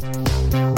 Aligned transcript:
St. 0.00 0.69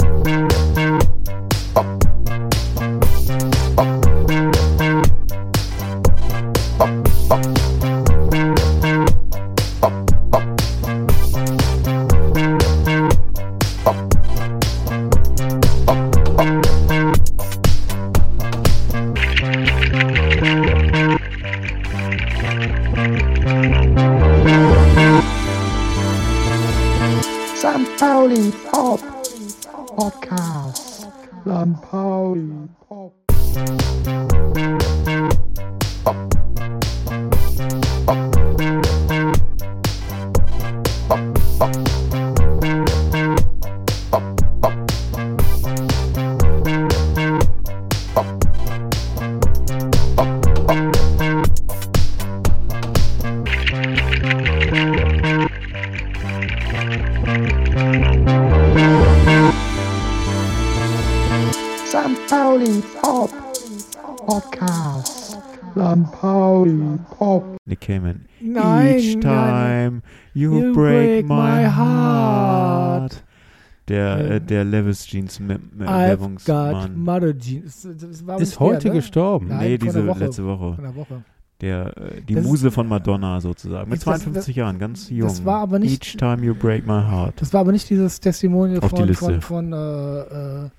Werbungsmann. 75.39 76.97
Mother 76.99 77.37
Jeans. 77.37 77.81
Das, 77.83 77.97
das 77.97 78.27
war 78.27 78.39
Ist 78.39 78.49
nicht 78.51 78.59
heute 78.59 78.79
der, 78.79 78.91
ne? 78.93 78.97
gestorben. 78.99 79.47
Nein, 79.47 79.59
nee, 79.59 79.77
diese 79.77 80.05
Woche. 80.07 80.19
letzte 80.19 80.45
Woche. 80.45 80.75
Von 80.75 80.83
der 80.83 80.95
Woche. 80.95 81.23
Der, 81.61 81.97
äh, 81.97 82.21
die 82.21 82.33
Das 82.35 82.43
ist- 82.43 82.49
Muse 82.49 82.71
von 82.71 82.87
Madonna 82.87 83.39
sozusagen. 83.39 83.89
Mit 83.89 83.99
Ist 83.99 84.07
das- 84.07 84.21
52 84.21 84.55
Jahren, 84.55 84.79
ganz 84.79 85.09
jung. 85.09 85.27
das 85.27 85.45
war 85.45 85.61
aber 85.61 85.79
nicht- 85.79 86.03
Each 86.03 86.17
time 86.17 86.43
you 86.45 86.53
break 86.55 86.85
my 86.85 87.01
heart. 87.01 87.35
Das 87.39 87.53
war 87.53 87.61
aber 87.61 87.71
nicht 87.71 87.89
dieses 87.89 88.19
Testimonial 88.19 88.79
Auf 88.81 88.91
die 88.91 88.97
von, 88.99 89.07
Liste. 89.07 89.41
von, 89.41 89.71
von 89.71 89.73
äh, 89.73 90.65
äh, 90.65 90.69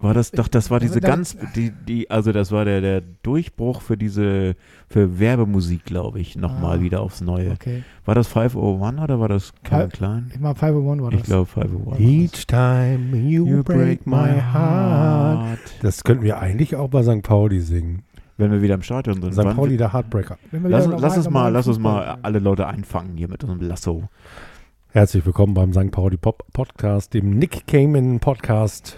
War 0.00 0.14
das, 0.14 0.30
doch, 0.30 0.46
das 0.46 0.70
war 0.70 0.78
diese 0.78 1.00
Da- 1.00 1.08
ganz, 1.08 1.36
die, 1.56 1.72
die, 1.72 2.08
also 2.08 2.30
das 2.30 2.52
war 2.52 2.64
der, 2.64 2.80
der 2.80 3.00
Durchbruch 3.24 3.80
für 3.82 3.96
diese, 3.96 4.54
für 4.88 5.18
Werbemusik, 5.18 5.84
glaube 5.84 6.20
ich, 6.20 6.36
nochmal 6.36 6.78
Ah. 6.78 6.80
wieder 6.82 7.00
aufs 7.00 7.20
Neue. 7.20 7.50
okay. 7.50 7.82
War 8.04 8.14
das 8.14 8.28
501 8.28 9.00
oder 9.02 9.18
war 9.18 9.28
das 9.28 9.52
Kevin 9.64 9.88
Klein? 9.88 10.30
Ich 10.32 10.38
meine, 10.38 10.54
501 10.54 11.02
war 11.02 11.10
das. 11.10 11.20
Ich 11.20 11.26
glaube 11.26 11.46
501. 11.46 11.98
Each 12.00 12.46
time 12.46 13.16
you, 13.16 13.64
break, 13.64 14.06
my 14.06 14.40
heart. 14.52 15.58
Das 15.82 16.04
könnten 16.04 16.22
wir 16.22 16.38
eigentlich 16.38 16.76
auch 16.76 16.88
bei 16.88 17.02
St. 17.02 17.22
Pauli 17.22 17.60
singen. 17.60 18.02
Wenn 18.36 18.52
wir 18.52 18.62
wieder 18.62 18.74
im 18.74 18.82
Stadion 18.82 19.20
sind. 19.20 19.34
St. 19.34 19.56
Pauli, 19.56 19.76
der 19.76 19.92
Heartbreaker. 19.92 20.38
Lass, 20.52 20.86
lass 20.86 21.16
uns 21.16 21.28
mal, 21.28 21.48
lass 21.48 21.66
uns 21.66 21.80
mal 21.80 22.18
alle 22.22 22.38
Leute 22.38 22.68
einfangen 22.68 23.16
hier 23.16 23.26
mit 23.26 23.42
unserem 23.42 23.62
Lasso. 23.66 24.08
Herzlich 24.90 25.26
willkommen 25.26 25.54
beim 25.54 25.72
St. 25.72 25.90
Pauli 25.90 26.16
Pop 26.16 26.44
Podcast, 26.52 27.14
dem 27.14 27.30
Nick 27.30 27.66
Cayman 27.66 28.20
Podcast. 28.20 28.96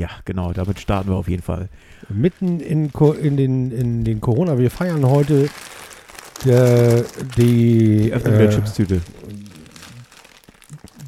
Ja, 0.00 0.08
genau, 0.24 0.54
damit 0.54 0.80
starten 0.80 1.10
wir 1.10 1.16
auf 1.16 1.28
jeden 1.28 1.42
Fall. 1.42 1.68
Mitten 2.08 2.58
in, 2.60 2.90
Co- 2.90 3.12
in, 3.12 3.36
den, 3.36 3.70
in 3.70 4.02
den 4.02 4.22
Corona. 4.22 4.56
Wir 4.56 4.70
feiern 4.70 5.04
heute 5.04 5.50
der, 6.46 7.04
die. 7.36 8.04
Die 8.04 8.12
Öffnung 8.14 8.38
der 8.38 8.48
äh, 8.48 8.54
Chipstüte. 8.54 9.02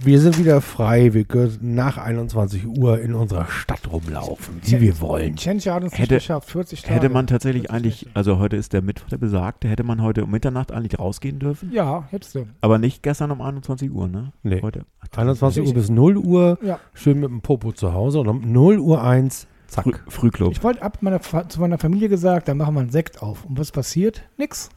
Wir 0.05 0.21
sind 0.21 0.39
wieder 0.39 0.61
frei. 0.61 1.15
Wir 1.15 1.25
können 1.25 1.59
nach 1.61 1.99
21 1.99 2.67
Uhr 2.67 3.01
in 3.01 3.15
unserer 3.15 3.47
Stadt 3.47 3.91
rumlaufen, 3.91 4.57
wie 4.63 4.81
wir 4.81 5.01
wollen. 5.01 5.37
Tschentscher 5.37 5.75
hat 5.75 5.85
uns 5.85 5.99
Hätte- 5.99 6.17
geschafft, 6.17 6.51
40 6.51 6.83
Tage. 6.83 6.95
Hätte 6.95 7.09
man 7.09 7.27
tatsächlich 7.27 7.63
40 7.69 7.71
eigentlich, 7.75 8.07
also 8.15 8.39
heute 8.39 8.57
ist 8.57 8.73
der 8.73 8.83
Mittwoch, 8.83 9.09
der 9.09 9.19
besagte, 9.19 9.69
hätte 9.69 9.85
man 9.85 10.03
heute 10.03 10.25
um 10.25 10.31
Mitternacht 10.31 10.73
eigentlich 10.73 10.99
rausgehen 10.99 11.39
dürfen? 11.39 11.71
Ja, 11.73 12.05
hättest 12.11 12.35
du. 12.35 12.47
Aber 12.61 12.79
nicht 12.79 13.03
gestern 13.03 13.31
um 13.31 13.41
21 13.41 13.91
Uhr, 13.91 14.09
ne? 14.09 14.33
Nee. 14.43 14.61
Heute. 14.63 14.85
21 15.17 15.67
Uhr 15.67 15.75
bis 15.75 15.89
0 15.91 16.17
Uhr, 16.17 16.59
Ja. 16.63 16.79
schön 16.95 17.21
mit 17.21 17.31
dem 17.31 17.41
Popo 17.41 17.73
zu 17.73 17.93
Hause 17.93 18.21
und 18.21 18.29
um 18.29 18.53
0 18.53 18.79
Uhr 18.79 19.03
1, 19.03 19.47
zack. 19.67 19.85
Früh, 19.85 19.93
Frühclub. 20.09 20.53
Ich 20.53 20.63
wollte 20.63 20.83
ab 20.83 20.99
meiner, 21.01 21.21
zu 21.21 21.61
meiner 21.61 21.79
Familie 21.79 22.09
gesagt, 22.09 22.49
dann 22.49 22.57
machen 22.57 22.75
wir 22.75 22.81
einen 22.81 22.91
Sekt 22.91 23.23
auf. 23.23 23.45
Und 23.45 23.59
was 23.59 23.71
passiert? 23.73 24.23
Nix. 24.39 24.69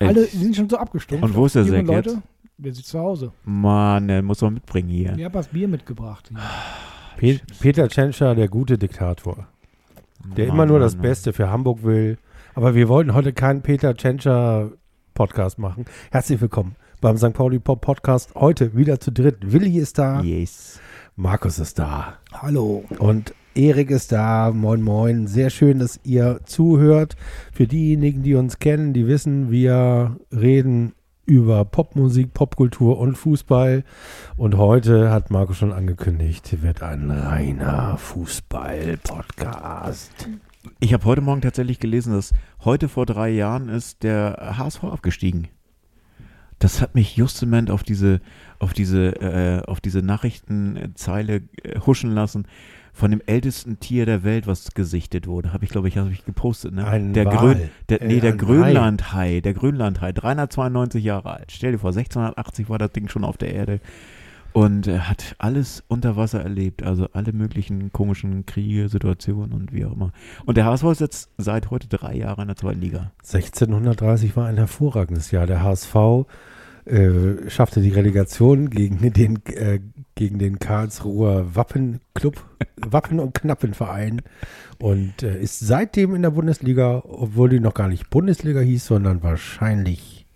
Ey, 0.00 0.08
Alle 0.08 0.26
sind 0.26 0.54
schon 0.54 0.68
so 0.68 0.76
abgestumpft. 0.76 1.24
Und 1.24 1.34
wo 1.34 1.46
ist 1.46 1.56
der 1.56 1.64
Sekt 1.64 1.88
Leute, 1.88 2.10
jetzt? 2.10 2.18
Wir 2.60 2.74
sind 2.74 2.86
zu 2.86 2.98
Hause. 2.98 3.30
Mann, 3.44 4.08
der 4.08 4.20
muss 4.20 4.38
doch 4.40 4.50
mitbringen 4.50 4.88
hier. 4.88 5.14
Ich 5.16 5.24
habe 5.24 5.34
das 5.34 5.46
Bier 5.46 5.68
mitgebracht. 5.68 6.28
Hier. 7.20 7.38
Pe 7.38 7.40
Peter 7.60 7.88
Tschentscher, 7.88 8.34
der 8.34 8.48
gute 8.48 8.76
Diktator, 8.78 9.46
der 10.36 10.46
Mann, 10.48 10.54
immer 10.56 10.66
nur 10.66 10.80
das 10.80 10.94
Mann. 10.94 11.02
Beste 11.02 11.32
für 11.32 11.50
Hamburg 11.50 11.84
will. 11.84 12.18
Aber 12.56 12.74
wir 12.74 12.88
wollten 12.88 13.14
heute 13.14 13.32
keinen 13.32 13.62
Peter 13.62 13.94
Tschentscher 13.94 14.72
Podcast 15.14 15.60
machen. 15.60 15.84
Herzlich 16.10 16.40
willkommen 16.40 16.74
beim 17.00 17.16
St. 17.16 17.32
Pauli 17.32 17.60
Pop 17.60 17.80
Podcast. 17.80 18.34
Heute 18.34 18.76
wieder 18.76 18.98
zu 18.98 19.12
dritt. 19.12 19.52
Willi 19.52 19.78
ist 19.78 19.96
da, 19.98 20.20
Yes. 20.22 20.80
Markus 21.14 21.60
ist 21.60 21.78
da 21.78 22.14
Hallo. 22.32 22.84
und 22.98 23.34
Erik 23.54 23.90
ist 23.92 24.10
da. 24.10 24.50
Moin, 24.52 24.82
moin. 24.82 25.28
Sehr 25.28 25.50
schön, 25.50 25.78
dass 25.78 26.00
ihr 26.02 26.40
zuhört. 26.44 27.14
Für 27.52 27.68
diejenigen, 27.68 28.24
die 28.24 28.34
uns 28.34 28.58
kennen, 28.58 28.92
die 28.94 29.06
wissen, 29.06 29.52
wir 29.52 30.16
reden 30.32 30.94
über 31.28 31.64
Popmusik, 31.66 32.32
Popkultur 32.32 32.98
und 32.98 33.16
Fußball. 33.16 33.84
Und 34.36 34.56
heute 34.56 35.10
hat 35.10 35.30
Markus 35.30 35.58
schon 35.58 35.74
angekündigt, 35.74 36.62
wird 36.62 36.82
ein 36.82 37.10
reiner 37.10 37.98
Fußball-Podcast. 37.98 40.30
Ich 40.80 40.94
habe 40.94 41.04
heute 41.04 41.20
Morgen 41.20 41.42
tatsächlich 41.42 41.80
gelesen, 41.80 42.14
dass 42.14 42.32
heute 42.64 42.88
vor 42.88 43.04
drei 43.04 43.28
Jahren 43.28 43.68
ist 43.68 44.02
der 44.02 44.54
HSV 44.56 44.84
abgestiegen. 44.84 45.48
Das 46.58 46.80
hat 46.80 46.94
mich 46.94 47.14
justement 47.14 47.70
auf 47.70 47.82
diese, 47.82 48.22
auf 48.58 48.72
diese, 48.72 49.08
äh, 49.20 49.60
auf 49.66 49.80
diese 49.80 50.00
Nachrichtenzeile 50.00 51.42
äh, 51.62 51.78
huschen 51.80 52.10
lassen 52.10 52.46
von 52.98 53.12
dem 53.12 53.22
ältesten 53.26 53.78
Tier 53.78 54.06
der 54.06 54.24
Welt, 54.24 54.48
was 54.48 54.74
gesichtet 54.74 55.28
wurde. 55.28 55.52
Habe 55.52 55.64
ich, 55.64 55.70
glaube 55.70 55.86
ich, 55.86 55.96
habe 55.96 56.10
ich 56.10 56.24
gepostet. 56.24 56.74
Ne? 56.74 56.84
Ein 56.84 57.12
der 57.12 57.26
Wal. 57.26 57.36
Grön, 57.36 57.70
der, 57.88 58.04
nee, 58.04 58.16
Äh, 58.16 58.20
der 58.20 58.32
Grönlandhai, 58.32 59.40
der 59.40 59.54
Grönlandhai, 59.54 60.10
392 60.12 61.04
Jahre 61.04 61.30
alt. 61.30 61.52
Stell 61.52 61.72
dir 61.72 61.78
vor, 61.78 61.90
1680 61.90 62.68
war 62.68 62.78
das 62.78 62.90
Ding 62.90 63.08
schon 63.08 63.22
auf 63.22 63.36
der 63.36 63.54
Erde 63.54 63.80
und 64.52 64.88
äh, 64.88 64.98
hat 64.98 65.36
alles 65.38 65.84
unter 65.86 66.16
Wasser 66.16 66.42
erlebt, 66.42 66.82
also 66.82 67.06
alle 67.12 67.32
möglichen 67.32 67.92
komischen 67.92 68.46
Kriege, 68.46 68.88
Situationen 68.88 69.52
und 69.52 69.72
wie 69.72 69.84
auch 69.84 69.92
immer. 69.92 70.10
Und 70.44 70.56
der 70.56 70.64
HSV 70.64 70.84
ist 70.86 71.00
jetzt 71.00 71.30
seit 71.38 71.70
heute 71.70 71.86
drei 71.86 72.16
Jahre 72.16 72.42
in 72.42 72.48
der 72.48 72.56
zweiten 72.56 72.80
Liga. 72.80 73.12
1630 73.18 74.36
war 74.36 74.48
ein 74.48 74.56
hervorragendes 74.56 75.30
Jahr. 75.30 75.46
Der 75.46 75.62
HSV 75.62 76.26
äh, 76.88 77.48
schaffte 77.50 77.80
die 77.80 77.90
Relegation 77.90 78.70
gegen 78.70 79.12
den, 79.12 79.38
äh, 79.46 79.80
gegen 80.14 80.38
den 80.38 80.58
Karlsruher 80.58 81.54
Wappenclub, 81.54 82.44
Wappen- 82.76 83.20
und 83.20 83.34
Knappenverein 83.34 84.22
und 84.78 85.22
äh, 85.22 85.40
ist 85.40 85.60
seitdem 85.60 86.14
in 86.14 86.22
der 86.22 86.30
Bundesliga, 86.30 87.02
obwohl 87.06 87.48
die 87.50 87.60
noch 87.60 87.74
gar 87.74 87.88
nicht 87.88 88.10
Bundesliga 88.10 88.60
hieß, 88.60 88.86
sondern 88.86 89.22
wahrscheinlich 89.22 90.26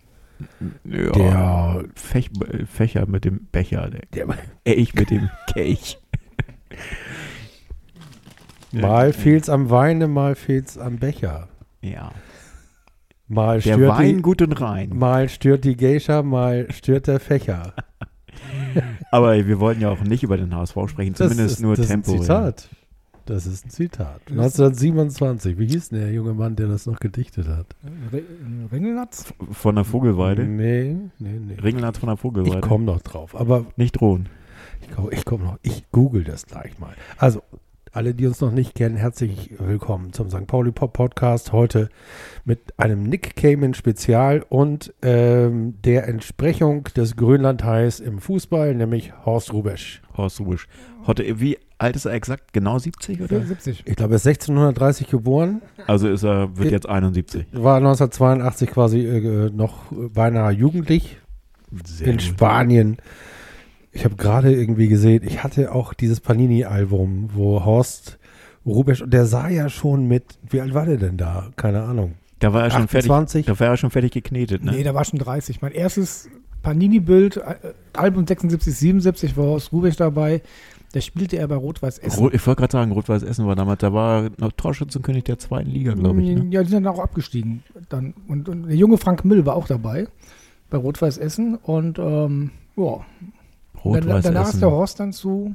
Ja, 0.85 1.11
der, 1.13 1.85
Fech, 1.95 2.31
Fächer 2.67 3.07
mit 3.07 3.25
dem 3.25 3.47
Becher, 3.51 3.91
der, 3.91 4.27
der 4.65 4.79
ich 4.79 4.95
mit 4.95 5.11
dem 5.11 5.31
Kelch. 5.53 5.99
mal 8.73 9.13
fehlt's 9.13 9.49
am 9.49 9.71
Weine, 9.71 10.09
mal 10.09 10.35
fehlt's 10.35 10.79
am 10.79 10.99
Becher. 10.99 11.49
Ja. 11.81 12.13
Mal 13.33 13.61
Der 13.61 13.75
stört, 13.75 13.99
Wein 13.99 14.17
die, 14.17 14.23
gut 14.23 14.43
und 14.43 14.61
rein. 14.61 14.91
mal 14.95 15.29
stört 15.29 15.65
die 15.65 15.77
Geisha, 15.77 16.23
mal 16.23 16.71
stört 16.71 17.07
der 17.07 17.19
Fächer. 17.21 17.73
Aber 19.11 19.35
wir 19.47 19.59
wollten 19.61 19.81
ja 19.81 19.91
auch 19.91 20.01
nicht 20.03 20.23
über 20.23 20.37
den 20.37 20.55
HSV 20.55 20.77
sprechen, 20.89 21.15
zumindest 21.15 21.57
ist, 21.57 21.61
nur 21.61 21.77
das 21.77 21.87
Tempo. 21.89 22.13
Ist 22.15 22.19
ein 22.19 22.23
Zitat. 22.23 22.69
Das 23.25 23.47
ist 23.47 23.65
ein 23.65 23.71
Zitat. 23.71 24.21
1927. 24.31 25.57
Wie 25.59 25.67
hieß 25.67 25.91
denn 25.91 26.01
der 26.01 26.13
junge 26.13 26.35
Mann, 26.35 26.57
der 26.57 26.67
das 26.67 26.87
noch 26.87 26.99
gedichtet 26.99 27.47
hat? 27.49 27.67
Ringelnatz? 28.73 29.33
Von 29.53 29.77
der 29.77 29.85
Vogelweide. 29.85 30.45
Nee, 30.45 30.97
nee, 31.19 31.39
nee. 31.41 31.55
Ringelnatz 31.55 31.99
von 31.99 32.09
der 32.09 32.15
Ich 32.15 32.21
Vogelweide. 32.21 32.61
komme 32.61 32.85
noch 32.85 33.01
drauf. 33.01 33.39
Aber 33.39 33.67
Nicht 33.77 34.01
drohen. 34.01 34.29
ich 34.81 34.91
komme 34.91 35.09
ich 35.13 35.25
komm 35.25 35.43
noch. 35.45 35.59
Ich 35.63 35.85
google 35.93 36.25
das 36.25 36.47
gleich 36.47 36.79
mal. 36.79 36.95
Also, 37.17 37.43
Alle, 37.95 38.15
die 38.15 38.27
uns 38.27 38.41
noch 38.41 38.53
nicht 38.53 38.75
kennen, 38.75 38.97
herzlich 38.97 39.51
willkommen 39.59 40.15
zum 40.15 40.31
St. 40.31 40.47
Pauli 40.47 40.73
Pop 40.73 40.95
Podcast. 40.95 41.53
Heute 41.53 41.91
mit 42.47 42.73
einem 42.79 43.03
Nick 43.03 43.37
Cayman 43.37 43.75
Spezial 43.75 44.47
und 44.49 44.95
ähm, 45.03 45.75
der 45.85 46.09
Entsprechung 46.09 46.85
des 46.97 47.17
Grönlandhais 47.17 48.01
im 48.01 48.19
Fußball, 48.19 48.75
nämlich 48.75 49.13
Horst 49.27 49.53
Rubesch. 49.53 50.01
Horst 50.17 50.41
Rubisch. 50.41 50.69
Heute, 51.07 51.39
wie 51.39 51.59
alt 51.77 51.95
ist 51.95 52.07
er 52.07 52.15
exakt? 52.15 52.55
Genau 52.55 52.79
70 52.79 53.21
oder? 53.21 53.29
74. 53.29 53.83
Ich 53.85 53.97
glaube, 53.97 54.15
er 54.15 54.17
ist 54.17 54.27
1630 54.27 55.09
geboren, 55.11 55.61
Also 55.87 56.09
ist 56.09 56.23
er, 56.25 56.57
wird 56.57 56.71
jetzt 56.71 56.89
71. 56.89 57.45
war 57.53 57.77
1982 57.77 58.71
quasi 58.71 59.01
äh, 59.01 59.51
noch 59.51 59.93
beinahe 59.93 60.53
jugendlich 60.53 61.19
Sehr 61.85 62.07
in 62.07 62.13
gut. 62.15 62.23
Spanien. 62.23 62.97
Ich 63.93 64.05
habe 64.05 64.17
gerade 64.17 64.53
irgendwie 64.53 64.89
gesehen, 64.89 65.23
ich 65.25 65.45
hatte 65.45 65.73
auch 65.73 65.93
dieses 65.93 66.21
Panini-Album, 66.21 67.31
wo 67.35 67.65
Horst 67.65 68.19
Rubesch, 68.65 69.03
und 69.03 69.13
der 69.13 69.27
sah 69.27 69.49
ja 69.49 69.69
schon 69.69 70.09
mit, 70.09 70.25
wie 70.49 70.61
alt 70.61 70.73
war 70.73 70.87
der 70.87 70.97
denn 70.97 71.17
da? 71.17 71.51
Keine 71.57 71.83
Ahnung. 71.83 72.15
Da 72.39 72.53
war 72.53 72.65
er 72.65 72.71
schon 72.71 72.85
28? 72.85 73.45
fertig. 73.45 73.47
Da 73.47 73.65
war 73.65 73.73
er 73.73 73.77
schon 73.77 73.91
fertig 73.91 74.13
geknetet, 74.13 74.65
ne? 74.65 74.73
Nee, 74.73 74.83
da 74.83 74.95
war 74.95 75.05
schon 75.05 75.19
30. 75.19 75.61
Mein 75.61 75.73
erstes 75.73 76.29
Panini-Bild, 76.63 77.37
äh, 77.37 77.57
Album 77.93 78.27
76, 78.27 78.75
77, 78.75 79.37
war 79.37 79.47
Horst 79.47 79.73
Rubisch 79.73 79.97
dabei. 79.97 80.43
Da 80.93 81.01
spielte 81.01 81.39
er 81.39 81.49
bei 81.49 81.57
Rot-Weiß 81.57 81.99
Essen. 81.99 82.31
Ich 82.33 82.47
wollte 82.47 82.61
gerade 82.61 82.73
sagen, 82.73 82.93
Rot-Weiß 82.93 83.23
Essen 83.23 83.47
war 83.47 83.57
damals, 83.57 83.81
da 83.81 83.93
war 83.93 84.31
noch 84.39 84.53
Torschützenkönig 84.53 85.25
der 85.25 85.39
zweiten 85.39 85.71
Liga, 85.71 85.95
glaube 85.95 86.23
ich. 86.23 86.29
Ne? 86.37 86.49
Ja, 86.51 86.63
die 86.63 86.69
sind 86.69 86.85
dann 86.85 86.95
auch 86.95 86.99
abgestiegen. 86.99 87.63
Dann, 87.89 88.13
und, 88.29 88.49
und 88.49 88.69
der 88.69 88.77
junge 88.77 88.99
Frank 88.99 89.25
Mill 89.25 89.47
war 89.47 89.57
auch 89.57 89.67
dabei 89.67 90.07
bei 90.69 90.79
Rot-Weiß 90.79 91.17
Essen. 91.19 91.57
Und 91.57 91.99
ähm, 91.99 92.51
ja, 92.77 93.01
dann, 93.85 93.93
Rot-Weiß 93.95 94.25
danach 94.25 94.43
ist 94.43 94.49
Essen. 94.51 94.61
der 94.61 94.71
Horst 94.71 95.01
dann 95.01 95.13
zu. 95.13 95.55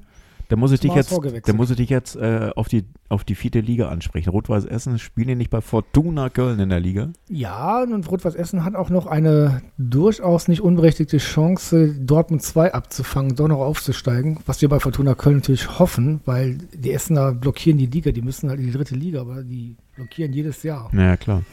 Da 0.49 0.55
muss 0.55 0.71
ich 0.71 0.79
dich 0.79 0.93
jetzt, 0.93 1.11
da 1.11 1.53
muss 1.53 1.69
ich 1.71 1.75
dich 1.75 1.89
jetzt 1.89 2.15
äh, 2.15 2.51
auf, 2.55 2.69
die, 2.69 2.85
auf 3.09 3.25
die 3.25 3.35
vierte 3.35 3.59
Liga 3.59 3.89
ansprechen. 3.89 4.29
Rot-Weiß 4.29 4.63
Essen 4.63 4.97
spielen 4.97 5.27
die 5.27 5.35
nicht 5.35 5.49
bei 5.49 5.59
Fortuna 5.59 6.29
Köln 6.29 6.59
in 6.59 6.69
der 6.69 6.79
Liga? 6.79 7.09
Ja, 7.27 7.83
und 7.83 8.09
Rot-Weiß 8.09 8.35
Essen 8.35 8.63
hat 8.63 8.75
auch 8.75 8.89
noch 8.89 9.07
eine 9.07 9.61
durchaus 9.77 10.47
nicht 10.47 10.61
unberechtigte 10.61 11.17
Chance, 11.17 11.93
Dortmund 11.99 12.43
2 12.43 12.73
abzufangen, 12.73 13.35
doch 13.35 13.49
noch 13.49 13.59
aufzusteigen. 13.59 14.37
Was 14.45 14.61
wir 14.61 14.69
bei 14.69 14.79
Fortuna 14.79 15.15
Köln 15.15 15.37
natürlich 15.37 15.79
hoffen, 15.79 16.21
weil 16.23 16.57
die 16.73 16.93
Essener 16.93 17.33
blockieren 17.33 17.77
die 17.77 17.87
Liga, 17.87 18.11
die 18.11 18.21
müssen 18.21 18.49
halt 18.49 18.61
in 18.61 18.67
die 18.67 18.71
dritte 18.71 18.95
Liga, 18.95 19.19
aber 19.21 19.43
die 19.43 19.75
blockieren 19.95 20.31
jedes 20.31 20.63
Jahr. 20.63 20.89
Naja, 20.93 21.17
klar. 21.17 21.43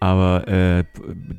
Aber 0.00 0.46
äh, 0.46 0.84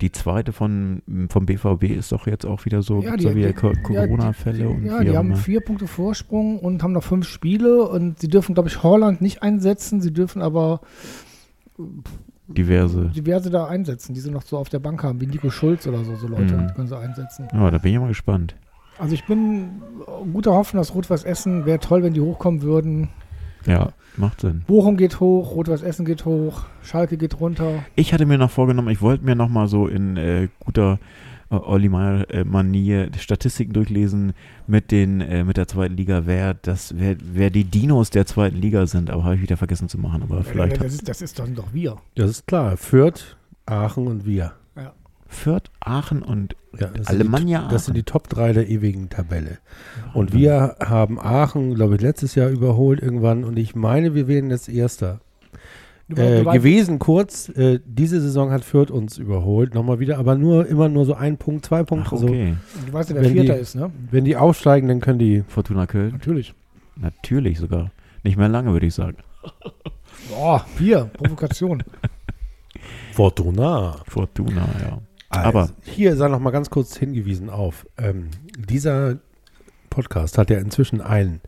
die 0.02 0.12
zweite 0.12 0.52
von, 0.52 1.02
vom 1.30 1.46
BVB 1.46 1.84
ist 1.98 2.12
doch 2.12 2.28
jetzt 2.28 2.46
auch 2.46 2.66
wieder 2.66 2.82
so, 2.82 3.02
Ja, 3.02 3.16
die- 3.16 3.24
da 3.24 3.36
wieder 3.36 3.48
die- 3.50 3.54
Co- 3.54 3.68
ja, 3.72 3.74
die- 3.74 4.08
Corona-Fälle 4.10 4.68
und 4.70 4.86
Ja, 4.86 5.02
die 5.04 5.16
haben 5.16 5.36
vier 5.36 5.62
Punkte 5.62 5.88
Vorsprung 5.88 6.60
und 6.60 6.84
haben 6.84 6.92
noch 6.92 7.04
fünf 7.04 7.26
Spiele 7.28 7.84
und 7.88 8.20
sie 8.20 8.28
dürfen, 8.28 8.54
glaube 8.56 8.68
ich, 8.70 8.84
Holland 8.84 9.22
nicht 9.22 9.42
einsetzen, 9.44 10.02
sie 10.02 10.12
dürfen 10.12 10.42
aber 10.42 10.82
diverse. 12.48 13.10
diverse 13.16 13.50
da 13.50 13.66
einsetzen, 13.68 14.14
die 14.14 14.20
sie 14.20 14.32
noch 14.32 14.42
so 14.44 14.58
auf 14.58 14.70
der 14.70 14.80
Bank 14.80 15.04
haben, 15.04 15.22
wie 15.22 15.28
Nico 15.28 15.50
Schulz 15.50 15.88
oder 15.88 16.04
so, 16.04 16.16
so 16.16 16.28
Leute, 16.28 16.56
Mhm. 16.56 16.74
können 16.76 16.88
sie 16.88 16.98
einsetzen. 16.98 17.48
Ja, 17.54 17.72
da 17.72 17.78
bin 17.78 17.94
ich 17.94 18.00
mal 18.00 18.08
gespannt. 18.08 18.56
Also 18.98 19.14
ich 19.14 19.26
bin 19.26 19.82
guter 20.34 20.52
Hoffnung, 20.54 20.82
dass 20.82 20.94
Rot-Weiß 20.94 21.24
Essen, 21.24 21.66
wäre 21.66 21.80
toll, 21.80 22.04
wenn 22.04 22.14
die 22.14 22.20
hochkommen 22.22 22.62
würden. 22.62 23.10
Ja, 23.66 23.94
macht 24.18 24.42
Sinn. 24.42 24.64
Bochum 24.68 24.98
geht 24.98 25.20
hoch, 25.20 25.56
Rot-Weiß 25.56 25.82
Essen 25.82 26.06
geht 26.06 26.26
hoch, 26.26 26.64
Schalke 26.84 27.18
geht 27.18 27.40
runter. 27.40 27.84
Ich 27.96 28.14
hatte 28.14 28.26
mir 28.26 28.38
noch 28.38 28.52
vorgenommen, 28.52 28.90
ich 28.90 29.02
wollte 29.02 29.26
mir 29.26 29.36
noch 29.36 29.50
mal 29.50 29.68
so 29.68 29.88
in 29.88 30.18
äh, 30.18 30.48
guter 30.60 31.00
äh, 31.52 31.56
Olli 31.56 31.90
Meier 31.90 32.30
äh, 32.30 32.44
Manier 32.44 33.10
die 33.10 33.20
Statistiken 33.20 33.74
durchlesen 33.74 34.34
mit 34.68 34.92
den 34.92 35.22
äh, 35.22 35.44
mit 35.44 35.58
der 35.58 35.68
zweiten 35.68 35.96
Liga, 35.96 36.24
wer 36.26 36.54
das 36.54 36.94
wer, 36.98 37.16
wer 37.22 37.50
die 37.50 37.64
Dinos 37.64 38.10
der 38.10 38.26
zweiten 38.26 38.58
Liga 38.58 38.88
sind, 38.88 39.10
aber 39.10 39.24
habe 39.24 39.36
ich 39.36 39.42
wieder 39.42 39.58
vergessen 39.58 39.90
zu 39.90 39.98
machen, 39.98 40.24
aber 40.24 40.44
vielleicht 40.44 40.82
das, 40.82 40.94
ist, 40.94 41.08
das 41.08 41.22
ist 41.22 41.40
doch, 41.40 41.46
sind 41.46 41.58
doch 41.58 41.74
wir. 41.74 41.98
Das 42.16 42.30
ist 42.30 42.48
klar. 42.48 42.78
Fürth, 42.78 43.38
Aachen 43.66 44.08
und 44.08 44.26
wir. 44.26 44.54
Fürth, 45.32 45.70
Aachen 45.80 46.22
und 46.24 46.56
Ja, 46.78 46.88
das 46.88 47.08
Alemannia 47.08 47.60
sind 47.60 47.70
die, 47.70 47.74
Das 47.74 47.86
sind 47.86 47.94
die 47.98 48.04
Top 48.04 48.28
3 48.30 48.52
der 48.54 48.68
ewigen 48.68 49.10
Tabelle. 49.10 49.60
Und 50.14 50.34
wir 50.34 50.76
haben 50.84 51.20
Aachen, 51.20 51.76
glaube 51.76 51.96
ich, 51.96 52.02
letztes 52.02 52.36
Jahr 52.36 52.50
überholt 52.50 53.00
irgendwann. 53.02 53.44
Und 53.44 53.58
ich 53.58 53.76
meine, 53.76 54.16
wir 54.16 54.28
werden 54.28 54.50
jetzt 54.50 54.68
Erster. 54.70 55.22
Du, 56.08 56.20
Äh, 56.20 56.44
gewesen 56.44 56.98
kurz. 56.98 57.50
Äh, 57.50 57.80
diese 57.86 58.20
Saison 58.20 58.50
hat 58.50 58.64
Fürth 58.66 58.90
uns 58.90 59.20
überholt. 59.20 59.76
Nochmal 59.76 60.00
wieder. 60.00 60.18
Aber 60.18 60.36
nur 60.36 60.66
immer 60.68 60.90
nur 60.90 61.06
so 61.06 61.14
ein 61.14 61.38
Punkt, 61.38 61.66
zwei 61.68 61.84
Punkte. 61.84 62.10
Ach, 62.16 62.18
So, 62.18 62.26
okay. 62.28 62.56
du 62.88 62.92
weißt 62.94 63.12
ja, 63.12 63.16
wer 63.16 63.24
wenn 63.24 63.34
Vierter 63.34 63.54
die- 63.54 63.60
ist, 63.62 63.76
ne? 63.76 63.92
wenn 64.10 64.26
die 64.26 64.36
aufsteigen, 64.36 64.88
dann 64.88 65.00
können 65.02 65.20
die. 65.20 65.44
Fortuna 65.48 65.86
Köln, 65.86 66.14
Natürlich. 66.14 66.56
natürlich 66.96 67.60
sogar. 67.60 67.92
Nicht 68.24 68.38
mehr 68.38 68.50
lange, 68.50 68.74
würde 68.74 68.88
ich 68.88 68.96
sagen. 68.96 69.18
Boah, 70.32 70.66
hier, 70.80 71.06
Provokation. 71.14 71.84
Fortuna. 73.14 73.98
Fortuna, 74.08 74.68
ja. 74.82 75.00
Also, 75.30 75.48
Aber- 75.48 75.70
hier 75.84 76.16
sei 76.16 76.28
noch 76.28 76.40
mal 76.40 76.52
ganz 76.52 76.70
kurz 76.70 76.98
hingewiesen 76.98 77.50
auf. 77.50 77.86
Ähm, 77.98 78.30
dieser 78.58 79.18
Podcast 79.90 80.38
hat 80.38 80.50
ja 80.50 80.58
inzwischen 80.60 81.02
ein 81.02 81.42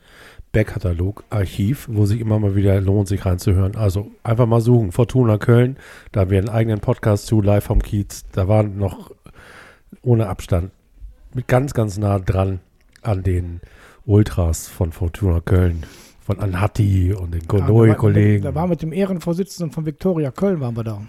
Backkatalog-Archiv, 0.51 1.87
wo 1.91 2.05
sich 2.05 2.19
immer 2.19 2.39
mal 2.39 2.55
wieder 2.55 2.79
lohnt, 2.81 3.07
sich 3.07 3.25
reinzuhören. 3.25 3.75
Also 3.75 4.11
einfach 4.23 4.45
mal 4.47 4.61
suchen. 4.61 4.91
Fortuna 4.91 5.37
Köln, 5.37 5.77
da 6.11 6.21
haben 6.21 6.31
wir 6.31 6.39
einen 6.39 6.49
eigenen 6.49 6.79
Podcast 6.79 7.25
zu, 7.27 7.41
live 7.41 7.63
vom 7.63 7.81
Kiez. 7.81 8.25
Da 8.31 8.47
waren 8.47 8.77
noch 8.77 9.11
ohne 10.01 10.27
Abstand 10.27 10.71
mit 11.33 11.47
ganz, 11.47 11.73
ganz 11.73 11.97
nah 11.97 12.19
dran 12.19 12.59
an 13.01 13.23
den 13.23 13.61
Ultras 14.05 14.67
von 14.67 14.91
Fortuna 14.91 15.39
Köln. 15.41 15.83
Von 16.23 16.39
Anhatti 16.39 17.13
und 17.13 17.33
den 17.33 17.41
Ja, 17.41 17.47
da 17.47 17.53
war- 17.59 17.67
Godoy-Kollegen. 17.67 18.43
Da 18.43 18.53
war 18.53 18.67
mit 18.67 18.81
dem 18.81 18.93
Ehrenvorsitzenden 18.93 19.71
von 19.73 19.85
Viktoria 19.85 20.29
Köln 20.31 20.59
waren 20.59 20.75
wir 20.77 20.83
da. 20.83 21.01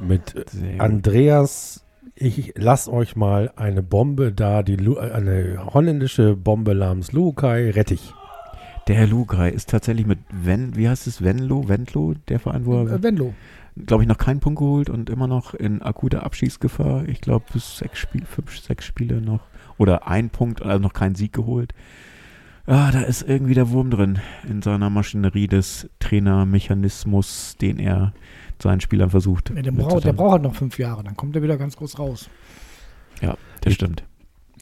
mit. 0.00 0.32
Andreas, 0.78 1.84
ich 2.20 2.54
lass 2.56 2.88
euch 2.88 3.16
mal 3.16 3.52
eine 3.56 3.82
Bombe 3.82 4.32
da, 4.32 4.62
die 4.62 4.76
Lu 4.76 4.96
äh, 4.96 5.10
eine 5.12 5.66
holländische 5.72 6.36
Bombe 6.36 6.74
namens 6.74 7.12
Lukai 7.12 7.70
Rettich. 7.70 8.12
Der 8.88 8.96
Herr 8.96 9.06
Lukai 9.06 9.50
ist 9.50 9.68
tatsächlich 9.68 10.06
mit 10.06 10.18
Ven, 10.30 10.74
wie 10.74 10.88
heißt 10.88 11.06
es, 11.06 11.22
Venlo, 11.22 11.68
Wendlo, 11.68 12.14
der 12.28 12.40
Verein, 12.40 12.64
wo 12.64 12.84
er, 12.84 13.02
Venlo. 13.02 13.34
glaube 13.76 14.02
ich, 14.02 14.08
noch 14.08 14.16
keinen 14.16 14.40
Punkt 14.40 14.58
geholt 14.58 14.88
und 14.88 15.10
immer 15.10 15.26
noch 15.26 15.52
in 15.54 15.82
akuter 15.82 16.24
Abschießgefahr. 16.24 17.06
Ich 17.06 17.20
glaube, 17.20 17.44
bis 17.52 17.78
sechs 17.78 17.98
Spiele, 17.98 18.24
fünf, 18.24 18.58
sechs 18.58 18.86
Spiele 18.86 19.20
noch. 19.20 19.42
Oder 19.76 20.08
ein 20.08 20.30
Punkt, 20.30 20.62
also 20.62 20.82
noch 20.82 20.94
keinen 20.94 21.14
Sieg 21.14 21.32
geholt. 21.34 21.74
Ah, 22.70 22.90
da 22.92 23.00
ist 23.00 23.22
irgendwie 23.22 23.54
der 23.54 23.70
Wurm 23.70 23.90
drin 23.90 24.18
in 24.46 24.60
seiner 24.60 24.90
Maschinerie 24.90 25.46
des 25.46 25.88
Trainermechanismus, 26.00 27.56
den 27.58 27.78
er 27.78 28.12
seinen 28.62 28.82
Spielern 28.82 29.08
versucht. 29.08 29.50
Ja, 29.56 29.62
der, 29.62 29.72
braucht, 29.72 30.04
der 30.04 30.12
braucht 30.12 30.32
halt 30.32 30.42
noch 30.42 30.54
fünf 30.54 30.78
Jahre, 30.78 31.02
dann 31.02 31.16
kommt 31.16 31.34
er 31.34 31.42
wieder 31.42 31.56
ganz 31.56 31.76
groß 31.78 31.98
raus. 31.98 32.28
Ja, 33.22 33.38
das 33.62 33.72
stimmt. 33.72 34.04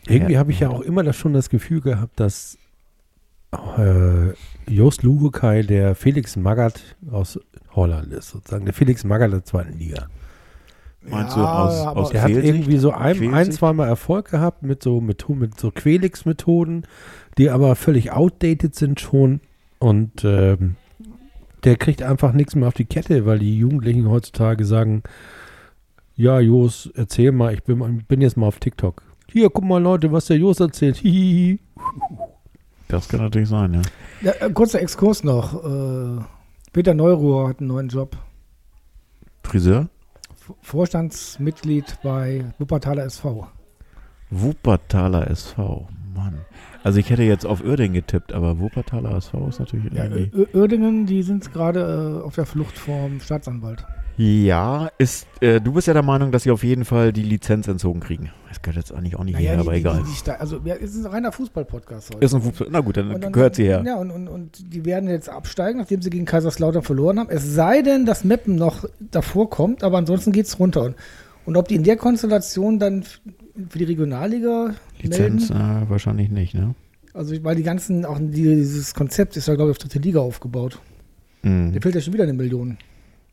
Irgendwie 0.06 0.34
Ja. 0.34 0.38
habe 0.38 0.52
ich 0.52 0.60
ja 0.60 0.68
auch 0.70 0.82
immer 0.82 1.02
das 1.02 1.16
schon 1.16 1.32
das 1.32 1.50
Gefühl 1.50 1.80
gehabt, 1.80 2.20
dass 2.20 2.56
äh, 3.76 4.28
Joost 4.68 5.02
Lukai 5.02 5.62
der 5.62 5.96
Felix 5.96 6.36
Magath 6.36 6.96
aus 7.10 7.40
Holland 7.74 8.12
ist, 8.12 8.28
sozusagen 8.30 8.66
der 8.66 8.74
Felix 8.74 9.02
Magath 9.02 9.32
der 9.32 9.44
zweiten 9.44 9.78
Liga. 9.78 10.06
Meinst 11.10 11.36
du 11.36 11.40
aus- 11.40 11.86
aus 11.86 12.12
Er 12.12 12.22
hat 12.22 12.30
irgendwie 12.30 12.78
so 12.78 12.90
ein, 12.92 13.32
ein 13.34 13.52
zweimal 13.52 13.88
Erfolg 13.88 14.30
gehabt 14.30 14.62
mit 14.62 14.82
so, 14.82 15.00
mit, 15.00 15.28
mit 15.28 15.58
so 15.58 15.70
Quelix-Methoden, 15.70 16.84
die 17.38 17.50
aber 17.50 17.76
völlig 17.76 18.12
outdated 18.12 18.74
sind 18.74 19.00
schon. 19.00 19.40
Und 19.78 20.24
ähm, 20.24 20.76
der 21.64 21.76
kriegt 21.76 22.02
einfach 22.02 22.32
nichts 22.32 22.54
mehr 22.54 22.68
auf 22.68 22.74
die 22.74 22.84
Kette, 22.86 23.26
weil 23.26 23.38
die 23.38 23.58
Jugendlichen 23.58 24.08
heutzutage 24.08 24.64
sagen, 24.64 25.02
ja, 26.14 26.40
Jos, 26.40 26.90
erzähl 26.94 27.32
mal, 27.32 27.52
ich 27.52 27.62
bin, 27.62 28.02
bin 28.08 28.20
jetzt 28.20 28.36
mal 28.36 28.46
auf 28.46 28.58
TikTok. 28.58 29.02
Hier, 29.30 29.50
guck 29.50 29.64
mal 29.64 29.82
Leute, 29.82 30.12
was 30.12 30.26
der 30.26 30.38
Jos 30.38 30.60
erzählt. 30.60 30.96
Hihihi. 30.96 31.58
Das 32.88 33.08
kann 33.08 33.20
natürlich 33.20 33.48
sein, 33.48 33.74
ja. 33.74 33.82
Ja, 34.22 34.46
äh, 34.46 34.50
kurzer 34.50 34.80
Exkurs 34.80 35.24
noch. 35.24 35.62
Äh, 35.64 36.22
Peter 36.72 36.94
Neuruhr 36.94 37.48
hat 37.48 37.58
einen 37.58 37.68
neuen 37.68 37.88
Job. 37.88 38.16
Friseur? 39.42 39.88
Vorstandsmitglied 40.62 41.98
bei 42.02 42.44
Wuppertaler 42.58 43.04
SV. 43.04 43.46
Wuppertaler 44.30 45.30
SV. 45.30 45.88
Mann. 46.14 46.40
Also 46.82 46.98
ich 46.98 47.10
hätte 47.10 47.22
jetzt 47.24 47.44
auf 47.44 47.62
Uerdingen 47.62 47.94
getippt, 47.94 48.32
aber 48.32 48.58
Wuppertaler 48.58 49.16
SV 49.16 49.48
ist 49.48 49.58
natürlich 49.60 49.92
Ja, 49.92 50.04
irgendwie... 50.04 50.30
Ö- 50.36 50.46
Uerdingen, 50.58 51.06
die 51.06 51.22
sind 51.22 51.52
gerade 51.52 52.20
äh, 52.20 52.24
auf 52.24 52.34
der 52.34 52.46
Flucht 52.46 52.78
vom 52.78 53.20
Staatsanwalt. 53.20 53.84
Ja, 54.18 54.90
ist, 54.96 55.26
äh, 55.40 55.60
du 55.60 55.72
bist 55.72 55.86
ja 55.86 55.92
der 55.92 56.02
Meinung, 56.02 56.32
dass 56.32 56.44
sie 56.44 56.50
auf 56.50 56.64
jeden 56.64 56.84
Fall 56.86 57.12
die 57.12 57.22
Lizenz 57.22 57.68
entzogen 57.68 58.00
kriegen. 58.00 58.30
Das 58.48 58.62
gehört 58.62 58.76
jetzt 58.78 58.92
eigentlich 58.94 59.14
auch 59.16 59.24
nicht 59.24 59.34
Naja, 59.34 59.50
her, 59.50 59.56
die- 59.56 59.60
aber 59.60 59.72
die- 59.72 59.78
egal. 59.80 60.02
Die, 60.06 60.24
die, 60.24 60.30
also, 60.30 60.60
ja, 60.64 60.74
es 60.76 60.94
ist 60.94 61.04
ein 61.04 61.12
reiner 61.12 61.32
Fußball-Podcast 61.32 62.14
heute. 62.14 62.24
ist 62.24 62.34
ein 62.34 62.40
Fußball. 62.40 62.68
Na 62.70 62.80
gut, 62.80 62.96
dann, 62.96 63.10
Und 63.12 63.32
gehört 63.32 63.56
sie 63.56 63.64
her. 63.64 63.82
Ja, 63.84 63.96
und, 63.96 64.10
und, 64.10 64.28
und 64.28 64.72
die 64.72 64.84
werden 64.86 65.10
jetzt 65.10 65.28
absteigen, 65.28 65.78
nachdem 65.80 66.00
sie 66.00 66.08
gegen 66.08 66.24
Kaiserslautern 66.24 66.82
verloren 66.82 67.18
haben. 67.18 67.28
Es 67.28 67.44
sei 67.54 67.82
denn, 67.82 68.06
dass 68.06 68.24
Meppen 68.24 68.54
noch 68.56 68.86
davor 69.10 69.50
kommt, 69.50 69.84
aber 69.84 69.98
ansonsten 69.98 70.32
geht 70.32 70.46
es 70.46 70.58
runter. 70.58 70.82
Und, 70.84 70.94
und 71.44 71.56
ob 71.56 71.68
die 71.68 71.74
in 71.74 71.84
der 71.84 71.96
Konstellation 71.96 72.78
dann 72.78 73.02
für 73.68 73.78
die 73.78 73.84
Regionalliga 73.84 74.74
Lizenz 74.98 75.50
melden, 75.50 75.82
äh, 75.86 75.90
wahrscheinlich 75.90 76.30
nicht, 76.30 76.54
ne? 76.54 76.74
also 77.14 77.34
weil 77.44 77.56
die 77.56 77.62
ganzen, 77.62 78.04
auch 78.04 78.18
die, 78.18 78.42
dieses 78.42 78.92
Konzept 78.94 79.36
ist 79.36 79.48
ja, 79.48 79.54
glaube 79.54 79.70
ich, 79.70 79.76
auf 79.76 79.78
dritte 79.82 79.98
Liga 79.98 80.20
aufgebaut. 80.20 80.78
Mhm. 81.42 81.72
Der 81.72 81.80
fehlt 81.82 81.94
ja 81.94 82.00
schon 82.00 82.12
wieder 82.14 82.24
eine 82.24 82.32
Million. 82.34 82.76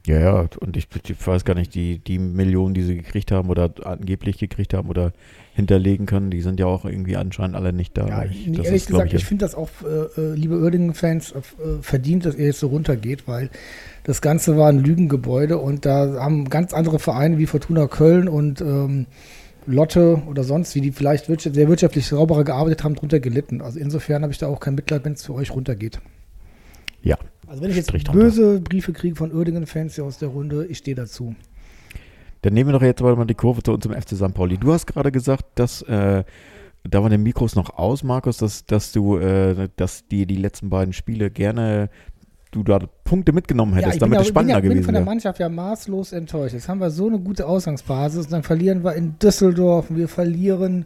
Ja, 0.06 0.20
ja, 0.20 0.50
und 0.60 0.76
ich, 0.76 0.88
ich 1.08 1.28
weiß 1.28 1.46
gar 1.46 1.54
nicht, 1.54 1.74
die, 1.76 2.00
die 2.00 2.20
Millionen, 2.20 2.74
die 2.74 2.84
sie 2.84 2.98
gekriegt 2.98 3.32
haben 3.32 3.50
oder 3.50 3.74
angeblich 3.86 4.38
gekriegt 4.38 4.74
haben 4.74 4.90
oder 4.90 5.14
hinterlegen 5.56 6.08
können, 6.08 6.30
die 6.30 6.42
sind 6.42 6.60
ja 6.60 6.66
auch 6.66 6.84
irgendwie 6.84 7.16
anscheinend 7.16 7.56
alle 7.56 7.72
nicht 7.72 7.98
da. 7.98 8.08
Ja, 8.08 8.26
ich, 8.26 8.48
ehrlich 8.48 8.68
ist, 8.68 8.88
gesagt, 8.88 9.14
ich, 9.14 9.24
finde 9.24 9.46
das 9.46 9.56
auch, 9.56 9.70
äh, 9.82 10.22
äh, 10.22 10.34
liebe 10.36 10.60
Uerdingen-Fans, 10.60 11.32
äh, 11.32 11.42
verdient, 11.82 12.26
dass 12.26 12.36
er 12.36 12.48
jetzt 12.48 12.60
so 12.60 12.68
runtergeht, 12.68 13.30
weil 13.30 13.50
das 14.04 14.22
Ganze 14.22 14.58
war 14.58 14.68
ein 14.68 14.80
Lügengebäude 14.80 15.58
und 15.58 15.86
da 15.86 16.16
haben 16.20 16.50
ganz 16.50 16.74
andere 16.74 17.00
Vereine 17.00 17.38
wie 17.38 17.46
Fortuna 17.46 17.88
Köln 17.88 18.28
und 18.28 18.60
ähm, 18.60 19.06
Lotte 19.66 20.22
oder 20.28 20.44
sonst 20.44 20.76
wie, 20.76 20.82
die 20.82 20.92
vielleicht 20.92 21.28
sehr 21.28 21.70
wirtschaftlich 21.70 22.08
sauberer 22.08 22.44
gearbeitet 22.44 22.84
haben, 22.84 22.96
drunter 22.96 23.22
gelitten. 23.22 23.62
Also 23.62 23.80
insofern 23.80 24.24
habe 24.24 24.34
ich 24.34 24.40
da 24.40 24.48
auch 24.48 24.60
kein 24.60 24.76
Mitleid, 24.76 25.06
wenn 25.06 25.14
es 25.14 25.24
für 25.24 25.34
euch 25.34 25.52
runtergeht. 25.52 26.02
Ja. 27.02 27.18
Also 27.54 27.62
wenn 27.62 27.70
ich 27.70 27.78
jetzt 27.78 27.90
Strich 27.90 28.04
böse 28.06 28.60
Briefe 28.62 28.94
kriege 28.94 29.16
von 29.16 29.32
Uerdingen-Fans 29.32 29.94
hier 29.94 30.06
aus 30.06 30.18
der 30.18 30.30
Runde, 30.30 30.66
ich 30.66 30.80
stehe 30.80 30.96
dazu. 30.96 31.36
Dann 32.42 32.56
nehmen 32.56 32.72
wir 32.72 32.74
doch 32.80 32.82
jetzt 32.82 33.00
mal 33.00 33.26
die 33.26 33.36
Kurve 33.36 33.62
zu 33.62 33.72
unserem 33.74 33.96
FC 33.96 34.16
St. 34.16 34.34
Pauli. 34.34 34.58
Du 34.58 34.74
hast 34.74 34.88
gerade 34.88 35.12
gesagt, 35.12 35.46
dass 35.54 35.84
äh, 35.84 36.24
da 36.84 37.04
waren 37.04 37.12
die 37.12 37.20
Mikros 37.20 37.56
noch 37.56 37.78
aus, 37.78 38.04
Markus, 38.04 38.38
dass, 38.38 38.66
dass 38.66 38.92
du, 38.92 39.18
äh, 39.20 39.70
dass 39.76 40.08
die 40.08 40.26
die 40.26 40.36
letzten 40.38 40.72
beiden 40.72 40.94
Spiele 40.94 41.30
gerne 41.30 41.92
du 42.50 42.64
da 42.64 42.80
Punkte 43.04 43.34
mitgenommen 43.34 43.76
hättest, 43.76 43.94
ich 43.96 44.00
damit 44.00 44.14
bin, 44.14 44.22
es 44.22 44.28
ja- 44.30 44.32
spannender 44.34 44.56
bin, 44.56 44.64
ja, 44.64 44.70
bin 44.70 44.70
gewesen 44.72 44.86
von 44.86 44.94
der 44.96 45.02
wäre. 45.02 45.10
Mannschaft 45.12 45.40
ja 45.40 45.48
maßlos 45.50 46.12
enttäuscht. 46.12 46.56
Jetzt 46.56 46.68
haben 46.68 46.80
wir 46.82 46.90
so 46.90 47.06
eine 47.06 47.20
gute 47.20 47.46
Ausgangsbasis 47.46 48.26
und 48.26 48.32
dann 48.34 48.42
verlieren 48.42 48.84
wir 48.84 48.96
in 48.96 49.20
Düsseldorf, 49.20 49.86
wir 49.90 50.08
verlieren 50.08 50.86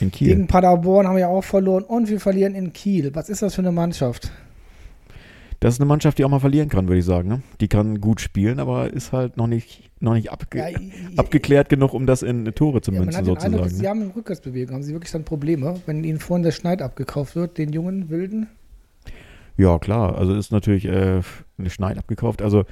In 0.00 0.10
Kiel. 0.10 0.28
gegen 0.28 0.46
Paderborn, 0.46 1.06
haben 1.06 1.16
wir 1.16 1.20
ja 1.20 1.28
auch 1.28 1.44
verloren 1.44 1.84
und 1.84 2.08
wir 2.08 2.20
verlieren 2.20 2.54
in 2.54 2.72
Kiel. 2.72 3.14
Was 3.14 3.28
ist 3.28 3.42
das 3.42 3.54
für 3.54 3.60
eine 3.60 3.72
Mannschaft? 3.72 4.30
Das 5.60 5.74
ist 5.74 5.80
eine 5.80 5.86
Mannschaft, 5.88 6.18
die 6.18 6.24
auch 6.24 6.28
mal 6.30 6.38
verlieren 6.38 6.68
kann, 6.68 6.86
würde 6.86 6.98
ich 6.98 7.04
sagen. 7.04 7.28
Ne? 7.28 7.42
Die 7.60 7.68
kann 7.68 8.00
gut 8.00 8.20
spielen, 8.20 8.60
aber 8.60 8.92
ist 8.92 9.12
halt 9.12 9.36
noch 9.38 9.46
nicht, 9.46 9.90
noch 10.00 10.12
nicht 10.14 10.30
abge 10.30 10.58
Ja, 10.58 10.68
ich- 10.68 11.18
abgeklärt 11.18 11.68
genug, 11.70 11.94
um 11.94 12.06
das 12.06 12.22
in 12.22 12.44
Tore 12.54 12.82
zu 12.82 12.92
Ja, 12.92 13.00
münzen, 13.00 13.24
den 13.24 13.36
Eindruck, 13.36 13.40
sozusagen. 13.42 13.68
sie 13.74 13.82
Ne? 13.82 13.88
haben 13.88 14.02
eine 14.02 14.14
Rückwärtsbewegung. 14.16 14.74
Haben 14.74 14.82
sie 14.82 14.92
wirklich 14.92 15.12
dann 15.12 15.24
Probleme, 15.24 15.80
wenn 15.86 16.04
ihnen 16.04 16.18
vorhin 16.18 16.42
der 16.44 16.52
Schneid 16.52 16.82
abgekauft 16.82 17.36
wird, 17.36 17.56
den 17.58 17.72
jungen 17.72 18.10
Wilden? 18.10 18.48
Ja, 19.56 19.78
klar. 19.78 20.18
Also 20.18 20.34
ist 20.34 20.52
natürlich 20.52 20.84
äh, 20.84 21.22
eine 21.58 21.70
Schneid 21.70 21.96
abgekauft. 21.96 22.42
Also 22.42 22.64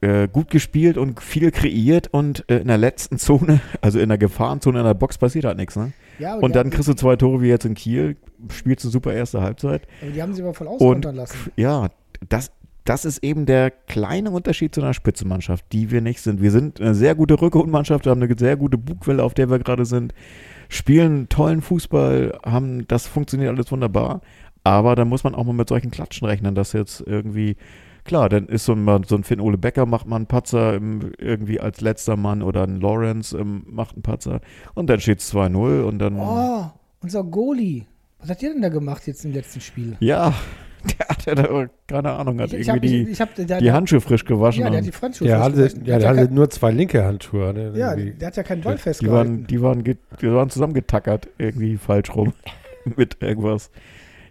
äh, 0.00 0.26
gut 0.26 0.50
gespielt 0.50 0.98
und 0.98 1.20
viel 1.22 1.52
kreiert 1.52 2.08
und 2.08 2.44
äh, 2.50 2.58
in 2.58 2.66
der 2.66 2.78
letzten 2.78 3.18
Zone, 3.18 3.60
also 3.80 4.00
in 4.00 4.08
der 4.08 4.18
Gefahrenzone 4.18 4.80
in 4.80 4.84
der 4.84 4.94
Box 4.94 5.16
passiert 5.18 5.44
halt 5.44 5.58
nichts. 5.58 5.76
Ne? 5.76 5.92
Ja, 6.22 6.36
Und 6.36 6.54
dann 6.56 6.70
kriegst 6.70 6.88
du 6.88 6.94
zwei 6.94 7.16
Tore 7.16 7.42
wie 7.42 7.48
jetzt 7.48 7.64
in 7.64 7.74
Kiel, 7.74 8.16
spielst 8.50 8.84
eine 8.84 8.92
super 8.92 9.12
erste 9.12 9.40
Halbzeit. 9.42 9.86
aber 10.00 10.10
die 10.10 10.22
haben 10.22 10.32
sie 10.34 10.42
aber 10.42 10.54
voll 10.54 10.66
Und 10.66 10.74
auskontern 10.74 11.16
lassen. 11.16 11.36
ja, 11.56 11.88
das, 12.28 12.50
das 12.84 13.04
ist 13.04 13.22
eben 13.22 13.46
der 13.46 13.70
kleine 13.70 14.30
Unterschied 14.30 14.74
zu 14.74 14.80
einer 14.82 14.94
Spitzenmannschaft, 14.94 15.64
die 15.72 15.90
wir 15.90 16.00
nicht 16.00 16.20
sind. 16.20 16.40
Wir 16.40 16.50
sind 16.50 16.80
eine 16.80 16.94
sehr 16.94 17.14
gute 17.14 17.40
Rückrundmannschaft, 17.40 18.04
wir 18.06 18.10
haben 18.10 18.22
eine 18.22 18.34
sehr 18.38 18.56
gute 18.56 18.78
Bugwelle, 18.78 19.22
auf 19.22 19.34
der 19.34 19.50
wir 19.50 19.58
gerade 19.58 19.84
sind, 19.84 20.14
spielen 20.68 21.28
tollen 21.28 21.60
Fußball, 21.60 22.38
haben, 22.44 22.86
das 22.88 23.06
funktioniert 23.06 23.50
alles 23.50 23.70
wunderbar. 23.70 24.20
Aber 24.64 24.94
da 24.94 25.04
muss 25.04 25.24
man 25.24 25.34
auch 25.34 25.44
mal 25.44 25.52
mit 25.52 25.68
solchen 25.68 25.90
Klatschen 25.90 26.26
rechnen, 26.26 26.54
dass 26.54 26.72
jetzt 26.72 27.02
irgendwie, 27.04 27.56
klar, 28.04 28.28
dann 28.28 28.46
ist 28.46 28.64
so 28.64 28.72
ein, 28.74 29.04
so 29.06 29.14
ein 29.16 29.24
Finn 29.24 29.40
Ole 29.40 29.58
Becker 29.58 29.86
macht 29.86 30.06
mal 30.06 30.16
einen 30.16 30.26
Patzer 30.26 30.74
im, 30.74 31.12
irgendwie 31.18 31.60
als 31.60 31.80
letzter 31.80 32.16
Mann 32.16 32.42
oder 32.42 32.64
ein 32.64 32.80
Lawrence 32.80 33.36
ähm, 33.36 33.62
macht 33.66 33.94
einen 33.94 34.02
Patzer 34.02 34.40
und 34.74 34.88
dann 34.90 35.00
steht 35.00 35.20
es 35.20 35.32
2-0 35.34 35.82
und 35.82 35.98
dann. 35.98 36.18
Oh, 36.18 36.70
unser 37.00 37.24
Goalie. 37.24 37.84
Was 38.20 38.30
hat 38.30 38.42
ihr 38.42 38.52
denn 38.52 38.62
da 38.62 38.68
gemacht 38.68 39.06
jetzt 39.06 39.24
im 39.24 39.32
letzten 39.32 39.60
Spiel? 39.60 39.96
Ja, 40.00 40.32
der 40.98 41.08
hat 41.08 41.26
ja 41.26 41.34
da, 41.36 41.66
keine 41.86 42.10
Ahnung, 42.10 42.40
hat 42.40 42.52
Ich, 42.52 42.60
ich 42.60 42.68
hab, 42.68 42.76
irgendwie 42.76 43.00
ich, 43.02 43.06
die, 43.06 43.12
ich 43.12 43.20
hab, 43.20 43.32
der, 43.36 43.60
die 43.60 43.70
Handschuhe 43.70 44.00
frisch 44.00 44.24
gewaschen. 44.24 44.62
Ja, 44.64 44.70
der 44.70 44.78
hat 44.80 44.86
die 44.86 44.90
Franzose. 44.90 45.26
Der 45.30 45.38
hatte, 45.40 45.54
festgehalten. 45.56 45.88
ja, 45.90 45.98
der 46.00 46.08
hat 46.08 46.16
hatte 46.16 46.26
kein- 46.28 46.34
nur 46.34 46.50
zwei 46.50 46.70
linke 46.72 47.04
Handschuhe. 47.04 47.54
Ne? 47.54 47.72
ja, 47.76 47.92
Irgendwie. 47.94 48.18
der 48.18 48.26
hat 48.26 48.36
ja 48.36 48.42
kein 48.42 48.60
Ball 48.62 48.74
Die 48.74 48.82
festgehalten. 48.82 49.30
waren, 49.30 49.46
die 49.46 49.62
waren, 49.62 49.84
die 49.84 50.32
waren 50.32 50.50
zusammengetackert, 50.50 51.28
irgendwie 51.38 51.76
falsch 51.76 52.12
rum 52.16 52.32
mit 52.96 53.18
irgendwas. 53.22 53.70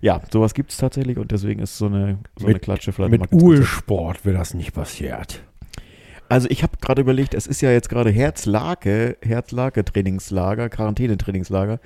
Ja, 0.01 0.19
sowas 0.31 0.53
gibt 0.53 0.71
es 0.71 0.77
tatsächlich 0.77 1.17
und 1.17 1.31
deswegen 1.31 1.61
ist 1.61 1.77
so 1.77 1.85
eine, 1.85 2.17
so 2.37 2.45
eine 2.45 2.53
Mit- 2.55 2.63
Klatsche 2.63 2.91
vielleicht 2.91 3.11
mal 3.19 3.27
Mit. 3.31 3.41
Ursport 3.41 4.25
wäre 4.25 4.37
das 4.37 4.53
nicht 4.53 4.73
passiert. 4.73 5.43
Also 6.27 6.47
ich 6.49 6.63
habe 6.63 6.73
gerade 6.81 7.01
überlegt, 7.01 7.33
es 7.33 7.45
ist 7.45 7.61
ja 7.61 7.71
jetzt 7.71 7.89
gerade 7.89 8.09
Herzlake, 8.09 9.17
Herzlake-Trainingslager, 9.21 10.69
Quarantänetrainingslager. 10.69 11.79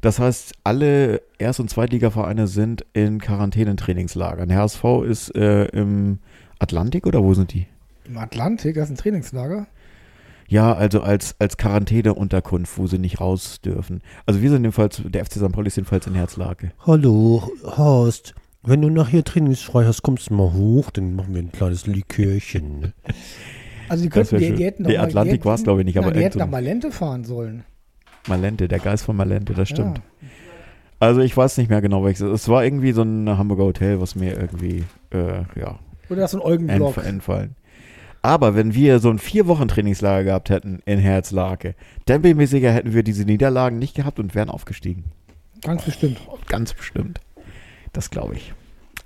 Das 0.00 0.18
heißt, 0.18 0.54
alle 0.64 1.22
Erst- 1.38 1.60
und 1.60 1.70
Zweitligavereine 1.70 2.46
sind 2.46 2.84
in 2.92 3.20
Quarantänetrainingslagern. 3.20 4.48
Der 4.48 4.58
HSV 4.58 4.84
ist 5.08 5.34
äh, 5.36 5.66
im 5.66 6.18
Atlantik 6.58 7.06
oder 7.06 7.22
wo 7.22 7.34
sind 7.34 7.52
die? 7.54 7.66
Im 8.06 8.18
Atlantik, 8.18 8.74
das 8.74 8.86
ist 8.86 8.90
ein 8.90 8.96
Trainingslager. 8.98 9.66
Ja, 10.48 10.72
also 10.74 11.00
als, 11.02 11.34
als 11.38 11.56
Quarantäneunterkunft, 11.56 12.76
wo 12.78 12.86
sie 12.86 12.98
nicht 12.98 13.20
raus 13.20 13.60
dürfen. 13.62 14.02
Also 14.26 14.42
wir 14.42 14.50
sind 14.50 14.62
jedenfalls, 14.62 15.02
der 15.04 15.24
FC 15.24 15.34
St. 15.34 15.52
Pauli 15.52 15.68
ist 15.68 15.76
jedenfalls 15.76 16.06
in 16.06 16.14
Herzlake. 16.14 16.72
Hallo, 16.86 17.50
Horst. 17.64 18.34
Wenn 18.62 18.80
du 18.82 18.88
nachher 18.90 19.24
trainingsfrei 19.24 19.84
hast, 19.84 20.02
kommst 20.02 20.30
du 20.30 20.34
mal 20.34 20.52
hoch, 20.52 20.90
dann 20.90 21.16
machen 21.16 21.34
wir 21.34 21.42
ein 21.42 21.52
kleines 21.52 21.86
Likörchen. 21.86 22.80
ne? 22.80 22.92
Also 23.86 24.02
die 24.04 24.08
könnten, 24.08 24.38
die, 24.38 24.52
die 24.54 24.64
hätten 24.64 24.82
mal- 24.84 24.96
Atlantik 24.96 25.32
die 25.32 25.36
hätten- 25.40 25.44
war's, 25.44 25.62
glaub 25.62 25.78
ich, 25.78 25.84
nicht, 25.84 25.98
aber 25.98 26.06
Nein, 26.06 26.16
die 26.18 26.24
hätten 26.24 26.32
so 26.38 26.38
nach 26.38 26.50
Malente 26.50 26.90
fahren 26.90 27.24
sollen. 27.24 27.64
Malente, 28.26 28.66
der 28.66 28.78
Geist 28.78 29.04
von 29.04 29.14
Malente, 29.14 29.52
das 29.52 29.68
stimmt. 29.68 29.98
Ja. 29.98 30.28
Also 31.00 31.20
ich 31.20 31.36
weiß 31.36 31.58
nicht 31.58 31.68
mehr 31.68 31.82
genau, 31.82 32.02
welches. 32.02 32.22
Es 32.22 32.48
war 32.48 32.64
irgendwie 32.64 32.92
so 32.92 33.02
ein 33.02 33.28
Hamburger 33.36 33.64
Hotel, 33.64 34.00
was 34.00 34.14
mir 34.14 34.38
irgendwie, 34.40 34.84
äh, 35.12 35.42
ja, 35.60 35.78
Oder 36.08 36.20
das 36.22 36.32
ist 36.32 36.40
ein 36.40 36.46
Eugenblock. 36.46 36.96
entf 36.96 37.06
entfallen. 37.06 37.56
Aber 38.24 38.54
wenn 38.54 38.72
wir 38.72 39.00
so 39.00 39.10
ein 39.10 39.18
vier 39.18 39.46
Wochen 39.48 39.68
Trainingslager 39.68 40.24
gehabt 40.24 40.48
hätten 40.48 40.80
in 40.86 40.98
Herzlake, 40.98 41.74
dann 42.06 42.22
bin 42.22 42.30
ich 42.30 42.36
mir 42.38 42.46
sicher, 42.46 42.72
hätten 42.72 42.94
wir 42.94 43.02
diese 43.02 43.26
Niederlagen 43.26 43.78
nicht 43.78 43.94
gehabt 43.94 44.18
und 44.18 44.34
wären 44.34 44.48
aufgestiegen. 44.48 45.04
Ganz 45.60 45.84
bestimmt. 45.84 46.26
Ganz 46.46 46.72
bestimmt. 46.72 47.20
Das 47.92 48.08
glaube 48.08 48.36
ich. 48.36 48.54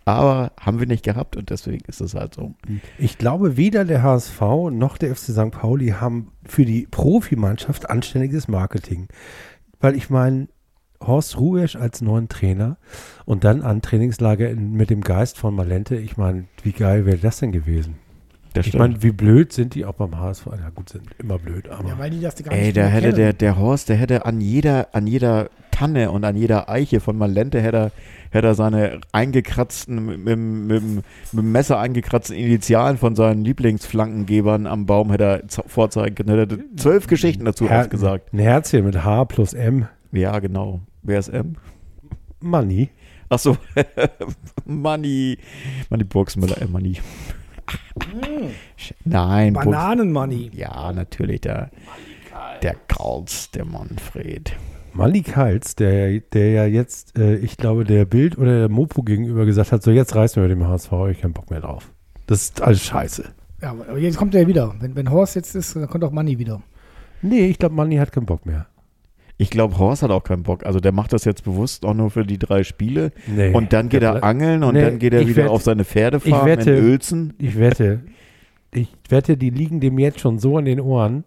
Aber 0.05 0.53
haben 0.61 0.79
wir 0.79 0.87
nicht 0.87 1.05
gehabt 1.05 1.37
und 1.37 1.51
deswegen 1.51 1.85
ist 1.89 2.01
es 2.01 2.15
halt 2.15 2.33
so. 2.33 2.55
Ich 2.97 3.19
glaube, 3.19 3.57
weder 3.57 3.85
der 3.85 4.05
HSV 4.05 4.41
noch 4.71 4.97
der 4.97 5.17
FC 5.17 5.33
St. 5.33 5.51
Pauli 5.51 5.89
haben 5.89 6.31
für 6.47 6.65
die 6.65 6.87
Profimannschaft 6.89 7.91
anständiges 7.91 8.47
Marketing. 8.47 9.09
Weil 9.81 9.97
ich 9.97 10.11
meine, 10.11 10.47
Horst 11.05 11.41
Ruesch 11.41 11.75
als 11.75 12.03
neuen 12.03 12.29
Trainer 12.29 12.77
und 13.25 13.43
dann 13.43 13.63
an 13.63 13.83
Trainingslager 13.83 14.49
in, 14.49 14.75
mit 14.75 14.91
dem 14.91 15.01
Geist 15.01 15.39
von 15.39 15.57
Malente, 15.57 15.97
ich 15.97 16.17
meine, 16.17 16.45
wie 16.63 16.73
geil 16.73 17.05
wäre 17.05 17.19
das 17.19 17.41
denn 17.41 17.51
gewesen? 17.51 17.97
Das 18.59 18.67
Ich 18.67 18.75
meine, 18.79 19.03
wie 19.03 19.11
blöd 19.13 19.53
sind 19.53 19.75
die 19.75 19.85
auch 19.85 19.95
beim 19.95 20.19
HSV? 20.19 20.47
Ja 20.47 20.71
gut, 20.75 20.89
sind 20.91 21.05
immer 21.19 21.39
blöd, 21.39 21.69
aber 21.69 21.89
Ja, 21.89 21.99
weil 21.99 22.11
die 22.11 22.21
das 22.21 22.37
gar 22.43 22.53
Ey, 22.55 22.67
nicht 22.67 22.77
da 22.77 22.87
hätte 22.87 23.07
kennen. 23.07 23.17
der, 23.17 23.33
der 23.33 23.59
Horst, 23.59 23.89
der 23.89 23.97
hätte 23.97 24.25
an 24.27 24.41
jeder, 24.41 24.89
an 24.95 25.07
jeder 25.07 25.51
Tanne 25.71 26.11
und 26.11 26.25
an 26.25 26.35
jeder 26.37 26.69
Eiche 26.69 26.99
von 27.01 27.17
Malente 27.17 27.61
hätte 27.61 27.77
er, 27.77 27.93
hätte 28.31 28.49
er 28.49 28.55
seine 28.55 29.01
eingekratzten, 29.13 30.05
mit, 30.05 30.19
mit, 30.25 30.37
mit, 30.39 30.83
mit 30.83 31.05
dem 31.33 31.53
Messer 31.53 31.79
eingekratzten 31.79 32.37
Initialen 32.37 32.99
von 32.99 33.15
seinen 33.15 33.45
Lieblingsflankengebern 33.45 34.67
am 34.67 34.87
Baum 34.87 35.11
hätte 35.13 35.25
er 35.25 35.43
vorzeigen 35.69 36.15
können. 36.17 36.37
Hätte 36.39 36.57
er 36.57 36.77
zwölf 36.77 37.07
Geschichten 37.07 37.45
dazu 37.45 37.69
Her- 37.69 37.83
aufgesagt. 37.83 38.33
ein 38.33 38.41
Herzchen 38.41 38.85
mit 38.85 39.05
H 39.05 39.25
plus 39.27 39.53
M, 39.55 39.87
Ja, 40.13 40.39
genau. 40.41 40.81
Wer 41.03 41.21
ist 41.21 41.29
M? 41.29 41.55
Money. 42.41 42.89
Ach 43.31 43.39
so. 43.39 43.57
Money. 44.65 45.39
Money 45.91 46.05
Burgsmüller, 46.05 46.61
äh, 46.61 46.67
Money. 46.67 46.97
Nein, 49.05 49.55
Burgs- 49.55 49.65
Bananenmoney. 49.65 50.51
Ja, 50.55 50.93
natürlich, 50.93 51.41
der, 51.43 51.71
der 52.63 52.75
Karls, 52.89 53.51
der 53.51 53.65
Manfred. 53.65 54.53
Malik 54.95 55.37
Hals, 55.37 55.77
der, 55.77 56.21
der 56.21 56.51
ja 56.51 56.65
jetzt, 56.67 57.17
äh, 57.19 57.37
ich 57.37 57.57
glaube, 57.57 57.85
der 57.85 58.05
Bild 58.05 58.37
oder 58.39 58.59
der 58.61 58.69
Mopo 58.69 59.03
gegenüber 59.03 59.45
gesagt 59.45 59.71
hat, 59.71 59.83
so 59.83 59.91
jetzt 59.91 60.15
reißen 60.15 60.43
wir 60.43 60.49
mit 60.49 60.59
dem 60.59 60.67
HSV, 60.67 60.91
ich 61.11 61.21
keinen 61.21 61.35
Bock 61.35 61.51
mehr 61.51 61.61
drauf. 61.61 61.91
Das 62.27 62.43
ist 62.43 62.63
alles 62.63 62.83
scheiße. 62.85 63.25
Ja, 63.63 63.71
aber 63.71 63.99
jetzt 63.99 64.17
kommt 64.17 64.35
er 64.35 64.47
wieder. 64.47 64.75
Wenn, 64.81 64.97
wenn 64.97 65.11
Horst 65.11 65.37
jetzt 65.37 65.55
ist, 65.55 65.77
dann 65.77 65.89
kommt 65.89 66.05
auch 66.05 66.11
Money 66.11 66.39
wieder. 66.39 66.63
Nee, 67.23 67.47
ich 67.47 67.59
glaube, 67.59 67.75
Manni 67.75 67.97
hat 67.97 68.13
keinen 68.13 68.27
Bock 68.27 68.47
mehr. 68.47 68.67
Ich 69.41 69.51
glaube, 69.51 69.79
Horst 69.79 70.03
hat 70.03 70.11
auch 70.11 70.25
keinen 70.25 70.43
Bock. 70.43 70.67
Also 70.67 70.81
der 70.81 70.91
macht 70.93 71.13
das 71.13 71.25
jetzt 71.25 71.45
bewusst 71.45 71.87
auch 71.87 71.95
nur 71.95 72.11
für 72.11 72.25
die 72.27 72.39
drei 72.39 72.65
Spiele. 72.65 73.13
Nee. 73.29 73.53
Und 73.55 73.73
dann 73.73 73.89
geht 73.89 74.03
er 74.03 74.25
angeln 74.25 74.65
und 74.65 74.75
Nee, 74.75 74.83
dann 74.83 74.99
geht 74.99 75.15
er 75.15 75.27
wieder 75.29 75.45
wette- 75.45 75.51
auf 75.51 75.63
seine 75.63 75.85
Pferdefarm 75.85 76.41
ich 76.41 76.45
wette- 76.59 76.73
in 76.73 76.85
Uelzen. 76.85 77.35
Ich 77.39 77.57
wette, 77.59 78.01
ich 78.75 78.89
wette, 79.09 79.37
die 79.37 79.51
liegen 79.51 79.79
dem 79.81 79.99
jetzt 79.99 80.19
schon 80.21 80.39
so 80.41 80.57
an 80.59 80.65
den 80.65 80.81
Ohren. 80.81 81.23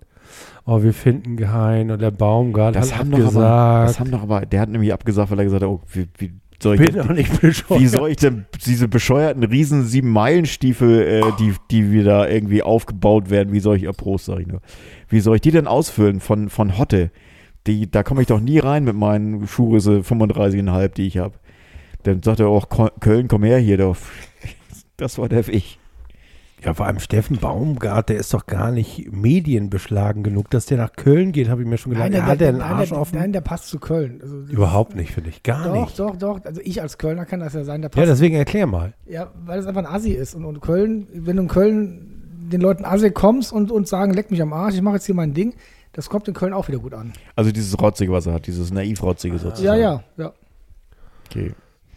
Oh, 0.66 0.84
wir 0.84 0.94
finden 0.94 1.38
geheim 1.38 1.90
und 1.90 2.02
der 2.02 2.12
Baumgart 2.12 2.76
Das 2.76 2.92
hat 2.92 3.00
haben, 3.00 3.12
doch 3.12 3.18
aber, 3.20 3.46
abgesagt. 3.48 3.90
das 3.90 4.00
haben 4.00 4.12
doch 4.12 4.22
aber, 4.24 4.46
der 4.46 4.60
hat 4.60 4.70
nämlich 4.70 4.94
abgesagt, 4.94 5.32
weil 5.32 5.40
er 5.40 5.46
gesagt 5.46 5.64
hat, 5.64 5.70
oh, 5.70 5.82
wie, 5.92 6.08
wie 6.18 6.32
soll 6.62 6.76
ich 6.76 6.82
bin 6.82 6.94
denn, 6.94 7.08
doch 7.08 7.14
nicht 7.16 7.42
bescheuert. 7.42 7.82
wie 7.82 7.88
soll 7.88 8.10
ich 8.12 8.18
denn 8.18 8.46
diese 8.66 8.88
bescheuerten 8.88 9.44
riesen 9.44 9.86
sieben 9.86 10.10
Meilenstiefel, 10.12 11.02
äh, 11.02 11.22
die, 11.40 11.54
die 11.72 11.92
wieder 11.92 12.30
irgendwie 12.30 12.62
aufgebaut 12.62 13.30
werden, 13.30 13.54
wie 13.54 13.60
soll 13.62 13.78
ich, 13.78 13.84
ja, 13.84 13.92
Prost, 13.94 14.26
sag 14.26 14.40
ich 14.40 14.48
nur, 14.48 14.62
wie 15.10 15.20
soll 15.22 15.36
ich 15.36 15.42
die 15.42 15.52
denn 15.52 15.66
ausfüllen 15.68 16.20
von, 16.20 16.50
von 16.50 16.78
Hotte? 16.78 17.10
Die, 17.68 17.90
da 17.90 18.04
komme 18.04 18.22
ich 18.22 18.28
doch 18.28 18.40
nie 18.40 18.60
rein 18.60 18.84
mit 18.84 18.96
meinen 18.96 19.48
Schuhgröße 19.48 20.00
35,5, 20.00 20.88
die 20.90 21.08
ich 21.08 21.18
habe. 21.20 21.36
Dann 22.04 22.24
sagt 22.24 22.40
er 22.40 22.48
auch, 22.48 22.68
Köln, 23.00 23.28
komm 23.28 23.44
her 23.44 23.60
hier, 23.60 23.78
doch. 23.78 23.98
Das 24.98 25.18
war 25.18 25.28
der 25.30 25.48
Weg. 25.48 25.80
Ja, 26.64 26.76
vor 26.76 26.86
allem 26.86 27.00
Steffen 27.00 27.38
Baumgart, 27.38 28.10
der 28.10 28.18
ist 28.18 28.36
doch 28.36 28.46
gar 28.46 28.72
nicht 28.72 29.12
medienbeschlagen 29.12 30.22
genug, 30.22 30.52
dass 30.52 30.68
der 30.68 30.78
nach 30.78 30.94
Köln 30.94 31.32
geht, 31.32 31.50
habe 31.50 31.64
ich 31.64 31.68
mir 31.68 31.80
schon 31.80 31.94
gedacht. 31.94 32.14
der, 32.14 32.24
hat 32.28 32.40
der 32.40 32.50
einen 32.50 32.60
nein, 32.60 32.72
Arsch 32.74 32.90
der, 32.90 33.00
offen? 33.00 33.18
nein, 33.18 33.34
der 33.34 33.42
passt 33.42 33.68
zu 33.70 33.80
Köln. 33.80 34.20
Also, 34.22 34.42
das- 34.42 34.52
Überhaupt 34.52 34.96
nicht, 34.96 35.12
finde 35.12 35.32
ich. 35.32 35.42
Gar 35.42 35.64
Doch, 35.66 35.86
nicht. 35.86 35.98
doch, 36.00 36.16
doch. 36.18 36.46
Also 36.46 36.62
ich 36.64 36.80
als 36.84 37.00
Kölner 37.00 37.26
kann 37.26 37.40
das 37.40 37.54
ja 37.56 37.64
sein, 37.64 37.82
der 37.82 37.90
Ja, 37.90 37.96
passt. 37.96 38.10
deswegen 38.10 38.36
erklär 38.36 38.68
mal. 38.68 38.94
Ja, 39.08 39.32
weil 39.44 39.60
es 39.60 39.66
einfach 39.66 39.84
ein 39.84 39.92
Assi 39.92 40.12
ist. 40.12 40.36
Und, 40.36 40.46
und 40.46 40.62
Köln, 40.62 41.08
wenn 41.14 41.38
du 41.38 41.42
in 41.44 41.48
Köln 41.48 42.50
den 42.52 42.62
Leuten 42.62 42.86
Assi 42.86 43.10
kommst 43.10 43.52
und, 43.52 43.72
und 43.72 43.88
sagen, 43.88 44.14
leck 44.14 44.30
mich 44.30 44.42
am 44.44 44.54
Arsch, 44.54 44.76
ich 44.76 44.82
mache 44.84 44.96
jetzt 44.96 45.08
hier 45.08 45.16
mein 45.16 45.34
Ding, 45.34 45.54
das 45.94 46.10
kommt 46.10 46.28
in 46.28 46.34
Köln 46.34 46.54
auch 46.54 46.68
wieder 46.68 46.80
gut 46.80 46.94
an. 46.94 47.14
Also 47.36 47.52
dieses 47.52 47.80
Rotzige, 47.80 48.12
was 48.12 48.26
er 48.26 48.34
hat, 48.34 48.48
dieses 48.48 48.72
naiv-Rotzige 48.72 49.38
sozusagen. 49.40 49.66
Ja, 49.66 49.76
ja, 49.94 50.04
ja. 50.18 50.34
Okay. 51.30 51.54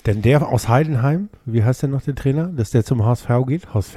Denn 0.06 0.20
der 0.22 0.46
aus 0.48 0.68
Heidenheim, 0.68 1.28
wie 1.46 1.64
heißt 1.64 1.82
der 1.82 1.88
noch, 1.88 2.02
der 2.02 2.14
Trainer, 2.14 2.48
dass 2.48 2.70
der 2.70 2.84
zum 2.84 3.04
HSV 3.04 3.28
geht? 3.46 3.72
HSV? 3.72 3.96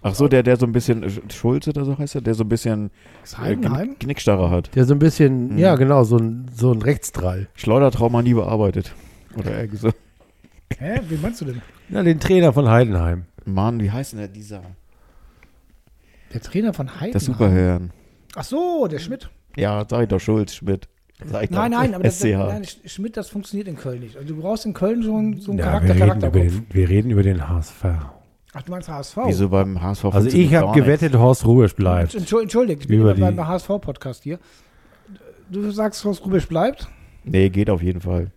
Ach 0.00 0.14
so, 0.14 0.28
der, 0.28 0.42
der 0.42 0.56
so 0.56 0.66
ein 0.66 0.72
bisschen, 0.72 1.02
äh, 1.02 1.10
Schulze 1.32 1.70
oder 1.70 1.84
so 1.84 1.98
heißt 1.98 2.14
er, 2.14 2.20
der 2.20 2.34
so 2.34 2.44
ein 2.44 2.48
bisschen 2.48 2.90
äh, 3.32 3.36
Heidenheim? 3.36 3.88
Knick- 3.94 4.00
Knickstarre 4.00 4.50
hat. 4.50 4.74
Der 4.76 4.84
so 4.84 4.94
ein 4.94 4.98
bisschen, 5.00 5.52
Mhm. 5.54 5.58
ja 5.58 5.74
genau, 5.76 6.04
so 6.04 6.18
ein, 6.18 6.46
so 6.54 6.72
ein 6.72 6.82
Rechtsdrall. 6.82 7.48
Schleudertrauma 7.54 8.22
nie 8.22 8.34
bearbeitet. 8.34 8.94
Oder 9.36 9.58
irgendwie 9.58 9.76
so. 9.78 9.90
Hä? 10.78 11.00
Wie 11.08 11.16
meinst 11.16 11.40
du 11.40 11.46
denn? 11.46 11.62
Ja, 11.88 12.02
den 12.02 12.20
Trainer 12.20 12.52
von 12.52 12.68
Heidenheim. 12.68 13.24
Mann, 13.44 13.80
wie 13.80 13.90
heißt 13.90 14.12
denn 14.12 14.18
der 14.20 14.28
dieser? 14.28 14.60
Der 16.34 16.42
Trainer 16.42 16.74
von 16.74 16.88
Heidenheim? 16.88 17.12
Der 17.12 17.20
Superherrn. 17.20 17.90
Ach 18.34 18.44
so, 18.44 18.86
der 18.86 18.98
Schmidt. 18.98 19.28
Ja, 19.56 19.84
sag 19.88 20.02
ich 20.02 20.08
doch, 20.08 20.20
Schulz, 20.20 20.54
Schmidt. 20.54 20.88
Ich 21.20 21.50
Nein, 21.50 21.72
nein, 21.72 21.94
aber 21.94 22.04
das, 22.04 22.20
SCH. 22.20 22.24
nein, 22.36 22.62
Sch- 22.62 22.88
Schmidt, 22.88 23.16
das 23.16 23.28
funktioniert 23.28 23.66
in 23.66 23.74
Köln 23.76 23.98
nicht. 24.00 24.16
Also 24.16 24.28
du 24.34 24.40
brauchst 24.40 24.64
in 24.66 24.72
Köln 24.72 25.02
so 25.02 25.16
einen, 25.16 25.40
so 25.40 25.50
einen 25.50 25.58
Ja, 25.58 25.64
Charakter, 25.64 25.88
wir, 25.88 25.94
reden 25.94 26.04
über 26.04 26.20
Charakterkopf. 26.30 26.52
den, 26.54 26.66
wir 26.70 26.88
reden 26.88 27.10
über 27.10 27.22
den 27.24 27.48
HSV. 27.48 27.84
Ach, 28.54 28.62
du 28.62 28.70
meinst 28.70 28.88
HSV? 28.88 29.16
Wieso 29.26 29.48
beim 29.48 29.82
HSV 29.82 30.04
Also 30.06 30.28
ich 30.28 30.54
habe 30.54 30.66
gar 30.66 30.74
nichts? 30.76 30.86
gewettet, 30.86 31.14
Horst 31.18 31.44
Rubisch 31.44 31.74
bleibt. 31.74 32.14
Entschuldigt, 32.14 32.82
ich 32.82 32.88
bin 32.88 33.00
Über 33.00 33.14
beim 33.14 33.46
HSV-Podcast 33.48 34.22
hier. 34.22 34.38
Du 35.50 35.70
sagst, 35.72 36.04
Horst 36.04 36.24
Rubisch 36.24 36.46
bleibt? 36.46 36.88
Nee, 37.24 37.48
geht 37.50 37.68
auf 37.68 37.82
jeden 37.82 38.00
Fall. 38.00 38.30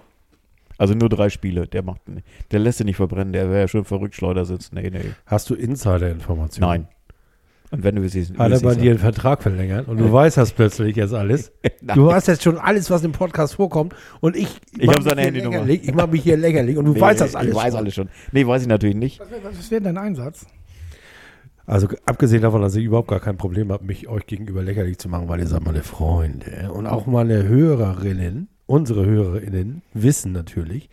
Also 0.79 0.95
nur 0.95 1.09
drei 1.09 1.29
Spiele. 1.29 1.67
Der 1.67 1.83
macht 1.83 2.01
der 2.51 2.59
lässt 2.59 2.79
sich 2.79 2.85
nicht 2.85 2.95
verbrennen. 2.95 3.31
Der 3.33 3.47
wäre 3.49 3.59
ja 3.61 3.67
schon 3.67 3.85
verrückt, 3.85 4.15
Schleudersitz. 4.15 4.71
Nee, 4.71 4.89
nee. 4.89 5.11
Hast 5.27 5.49
du 5.51 5.53
Insider-Informationen? 5.55 6.67
Nein. 6.67 6.87
Und 7.71 7.83
wenn 7.85 7.95
du 7.95 8.03
es 8.03 8.11
siehst, 8.11 8.37
Hat 8.37 8.51
er 8.51 8.59
bei 8.59 8.75
dir 8.75 8.91
einen 8.91 8.99
Vertrag 8.99 9.41
verlängert 9.41 9.87
und 9.87 9.97
du 9.97 10.11
weißt 10.11 10.35
das 10.37 10.51
plötzlich 10.51 10.95
jetzt 10.97 11.13
alles. 11.13 11.51
Du 11.81 12.05
weißt 12.05 12.27
jetzt 12.27 12.43
schon 12.43 12.57
alles, 12.57 12.89
was 12.91 13.03
im 13.03 13.11
Podcast 13.11 13.55
vorkommt 13.55 13.95
und 14.19 14.35
ich 14.35 14.49
Ich 14.77 14.85
mach 14.85 14.95
hab 14.95 15.03
seine 15.03 15.15
mich 15.15 15.23
hier 15.23 15.25
Handynummer. 15.25 15.57
lächerlich. 15.65 15.87
Ich 15.89 15.95
mache 15.95 16.07
mich 16.07 16.23
hier 16.23 16.37
lächerlich 16.37 16.77
und 16.77 16.85
du 16.85 16.99
weißt 16.99 17.21
das 17.21 17.35
alles. 17.35 17.51
Ich 17.51 17.55
weiß 17.55 17.71
schon. 17.73 17.77
alles 17.79 17.93
schon. 17.95 18.09
Nee, 18.31 18.45
weiß 18.45 18.61
ich 18.61 18.67
natürlich 18.67 18.95
nicht. 18.95 19.19
Was, 19.19 19.31
wär- 19.31 19.43
was 19.43 19.71
wäre 19.71 19.81
dein 19.81 19.97
Einsatz? 19.97 20.45
Also 21.65 21.87
abgesehen 22.05 22.41
davon, 22.41 22.61
dass 22.61 22.75
ich 22.75 22.83
überhaupt 22.83 23.07
gar 23.07 23.19
kein 23.19 23.37
Problem 23.37 23.71
habe, 23.71 23.85
mich 23.85 24.07
euch 24.07 24.25
gegenüber 24.27 24.61
lächerlich 24.61 24.97
zu 24.97 25.09
machen, 25.09 25.27
weil 25.29 25.39
ihr 25.39 25.47
seid 25.47 25.63
meine 25.63 25.83
Freunde 25.83 26.71
und 26.73 26.85
auch 26.87 27.05
meine 27.05 27.43
Hörerinnen, 27.47 28.49
unsere 28.65 29.05
Hörerinnen 29.05 29.81
wissen 29.93 30.33
natürlich, 30.33 30.89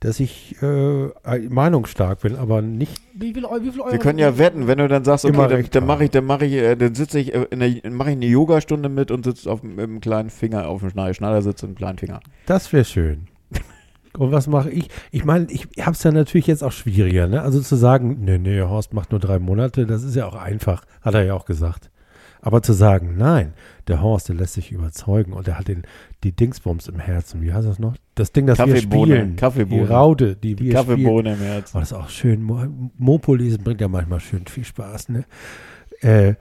dass 0.00 0.20
ich 0.20 0.56
äh, 0.62 1.08
meinungsstark 1.48 2.20
bin, 2.20 2.36
aber 2.36 2.62
nicht 2.62 3.00
Wie 3.14 3.32
viel, 3.34 3.42
wie 3.42 3.70
viel 3.72 3.80
Euro? 3.80 3.90
Wir 3.92 3.98
können 3.98 4.18
ja 4.20 4.38
wetten, 4.38 4.66
wenn 4.68 4.78
du 4.78 4.86
dann 4.86 5.04
sagst, 5.04 5.24
okay, 5.24 5.36
dann, 5.48 5.64
dann 5.70 5.86
mache 5.86 6.04
ich, 6.04 6.10
dann 6.10 6.24
mache 6.24 6.44
ich, 6.46 6.52
äh, 6.52 6.76
dann 6.76 6.94
sitze 6.94 7.18
ich, 7.18 7.34
äh, 7.34 7.46
in 7.50 7.58
der, 7.60 7.90
mache 7.90 8.10
ich 8.10 8.16
eine 8.16 8.26
Yogastunde 8.26 8.88
mit 8.88 9.10
und 9.10 9.24
sitze 9.24 9.50
auf 9.50 9.60
dem- 9.62 9.74
mit 9.74 9.84
dem 9.86 10.00
kleinen 10.00 10.30
Finger 10.30 10.68
auf 10.68 10.80
dem 10.80 10.90
Schneider, 10.90 11.14
Schneidersitz 11.14 11.62
und 11.64 11.70
dem 11.70 11.76
kleinen 11.76 11.98
Finger. 11.98 12.20
Das 12.46 12.72
wäre 12.72 12.84
schön. 12.84 13.26
Und 14.16 14.32
was 14.32 14.46
mache 14.48 14.70
ich? 14.70 14.88
Ich 15.12 15.24
meine, 15.24 15.46
ich 15.50 15.68
habe 15.80 15.92
es 15.92 16.02
ja 16.02 16.10
natürlich 16.10 16.46
jetzt 16.48 16.64
auch 16.64 16.72
schwieriger, 16.72 17.28
ne? 17.28 17.42
Also 17.42 17.60
zu 17.60 17.76
sagen, 17.76 18.18
nee, 18.20 18.38
nee, 18.38 18.60
Horst 18.62 18.92
macht 18.92 19.10
nur 19.12 19.20
drei 19.20 19.38
Monate, 19.38 19.86
das 19.86 20.02
ist 20.02 20.16
ja 20.16 20.26
auch 20.26 20.34
einfach, 20.34 20.84
hat 21.02 21.14
er 21.14 21.24
ja 21.24 21.34
auch 21.34 21.44
gesagt. 21.44 21.90
Aber 22.40 22.62
zu 22.62 22.72
sagen, 22.72 23.14
nein, 23.16 23.52
der 23.86 24.00
Horst, 24.00 24.28
der 24.28 24.36
lässt 24.36 24.54
sich 24.54 24.72
überzeugen 24.72 25.32
und 25.32 25.46
der 25.46 25.58
hat 25.58 25.68
den, 25.68 25.82
die 26.24 26.32
Dingsbums 26.32 26.88
im 26.88 26.98
Herzen. 26.98 27.40
Wie 27.42 27.52
heißt 27.52 27.66
das 27.68 27.78
noch? 27.78 27.94
Das 28.16 28.32
Ding, 28.32 28.46
das 28.46 28.58
wir 28.58 28.76
spielen. 28.76 29.36
Kaffeebohne. 29.36 29.82
Die 29.86 29.86
Raute, 29.92 30.36
die, 30.36 30.56
Die 30.56 30.64
wir 30.66 30.78
spielen. 30.78 30.86
Kaffeebohne 30.96 31.32
im 31.34 31.38
Herzen. 31.40 31.76
Oh, 31.76 31.80
das 31.80 31.92
ist 31.92 31.96
auch 31.96 32.08
schön. 32.08 32.42
Mo- 32.42 32.66
Mopo 32.96 33.34
lesen 33.34 33.62
bringt 33.62 33.80
ja 33.80 33.88
manchmal 33.88 34.20
schön 34.20 34.44
viel 34.46 34.64
Spaß, 34.64 35.10
ne? 35.10 35.24
Äh, 36.00 36.34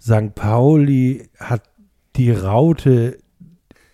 St. 0.00 0.34
Pauli 0.34 1.28
hat 1.38 1.62
die 2.16 2.30
Raute 2.30 3.18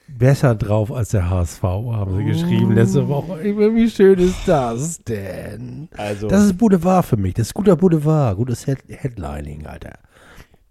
besser 0.06 0.54
drauf 0.54 0.92
als 0.92 1.08
der 1.08 1.28
HSV, 1.28 1.62
haben 1.62 2.16
sie 2.16 2.24
geschrieben 2.24 2.72
letzte 2.74 3.08
Woche. 3.08 3.42
Wie 3.42 3.90
schön 3.90 4.18
ist 4.18 4.46
das 4.46 5.02
denn? 5.02 5.88
Also, 5.96 6.28
Das 6.28 6.44
ist 6.44 6.56
Boulevard 6.56 7.04
für 7.04 7.16
mich. 7.16 7.34
Das 7.34 7.48
ist 7.48 7.54
guter 7.54 7.74
Boulevard, 7.76 8.36
gutes 8.36 8.64
Head 8.66 8.78
Headlining, 8.88 9.66
Alter. 9.66 9.98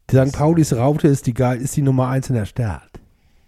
St. 0.09 0.31
Paulis 0.33 0.73
Raute 0.75 1.07
ist 1.07 1.25
die 1.27 1.33
geil, 1.33 1.59
ist 1.59 1.75
die 1.75 1.81
Nummer 1.81 2.07
eins 2.07 2.29
in 2.29 2.35
der 2.35 2.45
Stadt. 2.45 2.89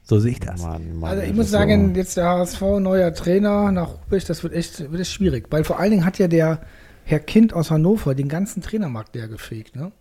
So 0.07 0.19
sehe 0.19 0.31
ich 0.33 0.39
das. 0.39 0.61
Mann, 0.61 0.99
Mann, 0.99 1.09
Also 1.11 1.23
ich 1.23 1.33
muss 1.33 1.49
sagen, 1.49 1.93
so. 1.93 1.99
jetzt 1.99 2.15
der 2.15 2.25
HSV, 2.29 2.61
neuer 2.79 3.13
Trainer 3.13 3.71
nach 3.71 3.89
Rubisch, 4.05 4.25
das 4.25 4.43
wird 4.43 4.53
echt, 4.53 4.91
wird 4.91 5.01
echt 5.01 5.11
schwierig. 5.11 5.47
Weil 5.49 5.63
vor 5.63 5.79
allen 5.79 5.91
Dingen 5.91 6.05
hat 6.05 6.19
ja 6.19 6.27
der 6.27 6.61
Herr 7.03 7.19
Kind 7.19 7.53
aus 7.53 7.71
Hannover 7.71 8.13
den 8.15 8.29
ganzen 8.29 8.61
Trainermarkt 8.61 9.15
leer 9.15 9.27
gefegt. 9.27 9.75
Ne? 9.75 9.91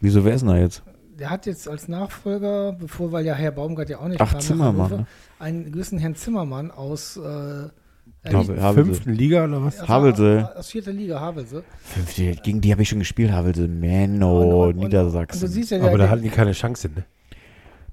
Wieso 0.00 0.24
wer 0.24 0.34
ist 0.34 0.40
denn 0.40 0.48
da 0.48 0.56
jetzt? 0.58 0.82
Der 1.18 1.30
hat 1.30 1.46
jetzt 1.46 1.68
als 1.68 1.86
Nachfolger, 1.88 2.72
bevor, 2.72 3.12
weil 3.12 3.24
ja 3.24 3.34
Herr 3.34 3.52
Baumgart 3.52 3.88
ja 3.88 3.98
auch 4.00 4.08
nicht 4.08 4.20
Ach, 4.20 4.32
kam, 4.32 4.40
Zimmermann, 4.40 4.76
Hannover, 4.86 4.96
ne? 5.02 5.06
einen 5.38 5.70
gewissen 5.70 5.98
Herrn 5.98 6.16
Zimmermann 6.16 6.70
aus 6.72 7.16
äh, 7.16 7.68
Havelse. 8.32 8.72
Fünften 8.74 9.12
Liga 9.12 9.44
oder 9.44 9.62
was? 9.64 9.80
aus- 9.80 9.88
Havelse. 9.88 10.50
Aus 10.56 10.70
vierter 10.70 10.92
Liga, 10.92 11.20
Havelse. 11.20 11.62
Fünfte, 11.82 12.34
gegen 12.42 12.60
die 12.60 12.72
habe 12.72 12.82
ich 12.82 12.88
schon 12.88 12.98
gespielt, 13.00 13.30
Havelse, 13.32 13.68
Menno, 13.68 14.72
Niedersachsen. 14.72 15.40
du 15.40 15.46
siehst 15.48 15.70
ja, 15.70 15.80
Aber 15.82 15.98
da 15.98 16.08
hatten 16.08 16.22
die 16.22 16.30
keine 16.30 16.52
Chance, 16.52 16.88
ne? 16.88 17.04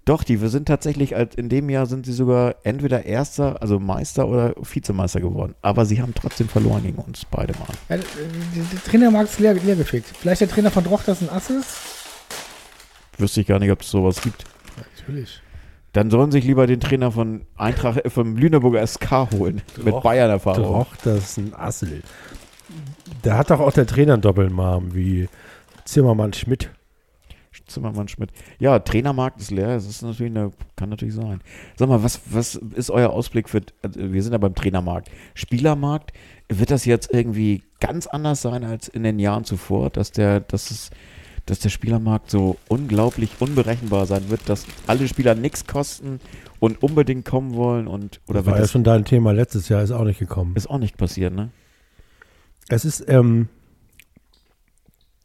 Doch, 0.09 0.23
die 0.23 0.41
wir 0.41 0.49
sind 0.49 0.67
tatsächlich, 0.67 1.11
in 1.11 1.49
dem 1.49 1.69
Jahr 1.69 1.85
sind 1.85 2.03
sie 2.03 2.13
sogar 2.13 2.55
entweder 2.63 3.05
Erster, 3.05 3.61
also 3.61 3.79
Meister 3.79 4.27
oder 4.27 4.55
Vizemeister 4.57 5.21
geworden. 5.21 5.53
Aber 5.61 5.85
sie 5.85 6.01
haben 6.01 6.15
trotzdem 6.15 6.49
verloren 6.49 6.81
gegen 6.81 6.97
uns 6.97 7.25
beide 7.25 7.53
mal. 7.59 7.67
ja, 7.89 7.97
der, 7.97 7.97
der, 7.97 8.63
der 8.73 8.83
Trainermarkt 8.85 9.29
ist 9.29 9.39
leer, 9.39 9.53
leer 9.53 9.75
gefegt. 9.75 10.07
Vielleicht 10.19 10.41
der 10.41 10.49
Trainer 10.49 10.71
von 10.71 10.83
Drochters 10.83 11.21
ein 11.21 11.29
Ass 11.29 11.51
ist? 11.51 11.77
Wüsste 13.19 13.41
ich 13.41 13.45
gar 13.45 13.59
nicht, 13.59 13.69
ob 13.69 13.81
es 13.81 13.91
sowas 13.91 14.19
gibt. 14.23 14.45
Natürlich. 14.97 15.43
Dann 15.93 16.09
sollen 16.09 16.31
sich 16.31 16.43
lieber 16.43 16.65
den 16.65 16.79
Trainer 16.79 17.11
von 17.11 17.41
Eintracht, 17.55 18.03
äh, 18.03 18.09
vom 18.09 18.35
Lüneburger 18.35 18.81
SK 18.87 19.29
holen. 19.33 19.61
mit 19.77 19.93
Doch, 19.93 20.01
Bayern-Erfahrung. 20.01 20.63
Doch, 20.63 20.95
das 21.03 21.17
ist 21.19 21.37
ein 21.37 21.53
Assel. 21.53 22.01
Da 23.21 23.37
hat 23.37 23.51
doch 23.51 23.59
auch 23.59 23.73
der 23.73 23.85
Trainer 23.85 24.13
einen 24.13 24.23
Doppelnamen 24.23 24.95
wie 24.95 25.29
Zimmermann 25.85 26.33
Schmidt. 26.33 26.71
Zimmermann 27.69 28.07
Schmidt. 28.07 28.31
Ja, 28.59 28.79
Trainermarkt 28.79 29.39
ist 29.39 29.51
leer. 29.51 29.75
Das 29.75 29.85
ist 29.85 30.01
natürlich 30.01 30.35
eine, 30.35 30.51
kann 30.75 30.89
natürlich 30.89 31.15
sein. 31.15 31.41
Sag 31.75 31.89
mal, 31.89 32.03
was, 32.03 32.21
was 32.25 32.55
ist 32.55 32.91
euer 32.91 33.09
Ausblick 33.09 33.49
für, 33.49 33.61
also 33.81 33.99
wir 34.11 34.23
sind 34.23 34.33
ja 34.33 34.37
beim 34.37 34.55
Trainermarkt. 34.55 35.09
Spielermarkt, 35.35 36.13
wird 36.49 36.71
das 36.71 36.85
jetzt 36.85 37.13
irgendwie 37.13 37.63
ganz 37.79 38.07
anders 38.07 38.41
sein 38.41 38.63
als 38.63 38.87
in 38.87 39.03
den 39.03 39.19
Jahren 39.19 39.45
zuvor, 39.45 39.89
dass 39.89 40.11
der, 40.11 40.39
dass 40.39 40.71
es, 40.71 40.89
dass 41.45 41.59
der 41.59 41.69
Spielermarkt 41.69 42.29
so 42.29 42.57
unglaublich 42.67 43.31
unberechenbar 43.39 44.05
sein 44.05 44.29
wird, 44.29 44.49
dass 44.49 44.65
alle 44.87 45.07
Spieler 45.07 45.35
nichts 45.35 45.67
kosten 45.67 46.19
und 46.59 46.81
unbedingt 46.83 47.25
kommen 47.25 47.53
wollen 47.53 47.87
und, 47.87 48.19
oder 48.27 48.45
war 48.45 48.55
ja 48.55 48.61
das, 48.61 48.71
schon 48.71 48.83
dein 48.83 49.05
Thema 49.05 49.31
letztes 49.31 49.69
Jahr, 49.69 49.81
ist 49.81 49.91
auch 49.91 50.03
nicht 50.03 50.19
gekommen. 50.19 50.55
ist 50.55 50.69
auch 50.69 50.79
nicht 50.79 50.97
passiert, 50.97 51.33
ne? 51.33 51.51
Es 52.67 52.85
ist, 52.85 53.03
ähm, 53.07 53.47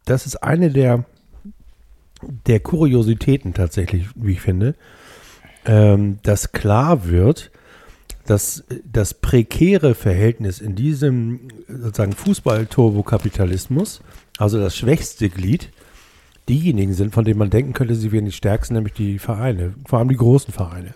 das 0.05 0.27
ist 0.27 0.37
eine 0.37 0.71
der, 0.71 1.05
der 2.47 2.61
Kuriositäten 2.61 3.55
tatsächlich, 3.55 4.07
wie 4.15 4.33
ich 4.33 4.41
finde, 4.41 4.75
ähm, 5.67 6.19
dass 6.23 6.53
klar 6.53 7.07
wird, 7.07 7.51
dass 8.27 8.65
das 8.91 9.15
prekäre 9.15 9.95
Verhältnis 9.95 10.61
in 10.61 10.75
diesem 10.75 11.41
sozusagen 11.69 12.13
Fußball-Turbokapitalismus, 12.13 14.01
also 14.39 14.59
das 14.59 14.77
schwächste 14.77 15.29
Glied, 15.29 15.71
diejenigen 16.49 16.95
sind, 16.95 17.15
von 17.15 17.25
denen 17.25 17.39
man 17.39 17.51
denken 17.51 17.73
könnte, 17.73 17.95
sie 17.95 18.13
wären 18.13 18.25
die 18.25 18.33
stärksten, 18.33 18.75
nämlich 18.75 18.95
die 18.95 19.19
Vereine, 19.19 19.75
vor 19.87 19.99
allem 19.99 20.09
die 20.09 20.17
großen 20.17 20.53
Vereine. 20.53 20.95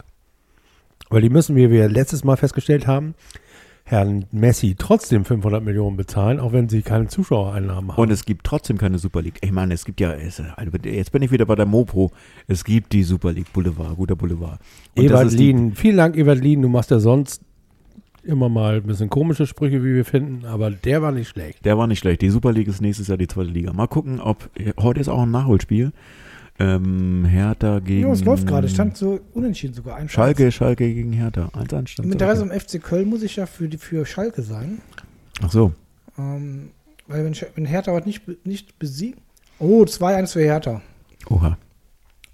Weil 1.10 1.22
die 1.22 1.30
müssen, 1.30 1.56
wie 1.56 1.70
wir 1.70 1.88
letztes 1.88 2.24
Mal 2.24 2.36
festgestellt 2.36 2.86
haben, 2.86 3.14
Herrn 3.90 4.26
Messi 4.32 4.74
trotzdem 4.76 5.24
500 5.24 5.64
Millionen 5.64 5.96
bezahlen, 5.96 6.40
auch 6.40 6.52
wenn 6.52 6.68
sie 6.68 6.82
keine 6.82 7.06
Zuschauereinnahmen 7.08 7.92
haben. 7.92 8.00
Und 8.02 8.10
es 8.10 8.26
gibt 8.26 8.44
trotzdem 8.44 8.76
keine 8.76 8.98
Super 8.98 9.22
League. 9.22 9.38
Ich 9.40 9.50
meine, 9.50 9.72
es 9.72 9.86
gibt 9.86 9.98
ja, 10.00 10.12
es- 10.12 10.42
jetzt 10.84 11.10
bin 11.12 11.22
ich 11.22 11.30
wieder 11.30 11.46
bei 11.46 11.54
der 11.54 11.64
Mopo. 11.64 12.10
Es 12.46 12.64
gibt 12.64 12.92
die 12.92 13.02
Super 13.02 13.32
League 13.32 13.50
Boulevard, 13.54 13.96
guter 13.96 14.14
Boulevard. 14.14 14.60
Und 14.94 15.04
die- 15.32 15.36
Lien, 15.38 15.74
vielen 15.74 15.96
Dank, 15.96 16.16
Ewald 16.18 16.42
Lien. 16.42 16.60
Du 16.60 16.68
machst 16.68 16.90
ja 16.90 16.98
sonst 17.00 17.40
immer 18.24 18.50
mal 18.50 18.76
ein 18.76 18.82
bisschen 18.82 19.08
komische 19.08 19.46
Sprüche, 19.46 19.82
wie 19.82 19.94
wir 19.94 20.04
finden, 20.04 20.44
aber 20.44 20.70
der 20.70 21.00
war 21.00 21.12
nicht 21.12 21.28
schlecht. 21.28 21.64
Der 21.64 21.78
war 21.78 21.86
nicht 21.86 22.00
schlecht. 22.00 22.20
Die 22.20 22.28
Super 22.28 22.52
League 22.52 22.68
ist 22.68 22.82
nächstes 22.82 23.08
Jahr 23.08 23.16
die 23.16 23.26
zweite 23.26 23.48
Liga. 23.50 23.72
Mal 23.72 23.86
gucken, 23.86 24.20
ob 24.20 24.50
heute 24.78 25.00
ist 25.00 25.08
auch 25.08 25.22
ein 25.22 25.30
Nachholspiel. 25.30 25.92
Ähm, 26.60 27.24
Hertha 27.24 27.78
gegen. 27.78 28.08
Ja, 28.08 28.12
es 28.12 28.24
läuft 28.24 28.46
gerade. 28.46 28.68
Stand 28.68 28.96
so 28.96 29.20
unentschieden 29.32 29.74
sogar. 29.74 29.96
Ein 29.96 30.08
Schalke, 30.08 30.50
Schalke 30.50 30.92
gegen 30.92 31.12
Hertha. 31.12 31.50
1-1 31.54 31.86
stand 31.88 32.06
Im 32.06 32.12
Interesse 32.12 32.42
am 32.42 32.50
FC 32.50 32.82
Köln 32.82 33.08
muss 33.08 33.22
ich 33.22 33.36
ja 33.36 33.46
für, 33.46 33.68
die, 33.68 33.78
für 33.78 34.04
Schalke 34.04 34.42
sein. 34.42 34.80
Ach 35.40 35.52
so. 35.52 35.72
Ähm, 36.18 36.70
weil 37.06 37.24
wenn, 37.24 37.36
wenn 37.54 37.64
Hertha 37.64 37.92
heute 37.92 38.08
nicht, 38.08 38.22
nicht 38.44 38.78
besiegt, 38.78 39.18
Oh, 39.60 39.82
2-1 39.82 40.32
für 40.32 40.42
Hertha. 40.42 40.80
Oha. 41.28 41.58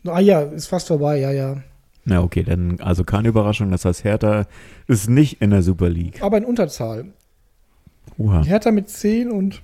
Ah 0.06 0.20
ja, 0.20 0.42
ist 0.42 0.66
fast 0.66 0.88
vorbei, 0.88 1.18
ja, 1.18 1.30
ja. 1.30 1.56
Na 2.04 2.20
okay, 2.20 2.42
dann 2.42 2.78
also 2.80 3.02
keine 3.02 3.28
Überraschung, 3.28 3.70
das 3.70 3.86
heißt 3.86 4.04
Hertha 4.04 4.46
ist 4.86 5.08
nicht 5.08 5.40
in 5.40 5.50
der 5.50 5.62
Super 5.62 5.88
League. 5.88 6.22
Aber 6.22 6.36
in 6.36 6.44
Unterzahl. 6.44 7.06
Oha. 8.18 8.44
Hertha 8.44 8.70
mit 8.70 8.90
10 8.90 9.30
und 9.30 9.62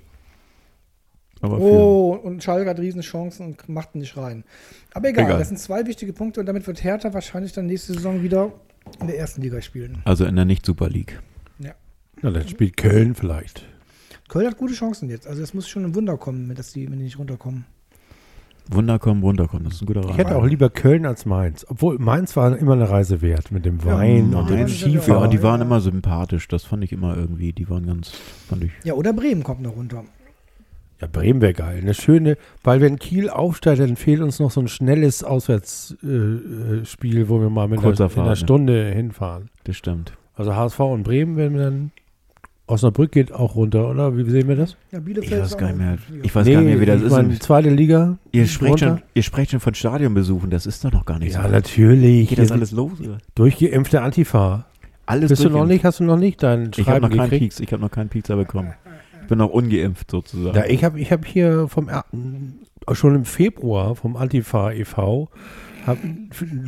Aber 1.42 1.59
Oh, 1.59 2.12
und 2.22 2.42
Schalke 2.42 2.68
hat 2.68 2.79
riesen 2.79 3.00
Chancen 3.00 3.46
und 3.46 3.68
macht 3.68 3.94
nicht 3.94 4.16
rein. 4.16 4.44
Aber 4.92 5.09
egal, 5.09 5.24
Egal. 5.26 5.38
das 5.38 5.48
sind 5.48 5.59
zwei 5.59 5.87
wichtige 5.87 6.12
Punkte 6.12 6.40
und 6.40 6.46
damit 6.46 6.66
wird 6.66 6.83
Hertha 6.85 7.14
wahrscheinlich 7.14 7.53
dann 7.53 7.66
nächste 7.66 7.94
Saison 7.94 8.22
wieder 8.22 8.53
in 9.00 9.07
der 9.07 9.18
ersten 9.18 9.40
Liga 9.42 9.61
spielen. 9.62 9.98
also 10.05 10.24
in 10.26 10.37
der 10.37 10.44
nicht 10.44 10.66
Super 10.66 10.88
League. 10.88 11.20
Na, 12.22 12.31
dann 12.33 12.46
spielt 12.46 12.76
Köln 12.76 13.14
vielleicht. 13.14 13.64
Köln 14.29 14.46
hat 14.46 14.59
gute 14.59 14.74
Chancen 14.74 15.09
jetzt. 15.09 15.26
Also 15.26 15.42
es 15.42 15.55
muss 15.55 15.66
schon 15.68 15.85
ein 15.87 15.94
Wunder 15.94 16.18
kommen, 16.18 16.55
dass 16.55 16.72
die, 16.72 16.85
wenn 16.90 16.98
die 16.98 17.05
nicht 17.05 17.18
runterkommen. 17.18 17.64
Wunder 18.70 18.98
kommen, 18.98 19.22
runterkommen, 19.22 19.64
das 19.64 19.74
ist 19.76 19.83
ein 19.83 19.87
guter 19.87 20.00
Ich 20.00 20.09
Rat. 20.11 20.18
hätte 20.18 20.37
auch 20.37 20.44
lieber 20.44 20.68
Köln 20.68 21.07
als 21.07 21.24
Mainz. 21.24 21.64
Obwohl 21.68 21.98
Mainz 21.98 22.37
war 22.37 22.55
immer 22.59 22.74
eine 22.74 22.90
Reise 22.90 23.22
wert 23.22 23.50
mit 23.50 23.64
dem 23.64 23.83
Wein 23.87 24.35
und 24.35 24.50
dem 24.50 24.66
ist 24.66 24.83
ja 24.83 24.88
Ja, 24.88 25.00
Skifahren. 25.00 25.31
die 25.31 25.42
waren 25.42 25.61
Ja. 25.61 25.66
immer 25.66 25.81
sympathisch, 25.81 26.46
das 26.46 26.64
fand 26.64 26.85
ich 26.85 26.92
immer 26.92 27.16
irgendwie, 27.16 27.53
die 27.55 27.68
waren 27.70 27.87
ganz, 27.87 28.11
fand 28.11 28.64
ich. 28.64 28.70
Ja, 28.85 28.92
oder 28.94 29.12
Bremen 29.14 29.42
kommt 29.42 29.62
noch 29.62 29.74
runter. 29.74 30.05
Ja, 31.00 31.06
Bremen 31.10 31.40
wäre 31.40 31.54
geil. 31.54 31.78
Eine 31.80 31.94
schöne, 31.94 32.36
weil 32.62 32.80
wenn 32.80 32.98
Kiel 32.98 33.30
aufsteigt, 33.30 33.80
dann 33.80 33.96
fehlt 33.96 34.20
uns 34.20 34.38
noch 34.38 34.50
so 34.50 34.60
ein 34.60 34.68
schnelles 34.68 35.24
Auswärtsspiel, 35.24 36.80
äh, 36.82 36.84
Spiel, 36.86 37.28
wo 37.28 37.40
wir 37.40 37.48
mal 37.50 37.68
mit 37.68 37.78
einer, 37.80 37.88
in 37.88 37.96
einer 37.98 38.08
Fahrt, 38.10 38.26
ne? 38.28 38.36
Stunde 38.36 38.84
hinfahren. 38.92 39.48
Das 39.64 39.76
stimmt. 39.76 40.12
Also 40.34 40.54
HSV 40.54 40.78
und 40.80 41.02
Bremen, 41.02 41.36
wenn 41.36 41.54
wir 41.54 41.64
dann 41.64 41.90
Osnabrück 42.66 43.10
geht 43.10 43.32
auch 43.32 43.56
runter, 43.56 43.90
oder? 43.90 44.16
Wie 44.16 44.30
sehen 44.30 44.46
wir 44.46 44.54
das? 44.54 44.76
Ja, 44.92 45.00
Ich 45.04 45.30
weiß 45.32 45.46
ist 45.46 45.58
gar 45.58 45.66
nicht 45.68 45.78
mehr. 45.78 45.98
Ich 46.22 46.32
weiß 46.34 46.46
gar 46.46 46.60
nicht 46.60 46.64
mehr, 46.66 46.80
wie 46.80 46.86
das 46.86 47.00
ich 47.00 47.06
ist. 47.08 47.12
meine, 47.12 47.38
zweite 47.40 47.68
Liga. 47.70 48.16
ihr, 48.30 48.46
sprecht 48.46 48.78
schon, 48.78 49.02
ihr 49.12 49.22
sprecht 49.24 49.50
schon 49.50 49.58
von 49.60 49.74
Stadionbesuchen, 49.74 50.50
das 50.50 50.66
ist 50.66 50.84
doch 50.84 50.92
noch 50.92 51.04
gar 51.04 51.18
nicht 51.18 51.34
Ja, 51.34 51.42
so. 51.42 51.48
natürlich. 51.48 52.28
Geht 52.28 52.38
das 52.38 52.52
alles 52.52 52.70
los? 52.70 53.00
Oder? 53.00 53.18
Durchgeimpfte 53.34 54.02
Antifa. 54.02 54.66
Alles 55.04 55.30
Bist 55.30 55.42
du 55.42 55.50
noch 55.50 55.66
nicht? 55.66 55.84
Hast 55.84 55.98
du 55.98 56.04
noch 56.04 56.16
nicht 56.16 56.40
deinen 56.44 56.70
Ich 56.70 56.78
habe 56.86 56.90
Schreiben 56.90 57.02
noch 57.02 57.10
keinen 57.10 57.24
gekriegt? 57.30 57.42
Pieks, 57.42 57.58
ich 57.60 57.72
habe 57.72 57.82
noch 57.82 57.90
keinen 57.90 58.08
Piekser 58.08 58.36
bekommen. 58.36 58.72
Bin 59.30 59.38
noch 59.38 59.50
ungeimpft 59.50 60.10
sozusagen. 60.10 60.56
Ja, 60.56 60.64
ich 60.66 60.82
habe 60.82 60.98
ich 60.98 61.12
hab 61.12 61.24
hier 61.24 61.68
vom 61.68 61.88
schon 62.92 63.14
im 63.14 63.24
Februar 63.24 63.94
vom 63.94 64.16
Antifa 64.16 64.72
e.V. 64.72 65.28
Hab, 65.86 65.98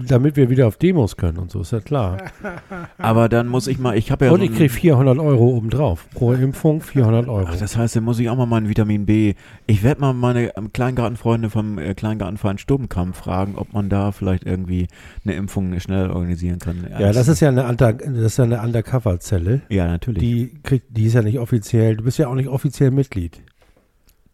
damit 0.06 0.36
wir 0.36 0.50
wieder 0.50 0.66
auf 0.66 0.76
Demos 0.76 1.16
können 1.16 1.38
und 1.38 1.50
so, 1.50 1.60
ist 1.60 1.72
ja 1.72 1.80
klar. 1.80 2.18
Aber 2.98 3.28
dann 3.28 3.48
muss 3.48 3.66
ich 3.66 3.78
mal, 3.78 3.96
ich 3.96 4.10
habe 4.10 4.26
ja 4.26 4.30
und 4.32 4.40
so 4.40 4.44
ich 4.44 4.54
kriege 4.54 4.68
400 4.68 5.18
Euro 5.18 5.48
obendrauf. 5.48 6.08
Pro 6.10 6.32
Impfung 6.32 6.80
400 6.80 7.28
Euro. 7.28 7.46
Ach, 7.48 7.56
das 7.56 7.76
heißt, 7.76 7.96
dann 7.96 8.04
muss 8.04 8.18
ich 8.18 8.28
auch 8.30 8.36
mal 8.36 8.46
mein 8.46 8.68
Vitamin 8.68 9.06
B. 9.06 9.34
Ich 9.66 9.82
werde 9.82 10.00
mal 10.00 10.12
meine 10.12 10.56
ähm, 10.56 10.72
Kleingartenfreunde 10.72 11.50
vom 11.50 11.78
äh, 11.78 11.94
Kleingartenverein 11.94 12.58
Sturmkamp 12.58 13.14
fragen, 13.14 13.56
ob 13.56 13.72
man 13.72 13.88
da 13.88 14.12
vielleicht 14.12 14.44
irgendwie 14.44 14.88
eine 15.24 15.34
Impfung 15.34 15.78
schnell 15.80 16.10
organisieren 16.10 16.58
kann. 16.58 16.86
ja, 16.98 17.12
das 17.12 17.28
ist 17.28 17.40
ja 17.40 17.48
eine, 17.48 17.66
Under, 17.66 17.92
das 17.92 18.08
ist 18.08 18.36
ja 18.38 18.44
eine 18.44 18.60
Undercover-Zelle. 18.60 19.62
Ja, 19.68 19.86
natürlich. 19.86 20.22
Die, 20.22 20.54
kriegt, 20.62 20.96
die 20.96 21.04
ist 21.04 21.14
ja 21.14 21.22
nicht 21.22 21.38
offiziell, 21.38 21.96
du 21.96 22.04
bist 22.04 22.18
ja 22.18 22.28
auch 22.28 22.34
nicht 22.34 22.48
offiziell 22.48 22.90
Mitglied. 22.90 23.42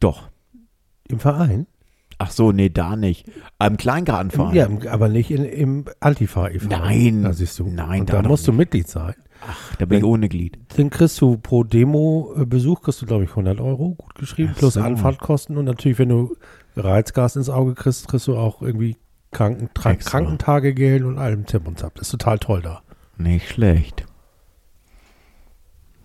Doch. 0.01 0.29
Im 1.09 1.21
Verein? 1.21 1.67
Ach 2.19 2.31
so, 2.33 2.51
nee, 2.51 2.69
da 2.69 2.97
nicht. 2.97 3.31
Am 3.59 3.77
Kleingartenverein. 3.77 4.55
Ja, 4.55 4.91
aber 4.91 5.09
nicht 5.09 5.31
in, 5.31 5.45
im 5.45 5.85
Antifa 6.01 6.49
e.V. 6.49 6.69
Nein. 6.69 7.23
Da 7.23 7.33
siehst 7.33 7.59
du. 7.61 7.69
Nein, 7.69 8.01
und 8.01 8.13
da 8.13 8.23
musst 8.23 8.47
du 8.49 8.51
nicht. 8.51 8.59
Mitglied 8.59 8.89
sein. 8.89 9.15
da 9.79 9.87
bin 9.87 9.99
ich 9.99 10.05
ohne 10.05 10.29
Glied. 10.29 10.59
Dann 10.77 10.91
kriegst 10.91 11.21
du 11.21 11.39
pro 11.39 11.63
Demo-Besuch, 11.63 12.83
kriegst 12.83 13.03
du, 13.03 13.07
glaube 13.07 13.25
ich, 13.25 13.31
100 13.31 13.61
Euro, 13.61 13.95
gut 13.95 14.17
geschrieben, 14.17 14.51
Ach 14.55 14.59
plus 14.59 14.75
so. 14.75 14.81
Anfahrtkosten. 14.81 15.57
Und 15.57 15.67
natürlich, 15.67 16.01
wenn 16.01 16.09
du 16.09 16.37
Reizgas 16.77 17.37
ins 17.37 17.49
Auge 17.49 17.75
kriegst, 17.75 18.09
kriegst 18.09 18.27
du 18.27 18.37
auch 18.37 18.63
irgendwie 18.63 18.97
Kranken. 19.31 19.71
Krankentagegeld 19.75 21.05
und 21.05 21.19
allem 21.19 21.47
Tipp 21.47 21.69
und 21.69 21.79
Zap. 21.79 21.95
Das 21.95 22.09
ist 22.09 22.11
total 22.13 22.39
toll 22.41 22.63
da. 22.63 22.83
Nicht 23.17 23.49
schlecht. 23.49 24.07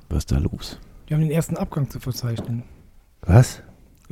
Was 0.10 0.20
ist 0.20 0.32
da 0.32 0.38
los? 0.38 0.80
Die 1.10 1.14
haben 1.16 1.22
den 1.22 1.32
ersten 1.32 1.58
Abgang 1.58 1.90
zu 1.90 2.00
verzeichnen. 2.00 2.64
Was? 3.22 3.64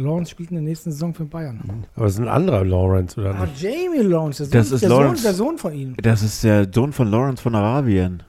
Lawrence 0.01 0.31
spielt 0.31 0.49
in 0.51 0.55
der 0.57 0.63
nächsten 0.63 0.91
Saison 0.91 1.13
für 1.13 1.25
Bayern. 1.25 1.85
Aber 1.95 2.05
das 2.05 2.13
ist 2.15 2.19
ein 2.19 2.27
anderer 2.27 2.63
Lawrence, 2.65 3.19
oder 3.19 3.35
Ah, 3.35 3.45
nicht? 3.45 3.61
Jamie 3.61 3.99
Lawrence, 4.01 4.47
der, 4.47 4.59
Das 4.61 4.69
Sohn, 4.69 4.75
ist 4.75 4.81
der, 4.81 4.89
Lawrence. 4.89 5.15
Sohn, 5.21 5.23
der 5.23 5.33
Sohn 5.33 5.57
von 5.57 5.73
ihm. 5.73 5.95
Das 6.01 6.21
ist 6.23 6.43
der 6.43 6.67
Sohn 6.73 6.91
von 6.93 7.07
Lawrence 7.09 7.41
von 7.41 7.55
Arabien. 7.55 8.23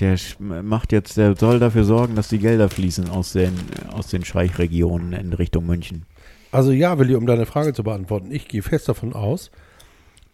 Der 0.00 0.16
macht 0.40 0.90
jetzt, 0.92 1.16
der 1.16 1.36
soll 1.36 1.60
dafür 1.60 1.84
sorgen, 1.84 2.16
dass 2.16 2.28
die 2.28 2.38
Gelder 2.38 2.68
fließen 2.68 3.08
aus 3.10 3.32
den, 3.32 3.52
aus 3.92 4.08
den 4.08 4.24
Scheichregionen 4.24 5.12
in 5.12 5.32
Richtung 5.32 5.66
München. 5.66 6.04
Also 6.50 6.72
ja, 6.72 6.98
Willi, 6.98 7.14
um 7.14 7.26
deine 7.26 7.46
Frage 7.46 7.72
zu 7.74 7.84
beantworten, 7.84 8.32
ich 8.32 8.48
gehe 8.48 8.62
fest 8.62 8.88
davon 8.88 9.12
aus, 9.12 9.50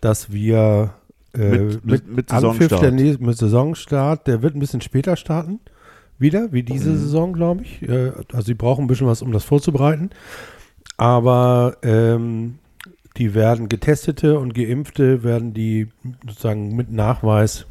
dass 0.01 0.33
wir 0.33 0.95
äh, 1.35 1.39
Mit- 1.59 1.85
mit- 1.85 2.09
mit 2.09 2.33
Anpfiff 2.33 2.71
Saisonstart. 2.71 2.83
Der, 2.83 2.91
nächsten- 2.91 3.27
mit 3.27 3.37
Saisonstart, 3.37 4.27
der 4.27 4.43
wird 4.43 4.55
ein 4.57 4.61
bisschen 4.61 4.81
später 4.81 5.15
starten, 5.17 5.61
wieder, 6.21 6.53
wie 6.53 6.63
diese 6.63 6.91
Mhm. 6.91 6.97
Saison, 6.99 7.33
glaube 7.33 7.63
ich. 7.63 7.83
Äh, 7.83 8.13
also 8.33 8.43
sie 8.47 8.55
brauchen 8.55 8.85
ein 8.85 8.87
bisschen 8.87 9.07
was, 9.07 9.23
um 9.23 9.33
das 9.33 9.45
vorzubereiten. 9.45 10.11
Aber 10.97 11.77
ähm, 11.83 12.59
die 13.17 13.35
werden 13.35 13.69
Getestete 13.69 14.39
und 14.39 14.55
Geimpfte 14.55 15.23
werden 15.25 15.55
die 15.55 15.89
sozusagen 16.27 16.77
mit 16.77 16.93
Nachweis 16.93 17.67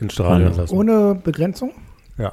ins 0.00 0.14
Stadion 0.14 0.54
lassen. 0.56 0.74
Ohne 0.74 1.14
Begrenzung. 1.22 1.72
ja. 2.18 2.32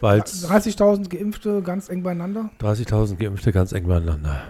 Weil 0.00 0.20
es 0.20 0.46
30.000 0.46 1.08
Geimpfte 1.08 1.62
ganz 1.62 1.88
eng 1.88 2.02
beieinander. 2.02 2.50
30.000 2.60 3.16
Geimpfte 3.18 3.50
ganz 3.50 3.72
eng 3.72 3.86
beieinander. 3.88 4.42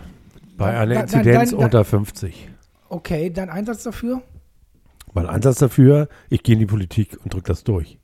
Bei 0.57 0.72
Dann- 0.72 0.75
einer 0.90 1.01
Inzidenz 1.03 1.51
dann- 1.51 1.59
dann- 1.61 1.64
unter 1.66 1.85
50. 1.85 2.49
Okay, 2.88 3.31
dein 3.31 3.49
Einsatz 3.49 3.85
dafür? 3.85 4.22
Mein 5.14 5.27
Ansatz 5.27 5.59
dafür, 5.59 6.09
ich 6.31 6.42
gehe 6.42 6.55
in 6.55 6.59
die 6.59 6.66
Politik 6.66 7.16
und 7.22 7.33
drücke 7.33 7.46
das 7.46 7.62
durch. 7.62 7.99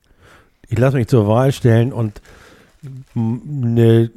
Ich 0.72 0.78
lasse 0.78 0.96
mich 0.96 1.06
zur 1.06 1.26
Wahl 1.28 1.52
stellen 1.52 1.92
und 1.92 2.22
eine, 3.14 4.10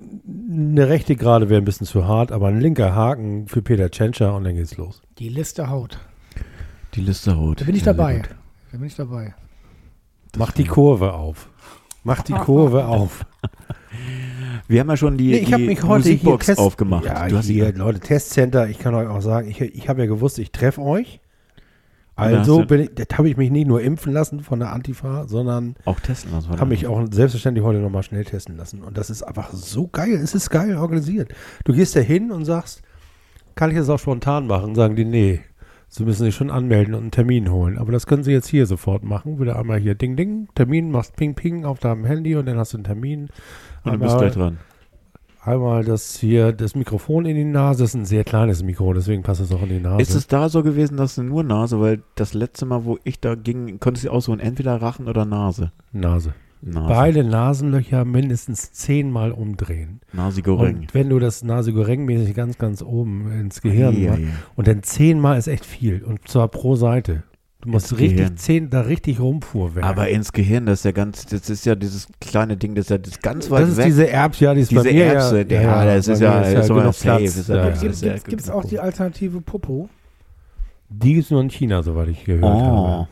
eine 0.49 0.87
rechte 0.89 1.17
Gerade 1.17 1.49
wäre 1.49 1.61
ein 1.61 1.65
bisschen 1.65 1.85
zu 1.85 2.07
hart, 2.07 2.31
aber 2.31 2.47
ein 2.47 2.61
linker 2.61 2.95
Haken 2.95 3.47
für 3.49 3.61
Peter 3.61 3.91
Tschentscher 3.91 4.33
und 4.33 4.45
dann 4.45 4.55
geht's 4.55 4.77
los. 4.77 5.01
Die 5.19 5.27
Liste 5.27 5.69
haut. 5.69 5.99
Die 6.93 7.01
Liste 7.01 7.33
rot. 7.33 7.59
Da 7.59 7.65
bin 7.65 7.75
ich 7.75 7.81
Ja, 7.83 7.91
dabei. 7.91 8.21
Da 8.71 8.77
bin 8.77 8.87
ich 8.87 8.95
dabei. 8.95 9.35
Mach 10.37 10.53
die 10.53 10.63
Kurve 10.63 11.13
auf. 11.13 11.49
Mach 12.05 12.21
die 12.23 12.31
Kurve 12.33 12.85
auf. 12.87 13.25
Wir 14.69 14.79
haben 14.79 14.89
ja 14.89 14.95
schon 14.97 15.17
die, 15.17 15.31
Nee, 15.31 15.37
ich 15.39 15.51
habe 15.51 15.63
die 15.63 15.67
mich 15.69 15.83
heute 15.83 16.03
hier 16.07 16.13
Musikbox 16.13 16.45
Test- 16.45 16.59
aufgemacht. 16.59 17.03
Ja, 17.05 17.27
du 17.27 17.37
hast 17.37 17.47
hier, 17.47 17.73
Leute, 17.73 17.99
Testcenter, 17.99 18.69
ich 18.69 18.79
kann 18.79 18.95
euch 18.95 19.09
auch 19.09 19.21
sagen, 19.21 19.49
ich, 19.49 19.59
ich 19.59 19.89
habe 19.89 20.01
ja 20.01 20.07
gewusst, 20.07 20.39
ich 20.39 20.51
treffe 20.53 20.81
euch. 20.81 21.19
Also 22.17 22.65
bin 22.65 22.81
ich, 22.81 22.95
das 22.95 23.07
habe 23.17 23.29
ich 23.29 23.35
mich 23.37 23.51
nicht 23.51 23.67
nur 23.67 23.81
impfen 23.81 24.13
lassen 24.13 24.39
von 24.41 24.59
der 24.59 24.71
Antifa, 24.71 25.27
sondern 25.27 25.75
auch 25.85 25.99
testen 25.99 26.31
lassen. 26.31 26.49
habe 26.49 26.65
mich 26.67 26.87
auch 26.87 27.05
selbstverständlich 27.11 27.65
heute 27.65 27.79
nochmal 27.79 28.03
schnell 28.03 28.23
testen 28.23 28.55
lassen. 28.57 28.83
Und 28.83 28.97
das 28.97 29.09
ist 29.09 29.23
einfach 29.23 29.51
so 29.51 29.87
geil. 29.87 30.13
Es 30.23 30.33
ist 30.33 30.49
geil 30.49 30.77
organisiert. 30.77 31.33
Du 31.65 31.73
gehst 31.73 31.95
da 31.95 31.99
hin 31.99 32.31
und 32.31 32.45
sagst, 32.45 32.81
kann 33.55 33.69
ich 33.71 33.77
das 33.77 33.89
auch 33.89 33.99
spontan 33.99 34.47
machen? 34.47 34.75
Sagen 34.75 34.95
die, 34.95 35.05
nee. 35.05 35.41
Sie 35.87 36.03
müssen 36.03 36.23
sich 36.23 36.35
schon 36.35 36.49
anmelden 36.49 36.93
und 36.93 37.01
einen 37.01 37.11
Termin 37.11 37.51
holen. 37.51 37.77
Aber 37.77 37.91
das 37.91 38.07
können 38.07 38.23
Sie 38.23 38.31
jetzt 38.31 38.47
hier 38.47 38.65
sofort 38.65 39.03
machen. 39.03 39.39
Wieder 39.39 39.57
einmal 39.57 39.79
hier 39.79 39.95
Ding 39.95 40.15
Ding, 40.15 40.47
Termin, 40.55 40.91
machst 40.91 41.15
Ping 41.15 41.35
Ping 41.35 41.63
auf 41.63 41.79
deinem 41.79 42.05
Handy 42.05 42.35
und 42.35 42.47
dann 42.47 42.57
hast 42.57 42.73
du 42.73 42.77
einen 42.77 42.83
Termin. 42.85 43.29
Und 43.83 43.93
du 43.93 43.99
bist 43.99 44.13
Einmal- 44.13 44.17
gleich 44.19 44.33
dran. 44.33 44.57
Einmal 45.45 45.83
das 45.83 46.17
hier, 46.17 46.53
das 46.53 46.73
Mikrofon 46.73 47.27
in 47.27 47.35
die 47.35 47.43
Nase, 47.43 47.83
das 47.83 47.91
ist 47.91 47.95
ein 47.95 48.05
sehr 48.05 48.23
kleines 48.23 48.63
Mikro, 48.63 48.93
deswegen 48.93 49.21
passt 49.21 49.41
es 49.41 49.51
auch 49.51 49.61
in 49.61 49.69
die 49.69 49.79
Nase. 49.79 50.01
Ist 50.01 50.15
es 50.15 50.25
da 50.25 50.49
so 50.49 50.63
gewesen, 50.63 50.97
dass 50.97 51.17
nur 51.17 51.43
Nase, 51.43 51.79
weil 51.79 52.01
das 52.15 52.33
letzte 52.33 52.65
Mal, 52.65 52.83
wo 52.83 52.97
ich 53.03 53.19
da 53.19 53.35
ging, 53.35 53.79
konntest 53.79 54.07
du 54.07 54.09
aussuchen, 54.09 54.39
entweder 54.39 54.81
Rachen 54.81 55.07
oder 55.07 55.23
Nase. 55.23 55.71
Nase. 55.91 56.33
Nase. 56.63 56.87
Beide 56.87 57.23
Nasenlöcher 57.23 58.05
mindestens 58.05 58.71
zehnmal 58.71 59.31
umdrehen. 59.31 60.01
Nasi 60.13 60.41
Goreng. 60.41 60.77
Und 60.77 60.93
wenn 60.95 61.09
du 61.09 61.19
das 61.19 61.43
Nase 61.43 61.71
mäßig 61.71 62.33
ganz, 62.33 62.57
ganz 62.57 62.81
oben 62.81 63.31
ins 63.31 63.61
Gehirn 63.61 64.03
machst, 64.03 64.19
ja. 64.19 64.27
und 64.55 64.67
dann 64.67 64.81
zehnmal 64.81 65.37
ist 65.37 65.47
echt 65.47 65.63
viel. 65.63 66.03
Und 66.03 66.27
zwar 66.27 66.47
pro 66.47 66.75
Seite. 66.75 67.21
Du 67.65 67.71
musst 67.71 67.91
Ins 67.91 67.99
richtig 67.99 68.17
Gehirn. 68.17 68.37
zehn, 68.37 68.69
da 68.69 68.81
richtig 68.81 69.19
rumfuhrwerken. 69.19 69.89
Aber 69.89 70.07
ins 70.09 70.31
Gehirn, 70.31 70.67
das 70.67 70.79
ist 70.79 70.85
ja 70.85 70.91
ganz, 70.91 71.25
das 71.25 71.49
ist 71.49 71.65
ja 71.65 71.73
dieses 71.75 72.07
kleine 72.21 72.57
Ding, 72.57 72.75
das 72.75 72.85
ist 72.85 72.89
ja 72.91 72.97
das 72.99 73.19
ganz 73.19 73.49
weit 73.49 73.63
das 73.63 73.69
ist 73.71 73.77
weg. 73.77 73.85
diese 73.87 74.07
Erbs, 74.09 74.39
ja, 74.39 74.53
die 74.53 74.61
ist 74.61 74.69
Diese 74.71 74.83
bei 74.83 74.93
mir 74.93 75.05
Erbse, 75.05 75.37
ja, 75.39 75.43
der- 75.43 75.61
ja, 75.63 75.85
das 75.85 76.07
ist 76.07 76.19
mir 76.19 76.25
ja- 76.27 76.41
ist 76.41 76.69
aber 76.69 76.79
genug 76.81 76.93
safe, 76.93 77.17
Platz. 77.23 77.35
ist 77.37 77.49
ja- 77.49 77.55
Ja, 77.55 77.69
Gibt 77.71 77.83
ist 77.91 78.01
ja- 78.03 78.13
es 78.37 78.49
auch 78.51 78.65
die 78.65 78.79
alternative 78.79 79.41
Popo? 79.41 79.89
Die 80.89 81.13
gibt 81.15 81.25
es 81.25 81.31
nur 81.31 81.41
in 81.41 81.49
China, 81.49 81.81
soweit 81.81 82.09
ich 82.09 82.23
gehört 82.23 82.43
oh. 82.43 82.47
habe. 82.87 83.07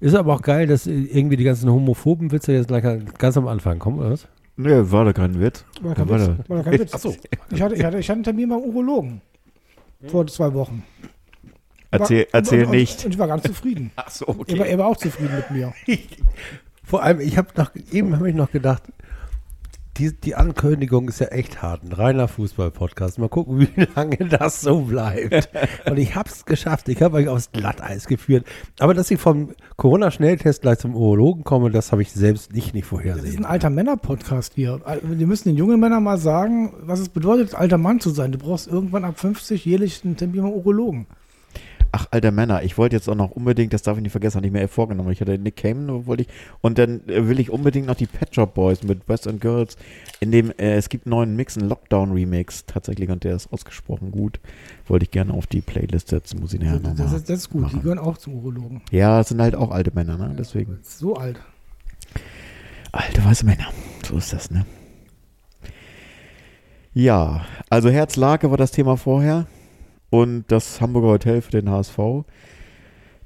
Ist 0.00 0.14
aber 0.14 0.34
auch 0.34 0.42
geil, 0.42 0.66
dass 0.66 0.86
irgendwie 0.86 1.36
die 1.36 1.44
ganzen 1.44 1.70
homophoben 1.72 2.30
Witze 2.30 2.52
jetzt 2.52 2.68
gleich 2.68 2.84
ganz 3.18 3.36
am 3.36 3.48
Anfang 3.48 3.78
kommen, 3.78 3.98
oder 3.98 4.10
was? 4.10 4.28
Nee, 4.58 4.68
war 4.90 5.04
da 5.06 5.12
kein 5.12 5.40
Witz. 5.40 5.64
War 5.82 5.94
kein 5.94 6.08
Warte. 6.08 6.38
Witz. 6.38 6.48
War 6.50 6.62
kein 6.62 6.78
Witz. 6.78 6.94
Achso. 6.94 7.14
Ich 7.50 7.60
hatte, 7.62 7.74
ich, 7.74 7.84
hatte, 7.84 7.98
ich 7.98 8.08
hatte 8.08 8.16
einen 8.16 8.22
Termin 8.24 8.48
beim 8.50 8.60
Urologen. 8.60 9.20
Vor 10.06 10.26
zwei 10.28 10.52
Wochen. 10.54 10.82
Erzähl, 12.00 12.20
War- 12.20 12.28
erzähl 12.32 12.64
und, 12.64 12.70
nicht. 12.72 12.98
Und, 13.00 13.04
und 13.06 13.12
ich 13.12 13.18
war 13.18 13.28
ganz 13.28 13.42
zufrieden. 13.44 13.90
Ach 13.96 14.10
so, 14.10 14.24
Er, 14.46 14.58
war, 14.58 14.66
er 14.66 14.78
war 14.78 14.86
auch 14.86 14.96
zufrieden 14.96 15.34
mit 15.36 15.50
mir. 15.50 15.72
Vor 16.84 17.02
allem, 17.02 17.20
ich 17.20 17.36
habe 17.36 17.48
noch, 17.56 17.70
eben 17.92 18.14
habe 18.16 18.28
ich 18.28 18.34
noch 18.36 18.50
gedacht, 18.52 18.82
die, 19.98 20.12
die 20.12 20.34
Ankündigung 20.34 21.08
ist 21.08 21.20
ja 21.20 21.28
echt 21.28 21.62
hart. 21.62 21.82
Ein 21.82 21.92
reiner 21.92 22.28
Fußball-Podcast. 22.28 23.18
Mal 23.18 23.30
gucken, 23.30 23.58
wie 23.76 23.88
lange 23.96 24.16
das 24.18 24.60
so 24.60 24.82
bleibt. 24.82 25.48
Und 25.88 25.96
ich 25.98 26.14
habe 26.14 26.28
es 26.28 26.44
geschafft. 26.44 26.90
Ich 26.90 27.00
habe 27.00 27.16
euch 27.16 27.28
aufs 27.28 27.50
Glatteis 27.50 28.06
geführt. 28.06 28.44
Aber 28.78 28.92
dass 28.92 29.10
ich 29.10 29.18
vom 29.18 29.52
Corona-Schnelltest 29.76 30.60
gleich 30.60 30.78
zum 30.80 30.94
Urologen 30.94 31.44
komme, 31.44 31.70
das 31.70 31.92
habe 31.92 32.02
ich 32.02 32.12
selbst 32.12 32.52
nicht, 32.52 32.74
nicht 32.74 32.84
Das 32.84 32.92
ist 32.92 33.04
ein 33.06 33.14
vorhersehen. 33.14 33.44
alter 33.46 33.70
Männer-Podcast 33.70 34.52
hier. 34.54 34.80
Wir 35.02 35.26
müssen 35.26 35.48
den 35.48 35.56
jungen 35.56 35.80
Männern 35.80 36.02
mal 36.04 36.18
sagen, 36.18 36.74
was 36.82 37.00
es 37.00 37.08
bedeutet, 37.08 37.54
alter 37.54 37.78
Mann 37.78 37.98
zu 37.98 38.10
sein. 38.10 38.32
Du 38.32 38.38
brauchst 38.38 38.68
irgendwann 38.68 39.04
ab 39.06 39.18
50 39.18 39.64
jährlich 39.64 40.04
einen 40.04 40.18
Termin 40.18 40.42
beim 40.42 40.52
Urologen. 40.52 41.06
Ach, 41.92 42.06
alter 42.10 42.30
Männer, 42.30 42.62
ich 42.62 42.76
wollte 42.78 42.96
jetzt 42.96 43.08
auch 43.08 43.14
noch 43.14 43.30
unbedingt, 43.30 43.72
das 43.72 43.82
darf 43.82 43.96
ich 43.96 44.02
nicht 44.02 44.12
vergessen, 44.12 44.36
hatte 44.36 44.46
ich 44.46 44.52
mir 44.52 44.68
vorgenommen. 44.68 45.10
Ich 45.10 45.20
hatte 45.20 45.38
Nick 45.38 45.56
Cayman, 45.56 46.06
wollte 46.06 46.24
ich, 46.24 46.28
und 46.60 46.78
dann 46.78 47.00
äh, 47.08 47.28
will 47.28 47.40
ich 47.40 47.50
unbedingt 47.50 47.86
noch 47.86 47.94
die 47.94 48.06
Pet 48.06 48.34
Shop 48.34 48.54
Boys 48.54 48.82
mit 48.82 49.08
West 49.08 49.26
and 49.26 49.40
Girls. 49.40 49.76
In 50.20 50.30
dem, 50.32 50.50
äh, 50.58 50.76
es 50.76 50.88
gibt 50.88 51.06
einen 51.06 51.12
neuen 51.12 51.36
Mix, 51.36 51.56
einen 51.56 51.68
Lockdown-Remix 51.68 52.66
tatsächlich, 52.66 53.10
und 53.10 53.24
der 53.24 53.36
ist 53.36 53.52
ausgesprochen 53.52 54.10
gut. 54.10 54.40
Wollte 54.86 55.04
ich 55.04 55.10
gerne 55.10 55.32
auf 55.32 55.46
die 55.46 55.60
Playlist 55.60 56.08
setzen, 56.08 56.40
muss 56.40 56.52
ich 56.52 56.60
nachher 56.60 56.78
das, 56.78 56.96
nochmal. 56.96 57.16
ist, 57.16 57.30
das 57.30 57.38
ist 57.38 57.50
gut. 57.50 57.60
Die 57.60 57.64
machen. 57.64 57.82
gehören 57.82 57.98
auch 57.98 58.18
zum 58.18 58.34
Urologen. 58.34 58.82
Ja, 58.90 59.20
es 59.20 59.28
sind 59.28 59.40
halt 59.40 59.54
auch 59.54 59.70
alte 59.70 59.92
Männer, 59.94 60.16
ne? 60.16 60.34
Deswegen. 60.38 60.78
So 60.82 61.16
alt. 61.16 61.40
Alte 62.92 63.24
weiße 63.24 63.44
Männer. 63.44 63.68
So 64.04 64.16
ist 64.16 64.32
das, 64.32 64.50
ne? 64.50 64.64
Ja, 66.94 67.44
also 67.68 67.90
Herzlake 67.90 68.50
war 68.50 68.56
das 68.56 68.70
Thema 68.70 68.96
vorher. 68.96 69.46
Und 70.10 70.44
das 70.48 70.80
Hamburger 70.80 71.08
Hotel 71.08 71.42
für 71.42 71.50
den 71.50 71.70
HSV. 71.70 71.98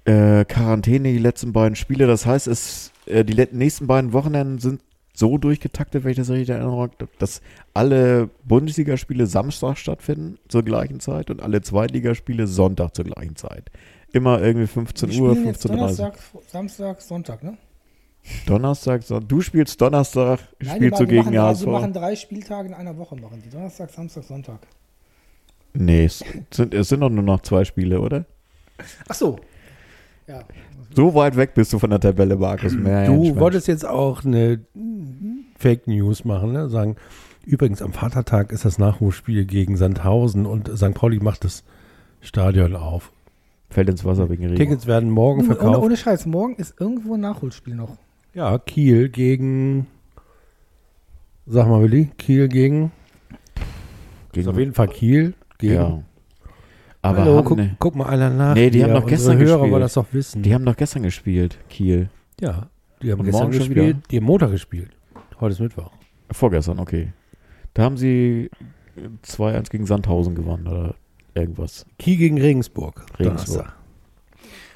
Äh, 0.04 0.44
Quarantäne 0.46 1.12
die 1.12 1.18
letzten 1.18 1.52
beiden 1.52 1.76
Spiele. 1.76 2.06
Das 2.06 2.26
heißt, 2.26 2.46
es, 2.46 2.92
äh, 3.06 3.24
die 3.24 3.34
nächsten 3.52 3.86
beiden 3.86 4.12
Wochenenden 4.12 4.58
sind 4.58 4.80
so 5.14 5.36
durchgetaktet, 5.36 6.04
wenn 6.04 6.12
ich 6.12 6.16
das 6.16 6.30
richtig 6.30 6.50
erinnere, 6.50 6.90
dass 7.18 7.42
alle 7.74 8.30
Bundesligaspiele 8.44 9.26
Samstag 9.26 9.76
stattfinden 9.76 10.38
zur 10.48 10.62
gleichen 10.62 11.00
Zeit 11.00 11.30
und 11.30 11.42
alle 11.42 11.60
Zweitligaspiele 11.60 12.46
Sonntag 12.46 12.94
zur 12.94 13.04
gleichen 13.04 13.36
Zeit. 13.36 13.70
Immer 14.12 14.40
irgendwie 14.40 14.66
15 14.66 15.10
Die 15.10 15.20
Uhr, 15.20 15.32
spielen 15.32 15.46
jetzt 15.46 15.66
15.30 15.66 15.70
Uhr. 15.70 15.76
Donnerstag, 15.76 16.18
Samstag, 16.48 17.00
Sonntag, 17.02 17.42
ne? 17.42 17.58
Donnerstag, 18.46 19.02
Son 19.02 19.26
du 19.26 19.40
spielst 19.40 19.80
Donnerstag, 19.80 20.40
Nein, 20.58 20.76
spielst 20.76 21.00
du 21.00 21.06
gegen 21.06 21.38
HSV. 21.38 21.64
Die 21.64 21.70
machen 21.70 21.92
drei 21.92 22.16
Spieltage 22.16 22.68
in 22.68 22.74
einer 22.74 22.96
Woche, 22.96 23.16
machen 23.16 23.42
die. 23.44 23.50
Donnerstag, 23.50 23.90
Samstag, 23.90 24.24
Sonntag. 24.24 24.60
Nee, 25.72 26.04
es 26.04 26.24
sind, 26.50 26.74
es 26.74 26.88
sind 26.88 27.00
doch 27.00 27.10
nur 27.10 27.22
noch 27.22 27.42
zwei 27.42 27.64
Spiele, 27.64 28.00
oder? 28.00 28.24
Ach 29.08 29.14
so. 29.14 29.38
Ja. 30.26 30.40
So 30.94 31.14
weit 31.14 31.36
weg 31.36 31.54
bist 31.54 31.72
du 31.72 31.78
von 31.78 31.90
der 31.90 32.00
Tabelle, 32.00 32.36
Markus. 32.36 32.72
Mehr 32.74 33.06
Du 33.06 33.22
Mensch. 33.24 33.38
wolltest 33.38 33.68
jetzt 33.68 33.86
auch 33.86 34.24
eine 34.24 34.60
Fake 35.56 35.86
News 35.86 36.24
machen, 36.24 36.52
ne? 36.52 36.68
Sagen, 36.68 36.96
übrigens 37.46 37.82
am 37.82 37.92
Vatertag 37.92 38.50
ist 38.50 38.64
das 38.64 38.78
Nachholspiel 38.78 39.44
gegen 39.44 39.76
Sandhausen 39.76 40.46
und 40.46 40.68
St. 40.76 40.94
Pauli 40.94 41.20
macht 41.20 41.44
das 41.44 41.62
Stadion 42.20 42.74
auf. 42.74 43.12
Fällt 43.68 43.88
ins 43.88 44.04
Wasser 44.04 44.28
wegen 44.30 44.44
Regen. 44.44 44.56
Tickets 44.56 44.86
werden 44.88 45.10
morgen 45.10 45.42
Ohne, 45.42 45.54
verkauft. 45.54 45.78
ohne 45.84 45.96
Scheiß, 45.96 46.26
morgen 46.26 46.56
ist 46.56 46.74
irgendwo 46.80 47.14
ein 47.14 47.20
Nachholspiel 47.20 47.76
noch. 47.76 47.96
Ja, 48.34 48.58
Kiel 48.58 49.08
gegen. 49.10 49.86
Sag 51.46 51.68
mal, 51.68 51.82
Willi, 51.82 52.10
Kiel 52.18 52.48
gegen. 52.48 52.90
Gegen, 54.32 54.42
Ist 54.42 54.48
auf 54.48 54.58
jeden 54.58 54.74
Fall 54.74 54.88
Kiel 54.88 55.34
gegen. 55.60 55.74
ja. 55.74 56.02
Aber 57.02 57.18
Hallo, 57.24 57.42
guck, 57.42 57.56
ne, 57.56 57.76
guck 57.78 57.94
mal 57.96 58.06
einer 58.10 58.28
nach. 58.28 58.54
Nee, 58.54 58.68
die 58.68 58.78
hier. 58.78 58.88
haben 58.88 58.94
doch 59.00 59.06
gestern 59.06 59.38
Hörer 59.38 59.44
gespielt. 59.54 59.70
wollen 59.72 59.80
das 59.80 59.94
doch 59.94 60.06
wissen. 60.12 60.42
die 60.42 60.52
haben 60.52 60.66
doch 60.66 60.76
gestern 60.76 61.02
gespielt, 61.02 61.58
Kiel. 61.70 62.10
ja, 62.40 62.68
die 63.02 63.10
haben 63.10 63.20
Und 63.20 63.26
gestern 63.26 63.50
gespielt. 63.50 63.70
wieder? 63.76 63.98
Die 64.10 64.16
haben 64.18 64.24
Montag 64.24 64.50
gespielt. 64.50 64.90
Heute 65.40 65.52
ist 65.54 65.60
Mittwoch. 65.60 65.90
Vorgestern, 66.30 66.78
okay. 66.78 67.12
Da 67.72 67.84
haben 67.84 67.96
sie 67.96 68.50
äh, 68.96 69.00
2-1 69.26 69.70
gegen 69.70 69.86
Sandhausen 69.86 70.34
gewonnen 70.34 70.66
oder 70.66 70.94
irgendwas. 71.34 71.86
Kiel 71.98 72.18
gegen 72.18 72.38
Regensburg. 72.38 73.06
Regensburg. 73.18 73.72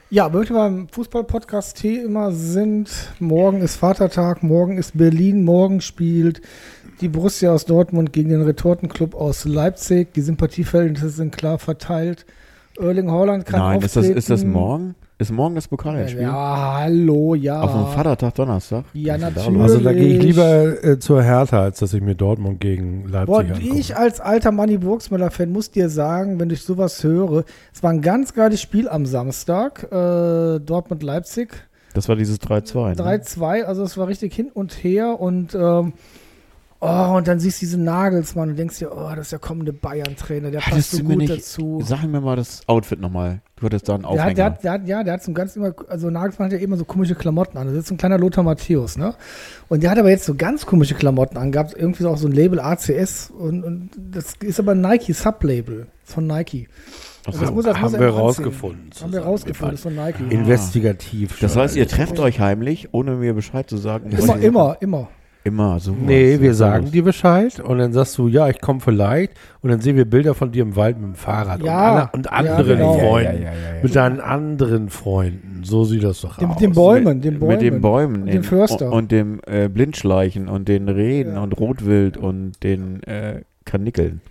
Ja, 0.08 0.32
wenn 0.32 0.48
wir 0.48 0.54
beim 0.54 0.88
Fußball-Podcast-Thema 0.88 2.30
sind, 2.32 3.12
morgen 3.18 3.60
ist 3.60 3.76
Vatertag, 3.76 4.42
morgen 4.42 4.78
ist 4.78 4.96
Berlin, 4.96 5.44
morgen 5.44 5.80
spielt 5.80 6.40
die 7.00 7.08
Borussia 7.08 7.52
aus 7.52 7.64
Dortmund 7.64 8.12
gegen 8.12 8.30
den 8.30 8.42
Retortenclub 8.42 9.14
aus 9.14 9.44
Leipzig. 9.44 10.12
Die 10.14 10.20
Sympathiefelder 10.20 11.08
sind 11.08 11.36
klar 11.36 11.58
verteilt. 11.58 12.26
Erling 12.78 13.10
Haaland 13.10 13.46
kann 13.46 13.60
Nein, 13.60 13.80
ist 13.82 13.96
das, 13.96 13.98
auftreten. 13.98 14.18
ist 14.18 14.30
das 14.30 14.44
morgen? 14.44 14.94
Ist 15.16 15.30
morgen 15.30 15.54
das 15.54 15.68
Pokalspiel? 15.68 16.22
Ja, 16.22 16.74
hallo, 16.80 17.36
ja. 17.36 17.60
Auf 17.60 17.72
dem 17.72 17.86
Vatertag 17.86 18.34
Donnerstag? 18.34 18.84
Ja, 18.94 19.16
natürlich. 19.16 19.60
Also 19.60 19.78
da 19.78 19.92
gehe 19.92 20.16
ich 20.16 20.22
lieber 20.22 20.84
äh, 20.84 20.98
zur 20.98 21.22
Hertha, 21.22 21.62
als 21.62 21.78
dass 21.78 21.94
ich 21.94 22.02
mir 22.02 22.16
Dortmund 22.16 22.60
gegen 22.60 23.08
Leipzig 23.08 23.26
Boah, 23.26 23.40
angucke. 23.40 23.78
ich 23.78 23.96
als 23.96 24.20
alter 24.20 24.50
Manni 24.50 24.78
Burgsmüller-Fan 24.78 25.52
muss 25.52 25.70
dir 25.70 25.88
sagen, 25.88 26.40
wenn 26.40 26.50
ich 26.50 26.62
sowas 26.62 27.04
höre, 27.04 27.44
es 27.72 27.80
war 27.84 27.90
ein 27.90 28.00
ganz 28.00 28.34
geiles 28.34 28.60
Spiel 28.60 28.88
am 28.88 29.06
Samstag, 29.06 29.84
äh, 29.84 30.58
Dortmund-Leipzig. 30.58 31.50
Das 31.94 32.08
war 32.08 32.16
dieses 32.16 32.40
3-2. 32.40 32.88
Ne? 32.88 32.94
3-2, 32.96 33.62
also 33.62 33.84
es 33.84 33.96
war 33.96 34.08
richtig 34.08 34.34
hin 34.34 34.50
und 34.52 34.72
her 34.82 35.20
und 35.20 35.54
ähm, 35.54 35.92
oh, 36.84 37.16
und 37.16 37.26
dann 37.28 37.40
siehst 37.40 37.60
du 37.60 37.66
diesen 37.66 37.84
Nagelsmann 37.84 38.50
und 38.50 38.56
denkst 38.56 38.78
dir, 38.78 38.92
oh, 38.92 39.08
das 39.10 39.26
ist 39.26 39.32
der 39.32 39.38
kommende 39.38 39.72
Bayern-Trainer, 39.72 40.50
der 40.50 40.58
passt 40.60 40.72
Hattest 40.72 40.90
so 40.92 40.98
du 40.98 41.04
mir 41.04 41.10
gut 41.14 41.18
nicht, 41.18 41.32
dazu. 41.32 41.80
sag 41.84 42.04
mir 42.04 42.20
mal 42.20 42.36
das 42.36 42.62
Outfit 42.68 43.00
nochmal. 43.00 43.40
Du 43.56 43.66
hattest 43.66 43.88
da 43.88 43.94
einen 43.94 44.02
Der 44.02 44.10
Aufhänger. 44.10 44.26
hat, 44.28 44.36
der 44.36 44.44
hat, 44.44 44.64
der 44.64 44.72
hat, 44.72 44.86
ja, 44.88 45.04
der 45.04 45.12
hat 45.14 45.22
so 45.22 45.30
ein 45.30 45.34
ganz 45.34 45.56
immer, 45.56 45.72
also 45.88 46.10
Nagelsmann 46.10 46.46
hat 46.46 46.52
ja 46.52 46.58
immer 46.58 46.76
so 46.76 46.84
komische 46.84 47.14
Klamotten 47.14 47.56
an. 47.56 47.66
Das 47.68 47.76
ist 47.76 47.86
so 47.88 47.94
ein 47.94 47.98
kleiner 47.98 48.18
Lothar 48.18 48.44
Matthäus, 48.44 48.96
ne? 48.98 49.14
Und 49.68 49.82
der 49.82 49.90
hat 49.90 49.98
aber 49.98 50.10
jetzt 50.10 50.24
so 50.26 50.34
ganz 50.34 50.66
komische 50.66 50.94
Klamotten 50.94 51.36
angehabt, 51.38 51.74
irgendwie 51.76 52.02
so 52.02 52.10
auch 52.10 52.18
so 52.18 52.28
ein 52.28 52.32
Label 52.32 52.60
ACS 52.60 53.30
und, 53.30 53.64
und 53.64 53.90
das 53.96 54.34
ist 54.42 54.58
aber 54.60 54.72
ein 54.72 54.80
Nike 54.80 55.12
Sublabel 55.12 55.86
von 56.04 56.26
Nike. 56.26 56.68
Ach 57.22 57.28
Und 57.28 57.34
so. 57.34 57.40
das 57.40 57.50
muss, 57.52 57.64
das 57.64 57.76
haben 57.76 57.82
muss 57.84 57.92
wir 57.92 57.98
immer 58.00 58.06
anziehen. 58.08 58.20
rausgefunden 58.20 58.90
Haben 59.00 59.12
wir 59.12 59.20
rausgefunden, 59.22 59.70
das 59.76 59.80
ist 59.80 59.82
von 59.82 59.94
Nike. 59.94 60.24
Investigativ. 60.28 61.38
Das 61.40 61.56
heißt, 61.56 61.76
ihr 61.76 61.88
trefft 61.88 62.18
euch 62.18 62.40
heimlich, 62.40 62.88
ohne 62.92 63.12
mir 63.12 63.32
Bescheid 63.34 63.70
zu 63.70 63.76
sagen. 63.78 64.10
Immer, 64.10 64.36
immer, 64.40 64.76
immer. 64.80 65.08
Immer, 65.46 65.78
so. 65.78 65.92
Nee, 65.92 66.40
wir 66.40 66.54
sagen 66.54 66.90
dir 66.90 67.04
Bescheid 67.04 67.60
und 67.60 67.76
dann 67.76 67.92
sagst 67.92 68.16
du, 68.16 68.28
ja, 68.28 68.48
ich 68.48 68.62
komme 68.62 68.80
vielleicht 68.80 69.34
und 69.60 69.68
dann 69.70 69.82
sehen 69.82 69.94
wir 69.94 70.06
Bilder 70.06 70.32
von 70.32 70.52
dir 70.52 70.62
im 70.62 70.74
Wald 70.74 70.96
mit 70.98 71.04
dem 71.04 71.14
Fahrrad 71.14 71.62
Ja, 71.62 72.08
und, 72.14 72.24
ja, 72.24 72.32
alle, 72.32 72.48
und 72.48 72.56
anderen 72.56 72.78
genau. 72.78 72.98
Freunden. 72.98 73.42
Ja, 73.42 73.52
ja, 73.52 73.54
ja, 73.54 73.74
ja. 73.76 73.82
Mit 73.82 73.94
deinen 73.94 74.20
anderen 74.20 74.88
Freunden. 74.88 75.60
So 75.62 75.84
sieht 75.84 76.02
das 76.02 76.22
doch 76.22 76.38
Den, 76.38 76.48
aus. 76.48 76.56
den 76.56 76.72
Bäumen, 76.72 77.20
den 77.20 77.38
Bäumen. 77.38 77.52
Mit 77.52 77.60
den 77.60 77.80
Bäumen. 77.82 78.22
Und 78.22 78.32
den 78.32 78.42
Förster. 78.42 78.86
Und, 78.86 78.92
und 78.94 79.12
dem 79.12 79.40
äh, 79.46 79.68
Blindschleichen 79.68 80.48
und 80.48 80.66
den 80.66 80.88
Rehen 80.88 81.34
Ja. 81.34 81.42
und 81.42 81.52
Rotwild 81.60 82.16
und 82.16 82.62
den 82.62 83.02
äh, 83.02 83.42
Karnickeln. 83.66 84.22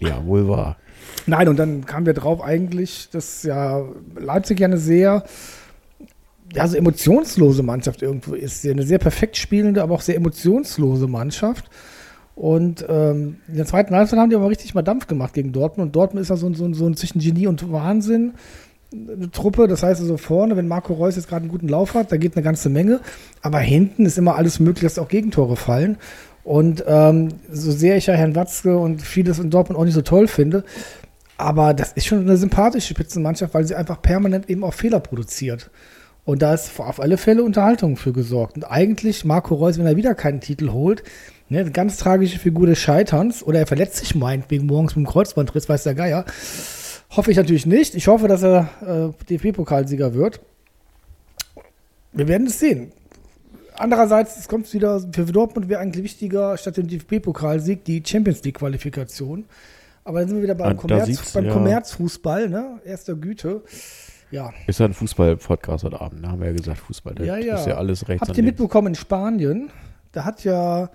Ja, 0.00 0.24
wohl 0.24 0.48
wahr. 0.48 0.76
Nein, 1.26 1.48
und 1.48 1.58
dann 1.58 1.86
kamen 1.86 2.06
wir 2.06 2.14
drauf 2.14 2.40
eigentlich, 2.40 3.08
dass 3.10 3.42
ja 3.42 3.82
Leipzig 4.16 4.60
ja 4.60 4.68
eine 4.68 4.78
sehr 4.78 5.24
ja, 6.54 6.66
so 6.66 6.76
emotionslose 6.76 7.62
Mannschaft 7.62 8.02
irgendwo 8.02 8.34
ist. 8.34 8.66
Eine 8.66 8.82
sehr 8.82 8.98
perfekt 8.98 9.36
spielende, 9.36 9.82
aber 9.82 9.94
auch 9.94 10.00
sehr 10.00 10.16
emotionslose 10.16 11.06
Mannschaft. 11.06 11.70
Und 12.34 12.84
ähm, 12.88 13.36
in 13.48 13.56
der 13.56 13.66
zweiten 13.66 13.94
Halbzeit 13.94 14.18
haben 14.18 14.30
die 14.30 14.36
aber 14.36 14.48
richtig 14.48 14.74
mal 14.74 14.82
Dampf 14.82 15.06
gemacht 15.06 15.34
gegen 15.34 15.52
Dortmund. 15.52 15.88
Und 15.88 15.96
Dortmund 15.96 16.22
ist 16.22 16.30
ja 16.30 16.36
so, 16.36 16.46
ein- 16.46 16.54
so, 16.54 16.72
so 16.72 16.86
ein 16.86 16.96
zwischen 16.96 17.20
Genie 17.20 17.46
und 17.46 17.70
Wahnsinn 17.70 18.32
eine 18.92 19.30
Truppe. 19.30 19.68
Das 19.68 19.82
heißt 19.82 20.00
also 20.00 20.16
vorne, 20.16 20.56
wenn 20.56 20.66
Marco 20.66 20.94
Reus 20.94 21.16
jetzt 21.16 21.28
gerade 21.28 21.42
einen 21.42 21.50
guten 21.50 21.68
Lauf 21.68 21.94
hat, 21.94 22.10
da 22.10 22.16
geht 22.16 22.34
eine 22.36 22.42
ganze 22.42 22.70
Menge. 22.70 23.00
Aber 23.42 23.58
hinten 23.60 24.06
ist 24.06 24.18
immer 24.18 24.36
alles 24.36 24.58
möglich, 24.58 24.82
dass 24.84 24.98
auch 24.98 25.08
Gegentore 25.08 25.56
fallen. 25.56 25.98
Und 26.42 26.82
ähm, 26.88 27.28
so 27.52 27.70
sehr 27.70 27.96
ich 27.98 28.06
ja 28.06 28.14
Herrn 28.14 28.34
Watzke 28.34 28.76
und 28.78 29.02
vieles 29.02 29.38
in 29.38 29.50
Dortmund 29.50 29.78
auch 29.78 29.84
nicht 29.84 29.94
so 29.94 30.02
toll 30.02 30.26
finde, 30.26 30.64
aber 31.36 31.74
das 31.74 31.92
ist 31.92 32.06
schon 32.06 32.20
eine 32.20 32.36
sympathische 32.38 32.88
Spitzenmannschaft, 32.94 33.52
weil 33.54 33.64
sie 33.64 33.74
einfach 33.74 34.00
permanent 34.00 34.48
eben 34.48 34.64
auch 34.64 34.72
Fehler 34.74 35.00
produziert. 35.00 35.70
Und 36.30 36.42
da 36.42 36.54
ist 36.54 36.78
auf 36.78 37.00
alle 37.00 37.18
Fälle 37.18 37.42
Unterhaltung 37.42 37.96
für 37.96 38.12
gesorgt. 38.12 38.54
Und 38.54 38.62
eigentlich 38.62 39.24
Marco 39.24 39.56
Reus, 39.56 39.78
wenn 39.78 39.86
er 39.86 39.96
wieder 39.96 40.14
keinen 40.14 40.40
Titel 40.40 40.70
holt, 40.70 41.02
ne, 41.48 41.58
eine 41.58 41.72
ganz 41.72 41.96
tragische 41.96 42.38
Figur 42.38 42.68
des 42.68 42.78
Scheiterns, 42.78 43.42
oder 43.42 43.58
er 43.58 43.66
verletzt 43.66 43.96
sich 43.96 44.14
meinetwegen 44.14 44.66
morgens 44.66 44.94
mit 44.94 45.04
dem 45.04 45.10
Kreuzbandriss, 45.10 45.68
weiß 45.68 45.82
der 45.82 45.96
Geier. 45.96 46.24
Hoffe 47.10 47.32
ich 47.32 47.36
natürlich 47.36 47.66
nicht. 47.66 47.96
Ich 47.96 48.06
hoffe, 48.06 48.28
dass 48.28 48.44
er 48.44 48.68
äh, 48.80 49.24
DFB-Pokalsieger 49.28 50.14
wird. 50.14 50.38
Wir 52.12 52.28
werden 52.28 52.46
es 52.46 52.60
sehen. 52.60 52.92
Andererseits, 53.76 54.38
es 54.38 54.46
kommt 54.46 54.72
wieder, 54.72 55.00
für 55.00 55.24
Dortmund 55.24 55.68
wäre 55.68 55.80
eigentlich 55.80 56.04
wichtiger, 56.04 56.56
statt 56.58 56.76
dem 56.76 56.86
DFB-Pokalsieg, 56.86 57.82
die 57.84 58.04
Champions 58.06 58.44
League-Qualifikation. 58.44 59.46
Aber 60.04 60.20
dann 60.20 60.28
sind 60.28 60.36
wir 60.36 60.44
wieder 60.44 60.54
beim, 60.54 60.72
Ah, 60.72 60.74
Kommerz, 60.74 61.32
beim 61.32 61.46
ja. 61.46 61.52
Kommerzfußball, 61.52 62.48
ne? 62.48 62.78
Erster 62.84 63.16
Güte. 63.16 63.62
Ja. 64.30 64.50
Ist 64.66 64.78
ja 64.80 64.86
ein 64.86 64.94
Fußball-Podcast 64.94 65.84
heute 65.84 66.00
Abend, 66.00 66.24
da 66.24 66.28
haben 66.30 66.40
wir 66.40 66.48
ja 66.48 66.52
gesagt, 66.56 66.78
Fußball. 66.78 67.14
Das 67.16 67.26
Ja, 67.26 67.36
ja. 67.36 67.56
ist 67.56 67.66
ja 67.66 67.76
alles 67.76 68.08
rechts 68.08 68.26
Habt 68.28 68.36
ihr 68.38 68.44
mitbekommen 68.44 68.88
in 68.88 68.94
Spanien? 68.94 69.70
Da 70.12 70.24
hat 70.24 70.44
ja 70.44 70.90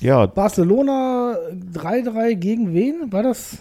Ja, 0.00 0.26
Barcelona 0.26 1.36
3-3 1.74 2.34
gegen 2.34 2.72
wen? 2.74 3.12
War 3.12 3.22
das 3.22 3.58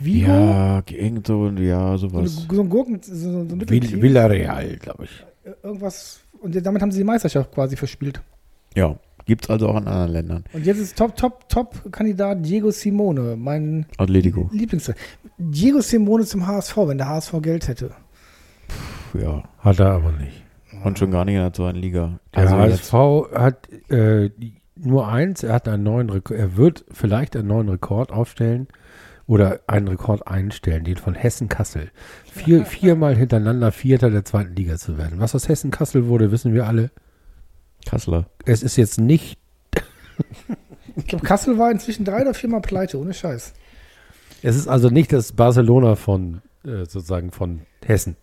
Vigo? 0.00 0.28
ja, 0.30 0.82
irgend 0.88 1.26
so, 1.26 1.48
ja, 1.48 1.96
So, 1.96 2.08
sowas. 2.08 2.38
eine, 2.46 2.56
so 2.56 2.62
ein 2.62 2.68
Gurken, 2.68 3.00
so, 3.02 3.14
so 3.14 3.38
ein 3.40 3.68
Vill-. 3.68 4.02
Villarreal, 4.02 4.76
glaube 4.76 5.04
ich. 5.04 5.24
Irgendwas. 5.62 6.20
Und 6.40 6.54
damit 6.64 6.82
haben 6.82 6.90
sie 6.92 6.98
die 6.98 7.04
Meisterschaft 7.04 7.52
quasi 7.52 7.76
verspielt. 7.76 8.20
Ja, 8.74 8.96
Gibt 9.26 9.44
es 9.44 9.50
also 9.50 9.68
auch 9.68 9.76
in 9.76 9.86
anderen 9.88 10.12
Ländern. 10.12 10.44
Und 10.52 10.64
jetzt 10.64 10.78
ist 10.78 10.96
Top, 10.96 11.16
Top, 11.16 11.48
Top-Kandidat 11.48 12.46
Diego 12.46 12.70
Simone, 12.70 13.36
mein 13.36 13.86
Atletico. 13.98 14.48
Lieblings. 14.52 14.92
Diego 15.36 15.80
Simone 15.80 16.24
zum 16.24 16.46
HSV, 16.46 16.76
wenn 16.86 16.98
der 16.98 17.08
HSV 17.08 17.34
Geld 17.42 17.66
hätte. 17.68 17.90
Ja. 19.20 19.42
Hat 19.58 19.80
er 19.80 19.90
aber 19.92 20.12
nicht. 20.12 20.42
Und 20.84 20.98
schon 20.98 21.10
gar 21.10 21.24
nicht 21.24 21.34
in 21.34 21.40
der 21.40 21.52
zweiten 21.52 21.78
Liga. 21.78 22.20
Der 22.34 22.42
Also 22.42 22.56
jetzt- 22.58 22.92
HSV 22.92 23.32
hat 23.34 23.68
äh, 23.90 24.30
nur 24.76 25.08
eins, 25.08 25.42
er 25.42 25.54
hat 25.54 25.68
einen 25.68 25.82
neuen 25.82 26.10
Rekord, 26.10 26.38
er 26.38 26.56
wird 26.56 26.84
vielleicht 26.92 27.34
einen 27.34 27.48
neuen 27.48 27.68
Rekord 27.68 28.12
aufstellen 28.12 28.68
oder 29.26 29.60
einen 29.66 29.88
Rekord 29.88 30.28
einstellen, 30.28 30.84
den 30.84 30.98
von 30.98 31.14
Hessen-Kassel. 31.14 31.90
Vier, 32.30 32.64
viermal 32.64 33.16
hintereinander 33.16 33.72
Vierter 33.72 34.10
der 34.10 34.24
zweiten 34.24 34.54
Liga 34.54 34.76
zu 34.76 34.98
werden. 34.98 35.18
Was 35.18 35.34
aus 35.34 35.48
Hessen-Kassel 35.48 36.06
wurde, 36.06 36.30
wissen 36.30 36.54
wir 36.54 36.66
alle. 36.66 36.90
Kasseler. 37.86 38.26
Es 38.44 38.62
ist 38.62 38.76
jetzt 38.76 39.00
nicht, 39.00 39.38
Ich 40.96 41.06
glaube, 41.06 41.24
Kassel 41.24 41.58
war 41.58 41.70
inzwischen 41.70 42.04
drei 42.04 42.22
oder 42.22 42.34
viermal 42.34 42.62
pleite, 42.62 42.98
ohne 42.98 43.12
Scheiß. 43.12 43.52
es 44.42 44.56
ist 44.56 44.66
also 44.66 44.88
nicht 44.88 45.12
das 45.12 45.32
Barcelona 45.32 45.94
von, 45.94 46.40
äh, 46.64 46.86
sozusagen 46.86 47.30
von 47.30 47.60
Hessen. 47.84 48.16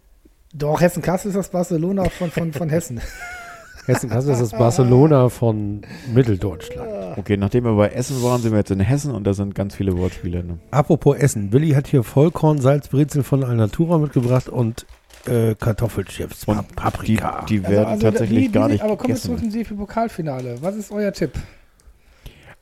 Doch, 0.53 0.81
Hessen-Kassel 0.81 1.29
ist 1.29 1.37
das 1.37 1.49
Barcelona 1.49 2.09
von, 2.09 2.31
von, 2.31 2.53
von 2.53 2.69
Hessen. 2.69 2.99
Hessen-Kassel 3.85 4.33
ist 4.33 4.41
das 4.41 4.51
Barcelona 4.51 5.29
von 5.29 5.81
Mitteldeutschland. 6.13 7.17
Okay, 7.17 7.37
nachdem 7.37 7.65
wir 7.65 7.75
bei 7.75 7.89
Essen 7.89 8.23
waren, 8.23 8.41
sind 8.41 8.51
wir 8.51 8.59
jetzt 8.59 8.71
in 8.71 8.79
Hessen 8.79 9.13
und 9.13 9.25
da 9.25 9.33
sind 9.33 9.55
ganz 9.55 9.75
viele 9.75 9.97
Wortspiele. 9.97 10.43
Ne? 10.43 10.57
Apropos 10.71 11.17
Essen, 11.17 11.51
Willi 11.51 11.71
hat 11.71 11.87
hier 11.87 12.03
Vollkorn, 12.03 12.61
Salzbrezel 12.61 13.23
von 13.23 13.43
Alnatura 13.43 13.97
mitgebracht 13.97 14.47
und 14.47 14.85
äh, 15.25 15.55
Kartoffelchips, 15.55 16.45
Und 16.45 16.57
Pap- 16.57 16.75
Paprika. 16.75 17.45
Die, 17.47 17.59
die 17.59 17.67
werden 17.67 17.99
tatsächlich 17.99 18.45
wie- 18.45 18.49
gar 18.51 18.67
wie- 18.67 18.73
nicht 18.73 18.83
Aber 18.83 18.97
kommen 18.97 19.13
wir 19.13 19.19
zurück 19.21 19.39
zum 19.39 19.49
DFB-Pokalfinale. 19.51 20.61
Was 20.61 20.75
ist 20.75 20.91
euer 20.91 21.11
Tipp? 21.13 21.31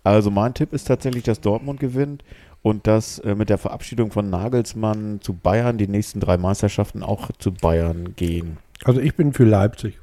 Also 0.03 0.31
mein 0.31 0.53
Tipp 0.53 0.73
ist 0.73 0.85
tatsächlich, 0.87 1.23
dass 1.23 1.41
Dortmund 1.41 1.79
gewinnt 1.79 2.23
und 2.63 2.87
dass 2.87 3.19
äh, 3.19 3.35
mit 3.35 3.49
der 3.49 3.57
Verabschiedung 3.57 4.11
von 4.11 4.29
Nagelsmann 4.29 5.19
zu 5.21 5.33
Bayern 5.33 5.77
die 5.77 5.87
nächsten 5.87 6.19
drei 6.19 6.37
Meisterschaften 6.37 7.03
auch 7.03 7.29
zu 7.37 7.51
Bayern 7.53 8.15
gehen. 8.15 8.57
Also 8.83 8.99
ich 8.99 9.15
bin 9.15 9.33
für 9.33 9.43
Leipzig. 9.45 9.99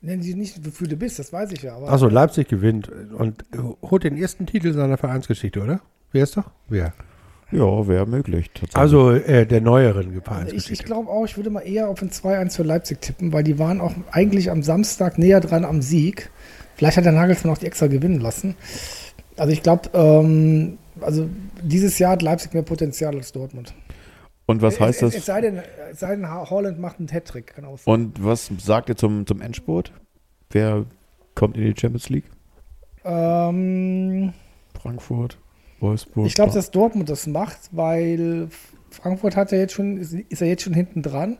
Nennen 0.00 0.22
Sie 0.22 0.34
nicht, 0.34 0.64
wofür 0.64 0.86
du 0.86 0.96
bist, 0.96 1.18
das 1.18 1.32
weiß 1.32 1.50
ich 1.52 1.62
ja. 1.62 1.76
Aber 1.76 1.90
Achso, 1.90 2.08
Leipzig 2.08 2.46
gewinnt 2.48 2.90
und 3.16 3.42
holt 3.82 4.04
den 4.04 4.16
ersten 4.16 4.44
Titel 4.46 4.72
seiner 4.72 4.98
Vereinsgeschichte, 4.98 5.62
oder? 5.62 5.80
Wer 6.12 6.24
ist 6.24 6.36
doch? 6.36 6.50
Wer? 6.68 6.92
Ja, 7.50 7.86
wäre 7.86 8.06
möglich. 8.06 8.50
tatsächlich. 8.52 8.76
Also 8.76 9.10
äh, 9.12 9.46
der 9.46 9.60
neueren 9.60 10.10
ich, 10.10 10.16
ich 10.18 10.22
Vereinsgeschichte. 10.24 10.84
glaube 10.84 11.10
auch, 11.10 11.24
ich 11.24 11.36
würde 11.36 11.50
mal 11.50 11.60
eher 11.60 11.88
auf 11.88 12.02
ein 12.02 12.10
2-1 12.10 12.56
für 12.56 12.62
Leipzig 12.64 13.00
tippen, 13.00 13.32
weil 13.32 13.44
die 13.44 13.58
waren 13.58 13.80
auch 13.80 13.92
eigentlich 14.10 14.50
am 14.50 14.62
Samstag 14.62 15.18
näher 15.18 15.40
dran 15.40 15.64
am 15.64 15.82
Sieg. 15.82 16.30
Vielleicht 16.76 16.96
hat 16.96 17.04
der 17.04 17.12
Nagelsmann 17.12 17.52
auch 17.54 17.58
die 17.58 17.66
extra 17.66 17.86
gewinnen 17.86 18.20
lassen. 18.20 18.56
Also 19.36 19.52
ich 19.52 19.62
glaube, 19.62 19.90
ähm, 19.94 20.78
also 21.00 21.28
dieses 21.62 21.98
Jahr 21.98 22.12
hat 22.12 22.22
Leipzig 22.22 22.54
mehr 22.54 22.62
Potenzial 22.62 23.14
als 23.16 23.32
Dortmund. 23.32 23.74
und 24.46 24.62
was 24.62 24.80
heißt 24.80 25.02
es, 25.02 25.08
Es, 25.14 25.14
es 25.20 25.24
das? 25.26 25.26
sei 25.26 25.40
denn, 25.40 25.62
es 25.92 26.00
sei 26.00 26.16
denn 26.16 26.28
Holland 26.30 26.80
macht 26.80 26.98
einen 26.98 27.08
Hattrick. 27.08 27.54
Kann 27.54 27.64
auch 27.64 27.78
sein. 27.78 27.92
Und 27.94 28.24
was 28.24 28.50
sagt 28.58 28.88
ihr 28.88 28.96
zum, 28.96 29.26
zum 29.26 29.40
Endspurt? 29.40 29.92
Wer 30.50 30.86
kommt 31.34 31.56
in 31.56 31.64
die 31.64 31.80
Champions 31.80 32.08
League? 32.10 32.24
Ähm, 33.04 34.32
Frankfurt, 34.80 35.38
Wolfsburg. 35.84 36.26
ich 36.26 36.34
glaube, 36.34 36.52
dass 36.52 36.70
Dortmund 36.70 37.08
das 37.08 37.26
macht, 37.26 37.58
weil 37.72 38.48
Frankfurt 38.90 39.36
hat 39.36 39.52
ja 39.52 39.58
jetzt 39.58 39.72
schon, 39.74 39.96
ist, 39.98 40.12
ist 40.14 40.40
ja 40.40 40.46
jetzt 40.46 40.62
schon 40.62 40.74
hinten 40.74 41.02
dran. 41.02 41.38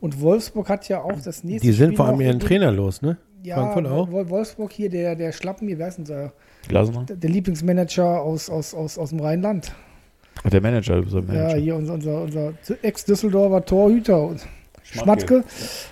Und 0.00 0.20
Wolfsburg 0.20 0.68
hat 0.68 0.88
ja 0.88 1.00
auch 1.02 1.20
das 1.22 1.44
nächste 1.44 1.66
Die 1.66 1.72
sind 1.72 1.88
Spiel 1.88 1.96
vor 1.96 2.06
allem 2.06 2.20
ihren 2.20 2.38
Trainer 2.40 2.70
los, 2.70 3.00
ne? 3.00 3.16
Ja, 3.42 3.56
Frankfurt 3.56 3.86
auch? 3.86 4.10
Wol- 4.10 4.28
Wolfsburg 4.28 4.72
hier, 4.72 4.90
der, 4.90 5.16
der 5.16 5.32
Schlappen, 5.32 5.68
hier, 5.68 5.78
wer 5.78 5.88
ist 5.88 5.96
denn 5.98 6.04
der, 6.06 6.32
Glasner? 6.68 7.04
der 7.04 7.30
Lieblingsmanager 7.30 8.20
aus, 8.22 8.48
aus, 8.50 8.74
aus, 8.74 8.98
aus 8.98 9.10
dem 9.10 9.20
Rheinland? 9.20 9.72
Ach, 10.42 10.50
der 10.50 10.60
Manager, 10.60 11.00
bist 11.00 11.14
der 11.14 11.20
Ja, 11.22 11.26
Manager. 11.32 11.56
hier 11.56 11.76
unser, 11.76 11.94
unser, 11.94 12.22
unser 12.22 12.52
Ex-Düsseldorfer 12.82 13.64
Torhüter. 13.64 14.34
Schmatke 14.82 15.44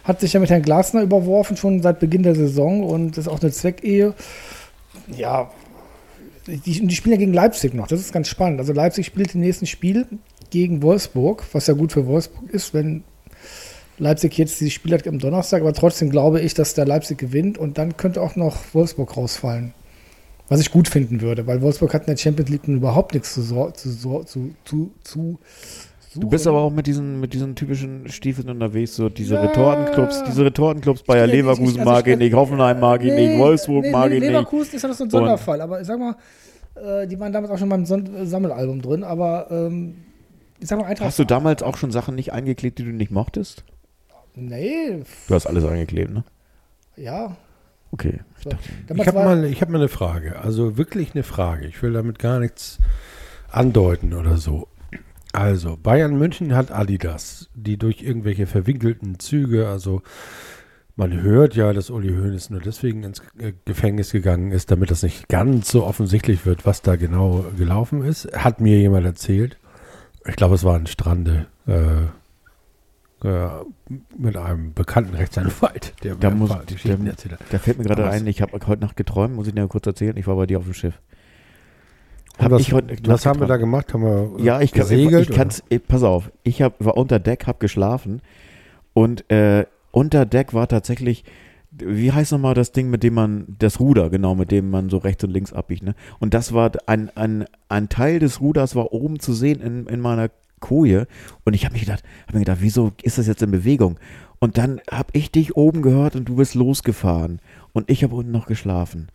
hat 0.05 0.21
sich 0.21 0.35
ja 0.35 0.41
mit 0.41 0.51
Herrn 0.51 0.63
Glasner 0.63 1.03
überworfen, 1.03 1.57
schon 1.57 1.81
seit 1.81 1.99
Beginn 2.01 2.23
der 2.23 2.35
Saison 2.35 2.85
und 2.85 3.13
das 3.17 3.27
ist 3.27 3.29
auch 3.33 3.41
eine 3.41 3.51
Zweckehe. 3.51 4.15
Ja, 5.17 5.51
die, 6.47 6.87
die 6.87 6.95
spielen 6.95 7.15
ja 7.15 7.19
gegen 7.19 7.33
Leipzig 7.33 7.75
noch, 7.75 7.87
das 7.87 8.01
ist 8.01 8.13
ganz 8.13 8.29
spannend. 8.29 8.61
Also 8.61 8.73
Leipzig 8.73 9.07
spielt 9.07 9.35
im 9.35 9.41
nächsten 9.41 9.67
Spiel 9.67 10.07
gegen 10.51 10.83
Wolfsburg, 10.83 11.45
was 11.53 11.67
ja 11.67 11.75
gut 11.75 11.93
für 11.93 12.07
Wolfsburg 12.07 12.51
ist, 12.51 12.75
wenn 12.75 13.05
Leipzig 13.99 14.37
jetzt 14.39 14.61
dieses 14.61 14.73
Spiel 14.73 14.95
hat 14.95 15.07
am 15.07 15.19
Donnerstag, 15.19 15.63
aber 15.63 15.73
trotzdem 15.73 16.11
glaube 16.11 16.41
ich, 16.41 16.55
dass 16.55 16.75
der 16.75 16.87
Leipzig 16.87 17.19
gewinnt 17.19 17.59
und 17.59 17.79
dann 17.79 17.97
könnte 17.97 18.21
auch 18.21 18.37
noch 18.37 18.57
Wolfsburg 18.73 19.17
rausfallen. 19.17 19.75
Was 20.49 20.61
ich 20.61 20.71
gut 20.71 20.89
finden 20.89 21.21
würde, 21.21 21.47
weil 21.47 21.63
Wolfsburg 21.63 21.95
hat 21.95 22.03
in 22.03 22.15
der 22.15 22.17
Champions 22.17 22.51
League 22.51 22.69
nun 22.69 22.79
überhaupt 22.79 23.15
nichts 23.15 23.33
zu, 23.33 23.43
zu, 23.43 24.55
zu, 24.65 24.91
zu 25.03 25.39
Du 26.15 26.29
bist 26.29 26.47
aber 26.47 26.59
auch 26.61 26.71
mit 26.71 26.87
diesen, 26.87 27.21
mit 27.21 27.33
diesen 27.33 27.55
typischen 27.57 28.09
Stiefeln 28.09 28.49
unterwegs, 28.51 28.97
so 28.97 29.09
diese 29.09 29.35
Ja. 29.37 29.43
Retortenclubs, 29.43 30.25
diese 30.25 30.45
Retortenclubs, 30.45 31.03
Bayer 31.05 31.27
Leverkusen 31.27 31.81
also 31.81 31.91
mag 31.91 32.07
ich- 32.07 32.13
ich 32.13 32.19
nicht, 32.19 32.35
Hoffenheim 32.35 32.81
mag 32.81 33.03
ich 33.03 33.13
nicht, 33.13 33.39
Wolfsburg 33.39 33.87
mag 33.91 34.11
ich 34.13 34.21
nicht. 34.21 34.29
Leverkusen 34.29 34.77
ist 34.77 34.83
ja 34.83 34.89
noch 34.89 34.97
so 34.97 35.05
ein 35.05 35.11
Sonderfall, 35.11 35.61
aber 35.61 35.81
ich 35.81 35.87
sag 35.87 35.99
mal, 35.99 36.17
äh, 36.75 37.07
die 37.07 37.19
waren 37.19 37.33
damals 37.33 37.51
auch 37.53 37.59
schon 37.59 37.69
beim 37.69 37.83
äh, 37.85 38.27
Sammelalbum 38.27 38.83
drin, 38.83 39.05
aber 39.05 39.47
ähm, 39.51 39.95
ich 40.61 40.69
sag 40.69 40.79
mal 40.79 40.85
Eintracht. 40.87 41.09
Hast 41.09 41.19
du 41.19 41.25
damals 41.25 41.63
auch 41.63 41.77
schon 41.77 41.91
Sachen 41.91 42.15
nicht 42.15 42.33
eingeklebt, 42.33 42.79
die 42.79 42.85
du 42.85 42.91
nicht 42.91 43.11
mochtest? 43.11 43.65
Nee, 44.35 45.03
Du 45.29 45.35
hast 45.35 45.47
alles 45.47 45.65
eingeklebt, 45.65 46.13
ne? 46.13 46.25
ja. 46.97 47.37
Okay. 47.95 48.21
So. 48.43 48.49
Ich 48.97 49.07
habe 49.07 49.19
mal, 49.23 49.45
ich 49.45 49.61
hab 49.61 49.69
mal 49.69 49.77
eine 49.77 49.89
Frage, 49.89 50.41
also 50.41 50.79
wirklich 50.79 51.11
eine 51.15 51.23
Frage. 51.23 51.67
Ich 51.67 51.83
will 51.83 51.93
damit 51.93 52.19
gar 52.19 52.39
nichts 52.41 52.79
andeuten 53.51 54.15
oder 54.15 54.39
so. 54.39 54.67
Also, 55.33 55.77
Bayern 55.83 56.19
München 56.19 56.55
hat 56.55 56.71
Adidas, 56.71 57.49
die 57.55 57.79
durch 57.79 58.03
irgendwelche 58.03 58.47
verwinkelten 58.47 59.19
Züge, 59.19 59.69
also 59.69 60.03
man 60.95 61.23
hört 61.23 61.55
ja, 61.57 61.73
dass 61.73 61.89
Uli 61.89 62.11
Hoeneß 62.11 62.51
nur 62.51 62.61
deswegen 62.61 63.03
ins 63.03 63.21
äh, 63.39 63.53
Gefängnis 63.65 64.13
gegangen 64.13 64.53
ist, 64.53 64.71
damit 64.71 64.91
das 64.91 65.03
nicht 65.03 65.29
ganz 65.31 65.71
so 65.71 65.85
offensichtlich 65.87 66.45
wird, 66.45 66.67
was 66.67 66.83
da 66.83 66.97
genau 66.97 67.47
gelaufen 67.57 68.05
ist. 68.05 68.29
Hat 68.37 68.61
mir 68.61 68.79
jemand 68.79 69.07
erzählt. 69.07 69.57
Ich 70.29 70.37
glaube, 70.37 70.55
es 70.55 70.65
war 70.65 70.77
ein 70.77 70.87
Strande 70.87 71.47
äh, 71.67 73.27
äh, 73.27 73.49
mit 74.19 74.37
einem 74.37 74.75
bekannten 74.75 75.15
Rechtsanwalt, 75.15 75.95
der 76.05 76.15
Da 76.17 76.29
mir 76.29 76.37
muss- 76.37 76.51
der- 76.51 76.65
Geschichten 76.67 77.07
erzählt 77.07 77.33
hat. 77.35 77.41
Da 77.51 77.59
fällt 77.59 77.79
mir 77.79 77.85
gerade 77.85 78.09
ein, 78.11 78.27
ich 78.27 78.43
habe 78.43 78.53
heute 78.67 78.83
Nacht 78.83 78.97
geträumt, 78.97 79.35
muss 79.35 79.47
ich 79.47 79.55
dir 79.55 79.67
kurz 79.69 79.87
erzählen, 79.87 80.17
ich 80.19 80.27
war 80.27 80.37
bei 80.37 80.47
dir 80.47 80.59
auf 80.59 80.65
dem 80.65 80.75
Schiff. 80.75 81.01
Hab 82.39 82.51
was, 82.51 82.63
ich 82.63 82.73
heute 82.73 82.97
was 83.07 83.27
haben 83.27 83.41
wir 83.41 83.47
da 83.47 83.57
gemacht? 83.57 83.93
Haben 83.93 84.05
wir 84.05 84.39
äh, 84.39 84.43
Ja, 84.43 84.61
ich 84.61 84.73
kann 84.73 84.83
gesegelt? 84.83 85.29
ich 85.29 85.37
kann's, 85.37 85.63
eh, 85.71 85.79
pass 85.79 86.03
auf, 86.03 86.31
ich 86.43 86.63
hab, 86.63 86.83
war 86.85 86.97
unter 86.97 87.19
Deck, 87.19 87.47
hab 87.47 87.61
geschlafen 87.61 88.23
und 88.95 89.31
äh, 89.31 89.67
unter 89.91 90.25
Deck 90.25 90.55
war 90.55 90.67
tatsächlich, 90.69 91.25
wie 91.71 92.13
heißt 92.13 92.33
nochmal 92.33 92.55
das 92.55 92.73
Ding, 92.73 92.91
mit 92.91 93.03
dem 93.03 93.15
man, 93.15 93.57
das 93.59 93.81
Ruder, 93.81 94.11
genau, 94.11 94.35
mit 94.35 94.51
dem 94.51 94.71
man 94.71 94.89
so 94.89 94.99
rechts 94.99 95.25
und 95.25 95.31
links 95.31 95.53
abbiegt, 95.53 95.83
ne? 95.83 95.95
Und 96.19 96.35
das 96.35 96.53
war 96.53 96.73
ein, 96.87 97.11
ein, 97.17 97.45
ein 97.69 97.89
Teil 97.89 98.19
des 98.19 98.41
Ruders 98.41 98.75
war 98.75 98.93
oben 98.93 99.21
zu 99.21 99.35
sehen 99.35 99.61
in, 99.61 99.87
in 99.87 100.01
meiner 100.01 100.31
Koje 100.61 101.07
und 101.45 101.55
ich 101.55 101.65
habe 101.65 101.75
mich 101.75 101.83
gedacht, 101.83 102.03
habe 102.27 102.39
mir 102.39 102.45
gedacht, 102.45 102.63
wieso 102.63 102.93
ist 103.03 103.19
das 103.19 103.27
jetzt 103.27 103.43
in 103.43 103.51
Bewegung? 103.51 103.99
Und 104.39 104.59
dann 104.59 104.81
habe 104.91 105.11
ich 105.13 105.31
dich 105.31 105.57
oben 105.57 105.83
gehört 105.83 106.17
und 106.17 106.29
du 106.29 106.37
bist 106.37 106.55
losgefahren 106.55 107.41
und 107.73 107.91
ich 107.91 108.03
habe 108.03 108.15
unten 108.15 108.33
noch 108.33 108.47
geschlafen. 108.47 109.09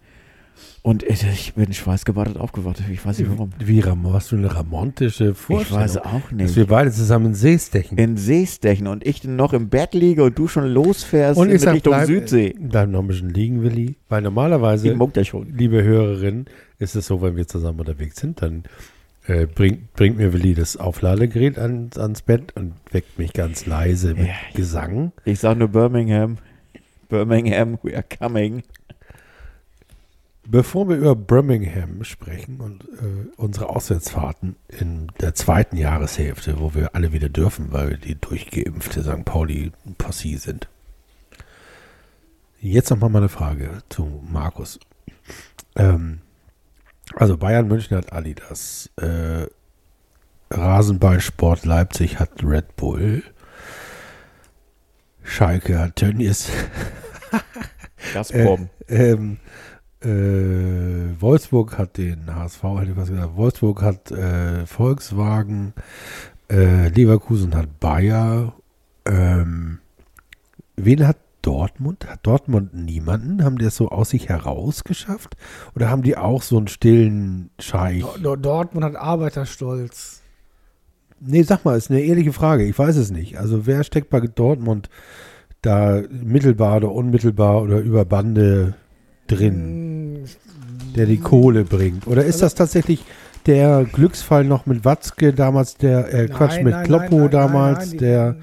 Und 0.82 1.04
ich, 1.04 1.24
ich 1.24 1.54
bin 1.54 1.74
schweißgebadet 1.74 2.38
aufgewacht. 2.38 2.82
Ich 2.92 3.06
weiß 3.06 3.20
nicht 3.20 3.30
warum. 3.30 3.50
Wie 3.60 3.84
hast 3.84 4.32
du 4.32 4.38
eine 4.38 4.56
ramontische 4.56 5.32
Ich 5.32 5.38
Vorstellung? 5.38 5.84
weiß 5.84 5.98
auch 5.98 6.22
Dass 6.22 6.32
nicht. 6.32 6.56
wir 6.56 6.68
beide 6.68 6.92
zusammen 6.92 7.34
Seestechen. 7.34 7.98
in 7.98 8.16
Seestechen 8.16 8.88
und 8.88 9.06
ich 9.06 9.24
noch 9.26 9.52
im 9.54 9.68
Bett 9.70 9.94
liege 9.94 10.24
und 10.24 10.38
du 10.40 10.48
schon 10.48 10.66
losfährst 10.68 11.38
Und 11.40 11.50
in 11.50 11.56
ich 11.58 11.62
sag, 11.62 11.76
Richtung 11.76 11.94
bleib, 11.94 12.08
Südsee. 12.08 12.56
bleib 12.58 12.90
noch 12.90 13.02
ein 13.02 13.08
bisschen 13.08 13.30
liegen, 13.32 13.64
Willi. 13.64 13.96
Weil 14.08 14.22
normalerweise, 14.22 14.88
Ich 14.90 15.34
liebe 15.58 15.84
Hörerin, 15.84 16.46
ist 16.80 16.96
es 16.96 17.08
so, 17.08 17.22
wenn 17.22 17.36
wir 17.36 17.48
zusammen 17.48 17.80
unterwegs 17.82 18.18
sind, 18.22 18.42
dann 18.42 18.64
äh, 19.26 19.46
bringt, 19.46 19.92
bringt 19.94 20.18
mir 20.18 20.32
Willi 20.32 20.54
das 20.54 20.78
Aufladegerät 20.78 21.60
an, 21.60 21.90
ans 21.98 22.22
Bett 22.22 22.56
und 22.56 22.74
weckt 22.92 23.20
mich 23.20 23.34
ganz 23.34 23.66
leise 23.66 24.14
mit 24.14 24.28
Ja, 24.28 24.34
ich- 24.52 24.56
Gesang. 24.56 25.12
Ich 25.26 25.40
sag 25.40 25.58
nur 25.58 25.68
Birmingham. 25.68 26.38
Birmingham, 27.10 27.78
we 27.84 27.94
are 27.96 28.04
coming. 28.20 28.64
Bevor 30.50 30.88
wir 30.88 30.96
über 30.96 31.14
Birmingham 31.14 32.06
sprechen 32.06 32.62
und 32.62 32.86
äh, 32.86 33.28
unsere 33.36 33.68
Auswärtsfahrten 33.68 34.56
in 34.70 35.12
der 35.20 35.36
zweiten 35.36 35.76
Jahreshälfte, 35.76 36.62
wo 36.62 36.74
wir 36.74 36.96
alle 36.96 37.12
wieder 37.12 37.28
dürfen, 37.28 37.74
weil 37.74 37.90
wir 37.90 37.98
die 37.98 38.16
durchgeimpfte 38.16 39.04
St. 39.04 39.26
Pauli-Passie 39.26 40.38
sind. 40.38 40.70
Jetzt 42.62 42.90
nochmal 42.92 43.10
meine 43.10 43.28
Frage 43.28 43.80
zu 43.90 44.24
Markus. 44.26 44.80
Ähm, 45.76 46.22
also 47.14 47.38
Bayern 47.38 47.68
München 47.68 47.98
hat 47.98 48.14
Adidas. 48.14 48.90
Äh, 48.96 49.48
Rasenballsport 50.50 51.66
Leipzig 51.66 52.20
hat 52.20 52.42
Red 52.42 52.78
Bull. 52.78 53.22
Schalke 55.24 55.78
hat 55.78 55.98
Tönnies. 55.98 56.50
Gazprom. 58.14 58.70
Ähm, 58.88 59.40
äh, 60.02 61.20
Wolfsburg 61.20 61.78
hat 61.78 61.98
den 61.98 62.34
HSV, 62.34 62.64
hätte 62.64 62.92
ich 62.92 62.98
was 62.98 63.10
gesagt. 63.10 63.36
Wolfsburg 63.36 63.82
hat 63.82 64.12
äh, 64.12 64.66
Volkswagen, 64.66 65.74
äh, 66.52 66.90
Leverkusen 66.90 67.56
hat 67.56 67.80
Bayer. 67.80 68.54
Ähm, 69.06 69.80
wen 70.76 71.08
hat 71.08 71.18
Dortmund? 71.42 72.08
Hat 72.10 72.20
Dortmund 72.24 72.74
niemanden? 72.74 73.44
Haben 73.44 73.58
die 73.58 73.66
das 73.66 73.76
so 73.78 73.90
aus 73.90 74.10
sich 74.10 74.28
heraus 74.30 74.84
geschafft? 74.84 75.36
Oder 75.76 75.90
haben 75.90 76.04
die 76.04 76.18
auch 76.18 76.42
so 76.42 76.58
einen 76.58 76.68
stillen 76.68 77.50
Scheich? 77.60 78.02
Dor- 78.02 78.18
Dor- 78.20 78.38
Dortmund 78.38 78.86
hat 78.86 78.96
Arbeiterstolz. 78.96 80.22
Nee, 81.20 81.42
sag 81.44 81.66
mal, 81.66 81.78
ist 81.78 81.90
eine 81.90 82.02
ehrliche 82.02 82.34
Frage. 82.34 82.66
Ich 82.66 82.78
weiß 82.78 82.96
es 82.98 83.10
nicht. 83.12 83.40
Also 83.40 83.66
wer 83.66 83.84
steckt 83.84 84.10
bei 84.10 84.20
Dortmund 84.20 84.90
da 85.64 86.04
mittelbar 86.12 86.78
oder 86.78 86.92
unmittelbar 86.92 87.64
oder 87.64 87.80
über 87.80 88.06
Bande 88.06 88.76
drin, 89.28 90.24
Hm, 90.24 90.94
der 90.96 91.06
die 91.06 91.18
Kohle 91.18 91.64
bringt? 91.64 92.08
Oder 92.08 92.26
ist 92.26 92.42
das 92.42 92.56
tatsächlich 92.56 93.04
der 93.46 93.86
Glücksfall 93.92 94.44
noch 94.44 94.66
mit 94.66 94.84
Watzke 94.84 95.34
damals, 95.34 95.78
der 95.78 96.14
äh, 96.14 96.28
Quatsch 96.28 96.56
nein, 96.56 96.64
mit 96.66 96.74
nein, 96.74 96.86
Kloppo 96.86 97.20
nein, 97.20 97.32
damals, 97.32 97.92
der 97.92 98.36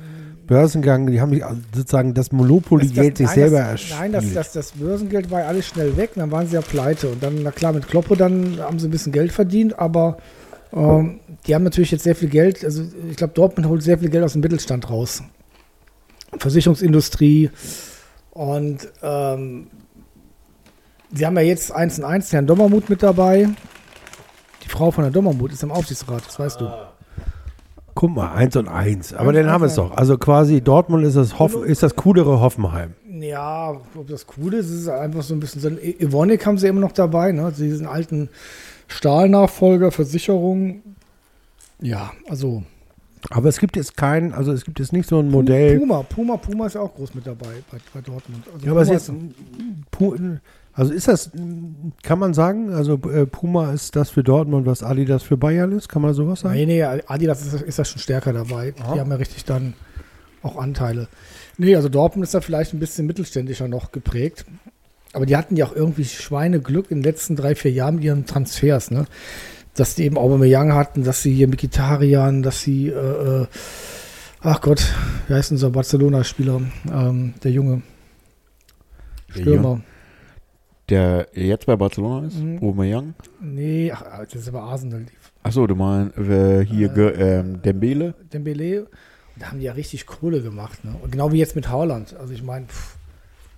Börsengang, 0.46 1.10
die 1.10 1.20
haben 1.20 1.32
sich 1.32 1.44
also 1.44 1.60
sozusagen 1.74 2.14
das 2.14 2.32
Monopoly-Geld 2.32 3.18
sich 3.18 3.26
nein, 3.26 3.34
selber 3.34 3.58
das, 3.58 3.68
erspielt. 3.68 4.00
Nein, 4.00 4.12
das, 4.12 4.32
das, 4.32 4.52
das 4.52 4.72
Börsengeld 4.72 5.30
war 5.30 5.40
ja 5.40 5.46
alles 5.46 5.66
schnell 5.66 5.96
weg, 5.96 6.10
dann 6.14 6.30
waren 6.30 6.46
sie 6.46 6.54
ja 6.54 6.60
pleite. 6.60 7.08
Und 7.08 7.22
dann, 7.22 7.42
na 7.42 7.50
klar, 7.50 7.72
mit 7.72 7.88
Kloppo, 7.88 8.14
dann 8.14 8.58
haben 8.60 8.78
sie 8.78 8.88
ein 8.88 8.90
bisschen 8.90 9.12
Geld 9.12 9.32
verdient, 9.32 9.78
aber 9.78 10.18
ähm, 10.72 11.20
die 11.46 11.54
haben 11.54 11.64
natürlich 11.64 11.90
jetzt 11.90 12.04
sehr 12.04 12.16
viel 12.16 12.28
Geld. 12.28 12.64
Also 12.64 12.82
ich 13.10 13.16
glaube, 13.16 13.34
Dortmund 13.34 13.68
holt 13.68 13.82
sehr 13.82 13.98
viel 13.98 14.10
Geld 14.10 14.24
aus 14.24 14.32
dem 14.32 14.40
Mittelstand 14.40 14.88
raus. 14.90 15.22
Versicherungsindustrie. 16.38 17.50
Und 18.32 18.88
ähm, 19.02 19.68
sie 21.14 21.26
haben 21.26 21.36
ja 21.36 21.42
jetzt 21.42 21.72
1 21.72 21.98
und 22.00 22.04
1 22.04 22.32
Herrn 22.32 22.46
Dommermuth 22.46 22.88
mit 22.90 23.02
dabei. 23.02 23.48
Die 24.64 24.68
Frau 24.68 24.90
von 24.90 25.04
Herrn 25.04 25.12
Dommermuth 25.12 25.52
ist 25.52 25.62
im 25.62 25.70
Aufsichtsrat, 25.70 26.26
das 26.26 26.38
weißt 26.38 26.60
du. 26.60 26.70
Guck 27.94 28.10
mal, 28.10 28.32
eins 28.32 28.56
und 28.56 28.66
eins. 28.68 29.12
Aber 29.14 29.30
Eins, 29.30 29.38
dann 29.38 29.50
haben 29.50 29.60
wir 29.60 29.66
eins, 29.66 29.72
es 29.72 29.76
doch. 29.76 29.96
Also 29.96 30.18
quasi 30.18 30.60
Dortmund 30.60 31.04
ist 31.04 31.16
das, 31.16 31.38
Hoff 31.38 31.54
ist 31.64 31.82
das 31.82 31.94
coolere 31.94 32.40
Hoffenheim. 32.40 32.94
Ja, 33.08 33.70
ob 33.94 34.08
das 34.08 34.26
cool 34.36 34.54
ist, 34.54 34.68
ist 34.70 34.88
einfach 34.88 35.22
so 35.22 35.34
ein 35.34 35.40
bisschen 35.40 35.60
so. 35.60 35.68
Evonik 35.68 36.44
haben 36.44 36.58
sie 36.58 36.66
immer 36.66 36.80
noch 36.80 36.92
dabei, 36.92 37.30
ne? 37.30 37.52
Diesen 37.56 37.86
alten 37.86 38.28
Stahlnachfolger, 38.88 39.92
Versicherung. 39.92 40.82
Ja, 41.80 42.10
also 42.28 42.64
Aber 43.30 43.48
es 43.48 43.58
gibt 43.60 43.76
jetzt 43.76 43.96
kein, 43.96 44.32
also 44.32 44.52
es 44.52 44.64
gibt 44.64 44.80
jetzt 44.80 44.92
nicht 44.92 45.08
so 45.08 45.20
ein 45.20 45.30
Modell. 45.30 45.78
Puma, 45.78 46.02
Puma, 46.02 46.36
Puma 46.36 46.66
ist 46.66 46.74
ja 46.74 46.80
auch 46.80 46.94
groß 46.94 47.14
mit 47.14 47.26
dabei 47.26 47.62
bei, 47.70 47.78
bei 47.92 48.00
Dortmund. 48.00 48.44
Also 48.52 48.66
Ja, 48.66 48.72
aber 48.72 48.82
es 48.82 48.88
Puma 48.88 48.96
ist 48.96 49.08
jetzt, 49.08 50.34
also 50.74 50.92
ist 50.92 51.06
das, 51.06 51.30
kann 52.02 52.18
man 52.18 52.34
sagen, 52.34 52.70
also 52.70 52.94
äh, 53.10 53.26
Puma 53.26 53.72
ist 53.72 53.94
das 53.94 54.10
für 54.10 54.24
Dortmund, 54.24 54.66
was 54.66 54.82
Adidas 54.82 55.22
für 55.22 55.36
Bayern 55.36 55.70
ist? 55.72 55.88
Kann 55.88 56.02
man 56.02 56.14
sowas 56.14 56.40
sagen? 56.40 56.54
Nee, 56.54 56.66
nee, 56.66 56.82
Adidas 56.82 57.46
ist, 57.46 57.62
ist 57.62 57.78
da 57.78 57.84
schon 57.84 58.00
stärker 58.00 58.32
dabei. 58.32 58.72
Die 58.72 58.82
haben 58.82 59.10
ja 59.10 59.16
richtig 59.16 59.44
dann 59.44 59.74
auch 60.42 60.56
Anteile. 60.56 61.08
Nee, 61.58 61.76
also 61.76 61.88
Dortmund 61.88 62.24
ist 62.24 62.34
da 62.34 62.40
vielleicht 62.40 62.74
ein 62.74 62.80
bisschen 62.80 63.06
mittelständischer 63.06 63.68
noch 63.68 63.92
geprägt. 63.92 64.44
Aber 65.12 65.26
die 65.26 65.36
hatten 65.36 65.54
ja 65.54 65.66
auch 65.66 65.76
irgendwie 65.76 66.04
Schweineglück 66.04 66.90
in 66.90 66.98
den 66.98 67.04
letzten 67.04 67.36
drei, 67.36 67.54
vier 67.54 67.70
Jahren 67.70 67.96
mit 67.96 68.04
ihren 68.04 68.26
Transfers, 68.26 68.90
ne? 68.90 69.06
Dass 69.74 69.94
die 69.94 70.04
eben 70.04 70.18
Aubameyang 70.18 70.74
hatten, 70.74 71.04
dass 71.04 71.22
sie 71.22 71.32
hier 71.32 71.46
Mikitarian, 71.46 72.42
dass 72.42 72.62
sie, 72.62 72.88
äh, 72.88 73.42
äh, 73.42 73.46
ach 74.40 74.60
Gott, 74.60 74.84
wie 75.28 75.34
heißt 75.34 75.52
unser 75.52 75.70
Barcelona-Spieler, 75.70 76.62
ähm, 76.92 77.34
der 77.44 77.52
Junge 77.52 77.82
Stürmer. 79.28 79.80
Der 80.90 81.28
jetzt 81.32 81.66
bei 81.66 81.76
Barcelona 81.76 82.26
ist, 82.26 82.38
Mhm. 82.38 82.58
Aubameyang. 82.58 83.14
Nee, 83.40 83.90
ach, 83.92 84.02
das 84.24 84.34
ist 84.34 84.48
aber 84.48 84.62
Arsenal. 84.64 85.06
Achso, 85.42 85.66
du 85.66 85.74
meinst 85.74 86.16
äh, 86.18 86.64
hier 86.64 86.90
Äh, 86.90 86.94
Ge- 86.94 87.12
ähm, 87.18 87.62
Dembele? 87.62 88.14
Dembele, 88.32 88.86
da 89.38 89.46
haben 89.50 89.58
die 89.60 89.64
ja 89.64 89.72
richtig 89.72 90.04
Kohle 90.06 90.42
gemacht. 90.42 90.84
Ne? 90.84 90.94
Und 91.02 91.12
genau 91.12 91.32
wie 91.32 91.38
jetzt 91.38 91.56
mit 91.56 91.68
Haaland. 91.70 92.14
Also 92.16 92.34
ich 92.34 92.42
meine, 92.42 92.66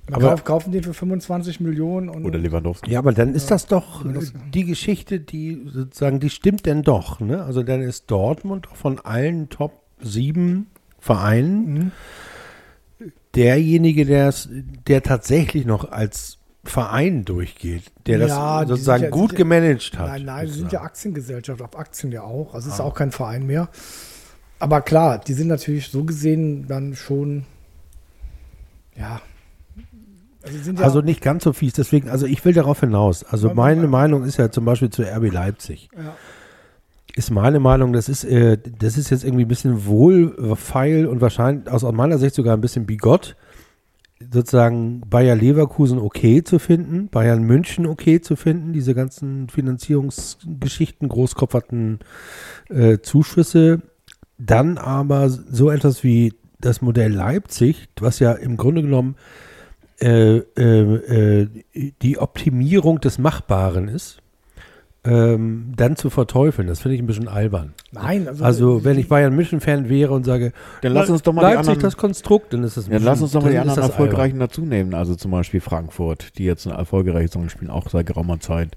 man 0.08 0.14
Aber- 0.22 0.30
kauf, 0.30 0.44
kaufen 0.44 0.70
den 0.72 0.84
für 0.84 0.94
25 0.94 1.58
Millionen 1.60 2.08
und 2.08 2.24
Oder 2.24 2.38
Lewandowski? 2.38 2.92
Ja, 2.92 3.00
aber 3.00 3.12
dann 3.12 3.34
ist 3.34 3.50
das 3.50 3.66
doch 3.66 4.04
äh, 4.04 4.20
die 4.54 4.64
Geschichte, 4.64 5.18
die 5.18 5.62
sozusagen, 5.66 6.20
die 6.20 6.30
stimmt 6.30 6.64
denn 6.64 6.82
doch. 6.82 7.18
Ne? 7.18 7.42
Also 7.42 7.64
dann 7.64 7.82
ist 7.82 8.08
Dortmund 8.08 8.68
von 8.72 9.00
allen 9.00 9.48
Top 9.48 9.72
7 10.00 10.68
Vereinen 11.00 11.74
Mhm. 11.74 11.92
derjenige, 13.34 14.06
der 14.06 14.28
es, 14.28 14.48
der 14.86 15.02
tatsächlich 15.02 15.66
noch 15.66 15.90
als 15.90 16.35
Verein 16.68 17.24
durchgeht, 17.24 17.84
der 18.06 18.18
das 18.18 18.30
Ja, 18.30 18.64
die 18.64 18.70
sozusagen 18.70 19.04
ja- 19.04 19.10
gut 19.10 19.32
ja- 19.32 19.38
gemanagt 19.38 19.98
hat. 19.98 20.08
Nein, 20.08 20.24
nein, 20.24 20.46
sie 20.48 20.58
sind 20.58 20.72
ja. 20.72 20.82
Aktiengesellschaft, 20.82 21.60
auf 21.62 21.76
Aktien 21.78 22.12
ja 22.12 22.22
auch. 22.22 22.54
Also 22.54 22.68
es 22.68 22.74
ist 22.74 22.80
Ah. 22.80 22.84
auch 22.84 22.94
kein 22.94 23.10
Verein 23.12 23.46
mehr. 23.46 23.68
Aber 24.58 24.80
klar, 24.80 25.18
die 25.18 25.34
sind 25.34 25.48
natürlich 25.48 25.88
so 25.88 26.04
gesehen 26.04 26.66
dann 26.66 26.94
schon, 26.94 27.44
ja. 28.96 29.20
Also, 30.42 30.82
Also 30.82 31.00
nicht 31.00 31.22
ganz 31.22 31.42
so 31.42 31.52
fies, 31.52 31.72
deswegen, 31.72 32.08
also 32.08 32.24
ich 32.24 32.44
will 32.44 32.52
darauf 32.52 32.78
hinaus. 32.80 33.24
Also 33.24 33.52
meine 33.52 33.88
Meinung 33.88 34.22
ist 34.24 34.36
ja 34.36 34.50
zum 34.50 34.64
Beispiel 34.64 34.90
zu 34.90 35.02
RB 35.02 35.28
Leipzig. 35.32 35.88
ja, 35.96 36.14
Ist 37.16 37.30
meine 37.30 37.58
Meinung, 37.60 37.92
das 37.92 38.08
ist, 38.08 38.24
äh, 38.24 38.56
das 38.78 38.96
ist 38.96 39.10
jetzt 39.10 39.24
irgendwie 39.24 39.44
ein 39.44 39.48
bisschen 39.48 39.86
wohlfeil 39.86 41.06
und 41.06 41.20
wahrscheinlich 41.20 41.68
aus 41.68 41.82
meiner 41.82 42.18
Sicht 42.18 42.34
sogar 42.34 42.54
ein 42.56 42.60
bisschen 42.60 42.86
bigott, 42.86 43.34
sozusagen 44.18 45.02
Bayer 45.08 45.36
Leverkusen 45.36 45.98
okay 45.98 46.42
zu 46.42 46.58
finden, 46.58 47.08
Bayern 47.08 47.42
München 47.42 47.86
okay 47.86 48.20
zu 48.20 48.36
finden, 48.36 48.72
diese 48.72 48.94
ganzen 48.94 49.48
Finanzierungsgeschichten, 49.48 51.08
großkopferten 51.08 52.00
äh, 52.68 52.98
Zuschüsse. 52.98 53.82
Dann 54.38 54.78
aber 54.78 55.28
so 55.30 55.70
etwas 55.70 56.02
wie 56.02 56.34
das 56.60 56.82
Modell 56.82 57.12
Leipzig, 57.12 57.88
was 58.00 58.18
ja 58.18 58.32
im 58.32 58.56
Grunde 58.56 58.82
genommen 58.82 59.16
äh, 60.00 60.38
äh, 60.38 61.42
äh, 61.42 61.48
die 62.02 62.18
Optimierung 62.18 63.00
des 63.00 63.18
Machbaren 63.18 63.88
ist, 63.88 64.18
ähm, 65.06 65.72
dann 65.76 65.96
zu 65.96 66.10
verteufeln, 66.10 66.66
das 66.68 66.80
finde 66.80 66.96
ich 66.96 67.02
ein 67.02 67.06
bisschen 67.06 67.28
albern. 67.28 67.72
nein, 67.92 68.28
also, 68.28 68.44
Also, 68.44 68.84
wenn 68.84 68.98
ich 68.98 69.08
Bayern 69.08 69.34
München-Fan 69.34 69.88
wäre 69.88 70.12
und 70.12 70.24
sage, 70.24 70.52
Dann 70.82 70.92
lass 70.92 71.08
uns 71.10 71.22
doch 71.22 71.32
mal 71.32 71.42
die 71.42 71.46
Leipzig 71.54 71.58
anderen, 71.70 71.80
das 71.80 71.96
Konstrukt, 71.96 72.52
dann 72.52 72.62
ist 72.64 72.76
das 72.76 72.86
ein 72.86 72.92
dann 72.92 73.02
lass 73.04 73.22
uns 73.22 73.32
doch 73.32 73.42
mal 73.42 73.50
die 73.52 73.58
anderen 73.58 73.76
das 73.80 73.90
albern. 73.90 74.06
erfolgreichen 74.06 74.38
dazu 74.40 74.62
nehmen. 74.62 74.94
Also 74.94 75.14
zum 75.14 75.30
Beispiel 75.30 75.60
Frankfurt, 75.60 76.36
die 76.38 76.44
jetzt 76.44 76.66
eine 76.66 76.76
erfolgreiche 76.76 77.28
Saison 77.28 77.48
spielen, 77.48 77.70
auch 77.70 77.88
seit 77.88 78.06
geraumer 78.06 78.40
Zeit 78.40 78.76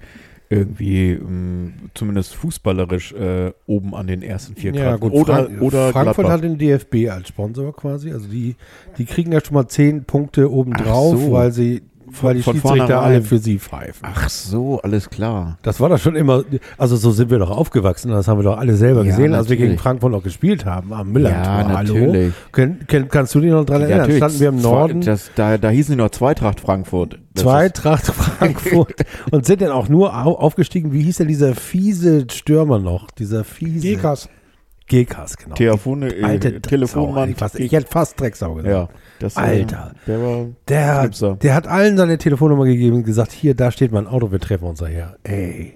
irgendwie 0.51 1.15
mh, 1.15 1.73
zumindest 1.93 2.35
fußballerisch 2.35 3.13
äh, 3.13 3.51
oben 3.67 3.93
an 3.93 4.07
den 4.07 4.23
ersten 4.23 4.55
vier 4.55 4.73
Ja, 4.73 4.97
Kräften. 4.97 4.99
gut, 5.11 5.13
oder, 5.13 5.33
Frank 5.45 5.61
oder 5.61 5.91
Frankfurt 5.91 6.15
Gladbach. 6.25 6.31
hat 6.33 6.43
den 6.43 6.57
DFB 6.57 6.95
als 7.11 7.27
Sponsor 7.27 7.75
quasi. 7.75 8.11
Also 8.11 8.27
die, 8.27 8.55
die 8.97 9.05
kriegen 9.05 9.31
ja 9.31 9.41
schon 9.45 9.53
mal 9.53 9.67
zehn 9.67 10.05
Punkte 10.05 10.51
obendrauf, 10.51 11.19
so. 11.19 11.31
weil 11.33 11.51
sie, 11.51 11.83
weil 12.21 12.35
die 12.35 12.41
Von 12.41 12.55
Schiedsrichter 12.55 13.01
alle 13.01 13.21
für 13.21 13.37
sie 13.37 13.59
pfeifen. 13.59 14.01
Ach 14.01 14.29
so, 14.29 14.79
alles 14.81 15.09
klar. 15.09 15.57
Das 15.61 15.79
war 15.79 15.89
doch 15.89 15.97
schon 15.97 16.15
immer, 16.15 16.43
also 16.77 16.95
so 16.95 17.11
sind 17.11 17.29
wir 17.31 17.39
doch 17.39 17.51
aufgewachsen, 17.51 18.11
das 18.11 18.27
haben 18.27 18.39
wir 18.39 18.43
doch 18.43 18.57
alle 18.57 18.75
selber 18.75 19.03
Ja, 19.03 19.11
gesehen, 19.11 19.33
als 19.33 19.49
wir 19.49 19.55
gegen 19.55 19.69
natürlich. 19.69 19.81
Frankfurt 19.81 20.11
noch 20.11 20.23
gespielt 20.23 20.65
haben, 20.65 20.93
am 20.93 21.11
Millantor. 21.11 21.43
Ja, 21.43 21.77
Hallo. 21.77 21.93
natürlich. 21.93 22.33
Ken, 22.51 22.79
ken, 22.87 23.07
kannst 23.09 23.35
du 23.35 23.39
dich 23.39 23.51
noch 23.51 23.65
dran 23.65 23.81
erinnern? 23.81 23.99
Natürlich. 23.99 24.17
Standen 24.17 24.39
wir 24.39 24.49
im 24.49 24.61
Norden, 24.61 25.01
Das, 25.01 25.31
da, 25.35 25.57
da 25.57 25.69
hießen 25.69 25.93
die 25.95 25.97
noch 26.01 26.09
Zweitracht 26.11 26.59
Frankfurt. 26.59 27.19
Das 27.33 27.43
Zweitracht 27.43 28.05
Frankfurt 28.07 28.93
und 29.31 29.45
sind 29.45 29.61
dann 29.61 29.71
auch 29.71 29.87
nur 29.89 30.13
au 30.15 30.33
aufgestiegen. 30.35 30.91
Wie 30.91 31.01
hieß 31.03 31.17
denn 31.17 31.27
dieser 31.27 31.55
fiese 31.55 32.25
Stürmer 32.31 32.79
noch? 32.79 33.11
Dieser 33.11 33.43
fiese. 33.43 33.87
Gekas. 33.87 34.29
Gekas, 34.87 35.37
genau. 35.37 35.55
Telefone, 35.55 36.07
äh, 36.13 36.23
Alte 36.23 36.61
Telefonmann. 36.61 37.29
Ich, 37.29 37.37
fast, 37.37 37.59
ich 37.59 37.71
hätte 37.71 37.87
fast 37.87 38.19
Drecksau 38.19 38.55
gesagt. 38.55 38.73
ja, 38.73 38.89
das, 39.19 39.35
äh, 39.37 39.39
Alter. 39.41 39.93
Der 40.07 40.21
war 40.21 40.47
Der, 40.67 40.99
Knipser. 41.01 41.35
der 41.35 41.53
hat 41.55 41.67
allen 41.67 41.97
seine 41.97 42.17
Telefonnummer 42.17 42.65
gegeben 42.65 42.97
und 42.97 43.03
gesagt, 43.03 43.31
hier, 43.31 43.53
da 43.55 43.71
steht 43.71 43.91
mein 43.91 44.07
Auto, 44.07 44.31
wir 44.31 44.39
treffen 44.39 44.65
uns 44.65 44.79
daher. 44.79 45.17
Ey, 45.23 45.73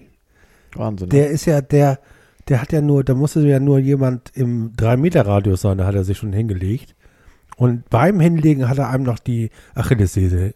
Wahnsinn. 0.75 1.09
der 1.09 1.29
ist 1.29 1.45
ja, 1.45 1.61
der, 1.61 1.99
der 2.47 2.61
hat 2.61 2.71
ja 2.71 2.81
nur, 2.81 3.03
da 3.03 3.13
musste 3.13 3.41
ja 3.47 3.59
nur 3.59 3.79
jemand 3.79 4.31
im 4.35 4.73
3-Meter-Radius 4.75 5.61
sein, 5.61 5.77
da 5.77 5.85
hat 5.85 5.95
er 5.95 6.03
sich 6.03 6.17
schon 6.17 6.33
hingelegt. 6.33 6.95
Und 7.55 7.89
beim 7.89 8.19
Hinlegen 8.19 8.67
hat 8.67 8.79
er 8.79 8.89
einem 8.89 9.03
noch 9.03 9.19
die 9.19 9.51
Achillessehne 9.75 10.55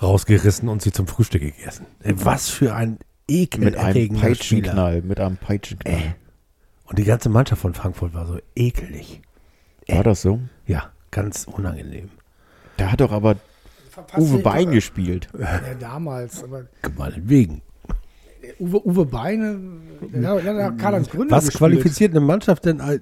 rausgerissen 0.00 0.68
und 0.68 0.82
sie 0.82 0.92
zum 0.92 1.06
Frühstück 1.06 1.42
gegessen. 1.42 1.86
Was 2.04 2.48
für 2.48 2.74
ein 2.74 2.98
mit 3.30 3.76
einem 3.76 3.76
ekelerregender 3.76 4.18
Spieler. 4.20 4.28
Peitschenknall. 4.28 5.02
Mit 5.02 5.20
einem 5.20 5.36
Peitschenknall. 5.36 5.94
Ey. 5.94 6.14
Und 6.84 6.98
die 6.98 7.04
ganze 7.04 7.28
Mannschaft 7.28 7.62
von 7.62 7.74
Frankfurt 7.74 8.14
war 8.14 8.26
so 8.26 8.38
ekelig. 8.56 9.20
War 9.88 10.02
das 10.02 10.22
so? 10.22 10.40
Ja, 10.66 10.90
ganz 11.10 11.46
unangenehm. 11.50 12.08
Der 12.78 12.92
hat 12.92 13.00
doch 13.00 13.12
aber 13.12 13.36
Uwe 14.16 14.38
Bein 14.38 14.70
gespielt. 14.70 15.28
Ja, 15.38 15.60
damals. 15.78 16.42
Aber 16.44 16.64
Meinetwegen. 16.96 17.62
Uwe, 18.58 18.86
Uwe 18.86 19.04
Beine, 19.04 19.58
der, 20.14 20.28
hat- 20.30 20.44
der 20.44 20.64
hat 20.64 20.78
Karl-Heinz 20.78 21.10
Gründer 21.10 21.36
Was 21.36 21.44
gespielt. 21.46 21.58
qualifiziert 21.58 22.12
eine 22.12 22.20
Mannschaft 22.20 22.64
denn, 22.64 22.80
al- 22.80 23.00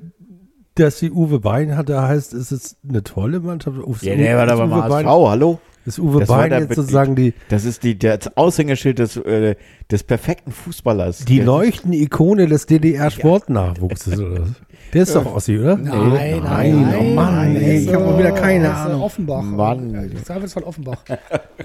dass 0.75 0.99
sie 0.99 1.11
Uwe 1.11 1.39
Bein 1.41 1.77
hatte, 1.77 2.01
heißt, 2.03 2.35
ist 2.35 2.51
es 2.53 2.77
eine 2.89 3.03
tolle 3.05 3.41
Mannschaft? 3.41 3.79
Uwe- 3.79 4.05
Ja, 4.05 4.17
der 4.17 4.37
war 4.37 4.45
ist 4.47 4.51
da 4.51 4.57
beim 4.57 4.73
Uwe 4.73 4.83
HSV, 4.83 4.89
Bein- 4.91 5.07
hallo? 5.07 5.61
Ist 5.87 5.99
Uwe 6.01 6.21
Das 6.21 6.29
Bein 6.29 6.53
jetzt 6.53 6.75
sozusagen 6.75 7.15
die, 7.17 7.33
Das 7.49 7.65
ist 7.65 7.83
die, 7.83 7.99
das 7.99 8.37
Aushängeschild 8.37 8.99
des, 8.99 9.17
äh, 9.17 9.55
des 9.91 10.03
perfekten 10.05 10.51
Fußballers. 10.53 11.25
die 11.25 11.41
leuchtende 11.41 11.97
Ikone 11.99 12.47
des 12.47 12.67
DDR-Sportnachwuchses, 12.67 14.19
oder 14.19 14.41
was? 14.43 14.49
Der 14.93 15.03
ist 15.03 15.15
doch 15.15 15.35
Ossi, 15.35 15.59
oder? 15.59 15.77
Nein, 15.77 16.41
nein, 16.43 16.43
nein, 16.43 16.97
oh 16.99 17.15
Mann, 17.15 17.35
nein, 17.35 17.57
ey, 17.57 17.79
ich 17.79 17.87
das 17.87 17.95
hab 17.95 18.03
mal 18.03 18.19
wieder 18.19 18.33
keine 18.33 18.65
das 18.65 18.73
ist, 18.79 18.85
äh, 18.85 18.89
Ahnung. 18.89 19.03
Offenbach. 19.03 19.43
Mann. 19.43 20.11
Das 20.27 20.43
ist 20.45 20.53
von 20.55 20.65
Offenbach. 20.65 21.05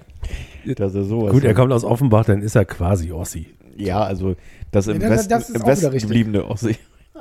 dass 0.75 0.95
er 0.95 1.03
sowas 1.03 1.31
Gut, 1.31 1.43
er 1.43 1.53
kommt 1.53 1.71
aus 1.71 1.83
Offenbach, 1.83 2.25
dann 2.25 2.41
ist 2.41 2.55
er 2.55 2.65
quasi 2.65 3.11
Ossi. 3.11 3.47
Ja, 3.77 4.03
also 4.03 4.35
das 4.71 4.87
im 4.87 5.01
Ja, 5.01 5.09
das- 5.09 5.17
Westen, 5.19 5.29
das 5.29 5.49
ist 5.49 5.55
im 5.55 5.65
Westen 5.65 5.91
gebliebene 5.91 6.45
Ossi. 6.45 6.75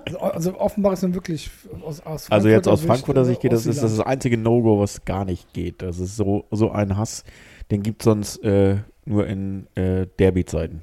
Also, 0.05 0.19
also 0.19 0.59
Offenbach 0.59 0.93
ist 0.95 1.03
nun 1.03 1.15
wirklich 1.15 1.51
aus, 1.85 2.01
aus 2.01 2.31
Also 2.31 2.49
jetzt 2.49 2.67
aus 2.67 2.83
Frankfurter 2.83 3.23
äh, 3.23 3.27
Sicht 3.27 3.41
geht 3.41 3.53
das, 3.53 3.67
ist 3.67 3.83
das 3.83 4.01
einzige 4.01 4.37
No-Go, 4.37 4.81
was 4.81 5.05
gar 5.05 5.25
nicht 5.25 5.53
geht. 5.53 5.83
Das 5.83 5.99
ist 5.99 6.17
so, 6.17 6.45
so 6.51 6.71
ein 6.73 6.97
Hass, 6.97 7.25
den 7.71 7.83
gibt 7.83 8.03
es 8.03 8.05
sonst 8.05 8.43
äh, 8.43 8.79
nur 9.05 9.27
in 9.27 9.67
äh, 9.77 10.07
Derby-Zeiten. 10.19 10.83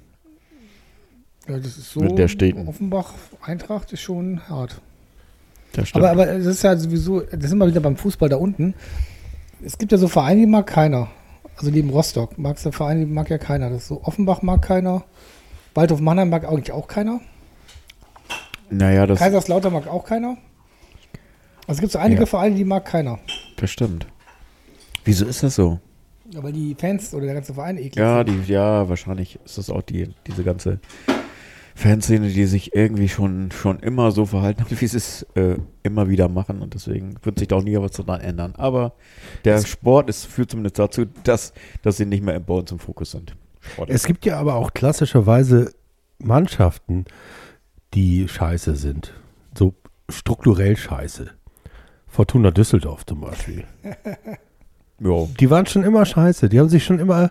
Ja, 1.47 1.57
das 1.57 1.77
ist 1.77 1.91
so. 1.91 2.01
mit 2.01 2.17
der 2.17 2.27
Städten. 2.27 2.67
Offenbach, 2.67 3.13
Eintracht 3.41 3.91
ist 3.91 4.01
schon 4.01 4.47
hart. 4.47 4.79
Aber, 5.93 6.09
aber 6.11 6.25
das 6.25 6.45
ist 6.45 6.63
ja 6.63 6.75
sowieso, 6.75 7.21
das 7.21 7.49
sind 7.49 7.57
wir 7.59 7.67
wieder 7.67 7.79
beim 7.79 7.95
Fußball 7.95 8.27
da 8.29 8.37
unten. 8.37 8.73
Es 9.63 9.77
gibt 9.77 9.91
ja 9.91 9.97
so 9.97 10.07
Vereine, 10.07 10.41
die 10.41 10.47
mag 10.47 10.67
keiner. 10.67 11.09
Also 11.57 11.71
neben 11.71 11.89
Rostock 11.89 12.37
mag 12.37 12.57
es 12.57 12.63
der 12.63 12.71
Verein, 12.71 12.99
die 12.99 13.05
mag 13.05 13.29
ja 13.29 13.37
keiner. 13.37 13.69
Das 13.69 13.79
ist 13.83 13.87
so 13.89 14.01
Offenbach 14.03 14.41
mag 14.41 14.61
keiner. 14.61 15.03
Waldhof 15.75 15.99
Mannheim 15.99 16.29
mag 16.29 16.45
eigentlich 16.47 16.71
auch 16.71 16.87
keiner. 16.87 17.19
naja, 18.69 19.05
das, 19.05 19.19
Kaiserslautern 19.19 19.73
mag 19.73 19.87
auch 19.87 20.05
keiner. 20.05 20.37
Also 21.67 21.77
es 21.77 21.79
gibt 21.81 21.91
so 21.91 21.99
einige 21.99 22.21
Ja. 22.21 22.25
Vereine, 22.25 22.55
die 22.55 22.63
mag 22.65 22.85
keiner. 22.85 23.19
das 23.57 23.69
stimmt. 23.69 24.07
Wieso 25.05 25.25
ist 25.25 25.43
das 25.43 25.55
so? 25.55 25.79
Ja, 26.31 26.43
weil 26.43 26.53
die 26.53 26.75
Fans 26.75 27.13
oder 27.13 27.25
der 27.25 27.35
ganze 27.35 27.53
Verein 27.53 27.77
eklig 27.77 27.95
Ja, 27.95 28.23
sind. 28.25 28.47
die, 28.47 28.51
ja, 28.53 28.87
wahrscheinlich 28.89 29.39
ist 29.45 29.57
das 29.57 29.69
auch 29.69 29.81
die, 29.81 30.09
diese 30.27 30.43
ganze 30.43 30.79
Fanszene, 31.79 32.27
die 32.27 32.45
sich 32.45 32.75
irgendwie 32.75 33.07
schon, 33.07 33.51
schon 33.51 33.79
immer 33.79 34.11
so 34.11 34.25
verhalten 34.25 34.61
hat, 34.61 34.69
wie 34.81 34.87
sie 34.87 34.97
es 34.97 35.23
äh, 35.35 35.55
immer 35.81 36.09
wieder 36.09 36.27
machen 36.27 36.61
und 36.61 36.73
deswegen 36.73 37.15
wird 37.23 37.39
sich 37.39 37.47
da 37.47 37.55
auch 37.55 37.63
nie 37.63 37.77
was 37.77 37.91
daran 37.91 38.19
ändern. 38.19 38.53
Aber 38.57 38.93
der 39.45 39.65
Sport 39.65 40.09
ist, 40.09 40.25
führt 40.25 40.51
zumindest 40.51 40.77
dazu, 40.77 41.05
dass, 41.23 41.53
dass 41.81 41.95
sie 41.95 42.05
nicht 42.05 42.21
mehr 42.21 42.37
bei 42.41 42.53
uns 42.53 42.71
im 42.71 42.79
Fokus 42.79 43.11
sind. 43.11 43.33
Sport. 43.61 43.89
Es 43.89 44.05
gibt 44.05 44.25
ja 44.25 44.37
aber 44.37 44.55
auch 44.55 44.73
klassischerweise 44.73 45.71
Mannschaften, 46.17 47.05
die 47.93 48.27
scheiße 48.27 48.75
sind. 48.75 49.13
So 49.57 49.73
strukturell 50.09 50.75
scheiße. 50.75 51.31
Fortuna 52.07 52.51
Düsseldorf 52.51 53.05
zum 53.05 53.21
Beispiel. 53.21 53.63
Die 55.39 55.49
waren 55.49 55.65
schon 55.65 55.83
immer 55.83 56.05
scheiße. 56.05 56.49
Die 56.49 56.59
haben 56.59 56.67
sich 56.67 56.83
schon 56.83 56.99
immer 56.99 57.29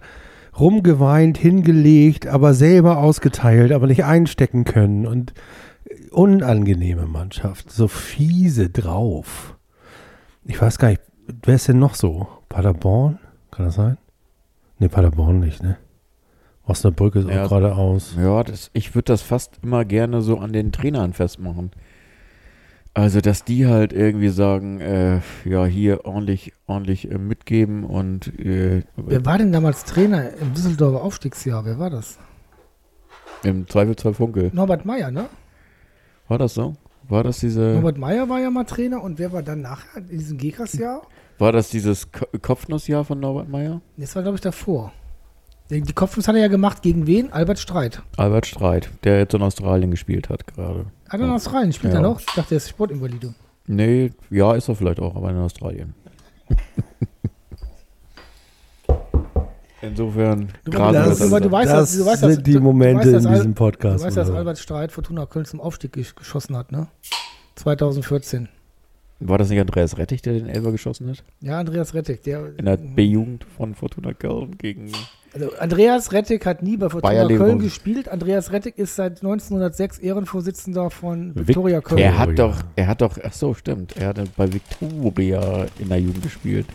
rumgeweint, 0.59 1.39
hingelegt, 1.39 2.27
aber 2.27 2.55
selber 2.55 2.99
ausgeteilt, 2.99 3.73
aber 3.73 3.87
nicht 3.87 4.05
einstecken 4.05 4.65
können. 4.65 5.07
Und 5.07 5.35
unangenehme 6.11 7.07
Mannschaft. 7.07 7.71
So 7.71 7.89
fiese 7.89 8.71
drauf. 8.71 9.57
Ich 10.45 10.61
weiß 10.61 10.79
gar 10.79 10.89
nicht, 10.89 11.03
wer 11.43 11.55
ist 11.55 11.69
denn 11.69 11.79
noch 11.79 11.95
so? 11.95 12.27
Paderborn? 12.49 13.19
Kann 13.51 13.67
das 13.67 13.75
sein? 13.75 13.99
Ne, 14.79 14.89
Paderborn 14.89 15.41
nicht, 15.41 15.63
ne? 15.63 15.77
Osnabrück 16.65 17.15
ist 17.17 17.27
auch 17.27 17.31
Ja, 17.31 17.47
gerade 17.47 17.75
aus. 17.75 18.15
Ja, 18.19 18.43
das, 18.45 18.71
ich 18.75 18.95
würde 18.95 19.13
das 19.13 19.23
fast 19.23 19.59
immer 19.63 19.85
gerne 19.85 20.21
so 20.21 20.39
an 20.39 20.53
den 20.53 20.71
Trainern 20.71 21.15
festmachen. 21.15 21.71
Also, 22.99 23.21
dass 23.21 23.45
die 23.45 23.67
halt 23.67 23.93
irgendwie 23.93 24.29
sagen, 24.29 24.81
äh, 24.81 25.21
ja, 25.45 25.65
hier 25.65 26.05
ordentlich, 26.05 26.53
ordentlich 26.67 27.09
äh, 27.09 27.17
mitgeben 27.17 27.85
und 27.85 28.27
äh, 28.41 28.83
Wer 28.97 29.25
war 29.25 29.39
denn 29.39 29.53
damals 29.53 29.85
Trainer 29.85 30.33
im 30.33 30.53
Düsseldorfer 30.53 31.01
Aufstiegsjahr? 31.05 31.65
Wer 31.65 31.79
war 31.79 31.91
das? 31.91 32.19
im 33.45 33.69
Zweifelsfall 33.69 34.15
Funkel. 34.15 34.51
Norbert 34.53 34.85
Meyer, 34.85 35.13
ne? 35.13 35.27
War 36.27 36.39
das 36.39 36.55
so? 36.55 36.75
War 37.09 37.23
das 37.23 37.39
diese, 37.39 37.61
Norbert 37.61 37.99
Meyer 37.99 38.29
war 38.29 38.41
ja 38.41 38.51
mal 38.51 38.65
Trainer 38.65 39.01
und 39.01 39.21
wer 39.21 39.33
war 39.33 39.45
dann 39.45 39.63
nachher 39.63 39.99
in 39.99 40.19
diesem 40.19 40.37
Gekas-Jahr? 40.37 41.03
war 41.39 41.53
das 41.53 41.71
dieses 41.71 42.11
Ko 42.11 42.27
Kopfnussjahr 42.43 43.05
von 43.05 43.21
Norbert 43.21 43.49
Meyer? 43.49 43.81
Das 43.97 44.17
war, 44.17 44.23
glaube 44.23 44.35
ich, 44.35 44.41
davor. 44.41 44.93
Die 45.71 45.83
die 45.83 45.93
Kopfnuss 45.93 46.27
hat 46.29 46.35
er 46.35 46.41
ja 46.43 46.49
gemacht 46.49 46.81
gegen 46.83 47.07
wen? 47.07 47.31
Albert 47.33 47.59
Streit. 47.59 48.03
Albert 48.17 48.47
Streit, 48.47 48.89
der 49.05 49.19
jetzt 49.19 49.35
in 49.35 49.43
Australien 49.43 49.91
gespielt 49.91 50.29
hat 50.31 50.47
gerade. 50.47 50.87
Hat 51.09 51.21
er 51.21 51.27
in 51.27 51.31
Australien? 51.33 51.73
Spielt 51.73 51.93
Ja. 51.93 51.99
er 52.01 52.03
noch? 52.03 52.21
Ich 52.21 52.27
dachte, 52.27 52.55
er 52.55 52.57
ist 52.57 52.69
Sportinvalide. 52.71 53.35
Nee, 53.67 54.13
ja, 54.31 54.55
ist 54.55 54.69
er 54.69 54.75
vielleicht 54.77 54.99
auch, 55.01 55.15
aber 55.15 55.31
in 55.31 55.37
Australien. 55.37 55.95
Insofern, 59.81 60.49
Du, 60.65 60.73
grasen 60.73 60.95
das- 60.95 61.19
das 61.19 61.31
du- 61.31 61.41
du 61.41 61.51
weißt, 61.53 61.71
das 61.71 61.97
du 61.97 62.05
weißt, 62.05 62.21
sind 62.21 62.47
die 62.47 62.53
du- 62.53 62.59
du 62.59 62.65
Momente 62.65 63.13
weißt, 63.13 63.27
in 63.27 63.33
diesem 63.33 63.55
Du 63.55 63.59
Podcast. 63.59 64.05
weißt, 64.05 64.17
dass? 64.17 64.31
Albert 64.31 64.59
Streit 64.59 64.91
Fortuna 64.91 65.25
Köln 65.27 65.45
zum 65.45 65.61
Aufstieg 65.61 65.95
gesch- 65.97 66.17
geschossen 66.17 66.57
hat, 66.57 66.73
ne? 66.73 66.89
2014. 67.55 68.49
War 69.21 69.39
das 69.39 69.51
nicht 69.51 69.61
Andreas 69.61 69.97
Rettich, 69.99 70.23
der 70.23 70.33
den 70.35 70.49
Elfer 70.49 70.73
geschossen 70.73 71.09
hat? 71.11 71.23
Ja, 71.41 71.61
Andreas 71.61 71.95
Rettig. 71.95 72.23
Der, 72.23 72.57
In 72.59 72.65
der 72.65 72.77
B-Jugend 72.77 73.45
von 73.57 73.75
Fortuna 73.75 74.15
Köln 74.15 74.57
gegen. 74.59 74.91
Also 75.41 75.57
Andreas 75.59 76.13
Rettig 76.13 76.45
hat 76.47 76.63
nie 76.63 76.77
bei 76.77 76.89
Fortuna 76.89 77.13
Bayer 77.13 77.39
Köln 77.39 77.59
gespielt. 77.59 78.09
Andreas 78.09 78.53
Rettig 78.53 78.79
ist 78.79 78.97
seit 78.97 79.23
1906 79.23 79.99
Ehrenvorsitzender 79.99 80.91
von 80.91 81.33
Viktoria 81.35 81.81
Köln. 81.81 81.99
Er 81.99 82.19
hat 82.19 82.39
doch, 82.39 82.57
er 82.77 82.87
hat 82.87 83.01
doch, 83.01 83.19
ach 83.23 83.33
so, 83.33 83.55
stimmt. 83.55 83.97
Er 83.97 84.09
hat 84.09 84.37
bei 84.37 84.53
Viktoria 84.53 85.67
in 85.79 85.89
der 85.89 86.01
Jugend 86.01 86.23
gespielt. 86.23 86.67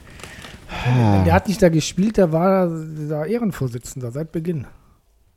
Der 1.26 1.34
hat 1.34 1.48
nicht 1.48 1.62
da 1.62 1.70
gespielt, 1.70 2.18
der 2.18 2.32
war 2.32 2.68
da 3.10 3.26
Ehrenvorsitzender 3.26 4.12
seit 4.12 4.32
Beginn. 4.32 4.66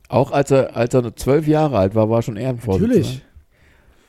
Auch 0.09 0.31
als 0.31 0.51
er, 0.51 0.75
als 0.75 0.93
er 0.93 1.15
zwölf 1.15 1.47
Jahre 1.47 1.77
alt 1.77 1.95
war, 1.95 2.09
war 2.09 2.19
er 2.19 2.21
schon 2.23 2.37
Ehrenvorsitzender. 2.37 2.95
Natürlich. 2.97 3.23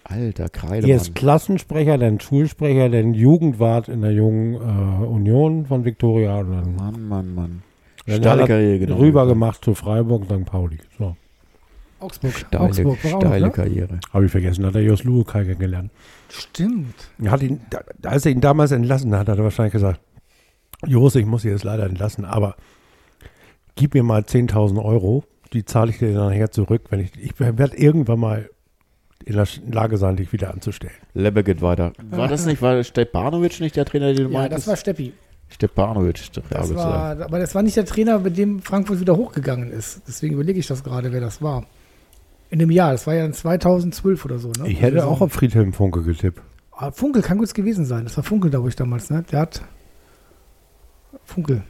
Alter, 0.04 0.48
Kreidemann. 0.48 0.88
Erst 0.88 1.14
Klassensprecher, 1.14 1.98
dann 1.98 2.18
Schulsprecher, 2.18 2.88
dann 2.88 3.12
Jugendwart 3.12 3.88
in 3.88 4.00
der 4.00 4.12
jungen 4.12 4.54
äh, 4.54 5.04
Union 5.04 5.66
von 5.66 5.84
Viktoria 5.84 6.42
Mann, 6.42 7.08
Mann, 7.08 7.34
Mann. 7.34 7.62
Dann 8.08 8.22
Steile 8.22 8.42
er 8.42 8.46
Karriere, 8.48 8.78
genau. 8.80 8.96
rüber 8.96 9.26
gemacht 9.26 9.64
zu 9.64 9.74
Freiburg 9.74 10.22
und 10.30 10.40
St. 10.40 10.46
Pauli. 10.50 10.78
So, 10.98 11.16
Augsburg. 12.00 12.32
Steile, 12.34 12.64
Augsburg 12.64 13.04
war 13.04 13.14
auch 13.14 13.20
steile 13.20 13.46
ne? 13.46 13.52
Karriere. 13.52 14.00
habe 14.12 14.24
ich 14.26 14.30
vergessen, 14.30 14.64
hat 14.66 14.74
er 14.74 14.82
Jos 14.82 15.04
Lukai 15.04 15.44
kennengelernt. 15.44 15.90
Stimmt. 16.28 16.94
Er 17.22 17.30
Hat 17.30 17.42
ihn, 17.42 17.60
da, 17.70 17.80
als 18.04 18.24
er 18.26 18.32
ihn 18.32 18.40
damals 18.40 18.70
entlassen 18.72 19.14
hat, 19.16 19.28
hat 19.28 19.38
er 19.38 19.44
wahrscheinlich 19.44 19.72
gesagt, 19.72 20.00
Jos, 20.86 21.14
ich 21.16 21.26
muss 21.26 21.42
Sie 21.42 21.48
jetzt 21.48 21.64
leider 21.64 21.84
entlassen, 21.86 22.24
aber 22.24 22.54
gib 23.74 23.94
mir 23.94 24.02
mal 24.04 24.20
10.000 24.22 24.82
Euro, 24.84 25.24
die 25.52 25.64
zahle 25.64 25.90
ich 25.90 25.98
dir 25.98 26.10
nachher 26.12 26.50
zurück, 26.50 26.82
wenn 26.90 27.00
ich, 27.00 27.12
ich 27.20 27.38
werde 27.40 27.76
irgendwann 27.76 28.20
mal 28.20 28.48
in 29.24 29.34
der 29.34 29.46
Lage 29.70 29.96
sein, 29.96 30.16
dich 30.16 30.32
wieder 30.32 30.52
anzustellen. 30.52 30.94
Lebbe 31.14 31.42
geht 31.42 31.60
weiter. 31.60 31.92
War 32.10 32.28
das 32.28 32.46
nicht, 32.46 32.62
war 32.62 32.82
Stepanovic 32.84 33.60
nicht 33.60 33.76
der 33.76 33.84
Trainer, 33.84 34.14
den 34.14 34.28
du 34.28 34.32
Ja, 34.32 34.38
meintest? 34.40 34.58
das 34.62 34.68
war 34.68 34.76
Steppi. 34.76 35.12
Stepanovic. 35.48 36.32
Das 36.32 36.76
aber 36.76 37.38
das 37.38 37.54
war 37.54 37.62
nicht 37.62 37.76
der 37.76 37.86
Trainer, 37.86 38.18
mit 38.18 38.36
dem 38.36 38.60
Frankfurt 38.60 39.00
wieder 39.00 39.16
hochgegangen 39.16 39.70
ist. 39.70 40.02
Deswegen 40.06 40.34
überlege 40.34 40.60
ich 40.60 40.66
das 40.66 40.84
gerade, 40.84 41.12
wer 41.12 41.20
das 41.20 41.40
war. 41.42 41.64
In 42.50 42.58
dem 42.58 42.70
Jahr, 42.70 42.92
das 42.92 43.06
war 43.06 43.14
ja 43.14 43.24
in 43.24 43.32
2012 43.32 44.24
oder 44.24 44.38
so. 44.38 44.52
Ne? 44.52 44.68
Ich 44.68 44.80
hätte 44.80 44.98
Also 44.98 45.08
auch 45.08 45.20
auf 45.20 45.32
Friedhelm 45.32 45.72
Funke 45.72 46.02
getippt. 46.02 46.40
Ah, 46.72 46.92
Funkel 46.92 47.22
kann 47.22 47.38
gut 47.38 47.52
gewesen 47.54 47.84
sein. 47.84 48.04
Das 48.04 48.16
war 48.16 48.24
Funkel, 48.24 48.50
glaube 48.50 48.68
ich, 48.68 48.76
damals. 48.76 49.10
Ne? 49.10 49.24
Der 49.30 49.40
hat 49.40 49.62
Funkel. 51.24 51.62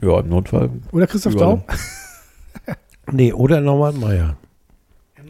ja, 0.00 0.20
im 0.20 0.28
Notfall. 0.28 0.70
Oder 0.90 1.06
Christoph. 1.06 1.36
Daum. 1.36 1.62
Nee, 3.10 3.32
oder 3.32 3.60
Norman 3.60 3.98
Meyer. 3.98 4.36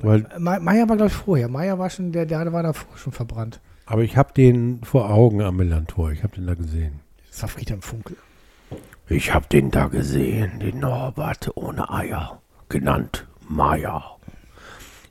Weil, 0.02 0.26
Meier 0.38 0.88
war, 0.88 0.96
glaube 0.96 1.06
ich, 1.06 1.14
vorher. 1.14 1.48
Meier 1.48 1.78
war 1.78 1.88
schon, 1.90 2.12
der, 2.12 2.26
der 2.26 2.52
war 2.52 2.62
da 2.62 2.72
schon 2.96 3.12
verbrannt. 3.12 3.60
Aber 3.92 4.04
ich 4.04 4.16
habe 4.16 4.32
den 4.32 4.80
vor 4.82 5.10
Augen 5.10 5.42
am 5.42 5.56
Millantor. 5.56 6.12
Ich 6.12 6.22
habe 6.22 6.34
den 6.34 6.46
da 6.46 6.54
gesehen. 6.54 7.00
Das 7.28 7.42
war 7.42 7.50
Friedhelm 7.50 7.82
Funkel. 7.82 8.16
Ich 9.10 9.34
habe 9.34 9.46
den 9.52 9.70
da 9.70 9.88
gesehen, 9.88 10.60
den 10.60 10.78
Norbert 10.78 11.50
ohne 11.56 11.90
Eier, 11.90 12.40
genannt 12.70 13.26
Meier. 13.46 14.16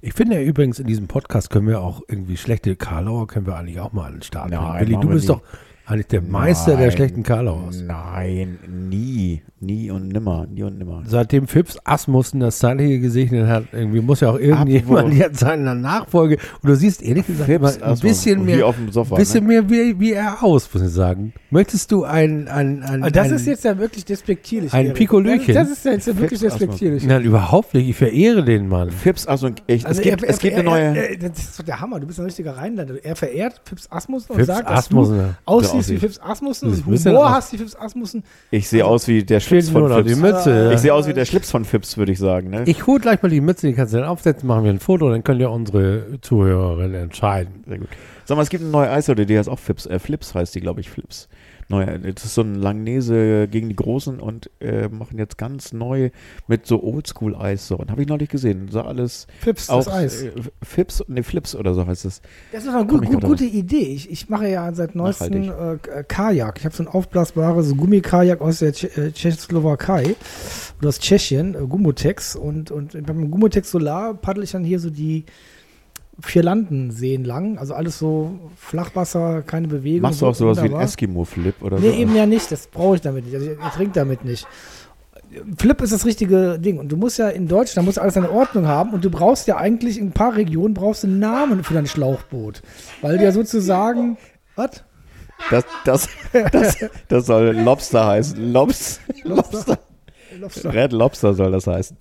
Ich 0.02 0.16
finde 0.16 0.38
ja 0.38 0.42
übrigens, 0.42 0.80
in 0.80 0.88
diesem 0.88 1.08
Podcast 1.08 1.52
können 1.52 1.68
wir 1.68 1.80
auch 1.80 2.02
irgendwie 2.08 2.38
schlechte 2.38 2.76
Karlauer 2.76 3.28
können 3.28 3.46
wir 3.46 3.56
eigentlich 3.56 3.80
auch 3.80 3.94
mal 3.94 4.08
an 4.08 4.14
den 4.14 4.22
Start 4.24 4.50
bringen. 4.50 4.64
Nein, 4.64 4.82
Willi, 4.82 4.94
machen 4.94 5.08
du 5.08 5.14
bist 5.14 5.30
nie. 5.30 5.36
doch 5.36 5.42
eigentlich 5.86 6.08
der 6.08 6.22
Meister 6.22 6.72
der 6.78 6.88
Nein. 6.88 6.92
schlechten 6.92 7.24
Karlauers. 7.24 7.82
Nein, 7.82 8.60
nie. 8.90 9.42
Nie 9.64 9.92
und 9.92 10.08
nimmer. 10.08 10.48
Nie 10.52 10.64
und 10.64 10.80
nimmer. 10.80 11.04
Seitdem 11.06 11.48
Phipps 11.48 11.78
Asmussen 11.84 12.40
das 12.40 12.58
Zeilige 12.58 13.00
gesegnet 13.00 13.48
hat, 13.48 13.66
irgendwie 13.72 14.00
muss 14.02 14.22
ja 14.22 14.32
auch 14.32 14.40
irgendjemand 14.40 15.14
jetzt 15.14 15.40
seine 15.42 15.76
Nachfolge. 15.76 16.38
Und 16.64 16.70
du 16.70 16.76
siehst 16.76 17.04
ehrlich 17.04 17.28
gesagt 17.28 17.46
Phipps 17.48 17.76
ein 17.78 17.84
Asmussen. 17.84 18.02
bisschen 18.08 18.46
mehr, 18.46 18.66
auf 18.66 18.76
dem 18.76 18.92
Sofa, 18.92 19.16
bisschen 19.18 19.44
ne? 19.44 19.62
mehr 19.62 19.70
wie, 19.70 20.00
wie 20.00 20.14
er 20.14 20.42
aus, 20.44 20.68
muss 20.74 20.82
ich 20.82 20.90
sagen. 20.90 21.34
Möchtest 21.52 21.92
du 21.92 22.04
ein, 22.06 22.48
ein, 22.48 22.82
ein, 22.82 23.04
Aber 23.04 23.12
das 23.12 23.28
ein 23.28 23.36
ist 23.36 23.46
jetzt 23.46 23.64
ja 23.64 23.78
wirklich 23.78 24.04
despektierlich. 24.06 24.74
ein. 24.74 24.94
Pikolöchen. 24.94 25.54
Das 25.54 25.70
ist 25.70 25.86
ja 25.86 25.92
jetzt 25.92 26.08
ja 26.08 26.18
wirklich 26.18 26.42
erstmal. 26.42 26.68
despektierlich. 26.68 27.06
Nein, 27.06 27.22
überhaupt 27.24 27.74
nicht. 27.76 27.88
Ich 27.90 27.96
verehre 27.96 28.44
den 28.44 28.68
Mann. 28.68 28.90
Fips, 28.90 29.28
also 29.28 29.50
ich, 29.68 29.86
Also 29.86 30.00
es 30.00 30.04
gibt, 30.04 30.24
er, 30.24 30.30
es 30.30 30.40
gibt 30.40 30.54
er, 30.54 30.60
eine 30.62 30.70
neue. 30.70 30.82
Er, 30.98 31.10
er, 31.22 31.30
das 31.30 31.40
ist 31.40 31.60
doch 31.60 31.66
der 31.66 31.80
Hammer. 31.80 32.00
Du 32.00 32.08
bist 32.08 32.20
ein 32.20 32.26
richtiger 32.26 32.58
Rheinländer. 32.58 32.96
Er 33.04 33.16
verehrt 33.16 33.62
Phipps 33.66 33.88
Asmussen 33.92 34.32
und 34.32 34.36
Phipps 34.38 34.48
sagt, 34.48 34.68
dass 34.70 34.80
Asmussen. 34.88 35.18
du 35.18 35.36
aus 35.46 35.71
siehst 35.72 35.90
wie 35.90 35.96
aussieht. 35.96 36.00
Fips 36.00 36.20
Asmussen, 36.22 36.74
ein 36.74 36.84
bisschen 36.92 37.12
Humor 37.14 37.28
aus- 37.28 37.32
hast 37.34 37.54
wie 37.54 37.58
Fips 37.58 37.76
Asmussen. 37.76 38.24
Ich 38.52 38.68
sehe 38.70 38.86
aus 38.86 39.08
wie 39.08 39.24
der 39.24 39.42
Fehlt 39.42 39.64
Schlips 39.64 39.74
nur 39.74 39.90
von 39.90 39.98
noch 39.98 40.04
die 40.04 40.10
Fips. 40.10 40.22
Mütze. 40.22 40.72
Ich 40.74 40.80
sehe 40.80 40.94
aus 40.94 41.08
wie 41.08 41.14
der 41.14 41.26
Schlips 41.26 41.52
von 41.52 41.66
Fips, 41.66 41.98
würde 41.98 42.12
ich 42.12 42.20
sagen. 42.20 42.50
Ne? 42.50 42.64
Ich 42.66 42.86
hole 42.88 43.00
gleich 43.00 43.22
mal 43.22 43.30
die 43.30 43.42
Mütze, 43.42 43.68
die 43.68 43.74
kannst 43.74 43.94
du 43.94 43.98
dann 43.98 44.08
aufsetzen, 44.08 44.48
machen 44.48 44.64
wir 44.64 44.72
ein 44.72 44.80
Foto, 44.80 45.10
dann 45.10 45.24
könnt 45.24 45.40
ihr 45.42 45.50
unsere 45.52 46.20
Zuhörerinnen 46.22 47.02
entscheiden. 47.04 47.64
Sehr 47.68 47.78
gut. 47.80 47.90
Sag 48.26 48.36
mal, 48.38 48.44
es 48.44 48.50
gibt 48.50 48.64
eine 48.64 48.72
neue 48.72 48.90
Eissorte, 48.90 49.26
die 49.26 49.38
heißt 49.38 49.50
auch 49.50 49.60
Fips. 49.60 49.86
Äh, 49.88 50.00
Flips 50.00 50.34
heißt 50.36 50.54
die, 50.56 50.62
glaube 50.62 50.80
ich, 50.82 50.90
Flips. 50.90 51.28
Neue, 51.72 52.00
das 52.00 52.26
ist 52.26 52.36
so 52.36 52.42
ein 52.42 52.56
Langnese 52.56 53.48
gegen 53.48 53.70
die 53.70 53.76
Großen 53.76 54.20
und 54.20 54.50
äh, 54.60 54.88
machen 54.90 55.18
jetzt 55.18 55.38
ganz 55.38 55.74
neu 55.74 56.12
mit 56.48 56.68
so 56.68 56.84
Oldschool-Eissorten. 56.84 57.90
Habe 57.90 58.02
ich 58.02 58.08
neulich 58.08 58.30
gesehen. 58.30 58.68
So 58.70 58.82
alles 58.82 59.26
Fips, 59.40 59.70
auch 59.70 59.86
das 59.86 59.94
Eis. 59.94 60.22
Äh, 60.22 60.32
Fips, 60.62 61.04
ne, 61.08 61.24
Flips 61.24 61.56
oder 61.56 61.74
so 61.74 61.88
heißt 61.88 62.06
es. 62.06 62.22
Das 62.52 62.64
ist 62.64 62.68
doch 62.68 62.76
eine 62.76 62.86
gut, 62.86 63.06
gut, 63.06 63.24
gute 63.24 63.46
Idee. 63.46 63.94
Ich, 63.94 64.12
ich 64.12 64.30
mache 64.30 64.48
ja 64.48 64.72
seit 64.74 64.96
neuestem 64.96 65.48
Nachhaltig. 65.48 65.88
äh, 65.88 66.04
Kajak. 66.08 66.60
Ich 66.60 66.66
habe 66.66 66.76
so 66.76 66.84
ein 66.84 66.88
aufblasbares 66.88 67.76
Gummikajak 67.76 68.42
aus 68.42 68.60
der 68.60 68.74
Tsche 68.74 68.88
äh, 68.96 69.12
Tschechoslowakei 69.12 70.16
oder 70.80 70.90
aus 70.90 71.00
Tschechien, 71.00 71.56
äh, 71.56 71.66
Gummotex. 71.66 72.36
Und, 72.36 72.72
und 72.72 73.02
beim 73.06 73.32
Gummotex 73.32 73.72
Solar 73.72 74.14
paddel 74.14 74.44
ich 74.44 74.52
dann 74.52 74.64
hier 74.64 74.80
so 74.80 74.90
die 74.90 75.26
vier 76.20 76.44
Landenseen 76.44 77.24
lang. 77.24 77.58
Also 77.58 77.74
alles 77.74 77.98
so 77.98 78.40
Flachwasser, 78.58 79.42
keine 79.44 79.68
Bewegung. 79.68 80.02
Machst 80.02 80.22
du 80.22 80.28
auch 80.28 80.36
sowas 80.36 80.58
wie 80.58 80.62
ein 80.62 80.66
wunderbar. 80.66 80.86
Eskimo-Flip 80.86 81.56
oder 81.62 81.80
Nee, 81.80 81.90
so? 81.92 81.96
eben 81.96 82.16
ja 82.16 82.26
nicht. 82.26 82.52
Das 82.52 82.68
brauche 82.68 82.96
ich 82.96 83.02
damit 83.02 83.26
nicht. 83.26 83.36
Also 83.36 83.52
ich, 83.52 83.58
ich 83.58 83.74
trinke 83.74 83.94
damit 83.94 84.26
nicht. 84.26 84.48
Flip 85.58 85.80
ist 85.82 85.94
das 85.94 86.06
richtige 86.06 86.60
Ding. 86.60 86.78
Und 86.78 86.90
du 86.92 86.98
musst 86.98 87.18
ja 87.18 87.30
in 87.30 87.48
Deutschland, 87.48 87.86
musst 87.86 88.00
alles 88.00 88.18
eine 88.18 88.30
Ordnung 88.32 88.68
haben. 88.68 88.92
Und 88.94 89.06
du 89.06 89.10
brauchst 89.10 89.48
ja 89.48 89.58
eigentlich 89.58 89.98
in 89.98 90.08
ein 90.08 90.12
paar 90.12 90.36
Regionen 90.36 90.74
brauchst 90.74 91.04
du 91.04 91.08
einen 91.08 91.20
Namen 91.20 91.64
für 91.64 91.74
dein 91.74 91.88
Schlauchboot. 91.88 92.62
Weil 93.02 93.18
du 93.18 93.24
ja 93.24 93.32
sozusagen. 93.32 94.18
Was? 94.56 94.84
Das, 95.50 95.66
das, 95.86 96.10
das, 96.52 96.78
das 97.08 97.26
soll 97.26 97.56
Lobster 97.58 98.06
heißen. 98.06 98.52
Lobs, 98.54 99.00
Lobster. 99.24 99.80
Lobster. 100.40 100.74
Red 100.74 100.92
Lobster 100.92 101.34
soll 101.34 101.52
das 101.52 101.66
heißen. 101.66 101.98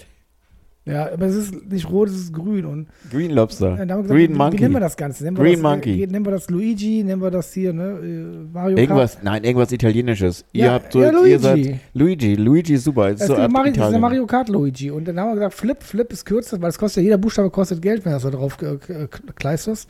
Ja, 0.87 1.13
aber 1.13 1.27
es 1.27 1.37
ist 1.37 1.71
nicht 1.71 1.89
rot, 1.91 2.09
es 2.09 2.15
ist 2.15 2.33
grün. 2.33 2.65
Und 2.65 2.89
Green 3.11 3.31
Lobster. 3.33 3.77
wir 3.77 3.85
gesagt, 3.87 4.09
Green 4.09 4.31
wie, 4.31 4.35
Monkey. 4.35 4.59
Wie 4.59 4.63
nennen 4.63 4.75
wir 4.75 4.81
das 4.81 4.97
Ganze? 4.97 5.25
Nennen 5.25 5.37
wir 5.37 5.45
Green 5.45 5.55
das, 5.55 5.63
Monkey. 5.63 6.03
Äh, 6.03 6.07
nennen 6.07 6.25
wir 6.25 6.31
das 6.33 6.49
Luigi, 6.51 7.05
nennen 7.05 7.21
wir 7.23 7.31
das 7.31 7.53
hier, 7.53 7.73
ne? 7.75 7.83
Äh, 8.03 8.49
Mario 8.53 8.79
Irgendwas, 8.79 9.19
nein, 9.23 9.45
irgendwas 9.45 9.73
Italienisches. 9.73 10.45
Ihr 10.53 10.65
Ja, 10.65 10.73
habt 10.73 10.93
so, 10.93 11.03
ja, 11.03 11.09
ihr 11.09 11.13
Luigi. 11.13 11.39
seid 11.39 11.81
Luigi. 11.93 12.35
Luigi 12.35 12.75
ist 12.75 12.85
super. 12.85 13.11
Ist 13.11 13.21
Das 13.21 13.29
so 13.29 13.35
ist, 13.35 13.51
Mario, 13.53 13.73
das 13.75 13.85
ist 13.85 13.93
der. 13.93 14.01
Mario 14.01 14.27
Kart 14.27 14.49
Luigi. 14.49 14.91
Und 14.91 15.07
dann 15.07 15.21
haben 15.21 15.29
wir 15.31 15.35
gesagt, 15.35 15.55
Flip, 15.55 15.83
Flip 15.83 16.11
ist 16.13 16.25
kürzer, 16.25 16.61
weil 16.63 16.71
es 16.71 16.79
kostet 16.79 17.03
ja, 17.03 17.05
jeder 17.05 17.19
Buchstabe 17.19 17.51
kostet 17.51 17.83
Geld, 17.83 18.05
wenn 18.07 18.13
du 18.13 18.17
das 18.17 18.23
da 18.23 18.31
drauf 18.31 18.57
äh, 18.63 18.75
äh, 18.93 19.07
kleisterst. 19.37 19.89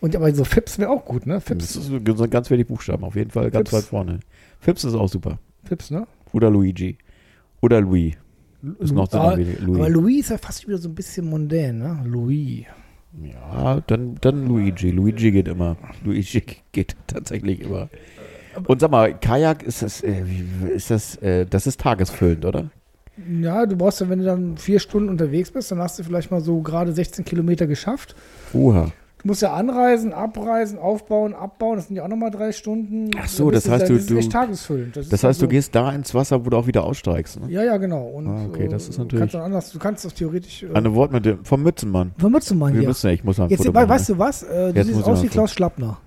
Und 0.00 0.14
aber 0.16 0.32
so 0.32 0.44
Fips 0.44 0.78
wäre 0.78 0.90
auch 0.90 1.04
gut, 1.04 1.26
ne? 1.26 1.34
Das 1.34 1.44
Fips, 1.44 1.74
so 1.74 1.98
so 2.14 2.28
ganz 2.28 2.48
wenig 2.50 2.66
Buchstaben, 2.68 3.02
auf 3.04 3.16
jeden 3.16 3.30
Fall 3.30 3.50
ganz 3.50 3.68
Fips. 3.68 3.82
weit 3.82 3.88
vorne. 3.88 4.20
Fips 4.60 4.84
ist 4.84 4.94
auch 4.94 5.08
super. 5.08 5.38
Fips, 5.64 5.90
ne? 5.90 6.06
Oder 6.32 6.50
Luigi. 6.50 6.96
Oder 7.60 7.80
Louis. 7.80 8.14
Ist 8.78 8.92
noch 8.92 9.10
so 9.10 9.18
aber, 9.18 9.38
wie 9.38 9.56
aber 9.56 9.88
Louis. 9.88 9.88
Louis 9.88 10.20
ist 10.20 10.30
ja 10.30 10.38
fast 10.38 10.66
wieder 10.68 10.78
so 10.78 10.88
ein 10.88 10.94
bisschen 10.94 11.28
mondän, 11.28 11.78
ne? 11.78 12.00
Louis. 12.04 12.66
Ja, 13.22 13.80
dann, 13.86 14.16
dann 14.20 14.46
Luigi. 14.46 14.90
Luigi 14.90 15.32
geht 15.32 15.48
immer. 15.48 15.76
Luigi 16.04 16.42
geht 16.72 16.96
tatsächlich 17.06 17.60
immer. 17.60 17.88
Und 18.66 18.80
sag 18.80 18.90
mal, 18.90 19.18
Kajak, 19.18 19.62
ist 19.62 19.82
das, 19.82 20.02
äh, 20.02 20.22
ist 20.74 20.90
das, 20.90 21.16
äh, 21.16 21.46
das 21.46 21.66
ist 21.66 21.80
tagesfüllend, 21.80 22.44
oder? 22.44 22.70
Ja, 23.40 23.66
du 23.66 23.76
brauchst 23.76 24.00
ja, 24.00 24.08
wenn 24.08 24.20
du 24.20 24.24
dann 24.24 24.56
vier 24.56 24.80
Stunden 24.80 25.08
unterwegs 25.08 25.50
bist, 25.50 25.70
dann 25.70 25.78
hast 25.78 25.98
du 25.98 26.04
vielleicht 26.04 26.30
mal 26.30 26.40
so 26.40 26.60
gerade 26.62 26.92
16 26.92 27.24
Kilometer 27.24 27.66
geschafft. 27.66 28.14
Uha. 28.54 28.92
Du 29.22 29.28
musst 29.28 29.42
ja 29.42 29.52
anreisen, 29.52 30.14
abreisen, 30.14 30.78
aufbauen, 30.78 31.34
abbauen. 31.34 31.76
Das 31.76 31.88
sind 31.88 31.96
ja 31.96 32.04
auch 32.04 32.08
nochmal 32.08 32.30
drei 32.30 32.52
Stunden. 32.52 33.10
Ach 33.20 33.28
so, 33.28 33.50
das 33.50 33.68
heißt, 33.68 33.82
da- 33.82 33.86
du- 33.88 33.92
das 33.94 34.02
ist 34.04 34.10
du- 34.10 34.16
echt 34.16 34.32
tagesfüllend. 34.32 34.96
Das 34.96 35.06
ist 35.06 35.12
heißt, 35.12 35.22
du 35.22 35.28
also- 35.28 35.48
gehst 35.48 35.74
da 35.74 35.92
ins 35.92 36.14
Wasser, 36.14 36.44
wo 36.46 36.48
du 36.48 36.56
auch 36.56 36.66
wieder 36.66 36.84
aussteigst. 36.84 37.38
Ne? 37.40 37.50
Ja, 37.50 37.62
ja, 37.62 37.76
genau. 37.76 38.06
Und, 38.06 38.26
Ah, 38.28 38.46
okay, 38.48 38.66
das 38.68 38.88
ist 38.88 38.96
äh, 38.96 39.02
natürlich- 39.02 39.20
Kannst 39.20 39.34
du, 39.34 39.38
anders, 39.38 39.72
du 39.72 39.78
kannst 39.78 40.04
das 40.06 40.14
theoretisch. 40.14 40.62
Äh, 40.62 40.68
Eine 40.72 40.94
Wort 40.94 41.12
mit 41.12 41.26
dem, 41.26 41.44
vom 41.44 41.62
Mützenmann. 41.62 42.12
du 42.16 42.28
mal 42.30 42.72
Wir 42.72 42.80
hier? 42.80 42.88
müssen, 42.88 43.10
ich 43.10 43.22
muss 43.22 43.36
Jetzt, 43.36 43.58
Foto 43.58 43.72
machen, 43.72 43.88
weißt 43.90 44.08
ne? 44.08 44.14
du 44.14 44.18
was? 44.20 44.42
Äh, 44.42 44.72
du 44.72 44.84
siehst 44.84 45.04
aus 45.04 45.22
wie 45.22 45.28
Klaus 45.28 45.52
Schlappner. 45.52 45.98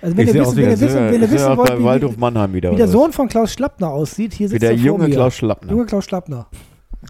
Also 0.00 0.16
wenn 0.16 0.26
Ich 0.26 0.34
ihr 0.34 0.40
wissen, 0.40 0.52
wie 0.56 0.56
wenn 0.56 0.64
der 0.64 0.72
ihr 0.72 0.80
wissen, 0.80 0.96
wenn 1.12 1.22
ihr 1.22 1.30
wissen 1.30 1.56
wollt, 1.56 1.78
wie, 1.78 1.84
wie, 1.84 2.62
wie 2.72 2.76
der 2.76 2.88
Sohn 2.88 3.12
von 3.12 3.28
Klaus 3.28 3.52
Schlappner 3.52 3.90
aussieht, 3.90 4.32
hier? 4.32 4.46
Wie 4.48 4.52
sitzt 4.52 4.62
der 4.62 4.70
er 4.72 4.76
vor 4.78 4.86
junge 4.86 5.04
mir. 5.08 5.14
Klaus 5.14 5.34
Schlappner. 5.34 5.70
Junge 5.70 5.84
Klaus 5.86 6.04
Schlappner. 6.04 6.46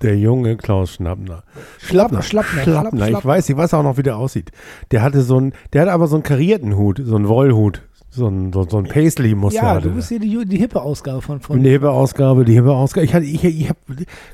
Der 0.01 0.17
junge 0.19 0.57
Klaus 0.57 0.95
Schnappner. 0.95 1.43
Schlappner, 1.79 2.23
Schlappner. 2.23 2.63
Schlappner, 2.63 3.09
ich 3.11 3.25
weiß, 3.25 3.49
ich 3.51 3.57
weiß 3.57 3.75
auch 3.75 3.83
noch, 3.83 3.99
wie 3.99 4.03
der 4.03 4.17
aussieht. 4.17 4.51
Der 4.91 5.03
hatte 5.03 5.21
so 5.23 5.37
einen, 5.37 5.53
der 5.73 5.83
hatte 5.83 5.93
aber 5.93 6.07
so 6.07 6.17
einen 6.17 6.23
karierten 6.23 6.77
Hut, 6.77 7.01
so 7.05 7.15
einen 7.15 7.29
Wollhut, 7.29 7.83
so 8.11 8.27
einen, 8.27 8.53
so, 8.53 8.63
so 8.69 8.79
einen 8.79 8.89
Paisley-Muster. 8.89 9.63
Ja, 9.63 9.75
hatte 9.75 9.89
du 9.91 9.95
bist 9.97 10.09
hier 10.09 10.19
die, 10.19 10.45
die 10.47 10.57
hippe 10.57 10.81
Ausgabe 10.81 11.21
von. 11.21 11.41
von 11.41 11.63
die 11.63 11.71
Hebe-Ausgabe, 11.71 12.45
die 12.45 12.55
Hebe-Ausgabe. 12.55 13.05
Ich, 13.05 13.15
hatte- 13.15 13.27
ich, 13.27 13.45
ich 13.45 13.69
habe 13.69 13.79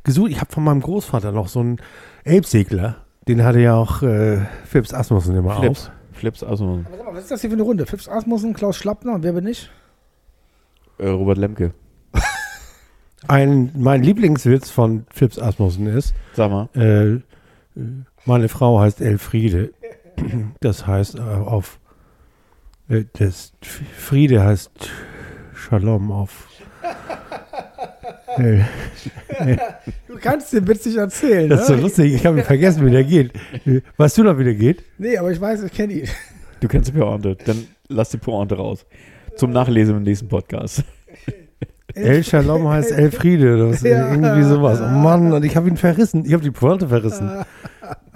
gesucht, 0.04 0.30
ich 0.30 0.40
habe 0.40 0.52
von 0.52 0.62
meinem 0.64 0.80
Großvater 0.80 1.32
noch 1.32 1.48
so 1.48 1.60
einen 1.60 1.78
Elbsegler. 2.24 2.96
Den 3.26 3.44
hatte 3.44 3.60
ja 3.60 3.74
auch 3.74 4.02
äh, 4.02 4.38
Phipps 4.64 4.94
Asmussen 4.94 5.36
immer 5.36 5.56
Flips. 5.56 5.88
auf. 5.88 5.92
Flips, 6.12 6.42
also 6.42 6.80
Aber 6.86 6.96
sag 6.96 7.06
mal, 7.06 7.14
was 7.14 7.22
ist 7.24 7.30
das 7.30 7.40
hier 7.42 7.50
für 7.50 7.54
eine 7.56 7.62
Runde? 7.62 7.84
Fips 7.86 8.08
Asmussen, 8.08 8.54
Klaus 8.54 8.76
Schlappner 8.76 9.18
wer 9.22 9.32
bin 9.32 9.46
ich? 9.46 9.70
äh, 10.98 11.08
Robert 11.08 11.38
Lemke. 11.38 11.72
Ein, 13.28 13.70
mein 13.76 14.02
Lieblingswitz 14.02 14.70
von 14.70 15.04
Phipps 15.12 15.38
Asmussen 15.38 15.86
ist, 15.86 16.14
Sag 16.34 16.50
mal. 16.50 16.68
äh, 16.74 17.20
meine 18.24 18.48
Frau 18.48 18.80
heißt 18.80 19.00
Elfriede. 19.00 19.70
Das 20.60 20.86
heißt 20.86 21.16
äh, 21.16 21.20
auf, 21.20 21.78
äh, 22.88 23.04
das 23.18 23.52
Friede 23.62 24.42
heißt 24.42 24.70
Shalom 25.54 26.10
auf. 26.10 26.48
Äh, 28.36 28.60
Du 30.08 30.16
kannst 30.20 30.52
den 30.52 30.66
Witz 30.66 30.84
nicht 30.86 30.96
erzählen, 30.96 31.48
das 31.48 31.60
ist 31.62 31.66
so 31.68 31.74
ne? 31.76 31.82
lustig, 31.82 32.14
ich 32.14 32.26
habe 32.26 32.42
vergessen, 32.42 32.84
wie 32.86 32.90
der 32.90 33.04
geht. 33.04 33.32
Weißt 33.96 34.18
du 34.18 34.24
noch, 34.24 34.38
wie 34.38 34.44
der 34.44 34.54
geht? 34.54 34.82
Nee, 34.98 35.16
aber 35.16 35.30
ich 35.30 35.40
weiß, 35.40 35.62
ich 35.62 35.72
kenne 35.72 35.92
ihn. 35.92 36.08
Du 36.60 36.66
kennst 36.66 36.88
die 36.88 36.98
Pointe. 36.98 37.36
Dann 37.46 37.66
lass 37.88 38.10
die 38.10 38.16
Pointe 38.16 38.56
raus. 38.56 38.84
Zum 39.36 39.50
Nachlesen 39.52 39.96
im 39.98 40.02
nächsten 40.02 40.28
Podcast. 40.28 40.82
El 42.02 42.24
Shalom 42.24 42.68
heißt 42.68 42.92
Elfriede, 42.92 43.58
das 43.58 43.76
ist 43.76 43.82
Ja. 43.84 44.10
irgendwie 44.10 44.42
sowas. 44.44 44.80
Oh 44.80 44.86
Mann, 44.88 45.32
und 45.32 45.44
ich 45.44 45.56
habe 45.56 45.68
ihn 45.68 45.76
verrissen. 45.76 46.24
Ich 46.24 46.32
habe 46.32 46.42
die 46.42 46.50
Pointe 46.50 46.88
verrissen. 46.88 47.30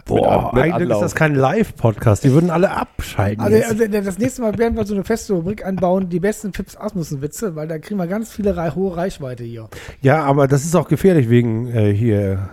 Boah, 0.04 0.50
mit 0.52 0.64
eigentlich 0.64 0.74
Anlauf. 0.74 1.02
ist 1.02 1.12
das 1.12 1.14
kein 1.14 1.34
Live-Podcast. 1.34 2.24
Die 2.24 2.32
würden 2.32 2.50
alle 2.50 2.72
abschalten. 2.72 3.40
Also, 3.44 3.56
also 3.68 3.86
das 3.86 4.18
nächste 4.18 4.42
Mal 4.42 4.58
werden 4.58 4.76
wir 4.76 4.84
so 4.84 4.94
eine 4.94 5.04
feste 5.04 5.32
Rubrik 5.34 5.64
anbauen, 5.64 6.08
die 6.08 6.18
besten 6.18 6.52
Fips 6.52 6.76
Asmussen-Witze, 6.76 7.54
weil 7.54 7.68
da 7.68 7.78
kriegen 7.78 7.98
wir 8.00 8.08
ganz 8.08 8.32
viele 8.32 8.74
hohe 8.74 8.96
Reichweite 8.96 9.44
hier. 9.44 9.68
Ja, 10.00 10.24
aber 10.24 10.48
das 10.48 10.64
ist 10.64 10.74
auch 10.74 10.88
gefährlich 10.88 11.30
wegen 11.30 11.68
äh, 11.68 11.92
hier 11.94 12.48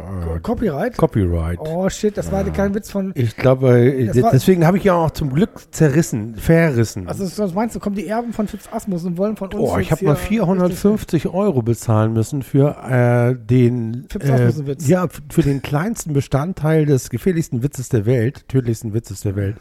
äh, 0.00 0.38
Copyright? 0.40 0.96
Copyright. 0.96 1.58
Oh 1.60 1.88
shit, 1.88 2.16
das 2.16 2.30
war 2.32 2.44
kein 2.44 2.74
Witz 2.74 2.90
von. 2.90 3.12
Ich 3.14 3.36
glaube, 3.36 3.78
äh, 3.78 4.10
deswegen 4.12 4.66
habe 4.66 4.76
ich 4.78 4.84
ja 4.84 4.94
auch 4.94 5.10
zum 5.10 5.32
Glück 5.32 5.50
zerrissen, 5.72 6.36
verrissen. 6.36 7.08
Also, 7.08 7.24
was 7.42 7.54
meinst 7.54 7.74
du, 7.76 7.80
kommen 7.80 7.96
die 7.96 8.06
Erben 8.06 8.32
von 8.32 8.46
Fips 8.48 8.68
Asmussen 8.72 9.08
und 9.08 9.18
wollen 9.18 9.36
von 9.36 9.52
uns. 9.52 9.70
Oh, 9.70 9.78
ich 9.78 9.90
habe 9.90 10.04
mal 10.04 10.16
hier 10.16 10.26
450 10.44 11.28
Euro 11.28 11.62
bezahlen 11.62 12.12
müssen 12.12 12.42
für 12.42 12.76
äh, 12.88 13.34
den 13.36 14.06
Fips 14.08 14.28
äh, 14.28 14.32
Asmussen-Witz. 14.32 14.86
ja 14.88 15.04
f- 15.04 15.20
für 15.30 15.42
den 15.42 15.62
kleinsten 15.62 16.12
Bestandteil 16.12 16.86
des 16.86 17.10
gefährlichsten 17.10 17.62
Witzes 17.62 17.88
der 17.88 18.06
Welt, 18.06 18.48
tödlichsten 18.48 18.94
Witzes 18.94 19.20
der 19.20 19.36
Welt, 19.36 19.56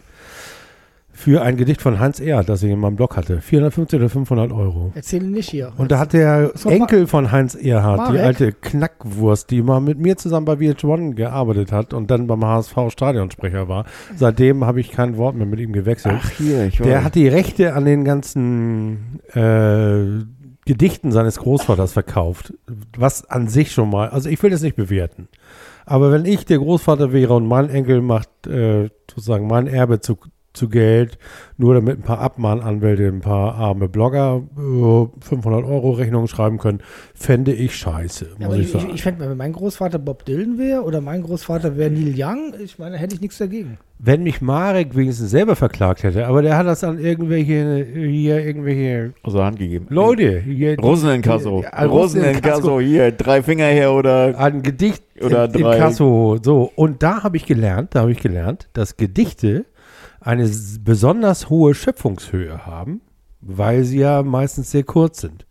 für 1.17 1.41
ein 1.41 1.57
Gedicht 1.57 1.81
von 1.81 1.99
Hans 1.99 2.19
Erhardt, 2.19 2.47
das 2.47 2.61
ich 2.61 2.69
in 2.69 2.79
meinem 2.79 2.95
Blog 2.95 3.17
hatte, 3.17 3.41
450 3.41 3.99
oder 3.99 4.07
500 4.07 4.51
Euro. 4.51 4.91
Erzähle 4.93 5.25
nicht 5.25 5.49
hier. 5.49 5.73
Und 5.75 5.91
da 5.91 5.97
hat 5.97 6.13
der 6.13 6.51
Enkel 6.65 7.07
von 7.07 7.31
Heinz 7.31 7.55
Erhardt, 7.55 8.13
die 8.13 8.19
alte 8.19 8.51
Knackwurst, 8.51 9.49
die 9.49 9.63
mal 9.63 9.81
mit 9.81 9.97
mir 9.97 10.15
zusammen 10.17 10.45
bei 10.45 10.53
VH1 10.53 11.15
gearbeitet 11.15 11.71
hat 11.71 11.95
und 11.95 12.11
dann 12.11 12.27
beim 12.27 12.45
HSV 12.45 12.75
Stadionsprecher 12.89 13.67
war. 13.67 13.85
Seitdem 14.15 14.63
habe 14.63 14.79
ich 14.79 14.91
kein 14.91 15.17
Wort 15.17 15.35
mehr 15.35 15.47
mit 15.47 15.59
ihm 15.59 15.73
gewechselt. 15.73 16.19
Ach 16.19 16.29
hier, 16.29 16.65
ich 16.67 16.77
Der 16.77 17.03
hat 17.03 17.15
die 17.15 17.27
Rechte 17.27 17.73
an 17.73 17.85
den 17.85 18.05
ganzen 18.05 19.19
äh, 19.33 20.23
Gedichten 20.65 21.11
seines 21.11 21.39
Großvaters 21.39 21.93
verkauft, 21.93 22.53
was 22.95 23.27
an 23.27 23.47
sich 23.47 23.71
schon 23.71 23.89
mal, 23.89 24.09
also 24.09 24.29
ich 24.29 24.41
will 24.43 24.51
das 24.51 24.61
nicht 24.61 24.75
bewerten. 24.75 25.29
Aber 25.87 26.11
wenn 26.11 26.25
ich 26.25 26.45
der 26.45 26.59
Großvater 26.59 27.11
wäre 27.11 27.33
und 27.33 27.47
mein 27.47 27.69
Enkel 27.69 28.01
macht 28.01 28.45
äh, 28.45 28.89
sozusagen 29.09 29.47
mein 29.47 29.65
Erbe 29.65 29.99
zu, 29.99 30.17
zu 30.57 30.67
Geld, 30.69 31.17
nur 31.57 31.73
damit 31.75 31.99
ein 31.99 32.03
paar 32.03 32.19
Abmahnanwälte, 32.19 33.07
ein 33.07 33.21
paar 33.21 33.55
arme 33.55 33.87
Blogger 33.87 34.41
äh, 34.57 35.23
500 35.25 35.63
Euro 35.65 35.91
Rechnungen 35.91 36.27
schreiben 36.27 36.57
können, 36.57 36.79
fände 37.15 37.53
ich 37.53 37.75
scheiße, 37.75 38.27
Ja, 38.39 38.47
muss 38.47 38.55
ich 38.57 38.61
ich, 38.63 38.67
ich, 38.75 38.81
sagen. 38.81 38.93
ich 38.95 39.03
fände, 39.03 39.29
wenn 39.29 39.37
mein 39.37 39.53
Großvater 39.53 39.99
Bob 39.99 40.25
Dylan 40.25 40.57
wäre 40.57 40.81
oder 40.83 40.99
mein 41.01 41.21
Großvater 41.23 41.77
wäre 41.77 41.89
Neil 41.91 42.13
Young, 42.17 42.53
ich 42.63 42.77
meine, 42.79 42.97
hätte 42.97 43.15
ich 43.15 43.21
nichts 43.21 43.37
dagegen. 43.37 43.77
wenn 43.99 44.23
mich 44.23 44.41
Marek 44.41 44.95
wenigstens 44.95 45.31
selber 45.31 45.55
verklagt 45.55 46.03
hätte, 46.03 46.27
aber 46.27 46.41
der 46.41 46.57
hat 46.57 46.67
das 46.67 46.83
an 46.83 46.99
irgendwelche, 46.99 47.85
hier, 47.95 48.45
irgendwelche 48.45 49.13
aus 49.23 49.33
der 49.33 49.45
Hand 49.45 49.57
gegeben. 49.59 49.87
Leute, 49.89 50.39
hier, 50.39 50.77
Rosenenkasso. 50.79 51.63
Ja, 51.63 51.85
Rosenenkasso, 51.85 52.79
hier, 52.79 53.11
drei 53.11 53.41
Finger 53.41 53.65
her 53.65 53.93
oder. 53.93 54.37
ein 54.39 54.61
Gedicht 54.61 55.03
Oder 55.23 55.45
in, 55.45 55.53
in 55.55 55.61
drei- 55.61 55.77
Kasso. 55.79 56.37
So, 56.41 56.71
und 56.75 57.01
da 57.03 57.23
habe 57.23 57.37
ich 57.37 57.45
gelernt, 57.45 57.95
da 57.95 58.01
habe 58.01 58.11
ich 58.11 58.19
gelernt, 58.19 58.69
dass 58.73 58.97
Gedichte 58.97 59.65
eine 60.27 60.49
besonders 60.81 61.49
hohe 61.49 61.73
Schöpfungshöhe 61.73 62.65
haben. 62.65 63.01
weil 63.39 63.83
sie 63.83 63.99
ja 63.99 64.23
meistens 64.23 64.71
sehr 64.71 64.83
kurz 64.83 65.21
sind. 65.21 65.45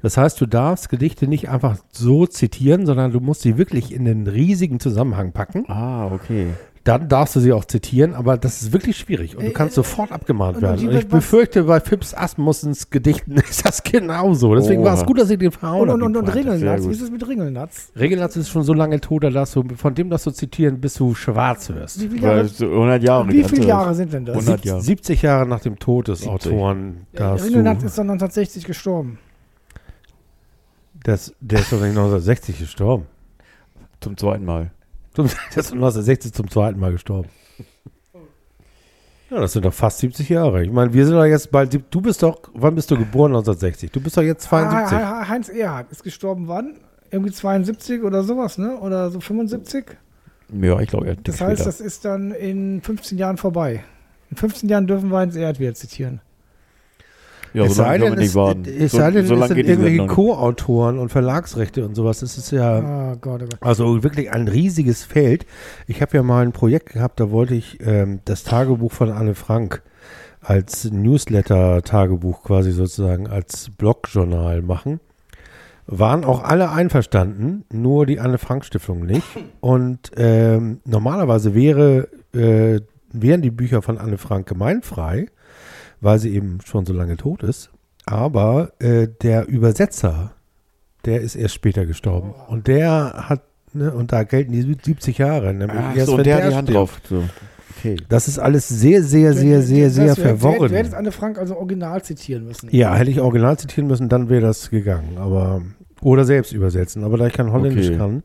Das 0.00 0.16
heißt, 0.16 0.40
du 0.40 0.46
darfst 0.46 0.88
Gedichte 0.88 1.28
nicht 1.28 1.48
einfach 1.48 1.76
so 1.90 2.26
zitieren, 2.26 2.86
sondern 2.86 3.12
du 3.12 3.20
musst 3.20 3.42
sie 3.42 3.58
wirklich 3.58 3.92
in 3.92 4.04
den 4.04 4.26
riesigen 4.26 4.80
Zusammenhang 4.80 5.32
packen. 5.32 5.64
Ah, 5.68 6.06
okay. 6.06 6.48
Dann 6.84 7.08
darfst 7.08 7.36
du 7.36 7.40
sie 7.40 7.52
auch 7.52 7.64
zitieren, 7.64 8.12
aber 8.12 8.36
das 8.36 8.60
ist 8.60 8.72
wirklich 8.72 8.96
schwierig 8.96 9.36
und 9.36 9.44
du 9.44 9.50
Äh, 9.50 9.52
kannst 9.52 9.74
äh, 9.74 9.76
sofort 9.76 10.10
abgemahnt 10.10 10.56
und 10.56 10.62
werden. 10.62 10.88
Und 10.88 10.94
ich 10.96 11.06
befürchte, 11.06 11.62
bei 11.62 11.78
Phipps 11.78 12.12
Asmussens 12.12 12.90
Gedichten 12.90 13.32
ist 13.48 13.64
das 13.64 13.84
genauso. 13.84 14.52
Deswegen 14.56 14.82
war 14.82 14.94
es 14.94 15.00
Oha. 15.00 15.06
gut, 15.06 15.20
dass 15.20 15.30
ich 15.30 15.38
den 15.38 15.52
verhauen 15.52 15.88
Und, 15.90 16.02
und, 16.02 16.16
und, 16.16 16.26
die 16.26 16.30
und. 16.30 16.34
Ringelnatz, 16.34 16.84
wie 16.88 16.90
ist 16.90 17.00
es 17.02 17.10
mit 17.12 17.24
Ringelnatz? 17.28 17.92
Regelnatz 17.94 18.34
ist 18.34 18.48
schon 18.48 18.64
so 18.64 18.74
lange 18.74 19.00
tot, 19.00 19.22
da 19.22 19.30
darfst 19.30 19.54
du, 19.54 19.62
von 19.76 19.94
dem 19.94 20.10
das 20.10 20.24
du 20.24 20.32
zitieren, 20.32 20.80
bis 20.80 20.94
du 20.94 21.14
schwarz 21.14 21.70
wirst. 21.70 22.00
Wie, 22.02 22.08
viele 22.08 22.22
Jahre, 22.26 22.48
so 22.48 22.66
100 22.66 23.02
Jahre. 23.04 23.28
wie 23.28 23.44
viele. 23.44 23.66
Jahre 23.66 23.94
sind 23.94 24.12
denn 24.12 24.24
das? 24.24 24.34
100 24.38 24.64
Jahre. 24.64 24.80
70 24.82 25.22
Jahre 25.22 25.46
nach 25.46 25.60
dem 25.60 25.78
Tod 25.78 26.08
des 26.08 26.22
70. 26.22 26.32
Autoren, 26.52 27.06
Ja, 27.12 27.34
Ringelnatz 27.34 27.84
ist 27.84 27.96
dann 27.96 28.10
1960 28.10 28.64
gestorben. 28.64 29.18
das, 31.04 31.32
der 31.40 31.60
ist 31.60 31.72
doch 31.72 31.78
nicht 31.80 31.90
1960 31.90 32.58
gestorben. 32.58 33.06
Zum 34.00 34.16
zweiten 34.16 34.44
Mal. 34.44 34.72
Zum- 35.14 35.26
Der 35.54 35.58
ist 35.58 35.72
1960 35.72 36.32
zum 36.32 36.50
zweiten 36.50 36.78
Mal 36.80 36.92
gestorben. 36.92 37.28
Ja, 39.30 39.40
das 39.40 39.54
sind 39.54 39.64
doch 39.64 39.72
fast 39.72 39.98
70 39.98 40.28
Jahre. 40.28 40.62
Ich 40.62 40.70
meine, 40.70 40.92
wir 40.92 41.06
sind 41.06 41.14
doch 41.14 41.24
jetzt 41.24 41.50
bald, 41.50 41.80
du 41.90 42.00
bist 42.02 42.22
doch, 42.22 42.38
wann 42.52 42.74
bist 42.74 42.90
du 42.90 42.98
geboren? 42.98 43.30
1960. 43.32 43.90
Du 43.90 44.00
bist 44.00 44.16
doch 44.16 44.22
jetzt 44.22 44.42
72. 44.42 44.98
Ah, 44.98 45.22
He- 45.24 45.28
Heinz 45.30 45.48
Erhardt 45.48 45.90
ist 45.90 46.02
gestorben 46.04 46.48
wann? 46.48 46.74
Irgendwie 47.10 47.32
72 47.32 48.02
oder 48.02 48.22
sowas, 48.24 48.58
ne? 48.58 48.76
Oder 48.78 49.10
so 49.10 49.20
75? 49.20 49.86
Ja, 50.60 50.78
ich 50.80 50.88
glaube, 50.88 51.06
er 51.06 51.16
Das 51.16 51.40
heißt, 51.40 51.64
das 51.64 51.80
ist 51.80 52.04
dann 52.04 52.32
in 52.32 52.82
15 52.82 53.16
Jahren 53.16 53.38
vorbei. 53.38 53.82
In 54.30 54.36
15 54.36 54.68
Jahren 54.68 54.86
dürfen 54.86 55.10
wir 55.10 55.18
Heinz 55.18 55.34
Erhardt 55.36 55.60
wieder 55.60 55.74
zitieren. 55.74 56.20
Ja, 57.54 57.64
es 57.64 57.70
so 57.76 57.82
sei 57.82 57.98
denn, 57.98 58.14
es, 58.18 58.34
warten. 58.34 58.64
es 58.64 58.92
So- 58.92 58.98
sei 58.98 59.10
denn, 59.10 59.26
so 59.26 59.34
es 59.36 59.48
sind 59.48 59.58
irgendwelche. 59.58 60.06
Co-Autoren 60.06 60.98
und 60.98 61.10
Verlagsrechte 61.10 61.84
und 61.84 61.94
sowas. 61.94 62.20
Das 62.20 62.38
ist 62.38 62.50
ja, 62.50 62.78
Ah 62.78 63.14
Gott, 63.20 63.42
oh 63.42 63.46
Gott. 63.50 63.58
also 63.60 64.02
wirklich 64.02 64.32
ein 64.32 64.48
riesiges 64.48 65.04
Feld. 65.04 65.46
Ich 65.86 66.00
habe 66.02 66.16
ja 66.16 66.22
mal 66.22 66.44
ein 66.44 66.52
Projekt 66.52 66.90
gehabt, 66.94 67.20
da 67.20 67.30
wollte 67.30 67.54
ich 67.54 67.78
ähm, 67.86 68.20
das 68.24 68.44
Tagebuch 68.44 68.92
von 68.92 69.10
Anne 69.10 69.34
Frank 69.34 69.82
als 70.40 70.90
Newsletter-Tagebuch 70.90 72.42
quasi 72.42 72.72
sozusagen 72.72 73.28
als 73.28 73.70
Blogjournal 73.76 74.62
machen. 74.62 75.00
Waren 75.86 76.24
auch 76.24 76.44
alle 76.44 76.70
einverstanden, 76.70 77.64
nur 77.72 78.06
die 78.06 78.20
Anne 78.20 78.38
Frank 78.38 78.64
Stiftung 78.64 79.04
nicht. 79.04 79.26
Und 79.60 80.10
ähm, 80.16 80.80
normalerweise 80.84 81.54
wäre, 81.54 82.08
äh, 82.34 82.80
wären 83.12 83.42
die 83.42 83.50
Bücher 83.50 83.82
von 83.82 83.98
Anne 83.98 84.16
Frank 84.18 84.46
gemeinfrei, 84.48 85.26
weil 86.02 86.18
sie 86.18 86.34
eben 86.34 86.58
schon 86.64 86.84
so 86.84 86.92
lange 86.92 87.16
tot 87.16 87.42
ist. 87.42 87.70
Aber 88.04 88.72
äh, 88.80 89.08
der 89.22 89.48
Übersetzer, 89.48 90.32
der 91.06 91.20
ist 91.22 91.36
erst 91.36 91.54
später 91.54 91.86
gestorben. 91.86 92.34
Und 92.48 92.66
der 92.66 93.24
hat, 93.28 93.42
ne, 93.72 93.92
und 93.92 94.12
da 94.12 94.24
gelten 94.24 94.52
die 94.52 94.62
70 94.62 95.18
Jahre. 95.18 95.54
Nämlich 95.54 95.78
Ach 95.80 95.96
erst, 95.96 96.06
so, 96.08 96.16
der 96.18 96.36
hat 96.44 96.50
die 96.50 96.54
Hand 96.56 96.68
stirbt. 96.68 96.78
drauf. 96.80 97.00
So. 97.08 97.22
Okay. 97.78 97.96
Das 98.08 98.28
ist 98.28 98.38
alles 98.38 98.68
sehr, 98.68 99.02
sehr, 99.02 99.32
sehr, 99.32 99.62
sehr, 99.62 99.90
sehr 99.90 100.06
Das 100.08 100.18
verworren. 100.18 100.68
Du 100.68 100.76
hättest 100.76 100.94
Anne 100.94 101.10
Frank 101.12 101.38
also 101.38 101.56
original 101.56 102.02
zitieren 102.02 102.44
müssen. 102.44 102.68
Ja, 102.70 102.94
hätte 102.94 103.10
ich 103.10 103.20
original 103.20 103.58
zitieren 103.58 103.88
müssen, 103.88 104.08
dann 104.08 104.28
wäre 104.28 104.42
das 104.42 104.70
gegangen. 104.70 105.16
Aber 105.16 105.62
oder 106.00 106.24
selbst 106.24 106.52
übersetzen. 106.52 107.04
Aber 107.04 107.16
da 107.16 107.26
ich 107.28 107.32
kein 107.32 107.52
Holländisch 107.52 107.88
Okay. 107.88 107.96
kann, 107.98 108.22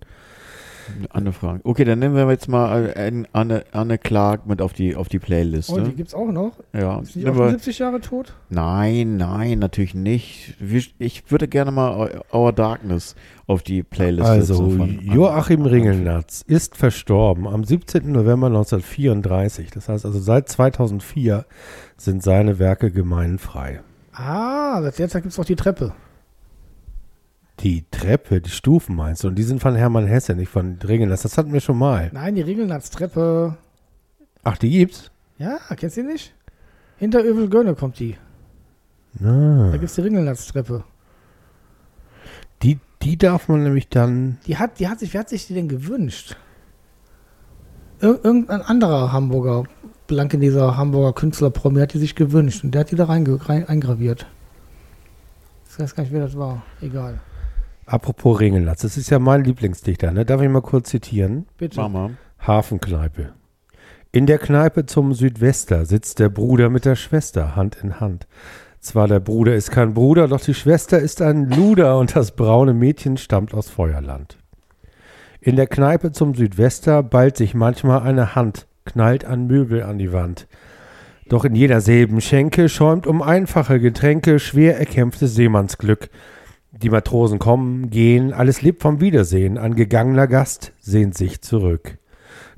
Anne 1.09 1.33
Frank. 1.33 1.61
Okay, 1.63 1.83
dann 1.83 1.99
nehmen 1.99 2.15
wir 2.15 2.29
jetzt 2.29 2.47
mal 2.47 2.93
Anne, 3.33 3.63
Anne 3.71 3.97
Clark 3.97 4.47
mit 4.47 4.61
auf 4.61 4.73
die, 4.73 4.95
auf 4.95 5.09
die 5.09 5.19
Playlist. 5.19 5.69
Oh, 5.69 5.77
die 5.77 5.81
ne? 5.83 5.93
gibt's 5.93 6.13
auch 6.13 6.31
noch. 6.31 6.53
Ja. 6.73 6.99
Ist 6.99 7.15
wir, 7.15 7.49
70 7.49 7.79
Jahre 7.79 8.01
tot? 8.01 8.33
nein, 8.49 9.17
nein, 9.17 9.59
natürlich 9.59 9.93
nicht. 9.93 10.55
Ich 10.99 11.31
würde 11.31 11.47
gerne 11.47 11.71
mal 11.71 12.21
Our 12.33 12.53
Darkness 12.53 13.15
auf 13.47 13.63
die 13.63 13.83
Playlist 13.83 14.27
also 14.27 14.55
setzen 14.55 14.77
von 14.77 14.89
Anne- 14.89 15.15
Joachim 15.15 15.61
Anne- 15.61 15.71
Ringelnatz 15.71 16.43
ist 16.47 16.75
verstorben 16.77 17.47
am 17.47 17.63
17. 17.63 18.11
November 18.11 18.47
1934. 18.47 19.71
Das 19.71 19.89
heißt 19.89 20.05
also 20.05 20.19
seit 20.19 20.49
2004 20.49 21.45
sind 21.97 22.23
seine 22.23 22.59
Werke 22.59 22.91
gemeinfrei. 22.91 23.81
Ah, 24.13 24.81
seit 24.81 24.99
der 24.99 25.09
Zeit 25.09 25.23
gibt's 25.23 25.39
auch 25.39 25.45
die 25.45 25.55
Treppe. 25.55 25.93
Die 27.61 27.85
Treppe, 27.89 28.39
die 28.39 28.49
Stufen 28.51 28.95
meinst 28.95 29.23
du? 29.23 29.29
Und 29.29 29.35
die 29.35 29.43
sind 29.43 29.61
von 29.61 29.75
Hermann 29.75 30.05
Hesse, 30.05 30.35
nicht 30.35 30.49
von 30.49 30.77
Ringelnatz. 30.87 31.23
Das 31.23 31.37
hatten 31.37 31.53
wir 31.53 31.59
schon 31.59 31.77
mal. 31.77 32.09
Nein, 32.13 32.35
die 32.35 32.41
Ringelnatz-Treppe. 32.41 33.57
Ach, 34.43 34.57
die 34.57 34.69
gibt's? 34.69 35.09
Ja, 35.39 35.57
kennst 35.75 35.97
du 35.97 36.01
die 36.01 36.07
nicht? 36.07 36.33
Hinter 36.97 37.23
Övelgönne 37.23 37.73
kommt 37.75 37.99
die. 37.99 38.15
Ah, 39.23 39.71
Da 39.71 39.77
gibt's 39.77 39.95
die 39.95 40.01
Ringelnatz-Treppe. 40.01 40.83
die, 42.61 42.79
die 43.01 43.17
darf 43.17 43.47
man 43.47 43.63
nämlich 43.63 43.89
dann 43.89 44.37
Die 44.45 44.57
hat, 44.57 44.79
die 44.79 44.87
hat 44.87 44.99
sich, 44.99 45.13
wer 45.13 45.21
hat 45.21 45.29
sich 45.29 45.47
die 45.47 45.53
denn 45.55 45.67
gewünscht? 45.67 46.35
Ir 48.01 48.19
irgendein 48.23 48.61
anderer 48.61 49.11
Hamburger, 49.11 49.63
blank 50.05 50.39
dieser 50.39 50.77
Hamburger 50.77 51.13
Künstler-Promi 51.13 51.79
hat 51.79 51.93
die 51.95 51.99
sich 51.99 52.13
gewünscht 52.13 52.63
und 52.63 52.71
der 52.71 52.81
hat 52.81 52.91
die 52.91 52.95
da 52.95 53.05
reinge 53.05 53.49
rein, 53.49 53.67
eingraviert. 53.67 54.27
Ich 55.69 55.79
weiß 55.79 55.95
gar 55.95 56.03
nicht, 56.03 56.13
wer 56.13 56.21
das 56.21 56.37
war. 56.37 56.61
Egal. 56.81 57.19
Apropos 57.88 58.41
Ringelnatz, 58.41 58.81
das 58.81 58.97
ist 58.97 59.09
ja 59.09 59.17
mein 59.17 59.45
Lieblingsdichter, 59.45 60.11
ne? 60.11 60.25
Darf 60.25 60.41
ich 60.41 60.49
mal 60.49 60.61
kurz 60.61 60.89
zitieren? 60.89 61.47
Bitte. 61.57 61.79
Mama. 61.79 62.11
Hafenkneipe. 62.38 63.31
In 64.11 64.25
der 64.25 64.39
Kneipe 64.39 64.85
zum 64.85 65.13
Südwester 65.13 65.85
sitzt 65.85 66.19
der 66.19 66.27
Bruder 66.27 66.69
mit 66.69 66.83
der 66.83 66.97
Schwester 66.97 67.55
Hand 67.55 67.77
in 67.81 68.01
Hand. 68.01 68.27
Zwar 68.81 69.07
der 69.07 69.21
Bruder 69.21 69.55
ist 69.55 69.71
kein 69.71 69.93
Bruder, 69.93 70.27
doch 70.27 70.41
die 70.41 70.53
Schwester 70.53 70.99
ist 70.99 71.21
ein 71.21 71.49
Luder 71.49 71.97
und 71.97 72.13
das 72.13 72.31
braune 72.31 72.73
Mädchen 72.73 73.15
stammt 73.15 73.53
aus 73.53 73.69
Feuerland. 73.69 74.38
In 75.39 75.55
der 75.55 75.67
Kneipe 75.67 76.11
zum 76.11 76.35
Südwester 76.35 77.03
ballt 77.03 77.38
sich 77.38 77.53
manchmal 77.53 78.01
eine 78.01 78.35
Hand, 78.35 78.67
knallt 78.83 79.23
ein 79.23 79.47
Möbel 79.47 79.83
an 79.83 79.97
die 79.97 80.11
Wand. 80.11 80.47
Doch 81.29 81.45
in 81.45 81.55
jeder 81.55 81.79
selben 81.79 82.19
Schenke 82.19 82.67
schäumt 82.67 83.07
um 83.07 83.21
einfache 83.21 83.79
Getränke 83.79 84.39
schwer 84.39 84.77
erkämpftes 84.77 85.35
Seemannsglück. 85.35 86.09
Die 86.82 86.89
Matrosen 86.89 87.39
kommen, 87.39 87.89
gehen, 87.89 88.34
alles 88.34 88.61
lebt 88.61 88.82
vom 88.82 89.01
Wiedersehen, 89.01 89.57
ein 89.57 89.75
gegangener 89.75 90.28
Gast 90.28 90.73
sehnt 90.80 91.15
sich 91.17 91.41
zurück. 91.41 91.97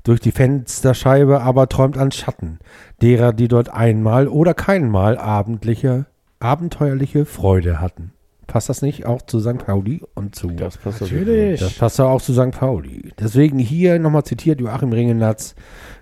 Durch 0.02 0.20
die 0.20 0.32
Fensterscheibe 0.32 1.40
aber 1.40 1.68
träumt 1.68 1.96
ein 1.96 2.10
Schatten 2.10 2.58
derer, 3.02 3.32
die 3.32 3.48
dort 3.48 3.70
einmal 3.72 4.28
oder 4.28 4.54
keinmal 4.54 5.16
abendliche, 5.18 6.06
abenteuerliche 6.38 7.24
Freude 7.24 7.80
hatten. 7.80 8.12
Passt 8.46 8.68
das 8.68 8.82
nicht 8.82 9.06
auch 9.06 9.22
zu 9.22 9.38
St. 9.40 9.58
Pauli 9.58 10.02
und 10.14 10.34
zu 10.34 10.50
Das 10.50 10.76
passt 10.76 11.00
Natürlich. 11.02 11.60
das 11.60 11.74
passt 11.74 12.00
auch 12.00 12.20
zu 12.20 12.34
St. 12.34 12.50
Pauli. 12.50 13.12
Deswegen 13.18 13.58
hier 13.58 13.98
nochmal 13.98 14.24
zitiert 14.24 14.60
Joachim 14.60 14.92
Ringenatz, 14.92 15.54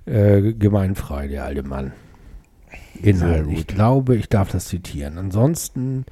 äh, 0.07 0.55
gemeinfrei, 0.55 1.29
der 1.29 1.45
alte 1.45 1.63
Mann. 1.63 1.93
Inhalt. 3.03 3.47
Ich 3.51 3.67
glaube, 3.67 4.17
ich 4.17 4.29
darf 4.29 4.51
das 4.51 4.67
zitieren. 4.67 5.19
Ansonsten 5.19 6.07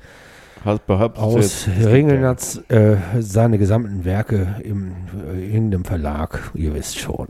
aus 0.67 1.69
Ringelnatz 1.85 2.61
äh, 2.69 2.97
seine 3.21 3.59
gesamten 3.59 4.05
Werke 4.05 4.57
im, 4.65 4.93
äh, 5.35 5.57
in 5.57 5.71
dem 5.71 5.85
Verlag, 5.85 6.51
ihr 6.55 6.75
wisst 6.75 6.99
schon. 6.99 7.29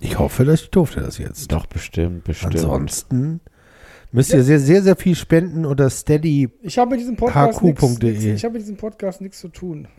Ich 0.00 0.18
hoffe, 0.18 0.44
dass 0.44 0.62
ich 0.62 0.70
durfte 0.70 1.00
das 1.00 1.18
jetzt. 1.18 1.52
Doch, 1.52 1.66
bestimmt, 1.66 2.24
bestimmt. 2.24 2.56
Ansonsten 2.56 3.40
müsst 4.10 4.32
ihr 4.34 4.42
sehr, 4.42 4.58
sehr, 4.58 4.82
sehr 4.82 4.96
viel 4.96 5.14
spenden 5.14 5.64
unter 5.64 5.88
Steady. 5.90 6.48
Ich 6.62 6.76
habe 6.78 6.90
mit 6.92 7.00
diesem 7.00 7.14
Podcast 7.16 7.62
nichts- 7.62 7.98
Ich 8.02 8.44
habe 8.44 8.54
mit 8.54 8.62
diesem 8.62 8.76
Podcast 8.76 9.20
nichts 9.20 9.38
zu 9.40 9.48
tun. 9.48 9.86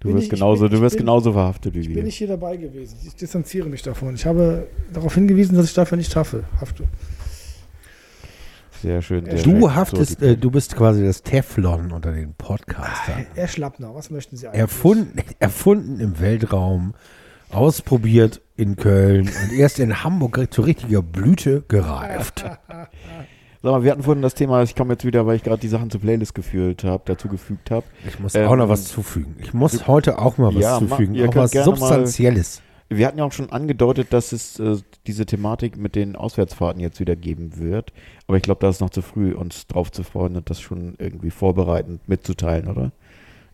Du 0.00 0.08
wirst 0.08 0.14
nicht- 0.14 0.24
ich 0.24 0.30
genauso, 0.30 0.64
bin- 0.68 0.72
du 0.76 0.80
wirst 0.80 0.96
bin- 0.96 1.04
genauso 1.06 1.32
verhaftet 1.32 1.74
wie 1.74 1.80
Ich 1.80 1.86
bin 1.88 1.96
wir. 1.96 2.02
nicht 2.04 2.16
hier 2.16 2.28
dabei 2.28 2.56
gewesen. 2.56 2.96
Ich 3.04 3.14
distanziere 3.16 3.68
mich 3.68 3.82
davon. 3.82 4.14
Ich 4.14 4.24
habe 4.26 4.68
darauf 4.92 5.14
hingewiesen, 5.14 5.56
dass 5.56 5.66
ich 5.66 5.74
dafür 5.74 5.98
nicht 5.98 6.14
hafte. 6.16 6.44
hafte. 6.60 6.84
Sehr 8.82 9.02
schön. 9.02 9.24
Du 9.24 9.30
direkt 9.30 9.46
Du 9.46 9.74
haftest, 9.74 10.20
so 10.20 10.26
äh, 10.26 10.36
du 10.36 10.50
bist 10.50 10.74
quasi 10.76 11.04
das 11.04 11.22
Teflon 11.22 11.92
unter 11.92 12.12
den 12.12 12.34
Podcastern. 12.34 13.26
Herr 13.34 13.48
Schlappner, 13.48 13.94
was 13.94 14.10
möchten 14.10 14.36
Sie 14.36 14.46
eigentlich? 14.48 14.60
Erfunden, 14.60 15.18
erfunden 15.38 16.00
im 16.00 16.18
Weltraum, 16.20 16.94
ausprobiert 17.50 18.40
in 18.56 18.76
Köln 18.76 19.28
und 19.28 19.52
erst 19.52 19.78
in 19.80 20.02
Hamburg 20.02 20.46
zur 20.50 20.66
richtiger 20.66 21.02
Blüte 21.02 21.62
gereift. 21.68 22.44
Sag 23.62 23.72
mal, 23.72 23.84
wir 23.84 23.90
hatten 23.92 24.02
vorhin 24.02 24.22
das 24.22 24.32
Thema, 24.34 24.62
ich 24.62 24.74
komme 24.74 24.94
jetzt 24.94 25.04
wieder, 25.04 25.26
weil 25.26 25.36
ich 25.36 25.42
gerade 25.42 25.60
die 25.60 25.68
Sachen 25.68 25.90
zur 25.90 26.00
Playlist 26.00 26.34
gefühlt 26.34 26.82
habe, 26.82 27.02
dazu 27.04 27.28
gefügt 27.28 27.70
habe. 27.70 27.84
Ich 28.08 28.18
muss 28.18 28.34
Ähm, 28.34 28.48
auch 28.48 28.56
noch 28.56 28.70
was 28.70 28.86
zufügen. 28.86 29.36
Ich 29.38 29.52
muss 29.52 29.86
heute 29.86 30.18
auch 30.18 30.38
mal 30.38 30.54
was 30.54 30.62
Ja, 30.62 30.78
zufügen. 30.78 31.14
ihr 31.14 31.28
auch 31.28 31.32
könnt 31.32 31.44
was 31.44 31.50
gerne 31.50 31.68
mal- 31.72 31.76
Substanzielles. 31.76 32.62
Wir 32.92 33.06
hatten 33.06 33.18
ja 33.18 33.24
auch 33.24 33.32
schon 33.32 33.50
angedeutet, 33.50 34.12
dass 34.12 34.32
es 34.32 34.58
äh, 34.58 34.76
diese 35.06 35.24
Thematik 35.24 35.76
mit 35.76 35.94
den 35.94 36.16
Auswärtsfahrten 36.16 36.80
jetzt 36.80 36.98
wieder 36.98 37.16
geben 37.16 37.56
wird. 37.56 37.92
Aber 38.26 38.36
ich 38.36 38.42
glaube, 38.42 38.60
da 38.60 38.68
ist 38.68 38.80
noch 38.80 38.90
zu 38.90 39.00
früh, 39.00 39.32
uns 39.32 39.66
drauf 39.68 39.92
zu 39.92 40.02
freuen 40.02 40.36
und 40.36 40.50
das 40.50 40.60
schon 40.60 40.96
irgendwie 40.98 41.30
vorbereitend 41.30 42.08
mitzuteilen, 42.08 42.68
oder? 42.68 42.92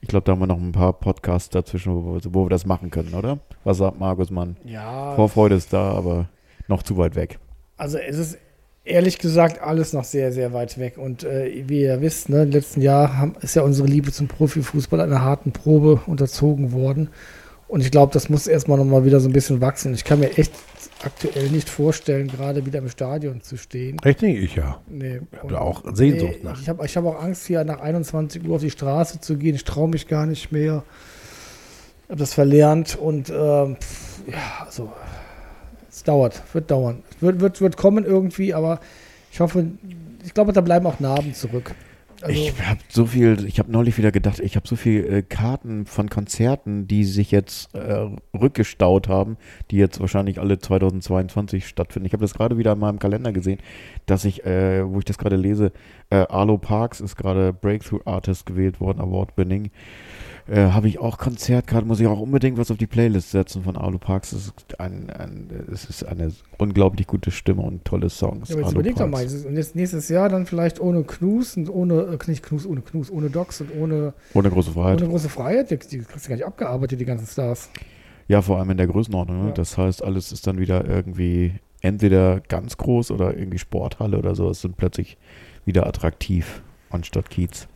Ich 0.01 0.09
glaube, 0.09 0.25
da 0.25 0.33
haben 0.33 0.41
wir 0.41 0.47
noch 0.47 0.61
ein 0.61 0.73
paar 0.73 0.95
Podcasts 0.95 1.51
dazwischen, 1.51 1.95
wo 1.95 2.15
wir, 2.15 2.21
wo 2.35 2.45
wir 2.47 2.51
das 2.51 2.65
machen 2.65 2.91
können, 2.91 3.15
oder? 3.15 3.39
Was 3.65 3.79
sagt 3.79 3.99
Markus 3.99 4.31
Mann? 4.31 4.57
Ja, 4.65 5.15
Vorfreude 5.15 5.55
ist 5.55 5.73
da, 5.73 5.91
aber 5.91 6.29
noch 6.69 6.83
zu 6.83 6.97
weit 6.97 7.15
weg. 7.15 7.39
also 7.77 7.99
es 7.99 8.19
ist 8.19 8.39
Ehrlich 8.87 9.19
gesagt, 9.19 9.61
alles 9.61 9.93
noch 9.93 10.05
sehr, 10.05 10.31
sehr 10.31 10.53
weit 10.53 10.79
weg. 10.79 10.97
Und 10.97 11.25
äh, 11.25 11.65
wie 11.67 11.83
ihr 11.83 12.01
wisst, 12.01 12.29
ne, 12.29 12.45
im 12.45 12.53
letzten 12.53 12.81
Jahr 12.81 13.19
haben, 13.19 13.35
ist 13.41 13.57
ja 13.57 13.63
unsere 13.63 13.89
Liebe 13.89 14.13
zum 14.13 14.29
Profifußball 14.29 15.01
einer 15.01 15.23
harten 15.23 15.51
Probe 15.51 16.03
unterzogen 16.07 16.71
worden. 16.71 17.09
Und 17.69 17.81
ich 17.81 17.91
glaube, 17.91 18.13
das 18.13 18.29
muss 18.29 18.47
erstmal 18.47 18.79
nochmal 18.79 19.05
wieder 19.05 19.19
so 19.19 19.29
ein 19.29 19.33
bisschen 19.33 19.61
wachsen. 19.61 19.93
Ich 19.93 20.05
kann 20.05 20.21
mir 20.21 20.37
echt 20.39 20.53
aktuell 21.03 21.51
nicht 21.51 21.69
vorstellen, 21.69 22.29
gerade 22.29 22.65
wieder 22.65 22.79
im 22.79 22.89
Stadion 22.89 23.41
zu 23.41 23.57
stehen. 23.57 23.97
Echt 24.05 24.23
nicht, 24.23 24.41
ich 24.41 24.55
ja. 24.55 24.81
Nee. 24.89 25.21
Ich 25.33 25.39
habe 25.39 25.61
auch 25.61 25.83
Sehnsucht 25.93 26.37
nee, 26.39 26.45
nach. 26.45 26.61
Ich 26.61 26.69
habe 26.69 26.87
ich 26.87 26.97
hab 26.97 27.05
auch 27.05 27.21
Angst, 27.21 27.47
hier 27.47 27.65
nach 27.65 27.81
21 27.81 28.47
Uhr 28.47 28.57
auf 28.57 28.63
die 28.63 28.71
Straße 28.71 29.21
zu 29.21 29.37
gehen. 29.37 29.57
Ich 29.57 29.65
traue 29.65 29.89
mich 29.89 30.07
gar 30.07 30.27
nicht 30.27 30.53
mehr. 30.53 30.85
Ich 32.05 32.11
habe 32.11 32.21
das 32.21 32.35
verlernt 32.35 32.97
und 32.97 33.31
ähm, 33.31 33.77
pff, 33.81 34.21
ja, 34.29 34.65
also 34.65 34.93
es 35.91 36.05
dauert, 36.05 36.43
wird 36.53 36.71
dauern. 36.71 37.03
Wird, 37.21 37.41
wird, 37.41 37.61
wird 37.61 37.77
kommen 37.77 38.05
irgendwie, 38.05 38.55
aber 38.55 38.81
ich 39.33 39.41
hoffe, 39.41 39.67
ich 40.25 40.35
glaube, 40.35 40.53
da 40.53 40.61
bleiben 40.61 40.87
auch 40.87 41.01
Narben 41.01 41.35
zurück. 41.35 41.75
Also, 42.27 42.41
ich 42.41 42.63
habe 42.63 42.81
so 42.89 43.07
viel, 43.07 43.45
ich 43.47 43.59
habe 43.59 43.71
neulich 43.71 43.97
wieder 43.99 44.11
gedacht, 44.11 44.41
ich 44.41 44.57
habe 44.57 44.67
so 44.67 44.77
viel 44.77 45.05
äh, 45.05 45.23
Karten 45.23 45.87
von 45.87 46.09
Konzerten, 46.09 46.89
die 46.89 47.05
sich 47.05 47.31
jetzt 47.31 47.75
äh, 47.75 48.09
rückgestaut 48.37 49.09
haben, 49.09 49.37
die 49.71 49.77
jetzt 49.77 50.01
wahrscheinlich 50.01 50.41
alle 50.41 50.59
2022 50.59 51.69
stattfinden. 51.69 52.07
Ich 52.07 52.13
habe 52.13 52.23
das 52.23 52.35
gerade 52.35 52.59
wieder 52.59 52.73
in 52.73 52.79
meinem 52.79 52.99
Kalender 52.99 53.33
gesehen, 53.33 53.59
dass 54.07 54.25
ich, 54.25 54.45
äh, 54.45 54.85
wo 54.87 54.99
ich 54.99 55.05
das 55.05 55.19
gerade 55.19 55.37
lese, 55.37 55.73
äh, 56.11 56.27
Arlo 56.29 56.59
Parks 56.59 57.01
ist 57.01 57.17
gerade 57.17 57.53
Breakthrough 57.53 58.03
Artist 58.05 58.47
gewählt 58.47 58.81
worden, 58.81 59.01
Award-winning. 59.01 59.71
Äh, 60.49 60.71
habe 60.71 60.87
ich 60.87 61.01
auch 61.01 61.19
Konzertkarten, 61.19 61.89
muss 61.89 61.99
ich 61.99 62.07
auch 62.07 62.21
unbedingt 62.21 62.57
was 62.57 62.71
auf 62.71 62.77
die 62.77 62.87
Playlist 62.87 63.33
setzen 63.33 63.65
von 63.65 63.77
Arlo 63.77 63.99
Parks. 63.99 64.31
Es 64.33 64.47
ist, 64.47 64.79
ein, 64.81 65.11
ein, 65.11 65.49
es 65.73 65.87
ist 65.87 66.05
eine 66.05 66.31
unglaublich 66.59 67.09
gute 67.09 67.33
Stimme 67.33 67.63
und 67.63 67.85
tolle 67.85 68.09
Songs. 68.11 68.51
ja, 68.51 68.55
aber 68.57 68.63
jetzt 68.65 68.73
überleg 68.73 68.95
doch 68.95 69.09
mal, 69.09 69.27
und 69.27 69.57
jetzt 69.57 69.75
nächstes 69.75 70.09
Jahr 70.09 70.29
dann 70.29 70.47
vielleicht 70.47 70.81
ohne 70.81 71.03
Knus 71.03 71.57
und 71.57 71.69
ohne, 71.69 72.03
äh, 72.03 72.31
nicht 72.31 72.45
Knus, 72.45 72.65
ohne 72.65 72.81
Knus, 72.83 73.11
ohne 73.11 73.29
Docs 73.29 73.63
und 73.63 73.71
ohne, 73.77 74.15
Ohne 74.35 74.51
große 74.51 74.71
Freiheit. 74.71 75.03
ohne 75.03 75.11
große 75.11 75.29
Freiheit. 75.29 75.71
Die, 75.71 75.79
die 75.79 75.99
kriegst 75.99 76.27
du 76.27 76.29
gar 76.29 76.37
nicht 76.37 76.47
abgearbeitet, 76.47 77.01
die 77.01 77.05
ganzen 77.05 77.27
Stars. 77.27 77.69
Ja, 78.29 78.41
vor 78.41 78.59
allem 78.59 78.71
in 78.71 78.77
der 78.77 78.87
Größenordnung. 78.87 79.43
Ne? 79.43 79.49
Ja. 79.49 79.55
Das 79.55 79.77
heißt, 79.77 80.05
alles 80.05 80.31
ist 80.31 80.47
dann 80.47 80.59
wieder 80.59 80.85
irgendwie 80.87 81.55
entweder 81.81 82.41
ganz 82.41 82.77
groß 82.77 83.11
oder 83.11 83.37
irgendwie 83.37 83.59
Sporthalle 83.59 84.17
oder 84.19 84.35
so. 84.37 84.49
Es 84.51 84.61
sind 84.61 84.77
plötzlich 84.77 85.17
wieder 85.65 85.87
attraktiv 85.87 86.63
anstatt 86.91 87.31
Kiez. 87.31 87.67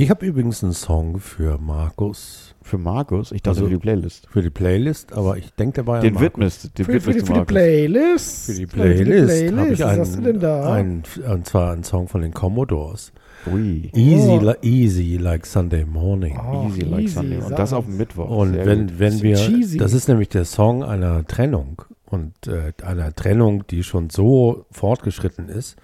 Ich 0.00 0.10
habe 0.10 0.24
übrigens 0.26 0.62
einen 0.62 0.72
Song 0.72 1.18
für 1.18 1.58
Markus, 1.58 2.54
Für 2.62 2.76
Markus, 2.78 3.32
ich 3.32 3.42
dachte 3.42 3.60
Also- 3.60 3.64
für 3.64 3.70
die 3.70 3.78
Playlist. 3.78 4.26
für 4.30 4.42
die 4.42 4.50
Playlist, 4.50 5.12
aber 5.14 5.38
ich 5.38 5.52
denke 5.54 5.76
dabei 5.82 6.00
Den 6.00 6.08
an 6.16 6.22
Markus. 6.22 6.26
widmest, 6.36 6.78
den 6.78 6.84
Für, 6.84 6.92
für, 6.92 6.98
die, 7.00 7.06
widmest 7.06 7.28
du 7.28 7.32
für 7.34 7.38
die. 7.40 7.44
Playlist. 7.46 8.46
Für 8.46 8.52
die 8.54 8.66
Playlist 8.66 9.52
habe 9.56 9.68
ich 9.72 9.80
Was 9.80 9.98
hast 9.98 10.16
du 10.16 10.20
denn 10.20 10.26
einen, 10.34 10.40
da? 10.40 10.72
einen, 10.74 11.02
und 11.32 11.46
zwar 11.46 11.72
einen 11.72 11.82
Song 11.82 12.08
von 12.08 12.20
den 12.20 12.32
Commodores. 12.34 13.12
Ui, 13.50 13.90
Easy, 13.94 14.28
Oh. 14.28 14.38
li 14.40 14.54
easy 14.62 15.16
like 15.16 15.46
Sunday 15.46 15.84
morning. 15.86 16.38
Oh, 16.38 16.66
easy 16.68 16.80
like 16.82 17.00
easy, 17.04 17.14
Sunday. 17.14 17.38
Und 17.40 17.58
das 17.58 17.72
auf 17.72 17.86
dem 17.86 17.96
Mittwoch. 17.96 18.28
Und 18.28 18.52
Sehr 18.52 18.66
wenn, 18.66 18.86
gut. 18.88 18.98
wenn 18.98 19.22
wir, 19.22 19.36
cheesy. 19.36 19.78
das 19.78 19.94
ist 19.94 20.08
nämlich 20.08 20.28
der 20.28 20.44
Song 20.44 20.84
einer 20.84 21.26
Trennung 21.26 21.82
und 22.04 22.34
äh, 22.46 22.72
einer 22.84 23.14
Trennung, 23.14 23.66
die 23.68 23.82
schon 23.82 24.10
so 24.10 24.66
fortgeschritten 24.70 25.48
ist, 25.48 25.76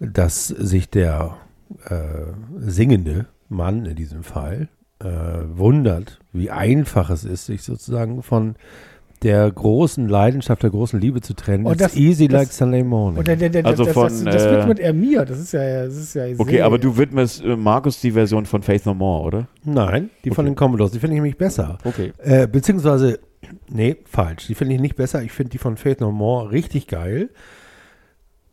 dass 0.00 0.48
sich 0.48 0.90
der 0.90 1.36
äh, 1.88 1.98
singende 2.58 3.26
Mann 3.48 3.86
in 3.86 3.96
diesem 3.96 4.22
Fall 4.22 4.68
äh, 5.00 5.06
wundert, 5.54 6.20
wie 6.32 6.50
einfach 6.50 7.10
es 7.10 7.24
ist, 7.24 7.46
sich 7.46 7.62
sozusagen 7.62 8.22
von 8.22 8.56
der 9.22 9.50
großen 9.50 10.08
Leidenschaft, 10.08 10.62
der 10.62 10.70
großen 10.70 11.00
Liebe 11.00 11.22
zu 11.22 11.34
trennen. 11.34 11.64
Und 11.64 11.72
It's 11.72 11.82
das- 11.82 11.96
easy 11.96 12.28
das- 12.28 12.42
like 12.42 12.52
Sunday 12.52 12.82
morning. 12.84 13.18
Und 13.18 13.26
der, 13.28 13.36
der, 13.36 13.48
der, 13.48 13.64
Also 13.64 13.84
das, 13.84 13.94
von, 13.94 14.04
das, 14.08 14.22
das 14.24 14.42
äh, 14.44 14.58
widmet 14.60 14.78
er 14.78 14.92
mir. 14.92 15.24
Das 15.24 15.38
ist 15.40 15.52
ja, 15.52 15.84
das 15.86 15.96
ist 15.96 16.14
ja 16.14 16.24
Okay, 16.36 16.56
sehr- 16.56 16.66
aber 16.66 16.78
du 16.78 16.96
widmest 16.98 17.42
äh, 17.42 17.56
Markus 17.56 18.00
die 18.00 18.12
Version 18.12 18.44
von 18.44 18.62
Faith 18.62 18.84
No 18.84 18.92
More, 18.94 19.24
oder? 19.24 19.48
Nein, 19.64 20.10
die 20.24 20.30
von 20.30 20.44
Okay. 20.44 20.52
den 20.52 20.56
Commodores, 20.56 20.92
die 20.92 20.98
finde 20.98 21.14
ich 21.14 21.22
nämlich 21.22 21.38
besser. 21.38 21.78
Okay. 21.84 22.12
Äh, 22.18 22.46
beziehungsweise, 22.46 23.18
nee, 23.70 23.96
falsch. 24.04 24.46
Die 24.48 24.54
finde 24.54 24.74
ich 24.74 24.80
nicht 24.82 24.96
besser. 24.96 25.22
Ich 25.22 25.32
finde 25.32 25.50
die 25.50 25.58
von 25.58 25.76
Faith 25.78 26.00
No 26.02 26.12
More 26.12 26.50
richtig 26.52 26.86
geil. 26.86 27.30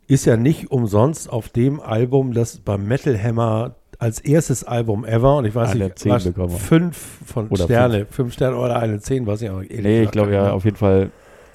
Ist 0.07 0.25
ja 0.25 0.37
nicht 0.37 0.71
umsonst 0.71 1.29
auf 1.29 1.49
dem 1.49 1.79
Album, 1.79 2.33
das 2.33 2.57
beim 2.57 2.87
Metal 2.87 3.21
Hammer 3.21 3.75
als 3.99 4.19
erstes 4.19 4.63
Album 4.63 5.05
ever, 5.05 5.37
und 5.37 5.45
ich 5.45 5.55
weiß 5.55 5.71
Eine 5.71 5.85
nicht, 5.85 5.99
10 5.99 6.11
was, 6.11 6.29
fünf 6.61 6.97
von 7.25 7.47
Oder 7.47 7.63
Sterne, 7.63 8.05
fünf. 8.09 8.33
Sterne 8.33 8.57
oder 8.57 8.77
eine 8.77 8.99
zehn, 8.99 9.25
weiß 9.25 9.41
ich 9.43 9.49
auch 9.49 9.61
ehrlich 9.61 9.81
Nee, 9.81 10.03
ich 10.03 10.11
glaube 10.11 10.33
ja, 10.33 10.51
auf 10.51 10.65
jeden 10.65 10.75
Fall 10.75 11.09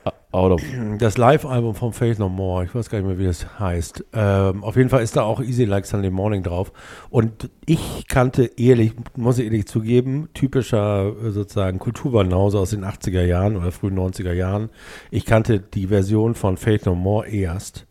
äh, 0.07 0.11
out 0.33 0.53
of. 0.53 0.63
Das 0.99 1.19
Live-Album 1.19 1.75
von 1.75 1.93
Faith 1.93 2.19
No 2.19 2.31
More, 2.31 2.65
ich 2.65 2.75
weiß 2.75 2.89
gar 2.89 2.99
nicht 2.99 3.07
mehr, 3.07 3.19
wie 3.19 3.27
das 3.27 3.59
heißt. 3.59 4.05
Ähm, 4.15 4.65
auf 4.65 4.77
jeden 4.77 4.89
Fall 4.89 5.03
ist 5.03 5.17
da 5.17 5.23
auch 5.23 5.43
Easy 5.43 5.65
Like 5.65 5.85
Sunday 5.85 6.11
Morning 6.11 6.43
drauf. 6.43 6.73
Und 7.11 7.51
ich 7.67 8.07
kannte 8.09 8.51
ehrlich, 8.57 8.95
muss 9.15 9.39
ich 9.39 9.45
ehrlich 9.45 9.67
zugeben, 9.67 10.29
typischer 10.33 11.13
äh, 11.23 11.31
sozusagen 11.31 11.79
Kulturbanause 11.79 12.59
aus 12.59 12.71
den 12.71 12.85
80er 12.85 13.25
Jahren 13.25 13.57
oder 13.57 13.73
frühen 13.73 13.99
90er 13.99 14.33
Jahren. 14.33 14.71
Ich 15.11 15.27
kannte 15.27 15.61
die 15.61 15.89
Version 15.89 16.35
von 16.35 16.57
Faith 16.57 16.87
No 16.87 16.95
More 16.95 17.29
erst. 17.29 17.88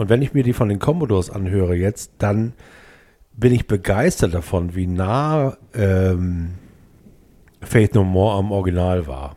Und 0.00 0.08
wenn 0.08 0.22
ich 0.22 0.32
mir 0.32 0.42
die 0.42 0.54
von 0.54 0.70
den 0.70 0.78
Commodores 0.78 1.28
anhöre 1.28 1.74
jetzt, 1.74 2.12
dann 2.18 2.54
bin 3.34 3.52
ich 3.52 3.66
begeistert 3.66 4.32
davon, 4.32 4.74
wie 4.74 4.86
nah 4.86 5.58
ähm, 5.74 6.52
Faith 7.60 7.94
No 7.94 8.02
More 8.04 8.38
am 8.38 8.50
Original 8.50 9.06
war. 9.06 9.36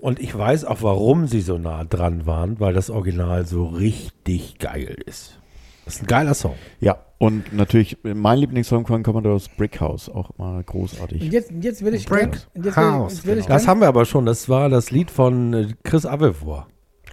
Und 0.00 0.18
ich 0.18 0.36
weiß 0.36 0.64
auch, 0.64 0.82
warum 0.82 1.28
sie 1.28 1.40
so 1.40 1.58
nah 1.58 1.84
dran 1.84 2.26
waren, 2.26 2.58
weil 2.58 2.74
das 2.74 2.90
Original 2.90 3.46
so 3.46 3.66
richtig 3.66 4.58
geil 4.58 4.96
ist. 5.06 5.38
Das 5.84 5.94
ist 5.94 6.02
ein 6.02 6.06
geiler 6.08 6.34
Song. 6.34 6.54
Ja, 6.80 6.98
und 7.18 7.52
natürlich 7.52 7.98
mein 8.02 8.38
Lieblingssong 8.40 8.84
von 8.84 9.04
Commodores 9.04 9.48
Brick 9.48 9.80
House, 9.80 10.08
auch 10.08 10.36
mal 10.38 10.56
Und 10.56 10.66
großartig. 10.66 11.22
jetzt, 11.30 11.52
jetzt 11.60 11.84
will 11.84 11.94
ich 11.94 12.04
Break 12.06 12.32
gern- 12.32 12.64
jetzt 12.64 12.76
will, 12.76 12.84
House, 12.84 13.12
jetzt 13.14 13.26
will 13.26 13.38
ich 13.38 13.46
Das 13.46 13.48
ganz- 13.62 13.68
haben 13.68 13.80
wir 13.80 13.86
aber 13.86 14.04
schon. 14.06 14.26
Das 14.26 14.48
war 14.48 14.68
das 14.68 14.90
Lied 14.90 15.12
von 15.12 15.54
äh, 15.54 15.68
Chris 15.84 16.04
Avevor. 16.04 16.66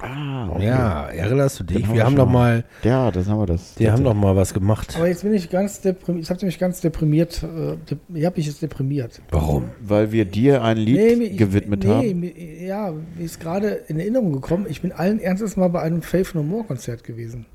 Ah, 0.05 0.49
okay. 0.51 0.65
Ja, 0.67 1.07
erinnerst 1.07 1.59
du 1.59 1.63
dich? 1.63 1.77
Haben 1.83 1.89
wir 1.89 1.95
wir 1.95 2.05
haben 2.05 2.13
noch 2.15 2.29
mal. 2.29 2.63
Ja, 2.83 3.11
das 3.11 3.27
haben 3.27 3.39
wir 3.39 3.45
das. 3.45 3.75
die 3.75 3.89
haben 3.89 4.03
noch 4.03 4.13
mal 4.13 4.35
was 4.35 4.53
gemacht. 4.53 4.95
Aber 4.95 5.07
jetzt 5.07 5.23
bin 5.23 5.33
ich 5.33 5.49
ganz 5.49 5.81
deprimiert. 5.81 6.23
Jetzt 6.23 6.29
habt 6.29 6.41
ihr 6.43 6.45
mich 6.45 6.59
ganz 6.59 6.81
deprimiert. 6.81 7.43
Äh, 7.43 7.77
ich 8.17 8.25
habe 8.25 8.37
mich 8.37 8.45
jetzt 8.47 8.61
deprimiert. 8.61 9.21
Warum? 9.31 9.65
Weil 9.81 10.11
wir 10.11 10.25
dir 10.25 10.63
ein 10.63 10.77
Lied 10.77 10.95
Nee, 10.97 11.15
mir- 11.15 11.23
ich- 11.31 11.37
gewidmet 11.37 11.83
nee, 11.83 11.89
haben. 11.89 12.19
mir- 12.19 12.63
Ja, 12.65 12.91
mir 12.91 13.23
ist 13.25 13.39
gerade 13.39 13.69
in 13.87 13.99
Erinnerung 13.99 14.33
gekommen. 14.33 14.65
Ich 14.69 14.81
bin 14.81 14.91
allen 14.91 15.19
Ernstes 15.19 15.57
mal 15.57 15.69
bei 15.69 15.81
einem 15.81 16.01
Faith 16.01 16.35
No 16.35 16.43
More 16.43 16.63
Konzert 16.65 17.03
gewesen. 17.03 17.45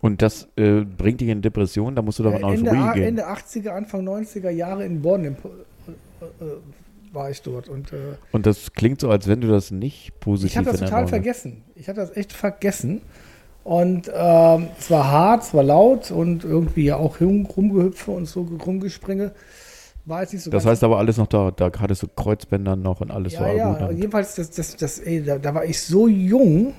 Und 0.00 0.20
das 0.20 0.48
äh, 0.56 0.82
bringt 0.82 1.22
dich 1.22 1.28
in 1.30 1.40
Depression, 1.40 1.96
da 1.96 2.02
musst 2.02 2.18
du 2.18 2.24
doch 2.24 2.34
Äh, 2.34 2.38
in 2.38 2.66
Ende, 2.66 2.70
gehen. 2.92 3.02
Ende 3.04 3.26
80er, 3.26 3.70
Anfang 3.70 4.02
90er 4.06 4.50
Jahre 4.50 4.84
in 4.84 5.00
Bonn 5.00 5.24
im, 5.24 5.32
äh, 5.32 6.24
äh, 6.44 6.48
war 7.14 7.30
ich 7.30 7.42
dort. 7.42 7.68
Und 7.68 7.92
äh, 7.92 8.16
Und 8.32 8.46
das 8.46 8.72
klingt 8.72 9.00
so, 9.00 9.10
als 9.10 9.28
wenn 9.28 9.40
du 9.40 9.48
das 9.48 9.70
nicht 9.70 10.18
positiv 10.20 10.52
ich 10.52 10.56
habe 10.58 10.70
das 10.70 10.80
total 10.80 11.06
vergessen. 11.06 11.62
Ich 11.74 11.88
habe 11.88 12.00
das 12.00 12.16
echt 12.16 12.32
vergessen. 12.32 13.00
Und 13.62 14.10
ähm, 14.14 14.68
es 14.78 14.90
war 14.90 15.10
hart, 15.10 15.42
es 15.44 15.54
war 15.54 15.62
laut 15.62 16.10
und 16.10 16.44
irgendwie 16.44 16.84
ja 16.84 16.96
auch 16.96 17.20
rum, 17.20 17.46
rumgehüpfe 17.46 18.10
und 18.10 18.26
so 18.26 18.42
rumgespringe. 18.42 19.32
War 20.04 20.20
jetzt 20.20 20.34
nicht 20.34 20.42
so 20.42 20.50
Das 20.50 20.66
heißt 20.66 20.84
aber 20.84 20.98
alles 20.98 21.16
noch 21.16 21.28
da. 21.28 21.50
Da 21.50 21.70
hattest 21.78 22.02
du 22.02 22.08
Kreuzbänder 22.08 22.76
noch 22.76 23.00
und 23.00 23.10
alles 23.10 23.32
Ja, 23.32 23.40
war 23.40 23.54
ja, 23.54 23.72
gut. 23.72 23.88
Und 23.88 23.96
jedenfalls, 23.96 24.34
das, 24.34 24.50
das, 24.50 24.76
das, 24.76 24.98
ey, 24.98 25.24
da, 25.24 25.38
da 25.38 25.54
war 25.54 25.64
ich 25.64 25.80
so 25.80 26.08
jung 26.08 26.74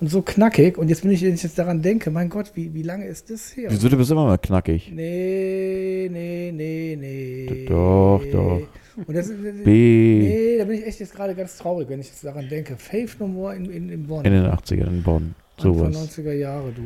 und 0.00 0.08
so 0.08 0.22
knackig. 0.22 0.78
Und 0.78 0.88
jetzt 0.88 1.02
bin 1.02 1.10
ich, 1.10 1.22
wenn 1.22 1.34
ich 1.34 1.42
jetzt 1.42 1.58
daran 1.58 1.82
denke, 1.82 2.10
mein 2.10 2.30
Gott, 2.30 2.52
wie, 2.54 2.72
wie 2.72 2.82
lange 2.82 3.06
ist 3.06 3.28
das 3.28 3.54
her? 3.54 3.68
Wieso, 3.70 3.90
du 3.90 3.98
bist 3.98 4.10
immer 4.10 4.24
mal 4.24 4.38
knackig. 4.38 4.90
Nee, 4.94 6.08
nee, 6.10 6.52
nee, 6.54 6.96
nee. 6.98 7.66
Doch, 7.68 8.22
doch. 8.32 8.62
Und 8.96 9.16
das, 9.16 9.28
B 9.28 9.64
nee, 9.64 10.58
da 10.58 10.64
bin 10.64 10.78
ich 10.78 10.86
echt 10.86 11.00
jetzt 11.00 11.14
gerade 11.14 11.34
ganz 11.34 11.58
traurig, 11.58 11.88
wenn 11.88 12.00
ich 12.00 12.08
jetzt 12.08 12.24
daran 12.24 12.48
denke. 12.48 12.76
Faith 12.76 13.16
No 13.18 13.26
More 13.26 13.54
in, 13.56 13.66
in, 13.66 13.88
in 13.88 14.06
Bonn. 14.06 14.24
in 14.24 14.32
den 14.32 14.46
80ern 14.46 14.86
in 14.86 15.02
Bonn. 15.02 15.34
Anfang 15.56 15.74
Sowas. 15.74 16.18
90er 16.18 16.32
Jahre, 16.32 16.72
du. 16.72 16.82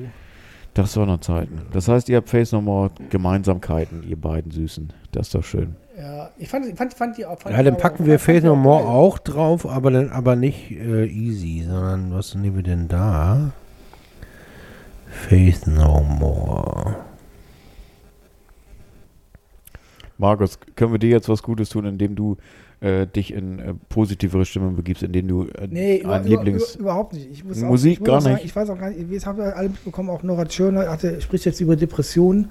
Das 0.75 0.97
war 0.97 1.07
noch 1.07 1.21
Zeiten. 1.21 1.63
Das 1.73 1.89
heißt, 1.89 2.09
ihr 2.09 2.19
habt 2.19 2.29
Face 2.29 2.53
No 2.53 2.61
More 2.61 2.91
Gemeinsamkeiten, 3.11 4.05
ihr 4.09 4.17
beiden 4.17 4.51
Süßen. 4.53 4.93
Das 5.13 5.29
ist 5.29 5.35
doch 5.35 5.45
schön. 5.45 5.75
Ja, 5.99 6.31
ich 6.39 6.49
fand, 6.49 6.77
fand, 6.79 6.95
fand 6.95 7.19
die 7.19 7.27
auch. 7.27 7.41
Fand 7.41 7.57
Ja, 7.57 7.63
dann 7.63 7.77
packen 7.77 8.07
wir 8.07 8.19
die 8.19 8.41
No 8.41 8.55
More 8.55 8.85
geil. 8.85 8.93
auch 8.93 9.19
drauf, 9.19 9.67
aber 9.67 9.91
dann 9.91 10.11
aber 10.11 10.37
nicht 10.37 10.71
äh, 10.71 11.07
easy, 11.07 11.65
sondern 11.67 12.13
was 12.13 12.35
nehmen 12.35 12.57
wir 12.57 12.63
denn 12.63 12.87
da? 12.89 13.53
Faith 15.07 15.67
No 15.67 16.03
More. 16.03 16.97
Markus, 20.19 20.59
können 20.77 20.93
wir 20.93 20.99
dir 20.99 21.11
jetzt 21.11 21.29
was 21.29 21.43
Gutes 21.43 21.71
tun, 21.71 21.87
indem 21.87 22.15
du 22.15 22.37
äh, 22.81 23.07
dich 23.07 23.33
in 23.33 23.59
äh, 23.59 23.75
positivere 23.89 24.45
Stimmung 24.45 24.77
begibst, 24.77 25.03
indem 25.03 25.29
du 25.29 25.43
äh, 25.45 25.69
Nee, 25.71 25.99
über, 25.99 26.19
Lieblings... 26.21 26.75
über, 26.75 26.83
überhaupt 26.83 27.13
nicht. 27.15 27.31
Ich 27.31 27.45
muss 27.45 27.59
Musik 27.61 27.93
auch, 27.93 27.93
ich 27.93 28.01
muss 28.01 28.07
gar 28.09 28.21
sagen, 28.21 28.35
nicht. 28.35 28.45
Ich 28.45 28.57
weiß 28.57 28.71
auch 28.71 28.79
gar 28.79 28.91
nicht, 28.91 29.11
jetzt 29.11 29.27
haben 29.27 29.39
wir 29.39 29.57
alle 29.57 29.69
mitbekommen, 29.69 30.11
auch 30.11 30.23
Nora 30.23 30.45
Tschirner 30.45 30.89
hatte, 30.89 31.21
spricht 31.21 31.45
jetzt 31.45 31.61
über 31.61 31.77
Depressionen. 31.77 32.51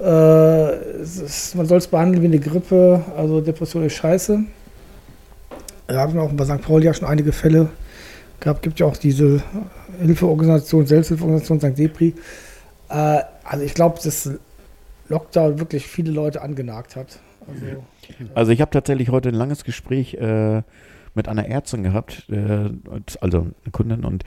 Äh, 0.00 1.02
ist, 1.02 1.54
man 1.54 1.66
soll 1.66 1.78
es 1.78 1.86
behandeln 1.86 2.22
wie 2.22 2.26
eine 2.26 2.38
Grippe, 2.38 3.04
also 3.16 3.40
Depression 3.40 3.84
ist 3.84 3.94
scheiße. 3.94 4.44
Wir 5.88 5.98
haben 5.98 6.18
auch 6.18 6.32
bei 6.32 6.44
St. 6.44 6.62
Pauli 6.62 6.86
ja 6.86 6.94
schon 6.94 7.08
einige 7.08 7.32
Fälle 7.32 7.68
gab, 8.38 8.62
gibt 8.62 8.80
ja 8.80 8.86
auch 8.86 8.96
diese 8.96 9.42
Hilfeorganisation, 10.00 10.86
Selbsthilfeorganisation 10.86 11.60
St. 11.60 11.78
Depri. 11.78 12.14
Äh, 12.88 13.20
also 13.44 13.64
ich 13.64 13.74
glaube, 13.74 13.98
dass 14.02 14.30
Lockdown 15.10 15.58
wirklich 15.58 15.86
viele 15.86 16.10
Leute 16.10 16.40
angenagt 16.42 16.96
hat. 16.96 17.18
Also, 17.46 17.84
Also 18.34 18.52
ich 18.52 18.60
habe 18.60 18.70
tatsächlich 18.70 19.10
heute 19.10 19.28
ein 19.28 19.34
langes 19.34 19.64
Gespräch 19.64 20.14
äh, 20.14 20.62
mit 21.14 21.28
einer 21.28 21.46
Ärztin 21.46 21.82
gehabt, 21.82 22.28
äh, 22.30 22.70
also 23.20 23.38
eine 23.40 23.72
Kundin 23.72 24.04
und 24.04 24.24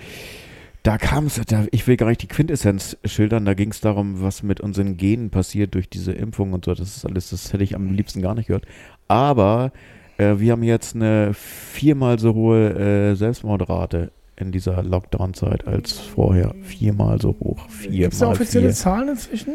da 0.84 0.97
kam 0.97 1.27
es, 1.27 1.39
ich 1.71 1.88
will 1.88 1.95
gar 1.95 2.07
nicht 2.07 2.21
die 2.21 2.27
Quintessenz 2.27 2.97
schildern, 3.05 3.45
da 3.45 3.53
ging 3.53 3.71
es 3.71 3.79
darum, 3.79 4.21
was 4.21 4.43
mit 4.43 4.59
unseren 4.59 4.97
Genen 4.97 5.29
passiert 5.29 5.75
durch 5.75 5.89
diese 5.89 6.11
Impfung 6.11 6.51
und 6.51 6.65
so. 6.65 6.73
Das 6.73 6.97
ist 6.97 7.05
alles, 7.05 7.29
das 7.29 7.53
hätte 7.53 7.63
ich 7.63 7.73
am 7.73 7.93
liebsten 7.93 8.21
gar 8.21 8.36
nicht 8.36 8.47
gehört. 8.47 8.65
Aber 9.07 9.71
äh, 10.17 10.39
wir 10.39 10.51
haben 10.51 10.63
jetzt 10.63 10.93
eine 10.93 11.34
viermal 11.34 12.19
so 12.19 12.34
hohe 12.34 13.11
äh, 13.11 13.15
Selbstmordrate 13.15 14.11
in 14.36 14.51
dieser 14.51 14.84
Lockdown-Zeit 14.84 15.65
als 15.65 15.93
vorher. 15.93 16.53
Viermal 16.63 17.21
so 17.21 17.29
hoch. 17.39 17.65
Gibt 17.84 18.11
es 18.13 18.19
da 18.19 18.25
Viermal 18.25 18.36
offizielle 18.36 18.65
vier. 18.65 18.75
Zahlen 18.75 19.09
inzwischen? 19.09 19.53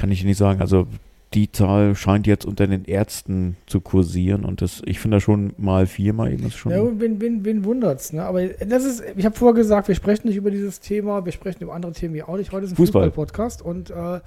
Kann 0.00 0.10
ich 0.10 0.24
nicht 0.24 0.38
sagen. 0.38 0.62
Also 0.62 0.86
die 1.34 1.52
Zahl 1.52 1.94
scheint 1.94 2.26
jetzt 2.26 2.46
unter 2.46 2.66
den 2.66 2.86
Ärzten 2.86 3.56
zu 3.66 3.82
kursieren 3.82 4.46
und 4.46 4.62
das, 4.62 4.80
ich 4.86 4.98
finde 4.98 5.18
das 5.18 5.22
schon 5.24 5.52
mal 5.58 5.86
viermal 5.86 6.32
eben 6.32 6.46
ist 6.46 6.56
schon. 6.56 6.72
Ja, 6.72 6.82
wen, 6.98 7.20
wen, 7.20 7.44
wen 7.44 7.64
wundert's, 7.64 8.14
ne? 8.14 8.22
Aber 8.22 8.42
das 8.46 8.84
ist, 8.84 9.02
ich 9.14 9.26
habe 9.26 9.36
vorher 9.36 9.54
gesagt, 9.54 9.88
wir 9.88 9.94
sprechen 9.94 10.26
nicht 10.26 10.36
über 10.36 10.50
dieses 10.50 10.80
Thema, 10.80 11.24
wir 11.26 11.32
sprechen 11.32 11.62
über 11.62 11.74
andere 11.74 11.92
Themen 11.92 12.14
hier 12.14 12.30
auch 12.30 12.38
nicht. 12.38 12.50
Heute 12.50 12.64
ist 12.64 12.72
ein 12.72 12.76
Fußball. 12.76 13.10
Fußball-Podcast 13.10 13.60
und 13.60 13.90
äh, 13.90 14.20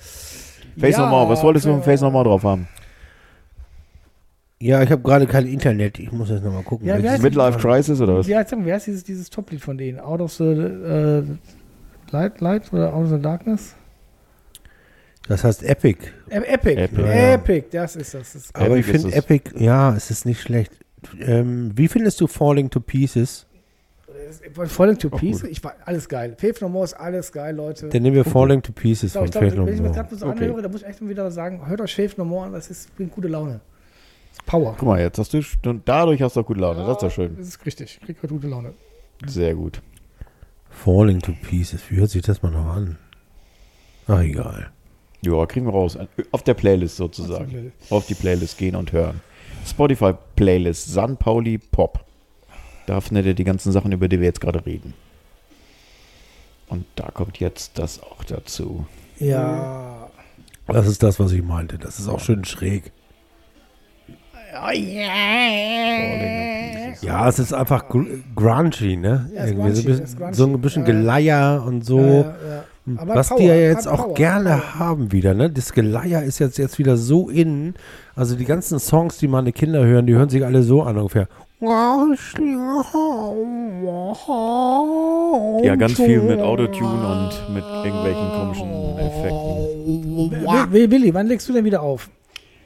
Face 0.78 0.96
ja, 0.96 1.00
nochmal, 1.00 1.28
was 1.28 1.42
wolltest 1.42 1.66
du 1.66 1.72
äh, 1.72 1.74
im 1.74 1.82
Face 1.82 2.02
nochmal 2.02 2.24
drauf 2.24 2.44
haben? 2.44 2.68
Ja, 4.62 4.82
ich 4.84 4.92
habe 4.92 5.02
gerade 5.02 5.26
kein 5.26 5.48
Internet. 5.48 5.98
Ich 5.98 6.12
muss 6.12 6.30
jetzt 6.30 6.44
nochmal 6.44 6.64
gucken. 6.64 6.88
Ja, 6.88 6.96
ist- 6.98 7.24
Midlife 7.24 7.58
Crisis 7.58 8.00
oder 8.00 8.16
was? 8.20 8.28
Wie 8.28 8.36
heißt, 8.36 8.56
wie 8.64 8.72
heißt 8.72 8.88
dieses, 8.88 9.04
dieses 9.04 9.30
Top-Lied 9.32 9.60
von 9.60 9.78
denen? 9.78 10.00
Out 10.00 10.22
of 10.22 10.32
the 10.34 10.44
äh, 10.46 11.24
Light, 12.12 12.40
Light 12.40 12.72
oder 12.72 12.94
Out 12.94 13.06
of 13.06 13.10
the 13.10 13.20
Darkness? 13.22 13.76
Das 15.28 15.44
heißt 15.44 15.64
Epic. 15.64 16.00
Äh, 16.30 16.38
Epic. 16.40 16.76
Epic. 16.76 17.04
Epic, 17.04 17.68
das 17.72 17.96
ist 17.96 18.14
das. 18.14 18.34
das 18.34 18.44
ist 18.46 18.56
Aber 18.56 18.78
ich 18.78 18.86
finde. 18.86 19.14
Epic, 19.14 19.52
ja, 19.58 19.96
es 19.96 20.12
ist 20.12 20.26
nicht 20.26 20.42
schlecht. 20.42 20.72
Ähm, 21.20 21.72
wie 21.76 21.88
findest 21.88 22.20
du 22.22 22.28
Falling 22.28 22.70
to 22.70 22.80
Pieces? 22.80 23.46
Falling 24.66 24.98
to 24.98 25.10
gut. 25.10 25.44
ich 25.44 25.64
war 25.64 25.76
alles 25.86 26.08
geil. 26.08 26.36
Faith 26.38 26.62
No 26.62 26.70
More 26.70 26.86
ist 26.86 26.94
alles 26.94 27.32
geil, 27.32 27.56
Leute. 27.56 27.90
Dann 27.90 28.02
nehmen 28.02 28.16
wir 28.16 28.26
Falling 28.26 28.62
to 28.62 28.72
Pieces 28.72 29.14
von 29.14 29.26
ich 29.26 29.32
glaub, 29.32 29.44
Faith 29.44 29.56
No 29.56 29.66
wenn 29.66 29.74
ich 29.76 29.82
mir 29.82 29.88
das 29.90 29.98
More. 29.98 30.08
gerade 30.08 30.16
so 30.16 30.26
Okay. 30.28 30.44
anhöre, 30.46 30.62
da 30.62 30.70
muss 30.70 30.82
ich 30.82 30.88
echt 30.88 31.02
mal 31.02 31.10
wieder 31.10 31.30
sagen, 31.32 31.68
hört 31.68 31.82
euch 31.82 31.94
Faith 31.94 32.18
No 32.18 32.26
More 32.26 32.46
an, 32.48 32.54
das 32.54 32.70
ist, 32.70 32.96
bringt 32.96 33.12
gute 33.12 33.28
Laune. 33.28 33.60
Das 34.30 34.40
ist 34.40 34.46
Power. 34.46 34.76
Guck 34.78 34.88
mal, 34.88 35.00
jetzt 35.00 35.18
hast 35.20 35.34
du, 35.34 35.42
und 35.70 35.88
dadurch 35.88 36.22
hast 36.22 36.36
du 36.36 36.42
auch 36.42 36.46
gute 36.46 36.60
Laune, 36.62 36.80
das 36.82 36.92
ist 36.92 37.04
doch 37.04 37.12
schön. 37.12 37.36
Das 37.38 37.48
ist 37.48 37.66
richtig, 37.66 37.98
ich 38.00 38.06
krieg 38.06 38.20
gerade 38.20 38.34
gute 38.34 38.48
Laune. 38.48 38.74
Sehr 39.26 39.56
gut. 39.56 39.82
Falling 40.70 41.20
to 41.20 41.34
Pieces, 41.48 41.82
wie 41.90 41.98
hört 41.98 42.10
sich 42.10 42.22
das 42.24 42.42
mal 42.42 42.52
noch 42.52 42.66
an? 42.76 42.98
Ach, 44.08 44.22
egal. 44.22 44.72
Ja, 45.24 45.46
kriegen 45.46 45.66
wir 45.66 45.74
raus. 45.74 45.98
Auf 46.32 46.44
der 46.44 46.54
Playlist 46.54 46.98
sozusagen. 46.98 47.72
Auf 47.90 48.06
die 48.08 48.14
Playlist 48.16 48.58
gehen 48.58 48.76
und 48.76 48.92
hören. 48.92 49.22
Spotify 49.66 50.14
Playlist 50.36 50.92
San 50.92 51.16
Pauli 51.18 51.58
Pop. 51.58 52.04
Da 52.86 53.00
findet 53.00 53.26
ihr 53.26 53.34
die 53.34 53.46
ganzen 53.46 53.72
Sachen, 53.72 53.92
über 53.94 54.10
die 54.10 54.20
wir 54.20 54.28
jetzt 54.28 54.42
gerade 54.42 54.66
reden. 54.66 54.94
Und 56.68 56.86
da 56.96 57.10
kommt 57.12 57.40
jetzt 57.40 57.80
das 57.80 58.02
auch 58.04 58.24
dazu. 58.26 58.86
Ja. 59.20 60.10
Das 60.68 60.88
ist 60.88 61.04
das, 61.04 61.20
was 61.20 61.32
ich 61.32 61.44
meinte. 61.44 61.78
Das 61.78 62.00
ist 62.00 62.08
auch 62.08 62.20
schön 62.20 62.44
schräg. 62.46 62.92
Ja, 67.02 67.28
es 67.28 67.40
ist 67.40 67.54
einfach 67.54 67.90
gr 67.90 68.06
grungy, 68.36 68.98
ne? 68.98 69.30
Ja, 69.34 69.46
Irgendwie 69.46 69.72
so, 69.72 69.82
ein 69.82 69.86
grungy, 69.86 70.00
bisschen, 70.02 70.18
grungy. 70.18 70.34
so 70.34 70.46
ein 70.46 70.62
bisschen. 70.62 70.86
Geleier 70.86 71.64
und 71.66 71.86
so. 71.86 72.00
Ja, 72.00 72.06
ja, 72.14 72.22
ja. 72.22 72.64
Aber 72.98 73.16
Was 73.16 73.30
Power, 73.30 73.38
die 73.40 73.46
ja 73.46 73.56
jetzt 73.56 73.88
auch 73.88 74.06
Power, 74.08 74.14
gerne 74.14 74.50
Power. 74.50 74.80
haben 74.80 75.12
wieder, 75.14 75.34
ne? 75.34 75.50
Das 75.50 75.72
Geleier 75.74 76.24
ist 76.24 76.40
jetzt, 76.40 76.58
jetzt 76.58 76.80
wieder 76.80 76.98
so 76.98 77.30
in. 77.30 77.76
Also 78.16 78.36
die 78.36 78.46
ganzen 78.46 78.78
Songs, 78.80 79.18
die 79.18 79.28
meine 79.28 79.54
Kinder 79.54 79.86
hören, 79.86 80.06
die 80.06 80.14
hören 80.16 80.30
sich 80.30 80.44
alle 80.46 80.64
so 80.64 80.84
an 80.84 80.98
ungefähr. 80.98 81.28
Ja, 85.64 85.76
ganz 85.76 85.94
viel 85.94 86.22
mit 86.22 86.40
Autotune 86.40 87.08
und 87.08 87.54
mit 87.54 87.64
irgendwelchen 87.64 88.30
komischen 88.32 88.70
Effekten. 89.00 90.74
Wi- 90.74 90.92
Willi, 90.92 91.14
wann 91.14 91.28
legst 91.28 91.48
du 91.48 91.54
denn 91.54 91.64
wieder 91.66 91.82
auf? 91.82 92.10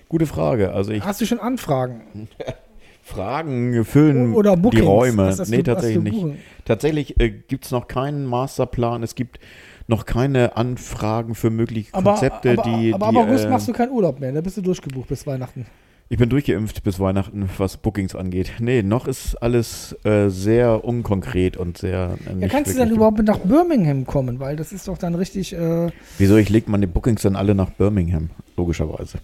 Gute 0.10 0.26
Frage. 0.26 0.74
Also 0.74 0.92
ich 0.92 1.04
Hast 1.04 1.22
du 1.22 1.26
schon 1.26 1.40
Anfragen? 1.40 2.02
Fragen 3.04 3.86
füllen 3.86 4.34
Oder 4.34 4.58
die? 4.58 4.80
Räume. 4.80 5.34
Nee, 5.48 5.58
du- 5.58 5.64
tatsächlich 5.64 6.04
nicht. 6.04 6.26
Tatsächlich 6.66 7.20
äh, 7.22 7.30
gibt 7.30 7.66
es 7.66 7.72
noch 7.72 7.88
keinen 7.88 8.26
Masterplan. 8.26 9.04
Es 9.04 9.16
gibt 9.16 9.40
noch 9.88 10.06
keine 10.06 10.56
Anfragen 10.58 11.36
für 11.36 11.50
mögliche 11.50 11.94
Aber, 11.94 12.12
Konzepte, 12.12 12.52
aber, 12.52 12.64
die. 12.64 12.94
aber 12.94 13.12
die 13.12 13.18
ab 13.18 13.28
August 13.28 13.46
äh, 13.46 13.50
machst 13.50 13.68
du 13.68 13.74
keinen 13.74 13.92
Urlaub 13.92 14.20
mehr, 14.20 14.32
da 14.32 14.42
bist 14.42 14.58
du 14.58 14.62
durchgebucht 14.62 15.08
bis 15.10 15.26
Weihnachten. 15.26 15.66
Ich 16.10 16.18
bin 16.18 16.30
durchgeimpft 16.30 16.84
bis 16.84 17.02
Weihnachten, 17.02 17.50
was 17.58 17.76
Bookings 17.76 18.16
angeht. 18.16 18.54
Nee, 18.60 18.82
noch 18.82 19.08
ist 19.08 19.36
alles 19.36 19.94
äh, 20.06 20.30
sehr 20.30 20.86
unkonkret 20.86 21.58
und 21.58 21.78
sehr. 21.78 22.18
Äh, 22.26 22.44
Ja, 22.44 22.48
kannst 22.48 22.74
du 22.74 22.78
dann 22.78 22.92
überhaupt 22.92 23.22
nach 23.24 23.40
Birmingham 23.40 24.06
kommen? 24.06 24.40
Weil 24.40 24.56
das 24.56 24.72
ist 24.72 24.88
doch 24.88 24.98
dann 24.98 25.16
richtig. 25.16 25.52
Äh, 25.54 25.92
Wieso? 26.18 26.38
Ich 26.38 26.48
leg 26.48 26.70
meine 26.70 26.88
Bookings 26.88 27.24
dann 27.24 27.36
alle 27.36 27.56
nach 27.56 27.72
Birmingham, 27.72 28.30
logischerweise. 28.56 29.18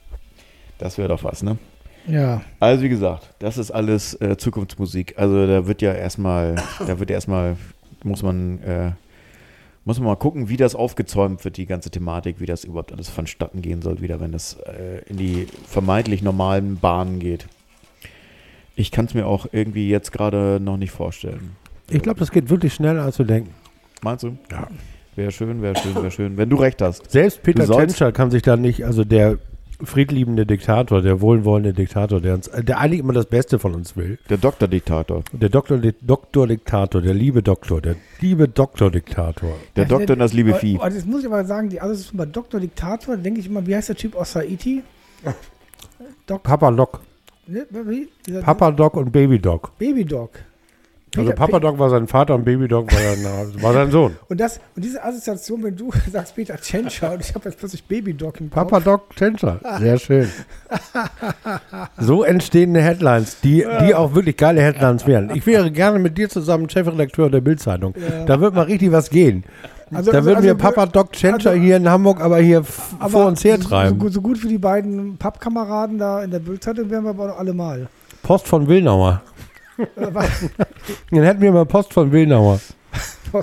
das 0.78 0.98
wäre 0.98 1.08
doch 1.08 1.22
was, 1.22 1.44
ne? 1.44 1.58
ja. 2.08 2.40
Also 2.58 2.82
wie 2.82 2.88
gesagt, 2.88 3.32
das 3.38 3.56
ist 3.56 3.70
alles 3.70 4.20
äh, 4.20 4.36
Zukunftsmusik. 4.36 5.14
Also 5.16 5.46
da 5.46 5.68
wird 5.68 5.80
ja 5.80 5.92
erstmal, 5.92 6.56
da 6.84 6.98
wird 6.98 7.10
erstmal, 7.12 7.56
muss 8.02 8.24
man, 8.24 8.60
äh, 8.64 8.90
muss 9.84 9.98
man 9.98 10.08
mal 10.08 10.16
gucken, 10.16 10.48
wie 10.48 10.56
das 10.56 10.74
aufgezäumt 10.74 11.44
wird, 11.44 11.56
die 11.56 11.66
ganze 11.66 11.90
Thematik, 11.90 12.40
wie 12.40 12.46
das 12.46 12.64
überhaupt 12.64 12.92
alles 12.92 13.08
vonstatten 13.08 13.62
gehen 13.62 13.82
soll, 13.82 14.00
wieder, 14.00 14.20
wenn 14.20 14.32
das 14.32 14.54
äh, 14.66 15.02
in 15.08 15.16
die 15.16 15.46
vermeintlich 15.66 16.22
normalen 16.22 16.78
Bahnen 16.78 17.18
geht. 17.18 17.46
Ich 18.76 18.90
kann 18.90 19.06
es 19.06 19.14
mir 19.14 19.26
auch 19.26 19.46
irgendwie 19.52 19.88
jetzt 19.88 20.12
gerade 20.12 20.58
noch 20.60 20.76
nicht 20.76 20.90
vorstellen. 20.90 21.56
Ich 21.88 22.02
glaube, 22.02 22.20
das 22.20 22.30
geht 22.30 22.50
wirklich 22.50 22.74
schneller, 22.74 23.02
als 23.02 23.18
wir 23.18 23.26
denken. 23.26 23.52
Meinst 24.02 24.24
du? 24.24 24.36
Ja. 24.50 24.68
Wäre 25.16 25.32
schön, 25.32 25.60
wäre 25.60 25.76
schön, 25.76 25.94
wäre 25.96 26.10
schön. 26.10 26.36
Wenn 26.36 26.48
du 26.48 26.56
recht 26.56 26.80
hast. 26.80 27.10
Selbst 27.10 27.42
Peter 27.42 27.66
Tschentscher 27.66 28.12
kann 28.12 28.30
sich 28.30 28.42
da 28.42 28.56
nicht, 28.56 28.84
also 28.84 29.04
der 29.04 29.38
friedliebende 29.84 30.46
Diktator, 30.46 31.02
der 31.02 31.20
wohlwollende 31.20 31.72
Diktator, 31.72 32.20
der, 32.20 32.34
uns, 32.34 32.50
der 32.50 32.78
eigentlich 32.78 33.00
immer 33.00 33.12
das 33.12 33.26
Beste 33.26 33.58
von 33.58 33.74
uns 33.74 33.96
will. 33.96 34.18
Der 34.28 34.38
Doktor-Diktator. 34.38 35.22
Der 35.32 35.48
Doktor, 35.48 35.78
Doktor-Diktator, 35.78 37.00
der 37.02 37.14
liebe 37.14 37.42
Doktor, 37.42 37.80
der 37.80 37.96
liebe 38.20 38.48
Doktor-Diktator. 38.48 39.52
Der 39.76 39.84
Doktor 39.86 40.14
und 40.14 40.18
das 40.20 40.32
liebe 40.32 40.52
Oh, 40.52 40.58
Vieh. 40.58 40.78
oh, 40.80 40.84
das 40.84 41.04
muss 41.04 41.20
ich 41.20 41.26
aber 41.26 41.44
sagen, 41.44 41.68
die 41.68 41.80
also 41.80 42.10
bei 42.14 42.26
Dr. 42.26 42.60
Diktator, 42.60 43.16
da 43.16 43.22
denke 43.22 43.40
ich 43.40 43.46
immer, 43.46 43.66
wie 43.66 43.74
heißt 43.76 43.88
der 43.88 43.96
Typ 43.96 44.16
aus 44.16 44.34
Haiti? 44.34 44.82
Papa 46.42 46.70
Doc. 46.70 47.00
ne, 47.46 47.66
wie? 47.86 48.08
Dieser 48.26 48.42
Papa 48.42 48.70
Doc 48.70 48.96
und 48.96 49.10
Baby 49.12 49.38
Doc. 49.38 49.76
Baby 49.78 50.04
Doc. 50.04 50.30
Also 51.16 51.32
Papa 51.32 51.58
Doc 51.58 51.78
war 51.78 51.90
sein 51.90 52.06
Vater 52.06 52.34
und 52.36 52.44
Baby 52.44 52.68
Doc 52.68 52.92
war 52.92 53.00
sein, 53.00 53.54
war 53.62 53.72
sein 53.72 53.90
Sohn. 53.90 54.16
Und, 54.28 54.40
das, 54.40 54.60
und 54.76 54.84
diese 54.84 55.02
Assoziation, 55.02 55.62
wenn 55.62 55.76
du 55.76 55.90
sagst 56.12 56.36
Peter 56.36 56.56
Tschentscher 56.56 57.12
und 57.14 57.20
ich 57.20 57.34
habe 57.34 57.48
jetzt 57.48 57.58
plötzlich 57.58 57.84
Baby 57.84 58.14
Doc 58.14 58.40
im 58.40 58.48
Kopf. 58.50 58.70
Papa 58.70 58.80
Doc 58.80 59.10
Tschentscher. 59.16 59.58
Sehr 59.78 59.98
schön. 59.98 60.28
So 61.98 62.22
entstehen 62.24 62.74
Headlines, 62.74 63.40
die, 63.40 63.66
die 63.86 63.94
auch 63.94 64.14
wirklich 64.14 64.36
geile 64.36 64.60
Headlines 64.62 65.06
wären. 65.06 65.30
Ich 65.34 65.46
wäre 65.46 65.70
gerne 65.70 65.98
mit 65.98 66.16
dir 66.16 66.28
zusammen 66.28 66.68
Chefredakteur 66.68 67.30
der 67.30 67.40
Bildzeitung. 67.40 67.94
Ja. 67.96 68.24
Da 68.24 68.40
wird 68.40 68.54
mal 68.54 68.62
richtig 68.62 68.92
was 68.92 69.10
gehen. 69.10 69.44
Also- 69.92 70.12
da 70.12 70.18
also- 70.18 70.26
würden 70.28 70.36
also- 70.36 70.46
wir 70.48 70.54
Papa 70.54 70.86
Doc 70.86 71.12
Tschentscher 71.12 71.50
also- 71.50 71.62
hier 71.62 71.76
in 71.76 71.88
Hamburg 71.88 72.20
aber 72.20 72.38
hier 72.38 72.62
Aber 73.00 73.10
vor 73.10 73.26
uns 73.26 73.42
So, 73.42 73.48
hertreiben. 73.48 73.98
gut- 73.98 74.12
so 74.12 74.20
gut 74.20 74.38
für 74.38 74.48
die 74.48 74.58
beiden 74.58 75.16
Pappkameraden 75.16 75.98
da 75.98 76.22
in 76.22 76.30
der 76.30 76.38
Bildzeitung 76.38 76.88
wären 76.90 77.02
wir 77.04 77.10
aber 77.10 77.28
doch 77.28 77.38
alle 77.38 77.52
mal. 77.52 77.88
Post 78.22 78.46
von 78.46 78.68
Wilnauer. 78.68 79.22
Äh? 79.80 79.86
Dann 81.10 81.22
hätten 81.22 81.40
wir 81.40 81.52
mal 81.52 81.66
Post 81.66 81.92
von 81.92 82.12
Wilnauer. 82.12 82.60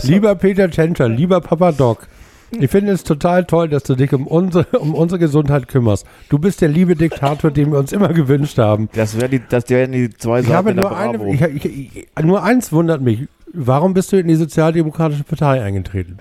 Lieber 0.04 0.36
Peter 0.36 0.70
Tschentscher, 0.70 1.08
lieber 1.08 1.40
Papa 1.42 1.72
Doc. 1.72 2.08
Ich 2.52 2.72
finde 2.72 2.94
es 2.94 3.04
total 3.04 3.44
toll, 3.46 3.68
dass 3.68 3.84
du 3.84 3.96
dich 3.96 4.14
um 4.14 4.26
unsere, 4.26 4.66
um 4.80 4.94
unsere 4.96 5.20
Gesundheit 5.20 5.68
kümmerst. 5.68 6.06
Du 6.30 6.40
bist 6.40 6.62
der 6.62 6.70
liebe 6.70 6.96
Diktator, 6.96 7.52
den 7.52 7.72
wir 7.72 7.80
uns 7.80 7.92
immer 7.92 8.10
gewünscht 8.10 8.58
haben. 8.58 8.88
Das, 8.94 9.20
wär 9.20 9.28
die, 9.28 9.42
das 9.48 9.70
wären 9.70 9.92
die 9.92 10.10
zwei 10.10 10.40
Ich 10.40 10.46
Seiten 10.48 10.56
habe 10.58 10.74
nur, 10.74 10.96
eine, 10.98 11.34
ich, 11.34 11.42
ich, 11.42 11.66
ich, 11.98 12.24
nur 12.24 12.44
eins 12.44 12.72
wundert 12.72 13.02
mich. 13.02 13.28
Warum 13.54 13.94
bist 13.94 14.12
du 14.14 14.18
in 14.18 14.28
die 14.28 14.36
Sozialdemokratische 14.36 15.24
Partei 15.24 15.62
eingetreten? 15.62 16.18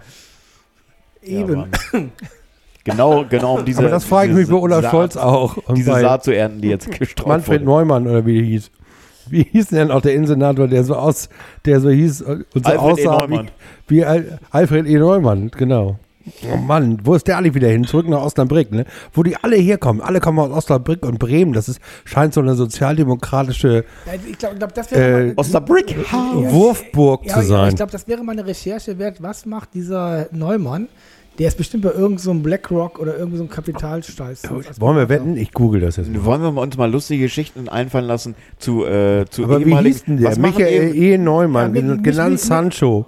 Ja, 1.23 1.41
Eben. 1.41 1.57
Mann. 1.57 1.71
genau, 2.85 3.25
genau 3.29 3.59
um 3.59 3.65
diese. 3.65 3.81
Aber 3.81 3.89
das 3.91 4.05
frage 4.05 4.31
ich 4.31 4.37
mich 4.37 4.49
bei 4.49 4.55
Olaf 4.57 4.83
Saat- 4.83 4.91
Scholz 4.93 5.17
auch. 5.17 5.57
Und 5.59 5.77
Diese 5.79 5.93
Saat 5.93 6.25
zu 6.25 6.33
ernten, 6.35 6.61
die 6.61 6.69
jetzt 6.69 6.91
gestreut 6.99 7.29
Manfred 7.29 7.61
wurde. 7.61 7.65
Neumann 7.71 8.07
oder 8.07 8.27
wie 8.27 8.35
der 8.35 8.43
hieß. 8.45 8.71
Wie 9.31 9.43
hieß 9.43 9.69
denn 9.69 9.91
auch 9.91 10.01
der 10.03 10.15
Innensenator, 10.15 10.69
der 10.69 10.85
so 10.85 10.95
aus, 10.97 11.29
der 11.65 11.81
so 11.81 11.91
hieß 11.91 12.23
und 12.23 12.45
so 12.53 12.61
Alfred 12.63 12.75
E. 12.75 12.79
aussah 12.79 13.29
wie, 13.29 13.35
Neumann. 13.35 13.51
wie 13.89 14.05
Al 14.05 14.39
Alfred 14.51 14.87
E. 14.87 14.99
Neumann, 14.99 15.51
genau. 15.57 15.99
Oh 16.53 16.57
Mann, 16.57 16.99
wo 17.05 17.15
ist 17.15 17.29
der 17.29 17.37
alle 17.37 17.55
wieder 17.55 17.69
hin? 17.69 17.85
Zurück 17.85 18.09
nach 18.09 18.21
Osnabrück, 18.21 18.73
ne? 18.73 18.85
Wo 19.13 19.23
die 19.23 19.37
alle 19.37 19.55
herkommen. 19.57 20.03
Alle 20.03 20.19
kommen 20.19 20.41
aus 20.41 20.51
Osnabrück 20.51 21.07
und 21.07 21.21
Bremen. 21.21 21.53
Das 21.53 21.69
ist, 21.69 21.81
scheint 22.05 22.35
so 22.35 22.41
eine 22.41 22.57
sozialdemokratische 22.57 23.85
Ja, 24.07 24.13
ich 24.29 24.37
glaube, 24.37 24.57
glaub, 24.57 24.75
das 24.75 24.91
wäre 24.91 25.29
Äh, 25.29 25.33
Osnabrück. 25.37 25.87
Wurfburg 26.51 27.27
ja, 27.27 27.35
zu 27.35 27.41
ja, 27.41 27.47
sein. 27.47 27.69
ich 27.71 27.77
glaube, 27.77 27.93
das 27.93 28.09
wäre 28.09 28.25
mal 28.25 28.33
eine 28.33 28.45
Recherche 28.45 28.99
wert. 28.99 29.23
Was 29.23 29.47
macht 29.47 29.75
dieser 29.75 30.27
Neumann? 30.33 30.89
Der 31.39 31.49
ist 31.49 31.59
bestimmt 31.59 31.83
bei 31.83 31.91
irgendeinem 31.91 32.19
so 32.19 32.35
BlackRock 32.35 32.99
oder 32.99 33.19
irgendwie 33.19 33.39
so 33.39 33.47
Kapitalsteiß. 33.47 34.43
Wollen 34.79 34.97
wir 34.97 35.09
wetten? 35.09 35.37
Ich 35.37 35.53
google 35.53 35.81
das 35.83 35.97
jetzt 35.97 36.11
mal. 36.11 36.25
Wollen 36.25 36.41
wir 36.43 36.63
uns 36.63 36.77
mal 36.77 36.91
lustige 36.91 37.25
Geschichten 37.25 37.69
einfallen 37.69 38.07
lassen 38.07 38.35
zu, 38.59 38.85
äh, 38.87 39.27
zu 39.29 39.45
Aber 39.45 39.59
wie 39.61 39.65
ehemaligen- 39.65 39.93
hieß 39.95 40.05
denn 40.05 40.17
der? 40.17 40.39
Michael 40.39 40.95
E. 40.97 41.19
Neumann, 41.19 41.75
Ja, 41.75 41.97
genannt 41.97 42.41
Sancho. 42.41 43.07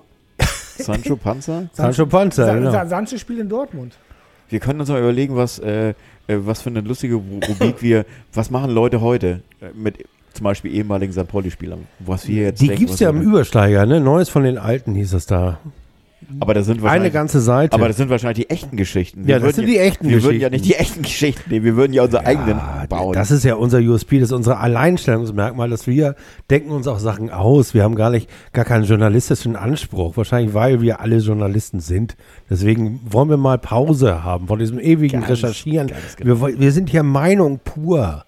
Sancho 0.78 1.16
Panzer? 1.22 1.68
Sancho 1.72 2.06
Panza, 2.06 2.44
Sa 2.46 2.54
genau. 2.54 2.70
Sa 2.70 2.86
Sancho 2.86 3.16
spielt 3.16 3.38
in 3.40 3.48
Dortmund. 3.48 3.94
Wir 4.50 4.60
können 4.60 4.80
uns 4.80 4.88
mal 4.88 4.98
überlegen, 5.00 5.34
was, 5.36 5.58
äh, 5.58 5.90
äh, 5.90 5.94
was 6.28 6.62
für 6.62 6.70
eine 6.70 6.80
lustige 6.82 7.14
Ru- 7.16 7.46
Rubrik 7.48 7.76
wir, 7.82 8.04
was 8.32 8.50
machen 8.50 8.70
Leute 8.70 9.00
heute 9.00 9.40
äh, 9.60 9.66
mit 9.74 10.04
zum 10.34 10.44
Beispiel 10.44 10.72
ehemaligen 10.74 11.12
St. 11.12 11.26
Pauli-Spielern, 11.26 11.80
was 11.98 12.28
wir 12.28 12.42
jetzt 12.44 12.60
Die 12.60 12.68
gibt's 12.68 12.92
was 12.94 13.00
ja 13.00 13.10
im 13.10 13.20
Übersteiger, 13.22 13.86
ne? 13.86 14.00
Neues 14.00 14.28
von 14.28 14.44
den 14.44 14.56
Alten 14.58 14.94
hieß 14.94 15.10
das 15.12 15.26
da. 15.26 15.58
Aber 16.40 16.52
das 16.54 16.66
sind 16.66 16.74
Eine 16.76 16.82
wahrscheinlich, 16.84 17.12
ganze 17.12 17.40
Seite. 17.40 17.72
aber 17.74 17.88
das 17.88 17.96
sind 17.96 18.10
wahrscheinlich 18.10 18.46
die 18.46 18.50
echten 18.50 18.76
Geschichten. 18.76 19.26
Ja, 19.26 19.38
das 19.38 19.56
sind 19.56 19.66
die 19.66 19.78
echten 19.78 20.08
Wir 20.08 20.22
würden 20.22 20.40
ja 20.40 20.48
Geschichten. 20.48 20.52
nicht 20.52 20.64
die 20.66 20.74
echten 20.74 21.02
Geschichten 21.02 21.50
nehmen, 21.50 21.64
wir 21.64 21.76
würden 21.76 21.92
ja 21.94 22.02
unsere 22.04 22.26
eigenen 22.26 22.58
Ja, 22.58 22.84
bauen. 22.88 23.14
Das 23.14 23.30
ist 23.30 23.44
ja 23.44 23.54
unser 23.54 23.78
USP, 23.78 24.18
das 24.20 24.28
ist 24.28 24.34
unser 24.34 24.60
Alleinstellungsmerkmal, 24.60 25.70
dass 25.70 25.86
wir 25.86 26.16
denken 26.50 26.70
uns 26.70 26.86
auch 26.86 26.98
Sachen 26.98 27.30
aus. 27.30 27.72
Wir 27.72 27.82
haben 27.82 27.94
gar 27.94 28.10
nicht, 28.10 28.28
gar 28.52 28.64
keinen 28.66 28.84
journalistischen 28.84 29.56
Anspruch. 29.56 30.16
Wahrscheinlich, 30.16 30.52
weil 30.54 30.80
wir 30.82 31.00
alle 31.00 31.16
Journalisten 31.18 31.80
sind. 31.80 32.16
Deswegen 32.50 33.00
wollen 33.08 33.30
wir 33.30 33.36
mal 33.38 33.58
Pause 33.58 34.22
haben 34.22 34.48
von 34.48 34.58
diesem 34.58 34.78
ewigen 34.78 35.20
Ganz, 35.20 35.30
Recherchieren. 35.30 35.86
ganz 35.88 36.16
genau. 36.16 36.40
Wir, 36.46 36.60
wir 36.60 36.72
sind 36.72 36.90
hier 36.90 37.02
Meinung 37.02 37.60
pur. 37.64 38.24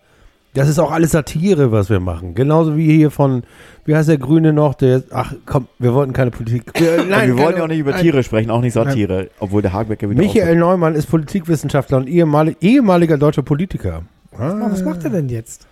Das 0.54 0.68
ist 0.68 0.80
auch 0.80 0.90
alles 0.90 1.12
Satire, 1.12 1.70
was 1.70 1.90
wir 1.90 2.00
machen. 2.00 2.34
Genauso 2.34 2.76
wie 2.76 2.92
hier 2.96 3.12
von, 3.12 3.44
wie 3.84 3.94
heißt 3.94 4.08
der 4.08 4.18
Grüne 4.18 4.52
noch, 4.52 4.74
der, 4.74 5.04
ach 5.12 5.32
komm, 5.46 5.68
wir 5.78 5.94
wollten 5.94 6.12
keine 6.12 6.32
Politik. 6.32 6.72
Wir, 6.74 7.02
Und 7.02 7.08
wir 7.08 7.14
wollen 7.14 7.36
keine- 7.38 7.56
ja 7.58 7.62
auch 7.64 7.68
nicht 7.68 7.78
über 7.78 7.92
nein. 7.92 8.02
Tiere 8.02 8.22
sprechen, 8.24 8.50
auch 8.50 8.60
nicht 8.60 8.72
Satire, 8.72 9.30
obwohl 9.38 9.62
der 9.62 9.72
Hagebecker 9.72 10.10
wieder 10.10 10.20
Michael 10.20 10.56
Neumann 10.56 10.96
ist 10.96 11.06
Politikwissenschaftler 11.06 11.98
und 11.98 12.08
ehemalig, 12.08 12.56
ehemaliger 12.60 13.16
deutscher 13.16 13.42
Politiker. 13.42 14.02
Ah, 14.36 14.66
was 14.70 14.82
macht 14.82 15.04
er 15.04 15.10
denn 15.10 15.28
jetzt? 15.28 15.68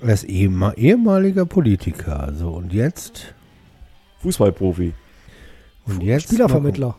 Er 0.00 0.14
ist 0.14 0.24
ehema- 0.24 0.74
ehemaliger 0.76 1.44
Politiker. 1.46 2.32
So, 2.36 2.50
und 2.50 2.72
jetzt? 2.72 3.34
Fußballprofi. 4.22 4.92
Und 5.86 6.00
jetzt 6.02 6.24
Spielervermittler. 6.28 6.94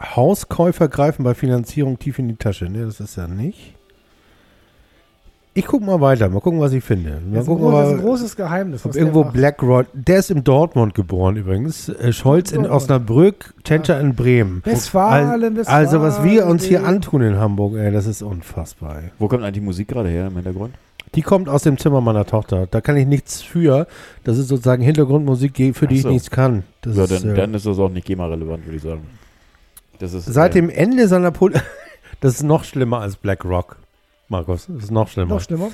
Hauskäufer 0.00 0.88
greifen 0.88 1.24
bei 1.24 1.34
Finanzierung 1.34 1.98
tief 1.98 2.18
in 2.18 2.28
die 2.28 2.36
Tasche. 2.36 2.66
Ne, 2.66 2.84
das 2.84 3.00
ist 3.00 3.16
ja 3.16 3.26
nicht. 3.26 3.74
Ich 5.54 5.66
guck 5.66 5.82
mal 5.84 6.00
weiter. 6.00 6.28
Mal 6.28 6.40
gucken, 6.40 6.60
was 6.60 6.72
ich 6.72 6.84
finde. 6.84 7.10
Mal 7.10 7.20
Das 7.34 7.42
ist, 7.42 7.48
ein, 7.48 7.56
gucken, 7.56 7.64
gro- 7.70 7.72
das 7.80 7.88
ist 7.88 7.94
ein 7.94 8.00
großes 8.02 8.36
Geheimnis. 8.36 8.84
ob 8.86 8.94
irgendwo. 8.94 9.24
BlackRock. 9.24 9.86
Der 9.92 10.18
ist 10.18 10.30
in 10.30 10.44
Dortmund 10.44 10.94
geboren 10.94 11.36
übrigens. 11.36 11.88
Äh, 11.88 12.12
Scholz 12.12 12.52
in. 12.52 12.66
Osnabrück, 12.66 13.54
Tschentscher 13.64 13.98
in 14.00 14.14
Bremen. 14.14 14.62
Westfalen, 14.64 15.56
Westfalen. 15.56 15.66
Also, 15.86 16.00
was 16.00 16.22
wir 16.22 16.46
uns 16.46 16.64
hier 16.64 16.84
antun 16.84 17.22
in 17.22 17.36
Hamburg, 17.38 17.74
ey, 17.76 17.90
das 17.90 18.06
ist 18.06 18.22
unfassbar. 18.22 18.96
Ey. 19.02 19.10
Wo 19.18 19.26
kommt 19.26 19.42
eigentlich 19.42 19.54
die 19.54 19.60
Musik 19.60 19.88
gerade 19.88 20.08
her 20.08 20.28
im 20.28 20.34
Hintergrund? 20.34 20.74
Die 21.14 21.22
kommt 21.22 21.48
aus 21.48 21.62
dem 21.62 21.78
Zimmer 21.78 22.00
meiner 22.02 22.26
Tochter. 22.26 22.66
Da 22.70 22.80
kann 22.82 22.96
ich 22.96 23.06
nichts 23.06 23.40
für. 23.42 23.86
Das 24.24 24.36
ist 24.38 24.48
sozusagen 24.48 24.82
Hintergrundmusik, 24.82 25.56
für 25.74 25.86
die 25.86 25.94
Ach 25.94 25.96
ich 25.96 26.02
so. 26.02 26.08
nichts 26.10 26.30
kann. 26.30 26.64
Das 26.82 26.96
ja, 26.96 27.04
ist, 27.04 27.24
dann, 27.24 27.30
äh, 27.30 27.34
dann 27.34 27.54
ist 27.54 27.64
das 27.66 27.78
auch 27.78 27.88
nicht 27.88 28.06
GEMA-relevant, 28.06 28.64
würde 28.66 28.76
ich 28.76 28.82
sagen. 28.82 29.00
Das 29.98 30.12
ist, 30.12 30.26
seit 30.26 30.52
äh, 30.52 30.60
dem 30.60 30.70
Ende 30.70 31.08
seiner 31.08 31.30
Pol 31.32 31.54
Das 32.20 32.34
ist 32.34 32.42
noch 32.42 32.64
schlimmer 32.64 33.00
als 33.00 33.16
BlackRock, 33.16 33.76
Markus. 34.28 34.66
Das 34.66 34.84
ist 34.84 34.90
noch 34.90 35.08
schlimmer. 35.08 35.34
Noch 35.34 35.40
schlimmer. 35.40 35.70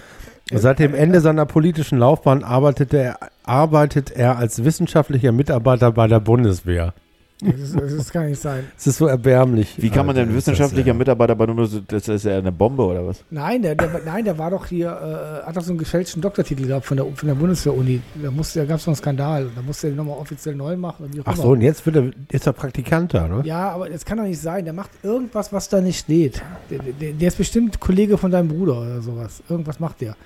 Seit 0.52 0.78
dem 0.78 0.94
Ende 0.94 1.20
seiner 1.20 1.46
politischen 1.46 1.98
Laufbahn 1.98 2.44
arbeitete 2.44 2.98
er, 2.98 3.18
arbeitet 3.42 4.10
er 4.10 4.38
als 4.38 4.64
wissenschaftlicher 4.64 5.32
Mitarbeiter 5.32 5.90
bei 5.92 6.06
der 6.06 6.20
Bundeswehr. 6.20 6.94
Das, 7.40 7.60
ist, 7.60 7.74
das 7.78 7.92
ist- 7.92 8.12
kann 8.12 8.26
nicht 8.26 8.40
sein. 8.40 8.64
Es 8.78 8.86
ist 8.86 8.98
so 8.98 9.06
erbärmlich. 9.08 9.74
Wie 9.76 9.90
kann 9.90 10.06
man 10.06 10.14
denn 10.14 10.28
Alter, 10.28 10.38
ist 10.38 10.46
das, 10.46 10.52
wissenschaftlicher 10.54 10.92
äh, 10.92 10.94
Mitarbeiter 10.94 11.34
bei 11.34 11.46
nur 11.46 11.68
das 11.88 12.08
ist 12.08 12.24
ja 12.24 12.38
eine 12.38 12.52
Bombe 12.52 12.84
oder 12.84 13.06
was? 13.06 13.24
Nein, 13.30 13.60
der, 13.62 13.74
der, 13.74 14.00
nein, 14.04 14.24
der 14.24 14.38
war 14.38 14.50
doch 14.50 14.66
hier, 14.66 14.88
äh, 15.42 15.46
hat 15.46 15.56
doch 15.56 15.62
so 15.62 15.70
einen 15.72 15.78
gefälschten 15.78 16.22
Doktortitel 16.22 16.66
gehabt 16.66 16.86
von 16.86 16.96
der, 16.96 17.06
von 17.06 17.26
der 17.28 17.34
Bundeswehr-Uni. 17.34 18.00
Da, 18.22 18.30
musste- 18.30 18.60
da 18.60 18.64
gab 18.66 18.76
es 18.78 18.82
noch 18.86 18.92
einen 18.92 18.96
Skandal. 18.96 19.50
Da 19.54 19.62
musste 19.62 19.88
er 19.88 19.90
den 19.90 19.96
nochmal 19.96 20.16
offiziell 20.18 20.54
neu 20.54 20.76
machen. 20.76 21.10
Ach 21.24 21.36
so, 21.36 21.48
und 21.48 21.60
jetzt 21.60 21.84
wird 21.84 21.96
er, 21.96 22.10
ist 22.30 22.46
er 22.46 22.52
Praktikant 22.52 23.12
da, 23.12 23.26
ne? 23.26 23.42
Ja, 23.44 23.70
aber 23.70 23.90
das 23.90 24.04
kann 24.04 24.16
doch 24.18 24.24
nicht 24.24 24.40
sein. 24.40 24.64
Der 24.64 24.72
macht 24.72 24.90
irgendwas, 25.02 25.52
was 25.52 25.68
da 25.68 25.80
nicht 25.80 25.98
steht. 25.98 26.40
Der, 26.70 26.78
der, 26.78 27.12
der 27.12 27.28
ist 27.28 27.36
bestimmt 27.36 27.80
Kollege 27.80 28.16
von 28.16 28.30
deinem 28.30 28.48
Bruder 28.48 28.80
oder 28.80 29.02
sowas. 29.02 29.42
Irgendwas 29.48 29.80
macht 29.80 30.00
der. 30.00 30.16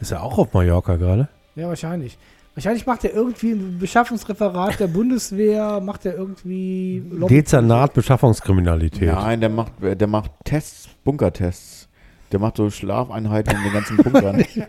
Ist 0.00 0.10
er 0.10 0.22
auch 0.22 0.36
auf 0.38 0.52
Mallorca 0.52 0.96
gerade? 0.96 1.28
Ja, 1.54 1.68
wahrscheinlich. 1.68 2.18
Wahrscheinlich 2.54 2.86
macht 2.86 3.04
er 3.04 3.12
irgendwie 3.12 3.50
ein 3.52 3.78
Beschaffungsreferat 3.80 4.78
der 4.78 4.86
Bundeswehr, 4.86 5.80
macht 5.80 6.06
er 6.06 6.14
irgendwie 6.14 7.02
Lobby- 7.10 7.34
Dezernat 7.34 7.94
Beschaffungskriminalität. 7.94 9.12
Nein, 9.12 9.40
der 9.40 9.48
macht, 9.48 9.72
der 9.82 10.06
macht 10.06 10.30
Tests, 10.44 10.88
Bunkertests. 11.02 11.88
Der 12.32 12.40
macht 12.40 12.56
so 12.56 12.68
Schlafeinheiten 12.70 13.54
in 13.56 13.62
den 13.64 13.72
ganzen 13.72 13.96
Bunkern. 13.96 14.40
Er 14.40 14.66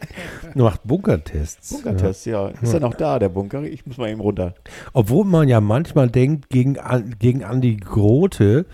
macht 0.63 0.81
Bunkertests. 0.83 1.69
Bunkertests, 1.73 2.25
ja. 2.25 2.49
Ist 2.49 2.73
er 2.73 2.79
noch 2.79 2.93
da, 2.93 3.17
der 3.17 3.29
Bunker? 3.29 3.63
Ich 3.63 3.85
muss 3.87 3.97
mal 3.97 4.09
eben 4.09 4.19
runter. 4.19 4.53
Obwohl 4.93 5.25
man 5.25 5.47
ja 5.47 5.61
manchmal 5.61 6.09
denkt, 6.09 6.49
gegen, 6.49 6.77
An- 6.79 7.15
gegen 7.17 7.43
Andi 7.43 7.77
Grote 7.77 8.65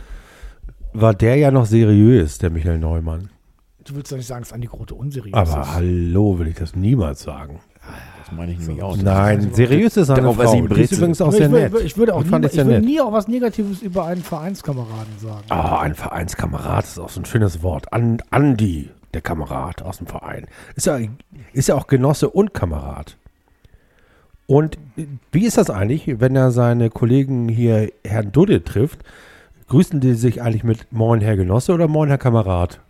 war 0.93 1.13
der 1.13 1.35
ja 1.37 1.51
noch 1.51 1.65
seriös, 1.65 2.37
der 2.39 2.49
Michael 2.49 2.79
Neumann. 2.79 3.29
Du 3.85 3.95
willst 3.95 4.11
doch 4.11 4.17
nicht 4.17 4.27
sagen, 4.27 4.41
dass 4.43 4.51
Andi 4.51 4.67
Grote 4.67 4.95
unseriös 4.95 5.33
Aber 5.33 5.61
ist. 5.61 5.73
hallo, 5.73 6.39
will 6.39 6.47
ich 6.47 6.55
das 6.55 6.75
niemals 6.75 7.21
sagen. 7.23 7.59
Meine 8.35 8.53
ich 8.53 8.59
nämlich 8.59 8.81
auch. 8.81 8.95
Nein, 8.97 9.51
seriös 9.53 9.97
ist 9.97 10.07
seine 10.07 10.21
Darauf 10.21 10.37
Frau. 10.37 10.51
sie 10.51 10.57
ein 10.57 10.67
Die 10.67 10.81
ist 10.81 10.91
übrigens 10.93 11.21
auch 11.21 11.31
sehr 11.31 11.47
ich, 11.47 11.51
würde, 11.51 11.75
nett. 11.75 11.85
ich 11.85 11.97
würde 11.97 12.15
auch 12.15 12.23
nie, 12.23 12.45
ich 12.45 12.57
ich 12.57 12.65
nie 12.81 13.01
auch 13.01 13.11
was 13.11 13.27
Negatives 13.27 13.81
über 13.81 14.05
einen 14.05 14.23
Vereinskameraden 14.23 15.19
sagen. 15.19 15.43
Ah, 15.49 15.79
ein 15.81 15.95
Vereinskamerad 15.95 16.85
ist 16.85 16.99
auch 16.99 17.09
so 17.09 17.21
ein 17.21 17.25
schönes 17.25 17.61
Wort. 17.61 17.91
An, 17.91 18.17
Andi, 18.29 18.89
der 19.13 19.21
Kamerad 19.21 19.81
aus 19.81 19.97
dem 19.97 20.07
Verein. 20.07 20.47
Ist 20.75 20.85
ja, 20.87 20.99
ist 21.53 21.67
ja 21.67 21.75
auch 21.75 21.87
Genosse 21.87 22.29
und 22.29 22.53
Kamerad. 22.53 23.17
Und 24.47 24.77
wie 25.31 25.45
ist 25.45 25.57
das 25.57 25.69
eigentlich, 25.69 26.19
wenn 26.19 26.35
er 26.35 26.51
seine 26.51 26.89
Kollegen 26.89 27.47
hier, 27.47 27.89
Herrn 28.05 28.31
Dudde, 28.31 28.63
trifft? 28.63 28.99
Grüßen 29.67 30.01
die 30.01 30.15
sich 30.15 30.41
eigentlich 30.41 30.65
mit 30.65 30.91
Moin, 30.91 31.21
Herr 31.21 31.37
Genosse 31.37 31.73
oder 31.73 31.87
Moin, 31.87 32.09
Herr 32.09 32.17
Kamerad? 32.17 32.81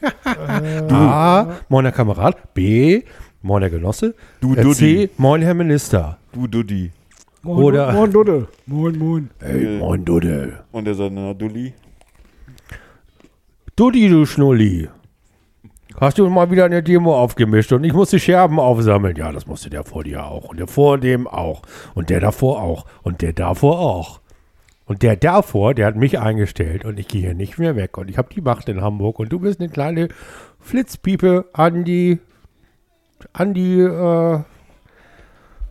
A, 0.90 1.46
Moin, 1.68 1.84
Herr 1.84 1.92
Kamerad. 1.92 2.54
B, 2.54 3.02
Moin, 3.42 3.62
Herr 3.62 3.70
Genosse. 3.70 4.14
Du 4.40 4.54
Äh, 4.54 4.62
Duddi. 4.62 4.74
C, 4.74 5.10
Moin, 5.16 5.42
Herr 5.42 5.54
Minister. 5.54 6.18
Du 6.32 6.46
Duddi. 6.46 6.90
moin, 7.42 7.62
oder- 7.64 7.92
Moin, 7.92 8.10
Dudde. 8.12 8.48
Moin, 8.66 8.98
moin. 8.98 9.30
Hey, 9.40 9.78
Moin, 9.78 10.04
Dudde. 10.04 10.64
Und 10.72 10.84
der 10.86 10.94
sagt, 10.94 11.12
na, 11.14 11.34
Dulli. 11.34 11.72
Duddi, 13.76 14.08
du 14.08 14.26
Schnulli. 14.26 14.88
Hast 16.00 16.18
du 16.18 16.28
mal 16.28 16.50
wieder 16.50 16.64
eine 16.64 16.82
Demo 16.82 17.16
aufgemischt 17.16 17.72
und 17.72 17.82
ich 17.84 17.92
musste 17.92 18.18
Scherben 18.20 18.58
aufsammeln. 18.60 19.16
Ja, 19.16 19.32
das 19.32 19.46
musste 19.46 19.70
der 19.70 19.84
vor 19.84 20.04
dir 20.04 20.26
auch. 20.26 20.44
Und 20.50 20.58
der 20.60 20.66
vor 20.68 20.98
dem 20.98 21.26
auch. 21.26 21.62
Und 21.94 22.10
der 22.10 22.20
davor 22.20 22.62
auch. 22.62 22.86
Und 23.02 23.20
der 23.22 23.32
davor 23.32 23.80
auch. 23.80 24.20
Und 24.84 25.02
der 25.02 25.16
davor, 25.16 25.74
der 25.74 25.86
hat 25.86 25.96
mich 25.96 26.18
eingestellt 26.18 26.84
und 26.84 26.98
ich 26.98 27.08
gehe 27.08 27.20
hier 27.22 27.34
nicht 27.34 27.58
mehr 27.58 27.76
weg. 27.76 27.98
Und 27.98 28.10
ich 28.10 28.16
habe 28.16 28.32
die 28.32 28.40
Macht 28.40 28.68
in 28.68 28.80
Hamburg. 28.80 29.18
Und 29.18 29.32
du 29.32 29.38
bist 29.40 29.60
eine 29.60 29.68
kleine 29.68 30.08
Flitzpiepe, 30.60 31.46
Andi. 31.52 32.18
Andi, 33.32 33.80
äh. 33.82 34.40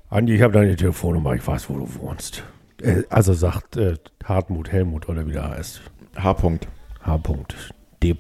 Andi, 0.10 0.36
ich 0.36 0.42
habe 0.42 0.54
deine 0.54 0.76
Telefonnummer, 0.76 1.34
ich 1.36 1.46
weiß, 1.46 1.70
wo 1.70 1.78
du 1.80 1.96
wohnst. 1.96 2.44
Äh, 2.82 3.04
also 3.10 3.34
sagt 3.34 3.78
äh, 3.78 3.96
Hartmut, 4.24 4.72
Helmut 4.72 5.10
oder 5.10 5.26
wie 5.28 5.32
der 5.34 5.50
heißt. 5.50 5.82
H-Punkt. 6.18 6.68
H. 7.06 7.20
D. 8.04 8.16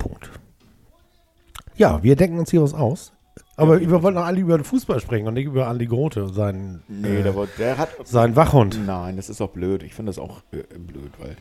Ja, 1.75 2.01
wir 2.03 2.15
denken 2.15 2.39
uns 2.39 2.51
hier 2.51 2.61
was 2.61 2.73
aus. 2.73 3.13
Aber 3.55 3.79
wir 3.79 3.89
wollten 4.03 4.15
doch 4.17 4.25
alle 4.25 4.39
über 4.39 4.57
den 4.57 4.63
Fußball 4.63 4.99
sprechen 4.99 5.27
und 5.27 5.33
nicht 5.35 5.45
über 5.45 5.67
Andi 5.67 5.85
Grote, 5.87 6.27
seinen, 6.29 6.83
Nee, 6.87 7.19
äh, 7.19 7.23
der, 7.23 7.35
war- 7.35 7.47
der 7.57 7.77
hat. 7.77 7.89
seinen 8.07 8.35
Wachhund. 8.35 8.79
Nein, 8.85 9.15
das 9.17 9.29
ist 9.29 9.41
auch 9.41 9.49
blöd. 9.49 9.83
Ich 9.83 9.93
finde 9.95 10.09
das 10.11 10.19
auch 10.19 10.41
äh, 10.51 10.63
blöd, 10.77 11.11
weil. 11.19 11.35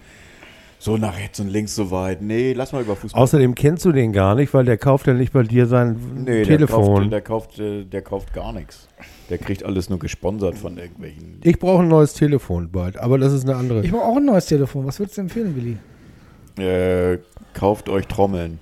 So 0.78 0.96
nach 0.96 1.16
rechts 1.16 1.40
und 1.40 1.48
links 1.48 1.74
so 1.74 1.90
weit. 1.90 2.22
Nee, 2.22 2.52
lass 2.52 2.72
mal 2.72 2.82
über 2.82 2.96
Fußball. 2.96 3.20
Außerdem 3.20 3.54
kennst 3.54 3.84
du 3.84 3.92
den 3.92 4.12
gar 4.12 4.34
nicht, 4.34 4.52
weil 4.54 4.64
der 4.64 4.76
kauft 4.78 5.06
ja 5.06 5.14
nicht 5.14 5.32
bei 5.32 5.42
dir 5.42 5.66
sein 5.66 5.96
nee, 6.24 6.42
Telefon. 6.44 7.10
Der 7.10 7.20
kauft, 7.22 7.58
der, 7.58 7.68
kauft, 7.68 7.80
äh, 7.80 7.84
der 7.84 8.02
kauft 8.02 8.32
gar 8.34 8.52
nichts. 8.52 8.88
Der 9.30 9.38
kriegt 9.38 9.64
alles 9.64 9.88
nur 9.90 9.98
gesponsert 9.98 10.56
von 10.56 10.76
irgendwelchen. 10.78 11.40
ich 11.42 11.58
brauche 11.58 11.82
ein 11.82 11.88
neues 11.88 12.12
Telefon 12.14 12.70
bald, 12.70 12.96
aber 12.98 13.18
das 13.18 13.32
ist 13.32 13.44
eine 13.44 13.56
andere. 13.56 13.84
Ich 13.84 13.90
brauche 13.90 14.04
auch 14.04 14.16
ein 14.16 14.24
neues 14.24 14.46
Telefon. 14.46 14.86
Was 14.86 14.98
würdest 15.00 15.16
du 15.16 15.22
empfehlen, 15.22 15.56
Willi? 15.56 16.64
Äh, 16.64 17.18
kauft 17.54 17.88
euch 17.88 18.06
Trommeln. 18.06 18.58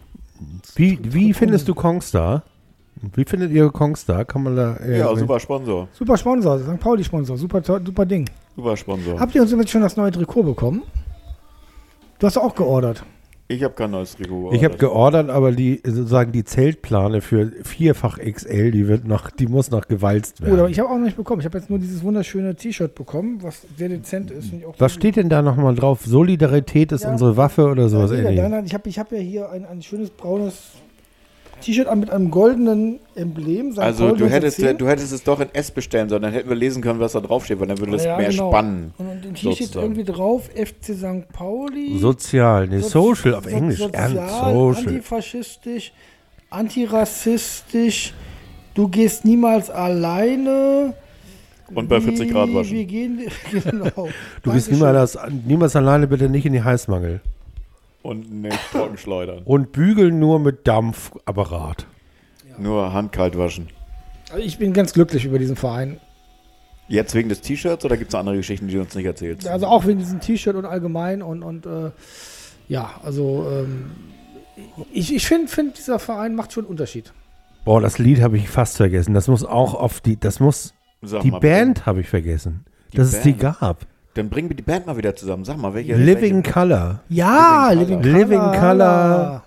Wie, 0.76 0.98
wie 1.02 1.32
findest 1.32 1.68
du 1.68 1.74
Kongstar? 1.74 2.42
Wie 3.14 3.24
findet 3.24 3.50
ihr 3.52 3.68
Kongstar? 3.70 4.24
Kann 4.24 4.42
man 4.44 4.56
da. 4.56 4.76
äh, 4.76 4.98
Ja, 5.00 5.14
super 5.14 5.38
Sponsor. 5.38 5.88
Super 5.92 6.16
Sponsor, 6.16 6.58
St. 6.58 6.80
Pauli-Sponsor. 6.80 7.36
Super, 7.36 7.62
super 7.62 8.06
Ding. 8.06 8.28
Super 8.56 8.76
Sponsor. 8.76 9.20
Habt 9.20 9.34
ihr 9.34 9.42
uns 9.42 9.50
jetzt 9.50 9.70
schon 9.70 9.82
das 9.82 9.96
neue 9.96 10.10
Trikot 10.10 10.42
bekommen? 10.42 10.82
Du 12.18 12.26
hast 12.26 12.36
auch 12.38 12.54
geordert. 12.54 13.04
Ich 13.46 13.62
habe 13.62 13.74
kein 13.74 13.90
neues 13.90 14.16
Trikot. 14.16 14.52
Ich 14.52 14.64
habe 14.64 14.78
geordert, 14.78 15.28
aber 15.28 15.52
die 15.52 15.82
sozusagen 15.84 16.32
die 16.32 16.44
Zeltplane 16.44 17.20
für 17.20 17.52
vierfach 17.62 18.18
XL, 18.18 18.70
die 18.70 18.88
wird 18.88 19.06
noch, 19.06 19.30
die 19.30 19.46
muss 19.46 19.70
noch 19.70 19.86
gewalzt 19.86 20.40
werden. 20.40 20.70
ich 20.70 20.78
habe 20.78 20.88
auch 20.88 20.94
noch 20.96 21.04
nicht 21.04 21.18
bekommen. 21.18 21.40
Ich 21.40 21.44
habe 21.46 21.58
jetzt 21.58 21.68
nur 21.68 21.78
dieses 21.78 22.02
wunderschöne 22.02 22.54
T-Shirt 22.54 22.94
bekommen, 22.94 23.42
was 23.42 23.66
sehr 23.76 23.90
dezent 23.90 24.30
ist. 24.30 24.46
Finde 24.48 24.60
ich 24.64 24.66
auch 24.66 24.74
Was 24.78 24.92
sehr 24.92 25.00
steht 25.00 25.16
denn 25.16 25.28
da 25.28 25.42
nochmal 25.42 25.74
drauf? 25.74 26.00
Solidarität 26.06 26.90
ist 26.92 27.04
Ja. 27.04 27.12
unsere 27.12 27.36
Waffe 27.36 27.66
oder 27.68 27.90
sowas 27.90 28.12
ähnliches? 28.12 28.40
nein, 28.40 28.50
nein, 28.50 28.64
ich 28.64 28.72
habe 28.72 28.88
ich 28.88 28.98
hab 28.98 29.12
ja 29.12 29.18
hier 29.18 29.50
ein, 29.50 29.66
ein 29.66 29.82
schönes 29.82 30.08
braunes 30.08 30.72
T-Shirt 31.64 31.86
an 31.88 32.00
mit 32.00 32.10
einem 32.10 32.30
goldenen 32.30 33.00
Emblem. 33.14 33.72
St. 33.72 33.78
Also 33.80 34.08
Paul 34.08 34.18
du 34.18 34.24
hättest, 34.28 34.58
1910. 34.58 34.78
du 34.78 34.88
hättest 34.88 35.12
es 35.12 35.22
doch 35.24 35.40
in 35.40 35.48
S 35.52 35.70
bestellen 35.70 36.08
sollen, 36.08 36.22
dann 36.22 36.32
hätten 36.32 36.48
wir 36.48 36.56
lesen 36.56 36.82
können, 36.82 37.00
was 37.00 37.12
da 37.12 37.20
draufsteht, 37.20 37.58
weil 37.60 37.66
dann 37.68 37.78
würde 37.78 37.92
das 37.92 38.04
Ja, 38.04 38.16
mehr 38.16 38.30
genau. 38.30 38.50
spannen. 38.50 38.94
Und 38.98 39.06
und 39.08 39.24
im 39.24 39.34
T 39.34 39.40
steht 39.40 39.56
sozusagen. 39.68 39.84
irgendwie 39.86 40.04
drauf 40.04 40.48
FC 40.54 40.94
St. 40.94 41.28
Pauli. 41.32 41.98
Sozial, 41.98 42.68
nee, 42.68 42.78
So- 42.80 43.14
Social 43.14 43.34
auf 43.34 43.44
so- 43.44 43.50
Englisch. 43.50 43.78
Sozial, 43.78 44.16
Ernst, 44.16 44.34
Social. 44.40 44.86
antifaschistisch, 44.88 45.92
antirassistisch. 46.50 48.12
Du 48.74 48.88
gehst 48.88 49.24
niemals 49.24 49.70
alleine. 49.70 50.94
Und 51.74 51.88
bei 51.88 52.00
40 52.00 52.30
Grad 52.30 52.52
waschen. 52.52 52.76
Wir 52.76 52.84
gehen, 52.84 53.20
genau. 53.52 54.08
Du 54.42 54.52
bist 54.52 54.68
Dankeschön. 54.70 54.74
niemals, 54.74 55.18
niemals 55.46 55.76
alleine, 55.76 56.06
bitte 56.06 56.28
nicht 56.28 56.44
in 56.44 56.52
die 56.52 56.62
Heißmangel. 56.62 57.20
Und 58.04 58.30
nicht 58.30 58.58
trocken 58.70 58.98
schleudern. 58.98 59.42
Und 59.44 59.72
bügeln 59.72 60.18
nur 60.18 60.38
mit 60.38 60.68
Dampfapparat. 60.68 61.86
Nur 62.58 62.92
handkalt 62.92 63.36
waschen. 63.38 63.68
Also 64.30 64.44
ich 64.44 64.58
bin 64.58 64.74
ganz 64.74 64.92
glücklich 64.92 65.24
über 65.24 65.38
diesen 65.38 65.56
Verein. 65.56 65.98
Jetzt 66.86 67.14
wegen 67.14 67.30
des 67.30 67.40
T-Shirts 67.40 67.82
oder 67.84 67.96
gibt 67.96 68.10
es 68.10 68.14
andere 68.14 68.36
Geschichten, 68.36 68.68
die 68.68 68.74
du 68.74 68.80
uns 68.82 68.94
nicht 68.94 69.06
erzählst? 69.06 69.48
Also 69.48 69.66
auch 69.66 69.86
wegen 69.86 69.98
diesem 69.98 70.20
T-Shirt 70.20 70.54
und 70.54 70.66
allgemein 70.66 71.22
und, 71.22 71.42
und 71.42 71.64
äh, 71.64 71.92
ja, 72.68 72.90
also 73.02 73.46
ähm, 73.50 73.92
ich, 74.92 75.14
ich 75.14 75.26
finde, 75.26 75.48
find, 75.48 75.78
dieser 75.78 75.98
Verein 75.98 76.34
macht 76.34 76.52
schon 76.52 76.64
einen 76.64 76.70
Unterschied. 76.72 77.14
Boah, 77.64 77.80
das 77.80 77.98
Lied 77.98 78.20
habe 78.20 78.36
ich 78.36 78.50
fast 78.50 78.76
vergessen. 78.76 79.14
Das 79.14 79.28
muss 79.28 79.44
auch 79.44 79.72
auf 79.72 80.02
die, 80.02 80.20
das 80.20 80.40
muss, 80.40 80.74
Sag 81.00 81.22
die 81.22 81.30
mal, 81.30 81.40
Band 81.40 81.86
habe 81.86 82.02
ich 82.02 82.08
vergessen. 82.08 82.66
Die 82.92 82.98
dass 82.98 83.14
es 83.14 83.22
die 83.22 83.32
Band. 83.32 83.60
gab. 83.60 83.86
Dann 84.14 84.30
bringen 84.30 84.48
wir 84.48 84.56
die 84.56 84.62
Band 84.62 84.86
mal 84.86 84.96
wieder 84.96 85.14
zusammen. 85.16 85.44
Sag 85.44 85.58
mal, 85.58 85.74
welche. 85.74 85.96
Living 85.96 86.36
welche? 86.36 86.52
Color. 86.52 87.00
Ja, 87.08 87.70
Living 87.70 88.02
Living 88.02 88.38
Color. 88.38 88.60
Color. 88.60 88.60
Living 88.60 88.60
Color. 88.60 89.42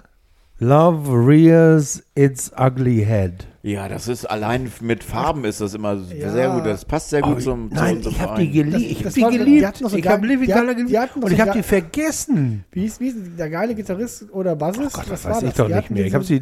Love 0.59 1.09
rears 1.11 2.03
its 2.15 2.51
ugly 2.57 3.05
head. 3.05 3.45
Ja, 3.67 3.89
das 3.89 4.07
ist 4.07 4.23
allein 4.25 4.71
mit 4.79 5.03
Farben 5.03 5.43
ist 5.43 5.59
das 5.59 5.73
immer 5.73 5.97
Ja. 6.17 6.29
sehr 6.29 6.49
gut. 6.51 6.65
Das 6.65 6.85
passt 6.85 7.09
sehr 7.09 7.21
gut 7.21 7.35
Oh, 7.37 7.41
zum, 7.41 7.69
Nein, 7.69 8.01
zum 8.01 8.13
ich 8.13 8.21
habe 8.21 8.39
die 8.41 8.49
geliebt. 8.51 8.75
Das- 8.75 8.81
Ich 8.81 8.93
habe 8.95 9.03
das 9.03 9.13
die 9.15 9.21
geliebt. 9.37 9.77
so 9.77 9.97
ich 9.97 10.07
habe 10.07 10.25
Living 10.25 10.49
Color 10.49 10.73
geliebt. 10.75 11.15
Und 11.15 11.31
ich 11.33 11.41
habe 11.41 11.51
die 11.51 11.63
vergessen. 11.63 12.63
Wie 12.71 12.81
hieß, 12.81 12.99
wie 13.01 13.05
hieß 13.05 13.15
der 13.37 13.49
geile 13.49 13.75
Gitarrist 13.75 14.27
oder 14.31 14.55
Bassist? 14.55 14.93
Gott, 14.93 15.05
das 15.09 15.25
weiß 15.25 15.43
ich 15.43 15.53
doch 15.53 15.67
Die 15.67 15.73
nicht 15.73 15.91
mehr. 15.91 16.05
Ich 16.05 16.13
habe 16.13 16.23
sie 16.23 16.41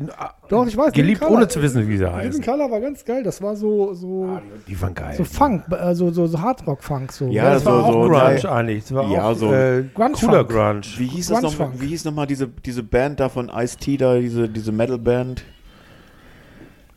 Doch, 0.50 0.68
ich 0.68 0.78
weiß. 0.78 0.94
geliebt, 0.94 0.96
Living 0.96 1.20
Colour. 1.20 1.38
ohne 1.38 1.48
zu 1.48 1.62
wissen, 1.64 1.88
wie 1.88 1.98
sie 1.98 2.04
Living 2.04 2.16
heißen. 2.16 2.44
Color 2.44 2.70
war 2.70 2.80
ganz 2.80 3.04
geil. 3.04 3.24
Das 3.24 3.42
war 3.42 3.56
so, 3.56 3.94
so, 3.96 4.40
Die 4.68 4.80
waren 4.80 4.94
geil. 4.94 5.16
so 5.18 5.24
Funk, 5.24 5.64
äh, 5.72 5.96
so, 5.96 6.12
so, 6.12 6.28
so 6.28 6.40
Hardrock-Funk. 6.40 7.12
So. 7.12 7.26
Ja, 7.30 7.54
das 7.54 7.64
so- 7.64 7.72
war 7.72 7.86
auch 7.86 7.92
so- 7.94 8.00
Grunge 8.02 8.40
ja, 8.40 8.52
eigentlich. 8.52 8.84
Das 8.84 8.94
war 8.94 9.10
ja, 9.12 9.24
auch 9.30 9.34
so 9.36 9.52
äh, 9.52 9.84
Grunge 9.96 10.12
cooler 10.12 10.46
Funk. 10.46 10.50
Grunge. 10.50 10.82
Wie 11.00 11.08
hieß 11.08 11.28
das 11.30 11.42
noch, 11.42 11.56
Grunge-Funk. 11.58 11.82
wie 11.82 11.88
hieß 11.88 12.06
noch 12.06 12.14
mal 12.14 12.28
diese, 12.28 12.48
diese 12.48 12.84
Band 12.84 13.20
da 13.20 13.30
von 13.30 13.50
Ice-T 13.50 13.98
da, 13.98 14.20
diese, 14.20 14.48
diese 14.48 14.72
Metal-Band? 14.72 15.44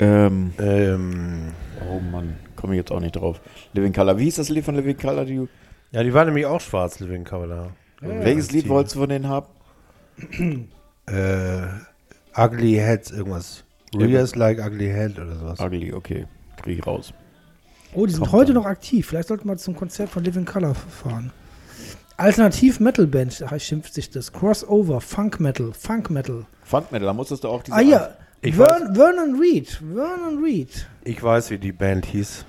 Ähm, 0.00 0.52
Ähm, 0.58 1.52
oh 1.90 1.98
Mann, 2.00 2.36
komme 2.56 2.74
ich 2.74 2.78
jetzt 2.78 2.92
auch 2.92 3.00
nicht 3.00 3.16
drauf. 3.16 3.40
Living 3.72 3.92
Color. 3.92 4.18
Wie 4.18 4.24
hieß 4.24 4.36
das 4.36 4.48
Lied 4.48 4.64
von 4.64 4.74
Living 4.76 4.96
Color? 4.96 5.24
Die, 5.24 5.48
ja, 5.90 6.02
die 6.02 6.14
waren 6.14 6.26
nämlich 6.26 6.46
auch 6.46 6.60
schwarz, 6.60 7.00
Living 7.00 7.24
Color. 7.24 7.72
welches 8.00 8.52
Lied 8.52 8.68
wolltest 8.68 8.94
du 8.94 9.00
von 9.00 9.08
denen 9.08 9.28
haben? 9.28 9.46
Äh, 11.06 11.66
ugly 12.36 12.74
Heads, 12.74 13.10
irgendwas. 13.10 13.64
Rears 13.96 14.34
like 14.36 14.58
ugly 14.64 14.88
head 14.88 15.18
oder 15.18 15.34
sowas. 15.36 15.60
Ugly, 15.60 15.92
okay. 15.94 16.26
Krieg 16.62 16.78
ich 16.78 16.86
raus. 16.86 17.12
Oh, 17.94 18.04
die 18.04 18.12
sind 18.12 18.20
Kommt 18.20 18.32
heute 18.32 18.52
dann. 18.52 18.62
noch 18.62 18.68
aktiv. 18.68 19.06
Vielleicht 19.06 19.28
sollten 19.28 19.48
wir 19.48 19.56
zum 19.56 19.74
Konzert 19.74 20.10
von 20.10 20.22
Living 20.24 20.44
Color 20.44 20.74
fahren. 20.74 21.32
Alternativ 22.18 22.80
Metal 22.80 23.06
Band, 23.06 23.40
da 23.40 23.58
schimpft 23.58 23.94
sich 23.94 24.10
das. 24.10 24.32
Crossover, 24.32 25.00
Funk 25.00 25.40
Metal, 25.40 25.72
Funk 25.72 26.10
Metal. 26.10 26.44
Funk 26.64 26.90
Metal, 26.92 27.06
da 27.06 27.12
musstest 27.14 27.44
du 27.44 27.48
auch 27.48 27.62
diese. 27.62 27.76
Ah 27.76 27.80
ja, 27.80 28.10
Ich 28.40 28.54
Vern, 28.54 28.94
Vernon 28.94 29.38
Reed, 29.40 29.68
Vernon 29.94 30.42
Reed. 30.42 30.86
Ich 31.04 31.22
weiß, 31.22 31.50
wie 31.50 31.58
die 31.58 31.72
Band 31.72 32.06
hieß. 32.06 32.44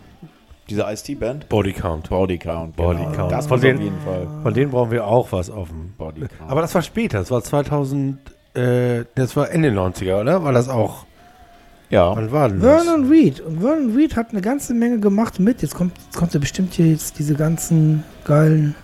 Diese 0.70 0.84
Ice-T-Band? 0.84 1.50
Body 1.50 1.74
Count. 1.74 2.10
Body 2.10 2.38
Count. 2.38 2.76
Body 2.76 3.00
genau. 3.04 3.12
Count. 3.16 3.32
Das 3.32 3.48
Von 3.48 3.60
denen- 3.60 3.80
auf 3.80 3.84
jeden 3.84 4.00
Fall. 4.02 4.28
Von 4.44 4.54
denen 4.54 4.70
brauchen 4.72 4.92
wir 4.92 5.08
auch 5.08 5.32
was 5.32 5.50
auf 5.50 5.70
dem. 5.70 5.94
Body 5.98 6.22
Count. 6.22 6.32
Aber 6.52 6.62
das 6.62 6.76
war 6.76 6.84
später, 6.84 7.18
das 7.20 7.32
war 7.32 7.42
2000, 7.44 8.20
äh, 8.54 9.06
das 9.16 9.36
war 9.36 9.50
Ende 9.50 9.72
90er, 9.72 10.22
oder? 10.22 10.44
War 10.44 10.52
das 10.54 10.70
auch? 10.70 11.06
ja. 11.90 12.16
Wann 12.16 12.32
war 12.32 12.50
denn 12.50 12.60
das? 12.60 12.84
Vernon 12.84 13.10
Reed. 13.10 13.42
Und 13.42 13.62
Vernon 13.62 13.96
Reed 13.96 14.16
hat 14.16 14.30
eine 14.30 14.42
ganze 14.42 14.76
Menge 14.76 15.00
gemacht 15.00 15.40
mit. 15.40 15.64
Jetzt 15.64 15.74
kommt, 15.74 15.98
jetzt 16.06 16.16
kommt 16.18 16.36
ja 16.36 16.40
bestimmt 16.40 16.74
hier 16.76 16.86
jetzt 16.86 17.18
diese 17.18 17.34
ganzen 17.34 18.04
geilen. 18.26 18.76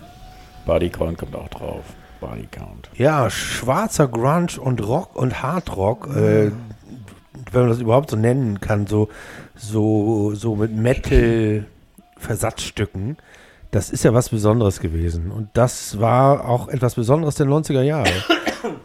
Body 0.66 0.90
Count 0.90 1.20
kommt 1.20 1.36
auch 1.36 1.50
drauf. 1.50 1.84
Body 2.20 2.48
Count. 2.50 2.90
Ja, 2.96 3.30
schwarzer 3.30 4.08
Grunge 4.08 4.60
und 4.60 4.82
Rock 4.88 5.16
und 5.16 5.44
Hardrock, 5.44 6.08
äh, 6.16 6.50
wenn 7.56 7.64
man 7.64 7.72
das 7.72 7.80
überhaupt 7.80 8.12
so 8.12 8.18
nennen 8.18 8.60
kann, 8.60 8.86
so, 8.88 9.08
so, 9.56 10.36
so 10.36 10.56
mit 10.56 10.76
Metal-Versatzstücken. 10.76 13.18
Das 13.72 13.90
ist 13.90 14.04
ja 14.04 14.14
was 14.14 14.30
Besonderes 14.30 14.80
gewesen. 14.80 15.32
Und 15.32 15.50
das 15.54 16.00
war 16.00 16.48
auch 16.48 16.68
etwas 16.68 16.94
Besonderes 16.96 17.34
der 17.36 17.48
90er 17.48 17.82
Jahre. 17.82 18.12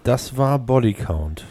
Das 0.04 0.36
war 0.36 0.58
Body 0.58 0.92
Count. 0.94 1.44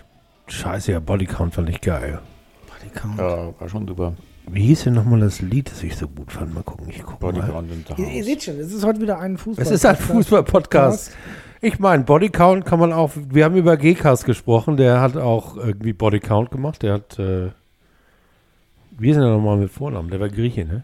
Scheiße, 0.47 0.91
ja, 0.91 0.99
Body 0.99 1.25
Count 1.25 1.55
fand 1.55 1.69
ich 1.69 1.79
geil. 1.81 2.19
Body 2.67 2.89
Count. 2.93 3.17
Ja, 3.19 3.53
war 3.59 3.69
schon 3.69 3.87
super. 3.87 4.13
Wie 4.51 4.63
hieß 4.63 4.85
denn 4.85 4.95
nochmal 4.95 5.19
das 5.19 5.41
Lied, 5.41 5.69
das 5.71 5.83
ich 5.83 5.95
so 5.95 6.07
gut 6.07 6.31
fand? 6.31 6.55
Mal 6.55 6.63
gucken, 6.63 6.87
ich 6.89 7.03
gucke 7.03 7.19
Body 7.19 7.37
mal. 7.39 7.51
Count 7.51 7.71
in 7.71 7.85
the 7.87 7.93
Ihr, 8.01 8.09
ihr 8.09 8.23
seht 8.23 8.41
schon, 8.43 8.59
es 8.59 8.73
ist 8.73 8.83
heute 8.83 8.99
wieder 8.99 9.19
ein 9.19 9.37
Fußball. 9.37 9.63
Es 9.63 9.69
ist 9.71 9.85
ein 9.85 9.95
Fußball-Podcast. 9.95 11.11
Ich 11.61 11.79
meine, 11.79 12.03
Bodycount 12.03 12.65
kann 12.65 12.79
man 12.79 12.93
auch, 12.93 13.11
wir 13.15 13.43
haben 13.43 13.55
über 13.55 13.75
GKs 13.75 14.23
gesprochen, 14.23 14.77
der 14.77 15.01
hat 15.01 15.17
auch 15.17 15.57
irgendwie 15.57 15.91
Bodycount 15.91 16.51
gemacht, 16.51 16.83
der 16.83 16.93
hat, 16.93 17.19
äh, 17.19 17.49
wie 18.97 19.09
ist 19.09 19.15
denn 19.15 19.23
der 19.23 19.33
nochmal 19.33 19.57
mit 19.57 19.69
Vornamen? 19.69 20.09
Der 20.09 20.19
war 20.19 20.29
Grieche, 20.29 20.63
ne? 20.63 20.83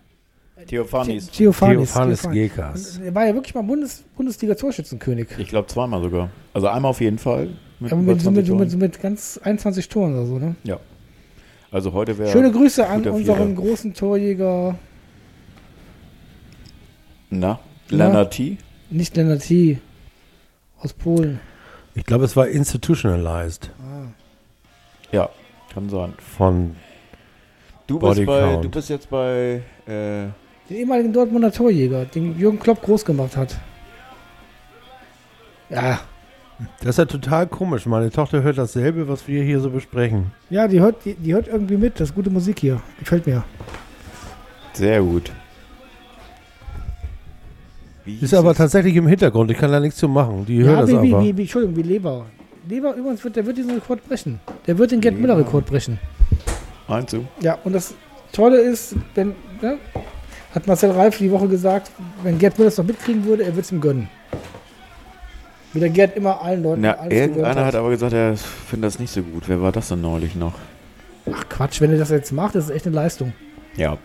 Theophanis. 0.68 1.30
Theophanis. 1.30 1.91
Theophanis 1.91 2.22
Theophanis. 2.22 2.53
GKs. 2.53 2.97
Er 3.06 3.15
war 3.15 3.26
ja 3.26 3.34
wirklich 3.34 3.53
mal 3.53 3.61
Bundes, 3.61 4.03
Bundesliga-Torschützenkönig. 4.18 5.27
Ich 5.38 5.47
glaube 5.47 5.68
zweimal 5.68 6.02
sogar. 6.02 6.30
Also 6.53 6.68
einmal 6.68 6.89
auf 6.89 7.02
jeden 7.02 7.19
Fall. 7.19 7.49
Mit 7.80 7.91
Aber 7.91 8.02
über 8.02 8.14
mit, 8.14 8.22
so 8.22 8.31
20 8.31 8.56
mit, 8.56 8.72
so 8.72 8.77
mit, 8.77 9.02
ganz 9.02 9.39
21 9.43 9.88
Toren 9.89 10.14
oder 10.15 10.26
so, 10.26 10.39
ne? 10.39 10.56
Ja. 10.64 10.80
Also 11.72 11.93
heute 11.93 12.18
wäre. 12.18 12.31
Schöne 12.31 12.52
Grüße 12.52 12.88
an 12.88 13.06
unseren 13.06 13.56
Vierer. 13.56 13.68
großen 13.68 13.93
Torjäger, 13.93 14.76
Na? 17.30 17.60
Na? 17.89 17.97
Lennart 17.97 18.34
T. 18.34 18.57
nicht 18.89 19.15
Lennart 19.15 19.41
T. 19.41 19.80
aus 20.86 20.94
Polen. 20.94 21.40
Ich 21.95 22.06
glaube, 22.06 22.26
es 22.26 22.36
war 22.36 22.48
institutionalized 22.48 23.72
Ja, 25.12 25.30
kann 25.74 25.90
sein. 25.90 26.14
von, 26.18 26.76
Du 27.88 27.99
Body 27.99 28.22
bist, 28.22 28.28
bei, 28.28 28.40
Count. 28.41 28.66
du 28.66 28.70
bist 28.70 28.90
jetzt 28.90 29.10
bei. 29.10 29.62
Äh, 29.86 30.28
Den 30.70 30.78
ehemaligen 30.78 31.14
Dortmunder 31.14 31.52
Torjäger, 31.52 32.06
den 32.06 32.38
Jürgen 32.40 32.60
Klopp 32.60 32.82
groß 32.82 33.06
gemacht 33.06 33.38
hat. 33.38 33.56
Ja, 35.70 35.99
das 36.80 36.90
ist 36.90 36.98
ja 36.98 37.06
total 37.06 37.48
komisch. 37.48 37.86
Meine 37.86 38.10
Tochter 38.12 38.41
hört 38.44 38.57
dasselbe, 38.57 39.07
was 39.07 39.28
wir 39.28 39.44
hier 39.44 39.60
so 39.60 39.70
besprechen. 39.70 40.32
ja, 40.49 40.68
die 40.68 40.80
hört, 40.80 41.03
die, 41.06 41.14
die 41.16 41.34
hört 41.34 41.48
irgendwie 41.48 41.78
mit. 41.78 41.99
Das 41.99 42.10
ist 42.10 42.16
gute 42.16 42.30
Musik 42.30 42.60
hier. 42.60 42.82
Gefällt 42.99 43.26
mir. 43.28 43.44
sehr 44.74 45.02
gut. 45.02 45.32
Wie 48.06 48.19
Ist 48.22 48.34
aber 48.34 48.52
es? 48.52 48.57
tatsächlich 48.57 48.95
im 48.95 49.07
Hintergrund, 49.07 49.49
ich 49.52 49.57
kann 49.57 49.72
da 49.72 49.80
nichts 49.80 49.98
zu 49.98 50.07
machen. 50.07 50.45
Die 50.45 50.64
hört 50.64 50.76
ja, 50.76 50.82
das 50.82 50.90
wie, 50.90 51.02
wie, 51.02 51.14
aber. 51.14 51.23
wie, 51.23 51.38
wie, 51.38 51.41
Entschuldigung, 51.41 51.76
wie 51.76 51.82
Lever. 51.82 52.26
Lever 52.69 52.94
übrigens, 52.95 53.23
wird, 53.23 53.36
der 53.36 53.45
wird 53.45 53.57
diesen 53.57 53.72
Rekord 53.72 54.07
brechen. 54.07 54.40
Der 54.68 54.77
wird 54.77 54.91
den 54.91 55.02
Gerd. 55.02 55.18
Müller-Rekord 55.19 55.65
brechen. 55.65 55.99
Meinst 56.88 57.14
du? 57.14 57.26
Ja, 57.41 57.57
und 57.64 57.73
das 57.73 57.94
Tolle 58.32 58.57
ist, 58.57 58.95
wenn, 59.15 59.34
ne, 59.61 59.77
hat 60.53 60.68
Marcel 60.68 60.91
Reif 60.91 61.18
die 61.18 61.32
Woche 61.32 61.48
gesagt, 61.48 61.91
wenn 62.23 62.38
Gerd 62.38 62.57
Müller 62.57 62.69
das 62.69 62.77
noch 62.77 62.86
mitkriegen 62.86 63.26
würde, 63.26 63.44
er 63.44 63.49
würde 63.49 63.61
es 63.61 63.72
ihm 63.72 63.82
gönnen. 63.82 64.07
Wie 65.73 65.80
der 65.80 65.90
Gerd 65.90 66.15
immer 66.15 66.41
allen 66.41 66.64
Leuten 66.64 66.82
Na, 66.82 66.94
alles 66.94 67.14
irgendeiner 67.14 67.65
hat 67.65 67.76
aber 67.76 67.90
gesagt, 67.90 68.14
er 68.14 68.38
findet 68.38 68.88
das 68.88 68.99
nicht 68.99 69.11
so 69.11 69.22
gut. 69.22 69.44
Wer 69.48 69.61
war 69.61 69.72
das 69.72 69.90
denn 69.90 70.02
neulich 70.02 70.36
noch? 70.36 70.53
Ach 71.32 71.49
Quatsch, 71.49 71.82
wenn 71.82 71.91
er 71.91 71.98
das 71.98 72.10
jetzt 72.11 72.32
macht, 72.32 72.56
das 72.56 72.65
ist 72.65 72.69
echt 72.69 72.86
eine 72.86 72.95
Leistung. 72.95 73.34
Ja. 73.76 73.98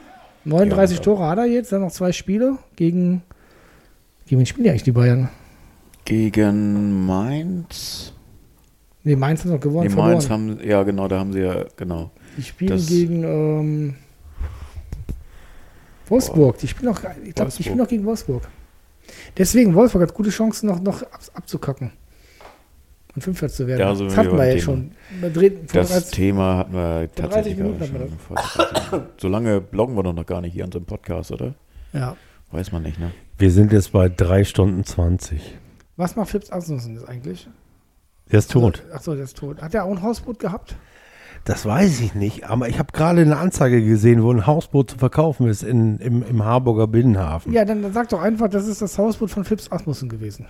39 0.45 0.97
Ja, 0.97 1.01
ja. 1.01 1.05
Tore 1.05 1.27
hat 1.29 1.39
er 1.39 1.45
jetzt, 1.47 1.71
dann 1.71 1.83
noch 1.83 1.93
zwei 1.93 2.13
Spiele 2.13 2.59
gegen. 2.77 3.23
Gegen 4.31 4.39
wen 4.39 4.47
spielen 4.47 4.63
die 4.63 4.71
eigentlich 4.71 4.85
die 4.85 4.93
Bayern? 4.93 5.29
Gegen 6.05 7.05
Mainz. 7.05 8.13
Ne, 9.03 9.17
Mainz 9.17 9.41
hat 9.45 9.51
noch 9.51 9.59
gewonnen. 9.59 9.89
Nee, 9.89 9.91
verloren. 9.93 10.11
Mainz 10.13 10.31
haben. 10.31 10.61
Ja, 10.65 10.85
genau, 10.85 11.09
da 11.09 11.19
haben 11.19 11.33
sie 11.33 11.41
ja. 11.41 11.65
Genau. 11.77 12.13
die 12.37 12.43
spielen 12.45 12.71
das- 12.71 12.87
gegen 12.87 13.25
ähm, 13.25 13.95
Wolfsburg. 16.07 16.59
Die 16.59 16.69
spielen 16.69 16.93
noch, 16.93 17.03
ich 17.25 17.35
glaube, 17.35 17.51
die 17.51 17.63
spielen 17.65 17.79
noch 17.79 17.89
gegen 17.89 18.05
Wolfsburg. 18.05 18.47
Deswegen, 19.37 19.75
Wolfsburg 19.75 20.03
hat 20.03 20.15
gute 20.15 20.31
Chancen, 20.31 20.69
noch, 20.69 20.81
noch 20.81 21.03
ab, 21.03 21.21
abzukacken. 21.35 21.91
und 23.17 23.23
45 23.25 23.57
zu 23.57 23.67
werden. 23.67 23.81
Ja, 23.81 23.89
also 23.89 24.05
das 24.05 24.17
hatten 24.17 24.37
wir 24.39 24.45
Thema. 24.45 24.61
schon. 24.61 24.93
Wir 25.21 25.51
Das 25.73 25.89
30 25.89 26.11
Thema 26.13 26.57
hatten 26.59 26.73
wir 26.75 27.09
tatsächlich 27.17 27.57
gerade 27.57 27.81
hatten 27.81 27.93
wir 27.95 28.01
schon. 28.09 28.19
vor 28.21 28.37
30 28.37 28.93
Minuten. 28.93 29.11
So 29.21 29.27
lange 29.27 29.61
bloggen 29.61 29.97
wir 29.97 30.05
doch 30.05 30.13
noch 30.13 30.27
gar 30.27 30.41
nicht 30.41 30.53
hier 30.53 30.63
an 30.63 30.71
so 30.71 30.79
einem 30.79 30.87
Podcast, 30.87 31.33
oder? 31.33 31.55
ja. 31.93 32.17
Weiß 32.53 32.73
man 32.73 32.83
nicht, 32.83 32.99
ne? 32.99 33.11
Wir 33.39 33.51
sind 33.51 33.73
jetzt 33.73 33.93
bei 33.93 34.09
3 34.09 34.45
Stunden 34.45 34.85
20. 34.85 35.57
Was 35.97 36.17
macht 36.17 36.31
Phipps 36.31 36.51
Asmussen 36.51 36.95
jetzt 36.95 37.09
eigentlich? 37.09 37.49
Der 38.33 38.39
ist 38.39 38.51
tot. 38.51 38.83
Achso, 38.93 39.15
der 39.15 39.25
ist 39.25 39.37
tot. 39.37 39.61
Hat 39.63 39.75
er 39.75 39.85
auch 39.85 39.91
ein 39.91 40.03
Hausboot 40.03 40.39
gehabt? 40.39 40.77
Das 41.45 41.65
weiß 41.65 42.01
ich 42.01 42.15
nicht, 42.15 42.51
aber 42.51 42.69
ich 42.69 42.79
habe 42.79 42.93
gerade 42.93 43.23
eine 43.23 43.37
Anzeige 43.39 43.83
gesehen, 43.83 44.23
wo 44.23 44.31
ein 44.31 44.47
Hausboot 44.47 44.91
zu 44.91 44.99
verkaufen 44.99 45.47
ist 45.49 45.63
in, 45.63 45.99
im, 45.99 46.23
im 46.23 46.45
Harburger 46.45 46.87
Binnenhafen. 46.87 47.53
Ja, 47.53 47.65
dann, 47.65 47.81
dann 47.83 47.93
sag 47.95 48.11
doch 48.11 48.21
einfach, 48.21 48.49
das 48.49 48.67
ist 48.69 48.83
das 48.83 48.99
Hausboot 48.99 49.31
von 49.31 49.45
Phipps 49.45 49.73
Asmussen 49.73 50.09
gewesen. 50.11 50.47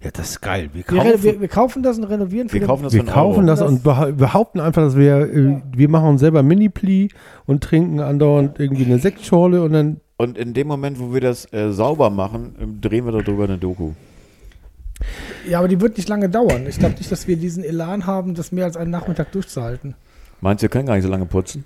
Ja, 0.00 0.10
das 0.12 0.30
ist 0.30 0.40
geil. 0.40 0.70
Wir 0.72 0.84
Wir, 0.88 0.98
kaufen, 0.98 1.10
re- 1.10 1.22
wir, 1.22 1.40
wir 1.40 1.48
kaufen 1.48 1.82
das 1.82 1.98
und 1.98 2.04
renovieren 2.04 2.48
für 2.48 2.60
Wir 2.60 2.66
kaufen 2.66 2.84
das 2.84 2.92
wir 2.92 3.04
kaufen 3.04 3.46
das 3.46 3.58
Das- 3.60 3.68
und 3.68 3.84
beha- 3.84 4.12
behaupten 4.12 4.60
einfach, 4.60 4.82
dass 4.82 4.96
wir, 4.96 5.16
äh, 5.32 5.60
wir 5.74 5.88
machen 5.88 6.08
uns 6.10 6.20
selber 6.20 6.42
Mini-Pli 6.42 7.08
und 7.46 7.62
trinken 7.62 8.00
andauernd 8.00 8.58
irgendwie 8.60 8.84
eine 8.84 8.98
Sektschorle 8.98 9.62
und 9.62 9.72
dann, 9.72 10.00
Und 10.22 10.38
in 10.38 10.54
dem 10.54 10.68
Moment, 10.68 11.00
wo 11.00 11.12
wir 11.12 11.20
das 11.20 11.52
äh, 11.52 11.72
sauber 11.72 12.08
machen, 12.08 12.54
ähm, 12.60 12.80
drehen 12.80 13.04
wir 13.04 13.10
darüber 13.10 13.42
eine 13.42 13.58
Doku. 13.58 13.90
Ja, 15.48 15.58
aber 15.58 15.66
die 15.66 15.80
wird 15.80 15.96
nicht 15.96 16.08
lange 16.08 16.28
dauern. 16.28 16.64
Ich 16.68 16.78
glaube 16.78 16.94
nicht, 16.94 17.10
dass 17.10 17.26
wir 17.26 17.36
diesen 17.36 17.64
Elan 17.64 18.06
haben, 18.06 18.36
das 18.36 18.52
mehr 18.52 18.66
als 18.66 18.76
einen 18.76 18.92
Nachmittag 18.92 19.32
durchzuhalten. 19.32 19.96
Meinst 20.40 20.62
du, 20.62 20.66
wir 20.66 20.68
können 20.68 20.86
gar 20.86 20.94
nicht 20.94 21.02
so 21.02 21.10
lange 21.10 21.26
putzen? 21.26 21.64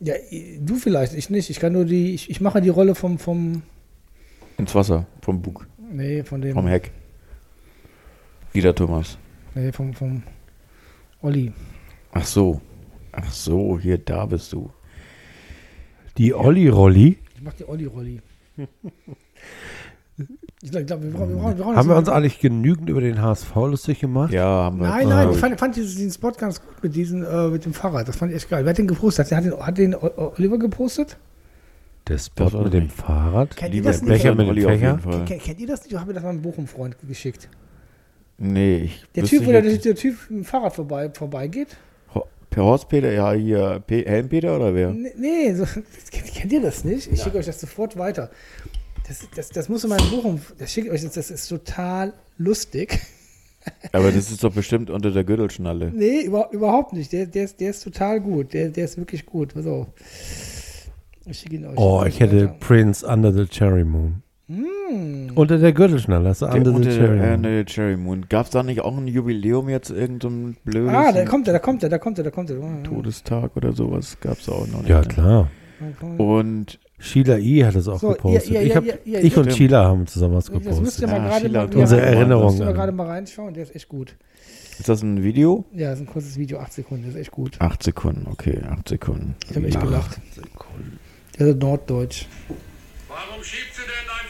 Ja, 0.00 0.14
du 0.60 0.76
vielleicht, 0.76 1.12
ich 1.12 1.28
nicht. 1.28 1.50
Ich 1.50 1.60
kann 1.60 1.74
nur 1.74 1.84
die, 1.84 2.14
ich, 2.14 2.30
ich 2.30 2.40
mache 2.40 2.62
die 2.62 2.70
Rolle 2.70 2.94
vom, 2.94 3.18
vom, 3.18 3.62
Ins 4.56 4.74
Wasser, 4.74 5.04
vom 5.20 5.42
Bug, 5.42 5.66
nee, 5.92 6.22
von 6.22 6.40
dem, 6.40 6.54
vom 6.54 6.66
Heck. 6.66 6.90
Wieder 8.54 8.74
Thomas. 8.74 9.18
nee, 9.54 9.72
vom, 9.72 9.92
vom 9.92 10.22
Olli. 11.20 11.52
Ach 12.12 12.24
so. 12.24 12.62
Ach 13.12 13.30
so, 13.30 13.78
hier, 13.78 13.98
da 13.98 14.24
bist 14.24 14.54
du. 14.54 14.70
die 16.16 16.32
Olli-Rolli. 16.32 17.18
Ich 17.42 17.44
mach 17.44 17.54
die 17.54 17.68
Olli-Rolli. 17.68 18.20
Ich 20.62 20.70
glaube, 20.70 20.86
glaub, 20.86 21.02
wir 21.02 21.10
brauchen, 21.10 21.30
wir 21.30 21.36
brauchen, 21.36 21.58
wir 21.58 21.64
brauchen 21.64 21.76
Haben 21.76 21.88
wir 21.88 21.96
uns 21.96 22.08
eigentlich 22.08 22.38
genügend 22.38 22.88
über 22.88 23.00
den 23.00 23.20
HSV 23.20 23.52
lustig 23.56 23.98
gemacht? 23.98 24.32
Ja, 24.32 24.44
haben 24.44 24.78
wir. 24.78 24.86
Nein, 24.86 25.08
nein, 25.08 25.26
Ah, 25.26 25.30
ich 25.32 25.38
fand, 25.38 25.58
fand 25.58 25.74
diesen, 25.74 25.96
diesen 25.96 26.12
Spot 26.12 26.30
ganz 26.30 26.60
gut 26.60 26.80
mit, 26.84 26.94
diesen, 26.94 27.24
äh, 27.24 27.48
mit 27.48 27.64
dem 27.64 27.74
Fahrrad. 27.74 28.06
Das 28.06 28.14
fand 28.14 28.30
ich 28.30 28.36
echt 28.36 28.48
geil. 28.48 28.64
Wer 28.64 28.70
hat 28.70 28.78
den 28.78 28.86
gepostet? 28.86 29.32
Hat 29.32 29.44
den, 29.44 29.58
hat 29.58 29.76
den 29.76 29.96
Oliver 29.96 30.56
gepostet? 30.56 31.16
Der 32.06 32.18
Spot 32.18 32.44
Das 32.44 32.52
mit 32.62 32.74
dem. 32.74 32.88
Fahrrad. 32.88 33.56
Kennt 33.56 33.74
ihr 33.74 33.82
das 33.82 34.02
nicht? 34.02 34.08
Becher 34.12 34.36
mit 34.36 34.46
dem 34.46 34.62
Fächer? 34.62 35.00
Kennt, 35.26 35.42
kennt 35.42 35.60
ihr 35.60 35.66
das 35.66 35.82
nicht? 35.82 35.90
Ich 35.94 35.98
habe 35.98 36.06
mir 36.06 36.14
das 36.14 36.22
mal 36.22 36.28
einem 36.28 36.42
Bochum-Freund 36.42 36.94
geschickt. 37.08 37.48
Nee, 38.38 38.76
ich. 38.84 39.04
Der 39.16 39.24
Typ, 39.24 39.44
wo 39.44 39.50
der, 39.50 39.62
der 39.62 39.94
Typ 39.96 40.16
mit 40.30 40.38
dem 40.38 40.44
Fahrrad 40.44 40.76
vorbei, 40.76 41.10
vorbeigeht? 41.12 41.76
Per 42.52 42.64
Horst 42.64 42.90
Peter, 42.90 43.10
ja, 43.10 43.32
hier, 43.32 43.82
P 43.86 44.04
Helmpeter 44.04 44.54
oder 44.54 44.74
wer? 44.74 44.90
Nee, 44.90 45.12
nee 45.16 45.54
so, 45.54 45.64
kennt, 46.10 46.34
kennt 46.34 46.52
ihr 46.52 46.60
das 46.60 46.84
nicht? 46.84 47.10
Ich 47.10 47.22
schicke 47.22 47.38
euch 47.38 47.46
das 47.46 47.58
sofort 47.58 47.96
weiter. 47.96 48.30
Das, 49.08 49.26
das, 49.34 49.48
das 49.48 49.68
muss 49.70 49.84
in 49.84 49.90
meinem 49.90 50.08
Bochum, 50.10 50.40
das 50.58 50.70
schicke 50.70 50.88
ich 50.88 50.92
euch, 50.92 51.02
jetzt, 51.02 51.16
das 51.16 51.30
ist 51.30 51.48
total 51.48 52.12
lustig. 52.36 53.00
Aber 53.92 54.12
das 54.12 54.30
ist 54.30 54.44
doch 54.44 54.52
bestimmt 54.52 54.90
unter 54.90 55.10
der 55.10 55.24
Gürtelschnalle. 55.24 55.92
Nee, 55.94 56.20
über, 56.20 56.50
überhaupt 56.52 56.92
nicht. 56.92 57.12
Der, 57.12 57.26
der, 57.26 57.44
ist, 57.44 57.58
der 57.58 57.70
ist 57.70 57.82
total 57.84 58.20
gut. 58.20 58.52
Der, 58.52 58.68
der 58.68 58.84
ist 58.84 58.98
wirklich 58.98 59.24
gut. 59.24 59.54
Pass 59.54 59.66
auf. 59.66 59.86
Ich 61.26 61.38
schicke 61.38 61.56
ihn 61.56 61.66
euch. 61.66 61.78
Oh, 61.78 62.04
ich 62.04 62.18
hätte 62.20 62.48
weiter. 62.48 62.56
Prince 62.58 63.06
Under 63.06 63.32
the 63.32 63.46
Cherry 63.46 63.84
Moon. 63.84 64.22
Hm. 64.56 65.32
Unter 65.34 65.58
der 65.58 65.72
Gürtelschnalle, 65.72 66.24
das 66.24 66.42
ist 66.42 66.48
Der 66.48 66.54
Under 66.54 66.72
unter 66.74 66.90
the 66.90 66.98
der, 66.98 67.06
Cherry 67.06 67.18
äh, 67.18 67.20
Moon. 67.26 67.34
unter 67.36 67.48
der 67.50 67.64
Cherry 67.66 67.96
Moon. 67.96 68.26
Gab 68.28 68.44
es 68.46 68.50
da 68.52 68.62
nicht 68.62 68.80
auch 68.82 68.96
ein 68.96 69.06
Jubiläum 69.08 69.68
jetzt, 69.68 69.90
irgendein 69.90 70.56
blödes 70.64 70.92
Ah, 70.92 71.12
da 71.12 71.24
kommt 71.24 71.46
er, 71.46 71.52
da 71.54 71.58
kommt 71.58 71.82
er, 71.82 71.88
da 71.88 71.98
kommt 71.98 72.18
er, 72.18 72.24
da 72.24 72.30
kommt 72.30 72.50
er. 72.50 72.82
Todestag 72.82 73.56
oder 73.56 73.72
sowas? 73.72 74.18
Gab 74.20 74.38
es 74.38 74.48
auch 74.48 74.66
noch 74.66 74.80
nicht. 74.80 74.90
Ja, 74.90 75.00
ne? 75.00 75.06
klar. 75.08 75.48
Und 76.18 76.78
Sheila 76.98 77.38
E. 77.38 77.64
hat 77.64 77.74
es 77.74 77.88
auch 77.88 77.98
So, 77.98 78.10
gepostet. 78.10 78.50
ihr- 78.52 78.60
ihr- 78.60 78.66
ich 78.66 78.76
hab, 78.76 78.84
ihr- 78.84 79.24
ich 79.24 79.36
und. 79.36 79.52
Sheila 79.52 79.84
haben 79.84 80.06
zusammen 80.06 80.34
was 80.36 80.44
Das 80.46 80.54
müsst 80.54 81.00
ihr 81.00 81.06
gepostet. 81.06 81.08
mal 81.08 81.20
Ah, 81.20 81.28
gerade 81.28 81.48
mal, 81.48 81.54
ja, 81.74 81.80
Unsere 81.82 82.00
da 82.00 82.06
Erinnerung 82.06 82.44
müsst 82.46 82.58
ihr 82.60 82.64
mal 82.64 82.70
an- 82.70 82.76
gerade 82.76 82.92
mal 82.92 83.06
reinschauen. 83.08 83.54
Der 83.54 83.62
ist 83.64 83.74
echt 83.74 83.88
gut. 83.88 84.14
ist 84.78 84.88
das 84.88 85.02
ein 85.02 85.22
Video? 85.24 85.64
Ja, 85.72 85.90
das 85.90 85.98
ist 86.00 86.06
ein 86.06 86.12
kurzes 86.12 86.36
Video, 86.38 86.58
8 86.60 86.72
Sekunden, 86.72 87.04
das 87.04 87.14
ist 87.14 87.20
echt 87.20 87.30
gut. 87.32 87.56
Acht 87.60 87.82
Sekunden, 87.82 88.26
okay, 88.30 88.60
acht 88.68 88.88
Sekunden. 88.88 89.34
Ich 89.50 89.56
habe 89.56 89.66
echt 89.66 89.74
Ja. 89.76 89.80
gelacht. 89.84 90.20
Der 91.38 91.48
ist 91.48 91.58
norddeutsch. 91.60 92.26
Warum 93.08 93.42
schiebst 93.42 93.76
du 93.78 93.82
denn 93.82 94.06
dein 94.06 94.21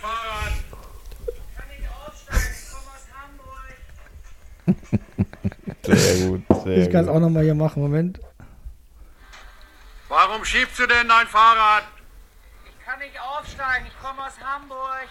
Sehr 5.82 6.28
gut, 6.28 6.42
sehr 6.64 6.78
Ich 6.78 6.90
kann 6.90 7.04
es 7.04 7.08
auch 7.08 7.20
nochmal 7.20 7.44
hier 7.44 7.54
machen. 7.54 7.82
Moment. 7.82 8.20
Warum 10.08 10.44
schiebst 10.44 10.78
du 10.78 10.86
denn 10.86 11.08
dein 11.08 11.26
Fahrrad? 11.26 11.84
Ich 12.66 12.86
kann 12.86 12.98
nicht 12.98 13.18
aufsteigen. 13.20 13.86
Ich 13.86 14.02
komme 14.02 14.26
aus 14.26 14.38
Hamburg. 14.40 15.08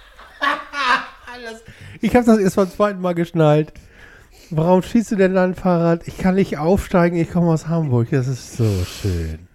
Ich 2.01 2.15
habe 2.15 2.25
das 2.25 2.39
erst 2.39 2.55
beim 2.55 2.71
zweiten 2.71 3.01
Mal 3.01 3.15
geschnallt. 3.15 3.73
Warum 4.49 4.83
schießt 4.83 5.11
du 5.11 5.15
denn 5.15 5.35
dein 5.35 5.55
Fahrrad? 5.55 6.07
Ich 6.07 6.17
kann 6.17 6.35
nicht 6.35 6.57
aufsteigen, 6.57 7.17
ich 7.17 7.31
komme 7.31 7.51
aus 7.51 7.67
Hamburg. 7.67 8.09
Das 8.11 8.27
ist 8.27 8.57
so 8.57 8.83
schön. 8.83 9.47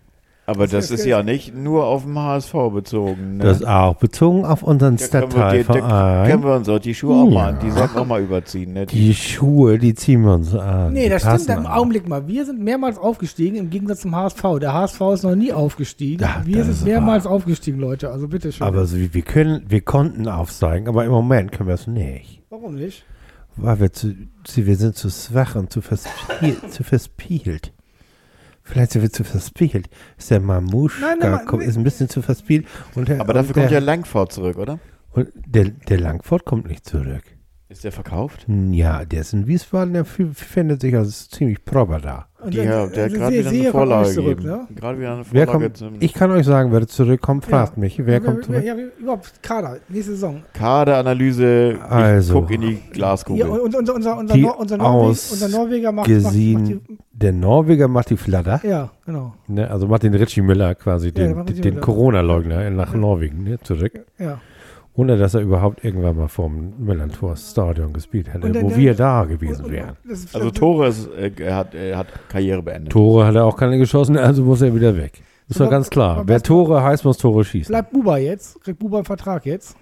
Aber 0.48 0.68
das 0.68 0.92
ist 0.92 1.00
ist 1.00 1.06
ja 1.06 1.24
nicht 1.24 1.54
nur 1.56 1.86
auf 1.86 2.04
den 2.04 2.16
HSV 2.16 2.52
bezogen. 2.72 3.38
Ne? 3.38 3.44
Das 3.44 3.58
ist 3.58 3.66
auch 3.66 3.96
bezogen 3.96 4.44
auf 4.44 4.62
unseren 4.62 4.96
da 4.96 5.04
können 5.20 5.22
wir, 5.22 5.26
die, 5.26 5.32
da 5.32 5.42
können 5.42 5.64
Stadtteilverein. 5.64 6.42
wir 6.44 6.54
uns 6.54 6.68
auch 6.68 6.78
die 6.78 6.94
Schuhe 6.94 7.14
auch 7.24 7.30
mal, 7.30 7.52
Ja. 7.52 7.58
die 7.58 7.70
sollten 7.72 7.98
auch 7.98 8.06
mal 8.06 8.22
überziehen. 8.22 8.72
Ne? 8.72 8.86
Die 8.86 9.12
Schuhe, 9.14 9.78
die 9.78 9.94
ziehen 9.94 10.22
wir 10.22 10.34
uns 10.34 10.54
an. 10.54 10.92
Nee, 10.92 11.04
Die 11.04 11.08
das 11.10 11.22
stimmt 11.22 11.48
im. 11.58 11.66
Augenblick 11.66 12.08
mal. 12.08 12.28
Wir 12.28 12.44
sind 12.46 12.60
mehrmals 12.60 12.96
aufgestiegen 12.96 13.56
im 13.56 13.70
Gegensatz 13.70 14.02
zum 14.02 14.14
HSV. 14.14 14.42
Der 14.60 14.72
HSV 14.72 15.00
ist 15.14 15.22
noch 15.24 15.34
nie 15.34 15.52
aufgestiegen. 15.52 16.22
Ja, 16.22 16.42
wir 16.44 16.58
das 16.58 16.78
sind 16.78 16.84
mehrmals 16.84 17.26
aufgestiegen, 17.26 17.80
Leute. 17.80 18.10
Also 18.10 18.28
bitte 18.28 18.52
schön. 18.52 18.66
Aber 18.66 18.86
so, 18.86 18.96
wir, 18.96 19.22
können, 19.22 19.64
wir 19.68 19.80
konnten 19.80 20.28
aufsteigen, 20.28 20.86
aber 20.86 21.04
im 21.04 21.10
Moment 21.10 21.50
können 21.50 21.68
wir 21.68 21.74
es 21.74 21.88
nicht. 21.88 22.42
Warum 22.50 22.76
nicht? 22.76 23.04
Weil 23.56 23.80
wir, 23.80 23.92
zu, 23.92 24.14
zu, 24.44 24.64
wir 24.66 24.76
sind 24.76 24.94
zu 24.96 25.10
schwach 25.10 25.56
und 25.56 25.72
zu, 25.72 25.80
verspielt, 25.80 26.58
zu 26.72 26.84
verspielt. 26.84 27.72
Vielleicht 28.66 28.92
sind 28.92 29.02
wir 29.02 29.12
zu 29.12 29.22
verspielt. 29.22 29.88
Ist 30.18 30.30
der 30.30 30.40
Mamuschka 30.40 31.00
Nein, 31.00 31.18
nein, 31.20 31.46
kommt, 31.46 31.62
ist 31.62 31.76
ein 31.76 31.84
bisschen 31.84 32.08
zu 32.08 32.20
verspielt. 32.20 32.66
Und 32.94 33.08
der, 33.08 33.20
Aber 33.20 33.32
dafür 33.32 33.50
und 33.50 33.54
kommt 33.54 33.64
ja 33.66 33.78
der, 33.78 33.80
Langford 33.80 34.32
zurück, 34.32 34.58
oder? 34.58 34.80
und 35.12 35.28
der, 35.46 35.70
der 35.70 36.00
Langford 36.00 36.44
kommt 36.44 36.66
nicht 36.66 36.84
zurück. 36.84 37.22
Ist 37.68 37.82
der 37.82 37.90
verkauft? 37.90 38.46
Ja, 38.70 39.04
der 39.04 39.22
ist 39.22 39.32
in 39.32 39.48
Wiesbaden, 39.48 39.92
der 39.94 40.04
findet 40.04 40.80
sich 40.82 40.94
als 40.94 41.28
ziemlich 41.28 41.64
proper 41.64 41.98
da. 41.98 42.26
Und 42.40 42.54
Die, 42.54 42.58
ja, 42.58 42.86
der 42.86 43.04
hat 43.06 43.10
also 43.10 43.16
gerade 43.16 43.32
Se- 43.32 43.38
wieder 43.40 43.50
eine 43.50 43.70
Vorlage 43.72 44.04
nicht 44.06 44.14
zurück, 44.14 44.36
gegeben. 44.38 44.56
ne? 44.56 44.66
Gerade 44.76 44.98
wieder 45.00 45.12
eine 45.14 45.24
Wer 45.32 45.46
Vorlage 45.46 45.64
kommt, 45.64 45.76
zum 45.76 45.94
ich 45.98 46.14
kann 46.14 46.30
euch 46.30 46.46
sagen, 46.46 46.70
wer 46.70 46.86
zurückkommt, 46.86 47.44
fragt 47.44 47.74
Ja. 47.76 47.80
mich. 47.80 48.00
Wer 48.06 48.20
kommt 48.20 48.44
zurück? 48.44 48.62
Ja, 48.64 48.76
überhaupt 49.00 49.42
Kader, 49.42 49.78
nächste 49.88 50.12
Saison. 50.12 50.42
Kaderanalyse. 50.52 51.72
Ich 51.72 51.82
Also. 51.82 52.34
guck 52.40 52.50
in 52.52 52.60
die 52.60 52.78
Glaskugel. 52.92 53.40
Ja, 53.40 53.52
und 53.52 53.74
unser, 53.74 53.94
unser, 53.94 54.16
unser, 54.18 54.34
Die 54.34 54.42
Nor 54.42 54.60
unser, 54.60 54.76
Norweg, 54.76 55.08
aus 55.10 55.32
unser 55.32 55.48
Norweger 55.48 55.90
macht, 55.92 56.08
macht, 56.08 56.24
Gesehen, 56.24 56.62
macht 56.88 57.00
der 57.12 57.32
Norweger 57.32 57.88
macht 57.88 58.10
die 58.10 58.16
Fladder. 58.16 58.60
die, 58.62 58.68
Ja, 58.68 58.90
genau. 59.04 59.34
Ne, 59.48 59.68
also 59.68 59.88
macht 59.88 60.04
den 60.04 60.14
Richie 60.14 60.40
Müller 60.42 60.76
quasi, 60.76 61.10
den, 61.10 61.34
macht 61.34 61.64
den. 61.64 61.80
Corona-Leugner 61.80 62.70
nach 62.70 62.94
Norwegen 62.94 63.42
ne, 63.42 63.58
zurück. 63.60 64.04
Ja. 64.18 64.38
Ohne 64.96 65.16
dass 65.18 65.34
er 65.34 65.42
überhaupt 65.42 65.84
irgendwann 65.84 66.16
mal 66.16 66.28
vorm 66.28 66.72
Millantor-Stadion 66.78 67.92
gespielt 67.92 68.32
hätte, 68.32 68.62
wo 68.62 68.74
wir 68.76 68.94
da 68.94 69.24
gewesen 69.24 69.66
und- 69.66 69.72
wären. 69.72 69.96
ist- 70.08 70.34
Also 70.34 70.50
Tore, 70.50 70.88
ist, 70.88 71.08
äh, 71.12 71.30
er, 71.38 71.56
hat, 71.56 71.74
er 71.74 71.98
hat 71.98 72.06
Karriere 72.28 72.62
beendet. 72.62 72.92
Tore 72.92 73.26
hat 73.26 73.34
er 73.34 73.44
auch 73.44 73.56
keine 73.56 73.76
geschossen, 73.78 74.16
also 74.16 74.42
muss 74.42 74.62
er 74.62 74.74
wieder 74.74 74.96
weg. 74.96 75.20
Das 75.48 75.60
war 75.60 75.68
ganz 75.68 75.90
klar. 75.90 76.22
Wer 76.26 76.42
Tore 76.42 76.82
heißt, 76.82 77.04
muss 77.04 77.18
Tore 77.18 77.44
schießen. 77.44 77.72
Bleibt 77.72 77.92
Buba 77.92 78.16
jetzt? 78.18 78.60
Kriegt 78.64 78.78
Buba 78.78 78.96
einen 78.98 79.04
Vertrag 79.04 79.46
jetzt? 79.46 79.76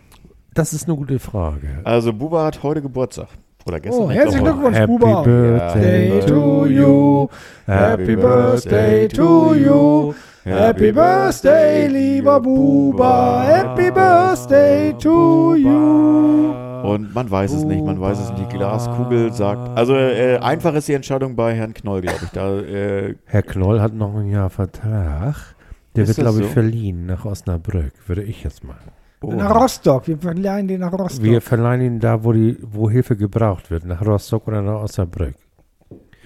Das 0.52 0.72
ist 0.72 0.86
eine 0.88 0.96
gute 0.96 1.18
Frage. 1.18 1.68
Also 1.84 2.12
Buba 2.12 2.44
hat 2.44 2.62
heute 2.62 2.82
Geburtstag. 2.82 3.28
Oder 3.66 3.80
gestern. 3.80 4.04
Oh, 4.04 4.10
ich 4.10 4.16
herzlichen 4.16 4.44
Glückwunsch, 4.44 4.76
Happy 4.76 4.92
Buba. 4.92 5.22
Birthday 5.22 6.10
Day 6.10 6.20
to 6.26 6.66
you. 6.66 7.28
Happy 7.66 8.16
Birthday 8.16 9.08
to 9.08 9.54
you. 9.54 10.14
Happy 10.44 10.92
Birthday, 10.92 11.86
lieber 11.88 12.38
Buba. 12.40 13.44
Happy 13.44 13.90
Birthday 13.90 14.92
to 14.98 15.54
you. 15.54 16.52
Und 16.82 17.14
man 17.14 17.30
weiß 17.30 17.52
es 17.52 17.64
nicht, 17.64 17.82
man 17.82 17.98
weiß 17.98 18.18
es 18.20 18.30
nicht. 18.32 18.52
Die 18.52 18.56
Glaskugel 18.58 19.32
sagt. 19.32 19.74
Also 19.76 19.94
äh, 19.94 20.36
einfach 20.38 20.74
ist 20.74 20.86
die 20.88 20.92
Entscheidung 20.92 21.34
bei 21.34 21.54
Herrn 21.54 21.72
Knoll, 21.72 22.02
glaube 22.02 22.18
ich. 22.24 22.30
Da, 22.30 22.58
äh, 22.60 23.14
Herr 23.24 23.42
Knoll 23.42 23.80
hat 23.80 23.94
noch 23.94 24.14
ein 24.14 24.26
Jahr 24.30 24.50
Vertrag. 24.50 25.54
Der 25.96 26.04
Ist 26.04 26.08
wird, 26.08 26.18
glaube 26.18 26.40
ich, 26.40 26.46
so? 26.46 26.52
verliehen 26.52 27.06
nach 27.06 27.24
Osnabrück, 27.24 27.92
würde 28.06 28.22
ich 28.24 28.44
jetzt 28.44 28.64
mal. 28.64 28.76
oh, 29.22 29.32
Nach 29.32 29.54
Rostock. 29.54 30.06
Wir 30.08 30.18
verleihen 30.18 30.68
den 30.68 30.80
nach 30.80 30.92
Rostock. 30.92 31.22
Wir 31.24 31.40
verleihen 31.40 31.80
ihn 31.80 32.00
da, 32.00 32.22
wo, 32.22 32.32
die, 32.32 32.58
wo 32.60 32.90
Hilfe 32.90 33.16
gebraucht 33.16 33.70
wird, 33.70 33.86
nach 33.86 34.04
Rostock 34.04 34.46
oder 34.48 34.60
nach 34.60 34.82
Osnabrück. 34.82 35.36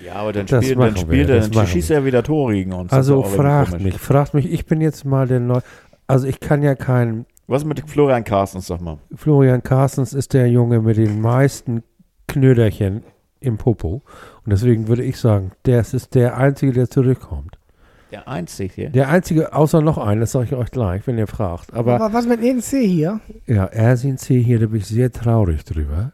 Ja, 0.05 0.15
aber 0.15 0.33
dann 0.33 0.47
Das 0.47 0.65
spielt, 0.65 0.79
dann, 0.81 0.97
spielt 0.97 1.29
er, 1.29 1.49
dann 1.49 1.67
schießt 1.67 1.91
er 1.91 2.05
wieder 2.05 2.23
Tore 2.23 2.55
gegen 2.55 2.73
uns. 2.73 2.91
Das 2.91 2.99
Also 2.99 3.23
fragt 3.23 3.81
mich, 3.81 3.99
fragt 3.99 4.35
mich, 4.35 4.51
ich 4.51 4.67
bin 4.67 4.81
jetzt 4.81 5.05
mal 5.05 5.27
der 5.27 5.41
Neu... 5.41 5.61
Also 6.07 6.27
ich 6.27 6.41
kann 6.41 6.63
ja 6.63 6.75
kein... 6.75 7.27
Was 7.47 7.65
mit 7.65 7.89
Florian 7.89 8.25
Carstens, 8.25 8.67
sag 8.67 8.81
mal. 8.81 8.99
Florian 9.15 9.63
Carstens 9.63 10.13
ist 10.13 10.35
der 10.35 10.49
Junge 10.49 10.81
mit 10.81 10.97
den 10.97 11.21
meisten 11.21 11.83
Knöderchen 12.27 13.03
im 13.41 13.57
Popo. 13.57 14.03
Und 14.45 14.53
deswegen 14.53 14.89
würde 14.89 15.03
ich 15.03 15.19
sagen, 15.19 15.53
das 15.63 15.95
ist 15.95 16.15
der 16.15 16.37
Einzige, 16.37 16.73
der 16.73 16.91
zurückkommt. 16.91 17.59
Der 18.11 18.27
Einzige. 18.27 18.91
Der 18.91 19.09
Einzige, 19.11 19.53
außer 19.53 19.83
noch 19.83 19.99
einen, 19.99 20.21
das 20.21 20.33
sage 20.33 20.47
ich 20.47 20.55
euch 20.55 20.71
gleich, 20.71 21.07
wenn 21.07 21.19
ihr 21.19 21.27
fragt. 21.27 21.75
Aber 21.75 21.97
Aber 22.01 22.13
was 22.15 22.27
mit 22.27 22.43
ENC 22.43 22.65
hier? 22.65 23.21
ja, 23.47 23.67
Ersin 23.67 24.17
C. 24.17 24.43
hier, 24.43 24.59
da 24.61 24.67
bin 24.67 24.79
ich 24.79 24.87
sehr 24.87 25.13
traurig 25.13 25.65
drüber. 25.65 26.13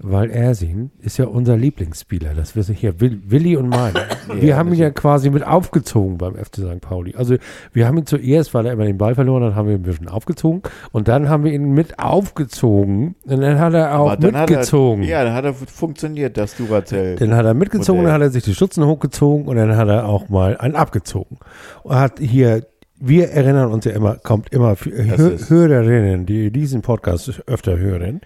Weil 0.00 0.30
Ersin 0.30 0.92
ist 1.00 1.18
ja 1.18 1.26
unser 1.26 1.56
Lieblingsspieler. 1.56 2.34
Das 2.34 2.54
wissen 2.54 2.74
hier 2.74 3.00
Will, 3.00 3.20
Willi 3.26 3.56
und 3.56 3.68
meine. 3.68 4.00
wir 4.32 4.56
haben 4.56 4.72
ihn 4.72 4.78
ja 4.78 4.90
quasi 4.90 5.28
mit 5.28 5.44
aufgezogen 5.44 6.18
beim 6.18 6.36
FC 6.36 6.58
St. 6.58 6.80
Pauli. 6.80 7.14
Also 7.16 7.36
wir 7.72 7.86
haben 7.86 7.98
ihn 7.98 8.06
zuerst, 8.06 8.54
weil 8.54 8.66
er 8.66 8.72
immer 8.72 8.84
den 8.84 8.96
Ball 8.96 9.16
verloren 9.16 9.42
hat, 9.42 9.56
haben 9.56 9.66
wir 9.66 9.74
ihn 9.74 9.80
ein 9.80 9.82
bisschen 9.82 10.08
aufgezogen. 10.08 10.62
Und 10.92 11.08
dann 11.08 11.28
haben 11.28 11.42
wir 11.42 11.52
ihn 11.52 11.72
mit 11.72 11.98
aufgezogen. 11.98 13.16
Und 13.24 13.40
dann 13.40 13.58
hat 13.58 13.74
er 13.74 13.98
auch 13.98 14.16
mitgezogen. 14.18 15.02
Er, 15.02 15.08
ja, 15.08 15.24
dann 15.24 15.34
hat 15.34 15.44
er 15.44 15.54
funktioniert, 15.54 16.36
das 16.36 16.56
Duracell. 16.56 17.16
Dann 17.16 17.34
hat 17.34 17.44
er 17.44 17.54
mitgezogen, 17.54 18.02
Modell. 18.02 18.12
dann 18.12 18.22
hat 18.22 18.28
er 18.28 18.30
sich 18.30 18.44
die 18.44 18.54
Stutzen 18.54 18.84
hochgezogen 18.84 19.48
und 19.48 19.56
dann 19.56 19.76
hat 19.76 19.88
er 19.88 20.06
auch 20.06 20.28
mal 20.28 20.56
einen 20.58 20.76
abgezogen. 20.76 21.38
Und 21.82 21.96
hat 21.96 22.20
hier, 22.20 22.66
wir 23.00 23.30
erinnern 23.30 23.72
uns 23.72 23.84
ja 23.84 23.92
immer, 23.92 24.16
kommt 24.16 24.52
immer, 24.52 24.76
Hörerinnen, 24.76 26.26
die 26.26 26.50
diesen 26.50 26.82
Podcast 26.82 27.42
öfter 27.46 27.78
hören, 27.78 28.20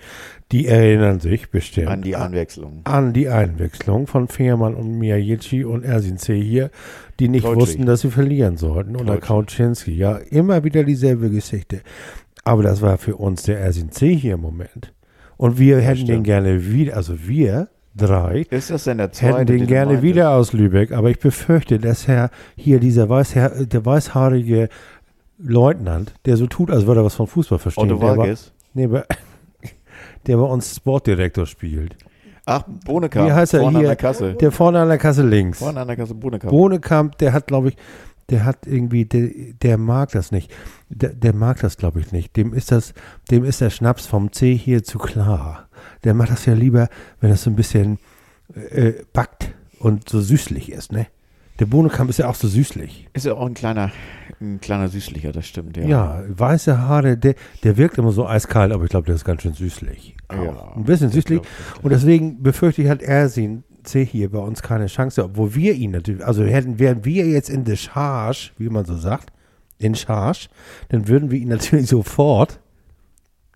die 0.51 0.66
erinnern 0.66 1.20
sich 1.20 1.51
bestimmt 1.51 1.89
An 1.89 2.03
die 2.03 2.16
Einwechslung. 2.16 2.81
an 2.85 3.12
die 3.12 3.28
Einwechslung 3.28 4.07
von 4.07 4.28
Fehrmann 4.28 4.74
und 4.74 4.99
Miyajici 4.99 5.65
und 5.65 5.85
Ersin 5.85 6.19
C. 6.19 6.40
hier, 6.40 6.70
die 7.20 7.28
nicht 7.28 7.44
Kautschi. 7.44 7.61
wussten, 7.61 7.86
dass 7.86 8.01
sie 8.03 8.11
verlieren 8.11 8.57
sollten. 8.57 8.97
Oder 8.97 9.19
Kautschinski. 9.19 9.93
Ja, 9.93 10.16
immer 10.16 10.65
wieder 10.65 10.85
dieselbe 10.85 11.31
Geschichte. 11.31 11.81
Aber 12.44 12.62
das 12.62 12.82
war 12.82 12.99
für 12.99 13.16
uns 13.16 13.43
der 13.44 13.61
Ersin 13.61 13.90
C. 13.90 14.15
hier 14.15 14.35
im 14.35 14.40
Moment. 14.40 14.93
Und 15.36 15.59
wir 15.59 15.81
hätten 15.81 16.07
den 16.07 16.23
gerne 16.23 16.70
wieder, 16.70 16.97
also 16.97 17.27
wir 17.27 17.69
drei, 17.97 18.47
Ist 18.51 18.70
das 18.70 18.85
denn 18.85 18.98
der 18.98 19.12
zweite? 19.12 19.39
hätten 19.39 19.47
den 19.47 19.66
gerne 19.66 19.93
meintest? 19.93 20.02
wieder 20.02 20.31
aus 20.31 20.52
Lübeck, 20.52 20.93
aber 20.93 21.10
ich 21.10 21.19
befürchte, 21.19 21.78
dass 21.78 22.06
Herr 22.09 22.31
hier 22.56 22.81
dieser 22.81 23.09
weißhaar, 23.09 23.51
der 23.66 23.85
weißhaarige 23.85 24.69
Leutnant, 25.39 26.14
der 26.24 26.36
so 26.36 26.47
tut, 26.47 26.70
als 26.70 26.86
würde 26.86 27.01
er 27.01 27.05
was 27.05 27.14
von 27.14 27.27
Fußball 27.27 27.59
verstehen, 27.59 27.90
Otto 27.93 27.98
der, 28.06 28.16
war, 28.16 28.27
nee, 28.74 28.86
bei- 28.86 29.05
der 30.27 30.36
bei 30.36 30.43
uns 30.44 30.77
Sportdirektor 30.77 31.47
spielt. 31.47 31.97
Ach, 32.44 32.64
Bonekamp. 32.85 33.28
Wie 33.28 33.32
heißt 33.32 33.55
er 33.55 33.60
vorne 33.60 33.78
hier? 33.78 33.89
an 33.89 33.90
der 33.90 33.97
Kasse. 33.97 34.35
Der 34.35 34.51
vorne 34.52 34.81
an 34.81 34.89
der 34.89 34.98
Kasse 34.98 35.23
links. 35.27 35.59
vorne 35.60 35.81
an 35.81 35.86
der 35.86 35.97
Kasse 35.97 36.14
Bonekamp. 36.14 36.51
Bohnekamp, 36.51 37.19
der 37.19 37.32
hat, 37.32 37.47
glaube 37.47 37.69
ich, 37.69 37.77
der 38.31 38.44
hat 38.44 38.66
irgendwie, 38.66 39.05
der, 39.05 39.28
der 39.62 39.78
mag 39.78 40.10
das 40.12 40.32
nicht. 40.32 40.51
Der, 40.89 41.10
der 41.10 41.35
mag 41.35 41.60
das, 41.60 41.77
glaube 41.77 42.01
ich, 42.01 42.10
nicht. 42.12 42.36
Dem 42.36 42.52
ist 42.52 42.73
das, 42.73 42.94
dem 43.31 43.44
ist 43.44 43.60
der 43.60 43.70
Schnaps 43.70 44.06
vom 44.06 44.32
C 44.32 44.55
hier 44.56 44.82
zu 44.82 44.98
klar. 44.98 45.69
Der 46.05 46.15
macht 46.15 46.31
das 46.31 46.47
ja 46.47 46.55
lieber, 46.55 46.89
wenn 47.20 47.31
das 47.31 47.43
so 47.43 47.51
ein 47.51 47.57
bisschen 47.57 47.99
äh, 48.70 48.93
backt 49.12 49.53
und 49.79 50.09
so 50.09 50.20
süßlich 50.20 50.73
ist, 50.73 50.93
ne? 50.93 51.07
Der 51.59 51.66
Bohnekamp 51.66 52.09
ist 52.11 52.19
ja 52.19 52.29
auch 52.29 52.35
so 52.35 52.49
süßlich. 52.49 53.09
ist 53.12 53.27
ja 53.27 53.35
auch 53.35 53.47
ein 53.47 53.55
kleiner, 53.55 53.93
ein 54.41 54.61
kleiner 54.61 54.89
Süßlicher, 54.89 55.33
das 55.33 55.47
stimmt, 55.47 55.77
ja. 55.77 55.85
Ja, 55.85 56.23
weiße 56.27 56.81
Haare, 56.81 57.16
der, 57.16 57.35
der 57.62 57.77
wirkt 57.77 57.99
immer 57.99 58.11
so 58.11 58.27
eiskalt, 58.27 58.73
aber 58.73 58.85
ich 58.85 58.91
glaube, 58.91 59.07
der 59.07 59.15
ist 59.15 59.24
ganz 59.24 59.43
schön 59.43 59.53
süßlich. 59.53 60.16
Ja, 60.33 60.39
Auch. 60.39 60.77
ein 60.77 60.85
bisschen 60.85 61.09
ich 61.09 61.15
süßlich. 61.15 61.43
glaub, 61.43 61.85
Und 61.85 61.91
deswegen 61.91 62.43
befürchte 62.43 62.83
ich 62.83 62.89
halt, 62.89 63.03
er 63.03 63.29
C 63.29 64.05
hier 64.05 64.31
bei 64.31 64.39
uns 64.39 64.62
keine 64.62 64.87
Chance, 64.87 65.24
obwohl 65.24 65.55
wir 65.55 65.74
ihn 65.74 65.91
natürlich, 65.91 66.24
also 66.24 66.43
hätten, 66.45 66.79
wären 66.79 67.05
wir 67.05 67.27
jetzt 67.27 67.51
in 67.51 67.65
der 67.65 67.77
Charge, 67.77 68.51
wie 68.59 68.69
man 68.69 68.85
so 68.85 68.97
sagt, 68.97 69.33
in 69.79 69.95
Charge, 69.95 70.49
dann 70.89 71.09
würden 71.09 71.31
wir 71.31 71.39
ihn 71.39 71.49
natürlich 71.49 71.89
sofort 71.89 72.61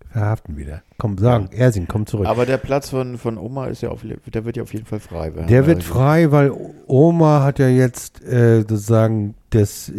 verhaften 0.09 0.57
wieder. 0.57 0.81
Komm, 0.97 1.17
sagen, 1.17 1.49
Ersin, 1.51 1.87
komm 1.87 2.05
zurück. 2.05 2.27
Aber 2.27 2.45
der 2.45 2.57
Platz 2.57 2.89
von, 2.89 3.17
von 3.17 3.37
Oma 3.37 3.67
ist 3.67 3.81
ja 3.81 3.89
auf, 3.89 4.01
der 4.03 4.45
wird 4.45 4.57
ja 4.57 4.63
auf 4.63 4.73
jeden 4.73 4.85
Fall 4.85 4.99
frei 4.99 5.35
werden. 5.35 5.47
Der 5.47 5.65
wird 5.67 5.83
frei, 5.83 6.31
weil 6.31 6.51
Oma 6.87 7.43
hat 7.43 7.59
ja 7.59 7.67
jetzt 7.67 8.23
äh, 8.23 8.61
sozusagen 8.61 9.35
das. 9.49 9.91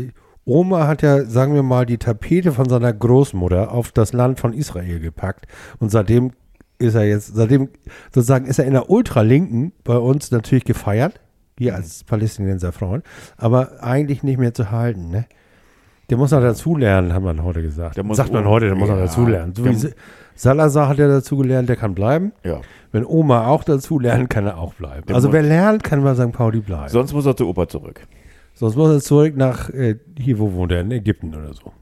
Oma 0.45 0.87
hat 0.87 1.03
ja, 1.03 1.25
sagen 1.25 1.55
wir 1.55 1.63
mal, 1.63 1.85
die 1.85 1.99
Tapete 1.99 2.53
von 2.53 2.69
seiner 2.69 2.93
Großmutter 2.93 3.71
auf 3.71 3.93
das 3.93 4.15
Land 4.15 4.41
von 4.41 4.55
Israel 4.55 4.99
gepackt. 4.99 5.47
Und 5.79 5.91
seitdem 5.91 6.33
ist 6.79 6.95
er 6.95 7.05
jetzt, 7.05 7.35
seitdem 7.35 7.69
sozusagen 8.15 8.47
ist 8.47 8.59
er 8.59 8.65
in 8.65 8.73
der 8.73 8.89
Ultralinken 8.89 9.73
bei 9.85 9.97
uns 9.97 10.31
natürlich 10.31 10.65
gefeiert, 10.65 11.21
hier 11.59 11.75
als 11.75 12.05
Palästinenser 12.05 12.73
Freund, 12.73 13.05
aber 13.37 13.83
eigentlich 13.83 14.23
nicht 14.23 14.39
mehr 14.39 14.55
zu 14.55 14.71
halten, 14.71 15.11
ne? 15.11 15.27
Der 16.11 16.17
muss 16.17 16.31
noch 16.31 16.41
dazulernen, 16.41 17.13
hat 17.13 17.23
man 17.23 17.43
heute 17.43 17.61
gesagt. 17.63 17.97
Der 17.97 18.05
muss 18.05 18.17
Sagt 18.17 18.33
man 18.33 18.47
heute, 18.47 18.67
der 18.67 18.75
muss 18.77 18.89
noch 18.89 18.97
dazulernen. 18.97 19.55
So 19.55 19.65
wie 19.65 19.77
Salazar 20.35 20.89
hat 20.89 20.99
ja 20.99 21.09
dazugelernt, 21.09 21.69
der 21.69 21.77
kann 21.77 21.95
bleiben. 21.95 22.33
Ja. 22.45 22.61
Wenn 22.93 23.05
Oma 23.05 23.47
auch 23.49 23.65
dazu 23.65 23.99
lernt, 23.99 24.31
kann 24.31 24.47
er 24.47 24.57
auch 24.59 24.73
bleiben. 24.75 25.05
Der 25.07 25.17
also 25.17 25.33
wer 25.33 25.43
lernt, 25.43 25.85
kann 25.85 26.03
bei 26.03 26.15
St. 26.15 26.33
Pauli 26.33 26.61
bleiben. 26.61 26.89
Sonst 26.89 27.13
muss 27.13 27.27
er 27.27 27.37
zu 27.37 27.47
Opa 27.49 27.69
zurück. 27.69 28.01
Sonst 28.55 28.77
muss 28.77 28.91
er 28.91 29.01
zurück 29.01 29.37
nach, 29.37 29.69
äh, 29.71 29.97
hier, 30.19 30.39
wo 30.39 30.53
wohnt 30.55 30.73
er, 30.73 30.81
in 30.81 30.91
Ägypten 30.91 31.35
oder 31.35 31.53
so. 31.53 31.73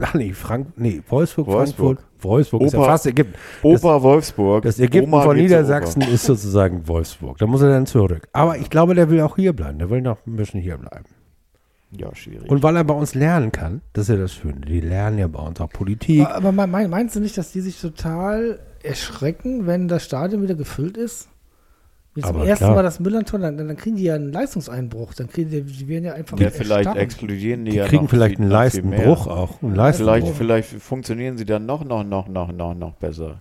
Ach 0.00 0.14
nee, 0.14 0.32
Frank, 0.32 0.68
nee, 0.76 1.02
Wolfsburg, 1.08 1.46
Wolfsburg. 1.46 1.98
Frankfurt. 1.98 2.24
Wolfsburg 2.24 2.62
ist 2.62 2.72
ja 2.72 2.78
Opa- 2.80 2.86
fast 2.86 3.06
Ägypten. 3.06 3.34
Opa 3.62 4.02
Wolfsburg. 4.02 4.62
Das 4.64 4.80
Ägypten 4.80 5.12
Oma 5.12 5.22
von 5.22 5.36
Niedersachsen 5.36 6.02
Opa. 6.02 6.10
ist 6.12 6.24
sozusagen 6.24 6.88
Wolfsburg. 6.88 7.38
Da 7.38 7.46
muss 7.46 7.62
er 7.62 7.68
dann 7.68 7.86
zurück. 7.86 8.26
Aber 8.32 8.56
ich 8.58 8.70
glaube, 8.70 8.94
der 8.94 9.10
will 9.10 9.20
auch 9.20 9.36
hier 9.36 9.52
bleiben. 9.52 9.78
Der 9.78 9.90
will 9.90 10.00
noch 10.02 10.18
ein 10.26 10.34
bisschen 10.36 10.60
hier 10.60 10.78
bleiben. 10.78 11.04
Ja, 11.96 12.14
schwierig. 12.14 12.50
Und 12.50 12.62
weil 12.62 12.76
er 12.76 12.84
bei 12.84 12.94
uns 12.94 13.14
lernen 13.14 13.52
kann, 13.52 13.80
das 13.92 14.08
ist 14.08 14.16
ja 14.16 14.20
das 14.20 14.32
Schöne. 14.34 14.60
Die 14.66 14.80
lernen 14.80 15.18
ja 15.18 15.26
bei 15.28 15.40
uns 15.40 15.60
auch 15.60 15.68
Politik. 15.70 16.22
Aber, 16.26 16.48
aber 16.48 16.66
mein- 16.66 16.90
meinst 16.90 17.14
du 17.16 17.20
nicht, 17.20 17.36
dass 17.38 17.52
die 17.52 17.60
sich 17.60 17.80
total 17.80 18.58
erschrecken, 18.82 19.66
wenn 19.66 19.88
das 19.88 20.04
Stadion 20.04 20.42
wieder 20.42 20.54
gefüllt 20.54 20.96
ist? 20.96 21.28
Wie 22.16 22.20
zum 22.20 22.30
Aber 22.36 22.46
ersten 22.46 22.64
klar. 22.66 22.76
Mal 22.76 22.82
das 22.84 23.00
Müllerntor, 23.00 23.40
dann, 23.40 23.56
dann 23.56 23.76
kriegen 23.76 23.96
die 23.96 24.04
ja 24.04 24.14
einen 24.14 24.32
Leistungseinbruch. 24.32 25.14
Dann 25.14 25.28
kriegen 25.28 25.50
die, 25.50 25.62
die 25.62 25.88
werden 25.88 26.04
ja 26.04 26.12
einfach 26.14 26.38
ja, 26.38 26.50
vielleicht 26.50 26.86
erstarren. 26.86 26.98
explodieren 26.98 27.64
die, 27.64 27.72
Die 27.72 27.76
ja 27.78 27.86
kriegen 27.86 28.04
noch 28.04 28.10
vielleicht 28.10 28.36
viel- 28.36 28.42
einen. 28.44 28.52
Leistenbruch 28.52 29.26
auch. 29.26 29.60
Einen 29.62 29.72
Vielleicht, 29.72 29.98
Leistenbruch. 29.98 30.36
vielleicht 30.38 30.68
funktionieren 30.80 31.36
sie 31.36 31.44
dann 31.44 31.66
noch, 31.66 31.84
noch, 31.84 32.04
noch, 32.04 32.28
noch, 32.28 32.52
noch, 32.52 32.74
noch 32.74 32.92
besser. 32.94 33.40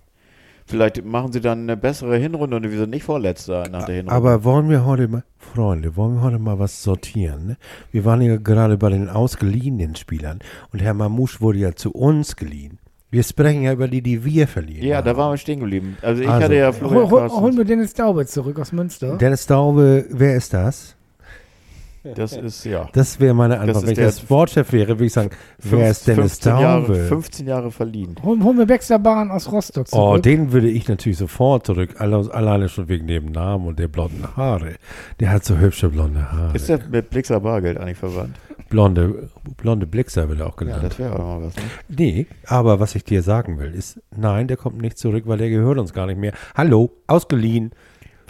Vielleicht 0.65 1.03
machen 1.03 1.31
sie 1.31 1.41
dann 1.41 1.61
eine 1.64 1.76
bessere 1.77 2.18
Hinrunde 2.18 2.57
und 2.57 2.64
wir 2.64 2.77
sind 2.77 2.90
nicht 2.91 3.03
Vorletzter 3.03 3.68
nach 3.69 3.85
der 3.85 3.95
Hinrunde. 3.95 4.15
Aber 4.15 4.44
wollen 4.44 4.69
wir 4.69 4.85
heute 4.85 5.07
mal, 5.07 5.23
Freunde, 5.38 5.95
wollen 5.98 6.15
wir 6.15 6.22
heute 6.22 6.40
mal 6.40 6.57
was 6.60 6.84
sortieren? 6.84 7.48
Ne? 7.48 7.57
Wir 7.91 8.06
waren 8.06 8.22
ja 8.22 8.38
gerade 8.38 8.77
bei 8.77 8.90
den 8.90 9.10
ausgeliehenen 9.10 9.95
Spielern 9.95 10.40
und 10.72 10.81
Herr 10.81 10.94
Mamouche 10.94 11.41
wurde 11.41 11.60
ja 11.60 11.73
zu 11.76 11.91
uns 11.91 12.35
geliehen. 12.35 12.80
Wir 13.11 13.22
sprechen 13.23 13.61
ja 13.61 13.73
über 13.73 13.88
die, 13.88 14.02
die 14.02 14.26
wir 14.26 14.48
verlieren. 14.48 14.88
ja, 14.88 14.98
haben. 14.98 15.06
da 15.06 15.15
waren 15.18 15.34
wir 15.34 15.38
stehen 15.38 15.60
geblieben. 15.60 15.98
Also 16.02 16.23
ich 16.23 16.27
Also, 16.30 16.44
hatte 16.45 16.56
ja 16.56 16.72
Florian 16.72 17.02
hol, 17.03 17.10
hol 17.11 17.19
Carstens. 17.30 17.56
mir 17.57 17.65
Dennis 17.65 17.94
Daube 17.94 18.26
zurück 18.26 18.60
aus 18.60 18.72
Münster. 18.72 19.18
Dennis 19.18 19.45
Daube, 19.45 20.06
wer 20.10 20.35
ist 20.35 20.53
das? 20.53 20.95
Das 22.15 22.34
ist, 22.35 22.65
ja. 22.65 22.89
Das 22.93 23.19
wäre 23.19 23.34
meine 23.34 23.59
Antwort. 23.59 23.84
Wenn 23.84 23.91
ich 23.91 23.95
der- 23.95 24.05
der 24.07 24.11
Sportchef 24.11 24.73
wäre, 24.73 24.89
würde 24.89 25.05
ich 25.05 25.13
sagen, 25.13 25.30
wer 25.59 25.89
ist 25.89 26.05
Dennis 26.07 26.34
15 26.39 26.51
Jahre, 26.59 26.81
Daube? 26.81 26.95
15 26.95 27.47
Jahre 27.47 27.71
verliehen. 27.71 28.15
Hol, 28.23 28.43
hol 28.43 28.53
mir 28.53 28.65
Baxter 28.65 28.99
Bahn 28.99 29.31
aus 29.31 29.51
Rostock 29.51 29.88
zurück. 29.88 30.03
Oh, 30.03 30.17
den 30.17 30.51
würde 30.51 30.69
ich 30.69 30.88
natürlich 30.88 31.17
sofort 31.17 31.65
zurück, 31.65 31.95
alle- 31.99 32.30
alleine 32.34 32.67
schon 32.67 32.89
wegen 32.89 33.07
dem 33.07 33.27
Namen 33.27 33.67
und 33.67 33.80
der 33.80 33.88
blonden 33.88 34.25
Haare. 34.35 34.73
Der 35.21 35.31
hat 35.31 35.45
so 35.45 35.57
hübsche 35.57 35.89
blonde 35.89 36.31
Haare. 36.31 36.55
Ist 36.55 36.67
der 36.67 36.80
mit 36.91 37.09
Blixer 37.09 37.39
Bargeld 37.39 37.77
eigentlich 37.77 37.97
verwandt? 37.97 38.35
blonde, 38.69 39.30
blonde 39.57 39.85
Blixer 39.85 40.27
wird 40.30 40.39
er 40.39 40.47
auch 40.47 40.59
Ja, 40.59 40.65
genannt. 40.65 40.84
das 40.84 40.97
wäre 40.99 41.13
auch 41.13 41.39
mal 41.39 41.43
was. 41.43 41.55
Ne? 41.55 41.61
Nee, 41.89 42.25
aber 42.47 42.80
was 42.80 42.95
ich 42.95 43.03
dir 43.03 43.21
sagen 43.21 43.59
will, 43.59 43.71
ist, 43.71 44.01
nein, 44.15 44.47
der 44.47 44.57
kommt 44.57 44.81
nicht 44.81 44.97
zurück, 44.97 45.23
weil 45.27 45.38
der 45.38 45.49
gehört 45.51 45.77
uns 45.77 45.93
gar 45.93 46.07
nicht 46.07 46.17
mehr. 46.19 46.34
Hallo, 46.55 46.91
ausgeliehen. 47.05 47.71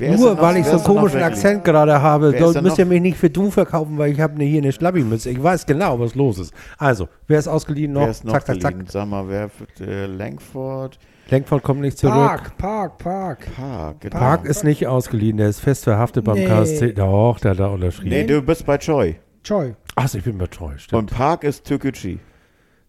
Wer 0.10 0.18
Nur 0.18 0.34
noch- 0.36 0.42
weil 0.42 0.58
ich 0.58 0.66
so 0.66 0.74
einen 0.78 0.84
komischen? 0.84 1.22
Akzent 1.24 1.64
gerade 1.64 2.02
habe, 2.02 2.32
denn 2.32 2.64
müsst 2.64 2.78
ihr 2.78 2.86
mich 2.86 3.02
nicht 3.02 3.18
für 3.18 3.30
du 3.30 3.50
verkaufen, 3.52 3.98
weil 3.98 4.12
ich 4.12 4.20
habe 4.20 4.34
eine, 4.36 4.44
hier 4.44 4.62
eine 4.62 4.72
Schlabbi-Mütze. 4.72 5.30
Ich 5.30 5.42
weiß 5.42 5.66
genau, 5.66 6.00
was 6.00 6.16
los 6.16 6.40
ist. 6.40 6.54
Also, 6.78 7.08
wer 7.28 7.40
ist 7.40 7.48
ausgeliehen 7.48 7.94
noch? 7.94 8.02
Wer 8.02 8.10
ist 8.10 8.24
noch 8.26 8.34
zack, 8.34 8.46
zack, 8.46 8.62
zack. 8.62 8.76
Sag 8.88 9.08
mal, 9.08 9.28
wer 9.28 9.50
äh, 9.80 10.06
Langford? 10.06 11.00
Lenkford 11.30 11.64
kommt 11.64 11.82
nicht 11.82 11.98
zurück. 11.98 12.14
Park, 12.14 12.58
Park, 12.58 12.98
Park. 12.98 13.48
Park. 13.56 14.02
genau. 14.02 14.18
Park 14.18 14.46
ist 14.46 14.64
nicht 14.64 14.86
ausgeliehen, 14.88 15.38
der 15.38 15.48
ist 15.48 15.62
fest 15.62 15.86
verhaftet 15.86 16.26
beim 16.26 16.36
Nee. 16.36 16.46
KSC. 16.48 16.92
Doch, 16.94 17.40
der 17.40 17.52
hat 17.52 17.60
da 17.60 17.68
unterschrieben. 17.68 18.10
Nee, 18.10 18.26
du 18.26 18.42
bist 18.42 18.66
bei 18.66 18.78
Choi. 18.78 19.16
Choi. 19.44 19.74
Achso, 19.96 20.18
ich 20.18 20.24
bin 20.26 20.38
betäuscht. 20.38 20.94
Und 20.94 21.12
Park 21.12 21.44
ist 21.44 21.66
Türkgücü. 21.66 22.18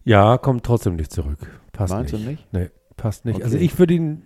Ja, 0.03 0.37
kommt 0.37 0.63
trotzdem 0.63 0.95
nicht 0.97 1.11
zurück. 1.11 1.39
Passt 1.71 1.93
Meinst 1.93 2.13
nicht. 2.13 2.25
du 2.25 2.29
nicht? 2.31 2.47
Nee, 2.53 2.69
passt 2.97 3.25
nicht. 3.25 3.35
Okay. 3.35 3.43
Also 3.45 3.57
ich 3.57 3.79
würde 3.79 3.93
ihn, 3.93 4.23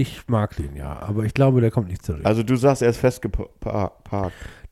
ich 0.00 0.26
mag 0.28 0.56
den 0.56 0.76
ja, 0.76 0.98
aber 0.98 1.24
ich 1.24 1.34
glaube, 1.34 1.60
der 1.60 1.70
kommt 1.70 1.88
nicht 1.88 2.02
zurück. 2.02 2.22
Also 2.24 2.42
du 2.42 2.56
sagst, 2.56 2.80
er 2.80 2.88
ist 2.88 2.96
festgeparkt. 2.96 4.10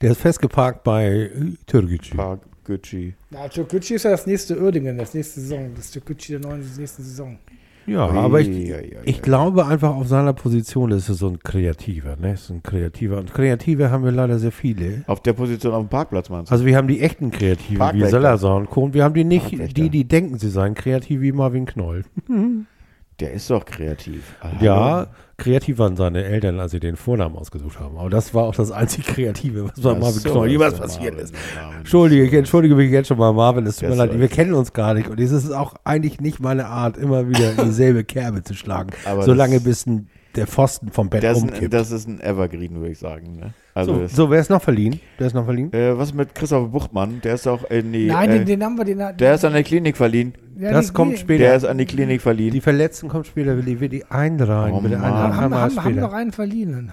der 0.01 0.11
ist 0.13 0.21
festgeparkt 0.21 0.83
bei 0.85 1.07
äh, 1.07 1.31
Türkgücü. 1.67 2.17
Park, 2.17 2.41
Gucci. 2.65 3.15
Na, 3.31 3.47
Türkgücü 3.49 3.95
ist 3.95 4.05
ja 4.05 4.11
das 4.13 4.27
nächste 4.27 4.59
Uerdingen, 4.59 4.97
das 4.97 5.13
nächste 5.13 5.41
Saison. 5.41 5.71
Das 5.77 5.91
Türkgücü 5.91 6.39
der 6.39 6.41
neuen 6.41 6.61
nächsten 6.61 7.03
Saison. 7.03 7.39
Ja, 7.87 8.11
Ui, 8.11 8.19
aber 8.19 8.41
ich, 8.41 8.49
ui, 8.49 8.97
ich 9.05 9.17
ui. 9.17 9.23
glaube 9.23 9.67
einfach 9.67 9.95
auf 9.95 10.09
seiner 10.09 10.33
Position 10.35 10.91
ist 10.93 11.09
er 11.09 11.15
so 11.15 11.29
ein 11.29 11.39
Kreativer, 11.39 12.17
ne? 12.17 12.35
Ist 12.35 12.51
ein 12.51 12.63
Kreativer. 12.63 13.19
Und 13.19 13.33
Kreative 13.33 13.91
haben 13.91 14.05
wir 14.05 14.13
leider 14.13 14.39
sehr 14.39 14.53
viele. 14.53 15.05
Auf 15.07 15.23
der 15.23 15.35
Position 15.35 15.75
auf 15.75 15.85
dem 15.87 15.89
Parkplatz 15.89 16.29
meinst 16.31 16.51
du? 16.51 16.55
Also 16.55 16.65
wir 16.65 16.77
haben 16.77 16.89
die 16.89 17.01
echten 17.01 17.31
Kreativen 17.31 17.87
wie. 17.93 18.07
Salazar 18.07 18.57
und 18.57 18.69
Co. 18.71 18.83
Und 18.83 18.95
wir 18.95 19.05
haben 19.05 19.15
die 19.15 19.25
nicht, 19.25 19.77
die, 19.77 19.91
die 19.91 20.05
denken, 20.05 20.39
sie 20.39 20.51
seien 20.51 20.75
kreativ 20.75 21.21
wie 21.21 21.33
Marvin 21.33 21.67
Knoll. 21.67 22.05
Der 23.21 23.33
ist 23.33 23.51
doch 23.51 23.65
kreativ. 23.65 24.23
Ja, 24.61 25.09
kreativ 25.39 25.79
waren 25.79 25.97
seine 25.97 26.23
Eltern, 26.25 26.61
als 26.61 26.71
sie 26.71 26.79
den 26.79 26.95
Vornamen 26.97 27.35
ausgesucht 27.37 27.81
haben. 27.81 27.99
Aber 27.99 28.11
das 28.11 28.33
war 28.33 28.45
auch 28.45 28.55
das 28.55 28.71
einzig 28.71 29.07
Kreative, 29.07 29.65
was 29.69 29.81
bei 29.81 29.95
Marvin 29.99 30.23
Knoll 30.23 30.49
jemals 30.49 30.75
passiert 30.79 31.17
ist. 31.17 31.35
Entschuldige, 31.79 32.23
ich 32.25 32.33
entschuldige 32.33 32.77
mich 32.77 32.91
jetzt 32.93 33.09
schon 33.09 33.19
mal, 33.19 33.33
Marvin, 33.33 33.67
es 33.67 33.77
tut 33.77 33.89
mir 33.89 33.97
leid, 33.97 34.13
so- 34.13 34.21
wir 34.21 34.29
kennen 34.29 34.55
uns 34.55 34.73
gar 34.73 34.95
nicht 34.95 35.09
und 35.09 35.19
es 35.19 35.33
ist 35.33 35.51
auch 35.51 35.75
eigentlich 35.85 36.21
nicht 36.21 36.39
meine 36.39 36.67
Art, 36.67 36.97
immer 36.97 37.29
wieder 37.29 37.55
dieselbe 37.65 38.05
Kerbe 38.05 38.45
zu 38.45 38.55
schlagen, 38.55 38.91
Aber 39.05 39.23
solange 39.25 39.59
bis 39.61 39.85
ein, 39.87 40.09
der 40.37 40.47
Pfosten 40.47 40.91
vom 40.93 41.09
Bett 41.09 41.25
Das, 41.25 41.39
ist 41.39 41.43
ein, 41.45 41.49
umkippt. 41.51 41.73
das 41.75 41.91
ist 41.91 42.07
ein 42.07 42.21
Evergreen, 42.21 42.77
würde 42.77 42.91
ich 42.93 42.99
sagen. 43.01 43.37
Ne? 43.37 43.53
Also, 43.79 44.07
so, 44.07 44.07
so, 44.09 44.31
wer 44.31 44.41
ist 44.41 44.51
noch 44.51 44.61
verliehen? 44.63 45.01
Wer 45.19 45.27
ist 45.29 45.35
noch 45.35 45.45
verliehen? 45.45 45.73
äh, 45.73 45.97
was 45.97 46.13
mit 46.13 46.35
Christoph 46.35 46.71
Buchtmann? 46.71 47.21
Der 47.23 47.35
ist 47.35 47.47
auch 47.47 47.65
in 47.71 47.93
die. 47.93 48.07
Nein, 48.09 48.31
äh, 48.31 48.39
den, 48.39 48.47
den 48.47 48.65
haben 48.65 48.77
wir, 48.77 48.85
den 48.85 48.99
der 49.17 49.35
ist 49.35 49.45
an 49.45 49.55
die 49.55 49.63
Klinik 49.63 49.97
verliehen. 49.97 50.35
ja, 50.59 50.73
das 50.73 50.89
die- 50.89 50.93
kommt 50.93 51.19
später. 51.19 51.45
Der 51.45 51.55
ist 51.57 51.65
an 51.65 51.79
die 51.79 51.87
Klinik 51.87 52.21
verliehen. 52.21 52.53
Die 52.53 52.61
Verletzten 52.61 53.09
kommt 53.09 53.27
später, 53.27 53.57
will 53.57 53.69
ich 53.69 53.79
will 53.81 53.89
die 53.89 54.05
einreihen. 54.07 54.75
Oh 54.75 54.81
bitte 54.81 54.97
Mann. 54.99 55.05
einreihen. 55.13 55.23
Haben, 55.23 55.37
haben, 55.37 55.51
wir 55.53 55.61
haben, 55.61 55.77
haben 55.77 55.81
später. 55.95 56.01
noch 56.01 56.13
einen 56.13 56.33
verliehen. 56.33 56.93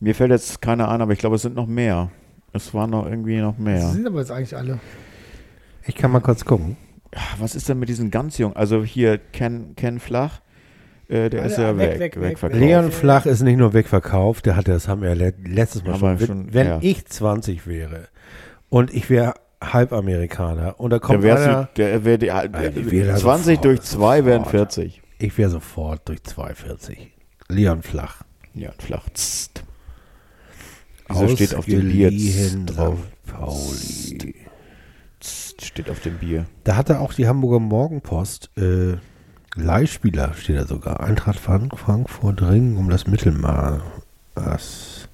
Mir 0.00 0.14
fällt 0.14 0.30
jetzt 0.32 0.60
keiner 0.60 0.88
an, 0.88 1.00
aber 1.00 1.12
ich 1.12 1.18
glaube, 1.18 1.36
es 1.36 1.42
sind 1.42 1.54
noch 1.54 1.66
mehr. 1.66 2.10
Es 2.52 2.74
waren 2.74 2.90
noch 2.90 3.06
irgendwie 3.06 3.38
noch 3.38 3.56
mehr. 3.58 3.88
sind 3.88 4.06
aber 4.06 4.20
jetzt 4.20 4.30
eigentlich 4.30 4.56
alle. 4.56 4.78
Ich 5.86 5.94
kann 5.94 6.10
mal 6.10 6.20
kurz 6.20 6.44
gucken. 6.44 6.76
Was 7.38 7.54
ist 7.54 7.68
denn 7.68 7.78
mit 7.78 7.88
diesen 7.88 8.10
ganz 8.10 8.38
jungen? 8.38 8.56
Also 8.56 8.82
hier 8.82 9.18
Ken, 9.18 9.74
Ken 9.76 10.00
Flach, 10.00 10.40
äh, 11.08 11.28
der 11.30 11.42
Ah, 11.42 11.46
ist 11.46 11.58
ja, 11.58 11.76
weg, 11.76 11.90
weg, 11.92 12.00
weg, 12.00 12.16
weg, 12.16 12.22
wegverkauft. 12.22 12.60
Leon 12.60 12.90
Flach 12.92 13.26
ist 13.26 13.42
nicht 13.42 13.56
nur 13.56 13.72
wegverkauft, 13.72 14.46
der 14.46 14.56
hatte, 14.56 14.72
das 14.72 14.88
haben 14.88 15.02
wir 15.02 15.08
ja 15.10 15.14
le- 15.14 15.34
letztes 15.44 15.84
Mal 15.84 15.98
schon. 15.98 16.18
schon, 16.18 16.54
Wenn 16.54 16.66
ja. 16.66 16.78
ich 16.80 17.06
20 17.06 17.66
wäre 17.66 18.08
und 18.70 18.92
ich 18.94 19.10
wäre 19.10 19.34
Halbamerikaner 19.62 20.78
und 20.80 20.90
da 20.90 20.98
Der 20.98 21.00
kommt 21.06 21.22
wärst 21.22 21.44
einer, 21.46 21.62
du, 21.74 21.82
der 21.82 22.04
wär 22.04 22.18
die, 22.18 22.26
wäre 22.28 23.16
20 23.16 23.44
sofort, 23.56 23.64
durch 23.64 23.80
2 23.82 24.24
wären 24.24 24.38
sofort. 24.44 24.50
40. 24.74 25.02
ich 25.18 25.38
wäre 25.38 25.50
sofort 25.50 26.08
durch 26.08 26.22
240. 26.22 27.12
Leon 27.48 27.82
Flach. 27.82 28.22
Ja, 28.54 28.70
Flach. 28.78 29.08
Tst. 29.14 29.64
Wieso 31.08 31.28
steht 31.28 31.54
auf 31.54 31.66
dem 31.66 31.88
Bier 31.88 32.10
drauf? 32.66 32.98
Pauli. 33.26 34.34
Tst 35.20 35.64
steht 35.64 35.90
auf 35.90 36.00
dem 36.00 36.18
Bier. 36.18 36.46
Da 36.64 36.76
hatte 36.76 37.00
auch 37.00 37.12
die 37.12 37.26
Hamburger 37.26 37.60
Morgenpost 37.60 38.50
äh, 38.56 38.96
Leihspieler, 39.56 40.34
steht 40.34 40.56
da 40.56 40.66
sogar. 40.66 41.00
Eintracht 41.00 41.38
Frank 41.38 41.78
Frankfurt 41.78 42.42
ringen 42.42 42.76
um 42.76 42.90
das 42.90 43.06
Mittelmaß. 43.06 43.80
Das 44.34 45.08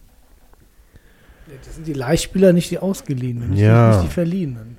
sind 1.74 1.86
die 1.86 1.92
Leihspieler, 1.92 2.52
nicht 2.52 2.70
die 2.70 2.78
Ausgeliehenen, 2.78 3.50
nicht, 3.50 3.60
Ja. 3.60 3.90
die, 3.90 3.96
nicht 3.98 4.08
die 4.10 4.14
Verliehenen. 4.14 4.78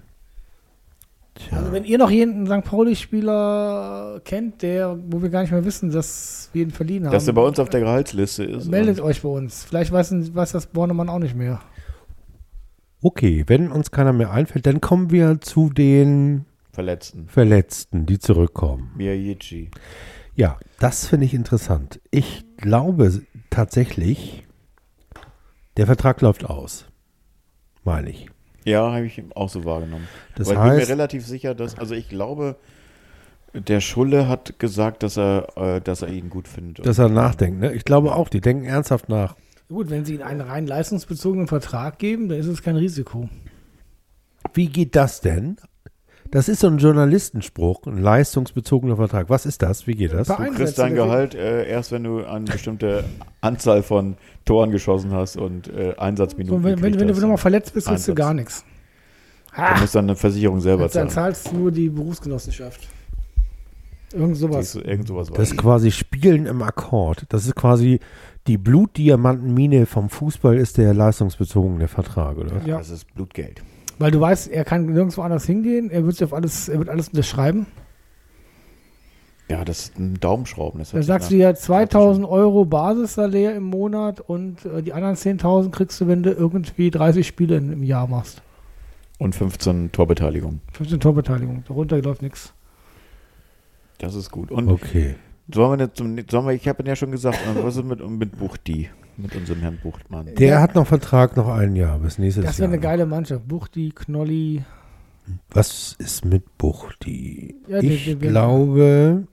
Tja. 1.35 1.57
Also 1.59 1.71
wenn 1.71 1.83
ihr 1.85 1.97
noch 1.97 2.09
jeden 2.09 2.45
St. 2.47 2.63
Pauli-Spieler 2.65 4.21
kennt, 4.25 4.61
der, 4.61 4.97
wo 5.09 5.21
wir 5.21 5.29
gar 5.29 5.41
nicht 5.41 5.51
mehr 5.51 5.63
wissen, 5.65 5.91
dass 5.91 6.49
wir 6.53 6.63
ihn 6.63 6.71
verliehen 6.71 7.05
haben, 7.05 7.13
Dass 7.13 7.27
er 7.27 7.33
bei 7.33 7.41
uns 7.41 7.59
auf 7.59 7.69
der 7.69 7.79
Gehaltsliste 7.81 8.43
ist. 8.43 8.69
meldet 8.69 8.99
und- 8.99 9.05
euch 9.05 9.21
bei 9.21 9.29
uns. 9.29 9.63
Vielleicht 9.63 9.91
weiß, 9.91 10.33
weiß 10.35 10.51
das 10.53 10.67
Bornemann 10.67 11.09
auch 11.09 11.19
nicht 11.19 11.35
mehr. 11.35 11.59
Okay, 13.01 13.43
wenn 13.47 13.71
uns 13.71 13.91
keiner 13.91 14.13
mehr 14.13 14.31
einfällt, 14.31 14.65
dann 14.65 14.81
kommen 14.81 15.09
wir 15.11 15.39
zu 15.41 15.69
den 15.69 16.45
Verletzten. 16.71 17.27
Verletzten, 17.27 18.05
die 18.05 18.19
zurückkommen. 18.19 18.91
Miyagichi. 18.95 19.71
Ja, 20.35 20.57
das 20.79 21.07
finde 21.07 21.25
ich 21.25 21.33
interessant. 21.33 21.99
Ich 22.11 22.45
glaube 22.57 23.21
tatsächlich, 23.49 24.47
der 25.77 25.85
Vertrag 25.85 26.21
läuft 26.21 26.45
aus. 26.45 26.85
Meine 27.83 28.09
ich. 28.09 28.27
Ja, 28.63 28.91
habe 28.91 29.05
ich 29.05 29.21
auch 29.35 29.49
so 29.49 29.65
wahrgenommen. 29.65 30.07
Das 30.35 30.47
Aber 30.49 30.55
ich 30.55 30.61
bin 30.61 30.73
mir 30.73 30.79
heißt, 30.81 30.91
relativ 30.91 31.25
sicher, 31.25 31.55
dass, 31.55 31.77
also 31.77 31.95
ich 31.95 32.09
glaube, 32.09 32.55
der 33.53 33.81
Schulle 33.81 34.27
hat 34.27 34.59
gesagt, 34.59 35.03
dass 35.03 35.17
er, 35.17 35.47
äh, 35.57 35.81
dass 35.81 36.01
er 36.03 36.09
ihn 36.09 36.29
gut 36.29 36.47
findet. 36.47 36.85
dass 36.85 36.99
er 36.99 37.09
nachdenkt. 37.09 37.59
Ne? 37.59 37.73
Ich 37.73 37.83
glaube 37.83 38.15
auch, 38.15 38.29
die 38.29 38.39
denken 38.39 38.65
ernsthaft 38.65 39.09
nach. 39.09 39.35
Gut, 39.67 39.89
wenn 39.89 40.05
sie 40.05 40.15
ihnen 40.15 40.23
einen 40.23 40.41
rein 40.41 40.67
leistungsbezogenen 40.67 41.47
Vertrag 41.47 41.97
geben, 41.97 42.29
dann 42.29 42.37
ist 42.37 42.47
es 42.47 42.61
kein 42.61 42.75
Risiko. 42.75 43.29
Wie 44.53 44.67
geht 44.67 44.95
das 44.95 45.21
denn? 45.21 45.57
Das 46.31 46.47
ist 46.47 46.61
so 46.61 46.67
ein 46.67 46.77
Journalistenspruch, 46.77 47.85
ein 47.87 47.97
leistungsbezogener 47.97 48.95
Vertrag. 48.95 49.29
Was 49.29 49.45
ist 49.45 49.61
das? 49.61 49.85
Wie 49.85 49.95
geht 49.95 50.13
das? 50.13 50.27
Du 50.27 50.35
kriegst 50.35 50.79
dein 50.79 50.95
Gehalt 50.95 51.35
äh, 51.35 51.67
erst, 51.69 51.91
wenn 51.91 52.05
du 52.05 52.23
eine 52.25 52.45
bestimmte 52.45 53.03
Anzahl 53.41 53.83
von 53.83 54.15
Toren 54.45 54.71
geschossen 54.71 55.11
hast 55.11 55.35
und 55.35 55.67
äh, 55.67 55.93
Einsatzminuten 55.97 56.61
So, 56.61 56.63
wenn, 56.63 56.81
wenn, 56.81 56.97
wenn 56.99 57.07
du 57.09 57.13
nochmal 57.19 57.37
verletzt 57.37 57.73
bist, 57.73 57.87
kriegst 57.87 58.07
du 58.07 58.15
gar 58.15 58.33
nichts. 58.33 58.63
Dann 59.55 59.81
muss 59.81 59.91
dann 59.91 60.05
eine 60.05 60.15
Versicherung 60.15 60.61
selber 60.61 60.83
Dann 60.83 60.91
zahlen. 60.91 61.09
zahlst 61.09 61.51
nur 61.53 61.69
die 61.71 61.89
Berufsgenossenschaft. 61.89 62.87
Irgend 64.13 64.37
sowas. 64.37 64.73
Du, 64.73 64.79
Irgend 64.79 65.07
sowas 65.07 65.29
Das 65.29 65.51
ist 65.51 65.57
quasi 65.57 65.91
Spielen 65.91 66.45
im 66.45 66.61
Akkord. 66.61 67.25
Das 67.29 67.45
ist 67.45 67.55
quasi 67.55 67.99
die 68.47 68.57
Blutdiamantenmine 68.57 69.85
vom 69.85 70.09
Fußball 70.09 70.57
ist 70.57 70.77
der 70.77 70.93
leistungsbezogene 70.93 71.87
Vertrag, 71.89 72.37
oder? 72.37 72.61
Ja, 72.65 72.77
Das 72.77 72.89
ist 72.89 73.13
Blutgeld. 73.13 73.61
Weil 73.99 74.11
du 74.11 74.19
weißt, 74.19 74.49
er 74.49 74.63
kann 74.65 74.85
nirgendwo 74.85 75.21
anders 75.21 75.45
hingehen, 75.45 75.89
er 75.91 76.03
wird 76.05 76.15
sich 76.15 76.23
auf 76.25 76.33
alles, 76.33 76.69
er 76.69 76.79
wird 76.79 76.89
alles 76.89 77.09
unterschreiben. 77.09 77.65
Ja, 79.49 79.65
das 79.65 79.79
ist 79.81 79.99
ein 79.99 80.17
Daumenschrauben. 80.19 80.79
Das 80.79 80.91
Dann 80.91 81.03
sagst 81.03 81.29
du 81.29 81.35
ja 81.35 81.53
2000 81.53 82.25
Euro 82.25 82.63
Basissalär 82.63 83.53
im 83.53 83.63
Monat 83.63 84.21
und 84.21 84.63
äh, 84.65 84.81
die 84.81 84.93
anderen 84.93 85.15
10.000 85.15 85.71
kriegst 85.71 85.99
du, 85.99 86.07
wenn 86.07 86.23
du 86.23 86.31
irgendwie 86.31 86.89
30 86.89 87.27
Spiele 87.27 87.57
in, 87.57 87.73
im 87.73 87.83
Jahr 87.83 88.07
machst. 88.07 88.41
Und 89.17 89.35
15 89.35 89.91
Torbeteiligung. 89.91 90.61
15 90.71 91.01
Torbeteiligung, 91.01 91.65
darunter 91.67 92.01
läuft 92.01 92.21
nichts. 92.21 92.53
Das 93.97 94.15
ist 94.15 94.31
gut. 94.31 94.51
Und 94.51 94.69
Okay. 94.69 95.15
sollen 95.53 95.77
wir, 95.77 95.85
jetzt 95.85 95.97
zum, 95.97 96.17
sollen 96.29 96.45
wir 96.47 96.53
ich 96.53 96.67
habe 96.67 96.83
ja 96.87 96.95
schon 96.95 97.11
gesagt, 97.11 97.37
was 97.61 97.75
ist 97.75 97.83
mit, 97.83 98.09
mit 98.09 98.39
Buchti? 98.39 98.89
Mit 99.21 99.35
unserem 99.35 99.61
Herrn 99.61 99.77
Buchtmann. 99.81 100.27
Der 100.37 100.47
Ja. 100.47 100.61
hat 100.61 100.75
noch 100.75 100.87
Vertrag 100.87 101.35
noch 101.37 101.47
ein 101.49 101.75
Jahr 101.75 101.99
bis 101.99 102.17
nächstes 102.17 102.43
Das 102.45 102.57
Jahr. 102.57 102.69
wäre 102.69 102.73
eine 102.77 102.81
geile 102.81 103.05
Mannschaft. 103.05 103.47
Buchti, 103.47 103.91
Knolli. 103.93 104.63
Was 105.51 105.95
ist 105.99 106.25
mit 106.25 106.57
Buchti? 106.57 107.55
Ja, 107.67 107.79
den- 107.81 107.91
ich 107.91 108.05
den 108.05 108.21
wir- 108.21 108.29
glaube, 108.29 109.23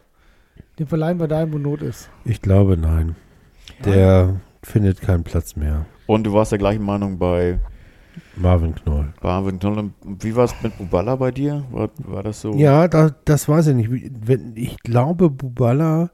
Den 0.78 0.86
verleihen 0.86 1.18
wir 1.18 1.26
dahin, 1.28 1.52
wo 1.52 1.58
Not 1.58 1.82
ist. 1.82 2.10
ich 2.24 2.40
glaube 2.42 2.76
nein. 2.76 3.16
Der 3.84 4.40
findet 4.62 5.00
keinen 5.00 5.24
Platz 5.24 5.56
mehr. 5.56 5.86
Und 6.06 6.24
du 6.24 6.32
warst 6.32 6.52
der 6.52 6.58
gleichen 6.58 6.84
Meinung 6.84 7.18
bei 7.18 7.58
Marvin 8.36 8.74
Knoll. 8.74 9.12
Barwin 9.20 9.58
Knoll. 9.58 9.90
Wie 10.20 10.34
war 10.36 10.44
es 10.44 10.54
mit 10.62 10.72
Uballa 10.78 11.16
bei 11.16 11.30
dir? 11.30 11.64
War, 11.70 11.90
war 11.98 12.22
das 12.22 12.40
so? 12.40 12.52
Ja, 12.54 12.86
da, 12.88 13.10
das 13.24 13.48
weiß 13.48 13.68
ich 13.68 13.74
nicht. 13.74 14.12
Ich 14.56 14.76
glaube, 14.82 15.30
Bubala. 15.30 16.10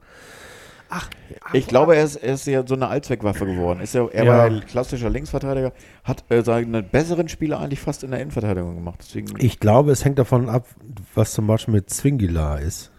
Ich 1.53 1.66
glaube, 1.66 1.97
er 1.97 2.05
ist, 2.05 2.16
er 2.16 2.35
ist 2.35 2.47
ja 2.47 2.66
so 2.66 2.75
eine 2.75 2.89
Allzweckwaffe 2.89 3.47
geworden. 3.47 3.81
Ist 3.81 3.95
ja, 3.95 4.07
er 4.09 4.25
Ja. 4.25 4.31
war 4.39 4.49
ja 4.51 4.61
klassischer 4.61 5.11
Linksverteidiger, 5.11 5.73
hat 6.03 6.25
äh, 6.31 6.43
seine 6.43 6.83
besseren 6.83 7.29
Spieler 7.29 7.61
eigentlich 7.61 7.81
fast 7.81 8.03
in 8.05 8.11
der 8.11 8.21
Innenverteidigung 8.21 8.75
gemacht. 8.75 9.01
Deswegen, 9.03 9.35
Ich 9.39 9.61
glaube, 9.61 9.93
es 9.93 10.05
hängt 10.05 10.19
davon 10.19 10.49
ab, 10.49 10.66
was 11.15 11.33
zum 11.33 11.47
Beispiel 11.47 11.75
mit 11.75 11.91
Zwingila 11.91 12.57
ist. 12.57 12.91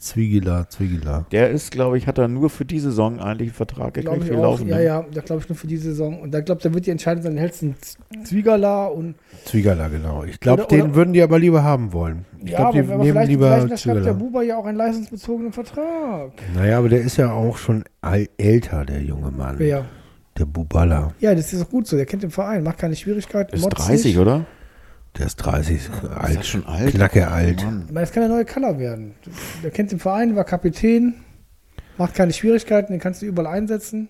Zwingila, 0.00 0.68
Zwingila. 0.68 1.26
der 1.32 1.50
ist, 1.50 1.72
glaube 1.72 1.98
ich, 1.98 2.06
hat 2.06 2.18
er 2.18 2.28
nur 2.28 2.50
für 2.50 2.64
die 2.64 2.78
Saison 2.78 3.18
eigentlich 3.20 3.48
einen 3.48 3.54
Vertrag 3.56 3.94
Glaube 3.94 4.18
gekriegt. 4.20 4.24
ich 4.24 4.30
Wir 4.30 4.38
auch. 4.38 4.42
laufen 4.52 4.68
Ja, 4.68 4.80
ja, 4.80 5.04
da 5.12 5.20
glaube 5.22 5.42
ich 5.42 5.48
nur 5.48 5.56
für 5.56 5.66
die 5.66 5.76
Saison. 5.76 6.20
Und 6.20 6.32
da 6.32 6.40
glaube 6.40 6.60
da 6.62 6.72
wird 6.72 6.86
die 6.86 6.90
Entscheidung 6.90 7.22
sein, 7.24 7.36
hältst 7.36 7.62
du 7.62 7.66
einen 7.66 7.74
Z- 7.80 7.98
Zwiegerla 8.28 8.86
und 8.86 9.16
Zwingala, 9.44 9.88
genau. 9.88 10.22
Ich 10.24 10.38
glaube, 10.40 10.66
den 10.70 10.82
oder- 10.82 10.94
würden 10.94 11.12
die 11.12 11.22
aber 11.22 11.38
lieber 11.38 11.62
haben 11.64 11.92
wollen. 11.92 12.24
Ich 12.44 12.50
ja, 12.52 12.58
glaube, 12.58 12.72
die 12.74 12.78
aber, 12.92 12.98
nehmen 13.02 13.10
vielleicht, 13.12 13.28
lieber 13.30 13.46
vielleicht 13.48 13.64
unterschreibt 13.64 14.06
der. 14.06 14.12
Buber 14.14 14.42
ja 14.42 14.56
auch 14.56 14.66
einen 14.66 14.78
leistungsbezogenen 14.78 15.52
Vertrag. 15.52 16.30
Naja, 16.54 16.78
aber 16.78 16.88
der 16.88 17.00
ist 17.00 17.16
ja 17.16 17.32
auch 17.32 17.56
schon 17.56 17.82
all, 18.00 18.28
älter, 18.38 18.84
der 18.84 19.02
junge 19.02 19.30
Mann. 19.32 19.56
Wer? 19.58 19.84
Der 20.38 20.44
Bubala. 20.44 21.12
Ja, 21.18 21.34
das 21.34 21.52
ist 21.52 21.62
auch 21.62 21.68
gut 21.70 21.88
so. 21.88 21.96
Der 21.96 22.06
kennt 22.06 22.22
den 22.22 22.30
Verein, 22.30 22.62
macht 22.62 22.78
keine 22.78 22.94
Schwierigkeiten. 22.94 23.56
Ist 23.56 23.62
motzt 23.62 23.78
30, 23.88 24.04
nicht. 24.04 24.18
oder? 24.18 24.46
Der 25.18 25.26
ist 25.26 25.36
30, 25.36 25.76
Ist 25.76 25.90
alt. 26.16 26.38
das 26.38 26.46
schon 26.46 26.66
alt? 26.66 26.90
Knacke 26.94 27.28
alt. 27.28 27.64
Oh 27.68 27.92
das 27.94 28.12
kann 28.12 28.22
der 28.22 28.30
neue 28.30 28.44
Color 28.44 28.78
werden. 28.78 29.14
Der 29.62 29.70
kennt 29.70 29.90
den 29.90 29.98
Verein, 29.98 30.36
war 30.36 30.44
Kapitän, 30.44 31.14
macht 31.96 32.14
keine 32.14 32.32
Schwierigkeiten, 32.32 32.92
den 32.92 33.00
kannst 33.00 33.22
du 33.22 33.26
überall 33.26 33.48
einsetzen. 33.54 34.08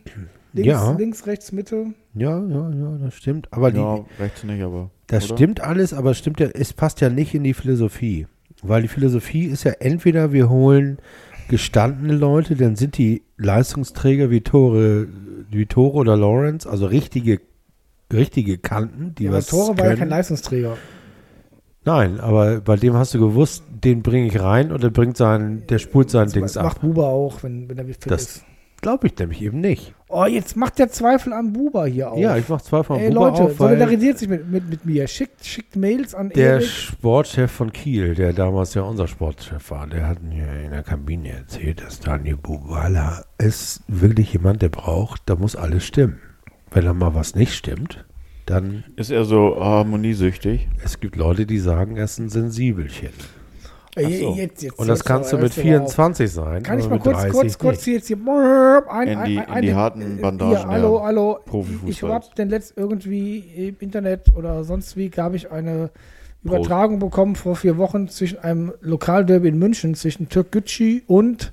Links, 0.52 0.68
Ja. 0.68 0.93
links 0.93 1.26
rechts, 1.26 1.52
Mitte. 1.52 1.86
Ja, 2.14 2.39
ja, 2.47 2.70
ja, 2.70 2.98
das 3.02 3.14
stimmt. 3.14 3.48
Aber 3.52 3.70
die, 3.70 3.78
Ja, 3.78 4.05
rechts 4.18 4.44
nicht, 4.44 4.62
aber. 4.62 4.90
das 5.06 5.26
oder? 5.26 5.36
stimmt 5.36 5.60
alles, 5.60 5.94
aber 5.94 6.10
es 6.10 6.18
stimmt 6.18 6.40
ja, 6.40 6.48
es 6.52 6.72
passt 6.72 7.01
ja 7.01 7.09
nicht 7.10 7.35
in 7.35 7.44
die 7.44 7.55
Philosophie. 7.55 8.26
Weil 8.62 8.82
die 8.82 8.89
Philosophie 8.89 9.44
ist 9.44 9.64
ja 9.64 9.72
entweder 9.78 10.32
wir 10.32 10.48
holen 10.51 10.98
gestandene 11.48 12.14
Leute, 12.14 12.56
dann 12.56 12.76
sind 12.76 12.98
die 12.98 13.22
Leistungsträger 13.39 14.30
wie 14.30 14.40
Tore, 14.43 15.06
wie 15.51 15.64
Tore 15.66 15.97
oder 15.97 16.16
Lawrence, 16.16 16.68
also 16.68 16.86
richtige, 16.86 17.40
richtige 18.12 18.59
Kanten, 18.59 19.14
die 19.16 19.24
Ja, 19.24 19.30
aber 19.30 19.39
was 19.39 19.47
Tore 19.47 19.68
war 19.78 19.85
ja 19.85 19.90
können. 19.90 19.98
kein 20.01 20.09
Leistungsträger. 20.10 20.76
Nein, 21.89 22.20
aber 22.20 22.60
bei 22.60 22.77
dem 22.77 22.93
hast 22.94 23.15
du 23.15 23.19
gewusst, 23.19 23.65
den 23.82 24.02
bringe 24.02 24.27
ich 24.27 24.39
rein 24.39 24.73
und 24.73 24.82
der 24.82 24.90
bringt 24.90 25.16
sein, 25.16 25.62
der 25.70 25.78
spult 25.78 26.10
sein 26.10 26.24
Das 26.27 26.35
Dings 26.35 26.55
macht 26.56 26.77
ab. 26.77 26.81
Buber 26.82 27.06
auch, 27.06 27.43
wenn, 27.43 27.66
wenn 27.69 27.78
er 27.78 27.86
fit 27.86 28.10
Das- 28.10 28.23
ist. 28.23 28.44
glaube 28.82 29.06
ich 29.06 29.19
nämlich 29.19 29.40
eben 29.40 29.60
nicht. 29.60 29.94
Oh, 30.10 30.27
jetzt 30.27 30.55
macht 30.55 30.78
der 30.78 30.90
Zweifel 30.90 31.32
an 31.32 31.52
Buba 31.55 31.86
hier 31.86 32.12
auf. 32.12 32.19
Ja, 32.19 32.36
ich 32.36 32.47
mache 32.48 32.62
zwei 32.62 32.82
von 32.82 32.98
Ey, 32.98 33.09
Buba 33.09 33.28
Leute, 33.28 33.43
auf, 33.44 33.56
solidarisiert 33.56 34.19
sich 34.19 34.28
mit, 34.28 34.51
mit, 34.51 34.69
mit 34.69 34.85
mir. 34.85 35.06
Schickt, 35.09 35.44
schickt 35.47 35.77
Mails 35.77 36.15
an 36.15 36.28
der 36.28 36.51
Erik. 36.55 36.66
Sportchef 36.66 37.51
von 37.51 37.73
Kiel, 37.73 38.15
der 38.15 38.32
damals 38.35 38.74
ja 38.74 38.82
unser 38.82 39.06
Sportchef 39.09 39.70
war, 39.70 39.86
der 39.86 40.06
hat 40.09 40.23
mir 40.23 40.47
in 40.65 40.70
der 40.73 40.82
Kabine 40.82 41.31
erzählt, 41.31 41.81
dass 41.82 42.01
Daniel 42.01 42.36
Bubala 42.36 43.24
ist 43.39 43.82
wirklich 43.89 44.32
jemand, 44.35 44.60
der 44.62 44.69
braucht, 44.69 45.23
da 45.27 45.36
muss 45.36 45.56
alles 45.56 45.85
stimmen. 45.86 46.19
Wenn 46.70 46.85
da 46.85 46.93
mal 46.93 47.15
was 47.15 47.35
nicht 47.35 47.55
stimmt, 47.55 48.05
dann 48.50 48.84
Ist 48.96 49.10
er 49.10 49.24
so 49.24 49.56
harmoniesüchtig? 49.60 50.68
es 50.84 51.00
gibt 51.00 51.16
Leute, 51.16 51.46
die 51.46 51.58
sagen, 51.58 51.96
er 51.96 52.04
ist 52.04 52.18
ein 52.18 52.28
Sensibelchen. 52.28 53.10
So. 53.96 54.02
jetzt, 54.36 54.62
jetzt, 54.62 54.78
Und 54.78 54.86
das 54.86 54.98
jetzt, 54.98 55.04
kannst 55.06 55.32
du 55.32 55.36
aber 55.36 55.44
mit 55.44 55.56
hörst 55.56 55.66
aber 55.66 55.84
auf. 55.84 55.92
24 55.94 56.30
sein. 56.30 56.62
Kann 56.62 56.78
ich 56.78 56.88
mal 56.88 57.00
kurz, 57.00 57.16
30 57.16 57.32
kurz, 57.32 57.58
kurz 57.58 57.82
hier 57.84 57.94
jetzt 57.94 58.06
hier 58.06 58.16
ein, 58.88 59.08
In 59.08 59.24
die- 59.24 59.38
ein, 59.40 59.56
in 59.56 59.62
die 59.62 59.70
ein, 59.70 59.74
harten 59.76 60.18
äh, 60.18 60.20
Bandagen 60.20 60.56
Hier, 60.56 60.68
hallo, 60.68 61.02
hallo. 61.02 61.38
Ich 61.86 62.02
habe 62.04 62.24
denn 62.36 62.48
letzt 62.48 62.74
irgendwie 62.76 63.38
im 63.38 63.76
Internet 63.80 64.26
oder 64.36 64.62
sonst 64.62 64.96
wie 64.96 65.08
gab 65.08 65.34
ich 65.34 65.50
eine 65.50 65.90
Übertragung 66.44 67.00
bekommen 67.00 67.34
vor 67.34 67.56
vier 67.56 67.76
Wochen 67.76 68.08
zwischen 68.08 68.38
einem 68.38 68.72
Lokalderby 68.80 69.48
in 69.48 69.58
München 69.58 69.96
zwischen 69.96 70.28
Türk 70.28 70.52
Gücü 70.52 71.00
und 71.08 71.50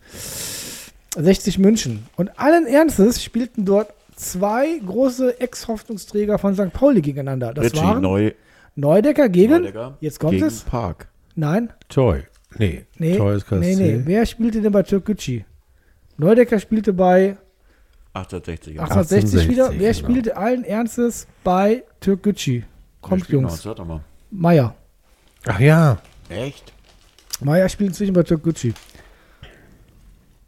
60 1.17 1.57
München. 1.57 2.05
Und 2.15 2.37
allen 2.39 2.67
Ernstes 2.67 3.23
spielten 3.23 3.65
dort 3.65 3.89
zwei 4.15 4.79
große 4.85 5.39
Ex-Hoffnungsträger 5.39 6.37
von 6.37 6.55
St. 6.55 6.73
Pauli 6.73 7.01
gegeneinander. 7.01 7.53
Das 7.53 7.65
Richie 7.65 7.77
waren 7.77 8.01
Neu 8.01 8.31
Neudecker 8.75 9.29
gegen. 9.29 9.53
Neudecker 9.53 9.97
Jetzt 10.01 10.19
kommt 10.19 10.33
gegen 10.33 10.45
es. 10.45 10.61
Park. 10.61 11.07
Nein, 11.35 11.71
Toy. 11.89 12.23
Nee, 12.57 12.85
nee, 12.97 13.17
Toy 13.17 13.35
ist 13.35 13.51
nee, 13.51 13.75
nee. 13.75 14.01
Wer 14.05 14.25
spielte 14.25 14.61
denn 14.61 14.71
bei 14.71 14.83
Türk 14.83 15.05
Gücü? 15.05 15.41
Neudecker 16.17 16.59
spielte 16.59 16.93
bei 16.93 17.37
1860. 18.13 18.79
1860 18.79 19.49
wieder. 19.49 19.65
1860, 19.69 19.79
Wer 19.79 19.93
genau. 19.93 20.07
spielte 20.07 20.37
allen 20.37 20.63
Ernstes 20.63 21.27
bei 21.43 21.83
Türk 21.99 22.23
Gücü? 22.23 22.63
Kommt, 23.01 23.27
Jungs. 23.27 23.67
Meier. 24.31 24.75
Ach 25.45 25.59
ja. 25.59 25.97
Echt? 26.29 26.73
Meier 27.41 27.67
spielt 27.69 27.89
inzwischen 27.89 28.13
bei 28.13 28.23
Türk 28.23 28.43
Gücü. 28.43 28.73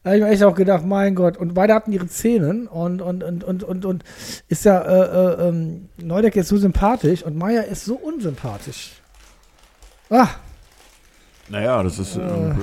Da 0.07 0.11
habe 0.11 0.19
ich 0.19 0.23
mir 0.23 0.29
echt 0.31 0.43
auch 0.45 0.55
gedacht, 0.55 0.85
mein 0.85 1.15
Gott. 1.15 1.35
Und 1.35 1.53
beide 1.53 1.73
hatten 1.73 1.91
ihre 1.91 2.07
Szenen 2.07 2.67
und, 2.67 3.01
und, 3.01 3.23
und, 3.25 3.43
und, 3.43 3.63
und, 3.65 3.83
und 3.83 4.03
ist 4.47 4.63
ja, 4.63 4.79
äh, 4.81 5.43
äh, 5.43 5.49
ähm, 5.49 5.89
Neudecker 6.01 6.39
ist 6.39 6.47
so 6.47 6.55
sympathisch 6.55 7.23
und 7.23 7.35
Meier 7.35 7.65
ist 7.65 7.83
so 7.83 7.95
unsympathisch. 7.95 8.93
Ah, 10.09 10.29
Naja, 11.49 11.83
das 11.83 11.99
ist, 11.99 12.15
äh, 12.15 12.53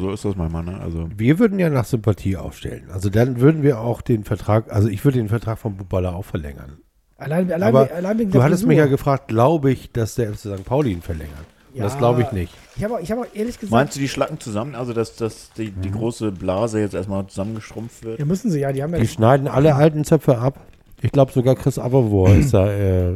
so 0.00 0.12
ist 0.12 0.24
das 0.24 0.36
manchmal, 0.36 0.62
ne? 0.62 0.78
Also, 0.80 1.08
Wir 1.16 1.40
würden 1.40 1.58
ja 1.58 1.70
nach 1.70 1.86
Sympathie 1.86 2.36
aufstellen. 2.36 2.88
Also 2.92 3.10
dann 3.10 3.40
würden 3.40 3.64
wir 3.64 3.80
auch 3.80 4.00
den 4.00 4.22
Vertrag, 4.22 4.72
also 4.72 4.86
ich 4.86 5.04
würde 5.04 5.18
den 5.18 5.28
Vertrag 5.28 5.58
von 5.58 5.76
Bubala 5.76 6.12
auch 6.12 6.24
verlängern. 6.24 6.78
allein, 7.18 7.50
allein, 7.52 7.68
Aber 7.74 7.90
allein 7.92 8.18
wegen 8.18 8.30
Du 8.30 8.38
der 8.38 8.44
hattest 8.44 8.60
Frisur. 8.62 8.68
mich 8.68 8.78
ja 8.78 8.86
gefragt, 8.86 9.26
glaube 9.26 9.72
ich, 9.72 9.90
dass 9.90 10.14
der 10.14 10.32
FC 10.32 10.38
St. 10.56 10.64
Pauli 10.64 10.92
ihn 10.92 11.02
verlängert. 11.02 11.46
Ja. 11.74 11.84
Das 11.84 11.96
glaube 11.98 12.22
ich 12.22 12.32
nicht. 12.32 12.52
Ich 12.76 12.84
habe 12.84 12.94
auch- 12.94 13.00
ich 13.00 13.10
habe 13.10 13.22
auch 13.22 13.26
ehrlich 13.34 13.58
gesagt, 13.58 13.72
meinst 13.72 13.96
du, 13.96 14.00
die 14.00 14.08
schlacken 14.08 14.38
zusammen? 14.40 14.74
Also, 14.74 14.92
dass, 14.92 15.16
dass 15.16 15.50
die, 15.56 15.70
die 15.70 15.90
große 15.90 16.30
Blase 16.32 16.80
jetzt 16.80 16.94
erstmal 16.94 17.26
zusammengeschrumpft 17.26 18.04
wird? 18.04 18.18
ja, 18.18 18.24
müssen 18.26 18.50
sie 18.50 18.60
ja, 18.60 18.72
die 18.72 18.82
haben 18.82 18.92
ja 18.92 18.98
Die 19.00 19.08
schneiden 19.08 19.48
alle 19.48 19.74
alten 19.74 20.04
Zöpfe 20.04 20.38
ab. 20.38 20.60
Ich 21.00 21.10
glaube 21.12 21.32
sogar 21.32 21.54
Chris 21.56 21.78
Aberwohr 21.78 22.30
ist 22.34 22.52
da 22.54 22.70
äh, 22.70 23.14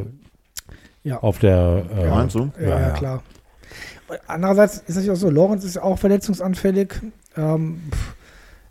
Ja. 1.03 1.19
auf 1.19 1.39
der. 1.39 1.83
Äh, 1.95 2.09
Meinst 2.09 2.35
du? 2.35 2.51
Ja, 2.59 2.63
ja, 2.63 2.69
Ja, 2.69 2.79
ja. 2.87 2.89
klar. 2.91 3.23
Andererseits 4.27 4.77
ist 4.79 4.95
natürlich 4.95 5.11
auch 5.11 5.15
so, 5.15 5.29
Lorenz 5.29 5.63
ist 5.65 5.75
ja 5.75 5.83
auch 5.83 5.99
verletzungsanfällig. 5.99 6.93
Ähm, 7.35 7.81
pff, 7.91 8.15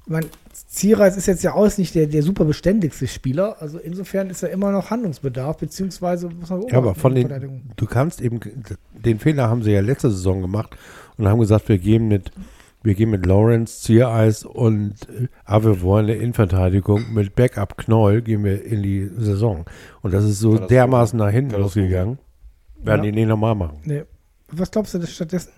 ich 0.06 0.12
mein, 0.12 0.24
Zierreis 0.52 1.16
ist 1.16 1.26
jetzt 1.26 1.42
ja 1.42 1.54
auch 1.54 1.76
nicht 1.78 1.94
der, 1.94 2.06
der 2.06 2.22
super 2.22 2.44
beständigste 2.44 3.06
Spieler. 3.06 3.56
Also 3.60 3.78
insofern 3.78 4.30
ist 4.30 4.42
ja 4.42 4.48
immer 4.48 4.70
noch 4.72 4.90
Handlungsbedarf, 4.90 5.58
beziehungsweise 5.58 6.28
muss 6.28 6.50
man 6.50 6.62
Ja, 6.68 6.78
aber 6.78 6.94
von 6.94 7.14
den, 7.14 7.62
du 7.76 7.86
kannst 7.86 8.20
eben, 8.20 8.40
den 8.92 9.18
Fehler 9.18 9.48
haben 9.48 9.62
sie 9.62 9.72
ja 9.72 9.80
letzte 9.80 10.10
Saison 10.10 10.40
gemacht 10.42 10.76
und 11.18 11.26
haben 11.28 11.40
gesagt, 11.40 11.68
wir 11.68 11.78
gehen 11.78 12.08
mit, 12.08 12.30
wir 12.82 12.94
gehen 12.94 13.10
mit 13.10 13.26
Lawrence, 13.26 13.82
Ziereis 13.82 14.44
und 14.44 14.94
äh, 15.08 15.28
Avevoir 15.44 16.00
in 16.00 16.06
der 16.06 16.16
Innenverteidigung 16.20 17.12
mit 17.12 17.34
Backup 17.34 17.76
Knoll 17.76 18.22
gehen 18.22 18.44
wir 18.44 18.64
in 18.64 18.82
die 18.82 19.10
Saison. 19.18 19.64
Und 20.02 20.14
das 20.14 20.24
ist 20.24 20.38
so 20.38 20.56
dermaßen 20.58 21.18
nach 21.18 21.30
hinten 21.30 21.60
losgegangen. 21.60 22.18
Werden 22.82 23.04
Ja. 23.04 23.10
die 23.10 23.16
nicht 23.16 23.28
nochmal 23.28 23.54
machen. 23.56 23.78
Nee. 23.84 24.04
Was 24.52 24.70
glaubst 24.70 24.94
du 24.94 24.98
das 24.98 25.10
stattdessen? 25.10 25.50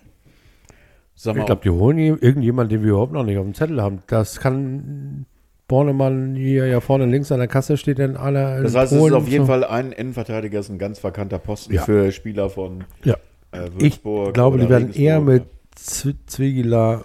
Sag 1.20 1.36
Ich 1.36 1.46
glaube, 1.46 1.62
die 1.64 1.70
holen 1.70 1.98
hier 1.98 2.22
irgendjemanden, 2.22 2.76
den 2.78 2.84
wir 2.84 2.90
überhaupt 2.90 3.12
noch 3.12 3.24
nicht 3.24 3.38
auf 3.38 3.44
dem 3.44 3.52
Zettel 3.52 3.82
haben. 3.82 3.98
Das 4.06 4.38
kann 4.38 5.26
Bornemann 5.66 6.36
hier 6.36 6.66
ja 6.68 6.80
vorne 6.80 7.06
links 7.06 7.32
an 7.32 7.38
der 7.40 7.48
Kasse 7.48 7.76
steht 7.76 7.98
in 7.98 8.16
aller. 8.16 8.62
das 8.62 8.76
heißt, 8.76 8.92
es 8.92 8.98
ist 8.98 8.98
Polen 9.00 9.14
auf 9.14 9.26
jeden 9.28 9.44
so. 9.46 9.50
Fall 9.52 9.64
ein 9.64 9.90
Innenverteidiger, 9.90 10.60
ist 10.60 10.68
ein 10.70 10.78
ganz 10.78 11.02
vakanter 11.02 11.40
Posten 11.40 11.74
Ja. 11.74 11.82
für 11.82 12.12
Spieler 12.12 12.50
von 12.50 12.84
Ja. 13.02 13.16
äh, 13.50 13.66
Ich 13.78 13.82
Würzburg. 13.82 14.32
glaube, 14.34 14.58
die 14.58 14.68
werden 14.68 14.92
eher 14.94 15.16
Regensburg. 15.16 15.26
mit 15.26 15.44
Z 15.78 16.16
Zwiegeler. 16.26 17.04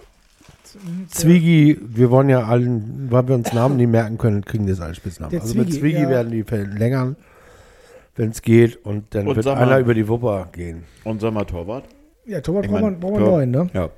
Zwiegi, 1.08 1.78
wir 1.84 2.10
wollen 2.10 2.28
ja 2.28 2.44
allen, 2.44 3.08
weil 3.10 3.26
wir 3.28 3.34
uns 3.34 3.52
Namen 3.52 3.76
nicht 3.76 3.90
merken 3.90 4.16
können, 4.18 4.44
kriegen 4.44 4.66
das 4.66 4.80
alle 4.80 4.94
Spitznamen. 4.94 5.30
Der 5.32 5.42
Also 5.42 5.56
mit 5.58 5.72
Zwiegi, 5.72 6.02
ja. 6.02 6.08
werden 6.08 6.32
die 6.32 6.42
verlängern, 6.44 7.16
wenn 8.16 8.30
es 8.30 8.42
geht, 8.42 8.84
und 8.84 9.14
dann 9.14 9.26
Und 9.28 9.36
wird 9.36 9.46
mal- 9.46 9.56
einer 9.56 9.78
über 9.78 9.94
die 9.94 10.06
Wupper 10.08 10.48
gehen. 10.52 10.84
Und 11.04 11.20
sag 11.20 11.32
mal 11.34 11.44
Torwart. 11.44 11.84
Ja, 12.26 12.40
Torwart 12.40 12.64
Ich 12.64 12.70
brauchen 12.70 12.82
wir, 12.82 12.90
mein, 12.92 13.00
brauchen 13.00 13.14
wir 13.20 13.30
neun, 13.30 13.50
ne? 13.50 13.70
Ja. 13.74 13.88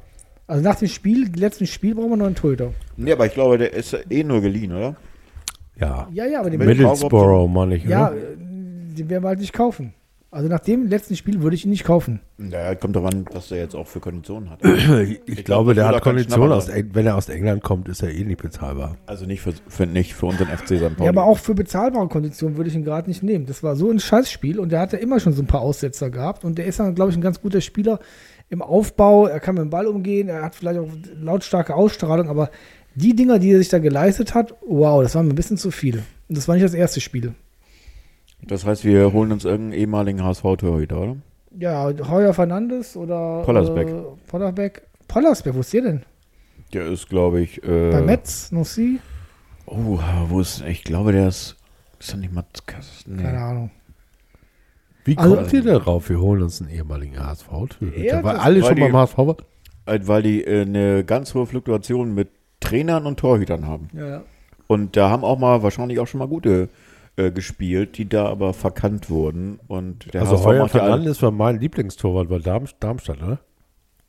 Also 0.46 0.62
nach 0.62 0.76
dem 0.76 0.88
Spiel, 0.88 1.28
letzten 1.34 1.66
Spiel 1.66 1.94
brauchen 1.94 2.10
wir 2.10 2.16
noch 2.16 2.26
einen 2.26 2.36
Torhüter. 2.36 2.72
Nee, 2.96 3.12
aber 3.12 3.26
ich 3.26 3.34
glaube, 3.34 3.58
der 3.58 3.72
ist 3.72 3.96
eh 4.08 4.22
nur 4.22 4.40
geliehen, 4.40 4.72
oder? 4.72 4.96
Ja. 5.78 6.08
Ja, 6.12 6.26
ja, 6.26 6.40
aber 6.40 6.50
den, 6.50 6.60
Middlesbrough, 6.60 7.50
meine 7.50 7.76
ich, 7.76 7.84
ja, 7.84 8.08
oder? 8.08 8.16
äh, 8.16 8.36
den 8.36 9.10
werden 9.10 9.24
wir 9.24 9.28
halt 9.28 9.40
nicht 9.40 9.52
kaufen. 9.52 9.92
Also 10.30 10.48
nach 10.48 10.60
dem 10.60 10.88
letzten 10.88 11.16
Spiel 11.16 11.40
würde 11.40 11.54
ich 11.54 11.64
ihn 11.64 11.70
nicht 11.70 11.84
kaufen. 11.84 12.20
Naja, 12.36 12.74
kommt 12.74 12.94
doch 12.94 13.04
an, 13.04 13.24
was 13.32 13.48
der 13.48 13.58
jetzt 13.58 13.74
auch 13.74 13.86
für 13.86 14.00
Konditionen 14.00 14.50
hat. 14.50 14.60
Ich, 14.64 15.24
glaub, 15.24 15.44
glaube, 15.44 15.74
der 15.74 15.88
hat 15.88 16.02
Konditionen 16.02 16.52
aus, 16.52 16.68
wenn 16.68 17.06
er 17.06 17.16
aus 17.16 17.28
England 17.28 17.62
kommt, 17.62 17.88
ist 17.88 18.02
er 18.02 18.12
eh 18.12 18.24
nicht 18.24 18.42
bezahlbar. 18.42 18.96
Also 19.06 19.24
nicht 19.24 19.40
für, 19.40 19.54
für, 19.68 19.86
nicht 19.86 20.14
für 20.14 20.26
unseren 20.26 20.48
FC 20.48 20.76
St. 20.76 20.96
Pauli. 20.96 21.04
Ja, 21.04 21.08
aber 21.08 21.24
auch 21.24 21.38
für 21.38 21.54
bezahlbare 21.54 22.08
Konditionen 22.08 22.56
würde 22.56 22.68
ich 22.68 22.76
ihn 22.76 22.84
gerade 22.84 23.08
nicht 23.08 23.22
nehmen. 23.22 23.46
Das 23.46 23.62
war 23.62 23.76
so 23.76 23.90
ein 23.90 24.00
Scheißspiel 24.00 24.58
und 24.58 24.72
der 24.72 24.80
hatte 24.80 24.96
immer 24.96 25.20
schon 25.20 25.32
so 25.32 25.42
ein 25.42 25.46
paar 25.46 25.60
Aussetzer 25.60 26.10
gehabt 26.10 26.44
und 26.44 26.58
der 26.58 26.66
ist 26.66 26.80
dann, 26.80 26.94
glaube 26.94 27.12
ich, 27.12 27.16
ein 27.16 27.22
ganz 27.22 27.40
guter 27.40 27.60
Spieler 27.60 28.00
im 28.48 28.62
Aufbau. 28.62 29.26
Er 29.26 29.40
kann 29.40 29.54
mit 29.54 29.62
dem 29.62 29.70
Ball 29.70 29.86
umgehen, 29.86 30.28
er 30.28 30.42
hat 30.42 30.54
vielleicht 30.54 30.78
auch 30.80 30.88
lautstarke 31.20 31.74
Ausstrahlung, 31.74 32.28
aber 32.28 32.50
die 32.94 33.14
Dinger, 33.14 33.38
die 33.38 33.52
er 33.52 33.58
sich 33.58 33.68
da 33.68 33.78
geleistet 33.78 34.34
hat, 34.34 34.54
wow, 34.66 35.02
das 35.02 35.14
war 35.14 35.22
mir 35.22 35.30
ein 35.30 35.34
bisschen 35.36 35.58
zu 35.58 35.70
viel. 35.70 36.02
Und 36.28 36.38
das 36.38 36.48
war 36.48 36.54
nicht 36.54 36.64
das 36.64 36.74
erste 36.74 37.00
Spiel. 37.00 37.34
Das 38.42 38.64
heißt, 38.64 38.84
wir 38.84 39.12
holen 39.12 39.32
uns 39.32 39.44
irgendeinen 39.44 39.80
ehemaligen 39.80 40.22
HSV-Torhüter, 40.22 41.00
oder? 41.00 41.16
Ja, 41.58 41.90
Heuer 42.08 42.34
Fernandes 42.34 42.96
oder 42.96 43.42
Pollersbeck. 43.44 43.88
Äh, 43.88 44.02
Pollersbeck. 44.28 44.82
Pollersbeck, 45.08 45.54
wo 45.54 45.60
ist 45.60 45.72
der 45.72 45.82
denn? 45.82 46.02
Der 46.72 46.86
ist, 46.86 47.08
glaube 47.08 47.40
ich. 47.40 47.62
Äh, 47.64 47.90
Bei 47.92 48.02
Metz, 48.02 48.52
Nossi? 48.52 48.98
Oh, 49.66 49.98
wo 50.28 50.40
ist. 50.40 50.62
Ich 50.62 50.84
glaube, 50.84 51.12
der 51.12 51.28
ist. 51.28 51.56
Ist 51.98 52.12
er 52.12 52.18
nicht 52.18 52.32
Matzkas? 52.32 53.04
Nee. 53.06 53.22
Keine 53.22 53.38
Ahnung. 53.40 53.70
Wie 55.06 55.16
Also- 55.16 55.36
kommt 55.36 55.52
ihr 55.52 55.62
darauf? 55.62 56.08
Wir 56.10 56.20
holen 56.20 56.42
uns 56.42 56.60
einen 56.60 56.70
ehemaligen 56.70 57.18
HSV-Torhüter. 57.18 57.98
Ja, 57.98 58.22
weil 58.24 58.36
alle 58.36 58.60
weil 58.60 58.66
schon 58.68 58.76
die- 58.76 58.82
beim 58.82 58.96
HSV 58.96 59.16
waren. 59.18 59.36
Äh, 59.86 60.00
Weil 60.02 60.22
die 60.22 60.44
äh, 60.44 60.62
eine 60.62 61.04
ganz 61.04 61.32
hohe 61.34 61.46
Fluktuation 61.46 62.12
mit 62.14 62.28
Trainern 62.60 63.06
und 63.06 63.20
Torhütern 63.20 63.66
haben. 63.66 63.88
Ja, 63.94 64.06
ja. 64.08 64.22
Und 64.66 64.96
da 64.96 65.10
haben 65.10 65.22
auch 65.24 65.38
mal 65.38 65.62
wahrscheinlich 65.62 66.00
auch 66.00 66.08
schon 66.08 66.18
mal 66.18 66.26
gute 66.26 66.68
äh, 67.16 67.30
gespielt, 67.30 67.96
die 67.96 68.08
da 68.08 68.26
aber 68.26 68.52
verkannt 68.52 69.08
wurden. 69.08 69.60
Und 69.68 70.12
der 70.12 70.22
Also 70.22 70.32
HSV 70.34 70.44
Heuer 70.44 70.62
macht 70.64 70.74
ja 70.74 70.80
alle- 70.80 70.90
Fernandes 70.90 71.22
war 71.22 71.30
mein 71.30 71.60
Lieblingstorwart 71.60 72.28
bei 72.28 72.38
Darm, 72.40 72.64
Darmstadt, 72.80 73.22
oder? 73.22 73.38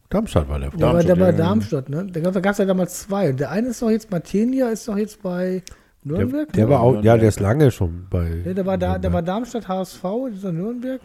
Darmstadt 0.09 0.49
war 0.49 0.59
der. 0.59 0.71
War, 0.73 0.79
Darmstadt, 0.79 1.07
der 1.09 1.19
war 1.19 1.31
ja. 1.31 1.37
Darmstadt, 1.37 1.89
ne? 1.89 2.07
Da 2.11 2.19
gab 2.39 2.51
es 2.53 2.57
ja 2.57 2.65
damals 2.65 3.01
zwei. 3.03 3.29
Und 3.29 3.39
der 3.39 3.51
eine 3.51 3.67
ist 3.67 3.81
doch 3.81 3.89
jetzt, 3.91 4.09
Martinia 4.09 4.69
ist 4.69 4.87
doch 4.87 4.97
jetzt 4.97 5.21
bei 5.21 5.61
Nürnberg. 6.07 6.51
der 6.53 6.65
ne? 6.65 6.71
war 6.71 6.79
auch, 6.81 6.87
ja, 6.87 6.93
Nürnberg. 6.93 7.19
der 7.19 7.29
ist 7.29 7.39
lange 7.39 7.71
schon 7.71 8.07
bei. 8.09 8.41
Ja, 8.45 8.53
der 8.53 8.65
war 8.65 8.77
da, 8.77 8.97
der 8.97 9.13
war. 9.13 9.21
Darmstadt 9.21 9.67
HSV, 9.67 10.03
dieser 10.31 10.51
Nürnberg. 10.51 11.01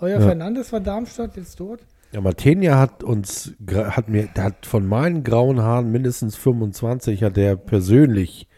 Euer 0.00 0.20
Ja. 0.20 0.26
Fernandes 0.26 0.72
war 0.72 0.80
Darmstadt, 0.80 1.36
jetzt 1.36 1.58
dort. 1.60 1.80
Ja, 2.12 2.20
Martenia 2.20 2.78
hat 2.78 3.02
uns, 3.02 3.54
hat 3.68 4.08
mir, 4.08 4.28
der 4.34 4.44
hat 4.44 4.66
von 4.66 4.86
meinen 4.86 5.24
grauen 5.24 5.60
Haaren 5.60 5.90
mindestens 5.90 6.36
25, 6.36 7.22
hat 7.22 7.36
der 7.36 7.56
persönlich, 7.56 8.48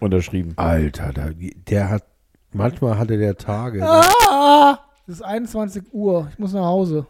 unterschrieben. 0.00 0.52
Alter, 0.56 1.12
da, 1.12 1.30
der 1.68 1.90
hat, 1.90 2.04
manchmal 2.52 2.98
hatte 2.98 3.18
der 3.18 3.36
Tage. 3.36 3.82
Ah! 3.84 4.78
Es 5.06 5.14
ist 5.14 5.22
21 5.22 5.84
Uhr, 5.92 6.28
ich 6.30 6.38
muss 6.38 6.52
nach 6.52 6.66
Hause. 6.66 7.06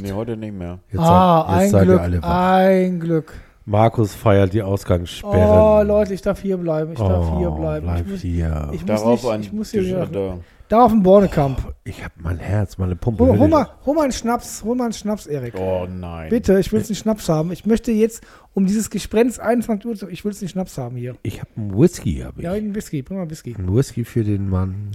Nee, 0.00 0.12
heute 0.12 0.36
nicht 0.36 0.54
mehr. 0.54 0.78
Jetzt 0.88 1.00
ah, 1.00 1.46
seid, 1.48 1.62
jetzt 1.62 1.62
ein 1.62 1.70
seid 1.70 1.84
Glück, 1.84 1.96
ihr 1.96 2.02
alle 2.02 2.22
wach. 2.22 2.58
ein 2.58 3.00
Glück. 3.00 3.34
Markus 3.64 4.14
feiert 4.14 4.52
die 4.52 4.62
Ausgangssperren. 4.62 5.38
Oh, 5.38 5.82
Leute, 5.82 6.14
ich 6.14 6.22
darf 6.22 6.40
hier 6.42 6.56
bleiben, 6.56 6.92
ich 6.92 6.98
darf 6.98 7.30
Oh, 7.32 7.38
hier 7.38 7.50
bleiben. 7.50 7.86
Bleib 7.86 8.04
ich 8.06 8.10
muss, 8.12 8.20
hier. 8.20 8.68
ich 8.72 8.80
muss, 8.80 8.86
Darauf 9.00 9.22
nicht, 9.22 9.32
ein 9.32 9.40
ich 9.42 9.52
muss 9.52 9.70
hier 9.70 9.84
wieder, 9.84 10.06
da, 10.06 10.38
Da 10.68 10.84
auf 10.84 10.90
dem 10.90 11.02
Bornekamp. 11.02 11.72
Ich 11.84 12.02
habe 12.02 12.14
mein 12.18 12.38
Herz, 12.38 12.76
meine 12.78 12.96
Pumpe. 12.96 13.24
Hol, 13.24 13.38
hol, 13.38 13.48
mal, 13.48 13.68
hol 13.86 13.94
mal 13.94 14.02
einen 14.02 14.12
Schnaps, 14.12 14.64
hol 14.64 14.74
mal 14.74 14.84
einen 14.84 14.92
Schnaps, 14.94 15.26
Erik. 15.26 15.54
Oh 15.56 15.86
nein. 15.88 16.28
Bitte, 16.28 16.58
ich 16.58 16.72
will 16.72 16.80
jetzt 16.80 16.88
einen 16.90 16.96
Schnaps 16.96 17.28
haben. 17.28 17.52
Ich 17.52 17.64
möchte 17.64 17.92
jetzt 17.92 18.22
um 18.54 18.66
dieses 18.66 18.90
Gespräch 18.90 19.40
21 19.40 19.86
Uhr, 19.88 19.94
zu- 19.96 20.08
ich 20.08 20.24
will 20.24 20.32
jetzt 20.32 20.42
einen 20.42 20.48
Schnaps 20.48 20.76
haben 20.76 20.96
hier. 20.96 21.14
Ich 21.22 21.40
habe 21.40 21.50
einen 21.56 21.78
Whisky, 21.78 22.16
habe 22.24 22.34
ich. 22.38 22.44
Ja, 22.44 22.52
einen 22.52 22.74
Whisky, 22.74 23.02
bring 23.02 23.18
mal 23.18 23.30
Whisky. 23.30 23.54
Ein 23.56 23.72
Whisky 23.72 24.04
für 24.04 24.24
den 24.24 24.48
Mann. 24.50 24.90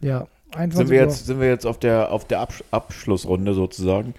Ja, 0.00 0.26
21 0.56 0.76
Sind 0.76 0.90
wir 0.90 1.00
Uhr. 1.00 1.04
jetzt, 1.06 1.26
sind 1.26 1.40
wir 1.40 1.48
jetzt 1.48 1.66
auf 1.66 1.78
der, 1.78 2.10
auf 2.12 2.24
der 2.26 2.40
Absch 2.40 2.62
Abschlussrunde 2.70 3.52
sozusagen? 3.54 4.14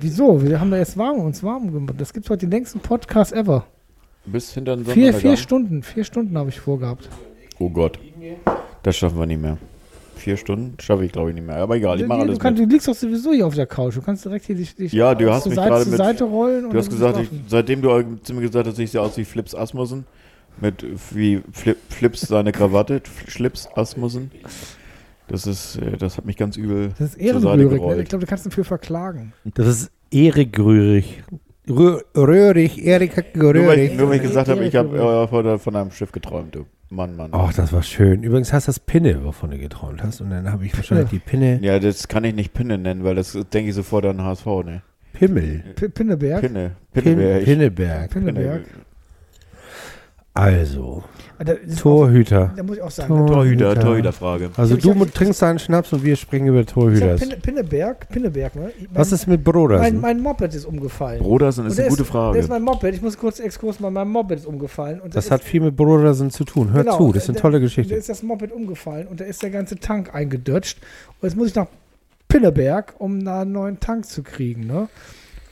Wieso? 0.00 0.42
Wir 0.42 0.60
haben 0.60 0.70
da 0.70 0.78
jetzt 0.78 0.96
warm, 0.96 1.20
uns 1.20 1.42
warm 1.42 1.72
gemacht. 1.72 1.94
Das 1.98 2.12
gibt 2.12 2.28
heute 2.28 2.46
den 2.46 2.50
längsten 2.50 2.80
Podcast 2.80 3.32
ever. 3.32 3.66
Bis 4.26 4.52
hinter 4.52 4.76
den 4.76 4.84
Vier, 4.84 5.14
vier 5.14 5.36
Stunden, 5.36 5.82
vier 5.82 6.04
Stunden 6.04 6.36
habe 6.36 6.50
ich 6.50 6.58
vorgehabt. 6.60 7.08
Oh 7.58 7.70
Gott. 7.70 7.98
Das 8.82 8.96
schaffen 8.96 9.18
wir 9.18 9.26
nicht 9.26 9.40
mehr. 9.40 9.56
Vier 10.16 10.36
Stunden 10.36 10.74
schaffe 10.80 11.04
ich 11.04 11.12
glaube 11.12 11.30
ich 11.30 11.34
nicht 11.36 11.46
mehr. 11.46 11.56
Aber 11.56 11.76
egal, 11.76 11.96
ich 11.96 12.02
Du, 12.02 12.08
mache 12.08 12.18
du, 12.18 12.24
alles 12.24 12.38
kannst, 12.40 12.58
mit. 12.60 12.68
du 12.68 12.72
liegst 12.74 12.88
doch 12.88 12.94
sowieso 12.94 13.32
hier 13.32 13.46
auf 13.46 13.54
der 13.54 13.66
Couch. 13.66 13.96
Du 13.96 14.02
kannst 14.02 14.24
direkt 14.24 14.44
hier 14.46 14.56
dich, 14.56 14.74
dich 14.74 14.92
Ja, 14.92 15.14
du 15.14 15.30
hast 15.30 15.44
zur 15.44 15.50
mich 15.50 15.56
Seite, 15.60 15.82
zur 15.82 15.90
mit- 15.92 15.98
Seite 15.98 16.24
rollen. 16.24 16.64
und 16.64 16.72
Du 16.74 16.78
hast 16.78 16.90
gesagt, 16.90 17.18
ich, 17.20 17.28
seitdem 17.48 17.82
du 17.82 18.16
zu 18.22 18.34
mir 18.34 18.40
gesagt 18.40 18.66
hast, 18.66 18.78
ich 18.78 18.90
sehe 18.90 19.00
aus 19.00 19.16
wie 19.16 19.24
Flips 19.24 19.54
Asmussen. 19.54 20.04
Mit 20.60 20.84
wie 21.14 21.42
Flip, 21.52 21.76
Flips 21.90 22.22
seine 22.22 22.50
Krawatte, 22.50 23.02
Schlips 23.28 23.68
Asmussen. 23.76 24.30
Das 25.28 25.46
ist, 25.46 25.76
äh, 25.76 25.96
das 25.96 26.16
hat 26.16 26.24
mich 26.24 26.36
ganz 26.36 26.56
übel 26.56 26.90
das 26.98 27.10
ist 27.10 27.16
ehrenrührig. 27.16 27.80
Ne? 27.80 28.02
Ich 28.02 28.08
glaube, 28.08 28.24
du 28.24 28.28
kannst 28.28 28.46
dafür 28.46 28.64
verklagen. 28.64 29.32
Das 29.54 29.66
ist 29.66 29.90
Erik 30.10 30.58
Röhrig. 30.58 31.22
Rö 31.68 32.00
Röhrig, 32.16 32.84
Erik 32.84 33.16
hat 33.16 33.34
Nur 33.34 33.54
weil, 33.54 33.60
Röhrig. 33.60 33.96
nur 33.96 34.08
weil 34.08 34.16
ich 34.16 34.22
gesagt 34.22 34.48
habe, 34.48 34.64
ich 34.64 34.76
habe 34.76 34.96
äh, 34.96 35.26
von, 35.28 35.58
von 35.58 35.76
einem 35.76 35.90
Schiff 35.90 36.12
geträumt, 36.12 36.54
du. 36.54 36.66
Mann, 36.88 37.16
Mann. 37.16 37.30
Ach, 37.32 37.52
das 37.52 37.72
war 37.72 37.82
schön. 37.82 38.22
Übrigens 38.22 38.52
heißt 38.52 38.68
das 38.68 38.78
Pinne, 38.78 39.24
wovon 39.24 39.50
du 39.50 39.58
geträumt 39.58 40.04
hast. 40.04 40.20
Und 40.20 40.30
dann 40.30 40.52
habe 40.52 40.64
ich 40.64 40.76
wahrscheinlich 40.76 41.08
die 41.10 41.18
Pinne. 41.18 41.58
Ja, 41.60 41.80
das 41.80 42.06
kann 42.06 42.22
ich 42.22 42.32
nicht 42.32 42.54
Pinne 42.54 42.78
nennen, 42.78 43.02
weil 43.02 43.16
das 43.16 43.32
denke 43.32 43.70
ich 43.70 43.74
sofort 43.74 44.06
an 44.06 44.22
HSV, 44.22 44.46
ne? 44.64 44.82
Pimmel. 45.12 45.64
P 45.74 45.88
Pinneberg. 45.88 46.42
Pinne. 46.42 46.76
Pin 46.92 47.02
Pinneberg. 47.02 47.44
Pinneberg. 47.44 48.10
Pinneberg. 48.10 48.64
Also, 50.34 51.02
Torhüter. 51.80 52.50
Auch, 52.52 52.56
da 52.56 52.62
muss 52.62 52.76
ich 52.76 52.82
auch 52.82 52.90
sagen. 52.90 53.08
Tor- 53.08 53.26
Torhüter, 53.26 53.64
Torhüter. 53.74 53.80
Torhüterfrage. 53.82 54.50
Also 54.56 54.76
Ich 54.76 54.82
du 54.82 54.94
mu- 54.94 55.04
trinkst 55.04 55.42
deinen 55.42 55.58
Schnaps 55.58 55.92
und 55.92 56.04
wir 56.04 56.16
springen 56.16 56.48
über 56.48 56.60
ich 56.60 56.66
hab 56.68 56.74
Torhüters. 56.74 57.20
Pinne, 57.20 57.36
Pinneberg, 57.36 58.08
Pinneberg, 58.08 58.54
ne? 58.56 58.62
Mein, 58.78 58.88
Was 58.92 59.12
ist 59.12 59.26
mit 59.26 59.40
mein, 59.44 59.52
Brodersen? 59.52 60.00
mein 60.00 60.20
Moped 60.20 60.54
ist 60.54 60.64
umgefallen. 60.64 61.20
Brodersen 61.20 61.66
ist 61.66 61.72
Und 61.72 61.78
eine 61.78 61.82
der 61.82 61.90
gute 61.90 62.02
Das 62.02 62.06
ist 62.08 62.12
Frage. 62.12 62.46
mein 62.48 62.62
Moped. 62.62 62.94
Ich 62.94 63.02
muss 63.02 63.18
kurz 63.18 63.40
Exkurs 63.40 63.80
machen. 63.80 63.94
Mein 63.94 64.08
Moped 64.08 64.38
ist 64.38 64.46
umgefallen. 64.46 65.00
Und 65.00 65.14
Das 65.14 65.26
ist- 65.26 65.30
hat 65.30 65.42
viel 65.42 65.60
mit 65.60 65.76
Brodersen 65.76 66.30
zu 66.30 66.44
tun. 66.44 66.72
Hör 66.72 66.82
Genau, 66.84 66.96
zu, 66.96 67.12
das 67.12 67.24
ist 67.24 67.28
eine 67.30 67.36
da- 67.36 67.42
tolle 67.42 67.52
Da 67.58 67.64
Geschichte. 67.64 67.94
ist 67.94 68.08
das 68.08 68.22
Moped 68.22 68.52
umgefallen 68.52 69.06
und 69.06 69.20
da 69.20 69.24
ist 69.24 69.42
der 69.42 69.50
ganze 69.50 69.76
Tank 69.76 70.14
eingedutscht. 70.14 70.78
Und 71.20 71.28
jetzt 71.28 71.36
muss 71.36 71.48
ich 71.48 71.54
nach 71.54 71.66
Pinneberg, 72.28 72.94
um 72.98 73.24
da 73.24 73.42
einen 73.42 73.52
neuen 73.52 73.80
Tank 73.80 74.06
zu 74.06 74.22
kriegen. 74.22 74.66
Ne? 74.66 74.88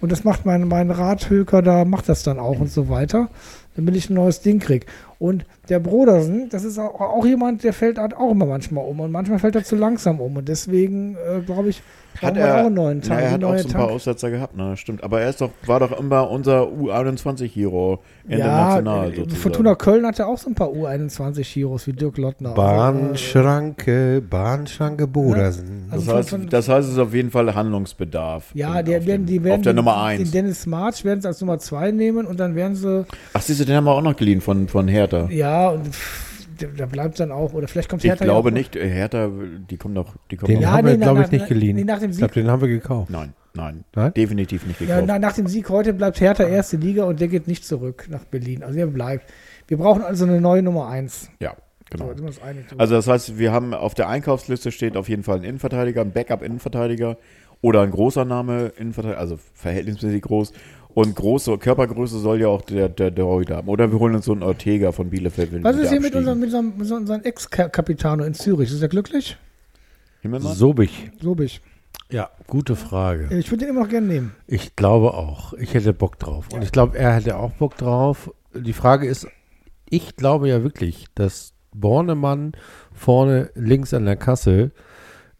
Und 0.00 0.12
das 0.12 0.24
macht 0.24 0.44
mein, 0.44 0.66
mein 0.68 0.90
Radhöker, 0.90 1.62
da 1.62 1.84
macht 1.84 2.08
das 2.08 2.22
dann 2.24 2.38
auch 2.38 2.58
und 2.60 2.70
so 2.70 2.88
weiter, 2.88 3.28
damit 3.76 3.96
ich 3.96 4.10
ein 4.10 4.14
neues 4.14 4.40
Ding 4.40 4.58
krieg. 4.58 4.86
Und 5.18 5.44
der 5.68 5.78
Brodersen, 5.80 6.48
das 6.50 6.64
ist 6.64 6.78
auch, 6.78 7.24
jemand, 7.24 7.62
der 7.64 7.72
fällt 7.72 7.98
halt 7.98 8.14
auch 8.16 8.30
immer 8.32 8.46
manchmal 8.46 8.84
um. 8.84 9.00
Und 9.00 9.10
manchmal 9.12 9.38
fällt 9.38 9.54
er 9.56 9.64
zu 9.64 9.76
langsam 9.76 10.20
um. 10.20 10.36
Und 10.36 10.48
deswegen, 10.48 11.14
äh, 11.16 11.40
glaube 11.40 11.68
ich, 11.70 11.82
brauchen 12.20 12.36
wir 12.36 12.54
auch 12.54 12.58
einen 12.66 12.74
neuen 12.74 12.98
na, 13.02 13.08
Tank. 13.08 13.20
er 13.20 13.26
einen 13.34 13.44
hat 13.44 13.44
auch 13.44 13.58
so 13.62 13.68
ein 13.68 13.74
paar. 13.74 13.90
Aussetzer 13.90 14.30
gehabt, 14.30 14.56
ne? 14.56 14.76
Stimmt. 14.76 15.02
Aber 15.02 15.20
er 15.20 15.30
ist 15.30 15.40
doch, 15.40 15.50
war 15.66 15.80
doch 15.80 15.98
immer 15.98 16.30
unser 16.30 16.62
U21-Hero 16.64 18.00
international 18.28 19.12
äh, 19.12 19.16
sozusagen. 19.16 19.40
Fortuna 19.42 19.74
Köln 19.74 20.06
hatte 20.06 20.26
auch 20.26 20.38
so 20.38 20.48
ein 20.50 20.54
paar 20.54 20.68
U21-Heroes 20.68 21.86
wie 21.86 21.92
Dirk 21.92 22.16
Lottner. 22.18 22.50
Also, 22.50 22.62
Bahnschranke, 22.62 24.22
Bahnschranke 24.28 25.06
Brodersen. 25.06 25.86
Also 25.90 26.06
Das 26.06 26.14
heißt, 26.14 26.30
von- 26.30 26.48
das 26.48 26.68
heißt, 26.68 26.86
es 26.88 26.94
ist 26.94 27.00
auf 27.00 27.14
jeden 27.14 27.30
Fall 27.30 27.54
Handlungsbedarf. 27.54 28.50
Ja, 28.54 28.78
in- 28.80 28.86
der, 28.86 28.98
auf, 29.00 29.06
werden, 29.06 29.26
dem, 29.26 29.26
die 29.26 29.42
werden 29.44 29.56
auf 29.56 29.62
der 29.62 29.72
den, 29.72 29.76
Nummer 29.76 29.92
den 30.12 30.20
1. 30.22 30.30
Dennis 30.30 30.66
March 30.66 31.04
werden 31.04 31.20
sie 31.20 31.28
als 31.28 31.40
Nummer 31.40 31.58
2 31.58 31.90
nehmen 31.90 32.26
und 32.26 32.38
dann 32.40 32.54
werden 32.54 32.74
sie, 32.76 33.04
Ach, 33.32 33.40
siehst 33.42 33.60
du, 33.60 33.64
den 33.64 33.76
haben 33.76 33.84
wir 33.84 33.92
auch 33.92 34.02
noch 34.02 34.16
geliehen 34.16 34.40
von, 34.40 34.68
von 34.68 34.88
Hertha. 35.12 35.28
ja, 35.30 35.68
und 35.70 35.90
da- 36.76 36.86
bleibt 36.86 37.18
dann 37.20 37.32
auch, 37.32 37.52
oder 37.52 37.66
vielleicht 37.68 37.88
kommt 37.88 38.04
Ich 38.04 38.08
Hertha 38.10 38.24
glaube 38.24 38.48
ja 38.50 38.54
auch 38.54 38.58
nicht, 38.58 38.76
äh, 38.76 38.88
Hertha, 38.88 39.28
die 39.70 39.76
kommen 39.76 39.94
doch, 39.94 40.14
die 40.30 40.36
kommen 40.36 40.48
Den 40.48 40.56
doch. 40.56 40.62
Ja, 40.62 40.72
haben 40.72 40.86
wir, 40.86 40.96
nee, 40.96 41.02
glaube 41.02 41.22
ich, 41.22 41.30
nicht 41.30 41.46
geliehen. 41.48 41.76
nee, 41.76 41.84
nach 41.84 41.98
dem 41.98 42.10
ich 42.10 42.18
glaube, 42.18 42.32
Sieg- 42.34 42.42
den 42.44 42.50
haben 42.50 42.60
wir 42.62 42.68
gekauft. 42.68 43.10
Nein, 43.10 43.32
nein, 43.54 43.84
Nein? 43.94 44.14
definitiv 44.14 44.66
nicht 44.66 44.80
Ja, 44.80 44.86
gekauft. 44.86 45.04
na, 45.08 45.18
nach 45.18 45.32
dem 45.34 45.46
Sieg 45.48 45.68
heute 45.68 45.92
bleibt 45.94 46.20
Hertha 46.20 46.44
erste 46.44 46.76
Liga 46.76 47.04
und 47.04 47.20
der 47.20 47.28
geht 47.28 47.48
nicht 47.48 47.64
zurück 47.66 48.06
nach 48.08 48.24
Berlin. 48.24 48.62
Also 48.62 48.76
der 48.76 48.86
bleibt. 48.86 49.24
Wir 49.66 49.78
brauchen 49.78 50.02
also 50.02 50.24
eine 50.26 50.40
neue 50.40 50.62
Nummer 50.62 50.88
1. 50.88 51.30
ja, 51.40 51.54
genau. 51.90 52.04
So, 52.04 52.10
wir 52.24 52.30
drüber. 52.68 52.80
Also 52.80 52.94
das 52.94 53.08
heißt, 53.08 53.38
wir 53.38 53.50
haben 53.52 53.74
auf 53.74 53.94
der 53.94 54.08
Einkaufsliste 54.08 54.70
steht 54.70 54.96
auf 54.96 55.08
jeden 55.08 55.22
Fall 55.24 55.38
ein 55.38 55.44
Innenverteidiger, 55.44 56.02
ein 56.02 56.12
Backup-Innenverteidiger 56.12 57.16
oder 57.62 57.80
ein 57.82 57.90
großer 57.90 58.24
Name 58.24 58.72
Innenverteidiger, 58.76 59.18
also 59.18 59.38
verhältnismäßig 59.54 60.22
groß. 60.22 60.52
Und 60.94 61.16
große 61.16 61.58
Körpergröße 61.58 62.20
soll 62.20 62.40
ja 62.40 62.48
auch 62.48 62.62
der, 62.62 62.88
der, 62.88 63.10
der 63.10 63.24
Torhüter 63.24 63.56
haben. 63.56 63.68
Oder 63.68 63.90
wir 63.90 63.98
holen 63.98 64.14
uns 64.14 64.26
so 64.26 64.32
einen 64.32 64.42
Ortega 64.42 64.92
von 64.92 65.10
Bielefeld. 65.10 65.52
Wenn 65.52 65.64
Was 65.64 65.76
ist 65.76 65.90
hier 65.90 66.00
mit 66.00 66.14
unserem, 66.14 66.38
mit 66.38 66.46
unserem, 66.46 66.78
mit 66.78 66.90
unserem 66.90 67.22
Ex-Capitano 67.22 68.24
in 68.24 68.34
Zürich? 68.34 68.70
Ist 68.70 68.80
er 68.80 68.88
glücklich? 68.88 69.36
Himmelmann? 70.22 70.54
Sobich. 70.54 71.10
So 71.20 71.34
bin 71.34 71.46
ich. 71.46 71.60
Ja, 72.10 72.30
gute 72.46 72.76
Frage. 72.76 73.28
Ich 73.36 73.50
würde 73.50 73.64
den 73.64 73.70
immer 73.70 73.82
noch 73.82 73.88
gerne 73.88 74.06
nehmen. 74.06 74.34
Ich 74.46 74.76
glaube 74.76 75.14
auch. 75.14 75.52
Ich 75.54 75.74
hätte 75.74 75.92
Bock 75.92 76.18
drauf. 76.18 76.48
Und 76.52 76.62
ich 76.62 76.70
glaube, 76.70 76.96
er 76.96 77.14
hätte 77.14 77.36
auch 77.36 77.50
Bock 77.52 77.76
drauf. 77.76 78.32
Die 78.54 78.72
Frage 78.72 79.06
ist, 79.06 79.26
ich 79.88 80.16
glaube 80.16 80.48
ja 80.48 80.62
wirklich, 80.62 81.06
dass 81.14 81.54
Bornemann 81.74 82.52
vorne 82.92 83.50
links 83.54 83.92
an 83.92 84.04
der 84.04 84.16
Kasse, 84.16 84.70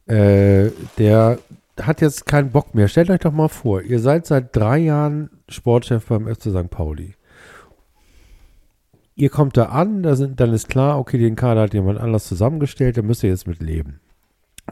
äh, 0.06 0.70
der 0.98 1.38
hat 1.80 2.00
jetzt 2.00 2.26
keinen 2.26 2.50
Bock 2.50 2.74
mehr. 2.74 2.88
Stellt 2.88 3.10
euch 3.10 3.20
doch 3.20 3.32
mal 3.32 3.48
vor, 3.48 3.82
ihr 3.82 3.98
seid 3.98 4.26
seit 4.26 4.54
drei 4.54 4.78
Jahren 4.78 5.30
Sportchef 5.48 6.06
beim 6.06 6.26
FC 6.26 6.50
St. 6.50 6.70
Pauli. 6.70 7.14
Ihr 9.16 9.30
kommt 9.30 9.56
da 9.56 9.66
an, 9.66 10.02
da 10.02 10.16
sind, 10.16 10.40
dann 10.40 10.52
ist 10.52 10.68
klar, 10.68 10.98
okay, 10.98 11.18
den 11.18 11.36
Kader 11.36 11.62
hat 11.62 11.74
jemand 11.74 12.00
anders 12.00 12.26
zusammengestellt, 12.26 12.96
da 12.96 13.02
müsst 13.02 13.22
ihr 13.22 13.30
jetzt 13.30 13.46
mit 13.46 13.60
leben. 13.60 14.00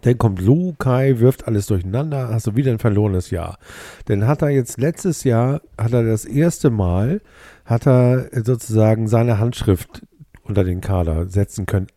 Dann 0.00 0.18
kommt 0.18 0.40
Lu, 0.40 0.72
Kai, 0.78 1.18
wirft 1.18 1.46
alles 1.46 1.66
durcheinander, 1.66 2.28
hast 2.28 2.46
du 2.46 2.56
wieder 2.56 2.72
ein 2.72 2.78
verlorenes 2.78 3.30
Jahr. 3.30 3.58
Dann 4.06 4.26
hat 4.26 4.42
er 4.42 4.48
jetzt 4.48 4.78
letztes 4.78 5.22
Jahr, 5.22 5.60
hat 5.78 5.92
er 5.92 6.02
das 6.02 6.24
erste 6.24 6.70
Mal, 6.70 7.20
hat 7.64 7.86
er 7.86 8.28
sozusagen 8.42 9.06
seine 9.06 9.38
Handschrift 9.38 10.04
unter 10.44 10.64
den 10.64 10.80
Kader 10.80 11.28
setzen 11.28 11.66
können. 11.66 11.88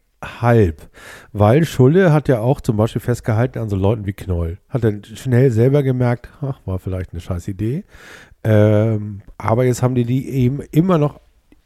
Halb. 0.41 0.89
Weil 1.34 1.65
Schulle 1.65 2.11
hat 2.14 2.27
ja 2.27 2.39
auch 2.39 2.61
zum 2.61 2.77
Beispiel 2.77 3.02
festgehalten 3.02 3.60
an 3.60 3.69
so 3.69 3.76
Leuten 3.76 4.06
wie 4.06 4.14
Knoll. 4.14 4.57
Hat 4.69 4.84
dann 4.84 5.03
schnell 5.03 5.52
selber 5.52 5.84
gemerkt, 5.84 6.30
ach, 6.41 6.60
war 6.65 6.80
vielleicht 6.80 7.11
eine 7.11 7.22
scheiß 7.22 7.47
Idee. 7.47 7.84
Ähm, 8.43 9.22
aber 9.38 9.65
jetzt 9.65 9.81
haben 9.81 9.95
die 9.95 10.06
die 10.06 10.30
eben 10.30 10.60
immer 10.72 10.97
noch, 10.97 11.19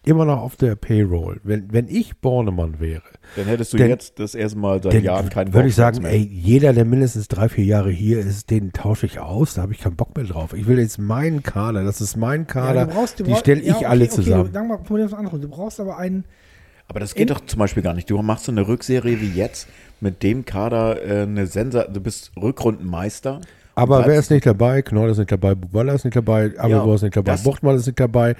immer 0.05 0.23
noch 0.23 0.39
auf 0.41 0.55
der 0.55 0.75
Payroll. 0.75 1.41
Wenn, 1.43 1.73
wenn 1.73 1.87
ich 1.89 2.19
Bornemann 2.21 2.79
wäre, 2.79 3.03
Dann 3.35 3.45
hättest 3.47 3.73
du 3.73 3.77
Denn- 3.77 3.89
jetzt 3.89 4.17
das 4.17 4.33
erste 4.33 4.57
Mal 4.57 4.81
seit 4.81 5.03
Jahren 5.03 5.29
keinen 5.29 5.53
würde 5.53 5.67
ich 5.67 5.75
sagen, 5.75 6.01
mehr. 6.03 6.11
ey, 6.13 6.19
jeder, 6.31 6.71
der 6.71 6.85
mindestens 6.85 7.27
drei, 7.27 7.49
vier 7.49 7.65
Jahre 7.65 7.91
hier 7.91 8.19
ist, 8.19 8.49
den 8.49 8.71
tausche 8.71 9.05
ich 9.07 9.19
aus, 9.19 9.55
da 9.55 9.61
habe 9.63 9.73
ich 9.73 9.79
keinen 9.79 9.97
Bock 9.97 10.15
mehr 10.15 10.25
drauf. 10.25 10.53
Ich 10.53 10.67
will 10.67 10.79
jetzt 10.79 10.99
meinen 10.99 11.43
Kader, 11.43 11.83
das 11.83 11.99
ist 11.99 12.15
mein 12.15 12.47
Kader, 12.47 12.85
du 12.85 12.93
brauchst- 12.93 13.19
du 13.19 13.23
die 13.25 13.35
stelle 13.35 13.59
ich 13.61 13.67
ja, 13.67 13.75
okay, 13.75 13.85
alle 13.85 14.05
okay, 14.05 14.13
zusammen. 14.13 14.53
Wir 14.53 14.63
mal. 14.63 15.39
Du 15.41 15.49
brauchst 15.49 15.79
aber 15.81 15.97
einen, 15.97 16.23
Aber 16.89 16.99
das 16.99 17.13
geht 17.13 17.29
In- 17.29 17.35
doch 17.35 17.45
zum 17.45 17.59
Beispiel 17.59 17.83
gar 17.83 17.93
nicht. 17.93 18.09
Du 18.09 18.21
machst 18.21 18.45
so 18.45 18.51
eine 18.51 18.67
Rückserie 18.67 19.21
wie 19.21 19.31
jetzt 19.31 19.67
mit 20.01 20.23
dem 20.23 20.43
Kader 20.43 21.01
äh, 21.05 21.21
eine 21.21 21.47
Sensa. 21.47 21.83
Du 21.83 22.01
bist 22.01 22.31
Rückrundenmeister. 22.35 23.41
Aber 23.75 23.99
Und 23.99 24.07
wer 24.07 24.19
ist 24.19 24.31
nicht 24.31 24.45
dabei? 24.45 24.81
Knoll 24.81 25.09
ist 25.09 25.19
nicht 25.19 25.31
dabei, 25.31 25.55
Bubala 25.55 25.93
ist 25.93 26.03
nicht 26.03 26.17
dabei, 26.17 26.51
Abelbo 26.57 26.95
ist 26.95 27.03
nicht 27.03 27.15
dabei, 27.15 27.37
Buchtmann 27.37 27.77
ist 27.77 27.85
nicht 27.85 27.99
dabei. 27.99 28.35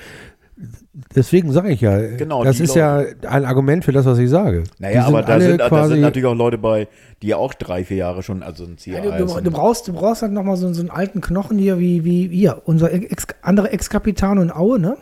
Deswegen 1.15 1.53
sage 1.53 1.69
ich 1.69 1.79
ja, 1.79 1.97
Genau, 2.17 2.43
das 2.43 2.59
ist 2.59 2.75
ja 2.75 3.05
ein 3.25 3.45
Argument 3.45 3.85
für 3.85 3.93
das, 3.93 4.05
was 4.05 4.17
ich 4.17 4.29
sage. 4.29 4.65
Naja, 4.79 5.05
aber 5.05 5.21
da 5.21 5.39
sind, 5.39 5.61
da 5.61 5.87
sind 5.87 6.01
natürlich 6.01 6.25
auch 6.25 6.35
Leute 6.35 6.57
bei, 6.57 6.89
die 7.21 7.33
auch 7.33 7.53
drei, 7.53 7.85
vier 7.85 7.97
Jahre 7.97 8.21
schon, 8.23 8.43
also 8.43 8.65
ein 8.65 8.71
ja, 8.71 8.77
Ziel 8.77 9.01
du, 9.01 9.25
du, 9.25 9.41
du, 9.41 9.51
brauchst, 9.51 9.87
du 9.87 9.93
brauchst 9.93 10.21
halt 10.21 10.33
nochmal 10.33 10.57
so, 10.57 10.73
so 10.73 10.81
einen 10.81 10.89
alten 10.89 11.21
Knochen 11.21 11.57
hier, 11.57 11.79
wie, 11.79 12.03
wie 12.03 12.27
hier, 12.27 12.61
unser 12.65 12.91
Ex, 12.91 13.27
andere 13.41 13.71
Ex-Kapitano 13.71 14.41
in 14.41 14.51
Aue, 14.51 14.79
ne? 14.79 14.97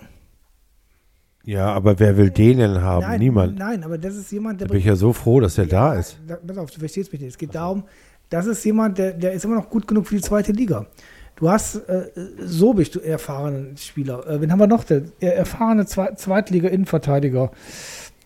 Ja, 1.47 1.65
aber 1.73 1.97
wer 1.99 2.17
will 2.17 2.29
den 2.29 2.57
denn 2.57 2.81
haben? 2.81 3.17
Niemand. 3.19 3.57
Nein, 3.57 3.83
aber 3.83 3.97
das 3.97 4.15
ist 4.15 4.31
jemand, 4.31 4.59
der 4.59 4.67
Da 4.67 4.71
bin 4.73 4.79
ich 4.79 4.85
ja 4.85 4.95
so 4.95 5.13
froh, 5.13 5.39
dass 5.39 5.57
er 5.57 5.65
da 5.65 5.93
ist. 5.95 6.17
Da, 6.27 6.35
pass 6.45 6.57
auf, 6.57 6.71
du 6.71 6.79
verstehst 6.79 7.11
mich 7.11 7.21
nicht. 7.21 7.31
Es 7.31 7.37
geht 7.37 7.55
darum, 7.55 7.83
das 8.29 8.45
ist 8.45 8.63
jemand, 8.65 8.97
der, 8.97 9.13
der 9.13 9.31
ist 9.31 9.45
immer 9.45 9.55
noch 9.55 9.69
gut 9.69 9.87
genug 9.87 10.07
für 10.07 10.15
die 10.15 10.21
zweite 10.21 10.51
Liga. 10.51 10.85
Du 11.37 11.49
hast 11.49 11.75
äh, 11.87 12.09
Sobich, 12.39 12.91
du 12.91 12.99
erfahrenen 12.99 13.77
Spieler. 13.77 14.27
Äh, 14.27 14.41
wen 14.41 14.51
haben 14.51 14.59
wir 14.59 14.67
noch? 14.67 14.83
Der 14.83 15.03
er- 15.19 15.35
erfahrene 15.37 15.85
Zwei 15.85 16.11
Zweitliga-Innenverteidiger. 16.15 17.51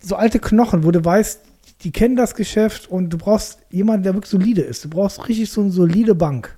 So 0.02 0.15
alte 0.15 0.39
Knochen, 0.39 0.84
wo 0.84 0.91
du 0.91 1.03
weißt, 1.06 1.41
die 1.84 1.91
kennen 1.91 2.15
das 2.15 2.35
Geschäft 2.35 2.89
und 2.89 3.10
du 3.11 3.18
brauchst 3.18 3.60
jemanden, 3.69 4.03
der 4.03 4.14
wirklich 4.14 4.31
solide 4.31 4.61
ist. 4.61 4.84
Du 4.85 4.89
brauchst 4.89 5.27
richtig 5.27 5.52
so 5.52 5.61
eine 5.61 5.72
solide 5.72 6.15
Bank. 6.15 6.57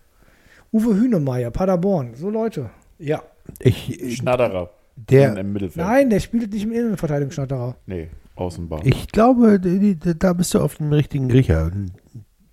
Uwe 0.72 0.96
Hünemeyer, 0.96 1.52
Paderborn, 1.52 2.16
so 2.16 2.30
Leute. 2.30 2.70
Ja. 3.00 3.22
Ich, 3.60 4.16
Schnatterer. 4.18 4.70
Der, 4.96 5.38
im 5.38 5.54
Mittelfeld. 5.54 5.86
Nein, 5.86 6.10
der 6.10 6.20
spielt 6.20 6.52
nicht 6.52 6.64
im 6.64 6.72
Innenverteidigungsschnatterer. 6.72 7.76
Nee, 7.86 8.10
Außenbahn. 8.36 8.82
Ich 8.84 9.08
glaube, 9.10 9.60
die, 9.60 9.96
die, 9.96 10.18
da 10.18 10.34
bist 10.34 10.54
du 10.54 10.60
auf 10.60 10.76
dem 10.76 10.92
richtigen 10.92 11.30
Riecher. 11.30 11.72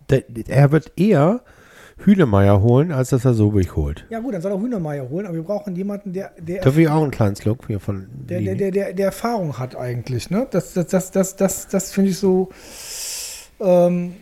der, 0.08 0.24
er 0.48 0.72
wird 0.72 0.92
eher 0.96 1.42
Hühnemeier 2.04 2.62
holen, 2.62 2.92
als 2.92 3.10
dass 3.10 3.24
er 3.24 3.34
Sobich 3.34 3.76
holt. 3.76 4.06
Ja 4.10 4.20
gut, 4.20 4.34
dann 4.34 4.40
soll 4.40 4.52
er 4.52 4.60
Hühnermeier 4.60 5.08
holen, 5.08 5.26
aber 5.26 5.34
wir 5.34 5.42
brauchen 5.42 5.76
jemanden, 5.76 6.12
der, 6.12 6.32
der, 6.38 6.62
Darf 6.62 6.76
ich 6.76 6.88
auch 6.88 7.02
einen 7.02 7.10
kleinen 7.10 7.36
Slug 7.36 7.66
hier 7.66 7.80
von 7.80 8.08
der, 8.12 8.40
der, 8.40 8.54
der, 8.54 8.70
der, 8.70 8.92
der 8.94 9.06
Erfahrung 9.06 9.58
hat 9.58 9.76
eigentlich. 9.76 10.30
Ne? 10.30 10.46
Das, 10.50 10.72
das, 10.72 10.86
das, 10.86 11.10
das, 11.10 11.36
das, 11.36 11.68
das 11.68 11.92
finde 11.92 12.10
ich 12.10 12.18
so. 12.18 12.48
Ähm, 13.60 14.14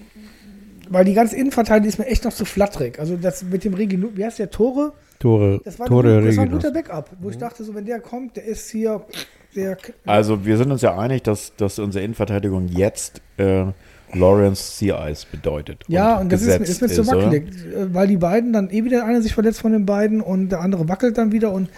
weil 0.91 1.05
die 1.05 1.15
ganze 1.15 1.37
Innenverteidigung 1.37 1.89
ist 1.89 1.99
mir 1.99 2.07
echt 2.07 2.25
noch 2.25 2.33
zu 2.33 2.45
flatterig. 2.45 2.99
Also 2.99 3.17
das 3.17 3.43
mit 3.43 3.65
dem 3.65 3.75
Regi, 3.75 4.03
wie 4.17 4.25
heißt 4.25 4.39
der 4.39 4.51
Tore? 4.51 4.93
Tore, 5.19 5.61
Das 5.65 5.79
war, 5.79 5.87
Tore 5.87 6.19
ein, 6.19 6.27
das 6.27 6.37
war 6.37 6.45
ein 6.45 6.51
guter 6.51 6.71
Backup, 6.71 7.11
wo 7.21 7.31
ich 7.31 7.39
dachte, 7.39 7.65
so 7.65 7.75
wenn 7.75 7.85
der 7.85 8.01
kommt, 8.01 8.37
der 8.37 8.45
ist 8.45 8.71
hier, 8.71 9.05
der 9.57 9.77
Also 10.07 10.45
wir 10.45 10.57
sind 10.57 10.71
uns 10.71 10.83
ja 10.83 10.97
einig, 10.97 11.23
dass, 11.23 11.55
dass 11.57 11.79
unsere 11.79 12.05
Innenverteidigung 12.05 12.69
jetzt 12.69 13.21
äh, 13.37 13.67
Lawrence 14.13 14.79
Sea 14.79 15.09
Ice 15.09 15.27
bedeutet. 15.31 15.85
Ja, 15.89 16.19
und 16.19 16.33
das 16.33 16.43
ist, 16.43 16.61
ist 16.61 16.83
mir 16.83 16.89
zu 16.89 17.03
oder? 17.03 17.25
wackelig, 17.25 17.45
äh, 17.67 17.93
weil 17.93 18.07
die 18.07 18.17
beiden 18.17 18.53
dann 18.53 18.71
eh 18.71 18.85
wieder 18.85 19.05
einer 19.05 19.23
sich 19.23 19.35
verletzt 19.35 19.61
von 19.61 19.73
den 19.73 19.87
beiden 19.87 20.21
und 20.21 20.51
der 20.51 20.61
andere 20.61 20.89
wackelt 20.89 21.19
dann 21.19 21.33
wieder 21.33 21.53
und 21.53 21.69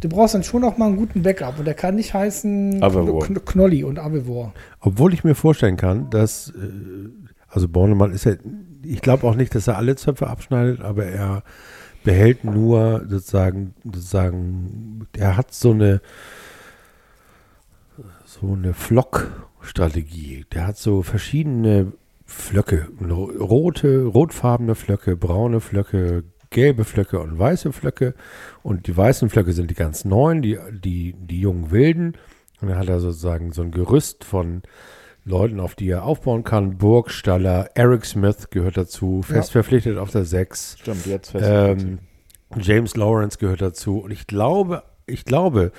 du 0.00 0.08
brauchst 0.08 0.34
dann 0.34 0.42
schon 0.42 0.62
noch 0.62 0.78
mal 0.78 0.86
einen 0.86 0.96
guten 0.96 1.22
Backup 1.22 1.58
und 1.58 1.66
der 1.66 1.74
kann 1.74 1.94
nicht 1.94 2.12
heißen 2.12 2.82
Avevor. 2.82 3.24
Kn 3.24 3.44
Knolli 3.44 3.84
und 3.84 3.98
Avevor. 3.98 4.52
Obwohl 4.80 5.14
ich 5.14 5.24
mir 5.24 5.34
vorstellen 5.34 5.76
kann, 5.76 6.10
dass, 6.10 6.50
äh, 6.50 7.08
also 7.48 7.68
Bornemann 7.68 8.12
ist 8.12 8.24
ja, 8.24 8.34
ich 8.82 9.00
glaube 9.00 9.26
auch 9.26 9.34
nicht, 9.34 9.54
dass 9.54 9.68
er 9.68 9.76
alle 9.76 9.96
Zöpfe 9.96 10.26
abschneidet, 10.26 10.80
aber 10.80 11.04
er 11.04 11.42
behält 12.04 12.44
nur 12.44 13.04
sozusagen, 13.08 13.74
sozusagen, 13.84 15.06
er 15.16 15.36
hat 15.36 15.52
so 15.52 15.72
eine, 15.72 16.00
so 18.24 18.52
eine 18.52 18.74
Flock-Strategie. 18.74 20.46
Der 20.52 20.66
hat 20.66 20.78
so 20.78 21.02
verschiedene 21.02 21.92
Flöcke, 22.24 22.88
ro- 23.00 23.30
rote, 23.38 24.04
rotfarbene 24.04 24.74
Flöcke, 24.74 25.16
braune 25.16 25.60
Flöcke, 25.60 26.24
gelbe 26.50 26.84
Flöcke 26.84 27.20
und 27.20 27.38
weiße 27.38 27.72
Flöcke. 27.72 28.14
Und 28.62 28.86
die 28.86 28.96
weißen 28.96 29.28
Flöcke 29.30 29.52
sind 29.52 29.70
die 29.70 29.74
ganz 29.74 30.04
neuen, 30.04 30.42
die, 30.42 30.58
die, 30.72 31.14
die 31.18 31.40
jungen 31.40 31.70
Wilden. 31.70 32.14
Und 32.60 32.68
dann 32.68 32.78
hat 32.78 32.88
er 32.88 33.00
sozusagen 33.00 33.52
so 33.52 33.62
ein 33.62 33.70
Gerüst 33.70 34.24
von 34.24 34.62
Leuten, 35.24 35.60
auf 35.60 35.74
die 35.74 35.88
er 35.90 36.04
aufbauen 36.04 36.44
kann. 36.44 36.78
Burgstaller, 36.78 37.68
Eric 37.74 38.04
Smith 38.06 38.48
gehört 38.50 38.76
dazu, 38.76 39.22
fest 39.22 39.52
verpflichtet 39.52 39.98
auf 39.98 40.10
der 40.10 40.24
6. 40.24 40.76
Stimmt, 40.80 41.06
jetzt 41.06 41.30
fest. 41.30 41.46
Ähm, 41.48 41.98
James 42.58 42.96
Lawrence 42.96 43.38
gehört 43.38 43.60
dazu. 43.62 43.98
Und 43.98 44.10
ich 44.10 44.26
glaube, 44.26 44.82
ich 45.06 45.24
glaube, 45.24 45.72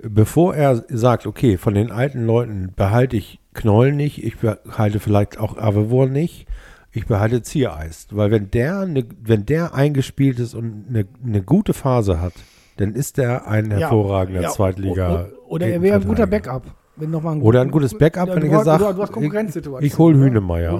bevor 0.00 0.54
er 0.54 0.84
sagt, 0.88 1.26
okay, 1.26 1.56
von 1.56 1.74
den 1.74 1.90
alten 1.90 2.24
Leuten 2.26 2.72
behalte 2.74 3.16
ich 3.16 3.40
Knoll 3.54 3.92
nicht, 3.92 4.22
ich 4.24 4.36
behalte 4.38 5.00
vielleicht 5.00 5.38
auch 5.38 5.56
Avevor 5.56 6.06
nicht, 6.06 6.46
ich 6.92 7.06
behalte 7.06 7.42
Ziereis. 7.42 8.06
Weil 8.10 8.30
wenn 8.30 8.50
der, 8.50 8.86
ne, 8.86 9.04
wenn 9.22 9.46
der 9.46 9.74
eingespielt 9.74 10.38
ist 10.38 10.54
und 10.54 10.86
eine 10.88 11.06
ne 11.22 11.42
gute 11.42 11.72
Phase 11.74 12.20
hat, 12.20 12.34
dann 12.76 12.94
ist 12.94 13.16
der 13.18 13.46
ein 13.46 13.70
hervorragender 13.70 14.42
Ja, 14.42 14.50
Zweitliga. 14.50 15.26
o- 15.46 15.52
Oder 15.54 15.68
er 15.68 15.80
wäre 15.82 15.96
ein 16.00 16.06
guter. 16.06 16.26
Backup. 16.26 16.64
Wenn 16.98 17.10
noch 17.10 17.22
mal 17.22 17.32
ein 17.32 17.42
Oder 17.42 17.60
ein 17.60 17.70
gutes 17.70 17.96
Backup, 17.96 18.28
Ja, 18.28 18.34
wenn 18.34 18.40
du 18.40 18.46
ich 18.46 18.52
gesagt 18.52 18.80
du, 18.80 18.92
du 18.92 19.02
hast 19.02 19.08
ich, 19.10 19.14
Konkurrenzsituation. 19.14 19.84
ich 19.86 19.98
hole 19.98 20.16
ne? 20.16 20.24
Hühnemeier. 20.24 20.72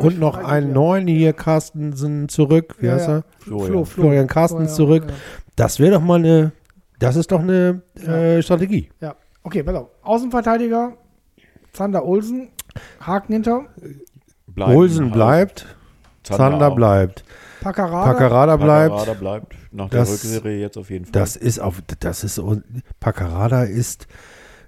Und 0.00 0.12
ich 0.12 0.18
noch 0.18 0.36
einen 0.36 0.66
hier. 0.66 0.74
neuen 0.74 1.06
hier, 1.06 1.32
Carstensen 1.32 2.28
zurück. 2.28 2.74
Wie 2.80 2.86
Ja, 2.86 2.94
heißt 2.94 3.08
er? 3.08 3.24
Florian. 3.38 3.66
Flo, 3.68 3.84
Flo. 3.84 4.02
Florian 4.02 4.26
Carstens 4.26 4.74
Florian, 4.74 5.02
zurück. 5.06 5.14
Das 5.56 5.78
wäre 5.78 5.92
doch 5.92 6.00
mal 6.02 6.18
eine, 6.18 6.52
das 6.98 7.14
ist 7.16 7.30
doch 7.30 7.40
eine 7.40 7.82
äh, 7.94 8.42
Strategie. 8.42 8.90
Ja. 9.00 9.14
Okay, 9.44 9.62
pass 9.62 9.74
auf. 9.76 9.88
Außenverteidiger, 10.02 10.94
Zander 11.72 12.04
Olsen, 12.04 12.48
Haken 13.00 13.32
hinter, 13.32 13.66
Bleiben 14.46 14.76
Olsen 14.76 15.10
bleibt, 15.10 15.66
Zander 16.24 16.72
auch. 16.72 16.74
bleibt, 16.76 17.24
Paccarada. 17.60 18.12
Paccarada 18.12 18.56
bleibt. 18.56 18.90
Paccarada 18.96 19.14
bleibt 19.20 19.54
nach 19.72 19.88
der 19.90 20.00
Das- 20.00 20.10
Rückserie 20.12 20.58
jetzt 20.60 20.76
auf 20.76 20.90
jeden 20.90 21.04
Fall. 21.04 21.12
Das 21.12 21.36
ist 21.36 21.60
auf, 21.60 21.80
das 22.00 22.24
ist, 22.24 22.40
Paccarada 23.00 23.62
ist 23.64 24.06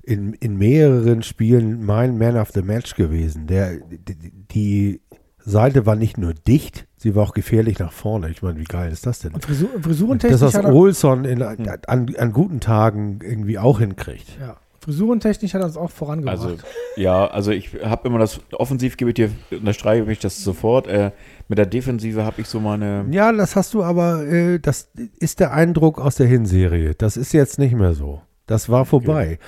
in, 0.06 0.34
in 0.34 0.56
mehreren 0.56 1.22
Spielen 1.22 1.84
mein 1.84 2.18
Man 2.18 2.36
of 2.36 2.50
the 2.52 2.62
Match 2.62 2.94
gewesen. 2.94 3.46
Der, 3.46 3.76
die, 3.78 4.32
die 4.50 5.00
Seite 5.38 5.86
war 5.86 5.96
nicht 5.96 6.18
nur 6.18 6.34
dicht, 6.34 6.86
sie 6.96 7.14
war 7.14 7.24
auch 7.24 7.34
gefährlich 7.34 7.78
nach 7.78 7.92
vorne. 7.92 8.30
Ich 8.30 8.42
meine, 8.42 8.58
wie 8.58 8.64
geil 8.64 8.90
ist 8.90 9.06
das 9.06 9.18
denn? 9.18 9.34
Und 9.34 9.44
Frisur, 9.44 9.68
Frisurentechnisch 9.80 10.40
Das, 10.40 10.54
was 10.54 10.54
hat 10.54 10.64
er, 10.64 10.74
Olson 10.74 11.24
in, 11.24 11.42
an, 11.42 12.14
an 12.16 12.32
guten 12.32 12.60
Tagen 12.60 13.18
irgendwie 13.22 13.58
auch 13.58 13.78
hinkriegt. 13.80 14.38
ja, 14.40 14.56
Frisurentechnisch 14.80 15.54
hat 15.54 15.62
er 15.62 15.66
uns 15.66 15.76
auch 15.76 15.90
vorangebracht. 15.90 16.38
Also, 16.38 16.56
ja, 16.96 17.26
also 17.26 17.50
ich 17.52 17.70
habe 17.82 18.08
immer 18.08 18.18
das 18.18 18.40
Offensivgebiet 18.52 19.16
hier, 19.16 19.30
unterstreiche 19.50 20.10
ich 20.10 20.18
das 20.18 20.42
sofort. 20.42 20.86
Äh, 20.86 21.12
mit 21.48 21.58
der 21.58 21.66
Defensive 21.66 22.24
habe 22.24 22.42
ich 22.42 22.48
so 22.48 22.60
meine. 22.60 23.06
Ja, 23.10 23.32
das 23.32 23.56
hast 23.56 23.72
du 23.72 23.82
aber, 23.82 24.26
äh, 24.26 24.58
das 24.58 24.90
ist 25.18 25.40
der 25.40 25.52
Eindruck 25.52 25.98
aus 25.98 26.16
der 26.16 26.26
Hinserie. 26.26 26.94
Das 26.94 27.16
ist 27.16 27.32
jetzt 27.32 27.58
nicht 27.58 27.74
mehr 27.74 27.94
so. 27.94 28.20
Das 28.46 28.68
war 28.68 28.84
vorbei. 28.84 29.38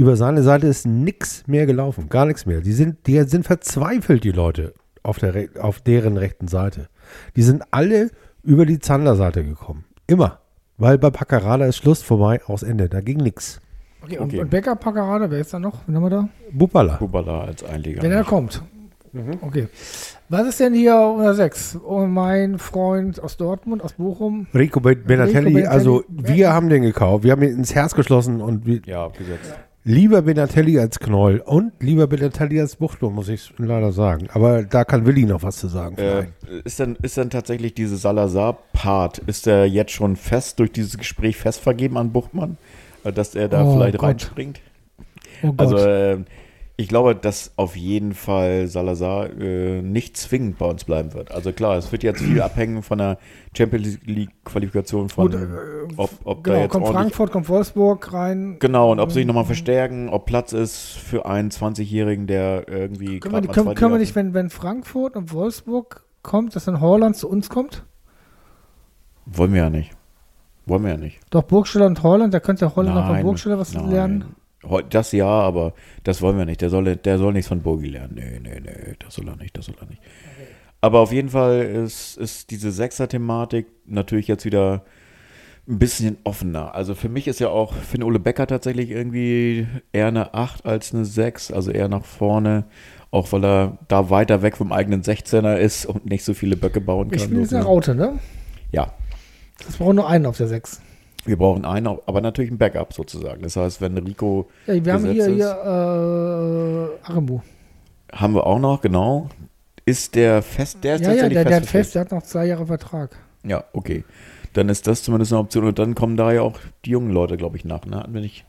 Über 0.00 0.16
seine 0.16 0.42
Seite 0.42 0.66
ist 0.66 0.86
nichts 0.86 1.46
mehr 1.46 1.66
gelaufen, 1.66 2.08
gar 2.08 2.24
nichts 2.24 2.46
mehr. 2.46 2.62
Die 2.62 2.72
sind, 2.72 3.06
die 3.06 3.20
sind 3.24 3.44
verzweifelt, 3.44 4.24
die 4.24 4.30
Leute 4.30 4.72
auf, 5.02 5.18
der, 5.18 5.50
auf 5.60 5.80
deren 5.80 6.16
rechten 6.16 6.48
Seite. 6.48 6.88
Die 7.36 7.42
sind 7.42 7.64
alle 7.70 8.08
über 8.42 8.64
die 8.64 8.78
Zander-Seite 8.78 9.44
gekommen. 9.44 9.84
Immer. 10.06 10.38
Weil 10.78 10.96
bei 10.96 11.10
Paccarada 11.10 11.66
ist 11.66 11.76
Schluss 11.76 12.00
vorbei, 12.02 12.40
aus 12.46 12.62
Ende. 12.62 12.88
Da 12.88 13.02
ging 13.02 13.18
nichts. 13.18 13.60
okay, 14.02 14.16
und, 14.16 14.28
okay. 14.30 14.40
und 14.40 14.48
Becker, 14.48 14.74
Paccarada, 14.74 15.30
wer 15.30 15.40
ist 15.40 15.52
da 15.52 15.58
noch? 15.58 15.82
Wen 15.86 15.96
haben 15.96 16.02
wir 16.04 16.08
da? 16.08 16.28
Bupala. 16.50 16.96
Kubala 16.96 17.42
als 17.42 17.62
Einleger. 17.62 18.00
Wenn 18.00 18.12
er 18.12 18.24
kommt. 18.24 18.62
Mhm. 19.12 19.36
Okay. 19.42 19.68
Was 20.30 20.46
ist 20.48 20.60
denn 20.60 20.72
hier 20.72 20.96
unter 20.98 21.34
6? 21.34 21.78
Oh, 21.86 22.06
mein 22.06 22.58
Freund 22.58 23.22
aus 23.22 23.36
Dortmund, 23.36 23.82
aus 23.84 23.92
Bochum. 23.94 24.46
Rico 24.54 24.80
Be- 24.80 24.96
Benatelli, 24.96 25.36
Rico 25.48 25.50
Benatelli. 25.50 25.66
also 25.66 26.04
wir 26.08 26.54
haben 26.54 26.70
den 26.70 26.80
gekauft. 26.80 27.22
Wir 27.22 27.32
haben 27.32 27.42
ihn 27.42 27.50
ins 27.50 27.74
Herz 27.74 27.94
geschlossen 27.94 28.40
und 28.40 28.64
wir, 28.64 28.80
Ja, 28.86 29.04
abgesetzt. 29.04 29.52
Lieber 29.82 30.20
Benatelli 30.20 30.78
als 30.78 30.98
Knoll 31.00 31.42
und 31.44 31.72
lieber 31.80 32.06
Benatelli 32.06 32.60
als 32.60 32.76
Buchlo, 32.76 33.08
muss 33.08 33.28
ich 33.30 33.50
leider 33.56 33.92
sagen. 33.92 34.28
Aber 34.34 34.62
da 34.62 34.84
kann 34.84 35.06
Willi 35.06 35.24
noch 35.24 35.42
was 35.42 35.56
zu 35.56 35.68
sagen. 35.68 35.96
Äh, 35.96 36.26
ist, 36.64 36.80
dann, 36.80 36.96
ist 36.96 37.16
dann 37.16 37.30
tatsächlich 37.30 37.72
diese 37.72 37.96
Salazar-Part, 37.96 39.20
ist 39.20 39.46
der 39.46 39.66
jetzt 39.66 39.92
schon 39.92 40.16
fest 40.16 40.58
durch 40.58 40.70
dieses 40.72 40.98
Gespräch 40.98 41.38
fest 41.38 41.60
vergeben 41.60 41.96
an 41.96 42.12
Buchtmann? 42.12 42.58
Äh, 43.04 43.12
Dass 43.12 43.34
er 43.34 43.48
da 43.48 43.64
Oh 43.64 43.72
vielleicht 43.76 43.96
Gott. 43.96 44.08
reinspringt? 44.10 44.60
Oh 45.42 45.52
Gott. 45.52 45.60
Also, 45.60 45.76
äh, 45.78 46.18
ich 46.80 46.88
glaube, 46.88 47.14
dass 47.14 47.52
auf 47.56 47.76
jeden 47.76 48.14
Fall 48.14 48.66
Salazar 48.66 49.28
äh, 49.38 49.82
nicht 49.82 50.16
zwingend 50.16 50.56
bei 50.56 50.64
uns 50.64 50.84
bleiben 50.84 51.12
wird. 51.12 51.30
Also 51.30 51.52
klar, 51.52 51.76
es 51.76 51.92
wird 51.92 52.02
jetzt 52.02 52.22
viel 52.22 52.40
abhängen 52.42 52.82
von 52.82 52.96
der 52.96 53.18
Champions 53.54 53.98
League-Qualifikation 54.06 55.10
von, 55.10 55.30
Gut, 55.30 55.34
äh, 55.38 55.46
ob, 55.98 56.10
ob 56.24 56.42
genau, 56.42 56.56
da 56.56 56.62
jetzt 56.62 56.72
kommt 56.72 56.88
Frankfurt, 56.88 57.32
kommt 57.32 57.50
Wolfsburg 57.50 58.10
rein. 58.14 58.56
Genau, 58.60 58.92
und 58.92 58.98
ob 58.98 59.10
sie 59.10 59.16
sich 59.16 59.26
nochmal 59.26 59.44
verstärken, 59.44 60.08
ob 60.08 60.24
Platz 60.24 60.54
ist 60.54 60.96
für 60.96 61.26
einen 61.26 61.50
20-Jährigen, 61.50 62.26
der 62.26 62.66
irgendwie 62.66 63.20
Können 63.20 63.34
wir, 63.34 63.42
mal 63.42 63.52
können, 63.52 63.74
können 63.74 63.92
wir 63.92 63.98
nicht, 63.98 64.16
wenn, 64.16 64.32
wenn 64.32 64.48
Frankfurt 64.48 65.16
und 65.16 65.34
Wolfsburg 65.34 66.06
kommt, 66.22 66.56
dass 66.56 66.64
dann 66.64 66.80
Holland 66.80 67.14
zu 67.14 67.28
uns 67.28 67.50
kommt? 67.50 67.84
Wollen 69.26 69.52
wir 69.52 69.64
ja 69.64 69.70
nicht. 69.70 69.90
Wollen 70.64 70.82
wir 70.82 70.92
ja 70.92 70.96
nicht. 70.96 71.20
Doch, 71.28 71.42
Burgsteller 71.42 71.86
und 71.86 72.02
Holland, 72.02 72.32
da 72.32 72.40
könnte 72.40 72.74
Holland 72.74 72.94
noch 72.94 73.04
von 73.04 73.12
Nein, 73.16 73.24
Burgsteller 73.24 73.58
was 73.58 73.74
nein. 73.74 73.90
lernen. 73.90 74.24
Das 74.90 75.12
ja, 75.12 75.26
aber 75.26 75.72
das 76.04 76.20
wollen 76.20 76.36
wir 76.36 76.44
nicht. 76.44 76.60
Der 76.60 76.70
soll, 76.70 76.96
der 76.96 77.18
soll 77.18 77.32
nichts 77.32 77.48
von 77.48 77.62
Bogi 77.62 77.88
lernen. 77.88 78.14
Nee, 78.14 78.40
nee, 78.42 78.60
nee, 78.60 78.94
das 78.98 79.14
soll 79.14 79.28
er 79.28 79.36
nicht, 79.36 79.56
das 79.56 79.66
soll 79.66 79.76
er 79.80 79.86
nicht. 79.86 80.02
Aber 80.82 81.00
auf 81.00 81.12
jeden 81.12 81.30
Fall 81.30 81.62
ist, 81.62 82.16
ist 82.16 82.50
diese 82.50 82.70
Sechser-Thematik 82.70 83.66
natürlich 83.86 84.28
jetzt 84.28 84.44
wieder 84.44 84.84
ein 85.68 85.78
bisschen 85.78 86.18
offener. 86.24 86.74
Also 86.74 86.94
für 86.94 87.08
mich 87.08 87.28
ist 87.28 87.38
ja 87.38 87.48
auch 87.48 87.74
Finn 87.74 88.02
Ole 88.02 88.18
Becker 88.18 88.46
tatsächlich 88.46 88.90
irgendwie 88.90 89.66
eher 89.92 90.08
eine 90.08 90.34
8 90.34 90.66
als 90.66 90.94
eine 90.94 91.04
6, 91.04 91.52
also 91.52 91.70
eher 91.70 91.88
nach 91.88 92.04
vorne, 92.04 92.64
auch 93.10 93.32
weil 93.32 93.44
er 93.44 93.78
da 93.88 94.10
weiter 94.10 94.42
weg 94.42 94.56
vom 94.56 94.72
eigenen 94.72 95.02
16er 95.02 95.56
ist 95.56 95.86
und 95.86 96.06
nicht 96.06 96.24
so 96.24 96.34
viele 96.34 96.56
Böcke 96.56 96.80
bauen 96.80 97.10
kann. 97.10 97.18
Ich 97.18 97.38
jetzt 97.38 97.54
eine. 97.54 97.64
Raute, 97.64 97.94
ne? 97.94 98.18
Ja, 98.72 98.92
Es 99.68 99.76
braucht 99.76 99.94
nur 99.94 100.08
einen 100.08 100.26
auf 100.26 100.36
der 100.36 100.48
6. 100.48 100.80
wir 101.24 101.36
brauchen 101.36 101.64
einen, 101.64 101.86
aber 101.86 102.20
natürlich 102.20 102.50
ein 102.50 102.58
Backup 102.58 102.92
sozusagen. 102.92 103.42
Das 103.42 103.56
heißt, 103.56 103.80
wenn 103.80 103.96
Rico 103.98 104.48
Ja, 104.66 104.84
wir 104.84 104.92
haben 104.92 105.04
hier, 105.04 105.14
gesetzt 105.14 105.36
hier 105.36 106.98
äh, 107.04 107.10
Aremu. 107.10 107.40
Haben 108.12 108.34
wir 108.34 108.46
auch 108.46 108.58
noch, 108.58 108.80
genau. 108.80 109.28
Ist 109.84 110.14
der 110.14 110.42
fest, 110.42 110.78
der 110.82 110.96
ist 110.96 111.02
Ja, 111.02 111.08
ja, 111.08 111.14
tatsächlich 111.14 111.34
der, 111.34 111.44
der 111.44 111.56
hat 111.56 111.66
fest, 111.66 111.94
der 111.94 112.02
hat 112.02 112.10
noch 112.10 112.22
zwei 112.22 112.46
Jahre 112.46 112.66
Vertrag. 112.66 113.16
Ja, 113.44 113.64
okay. 113.72 114.04
Dann 114.52 114.68
ist 114.68 114.86
das 114.86 115.02
zumindest 115.02 115.32
eine 115.32 115.40
Option. 115.40 115.64
Und 115.64 115.78
dann 115.78 115.94
kommen 115.94 116.16
da 116.16 116.32
ja 116.32 116.42
auch 116.42 116.58
die 116.84 116.90
jungen 116.90 117.10
Leute, 117.10 117.36
glaube 117.36 117.56
ich, 117.56 117.64
nach. 117.64 117.86
Ne? 117.86 117.96
Hatten 117.96 118.14
wir 118.14 118.20
nicht. 118.20 118.44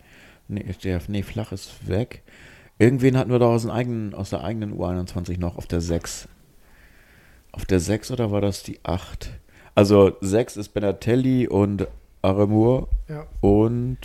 Nee, 0.47 0.65
der, 0.83 0.99
nee, 1.07 1.23
flach 1.23 1.51
ist 1.51 1.87
weg. 1.87 2.23
Irgendwen 2.79 3.17
hatten 3.17 3.31
wir 3.31 3.39
da 3.39 3.45
aus, 3.45 3.67
eigenen, 3.67 4.13
aus 4.15 4.31
der 4.31 4.43
eigenen 4.43 4.77
U21 4.77 5.39
noch 5.39 5.57
auf 5.57 5.67
der 5.67 5.81
6. 5.81 6.27
Auf 7.51 7.65
der 7.65 7.79
6 7.79 8.11
oder 8.11 8.31
war 8.31 8.41
das 8.41 8.63
die 8.63 8.79
8? 8.83 9.29
Also 9.75 10.17
6 10.21 10.57
ist 10.57 10.69
Benatelli 10.69 11.47
und 11.47 11.87
Aremur 12.21 12.87
Ja. 13.09 13.25
und 13.41 13.97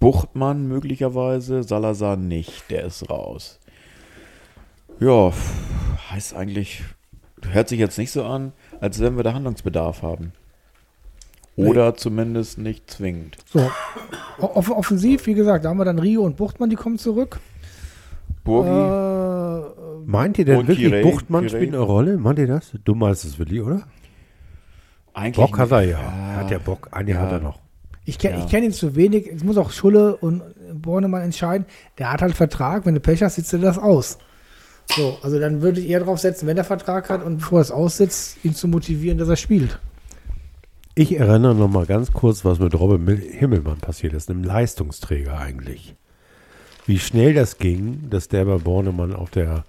Buchtmann 0.00 0.66
möglicherweise, 0.66 1.62
Salazar 1.62 2.16
nicht, 2.16 2.70
der 2.70 2.84
ist 2.84 3.08
raus. 3.08 3.58
Ja, 4.98 5.32
heißt 6.10 6.34
eigentlich, 6.34 6.82
hört 7.50 7.68
sich 7.68 7.78
jetzt 7.78 7.98
nicht 7.98 8.10
so 8.10 8.24
an, 8.24 8.52
als 8.80 9.00
wenn 9.00 9.16
wir 9.16 9.22
da 9.22 9.34
Handlungsbedarf 9.34 10.02
haben. 10.02 10.32
Oder 11.54 11.94
zumindest 11.94 12.58
nicht 12.58 12.90
zwingend. 12.90 13.36
So. 13.52 13.70
Off 14.38 14.70
offensiv, 14.70 15.26
wie 15.26 15.34
gesagt, 15.34 15.64
da 15.64 15.68
haben 15.68 15.76
wir 15.76 15.84
dann 15.84 15.98
Rio 15.98 16.22
und 16.22 16.36
Buchtmann, 16.36 16.70
die 16.70 16.76
kommen 16.76 16.98
zurück. 16.98 17.40
Burgi, 18.42 18.70
Äh, 18.70 19.52
Meint 20.04 20.36
ihr 20.38 20.44
denn 20.44 20.56
Und 20.58 20.66
wirklich, 20.68 20.88
Kirei- 20.92 21.02
Buchtmann 21.02 21.46
Kirei? 21.46 21.58
spielt 21.58 21.74
eine 21.74 21.82
Rolle? 21.84 22.16
Meint 22.16 22.38
ihr 22.40 22.48
das? 22.48 22.72
Du 22.84 22.94
meinst 22.96 23.24
es 23.24 23.38
wirklich, 23.38 23.60
oder? 23.60 23.82
Eigentlich. 25.14 25.36
Bock 25.46 25.58
hat 25.58 25.70
er 25.70 25.82
ja. 25.82 26.00
Ja. 26.00 26.36
Hat 26.36 26.50
ja 26.50 26.58
Bock. 26.58 26.88
Einen 26.92 27.08
Ja. 27.08 27.18
hat 27.20 27.32
er 27.32 27.40
noch. 27.40 27.58
ich 28.04 28.18
kenne 28.18 28.38
Ja. 28.40 28.46
kenn 28.46 28.64
ihn 28.64 28.72
zu 28.72 28.96
wenig. 28.96 29.26
Es 29.28 29.44
muss 29.44 29.56
auch 29.56 29.70
Schulle 29.70 30.16
und 30.16 30.42
Bornemann 30.74 31.22
entscheiden. 31.22 31.66
Der 31.98 32.12
hat 32.12 32.22
halt 32.22 32.34
Vertrag. 32.34 32.84
Wenn 32.86 32.94
du 32.94 33.00
Pech 33.00 33.22
hast, 33.22 33.36
sitzt 33.36 33.52
er 33.52 33.58
das 33.60 33.78
aus. 33.78 34.18
So, 34.86 35.16
also 35.22 35.38
dann 35.38 35.62
würde 35.62 35.80
ich 35.80 35.88
eher 35.88 36.00
drauf 36.00 36.18
setzen, 36.18 36.46
wenn 36.48 36.56
der 36.56 36.64
Vertrag 36.64 37.08
hat 37.08 37.22
und 37.24 37.38
bevor 37.38 37.58
er 37.60 37.62
es 37.62 37.70
aussitzt, 37.70 38.44
ihn 38.44 38.54
zu 38.54 38.66
motivieren, 38.66 39.18
dass 39.18 39.28
er 39.28 39.36
spielt. 39.36 39.78
Ich 40.94 41.16
erinnere 41.16 41.54
noch 41.54 41.68
mal 41.70 41.86
ganz 41.86 42.12
kurz, 42.12 42.44
was 42.44 42.58
mit 42.58 42.74
Robin 42.78 43.06
Himmelmann 43.16 43.78
passiert 43.78 44.12
ist, 44.12 44.28
einem 44.28 44.42
Leistungsträger 44.44 45.38
eigentlich. 45.38 45.94
Wie 46.84 46.98
schnell 46.98 47.32
das 47.32 47.58
ging, 47.58 48.10
dass 48.10 48.26
der 48.28 48.44
bei 48.44 48.56
Bornemann 48.58 49.14
auf 49.14 49.30
der 49.30 49.64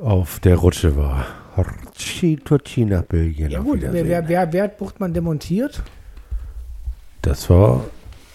auf 0.00 0.40
der 0.40 0.56
Rutsche 0.56 0.96
war. 0.96 1.24
Torci 2.44 2.84
nach 2.84 3.02
Belgien. 3.02 3.50
Ja 3.50 3.60
gut, 3.60 3.80
wer, 3.82 3.92
wer, 3.92 4.28
wer, 4.28 4.52
wer 4.52 4.62
hat 4.64 4.78
Buchtmann 4.78 5.12
demontiert? 5.14 5.82
Das 7.22 7.48
war 7.50 7.84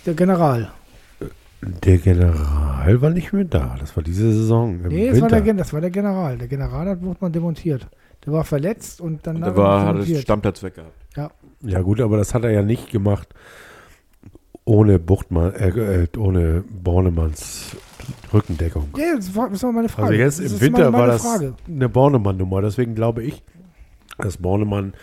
Der 0.05 0.13
General. 0.13 0.71
der 1.61 1.97
General 1.97 3.01
war 3.01 3.09
nicht 3.09 3.31
mehr 3.33 3.45
da. 3.45 3.75
Das 3.79 3.95
war 3.95 4.03
diese 4.03 4.31
Saison 4.33 4.79
im 4.83 4.87
Nee, 4.89 5.09
das 5.09 5.21
war, 5.21 5.31
Winter. 5.31 5.41
der, 5.41 5.53
das 5.55 5.73
war 5.73 5.81
der 5.81 5.89
General. 5.91 6.37
Der 6.37 6.47
General 6.47 6.87
hat 6.89 7.01
Buchtmann 7.01 7.31
demontiert. 7.31 7.87
Der 8.25 8.33
war 8.33 8.43
verletzt 8.43 9.01
und 9.01 9.25
dann 9.25 9.37
Und 9.37 9.45
hat 9.45 9.55
der 9.55 9.63
er 9.63 9.67
war, 9.67 9.79
hat 9.81 9.87
das 9.87 9.93
demontiert. 9.93 10.21
Stammplatz 10.23 10.63
weg 10.63 10.75
gehabt. 10.75 11.35
ja 11.61 11.81
gut, 11.81 12.01
aber 12.01 12.17
das 12.17 12.33
hat 12.33 12.43
er 12.43 12.51
ja 12.51 12.61
nicht 12.61 12.89
gemacht 12.91 13.29
ohne 14.65 14.97
Buchtmann, 14.97 15.53
äh, 15.55 16.03
äh, 16.03 16.07
ohne 16.17 16.63
Bornemanns 16.69 17.75
Rückendeckung. 18.33 18.89
Ja, 18.97 19.15
das 19.15 19.35
war, 19.35 19.49
das 19.49 19.63
war 19.63 19.71
meine 19.71 19.89
Frage. 19.89 20.23
Also 20.23 20.41
jetzt 20.43 20.53
im 20.53 20.61
Winter 20.61 20.91
meine- 20.91 20.91
meine 20.91 21.01
war 21.03 21.07
das 21.07 21.21
Frage. 21.21 21.53
eine 21.67 21.89
Bornemann-Nummer. 21.89 22.61
Deswegen 22.61 22.95
glaube 22.95 23.23
ich, 23.23 23.43
dass 24.17 24.37
Bornemann 24.37 24.93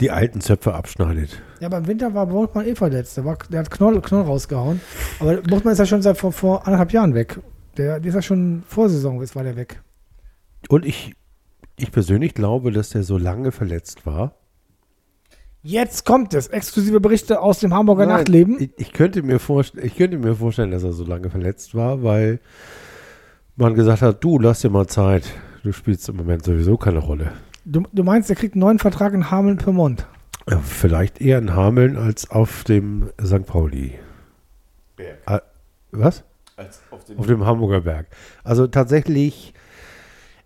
die 0.00 0.10
alten 0.10 0.40
Zöpfe 0.40 0.74
abschneidet. 0.74 1.42
Ja, 1.60 1.68
aber 1.68 1.78
im 1.78 1.86
Winter 1.86 2.12
war 2.14 2.26
Buchtmann 2.26 2.66
eh 2.66 2.74
verletzt. 2.74 3.16
Der, 3.16 3.24
war, 3.24 3.38
der 3.50 3.60
hat 3.60 3.70
Knoll, 3.70 4.00
Knoll 4.02 4.22
rausgehauen. 4.22 4.80
Aber 5.20 5.36
Buchtmann 5.42 5.72
ist 5.72 5.78
ja 5.78 5.86
schon 5.86 6.02
seit 6.02 6.18
vor, 6.18 6.32
vor 6.32 6.66
anderthalb 6.66 6.92
Jahren 6.92 7.14
weg. 7.14 7.40
Der, 7.78 7.98
der 8.00 8.08
ist 8.08 8.14
ja 8.14 8.22
schon 8.22 8.62
vor 8.68 8.88
Saison, 8.88 9.20
jetzt 9.20 9.34
war 9.36 9.42
der 9.42 9.56
weg. 9.56 9.82
Und 10.68 10.84
ich, 10.84 11.14
ich 11.76 11.92
persönlich 11.92 12.34
glaube, 12.34 12.72
dass 12.72 12.90
der 12.90 13.02
so 13.04 13.16
lange 13.18 13.52
verletzt 13.52 14.04
war. 14.06 14.34
Jetzt 15.66 16.06
kommt 16.06 16.32
es. 16.32 16.46
Exklusive 16.46 17.00
Berichte 17.00 17.40
aus 17.40 17.58
dem 17.58 17.74
Hamburger 17.74 18.06
Nein, 18.06 18.18
Nachtleben. 18.18 18.56
Ich, 18.60 18.70
ich, 18.76 18.92
könnte 18.92 19.24
mir 19.24 19.40
ich 19.82 19.96
könnte 19.96 20.16
mir 20.16 20.36
vorstellen, 20.36 20.70
dass 20.70 20.84
er 20.84 20.92
so 20.92 21.04
lange 21.04 21.28
verletzt 21.28 21.74
war, 21.74 22.04
weil 22.04 22.38
man 23.56 23.74
gesagt 23.74 24.00
hat, 24.00 24.22
du, 24.22 24.38
lass 24.38 24.60
dir 24.60 24.70
mal 24.70 24.86
Zeit. 24.86 25.24
Du 25.64 25.72
spielst 25.72 26.08
im 26.08 26.16
Moment 26.18 26.44
sowieso 26.44 26.76
keine 26.76 27.00
Rolle. 27.00 27.32
Du, 27.64 27.82
du 27.92 28.04
meinst, 28.04 28.28
der 28.28 28.36
kriegt 28.36 28.54
einen 28.54 28.60
neuen 28.60 28.78
Vertrag 28.78 29.12
in 29.12 29.28
Hameln-Pyrmont? 29.32 30.06
Ja, 30.48 30.60
vielleicht 30.60 31.20
eher 31.20 31.38
in 31.38 31.52
Hameln 31.56 31.96
als 31.96 32.30
auf 32.30 32.62
dem 32.62 33.10
St. 33.20 33.44
Pauli. 33.44 33.98
Berg. 34.94 35.18
Ah, 35.26 35.40
was? 35.90 36.22
Als 36.54 36.80
auf 36.92 37.04
dem 37.06 37.18
Auf 37.18 37.26
dem 37.26 37.44
Hamburger 37.44 37.80
Berg. 37.80 38.06
Also 38.44 38.68
tatsächlich, 38.68 39.52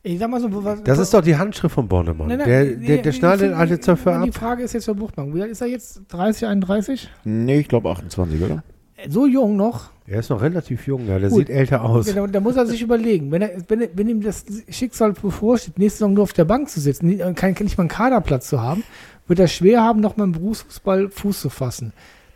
Ich 0.02 0.18
sag 0.18 0.30
mal 0.30 0.40
so, 0.40 0.48
was, 0.64 0.82
das 0.82 0.98
ist 0.98 1.12
doch 1.12 1.20
die 1.20 1.36
Handschrift 1.36 1.74
von 1.74 1.86
Bornemann. 1.86 2.28
Nein, 2.28 2.38
nein, 2.38 2.48
der, 2.48 2.64
nee, 2.64 2.86
der, 2.86 2.96
der 2.98 3.12
nee, 3.12 3.18
schneidet 3.18 3.50
die- 3.50 3.54
alle 3.54 3.80
Zöpfe 3.80 4.18
Die 4.24 4.30
ab. 4.30 4.34
Frage 4.34 4.62
ist 4.62 4.72
jetzt 4.72 4.86
für 4.86 4.94
Buchtmann. 4.94 5.34
Wie 5.34 5.42
alt 5.42 5.50
ist 5.50 5.60
er 5.60 5.66
jetzt? 5.66 6.00
30, 6.08 6.46
31? 6.48 7.10
Nee, 7.24 7.60
ich 7.60 7.68
glaube 7.68 7.90
28, 7.90 8.42
oder? 8.42 8.62
So 9.08 9.26
jung 9.26 9.56
noch. 9.56 9.90
Er 10.06 10.20
ist 10.20 10.30
noch 10.30 10.40
relativ 10.42 10.86
jung, 10.86 11.06
ja. 11.06 11.18
der 11.18 11.28
Gut. 11.28 11.38
sieht 11.40 11.50
älter 11.50 11.84
aus. 11.84 12.06
Da, 12.12 12.26
da 12.26 12.40
muss 12.40 12.56
er 12.56 12.66
sich 12.66 12.82
überlegen, 12.82 13.30
wenn, 13.30 13.42
er, 13.42 13.50
wenn, 13.68 13.88
wenn 13.94 14.08
ihm 14.08 14.22
das 14.22 14.44
Schicksal 14.70 15.12
bevorsteht, 15.12 15.78
nächste 15.78 15.98
Saison 15.98 16.14
nur 16.14 16.22
auf 16.24 16.32
der 16.32 16.44
Bank 16.46 16.68
zu 16.70 16.80
sitzen, 16.80 17.06
nie- 17.06 17.18
kein, 17.34 17.54
nicht 17.60 17.76
mal 17.78 17.82
einen 17.82 17.88
Kaderplatz 17.88 18.48
zu 18.48 18.60
haben, 18.62 18.82
wird 19.26 19.38
er 19.38 19.48
schwer 19.48 19.82
haben, 19.82 20.00
noch 20.00 20.16
mal 20.16 20.24
im 20.24 20.32
Berufsfußball 20.32 21.10
Fuß 21.10 21.40
zu 21.42 21.50
fassen. 21.50 21.92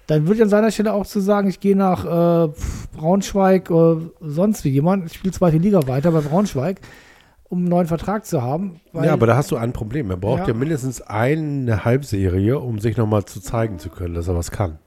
Dann 0.06 0.24
würde 0.26 0.34
ich 0.36 0.42
an 0.42 0.48
seiner 0.50 0.70
Stelle 0.70 0.92
auch 0.92 1.06
zu 1.06 1.18
sagen, 1.20 1.48
ich 1.48 1.60
gehe 1.60 1.74
nach 1.76 2.04
äh, 2.04 2.52
Braunschweig 2.96 3.70
oder 3.70 4.02
sonst 4.20 4.64
wie 4.64 4.68
jemand, 4.68 5.06
ich 5.06 5.14
spiele 5.14 5.32
zweite 5.32 5.56
Liga 5.56 5.86
weiter 5.88 6.10
bei 6.12 6.20
Braunschweig, 6.20 6.78
um 7.54 7.60
einen 7.60 7.68
neuen 7.68 7.86
Vertrag 7.86 8.26
zu 8.26 8.42
haben. 8.42 8.80
weil- 8.92 9.06
Ja, 9.06 9.12
aber 9.12 9.26
da 9.26 9.36
hast 9.36 9.50
du 9.50 9.56
ein 9.56 9.72
Problem. 9.72 10.10
Er 10.10 10.16
braucht 10.16 10.40
ja, 10.42 10.48
Ja. 10.48 10.54
mindestens 10.54 11.00
eine 11.00 11.84
Halbserie, 11.84 12.58
um 12.58 12.78
sich 12.80 12.96
nochmal 12.96 13.24
zu 13.24 13.40
zeigen 13.40 13.78
zu 13.78 13.88
können, 13.88 14.14
dass 14.14 14.28
er 14.28 14.34
was 14.36 14.50
kann. 14.50 14.78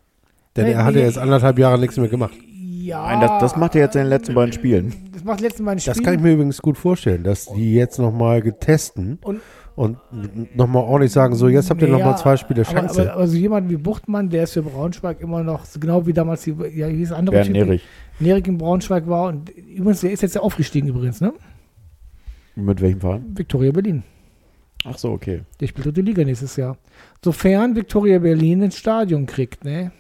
Denn 0.55 0.65
Nee, 0.65 0.73
er 0.73 0.85
hat 0.85 0.93
nee. 0.93 0.99
ja 1.01 1.05
jetzt 1.05 1.17
anderthalb 1.17 1.57
Jahre 1.59 1.79
nichts 1.79 1.97
mehr 1.97 2.09
gemacht. 2.09 2.33
ja, 2.81 3.01
Nein, 3.03 3.21
das, 3.21 3.31
das 3.41 3.55
macht 3.57 3.75
er 3.75 3.81
jetzt 3.81 3.95
in 3.95 4.01
den 4.03 4.09
letzten 4.09 4.33
beiden 4.33 4.53
Spielen. 4.53 4.93
Das 5.13 5.23
macht 5.23 5.41
letzten 5.41 5.65
beiden 5.65 5.77
Das 5.77 5.83
Spielen. 5.95 6.03
kann 6.05 6.13
ich 6.15 6.21
mir 6.21 6.33
übrigens 6.33 6.61
gut 6.61 6.77
vorstellen, 6.77 7.23
dass 7.23 7.45
die 7.45 7.73
jetzt 7.75 7.99
nochmal 7.99 8.41
getesten 8.41 9.17
Und- 9.23 9.41
und, 9.75 9.97
nochmal 10.55 10.83
ordentlich 10.83 11.11
sagen, 11.11 11.35
so 11.35 11.47
jetzt 11.49 11.69
habt 11.69 11.81
ihr 11.81 11.87
Naja, 11.87 11.99
nochmal 11.99 12.17
zwei 12.17 12.35
Spiele 12.37 12.63
Chance. 12.63 13.01
aber, 13.01 13.13
aber 13.13 13.27
so 13.27 13.37
jemand 13.37 13.69
wie 13.69 13.75
Buchtmann, 13.77 14.29
der 14.29 14.43
ist 14.43 14.53
für 14.53 14.63
Braunschweig 14.63 15.21
immer 15.21 15.43
noch, 15.43 15.65
so 15.65 15.79
genau 15.79 16.07
wie 16.07 16.13
damals 16.13 16.41
die, 16.43 16.51
ja, 16.75 16.89
wie 16.89 16.95
hieß 16.97 17.09
der 17.09 17.17
andere 17.19 17.35
Bernd 17.35 17.47
Typ, 17.53 17.55
Nerich. 17.65 17.83
Nerik 18.19 18.47
in 18.47 18.57
Braunschweig 18.57 19.07
war. 19.07 19.27
Und 19.27 19.49
übrigens, 19.49 20.01
der 20.01 20.11
ist 20.11 20.21
jetzt 20.23 20.33
ja 20.33 20.41
aufgestiegen 20.41 20.87
übrigens, 20.87 21.21
ne? 21.21 21.33
Mit 22.57 22.81
welchem 22.81 22.99
Verein? 22.99 23.25
Viktoria 23.35 23.71
Berlin. 23.71 24.03
Ach 24.83 24.97
so, 24.97 25.11
okay. 25.11 25.41
Der 25.59 25.67
spielt 25.67 25.85
dritte 25.85 26.01
Liga 26.01 26.23
nächstes 26.23 26.55
Jahr. 26.55 26.77
Sofern 27.23 27.75
Viktoria 27.75 28.19
Berlin 28.19 28.63
ein 28.63 28.71
Stadion 28.71 29.25
kriegt, 29.25 29.63
ne? 29.63 29.91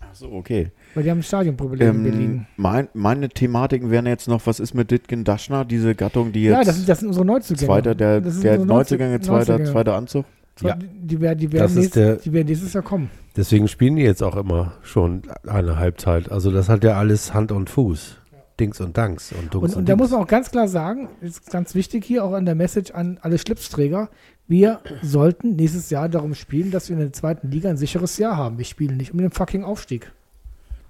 Ach 0.00 0.14
so, 0.14 0.30
okay. 0.32 0.70
Weil 0.94 1.02
die 1.04 1.10
haben 1.10 1.18
ein 1.18 1.22
Stadionproblem 1.22 1.96
in 1.96 2.02
Berlin. 2.02 2.30
Ähm, 2.30 2.46
mein, 2.56 2.88
meine 2.94 3.28
Thematiken 3.28 3.90
wären 3.90 4.06
jetzt 4.06 4.28
noch, 4.28 4.46
was 4.46 4.60
ist 4.60 4.72
mit 4.74 4.90
Ditkin 4.90 5.24
Daschner, 5.24 5.64
diese 5.64 5.94
Gattung, 5.94 6.32
die 6.32 6.44
Ja, 6.44 6.58
jetzt 6.58 6.68
das 6.68 6.76
sind, 6.76 6.88
das 6.88 6.98
sind 7.00 7.08
unsere 7.08 7.24
Neuzugänge. 7.26 7.66
zweiter, 7.66 7.94
der, 7.94 8.20
Das 8.20 8.40
der 8.40 8.58
Neuzugänge, 8.64 9.20
zweiter, 9.20 9.38
Neuzugänge. 9.52 9.72
zweiter 9.72 9.94
Anzug. 9.96 10.24
Ja. 10.62 10.74
Die, 10.78 11.20
werden, 11.20 11.38
die, 11.38 11.52
werden 11.52 11.62
Das 11.64 11.72
ist 11.72 11.76
nächst, 11.78 11.96
der- 11.96 12.16
die 12.16 12.32
werden 12.32 12.46
nächstes 12.48 12.72
Jahr 12.72 12.82
kommen. 12.82 13.10
Deswegen 13.36 13.68
spielen 13.68 13.96
die 13.96 14.02
jetzt 14.02 14.22
auch 14.22 14.36
immer 14.36 14.72
schon 14.82 15.20
eine 15.46 15.78
Halbzeit. 15.78 16.32
Also 16.32 16.50
das 16.50 16.70
hat 16.70 16.82
ja 16.82 16.94
alles 16.96 17.34
Hand 17.34 17.52
und 17.52 17.68
Fuß. 17.68 18.16
Dings 18.58 18.80
und 18.80 18.96
Danks 18.96 19.32
und 19.32 19.52
Dunks 19.54 19.72
Und, 19.74 19.80
und 19.80 19.88
da 19.88 19.96
muss 19.96 20.10
man 20.10 20.22
auch 20.22 20.26
ganz 20.26 20.50
klar 20.50 20.66
sagen, 20.68 21.08
ist 21.20 21.50
ganz 21.50 21.74
wichtig 21.74 22.04
hier 22.04 22.24
auch 22.24 22.32
an 22.32 22.46
der 22.46 22.54
Message 22.54 22.90
an 22.92 23.18
alle 23.22 23.38
Schlipsträger, 23.38 24.08
wir 24.48 24.80
sollten 25.02 25.56
nächstes 25.56 25.90
Jahr 25.90 26.08
darum 26.08 26.34
spielen, 26.34 26.70
dass 26.70 26.88
wir 26.88 26.94
in 26.96 27.02
der 27.02 27.12
zweiten 27.12 27.50
Liga 27.50 27.68
ein 27.68 27.76
sicheres 27.76 28.16
Jahr 28.16 28.36
haben. 28.36 28.58
Wir 28.58 28.64
spielen 28.64 28.96
nicht 28.96 29.12
um 29.12 29.18
den 29.18 29.32
fucking 29.32 29.64
Aufstieg. 29.64 30.12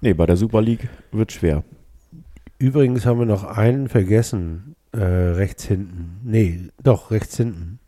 Nee, 0.03 0.13
bei 0.13 0.27
der 0.27 0.37
Super 0.37 0.61
League 0.61 0.89
wird 1.11 1.33
schwer. 1.33 1.65
Übrigens 2.59 3.07
haben 3.07 3.19
wir 3.19 3.27
noch 3.27 3.45
einen 3.45 3.89
vergessen, 3.89 4.75
äh, 4.93 4.99
rechts 5.03 5.65
hinten. 5.65 6.21
Nee, 6.25 6.69
doch, 6.83 7.11
rechts 7.11 7.37
hinten. 7.37 7.79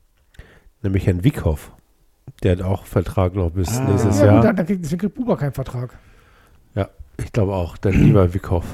Nämlich 0.82 1.06
Herrn 1.06 1.22
Wickhoff. 1.24 1.72
Der 2.42 2.52
hat 2.52 2.62
auch 2.62 2.86
Vertrag 2.86 3.34
noch 3.34 3.50
bis 3.50 3.76
Ah. 3.78 3.88
nächstes 3.90 4.20
Ja, 4.20 4.26
Jahr. 4.26 4.34
gut, 4.36 4.44
dann, 4.44 4.56
dann 4.56 4.66
kriegt, 4.66 4.84
deswegen 4.84 5.00
kriegt 5.00 5.14
Buba 5.14 5.36
keinen 5.36 5.52
Vertrag. 5.52 5.98
ich 7.20 7.32
glaube 7.32 7.52
auch, 7.52 7.76
dann 7.76 7.94
lieber 7.94 8.32
Wickhoff. 8.32 8.64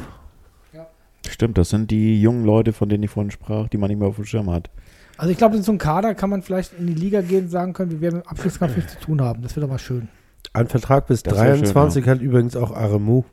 Stimmt, 1.28 1.58
das 1.58 1.70
sind 1.70 1.90
die 1.90 2.20
jungen 2.20 2.44
Leute, 2.44 2.72
von 2.72 2.88
denen 2.88 3.02
ich 3.02 3.10
vorhin 3.10 3.30
sprach, 3.30 3.68
die 3.68 3.78
man 3.78 3.88
nicht 3.88 3.98
mehr 3.98 4.08
auf 4.08 4.16
dem 4.16 4.24
Schirm 4.24 4.50
hat. 4.50 4.70
Also 5.16 5.30
ich 5.30 5.38
glaube, 5.38 5.56
in 5.56 5.62
so 5.62 5.72
einem 5.72 5.78
Kader 5.78 6.14
kann 6.14 6.30
man 6.30 6.42
vielleicht 6.42 6.72
in 6.78 6.86
die 6.86 6.94
Liga 6.94 7.20
gehen 7.20 7.44
und 7.44 7.50
sagen 7.50 7.72
können, 7.72 7.90
wir 7.90 8.00
werden 8.00 8.16
mit 8.16 8.26
dem 8.26 8.30
Abstiegskampf 8.30 8.76
nichts 8.76 8.94
zu 8.94 9.00
tun 9.00 9.22
haben. 9.22 9.42
Das 9.42 9.56
wäre 9.56 9.66
doch 9.66 9.72
mal 9.72 9.78
schön. 9.78 10.08
Ein 10.52 10.68
Vertrag 10.68 11.06
bis 11.06 11.22
Das 11.22 11.34
wär 11.34 11.56
schön, 11.56 11.64
23 11.64 12.06
hat 12.06 12.20
übrigens 12.20 12.56
auch 12.56 12.74
Aremu. 12.74 13.24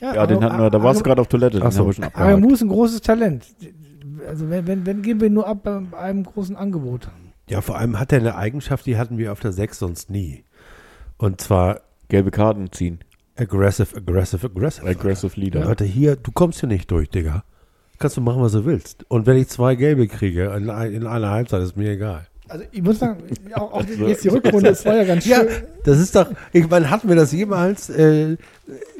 Ja, 0.00 0.26
den 0.26 0.44
hatten 0.44 0.58
wir, 0.58 0.70
da 0.70 0.82
warst 0.82 1.00
du 1.00 1.04
gerade 1.04 1.20
auf 1.20 1.26
Toilette, 1.26 1.58
so. 1.72 1.90
Aramu 2.14 2.50
ist 2.52 2.62
ein 2.62 2.68
großes 2.68 3.00
Talent. 3.00 3.44
Also 4.28 4.48
wenn, 4.48 4.66
wenn, 4.66 4.86
wenn 4.86 5.02
gehen 5.02 5.20
wir 5.20 5.30
nur 5.30 5.46
ab 5.46 5.64
bei 5.64 5.98
einem 5.98 6.22
großen 6.22 6.54
Angebot. 6.56 7.08
Ja, 7.48 7.60
vor 7.62 7.78
allem 7.78 7.98
hat 7.98 8.12
er 8.12 8.18
eine 8.18 8.36
Eigenschaft, 8.36 8.86
die 8.86 8.96
hatten 8.96 9.18
wir 9.18 9.32
auf 9.32 9.40
der 9.40 9.52
6 9.52 9.78
sonst 9.78 10.10
nie. 10.10 10.44
Und 11.16 11.40
zwar 11.40 11.80
Gelbe 12.08 12.30
Karten 12.30 12.70
ziehen. 12.70 13.00
Aggressive, 13.38 13.96
aggressive, 13.96 14.44
aggressive. 14.46 14.86
Aggressive 14.86 15.38
Leader. 15.40 15.64
Leute, 15.64 15.84
hier, 15.84 16.16
du 16.16 16.30
kommst 16.32 16.60
hier 16.60 16.68
nicht 16.68 16.90
durch, 16.90 17.08
Digga. 17.10 17.44
Kannst 17.98 18.16
du 18.16 18.20
machen, 18.20 18.40
was 18.42 18.52
du 18.52 18.64
willst. 18.64 19.04
Und 19.08 19.26
wenn 19.26 19.36
ich 19.36 19.48
zwei 19.48 19.74
gelbe 19.74 20.06
kriege 20.06 20.52
in, 20.56 20.68
in 20.68 21.06
einer 21.06 21.30
Halbzeit, 21.30 21.62
ist 21.62 21.76
mir 21.76 21.90
egal. 21.90 22.26
Also 22.48 22.64
ich 22.72 22.80
muss 22.82 22.98
sagen, 22.98 23.22
auch, 23.54 23.72
auch 23.72 23.78
Also- 23.86 24.06
jetzt 24.06 24.24
die 24.24 24.28
Rückrunde, 24.28 24.70
das 24.70 24.84
war 24.86 24.96
ja 24.96 25.04
ganz 25.04 25.26
Ja, 25.26 25.40
schön. 25.40 25.48
das 25.84 25.98
ist 25.98 26.14
doch, 26.16 26.28
ich 26.52 26.68
meine, 26.70 26.88
hatten 26.90 27.08
wir 27.08 27.16
das 27.16 27.32
jemals 27.32 27.90
äh, 27.90 28.36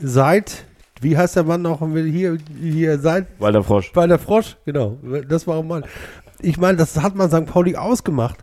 seit, 0.02 0.64
wie 1.00 1.16
heißt 1.16 1.36
der 1.36 1.44
Mann 1.44 1.62
noch 1.62 1.80
hier, 1.94 2.36
hier 2.60 2.98
seit 2.98 3.26
Walter 3.38 3.62
Frosch. 3.64 3.92
der 3.92 4.18
Frosch, 4.18 4.56
genau, 4.66 4.98
das 5.28 5.46
war 5.46 5.60
ein 5.60 5.66
Mann. 5.66 5.84
Ich 6.40 6.58
meine, 6.58 6.76
das 6.76 7.00
hat 7.00 7.14
man 7.14 7.30
St. 7.30 7.46
Pauli 7.46 7.74
ausgemacht. 7.76 8.38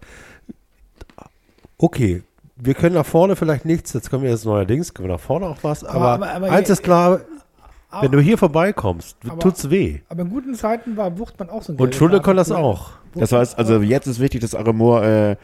Okay, 1.77 2.23
wir 2.57 2.73
können 2.73 2.95
nach 2.95 3.05
vorne 3.05 3.35
vielleicht 3.35 3.65
nichts, 3.65 3.93
jetzt 3.93 4.09
können 4.09 4.23
wir 4.23 4.29
jetzt 4.29 4.45
neuerdings, 4.45 4.93
können 4.93 5.09
wir 5.09 5.13
nach 5.15 5.21
vorne 5.21 5.45
auch 5.47 5.57
was, 5.61 5.83
aber, 5.83 6.09
aber- 6.13 6.31
aber 6.31 6.51
eins 6.51 6.67
je- 6.69 6.73
ist 6.73 6.83
klar, 6.83 7.21
Wenn 8.01 8.11
du 8.11 8.19
hier 8.19 8.37
vorbeikommst, 8.37 9.15
Aber- 9.25 9.39
tut's 9.39 9.69
weh. 9.69 9.99
Aber 10.09 10.23
in 10.23 10.29
guten 10.29 10.53
Zeiten 10.53 10.97
war 10.97 11.17
Wuchtmann 11.17 11.49
auch 11.49 11.63
so 11.63 11.71
ein 11.71 11.77
Und 11.79 11.95
Schulle 11.95 12.15
Karte. 12.17 12.25
kann 12.25 12.35
das 12.37 12.51
auch. 12.51 12.89
Das 13.13 13.31
heißt, 13.31 13.57
also 13.57 13.79
jetzt 13.81 14.05
ist 14.07 14.19
wichtig, 14.19 14.41
dass 14.41 14.53
Aremor 14.53 15.01
äh, 15.03 15.35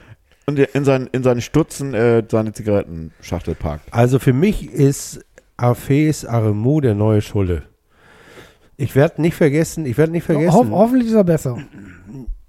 in, 0.47 0.83
seinen, 0.83 1.07
in 1.07 1.23
seinen 1.23 1.39
Stutzen 1.39 1.93
äh, 1.93 2.23
seine 2.29 2.51
Zigarettenschachtel 2.51 3.55
parkt. 3.55 3.85
Also 3.93 4.19
für 4.19 4.33
mich 4.33 4.69
ist 4.69 5.23
Afes 5.55 6.25
Aremu 6.25 6.81
der 6.81 6.93
neue 6.93 7.21
Schulle. 7.21 7.63
Ich 8.75 8.95
werde 8.97 9.21
nicht 9.21 9.35
vergessen, 9.35 9.85
ich 9.85 9.97
werde 9.97 10.11
nicht 10.11 10.23
Ho 10.27 10.33
vergessen, 10.33 10.71
hoffentlich 10.71 11.07
ist 11.07 11.13
er 11.13 11.23
besser. 11.23 11.57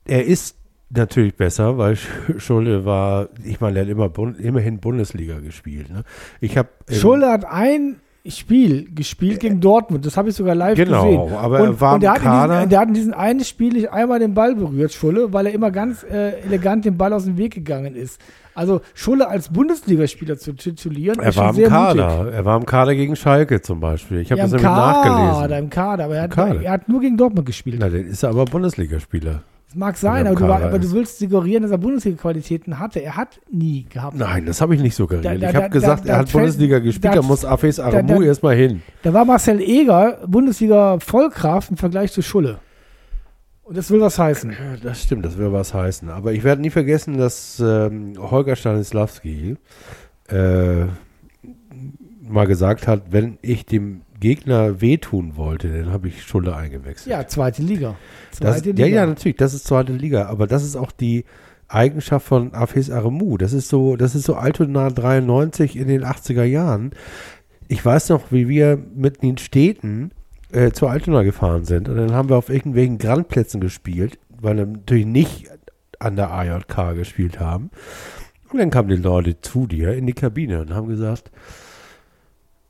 er 0.04 0.24
ist 0.24 0.56
natürlich 0.94 1.34
besser, 1.36 1.78
weil 1.78 1.94
Sch- 1.94 2.38
Schulle 2.40 2.84
war, 2.84 3.28
ich 3.44 3.60
meine, 3.60 3.78
er 3.80 3.84
hat 3.84 3.90
immer 3.90 4.10
immerhin 4.38 4.78
Bundesliga 4.78 5.38
gespielt. 5.40 5.90
Ne? 5.90 6.02
Ich 6.40 6.56
habe 6.58 6.68
Schulle 6.90 7.30
hat 7.30 7.44
ein 7.44 7.96
Spiel 8.24 8.88
gespielt 8.94 9.40
gegen 9.40 9.60
Dortmund. 9.60 10.06
Das 10.06 10.16
habe 10.16 10.28
ich 10.28 10.36
sogar 10.36 10.54
live 10.54 10.76
Genau, 10.76 11.02
gesehen. 11.26 11.36
aber 11.36 11.58
er 11.58 11.64
und, 11.70 11.80
war 11.80 11.94
und 11.94 12.02
der, 12.04 12.14
im 12.14 12.22
hat 12.22 12.50
diesen, 12.50 12.68
der 12.70 12.80
hat 12.80 12.88
in 12.88 12.94
diesem 12.94 13.14
einen 13.14 13.40
Spiel 13.44 13.72
nicht 13.72 13.90
einmal 13.90 14.20
den 14.20 14.32
Ball 14.34 14.54
berührt, 14.54 14.92
Schulle, 14.92 15.32
weil 15.32 15.46
er 15.46 15.52
immer 15.54 15.72
ganz 15.72 16.04
äh, 16.04 16.38
elegant 16.42 16.84
den 16.84 16.96
Ball 16.96 17.12
aus 17.12 17.24
dem 17.24 17.36
Weg 17.36 17.52
gegangen 17.54 17.96
ist. 17.96 18.20
Also 18.54 18.80
Schulle 18.94 19.28
als 19.28 19.48
Bundesligaspieler 19.48 20.36
zu 20.38 20.52
titulieren, 20.52 21.18
Er 21.18 21.30
ist 21.30 21.36
war 21.36 21.46
schon 21.46 21.54
im 21.56 21.60
sehr 21.62 21.68
Kader. 21.68 22.16
mutig. 22.18 22.34
Er 22.34 22.44
war 22.44 22.56
im 22.58 22.66
Kader 22.66 22.94
gegen 22.94 23.16
Schalke 23.16 23.60
zum 23.60 23.80
Beispiel. 23.80 24.18
Ich 24.20 24.30
habe 24.30 24.38
Ja, 24.40 24.44
das 24.44 24.52
im 24.52 24.58
nämlich 24.60 24.72
Kader, 24.76 25.10
nachgelesen. 25.10 25.58
im 25.64 25.70
Kader, 25.70 26.04
aber 26.04 26.16
er 26.16 26.22
hat, 26.22 26.30
Kader. 26.30 26.62
er 26.62 26.72
hat 26.72 26.88
nur 26.88 27.00
gegen 27.00 27.16
Dortmund 27.16 27.46
gespielt. 27.46 27.78
Na, 27.80 27.88
dann 27.88 28.06
ist 28.06 28.22
er 28.22 28.28
aber 28.28 28.44
Bundesligaspieler. 28.44 29.42
Das 29.72 29.78
mag 29.78 29.96
sein, 29.96 30.26
aber 30.26 30.36
du, 30.36 30.48
war, 30.48 30.62
aber 30.62 30.78
du 30.78 30.92
willst 30.92 31.18
suggerieren, 31.18 31.62
dass 31.62 31.72
er 31.72 31.78
Bundesliga-Qualitäten 31.78 32.78
hatte. 32.78 33.00
Er 33.02 33.16
hat 33.16 33.40
nie 33.50 33.86
gehabt. 33.88 34.14
Nein, 34.18 34.44
das 34.44 34.60
habe 34.60 34.74
ich 34.74 34.82
nicht 34.82 34.94
so 34.94 35.06
geredet. 35.06 35.42
Da- 35.42 35.48
ich 35.48 35.56
habe 35.56 35.70
gesagt, 35.70 36.04
da- 36.06 36.10
er 36.12 36.18
hat 36.18 36.28
fällt- 36.28 36.42
Bundesliga 36.42 36.78
gespielt, 36.78 37.04
da- 37.06 37.20
da 37.20 37.22
muss 37.22 37.42
Afes 37.46 37.76
da- 37.76 37.90
erstmal 37.90 38.54
hin. 38.54 38.82
Da 39.02 39.14
war 39.14 39.24
Marcel 39.24 39.60
Eger 39.62 40.18
Bundesliga-Vollkraft 40.26 41.70
im 41.70 41.78
Vergleich 41.78 42.12
zu 42.12 42.20
Schulle. 42.20 42.58
Und 43.62 43.78
das 43.78 43.90
will 43.90 44.00
was 44.02 44.18
heißen. 44.18 44.54
Das 44.82 45.02
stimmt, 45.02 45.24
das 45.24 45.38
will 45.38 45.50
was 45.52 45.72
heißen. 45.72 46.10
Aber 46.10 46.34
ich 46.34 46.44
werde 46.44 46.60
nie 46.60 46.68
vergessen, 46.68 47.16
dass 47.16 47.58
ähm, 47.64 48.12
Holger 48.18 48.56
Stanislawski 48.56 49.56
äh, 50.28 50.84
mal 52.28 52.46
gesagt 52.46 52.86
hat, 52.86 53.04
wenn 53.10 53.38
ich 53.40 53.64
dem 53.64 54.02
Gegner 54.22 54.80
wehtun 54.80 55.36
wollte, 55.36 55.68
dann 55.68 55.92
habe 55.92 56.06
ich 56.06 56.22
Schulle 56.22 56.54
eingewechselt. 56.54 57.08
Ja, 57.08 57.26
zweite 57.26 57.60
Liga. 57.60 57.96
das, 58.30 58.38
Zweite 58.38 58.70
ja, 58.70 58.86
Liga. 58.86 58.96
ja, 59.00 59.06
natürlich, 59.06 59.36
das 59.36 59.52
ist 59.52 59.66
zweite 59.66 59.92
Liga, 59.92 60.26
aber 60.26 60.46
das 60.46 60.62
ist 60.62 60.76
auch 60.76 60.92
die 60.92 61.24
Eigenschaft 61.66 62.24
von 62.24 62.54
Afes 62.54 62.88
Aremu. 62.88 63.36
Das 63.36 63.52
ist 63.52 63.68
so, 63.68 63.96
das 63.96 64.14
ist 64.14 64.24
so 64.24 64.36
Altona 64.36 64.90
93 64.90 65.76
in 65.76 65.88
den 65.88 66.04
80er 66.04 66.44
Jahren. 66.44 66.92
Ich 67.66 67.84
weiß 67.84 68.10
noch, 68.10 68.30
wie 68.30 68.48
wir 68.48 68.78
mit 68.94 69.24
den 69.24 69.38
Städten 69.38 70.12
äh, 70.52 70.70
zur 70.70 70.90
Altona 70.90 71.24
gefahren 71.24 71.64
sind 71.64 71.88
und 71.88 71.96
dann 71.96 72.12
haben 72.12 72.28
wir 72.28 72.36
auf 72.36 72.48
irgendwelchen 72.48 72.98
Grandplätzen 72.98 73.60
gespielt, 73.60 74.18
weil 74.28 74.56
wir 74.56 74.66
natürlich 74.66 75.06
nicht 75.06 75.50
an 75.98 76.14
der 76.14 76.30
AJK 76.30 76.94
gespielt 76.94 77.40
haben. 77.40 77.70
Und 78.52 78.58
dann 78.58 78.70
kamen 78.70 78.88
die 78.88 78.96
Leute 78.96 79.40
zu 79.40 79.66
dir 79.66 79.94
in 79.94 80.06
die 80.06 80.12
Kabine 80.12 80.60
und 80.60 80.72
haben 80.74 80.86
gesagt, 80.86 81.32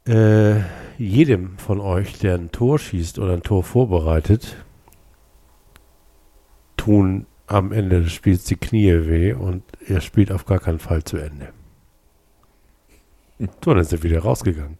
äh, 0.07 0.61
jedem 0.99 1.59
von 1.59 1.81
euch, 1.81 2.19
der 2.19 2.35
ein 2.35 2.53
Tor 2.53 2.79
schießt 2.79 3.19
oder 3.19 3.35
ein 3.35 3.43
Tor 3.43 3.63
vorbereitet, 3.65 4.57
tun 6.77 7.27
am 7.47 7.73
Ende 7.73 8.03
des 8.03 8.13
Spiels 8.13 8.45
die 8.45 8.57
Knie 8.57 9.07
weh 9.07 9.33
und 9.33 9.63
er 9.87 10.01
spielt 10.01 10.33
auf 10.33 10.47
gar 10.47 10.59
keinen 10.59 10.79
Fall 10.79 11.05
zu 11.05 11.19
Ende. 11.19 11.53
So, 13.65 13.75
dann 13.75 13.85
sind 13.85 14.03
wir 14.03 14.11
wieder 14.11 14.23
rausgegangen. 14.23 14.79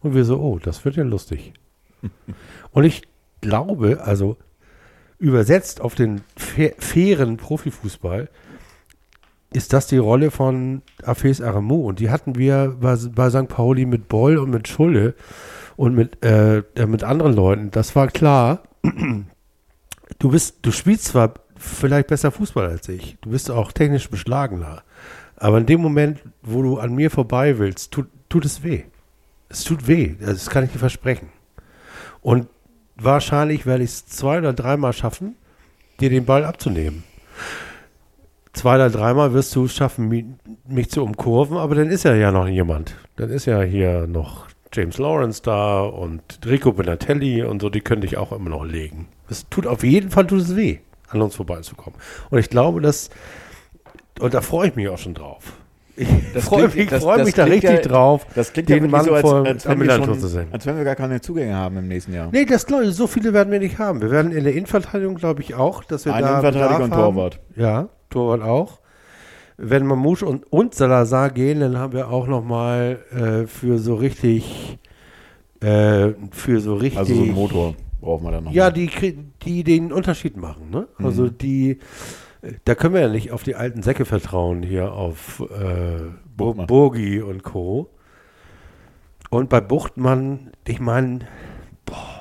Und 0.00 0.14
wir 0.14 0.24
so, 0.24 0.38
oh, 0.38 0.58
das 0.58 0.84
wird 0.84 0.96
ja 0.96 1.04
lustig. 1.04 1.54
Und 2.72 2.84
ich 2.84 3.02
glaube, 3.40 4.02
also 4.04 4.36
übersetzt 5.18 5.80
auf 5.80 5.94
den 5.94 6.22
fa 6.36 6.70
fairen 6.78 7.36
Profifußball, 7.36 8.28
ist 9.54 9.72
das 9.72 9.86
die 9.86 9.98
Rolle 9.98 10.30
von 10.30 10.82
Afes 11.04 11.40
Aremu. 11.40 11.86
Und 11.88 12.00
die 12.00 12.10
hatten 12.10 12.34
wir 12.34 12.76
bei, 12.80 12.96
bei 12.96 13.30
St. 13.30 13.48
Pauli 13.48 13.86
mit 13.86 14.08
Boll 14.08 14.36
und 14.36 14.50
mit 14.50 14.66
Schulle 14.68 15.14
und 15.76 15.94
mit, 15.94 16.24
äh, 16.24 16.58
äh, 16.74 16.86
mit 16.86 17.04
anderen 17.04 17.34
Leuten. 17.34 17.70
Das 17.70 17.94
war 17.96 18.08
klar. 18.08 18.62
Du 20.18 20.30
bist, 20.30 20.58
du 20.62 20.70
spielst 20.70 21.06
zwar 21.06 21.34
vielleicht 21.56 22.08
besser 22.08 22.30
Fußball 22.30 22.66
als 22.66 22.88
ich, 22.88 23.16
du 23.22 23.30
bist 23.30 23.50
auch 23.50 23.72
technisch 23.72 24.08
beschlagener, 24.10 24.82
aber 25.36 25.58
in 25.58 25.66
dem 25.66 25.80
Moment, 25.80 26.22
wo 26.42 26.62
du 26.62 26.78
an 26.78 26.94
mir 26.94 27.10
vorbei 27.10 27.58
willst, 27.58 27.90
tut, 27.90 28.06
tut 28.28 28.44
es 28.44 28.62
weh. 28.62 28.84
Es 29.48 29.64
tut 29.64 29.88
weh, 29.88 30.14
das 30.20 30.50
kann 30.50 30.64
ich 30.64 30.72
dir 30.72 30.78
versprechen. 30.78 31.30
Und 32.20 32.48
wahrscheinlich 32.96 33.66
werde 33.66 33.82
ich 33.82 33.90
es 33.90 34.06
zwei 34.06 34.38
oder 34.38 34.52
dreimal 34.52 34.92
schaffen, 34.92 35.36
dir 36.00 36.10
den 36.10 36.26
Ball 36.26 36.44
abzunehmen. 36.44 37.02
Zwei 38.54 38.76
oder 38.76 38.88
dreimal 38.90 39.32
wirst 39.34 39.54
du 39.56 39.64
es 39.64 39.74
schaffen, 39.74 40.08
mi- 40.08 40.24
mich 40.68 40.88
zu 40.90 41.02
umkurven, 41.02 41.56
aber 41.56 41.74
dann 41.74 41.90
ist 41.90 42.04
ja 42.04 42.14
ja 42.14 42.30
noch 42.30 42.46
jemand. 42.48 42.94
Dann 43.16 43.30
ist 43.30 43.46
ja 43.46 43.60
hier 43.62 44.06
noch 44.06 44.46
James 44.72 44.98
Lawrence 44.98 45.42
da 45.42 45.80
und 45.82 46.22
Rico 46.46 46.72
Benatelli 46.72 47.42
und 47.42 47.60
so, 47.60 47.68
die 47.68 47.80
könnte 47.80 48.06
ich 48.06 48.16
auch 48.16 48.32
immer 48.32 48.50
noch 48.50 48.64
legen. 48.64 49.08
Es 49.28 49.48
tut 49.50 49.66
auf 49.66 49.82
jeden 49.84 50.10
Fall 50.10 50.26
tut 50.26 50.40
es 50.40 50.54
weh, 50.56 50.78
an 51.08 51.20
uns 51.22 51.34
vorbeizukommen. 51.36 51.98
Und 52.30 52.38
ich 52.38 52.48
glaube, 52.48 52.80
dass, 52.80 53.10
und 54.20 54.34
da 54.34 54.40
freue 54.40 54.68
ich 54.68 54.76
mich 54.76 54.88
auch 54.88 54.98
schon 54.98 55.14
drauf. 55.14 55.52
Ich 55.96 56.08
freue 56.44 56.68
mich, 56.68 56.88
das- 56.88 57.04
das 57.04 57.24
mich 57.24 57.34
da 57.34 57.44
richtig 57.44 57.70
ja- 57.70 57.76
drauf, 57.80 58.26
Das 58.34 58.52
klingt 58.52 58.68
den 58.68 58.84
ja 58.84 58.90
Mann 58.90 59.04
so, 59.04 59.14
als, 59.14 59.20
vor 59.22 59.46
als, 59.46 59.66
wir 59.68 59.76
Millantor 59.76 60.14
zu 60.14 60.20
schon, 60.22 60.28
sehen. 60.28 60.46
als 60.52 60.66
wenn 60.66 60.76
wir 60.76 60.84
gar 60.84 60.96
keine 60.96 61.20
Zugänge 61.20 61.54
haben 61.56 61.76
im 61.76 61.86
nächsten 61.88 62.12
Jahr. 62.14 62.28
Nee, 62.32 62.44
das 62.44 62.66
glaube 62.66 62.84
ich, 62.86 62.94
so 62.94 63.06
viele 63.06 63.32
werden 63.32 63.52
wir 63.52 63.60
nicht 63.60 63.78
haben. 63.78 64.00
Wir 64.00 64.10
werden 64.10 64.32
in 64.32 64.42
der 64.44 64.54
Innenverteidigung, 64.54 65.14
glaube 65.16 65.42
ich, 65.42 65.54
auch, 65.54 65.84
dass 65.84 66.04
wir 66.04 66.14
Ein 66.14 66.22
da 66.22 66.30
Innenverteidiger 66.40 66.84
und 66.84 66.90
haben. 66.92 67.14
Torwart. 67.14 67.40
Ja, 67.56 67.88
Torwart 68.14 68.42
auch. 68.42 68.80
Wenn 69.56 69.86
Mamouche 69.86 70.26
und, 70.26 70.50
und 70.52 70.74
Salazar 70.74 71.30
gehen, 71.30 71.60
dann 71.60 71.78
haben 71.78 71.92
wir 71.92 72.08
auch 72.10 72.26
noch 72.26 72.42
mal 72.42 72.98
äh, 73.12 73.46
für 73.46 73.78
so 73.78 73.94
richtig 73.94 74.78
äh, 75.60 76.12
für 76.30 76.60
so 76.60 76.74
richtig 76.74 76.98
Also 76.98 77.14
so 77.14 77.22
einen 77.22 77.32
Motor 77.34 77.74
brauchen 78.00 78.24
wir 78.24 78.32
dann 78.32 78.44
noch. 78.44 78.52
ja, 78.52 78.70
die, 78.70 78.90
die 79.44 79.64
den 79.64 79.92
Unterschied 79.92 80.36
machen. 80.36 80.70
Ne? 80.70 80.88
Also 80.98 81.28
die, 81.28 81.78
äh, 82.42 82.52
da 82.64 82.74
können 82.74 82.94
wir 82.94 83.00
ja 83.00 83.08
nicht 83.08 83.32
auf 83.32 83.42
die 83.42 83.54
alten 83.54 83.82
Säcke 83.82 84.04
vertrauen 84.04 84.62
hier 84.62 84.92
auf 84.92 85.40
äh, 85.40 86.00
Buchtmann. 86.36 86.66
Burgi 86.66 87.22
und 87.22 87.42
Co. 87.42 87.90
Und 89.30 89.48
bei 89.48 89.60
Buchtmann, 89.60 90.50
ich 90.66 90.80
meine, 90.80 91.20
boah, 91.86 92.13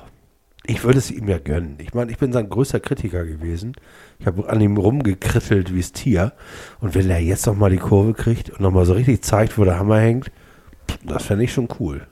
ich 0.65 0.83
würde 0.83 0.99
es 0.99 1.11
ihm 1.11 1.27
ja 1.27 1.39
gönnen. 1.39 1.77
Ich 1.79 1.93
meine, 1.93 2.11
ich 2.11 2.17
bin 2.17 2.31
sein 2.31 2.49
größter 2.49 2.79
Kritiker 2.79 3.25
gewesen. 3.25 3.73
Ich 4.19 4.25
habe 4.25 4.49
an 4.49 4.61
ihm 4.61 4.77
rumgekrittelt 4.77 5.73
wie 5.73 5.81
das 5.81 5.91
Tier. 5.91 6.33
Und 6.79 6.95
wenn 6.95 7.09
er 7.09 7.19
jetzt 7.19 7.45
noch 7.45 7.55
mal 7.55 7.69
die 7.69 7.77
Kurve 7.77 8.13
kriegt 8.13 8.49
und 8.49 8.61
noch 8.61 8.71
mal 8.71 8.85
so 8.85 8.93
richtig 8.93 9.23
zeigt, 9.23 9.57
wo 9.57 9.65
der 9.65 9.77
Hammer 9.77 9.99
hängt, 9.99 10.31
das 11.03 11.25
fände 11.25 11.43
ich 11.43 11.53
schon 11.53 11.67
cool. 11.79 12.07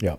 Ja. 0.00 0.18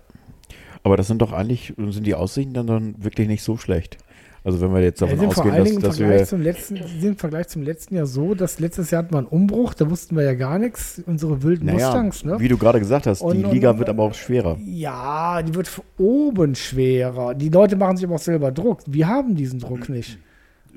Aber 0.83 0.97
das 0.97 1.07
sind 1.07 1.21
doch 1.21 1.31
eigentlich, 1.31 1.73
sind 1.77 2.05
die 2.05 2.15
Aussichten 2.15 2.53
dann, 2.53 2.67
dann 2.67 2.95
wirklich 3.03 3.27
nicht 3.27 3.43
so 3.43 3.57
schlecht. 3.57 3.97
Also 4.43 4.61
wenn 4.61 4.73
wir 4.73 4.81
jetzt 4.81 5.01
Ja, 5.01 5.07
davon 5.07 5.31
vor 5.31 5.45
ausgehen, 5.45 5.53
allen 5.53 5.63
dass, 5.63 5.69
Dingen 5.69 5.81
im 5.81 5.83
dass 5.83 5.97
Vergleich, 5.97 6.19
wir... 6.19 6.25
zum 6.27 6.41
letzten, 6.41 6.75
sind 6.77 7.03
im 7.09 7.17
Vergleich 7.17 7.47
zum 7.49 7.61
letzten 7.63 7.95
Jahr 7.95 8.05
so, 8.05 8.35
dass 8.35 8.59
letztes 8.59 8.89
Jahr 8.91 9.03
hatten 9.03 9.13
wir 9.13 9.17
einen 9.19 9.27
Umbruch, 9.27 9.73
da 9.73 9.89
wussten 9.89 10.15
wir 10.15 10.23
ja 10.23 10.33
gar 10.33 10.57
nichts, 10.59 11.01
unsere 11.05 11.43
wilden 11.43 11.65
Naja, 11.65 11.87
Mustangs, 11.87 12.23
ne? 12.23 12.39
wie 12.39 12.47
du 12.47 12.57
gerade 12.57 12.79
gesagt 12.79 13.05
hast, 13.05 13.21
Und- 13.21 13.37
die 13.37 13.43
und- 13.43 13.51
Liga 13.51 13.77
wird 13.77 13.89
aber 13.89 14.03
auch 14.03 14.13
schwerer. 14.13 14.57
Ja, 14.65 15.41
die 15.41 15.53
wird 15.55 15.67
von 15.67 15.83
oben 15.97 16.55
schwerer. 16.55 17.35
Die 17.35 17.49
Leute 17.49 17.75
machen 17.75 17.97
sich 17.97 18.05
aber 18.05 18.15
auch 18.15 18.19
selber 18.19 18.51
Druck. 18.51 18.79
Wir 18.87 19.07
haben 19.07 19.35
diesen 19.35 19.59
Druck 19.59 19.89
nicht. 19.89 20.17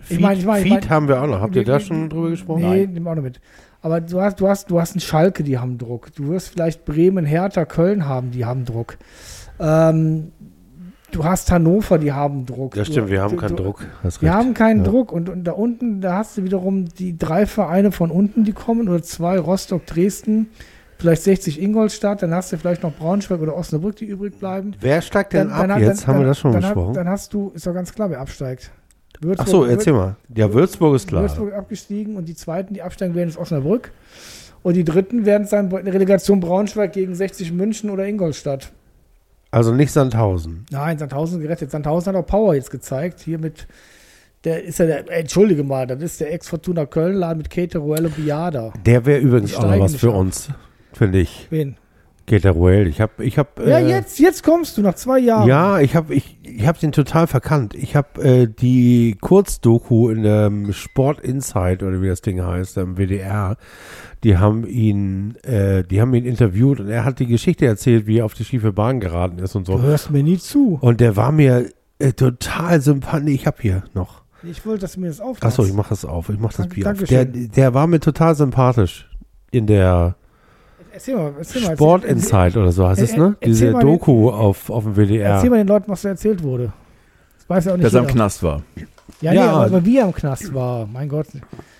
Feed, 0.00 0.20
meine- 0.20 0.40
ich 0.40 0.44
meine- 0.46 0.58
ich 0.58 0.64
Feed 0.64 0.80
meine- 0.80 0.90
haben 0.90 1.08
wir 1.08 1.22
auch 1.22 1.26
noch. 1.28 1.40
Habt 1.40 1.54
ihr 1.54 1.64
da 1.64 1.78
schon 1.78 2.08
drüber 2.08 2.30
gesprochen? 2.30 2.62
Nee, 2.68 2.86
nehmen 2.88 3.04
wir 3.04 3.12
auch 3.12 3.16
noch 3.16 3.22
mit. 3.22 3.40
Aber 3.80 4.00
du 4.00 4.20
hast, 4.20 4.40
du 4.40 4.48
hast, 4.48 4.70
du 4.70 4.80
hast 4.80 4.92
einen 4.94 5.00
Schalke, 5.00 5.44
die 5.44 5.58
haben 5.58 5.78
Druck. 5.78 6.12
Du 6.16 6.28
wirst 6.28 6.48
vielleicht 6.50 6.84
Bremen, 6.84 7.24
Hertha, 7.24 7.64
Köln 7.64 8.06
haben, 8.06 8.30
die 8.32 8.44
haben 8.44 8.64
Druck. 8.64 8.96
Ähm, 9.60 10.32
du 11.12 11.24
hast 11.24 11.50
Hannover, 11.50 11.98
die 11.98 12.12
haben 12.12 12.46
Druck. 12.46 12.76
Ja, 12.76 12.84
stimmt, 12.84 13.08
wir 13.10 13.22
haben 13.22 13.32
du, 13.32 13.36
keinen 13.36 13.56
du, 13.56 13.62
Druck. 13.62 13.86
Wir 14.20 14.34
haben 14.34 14.54
keinen 14.54 14.84
Ja. 14.84 14.90
Druck 14.90 15.12
und, 15.12 15.28
und 15.28 15.44
da 15.44 15.52
unten, 15.52 16.00
da 16.00 16.16
hast 16.16 16.36
du 16.36 16.44
wiederum 16.44 16.86
die 16.88 17.16
drei 17.16 17.46
Vereine 17.46 17.92
von 17.92 18.10
unten, 18.10 18.44
die 18.44 18.52
kommen, 18.52 18.88
oder 18.88 19.02
zwei, 19.02 19.38
Rostock, 19.38 19.86
Dresden, 19.86 20.48
vielleicht 20.98 21.22
60 21.22 21.60
Ingolstadt, 21.60 22.22
dann 22.22 22.34
hast 22.34 22.52
du 22.52 22.56
vielleicht 22.58 22.82
noch 22.82 22.92
Braunschweig 22.94 23.40
oder 23.40 23.56
Osnabrück, 23.56 23.96
die 23.96 24.06
übrig 24.06 24.38
bleiben. 24.38 24.74
Wer 24.80 25.02
steigt 25.02 25.32
denn 25.32 25.50
ab 25.50 25.68
hat- 25.68 25.80
jetzt? 25.80 26.06
haben 26.06 26.20
wir 26.20 26.26
das 26.26 26.38
schon 26.38 26.52
dann 26.52 26.62
besprochen? 26.62 26.94
Dann 26.94 27.08
hast 27.08 27.32
du, 27.34 27.52
ist 27.54 27.66
doch 27.66 27.74
ganz 27.74 27.92
klar, 27.92 28.10
wer 28.10 28.20
absteigt. 28.20 28.70
Würzburg, 29.20 29.46
Ach 29.46 29.50
so, 29.50 29.64
erzähl 29.64 29.92
mal. 29.92 30.16
Ja, 30.34 30.52
Würzburg 30.52 30.96
ist 30.96 31.06
klar. 31.06 31.22
Würzburg 31.22 31.52
abgestiegen 31.54 32.16
und 32.16 32.28
die 32.28 32.34
zweiten, 32.34 32.74
die 32.74 32.82
absteigen 32.82 33.14
werden, 33.14 33.28
ist 33.28 33.38
Osnabrück. 33.38 33.92
Und 34.62 34.74
die 34.74 34.84
dritten 34.84 35.24
werden 35.26 35.46
sein 35.46 35.72
eine 35.72 35.92
Relegation 35.92 36.40
Braunschweig 36.40 36.92
gegen 36.92 37.14
60 37.14 37.52
München 37.52 37.90
oder 37.90 38.06
Ingolstadt. 38.06 38.72
Also 39.52 39.72
nicht 39.72 39.92
Sandhausen. 39.92 40.64
Nein, 40.70 40.98
Sandhausen 40.98 41.40
gerettet. 41.40 41.70
Sandhausen 41.70 42.14
hat 42.14 42.24
auch 42.24 42.26
Power 42.26 42.54
jetzt 42.54 42.70
gezeigt. 42.70 43.20
Hier 43.20 43.38
mit, 43.38 43.68
der 44.44 44.64
ist 44.64 44.78
ja 44.78 44.86
der, 44.86 45.10
entschuldige 45.10 45.62
mal, 45.62 45.86
das 45.86 46.02
ist 46.02 46.20
der 46.20 46.32
Ex-Fortuna 46.32 46.86
Köln-Laden 46.86 47.36
mit 47.36 47.50
Kate 47.50 47.78
Ruel 47.78 48.06
und 48.06 48.16
Biada. 48.16 48.72
Der 48.84 49.04
wäre 49.04 49.20
übrigens 49.20 49.54
auch 49.54 49.62
noch 49.62 49.78
was 49.78 49.94
für 49.94 50.08
ab. 50.08 50.16
uns, 50.16 50.48
finde 50.94 51.20
ich. 51.20 51.48
Wen? 51.50 51.76
Gator 52.26 52.70
Ich 52.86 53.00
habe, 53.00 53.24
ich 53.24 53.36
habe. 53.36 53.68
Ja, 53.68 53.78
äh, 53.78 53.88
jetzt, 53.88 54.18
jetzt 54.18 54.42
kommst 54.44 54.78
du 54.78 54.82
nach 54.82 54.94
zwei 54.94 55.18
Jahren. 55.18 55.48
Ja, 55.48 55.80
ich 55.80 55.96
habe 55.96 56.14
ich, 56.14 56.38
ich 56.42 56.66
hab 56.66 56.78
den 56.78 56.92
total 56.92 57.26
verkannt. 57.26 57.74
Ich 57.74 57.96
habe 57.96 58.22
äh, 58.22 58.46
die 58.46 59.16
Kurzdoku 59.20 60.08
in 60.08 60.22
dem 60.22 60.72
Sport 60.72 61.20
Insight 61.20 61.82
oder 61.82 62.00
wie 62.00 62.08
das 62.08 62.22
Ding 62.22 62.42
heißt, 62.42 62.76
im 62.78 62.96
WDR, 62.96 63.56
die 64.24 64.38
haben 64.38 64.66
ihn, 64.66 65.36
äh, 65.42 65.82
die 65.84 66.00
haben 66.00 66.14
ihn 66.14 66.24
interviewt 66.24 66.80
und 66.80 66.88
er 66.88 67.04
hat 67.04 67.18
die 67.18 67.26
Geschichte 67.26 67.66
erzählt, 67.66 68.06
wie 68.06 68.18
er 68.18 68.24
auf 68.24 68.34
die 68.34 68.44
schiefe 68.44 68.72
Bahn 68.72 69.00
geraten 69.00 69.38
ist 69.38 69.54
und 69.56 69.68
Du 69.68 69.72
so. 69.78 69.82
hörst 69.82 70.10
mir 70.10 70.22
nie 70.22 70.38
zu. 70.38 70.78
Und 70.80 71.00
der 71.00 71.16
war 71.16 71.32
mir 71.32 71.66
äh, 71.98 72.12
total 72.12 72.80
sympathisch. 72.80 73.34
Ich 73.34 73.46
habe 73.46 73.56
hier 73.60 73.82
noch. 73.94 74.22
Ich 74.44 74.64
wollte, 74.66 74.80
dass 74.82 74.94
du 74.94 75.00
mir 75.00 75.06
das 75.08 75.20
aufmachst. 75.20 75.44
Achso, 75.44 75.64
ich 75.64 75.72
mache 75.72 75.90
das 75.90 76.04
auf. 76.04 76.28
Ich 76.28 76.38
mache 76.38 76.56
das 76.56 76.66
Dank- 76.68 76.74
Bier 76.74 76.90
auf. 76.90 76.98
Der, 77.04 77.24
Dankeschön. 77.24 77.50
der 77.54 77.74
war 77.74 77.86
mir 77.86 78.00
total 78.00 78.34
sympathisch 78.34 79.08
in 79.50 79.66
der 79.66 80.16
Erzähl 80.94 81.16
mal, 81.16 81.32
erzähl 81.38 81.62
mal. 81.62 81.74
Sport 81.74 82.02
erzähl, 82.04 82.16
Insight 82.16 82.56
oder 82.56 82.70
so 82.72 82.86
heißt 82.86 83.00
es, 83.00 83.16
ne? 83.16 83.36
Diese 83.44 83.70
den- 83.72 83.80
Doku 83.80 84.30
auf, 84.30 84.68
auf 84.68 84.84
dem 84.84 84.94
WDR. 84.96 85.34
Erzähl 85.36 85.48
mal 85.50 85.56
den 85.58 85.68
Leuten, 85.68 85.90
was 85.90 86.02
da 86.02 86.10
erzählt 86.10 86.42
wurde. 86.42 86.72
Das 87.38 87.48
weiß 87.48 87.64
ja 87.64 87.72
auch 87.72 87.76
nicht 87.76 87.86
Dass 87.86 87.94
er 87.94 88.00
im. 88.02 88.06
Knast 88.08 88.42
war. 88.42 88.62
Ja, 89.20 89.30
nee, 89.30 89.36
Ja. 89.38 89.50
aber, 89.52 89.64
aber 89.66 89.84
wie 89.86 89.98
er 89.98 90.04
im 90.06 90.12
Knast 90.12 90.52
war. 90.52 90.86
Mein 90.86 91.08
Gott. 91.08 91.28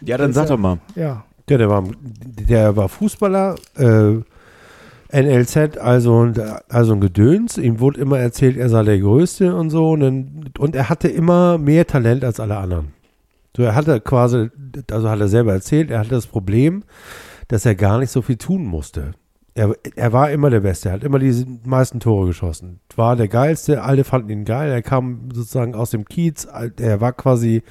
Ja, 0.01 0.17
dann 0.17 0.29
Das 0.29 0.37
sag 0.37 0.45
ja- 0.45 0.49
doch 0.57 0.59
mal. 0.63 0.79
Ja. 0.95 1.25
Ja, 1.49 1.59
der 1.59 1.69
war, 1.69 1.85
der 2.03 2.77
war 2.77 2.89
Fußballer, 2.89 3.57
äh, 3.77 4.21
NLZ, 5.13 5.77
also, 5.79 6.33
also 6.69 6.93
ein 6.95 7.01
Gedöns. 7.01 7.59
Ihm 7.59 7.81
wurde 7.81 8.01
immer 8.01 8.19
erzählt, 8.19 8.57
er 8.57 8.71
sei 8.71 8.83
der 8.83 8.99
Größte 8.99 9.55
und 9.55 9.71
so. 9.71 9.91
Und, 9.91 10.01
dann, 10.01 10.51
und 10.59 10.75
er 10.75 10.89
hatte 10.89 11.09
immer 11.09 11.59
mehr 11.59 11.87
Talent 11.87 12.25
als 12.25 12.41
alle 12.41 12.57
anderen. 12.57 12.93
So, 13.55 13.63
er 13.63 13.75
hatte 13.75 14.01
quasi, 14.01 14.51
also 14.91 15.11
hat 15.11 15.21
er 15.21 15.29
selber 15.29 15.53
erzählt, 15.53 15.91
er 15.91 15.99
hatte 15.99 16.11
das 16.11 16.27
Problem, 16.27 16.85
dass 17.49 17.67
er 17.67 17.75
gar 17.75 17.99
nicht 17.99 18.11
so 18.11 18.23
viel 18.23 18.37
tun 18.37 18.65
musste. 18.65 19.13
Er, 19.55 19.75
er 19.97 20.15
war 20.15 20.31
immer 20.31 20.49
der 20.49 20.61
Beste, 20.61 20.89
er 20.89 20.95
hat 20.95 21.05
immer 21.05 21.19
die 21.19 21.45
meisten 21.67 22.01
Tore 22.01 22.29
geschossen. 22.29 22.81
War 22.97 23.17
der 23.17 23.29
Geilste, 23.29 23.83
alle 23.83 24.05
fanden 24.05 24.31
ihn 24.31 24.45
geil. 24.47 24.73
Er 24.73 24.81
kam 24.81 25.29
sozusagen 25.35 25.75
aus 25.75 25.91
dem 25.91 26.07
Kiez, 26.07 26.47
er 26.47 27.03
war 27.03 27.13
quasi 27.13 27.63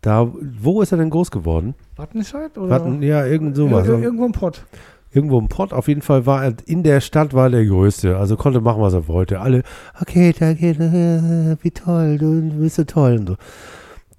da. 0.00 0.28
Wo 0.60 0.82
ist 0.82 0.92
er 0.92 0.98
denn 0.98 1.10
groß 1.10 1.30
geworden? 1.30 1.74
Wattenscheid? 1.96 2.56
Oder? 2.58 2.70
Watten, 2.70 3.02
ja, 3.02 3.24
irgend 3.26 3.56
sowas. 3.56 3.86
Ir- 3.86 3.94
ir- 3.98 4.02
Irgendwo 4.02 4.26
im 4.26 4.32
Pott. 4.32 4.64
Irgendwo 5.12 5.38
im 5.38 5.48
Pott. 5.48 5.72
Auf 5.72 5.88
jeden 5.88 6.02
Fall 6.02 6.24
war 6.26 6.44
er 6.44 6.54
in 6.66 6.82
der 6.84 7.00
Stadt 7.00 7.34
war 7.34 7.44
er 7.46 7.50
der 7.50 7.66
Größte. 7.66 8.16
Also 8.16 8.36
konnte 8.36 8.60
machen, 8.60 8.80
was 8.80 8.94
er 8.94 9.08
wollte. 9.08 9.40
Alle, 9.40 9.62
okay, 10.00 10.32
danke, 10.38 10.68
äh, 10.70 11.56
wie 11.64 11.70
toll, 11.72 12.16
du 12.18 12.40
bist 12.60 12.76
so 12.76 12.84
toll 12.84 13.16
und 13.18 13.28
so. 13.30 13.36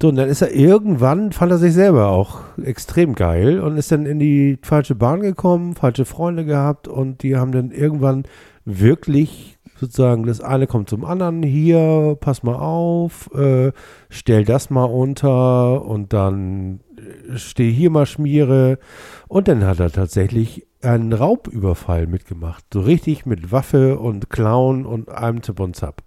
So, 0.00 0.08
und 0.08 0.16
dann 0.16 0.28
ist 0.28 0.42
er 0.42 0.52
irgendwann, 0.52 1.30
fand 1.30 1.52
er 1.52 1.58
sich 1.58 1.72
selber 1.74 2.08
auch 2.08 2.40
extrem 2.64 3.14
geil 3.14 3.60
und 3.60 3.76
ist 3.76 3.92
dann 3.92 4.04
in 4.04 4.18
die 4.18 4.58
falsche 4.60 4.96
Bahn 4.96 5.20
gekommen, 5.20 5.76
falsche 5.76 6.04
Freunde 6.04 6.44
gehabt 6.44 6.88
und 6.88 7.22
die 7.22 7.36
haben 7.36 7.52
dann 7.52 7.70
irgendwann 7.70 8.24
wirklich 8.64 9.58
sozusagen, 9.82 10.26
das 10.26 10.40
eine 10.40 10.68
kommt 10.68 10.88
zum 10.88 11.04
anderen, 11.04 11.42
hier, 11.42 12.16
pass 12.20 12.44
mal 12.44 12.54
auf, 12.54 13.28
äh, 13.34 13.72
stell 14.10 14.44
das 14.44 14.70
mal 14.70 14.84
unter 14.84 15.84
und 15.84 16.12
dann 16.12 16.80
äh, 16.96 17.36
steh 17.36 17.70
hier 17.70 17.90
mal 17.90 18.06
Schmiere 18.06 18.78
und 19.26 19.48
dann 19.48 19.64
hat 19.64 19.80
er 19.80 19.90
tatsächlich 19.90 20.66
einen 20.82 21.12
Raubüberfall 21.12 22.06
mitgemacht. 22.06 22.64
So 22.72 22.80
richtig 22.80 23.26
mit 23.26 23.50
Waffe 23.50 23.98
und 23.98 24.30
Clown 24.30 24.86
und 24.86 25.08
allem 25.08 25.42
Zip 25.42 25.58
und 25.58 25.74
Zap. 25.74 26.02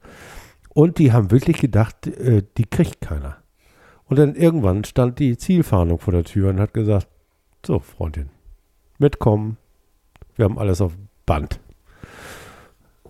Und 0.70 0.98
die 0.98 1.12
haben 1.12 1.32
wirklich 1.32 1.60
gedacht, 1.60 2.08
äh, 2.08 2.44
die 2.58 2.66
kriegt 2.66 3.02
keiner. 3.02 3.38
Und 4.06 4.20
dann 4.20 4.36
irgendwann 4.36 4.86
stand 4.86 5.20
die 5.20 5.38
Zielfahndung 5.38 6.00
vor 6.00 6.14
der 6.14 6.24
Tür 6.24 6.50
und 6.50 6.62
hat 6.62 6.74
gesagt, 6.74 7.08
so 7.66 7.80
Freundin, 7.80 8.30
mitkommen. 9.00 9.58
Wir 10.36 10.46
haben 10.46 10.60
alles 10.60 10.80
auf 10.80 10.94
Band. 11.26 11.60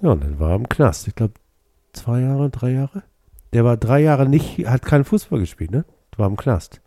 Ja, 0.02 0.12
und 0.12 0.24
dann 0.24 0.40
war 0.40 0.52
er 0.52 0.56
im 0.56 0.70
Knast. 0.70 1.08
Ich 1.08 1.16
glaube, 1.16 1.34
zwei 1.94 2.22
Jahre, 2.22 2.50
drei 2.50 2.72
Jahre. 2.72 3.04
Der 3.54 3.64
war 3.64 3.78
drei 3.78 4.02
Jahre 4.02 4.28
nicht, 4.28 4.68
hat 4.68 4.84
keinen 4.84 5.06
Fußball 5.06 5.40
gespielt, 5.40 5.72
ne? 5.72 5.86
War 6.18 6.28
im 6.28 6.38
Knast. 6.38 6.82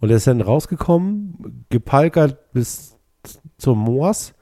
Und 0.00 0.10
er 0.10 0.16
ist 0.16 0.26
dann 0.26 0.40
rausgekommen, 0.40 1.64
gepalkert 1.70 2.52
bis 2.52 2.96
zum 3.58 3.78
Moors 3.78 4.34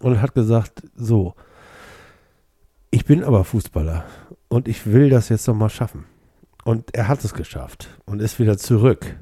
und 0.00 0.20
hat 0.20 0.34
gesagt, 0.34 0.82
so, 0.94 1.34
ich 2.90 3.04
bin 3.04 3.24
aber 3.24 3.44
Fußballer 3.44 4.04
und 4.48 4.68
ich 4.68 4.86
will 4.86 5.10
das 5.10 5.28
jetzt 5.28 5.46
nochmal 5.46 5.70
schaffen. 5.70 6.04
Und 6.64 6.94
er 6.94 7.08
hat 7.08 7.24
es 7.24 7.34
geschafft 7.34 7.88
und 8.04 8.20
ist 8.20 8.38
wieder 8.38 8.58
zurück 8.58 9.16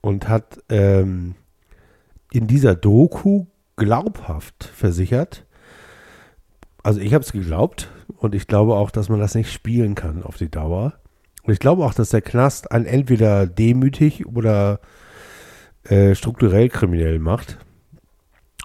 und 0.00 0.28
hat 0.28 0.60
ähm, 0.68 1.34
in 2.32 2.46
dieser 2.46 2.74
Doku 2.74 3.46
glaubhaft 3.76 4.64
versichert, 4.64 5.44
also 6.82 7.00
ich 7.00 7.14
habe 7.14 7.24
es 7.24 7.32
geglaubt 7.32 7.90
und 8.16 8.34
ich 8.34 8.46
glaube 8.46 8.74
auch, 8.74 8.90
dass 8.90 9.08
man 9.08 9.20
das 9.20 9.34
nicht 9.34 9.52
spielen 9.52 9.94
kann 9.94 10.22
auf 10.22 10.36
die 10.36 10.50
Dauer. 10.50 10.94
Und 11.42 11.52
ich 11.52 11.58
glaube 11.58 11.84
auch, 11.84 11.94
dass 11.94 12.10
der 12.10 12.22
Knast 12.22 12.70
einen 12.70 12.86
entweder 12.86 13.46
demütig 13.46 14.26
oder 14.26 14.80
äh, 15.84 16.14
strukturell 16.14 16.68
kriminell 16.68 17.18
macht. 17.18 17.58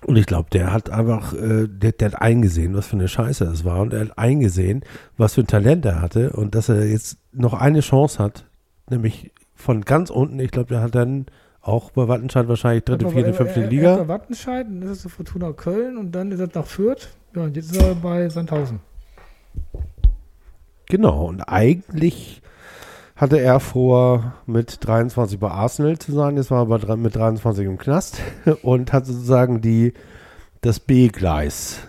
Und 0.05 0.15
ich 0.15 0.27
glaube, 0.27 0.49
der 0.51 0.71
hat 0.71 0.91
einfach, 0.91 1.33
äh, 1.33 1.67
der, 1.67 1.91
der 1.91 2.11
hat 2.11 2.21
eingesehen, 2.21 2.75
was 2.75 2.85
für 2.85 2.97
eine 2.97 3.07
Scheiße 3.07 3.45
das 3.45 3.65
war. 3.65 3.81
Und 3.81 3.93
er 3.93 4.01
hat 4.01 4.17
eingesehen, 4.17 4.83
was 5.17 5.33
für 5.33 5.41
ein 5.41 5.47
Talent 5.47 5.85
er 5.85 6.01
hatte 6.01 6.33
und 6.33 6.53
dass 6.53 6.69
er 6.69 6.85
jetzt 6.85 7.17
noch 7.31 7.53
eine 7.53 7.79
Chance 7.79 8.19
hat, 8.19 8.45
nämlich 8.89 9.31
von 9.55 9.81
ganz 9.81 10.11
unten. 10.11 10.39
Ich 10.39 10.51
glaube, 10.51 10.69
der 10.69 10.81
hat 10.81 10.93
dann 10.93 11.25
auch 11.67 11.91
bei 11.91 12.07
Wattenscheid 12.07 12.47
wahrscheinlich 12.47 12.83
dritte, 12.85 13.09
vierte, 13.09 13.29
er- 13.29 13.33
fünfte 13.33 13.59
er- 13.59 13.65
er- 13.65 13.69
Liga. 13.69 13.91
Er 13.91 13.97
bei 14.05 14.07
Wattenscheid, 14.07 14.65
dann 14.67 14.81
ist 14.83 14.89
es 14.89 15.01
zu 15.01 15.09
Fortuna 15.09 15.51
Köln 15.53 15.97
und 15.97 16.11
dann 16.13 16.31
ist 16.31 16.39
er 16.39 16.49
nach 16.53 16.65
Fürth. 16.65 17.09
Ja, 17.35 17.43
und 17.43 17.55
jetzt 17.55 17.71
ist 17.71 17.81
er 17.81 17.95
bei 17.95 18.29
Sandhausen. 18.29 18.79
Genau, 20.89 21.25
und 21.27 21.41
eigentlich 21.41 22.41
hatte 23.15 23.39
er 23.39 23.59
vor, 23.59 24.33
mit 24.45 24.85
23 24.85 25.39
bei 25.39 25.49
Arsenal 25.49 25.97
zu 25.97 26.11
sein. 26.13 26.37
Jetzt 26.37 26.51
war 26.51 26.69
er 26.69 26.95
mit 26.97 27.15
23 27.15 27.65
im 27.65 27.77
Knast 27.77 28.21
und 28.61 28.93
hat 28.93 29.05
sozusagen 29.05 29.59
die, 29.61 29.93
das 30.61 30.79
B-Gleis 30.79 31.79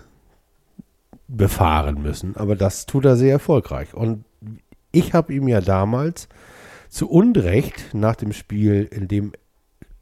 befahren 1.27 2.01
müssen. 2.01 2.35
Aber 2.35 2.55
das 2.55 2.85
tut 2.87 3.05
er 3.05 3.15
sehr 3.15 3.31
erfolgreich. 3.33 3.93
Und 3.93 4.25
ich 4.91 5.13
habe 5.13 5.33
ihm 5.33 5.47
ja 5.47 5.61
damals 5.61 6.27
zu 6.89 7.07
Unrecht 7.09 7.93
nach 7.93 8.15
dem 8.15 8.33
Spiel, 8.33 8.87
in 8.91 9.07
dem 9.07 9.33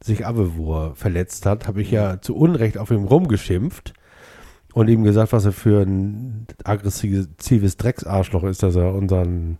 sich 0.08 0.26
Avevor 0.26 0.96
verletzt 0.96 1.46
hat, 1.46 1.68
habe 1.68 1.80
ich 1.82 1.90
ja 1.90 2.20
zu 2.20 2.34
Unrecht 2.34 2.78
auf 2.78 2.90
ihm 2.90 3.04
rumgeschimpft 3.04 3.94
und 4.74 4.88
ihm 4.88 5.04
gesagt, 5.04 5.32
was 5.32 5.44
er 5.44 5.52
für 5.52 5.82
ein 5.82 6.46
aggressives 6.64 7.76
Drecksarschloch 7.76 8.44
ist, 8.44 8.62
dass 8.62 8.76
er 8.76 8.94
unseren, 8.94 9.58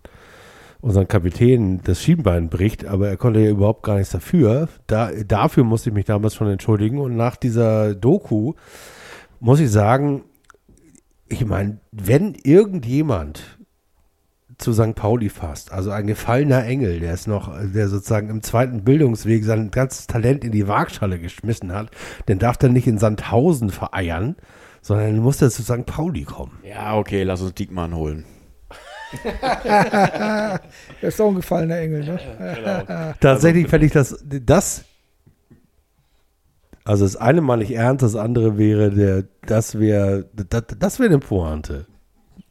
unseren 0.81 1.07
Kapitän 1.07 1.81
das 1.83 2.01
Schienbein 2.01 2.49
bricht, 2.49 2.85
aber 2.85 3.07
er 3.07 3.17
konnte 3.17 3.39
ja 3.39 3.49
überhaupt 3.49 3.83
gar 3.83 3.95
nichts 3.95 4.11
dafür. 4.11 4.67
Da, 4.87 5.11
dafür 5.25 5.63
musste 5.63 5.89
ich 5.89 5.95
mich 5.95 6.05
damals 6.05 6.35
schon 6.35 6.47
entschuldigen 6.47 6.99
und 6.99 7.15
nach 7.15 7.35
dieser 7.37 7.95
Doku 7.95 8.53
muss 9.39 9.59
ich 9.59 9.71
sagen, 9.71 10.23
ich 11.29 11.45
meine, 11.45 11.79
wenn 11.91 12.33
irgendjemand 12.43 13.58
zu 14.59 14.73
St. 14.73 14.93
Pauli 14.93 15.29
fasst, 15.29 15.71
also 15.71 15.89
ein 15.91 16.05
gefallener 16.05 16.65
Engel, 16.65 16.99
der 16.99 17.13
ist 17.13 17.27
noch, 17.27 17.49
der 17.73 17.87
sozusagen 17.87 18.29
im 18.29 18.43
zweiten 18.43 18.83
Bildungsweg 18.83 19.45
sein 19.45 19.71
ganzes 19.71 20.05
Talent 20.05 20.43
in 20.43 20.51
die 20.51 20.67
Waagschale 20.67 21.17
geschmissen 21.17 21.73
hat, 21.73 21.91
dann 22.25 22.39
darf 22.39 22.57
er 22.61 22.69
nicht 22.69 22.85
in 22.85 22.97
Sandhausen 22.97 23.69
vereiern, 23.69 24.35
sondern 24.81 25.17
muss 25.19 25.41
er 25.41 25.49
zu 25.49 25.63
St. 25.63 25.85
Pauli 25.85 26.23
kommen. 26.23 26.59
Ja, 26.63 26.97
okay, 26.97 27.23
lass 27.23 27.41
uns 27.41 27.53
Diekmann 27.53 27.95
holen. 27.95 28.25
Der 29.23 30.59
ist 31.01 31.19
auch 31.19 31.29
ein 31.29 31.35
gefallener 31.35 31.77
Engel, 31.77 32.05
ne? 32.05 33.15
Tatsächlich 33.19 33.67
fände 33.67 33.87
ich 33.87 33.93
das, 33.93 34.23
das, 34.23 34.83
also 36.83 37.05
das 37.05 37.15
eine 37.15 37.41
mal 37.41 37.57
nicht 37.57 37.71
ernst, 37.71 38.03
das 38.03 38.15
andere 38.15 38.57
wäre 38.57 38.91
der, 38.91 39.23
das 39.47 39.79
wäre, 39.79 40.25
das, 40.33 40.63
das 40.77 40.99
wäre 40.99 41.09
eine 41.09 41.19
Pointe. 41.19 41.87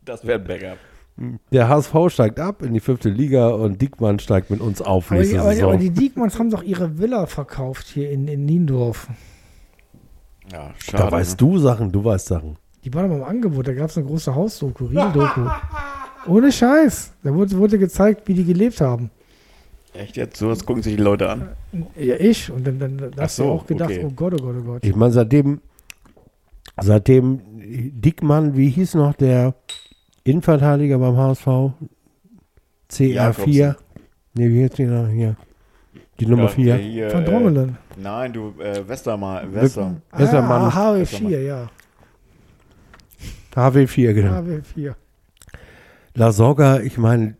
Das 0.05 0.27
wäre 0.27 0.41
ein 0.41 0.45
Backup. 0.47 0.79
Der 1.51 1.69
HSV 1.69 1.95
steigt 2.09 2.39
ab 2.39 2.63
in 2.63 2.75
die 2.75 2.81
fünfte 2.81 3.09
Liga 3.09 3.49
und 3.49 3.83
Diekmann 3.83 4.19
steigt 4.21 4.51
mit 4.51 4.61
uns 4.61 4.81
auf 4.81 5.11
Aber, 5.11 5.23
die, 5.23 5.37
aber, 5.37 5.55
die- 5.55 5.63
aber 5.63 5.77
die 5.77 5.91
Diekmanns 5.91 6.39
haben 6.39 6.51
doch 6.51 6.63
ihre 6.63 6.99
Villa 6.99 7.27
verkauft 7.27 7.87
hier 7.89 8.11
in, 8.11 8.29
in 8.29 8.45
Niendorf. 8.45 9.09
Ja, 10.53 10.71
schade. 10.79 11.03
Da 11.05 11.13
weißt 11.13 11.33
ne? 11.33 11.37
du 11.37 11.59
Sachen, 11.59 11.93
du 11.93 12.05
weißt 12.05 12.27
Sachen. 12.27 12.57
Die 12.85 12.95
waren 12.95 13.07
aber 13.07 13.17
im 13.17 13.25
Angebot, 13.25 13.67
da 13.67 13.75
gab 13.75 13.91
es 13.91 13.99
eine 13.99 14.07
große 14.07 14.35
Hausdoku, 14.35 14.85
Riel-Doku. 14.91 15.49
Ohne 16.27 16.53
Scheiß. 16.53 17.13
Da 17.23 17.35
wurde, 17.35 17.57
wurde 17.57 17.79
gezeigt, 17.79 18.27
wie 18.29 18.35
die 18.35 18.45
gelebt 18.45 18.81
haben. 18.81 19.11
Echt 19.95 20.17
jetzt? 20.17 20.37
So, 20.37 20.49
das 20.49 20.65
gucken 20.65 20.83
sich 20.83 20.97
die 20.97 21.03
Leute 21.03 21.29
an. 21.29 21.49
Ja, 21.97 22.15
ich. 22.17 22.51
Und 22.51 22.67
dann, 22.67 22.79
dann, 22.79 23.11
hast 23.19 23.39
du 23.39 23.45
so, 23.45 23.51
auch 23.51 23.67
gedacht, 23.67 23.91
okay. 23.91 24.05
oh 24.07 24.13
Gott, 24.15 24.35
oh 24.35 24.43
Gott, 24.45 24.57
oh 24.61 24.63
Gott. 24.63 24.85
Ich 24.85 24.95
meine, 24.95 25.13
seitdem, 25.13 25.61
seitdem 26.81 27.41
Diekmann, 27.57 28.57
wie 28.57 28.69
hieß 28.71 28.95
noch 28.95 29.15
der 29.15 29.55
Innenverteidiger 30.29 30.99
beim 30.99 31.17
HSV? 31.17 31.47
CR4. 32.91 33.07
Jakobsen. 33.13 33.77
Nee, 34.35 34.49
wie 34.51 34.63
hieß 34.63 34.71
die 34.73 34.85
noch 34.85 35.09
hier? 35.09 35.37
Die 36.21 36.27
Nummer 36.27 36.45
Ja, 36.45 36.49
4. 36.49 36.75
hier, 36.77 37.11
Von 37.11 37.23
äh, 37.23 37.25
Drongelen. 37.25 37.79
Nein, 37.97 38.33
du, 38.33 38.55
äh, 38.61 38.87
Westermann. 38.89 39.55
Wester. 39.55 39.97
Westermann. 40.13 40.73
Ah, 40.73 40.95
Westermann. 40.95 41.07
Schier, 41.07 41.43
ja. 41.43 41.71
HW4, 43.55 44.13
genau. 44.15 44.33
HW4. 44.35 44.95
La 46.15 46.33
Soga, 46.33 46.81
ich 46.81 46.99
meine, 46.99 47.37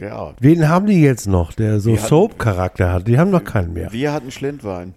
Ja. 0.00 0.34
wen 0.40 0.68
haben 0.68 0.86
die 0.86 1.00
jetzt 1.02 1.26
noch, 1.26 1.52
der 1.52 1.80
so 1.80 1.96
Soap-Charakter 1.96 2.92
hat? 2.92 3.08
Die 3.08 3.18
haben 3.18 3.30
noch 3.30 3.44
keinen 3.44 3.72
mehr. 3.72 3.92
Wir 3.92 4.12
hatten 4.12 4.30
Schlindwein. 4.30 4.94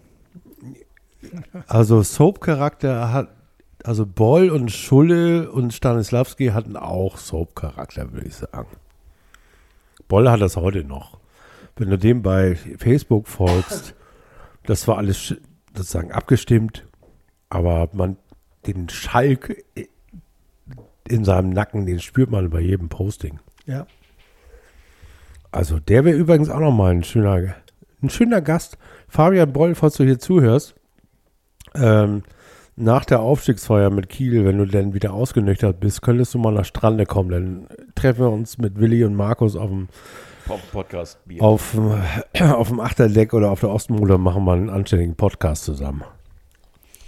Also 1.67 2.01
Soap-Charakter 2.03 3.11
hat, 3.11 3.29
also 3.84 4.05
Boll 4.05 4.49
und 4.49 4.72
Schulle 4.72 5.51
und 5.51 5.73
Stanislavski 5.73 6.47
hatten 6.47 6.77
auch 6.77 7.18
Soap-Charakter, 7.18 8.14
würde 8.14 8.27
ich 8.27 8.35
sagen. 8.35 8.69
Boll 10.07 10.30
hat 10.30 10.41
das 10.41 10.55
heute 10.55 10.84
noch. 10.84 11.19
Wenn 11.76 11.89
du 11.89 11.97
dem 11.97 12.22
bei 12.22 12.55
Facebook 12.55 13.27
folgst, 13.27 13.95
das 14.65 14.88
war 14.88 14.97
alles 14.97 15.35
sozusagen 15.76 16.11
abgestimmt, 16.11 16.85
aber 17.49 17.89
man 17.93 18.18
den 18.65 18.88
Schalk 18.89 19.64
in 21.07 21.26
seinem 21.26 21.49
Nacken, 21.49 21.85
den 21.85 21.99
spürt 21.99 22.31
man 22.31 22.49
bei 22.49 22.61
jedem 22.61 22.89
Posting. 22.89 23.39
Ja. 23.65 23.85
Also 25.51 25.80
der 25.80 26.05
wäre 26.05 26.18
übrigens 26.18 26.49
auch 26.49 26.60
noch 26.60 26.72
mal 26.72 26.91
ein 26.91 27.03
schöner, 27.03 27.55
ein 28.01 28.10
schöner 28.10 28.41
Gast. 28.41 28.77
Fabian 29.07 29.51
Boll, 29.51 29.76
falls 29.76 29.95
du 29.95 30.03
hier 30.03 30.19
zuhörst, 30.19 30.76
ähm, 31.76 32.23
nach 32.75 33.05
der 33.05 33.19
Aufstiegsfeier 33.19 33.89
mit 33.89 34.09
Kiel, 34.09 34.45
wenn 34.45 34.57
du 34.57 34.65
dann 34.65 34.93
wieder 34.93 35.13
ausgenüchtert 35.13 35.79
bist, 35.79 36.01
könntest 36.01 36.33
du 36.33 36.39
mal 36.39 36.51
nach 36.51 36.65
Strande 36.65 37.05
kommen. 37.05 37.29
Dann 37.29 37.67
treffen 37.95 38.21
wir 38.21 38.29
uns 38.31 38.57
mit 38.57 38.79
Willi 38.79 39.03
und 39.03 39.15
Markus 39.15 39.55
auf 39.55 39.69
dem, 39.69 39.87
Podcast 40.71 41.19
Bier. 41.25 41.41
auf, 41.41 41.71
dem- 41.73 42.01
auf 42.51 42.67
dem 42.69 42.79
Achterdeck 42.79 43.33
oder 43.33 43.51
auf 43.51 43.59
der 43.59 43.69
Ostmole 43.69 44.15
und 44.15 44.21
machen 44.21 44.43
mal 44.43 44.57
einen 44.57 44.69
anständigen 44.69 45.15
Podcast 45.15 45.63
zusammen. 45.63 46.03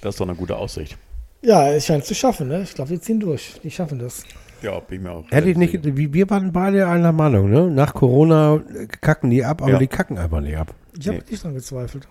Das 0.01 0.15
ist 0.15 0.19
doch 0.21 0.27
eine 0.27 0.35
gute 0.37 0.55
Aussicht. 0.55 0.97
Ja, 1.41 1.67
es 1.71 1.85
scheint 1.85 2.05
zu 2.05 2.15
schaffen, 2.15 2.47
ne? 2.47 2.61
Ich 2.63 2.73
glaube, 2.73 2.91
die 2.91 2.99
ziehen 2.99 3.19
durch. 3.19 3.59
Die 3.63 3.69
schaffen 3.71 3.99
das. 3.99 4.23
Ja, 4.61 4.79
bin 4.79 4.97
ich 4.99 5.03
mir 5.03 5.11
auch. 5.11 5.25
Hätte 5.29 5.49
ich 5.49 5.57
nicht, 5.57 5.79
wir 5.83 6.29
waren 6.29 6.51
beide 6.51 6.87
einer 6.87 7.11
Meinung, 7.11 7.49
ne? 7.49 7.69
Nach 7.69 7.93
Corona 7.93 8.61
kacken 9.01 9.29
die 9.29 9.43
ab, 9.43 9.61
aber 9.61 9.71
Ja. 9.73 9.77
die 9.79 9.87
kacken 9.87 10.17
einfach 10.17 10.39
nicht 10.41 10.57
ab. 10.57 10.73
Ich 10.97 11.07
habe 11.07 11.17
Nee. 11.17 11.23
nicht 11.29 11.43
dran 11.43 11.53
gezweifelt. 11.53 12.07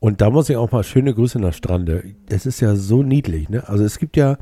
Und 0.00 0.22
da 0.22 0.30
muss 0.30 0.48
ich 0.48 0.56
auch 0.56 0.72
mal 0.72 0.82
schöne 0.82 1.14
Grüße 1.14 1.38
nach 1.38 1.52
Strande. 1.52 2.02
Es 2.28 2.46
ist 2.46 2.60
ja 2.60 2.74
so 2.74 3.02
niedlich, 3.02 3.50
ne? 3.50 3.68
Also 3.68 3.84
es 3.84 3.98
gibt 3.98 4.16
ja 4.16 4.38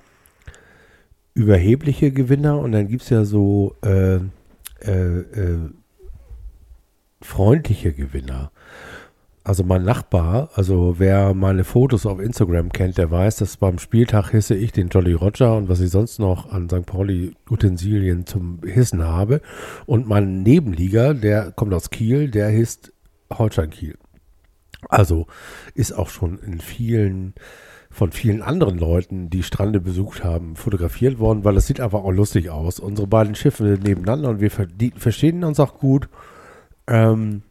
überhebliche 1.34 2.12
Gewinner 2.12 2.58
und 2.58 2.72
dann 2.72 2.88
gibt 2.88 3.02
es 3.02 3.10
ja 3.10 3.24
so 3.24 3.76
äh, 3.84 4.16
äh, 4.84 5.18
äh, 5.18 5.70
freundliche 7.20 7.92
Gewinner. 7.92 8.50
Also 9.42 9.64
mein 9.64 9.82
Nachbar, 9.82 10.50
also 10.54 10.96
wer 10.98 11.32
meine 11.34 11.64
Fotos 11.64 12.06
auf 12.06 12.20
Instagram 12.20 12.70
kennt, 12.70 12.98
der 12.98 13.10
weiß, 13.10 13.36
dass 13.36 13.56
beim 13.56 13.78
Spieltag 13.78 14.30
hisse 14.30 14.54
ich 14.54 14.72
den 14.72 14.88
Jolly 14.88 15.14
Roger 15.14 15.56
und 15.56 15.68
was 15.68 15.80
ich 15.80 15.90
sonst 15.90 16.18
noch 16.18 16.52
an 16.52 16.68
St. 16.68 16.84
Pauli 16.84 17.34
Utensilien 17.48 18.26
zum 18.26 18.60
Hissen 18.62 19.02
habe. 19.02 19.40
Und 19.86 20.06
mein 20.06 20.42
Nebenliga, 20.42 21.14
der 21.14 21.50
kommt 21.52 21.72
aus 21.72 21.90
Kiel, 21.90 22.30
der 22.30 22.50
hisst 22.50 22.92
Holstein 23.32 23.70
Kiel. 23.70 23.96
Also 24.88 25.26
ist 25.74 25.92
auch 25.92 26.08
schon 26.08 26.38
in 26.38 26.60
vielen, 26.60 27.34
von 27.90 28.12
vielen 28.12 28.42
anderen 28.42 28.78
Leuten, 28.78 29.30
die 29.30 29.42
Strande 29.42 29.80
besucht 29.80 30.22
haben, 30.24 30.56
fotografiert 30.56 31.18
worden, 31.18 31.44
weil 31.44 31.56
es 31.56 31.66
sieht 31.66 31.80
einfach 31.80 32.00
auch 32.00 32.12
lustig 32.12 32.50
aus. 32.50 32.78
Unsere 32.78 33.06
beiden 33.06 33.34
Schiffe 33.34 33.78
nebeneinander 33.82 34.28
und 34.30 34.40
wir 34.40 34.50
verstehen 34.50 35.44
uns 35.44 35.58
auch 35.60 35.78
gut. 35.78 36.08
Ähm, 36.86 37.42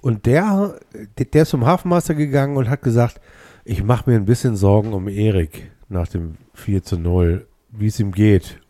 und 0.00 0.26
der, 0.26 0.78
der 1.18 1.42
ist 1.42 1.50
zum 1.50 1.66
Hafenmeister 1.66 2.14
gegangen 2.14 2.56
und 2.56 2.68
hat 2.68 2.82
gesagt, 2.82 3.20
ich 3.64 3.82
mache 3.82 4.08
mir 4.08 4.16
ein 4.16 4.24
bisschen 4.24 4.56
Sorgen 4.56 4.92
um 4.92 5.08
Erik 5.08 5.70
nach 5.88 6.08
dem 6.08 6.36
4 6.54 6.82
zu 6.82 6.98
0, 6.98 7.46
wie 7.70 7.86
es 7.86 8.00
ihm 8.00 8.12
geht. 8.12 8.60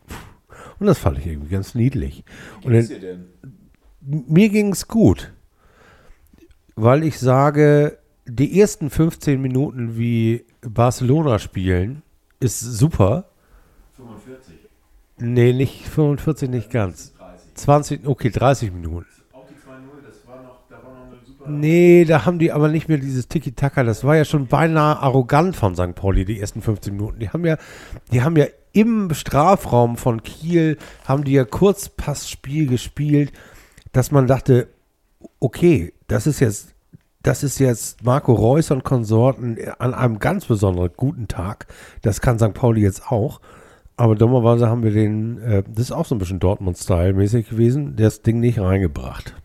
Und 0.79 0.87
das 0.87 0.97
fand 0.97 1.19
ich 1.19 1.27
irgendwie 1.27 1.51
ganz 1.51 1.75
niedlich. 1.75 2.23
Und 2.63 2.73
dann, 2.73 3.25
mir 4.01 4.49
ging 4.49 4.71
es 4.71 4.87
gut, 4.87 5.33
weil 6.77 7.03
ich 7.03 7.19
sage, 7.19 7.97
die 8.25 8.59
ersten 8.59 8.89
15 8.89 9.41
Minuten 9.41 9.97
wie 9.97 10.45
Barcelona 10.61 11.39
spielen 11.39 12.03
ist 12.39 12.59
super. 12.59 13.25
45? 13.97 14.55
Nee, 15.17 15.53
nicht 15.53 15.87
45, 15.89 16.49
nicht 16.49 16.69
ganz. 16.69 17.13
20, 17.55 18.07
okay, 18.07 18.29
30 18.29 18.71
Minuten. 18.71 19.07
Nee, 21.49 22.03
da 22.03 22.25
haben 22.25 22.39
die 22.39 22.51
aber 22.51 22.67
nicht 22.67 22.89
mehr 22.89 22.97
dieses 22.97 23.29
Tiki-Taka. 23.29 23.83
Das 23.83 24.03
war 24.03 24.17
ja 24.17 24.25
schon 24.25 24.47
beinahe 24.47 24.99
arrogant 24.99 25.55
von 25.55 25.75
St. 25.75 25.95
Pauli, 25.95 26.25
die 26.25 26.41
ersten 26.41 26.61
15 26.61 26.93
Minuten. 26.93 27.19
Die 27.19 27.29
haben 27.29 27.45
ja, 27.45 27.57
die 28.11 28.21
haben 28.21 28.35
ja 28.35 28.47
im 28.73 29.13
Strafraum 29.13 29.95
von 29.95 30.23
Kiel, 30.23 30.77
haben 31.05 31.23
die 31.23 31.31
ja 31.31 31.45
Kurzpassspiel 31.45 32.67
gespielt, 32.67 33.31
dass 33.93 34.11
man 34.11 34.27
dachte, 34.27 34.67
okay, 35.39 35.93
das 36.07 36.27
ist 36.27 36.39
jetzt, 36.39 36.73
das 37.23 37.43
ist 37.43 37.59
jetzt 37.59 38.03
Marco 38.03 38.33
Reus 38.33 38.71
und 38.71 38.83
Konsorten 38.83 39.57
an 39.79 39.93
einem 39.93 40.19
ganz 40.19 40.45
besonderen 40.45 40.91
guten 40.95 41.27
Tag. 41.27 41.67
Das 42.01 42.21
kann 42.21 42.39
St. 42.39 42.53
Pauli 42.53 42.81
jetzt 42.81 43.11
auch. 43.11 43.41
Aber 43.99 44.13
dummerweise 44.15 44.69
haben 44.69 44.83
wir 44.83 44.91
den, 44.91 45.39
äh, 45.41 45.63
das 45.67 45.85
ist 45.85 45.91
auch 45.91 46.05
so 46.05 46.13
ein 46.13 46.19
bisschen 46.19 46.39
Dortmund-Style 46.39 47.13
mäßig 47.13 47.49
gewesen, 47.49 47.95
das 47.95 48.21
Ding 48.21 48.39
nicht 48.39 48.59
reingebracht. 48.59 49.35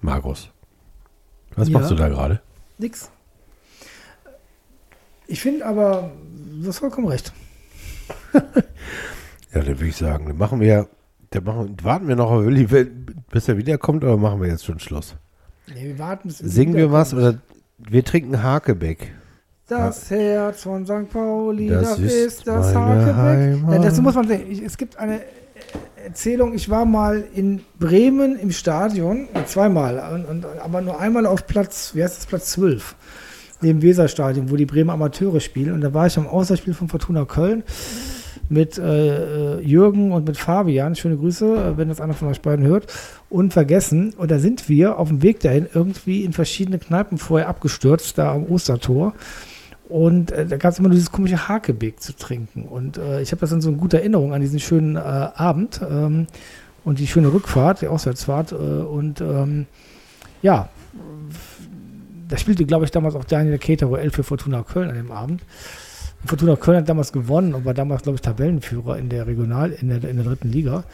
Markus. 0.00 0.50
Was 1.54 1.68
Ja. 1.68 1.78
machst 1.78 1.90
du 1.92 1.94
da 1.94 2.08
gerade? 2.08 2.40
Nix. 2.78 3.10
Ich 5.28 5.40
finde 5.40 5.64
aber, 5.64 6.10
du 6.60 6.66
hast 6.68 6.78
vollkommen 6.78 7.06
recht. 7.08 7.32
Ja, 9.54 9.60
dann 9.60 9.78
würde 9.78 9.86
ich 9.86 9.96
sagen, 9.96 10.26
dann 10.26 10.36
machen 10.36 10.58
wir, 10.58 10.88
dann 11.34 11.44
machen, 11.44 11.76
warten 11.82 12.08
wir 12.08 12.16
noch 12.16 12.42
bis 13.30 13.48
er 13.48 13.56
wiederkommt, 13.56 14.04
oder 14.04 14.16
machen 14.16 14.40
wir 14.40 14.48
jetzt 14.48 14.64
schon 14.64 14.78
Schluss? 14.78 15.16
Nee, 15.74 15.88
wir 15.88 15.98
warten, 15.98 16.28
bis 16.28 16.38
Singen 16.38 16.74
wir 16.74 16.92
was 16.92 17.14
oder 17.14 17.38
wir 17.78 18.04
trinken 18.04 18.42
Hakebeck? 18.42 19.12
Das 19.66 20.10
Herz 20.10 20.62
von 20.62 20.84
St. 20.84 21.10
Pauli, 21.10 21.68
Das 21.68 21.90
das, 21.90 21.98
ist 21.98 22.12
ist, 22.12 22.46
das 22.46 22.74
Hakebeck. 22.74 23.72
Ja, 23.72 23.78
dazu 23.78 24.02
muss 24.02 24.14
man 24.14 24.28
sehen, 24.28 24.62
es 24.64 24.76
gibt 24.76 24.98
eine 24.98 25.20
Erzählung, 26.04 26.54
ich 26.54 26.68
war 26.68 26.84
mal 26.84 27.24
in 27.34 27.62
Bremen 27.78 28.38
im 28.38 28.50
Stadion, 28.50 29.28
äh, 29.32 29.44
zweimal, 29.46 29.98
und, 30.12 30.26
und, 30.26 30.46
aber 30.62 30.82
nur 30.82 31.00
einmal 31.00 31.24
auf 31.24 31.46
Platz, 31.46 31.92
wie 31.94 32.02
heißt 32.02 32.18
das, 32.18 32.26
Platz 32.26 32.52
12, 32.52 32.94
neben 33.62 33.80
Weserstadion, 33.80 34.50
wo 34.50 34.56
die 34.56 34.66
Bremer 34.66 34.92
Amateure 34.92 35.40
spielen. 35.40 35.72
Und 35.72 35.80
da 35.80 35.94
war 35.94 36.06
ich 36.06 36.18
am 36.18 36.26
Auswärtsspiel 36.26 36.74
von 36.74 36.88
Fortuna 36.88 37.24
Köln 37.24 37.62
mit 38.48 38.78
äh, 38.78 39.58
äh, 39.58 39.60
Jürgen 39.60 40.12
und 40.12 40.26
mit 40.26 40.36
Fabian. 40.36 40.94
Schöne 40.94 41.16
Grüße, 41.16 41.46
äh, 41.46 41.76
wenn 41.78 41.88
das 41.88 42.00
einer 42.00 42.14
von 42.14 42.28
euch 42.28 42.40
beiden 42.40 42.64
hört. 42.64 42.86
Unvergessen. 43.30 44.12
Und 44.14 44.30
da 44.30 44.38
sind 44.38 44.68
wir 44.68 44.98
auf 44.98 45.08
dem 45.08 45.22
Weg 45.22 45.40
dahin 45.40 45.66
irgendwie 45.72 46.24
in 46.24 46.32
verschiedene 46.32 46.78
Kneipen 46.78 47.18
vorher 47.18 47.48
abgestürzt, 47.48 48.18
da 48.18 48.32
am 48.32 48.44
Ostertor. 48.46 49.14
Und 49.88 50.32
äh, 50.32 50.46
da 50.46 50.56
gab 50.56 50.72
es 50.72 50.78
immer 50.78 50.88
nur 50.88 50.96
dieses 50.96 51.12
komische 51.12 51.48
Hakebeck 51.48 52.00
zu 52.00 52.14
trinken. 52.14 52.64
Und 52.64 52.96
äh, 52.96 53.20
ich 53.20 53.32
habe 53.32 53.40
das 53.40 53.50
dann 53.50 53.60
so 53.60 53.68
eine 53.68 53.78
gute 53.78 53.98
Erinnerung 53.98 54.32
an 54.32 54.40
diesen 54.40 54.60
schönen 54.60 54.96
äh, 54.96 55.00
Abend 55.00 55.80
ähm, 55.88 56.26
und 56.84 56.98
die 56.98 57.06
schöne 57.06 57.32
Rückfahrt, 57.32 57.82
die 57.82 57.88
Auswärtsfahrt. 57.88 58.52
Und 58.52 59.20
ähm, 59.20 59.66
ja, 60.42 60.68
da 62.28 62.36
spielte, 62.36 62.64
glaube 62.64 62.84
ich, 62.84 62.90
damals 62.90 63.14
auch 63.14 63.24
Daniel 63.24 63.58
Cater 63.58 63.90
11 63.98 64.14
für 64.14 64.24
Fortuna 64.24 64.62
Köln 64.62 64.90
an 64.90 64.96
dem 64.96 65.12
Abend. 65.12 65.42
Fortuna 66.26 66.56
Köln 66.56 66.78
hat 66.78 66.88
damals 66.88 67.12
gewonnen 67.12 67.54
und 67.54 67.64
war 67.64 67.74
damals, 67.74 68.02
glaube 68.02 68.16
ich, 68.16 68.22
Tabellenführer 68.22 68.98
in 68.98 69.08
der 69.08 69.26
Regional, 69.26 69.72
in 69.72 69.88
der, 69.88 70.04
in 70.08 70.16
der 70.16 70.24
dritten 70.24 70.48
Liga. 70.48 70.84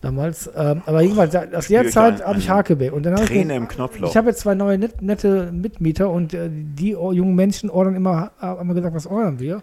Damals. 0.00 0.50
Ähm, 0.56 0.82
aber 0.84 1.02
jedenfalls, 1.02 1.34
aus 1.54 1.68
der 1.68 1.88
Zeit 1.88 2.26
habe 2.26 2.38
ich 2.38 2.50
ein 2.50 2.56
Hakebeck. 2.56 2.92
Und 2.92 3.06
dann 3.06 3.14
habe 3.14 3.22
ich 3.22 3.30
Träne 3.30 3.54
im 3.54 3.68
Knopfloch. 3.68 4.10
ich 4.10 4.16
habe 4.16 4.30
jetzt 4.30 4.40
zwei 4.40 4.54
neue 4.54 4.76
net, 4.76 5.00
nette 5.00 5.52
Mitmieter 5.52 6.10
und 6.10 6.34
äh, 6.34 6.50
die 6.50 6.96
oh, 6.96 7.12
jungen 7.12 7.36
Menschen 7.36 7.70
ordern 7.70 7.94
immer, 7.94 8.32
haben 8.40 8.62
immer 8.62 8.74
gesagt, 8.74 8.96
was 8.96 9.06
ordern 9.06 9.38
wir? 9.38 9.62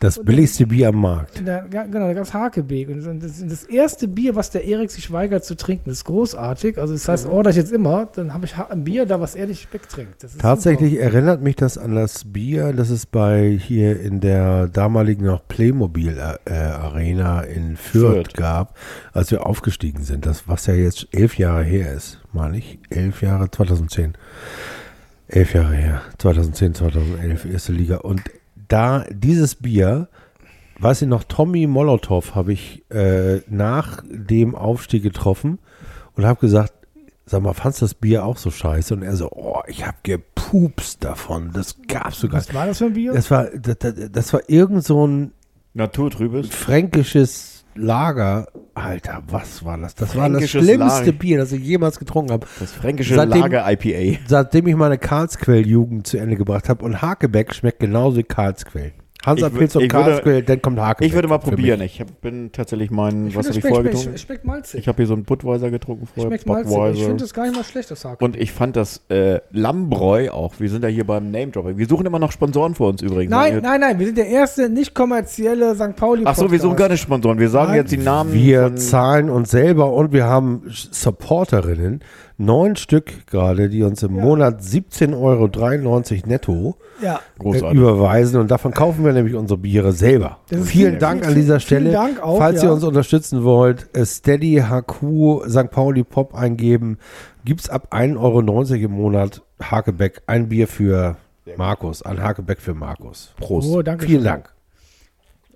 Das 0.00 0.22
billigste 0.22 0.66
Bier 0.66 0.90
am 0.90 1.00
Markt. 1.00 1.42
Da, 1.44 1.60
genau, 1.60 2.06
da 2.06 2.12
gab 2.12 2.24
es 2.24 2.32
Hakebeek. 2.32 2.88
Und 2.88 3.20
das, 3.20 3.44
das, 3.44 3.64
erste 3.64 4.06
Bier, 4.06 4.36
was 4.36 4.50
der 4.50 4.64
Erik 4.64 4.90
sich 4.92 5.10
weigert 5.10 5.44
zu 5.44 5.56
trinken, 5.56 5.90
ist 5.90 6.04
großartig. 6.04 6.78
Also 6.78 6.92
das 6.92 7.08
heißt, 7.08 7.26
order 7.26 7.50
ich 7.50 7.56
jetzt 7.56 7.72
immer, 7.72 8.08
dann 8.14 8.32
habe 8.32 8.46
ich 8.46 8.56
ein 8.56 8.84
Bier 8.84 9.06
da, 9.06 9.20
was 9.20 9.34
er 9.34 9.46
nicht 9.48 9.72
wegtrinkt. 9.72 10.22
Das 10.22 10.32
ist 10.32 10.40
Tatsächlich 10.40 11.00
erinnert 11.00 11.42
mich 11.42 11.56
das 11.56 11.78
an 11.78 11.96
das 11.96 12.24
Bier, 12.24 12.72
das 12.72 12.90
es 12.90 13.06
bei 13.06 13.58
hier 13.60 14.00
in 14.00 14.20
der 14.20 14.68
damaligen 14.68 15.26
noch 15.26 15.46
Playmobil 15.48 16.16
äh, 16.44 16.52
Arena 16.52 17.40
in 17.40 17.76
Fürth, 17.76 18.14
Fürth. 18.14 18.34
gab, 18.34 18.76
als 19.12 19.32
wir 19.32 19.46
aufgestiegen 19.46 20.04
sind. 20.04 20.26
Das, 20.26 20.46
was 20.46 20.66
ja 20.66 20.74
jetzt 20.74 21.08
elf 21.10 21.38
Jahre 21.38 21.64
her 21.64 21.92
ist, 21.92 22.20
meine 22.32 22.58
ich. 22.58 22.78
Elf 22.90 23.20
Jahre, 23.22 23.50
2010. 23.50 24.14
Elf 25.26 25.54
Jahre 25.54 25.74
her. 25.74 26.02
2010, 26.18 26.74
2011, 26.74 27.44
erste 27.46 27.72
Liga. 27.72 27.96
Und 27.96 28.22
da 28.68 29.04
dieses 29.10 29.54
Bier, 29.56 30.08
weiß 30.78 31.02
ich 31.02 31.08
noch, 31.08 31.24
Tommy 31.24 31.66
Molotow 31.66 32.34
habe 32.34 32.52
ich 32.52 32.84
äh, 32.90 33.40
nach 33.48 34.02
dem 34.08 34.54
Aufstieg 34.54 35.02
getroffen 35.02 35.58
und 36.14 36.24
habe 36.24 36.40
gesagt, 36.40 36.72
sag 37.26 37.42
mal, 37.42 37.54
fandst 37.54 37.80
du 37.80 37.84
das 37.84 37.94
Bier 37.94 38.24
auch 38.24 38.38
so 38.38 38.50
scheiße? 38.50 38.94
Und 38.94 39.02
er 39.02 39.16
so, 39.16 39.30
oh, 39.30 39.60
ich 39.66 39.86
hab 39.86 40.02
gepupst 40.04 41.04
davon. 41.04 41.50
Das 41.52 41.76
gab's 41.86 42.20
sogar. 42.20 42.40
Was 42.40 42.54
war 42.54 42.66
das 42.66 42.78
für 42.78 42.86
ein 42.86 42.94
Bier? 42.94 43.12
Das 43.12 43.30
war, 43.30 43.46
das, 43.46 43.78
das, 43.78 43.94
das 44.10 44.32
war 44.32 44.40
irgend 44.48 44.84
so 44.84 45.06
ein 45.06 45.32
Naturtrübes. 45.74 46.48
fränkisches 46.48 47.57
Lager. 47.78 48.46
Alter, 48.74 49.22
was 49.28 49.64
war 49.64 49.76
das? 49.78 49.94
Das 49.94 50.14
war 50.16 50.28
das 50.30 50.48
schlimmste 50.48 50.76
Lager. 50.76 51.12
Bier, 51.12 51.38
das 51.38 51.52
ich 51.52 51.62
jemals 51.62 51.98
getrunken 51.98 52.32
habe. 52.32 52.46
Das 52.60 52.72
fränkische 52.72 53.14
Seitdem- 53.14 53.40
Lager 53.40 53.64
IPA. 53.70 54.18
Seitdem 54.26 54.66
ich 54.68 54.76
meine 54.76 54.98
Karlsquell-Jugend 54.98 56.06
zu 56.06 56.18
Ende 56.18 56.36
gebracht 56.36 56.68
habe. 56.68 56.84
Und 56.84 57.02
Hakebeck 57.02 57.54
schmeckt 57.54 57.80
genauso 57.80 58.18
wie 58.18 58.22
Karlsquell. 58.24 58.92
Hansa 59.26 59.48
Ich 59.48 59.52
wür- 59.52 59.58
Pilz 59.58 59.74
und 59.76 59.88
Karlsquell, 59.88 60.42
dann 60.42 60.62
kommt 60.62 60.78
Hakebeck. 60.78 61.08
Ich 61.08 61.14
würde 61.14 61.26
mal 61.26 61.38
probieren. 61.38 61.80
Ich 61.80 62.00
hab, 62.00 62.20
bin 62.20 62.52
tatsächlich 62.52 62.90
mein, 62.90 63.26
Ich 63.28 63.36
was 63.36 63.48
habe 63.48 63.58
ich 63.58 63.64
vorher 63.64 63.82
getrunken? 63.82 64.04
schmeckt, 64.06 64.20
schmeckt 64.20 64.44
malzig. 64.44 64.80
Ich 64.80 64.88
habe 64.88 64.96
hier 64.96 65.06
so 65.06 65.14
einen 65.14 65.24
Budweiser 65.24 65.70
getrunken 65.70 66.06
vorher. 66.06 66.30
schmeckt 66.30 66.46
malzig. 66.46 67.00
Ich 67.00 67.04
finde 67.04 67.24
das 67.24 67.34
gar 67.34 67.44
nicht 67.46 67.56
mal 67.56 67.64
schlecht, 67.64 67.90
das 67.90 68.04
Haken. 68.04 68.24
Und 68.24 68.36
ich 68.36 68.52
fand 68.52 68.76
das 68.76 69.02
äh, 69.08 69.40
Lammbräu 69.50 70.30
auch. 70.30 70.54
Wir 70.58 70.70
sind 70.70 70.82
ja 70.84 70.88
hier 70.88 71.04
beim 71.04 71.30
Name-Dropping. 71.32 71.76
Wir 71.78 71.86
suchen 71.88 72.06
immer 72.06 72.20
noch 72.20 72.30
Sponsoren 72.30 72.76
für 72.76 72.84
uns 72.84 73.02
übrigens. 73.02 73.30
Nein, 73.30 73.60
nein, 73.62 73.80
nein, 73.80 73.98
wir 73.98 74.06
sind 74.06 74.18
der 74.18 74.28
erste 74.28 74.68
nicht 74.68 74.94
kommerzielle 74.94 75.74
St. 75.74 75.96
Pauli 75.96 76.22
Ach 76.24 76.36
so, 76.36 76.50
wir 76.52 76.60
suchen 76.60 76.76
keine 76.76 76.96
Sponsoren. 76.96 77.38
Wir 77.40 77.48
sagen 77.50 77.70
Nein. 77.70 77.76
jetzt 77.80 77.90
die 77.90 77.96
Namen. 77.98 78.32
Wir 78.32 78.76
zahlen 78.76 79.30
uns 79.30 79.50
selber 79.50 79.92
und 79.92 80.12
wir 80.12 80.24
haben 80.26 80.62
Supporterinnen, 80.68 82.00
neun 82.38 82.76
Stück 82.76 83.26
gerade, 83.26 83.68
die 83.68 83.82
uns 83.82 84.02
im 84.04 84.12
Monat 84.12 84.62
17,93 84.62 85.14
Euro 86.22 86.28
netto 86.28 86.76
Ja. 87.02 87.20
äh, 87.44 87.74
überweisen 87.74 88.40
und 88.40 88.50
davon 88.50 88.72
kaufen 88.72 89.04
wir 89.04 89.12
nämlich 89.12 89.34
unsere 89.34 89.58
Biere 89.58 89.92
selber. 89.92 90.38
Vielen 90.46 90.64
viel- 90.64 90.98
Dank 90.98 91.20
viel- 91.22 91.28
an 91.30 91.34
dieser 91.34 91.60
vielen 91.60 91.82
Stelle. 91.82 91.92
Dank 91.92 92.22
auch, 92.22 92.38
Falls 92.38 92.62
ja. 92.62 92.68
ihr 92.68 92.74
uns 92.74 92.84
unterstützen 92.84 93.42
wollt, 93.42 93.88
äh, 93.96 94.04
Steady 94.06 94.62
HQ 94.62 95.42
St. 95.48 95.70
Pauli 95.70 96.04
Pop 96.04 96.34
eingeben, 96.34 96.98
gibt 97.44 97.62
es 97.62 97.68
ab 97.68 97.88
1,90 97.90 98.16
Euro 98.18 98.84
im 98.86 98.92
Monat 98.92 99.42
Hakebeck, 99.60 100.22
ein 100.26 100.48
Bier 100.48 100.68
für 100.68 101.16
Markus, 101.56 102.02
ein 102.02 102.22
Hakebeck 102.22 102.60
für 102.60 102.74
Markus. 102.74 103.32
Prost. 103.40 103.68
Oh, 103.68 103.82
danke 103.82 104.06
Vielen 104.06 104.20
schön. 104.20 104.24
Dank. 104.30 104.54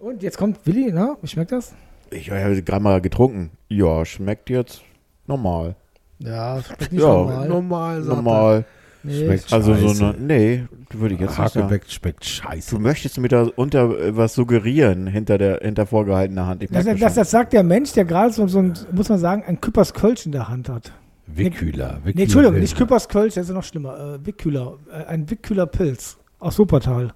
Und 0.01 0.23
jetzt 0.25 0.37
kommt 0.37 0.67
Willi, 0.67 0.91
ne? 0.91 1.17
Wie 1.23 1.29
schmeckt 1.29 1.53
das? 1.53 1.75
Ich 2.11 2.31
habe 2.31 2.61
gerade 2.63 2.83
mal 2.83 3.01
getrunken. 3.01 3.51
Ja, 3.69 4.05
schmeckt 4.05 4.51
jetzt 4.51 4.83
normal. 5.29 5.77
Ja, 6.25 6.63
schmeckt 6.63 6.93
nicht 6.93 7.03
Ja, 7.03 7.09
normal. 7.09 7.49
Normal. 7.49 8.01
Normal. 8.01 8.65
Nee, 9.05 9.25
Schmeckt 9.25 9.53
Also 9.53 9.75
so 9.75 9.89
scheiße. 9.89 10.07
eine. 10.07 10.19
Nee, 10.19 10.65
würde 10.93 11.15
ich 11.17 11.21
jetzt 11.21 11.37
nicht 11.39 11.53
sagen. 11.53 11.67
Hakebeck 11.67 11.91
schmeckt 11.91 12.25
scheiße. 12.25 12.77
Du 12.77 12.81
möchtest 12.81 13.19
mir 13.19 13.29
da 13.29 13.49
unter 13.57 13.99
äh, 13.99 14.17
was 14.17 14.35
suggerieren 14.35 15.09
hinter 15.09 15.39
der 15.39 15.59
hinter 15.61 15.87
vorgehaltener 15.87 16.47
Hand. 16.47 16.63
Ich 16.63 16.71
Das, 16.71 16.85
das, 16.85 17.15
das 17.15 17.31
sagt 17.31 17.53
der 17.53 17.65
Mensch, 17.65 17.93
der 17.95 18.05
gerade 18.05 18.33
so, 18.33 18.47
so 18.47 18.61
ein, 18.61 18.75
muss 18.93 19.09
man 19.09 19.19
sagen, 19.19 19.43
ein 19.45 19.61
Küppers 19.61 19.93
Kölsch 19.93 20.25
in 20.27 20.33
der 20.33 20.49
Hand 20.49 20.69
hat. 20.69 20.93
Wickhüler. 21.27 21.97
Wickhüler 22.05 22.15
Nee, 22.15 22.23
Entschuldigung, 22.23 22.61
nicht 22.61 22.77
Küppers 22.77 23.09
Kölsch, 23.09 23.35
das 23.35 23.49
ist 23.49 23.55
noch 23.55 23.65
schlimmer. 23.65 24.19
Äh, 24.23 24.27
Wickhüler, 24.27 24.79
äh, 24.93 25.05
ein 25.07 25.29
Wickhüler 25.29 25.67
Pilz 25.67 26.19
aus 26.39 26.59
Wuppertal. 26.59 27.13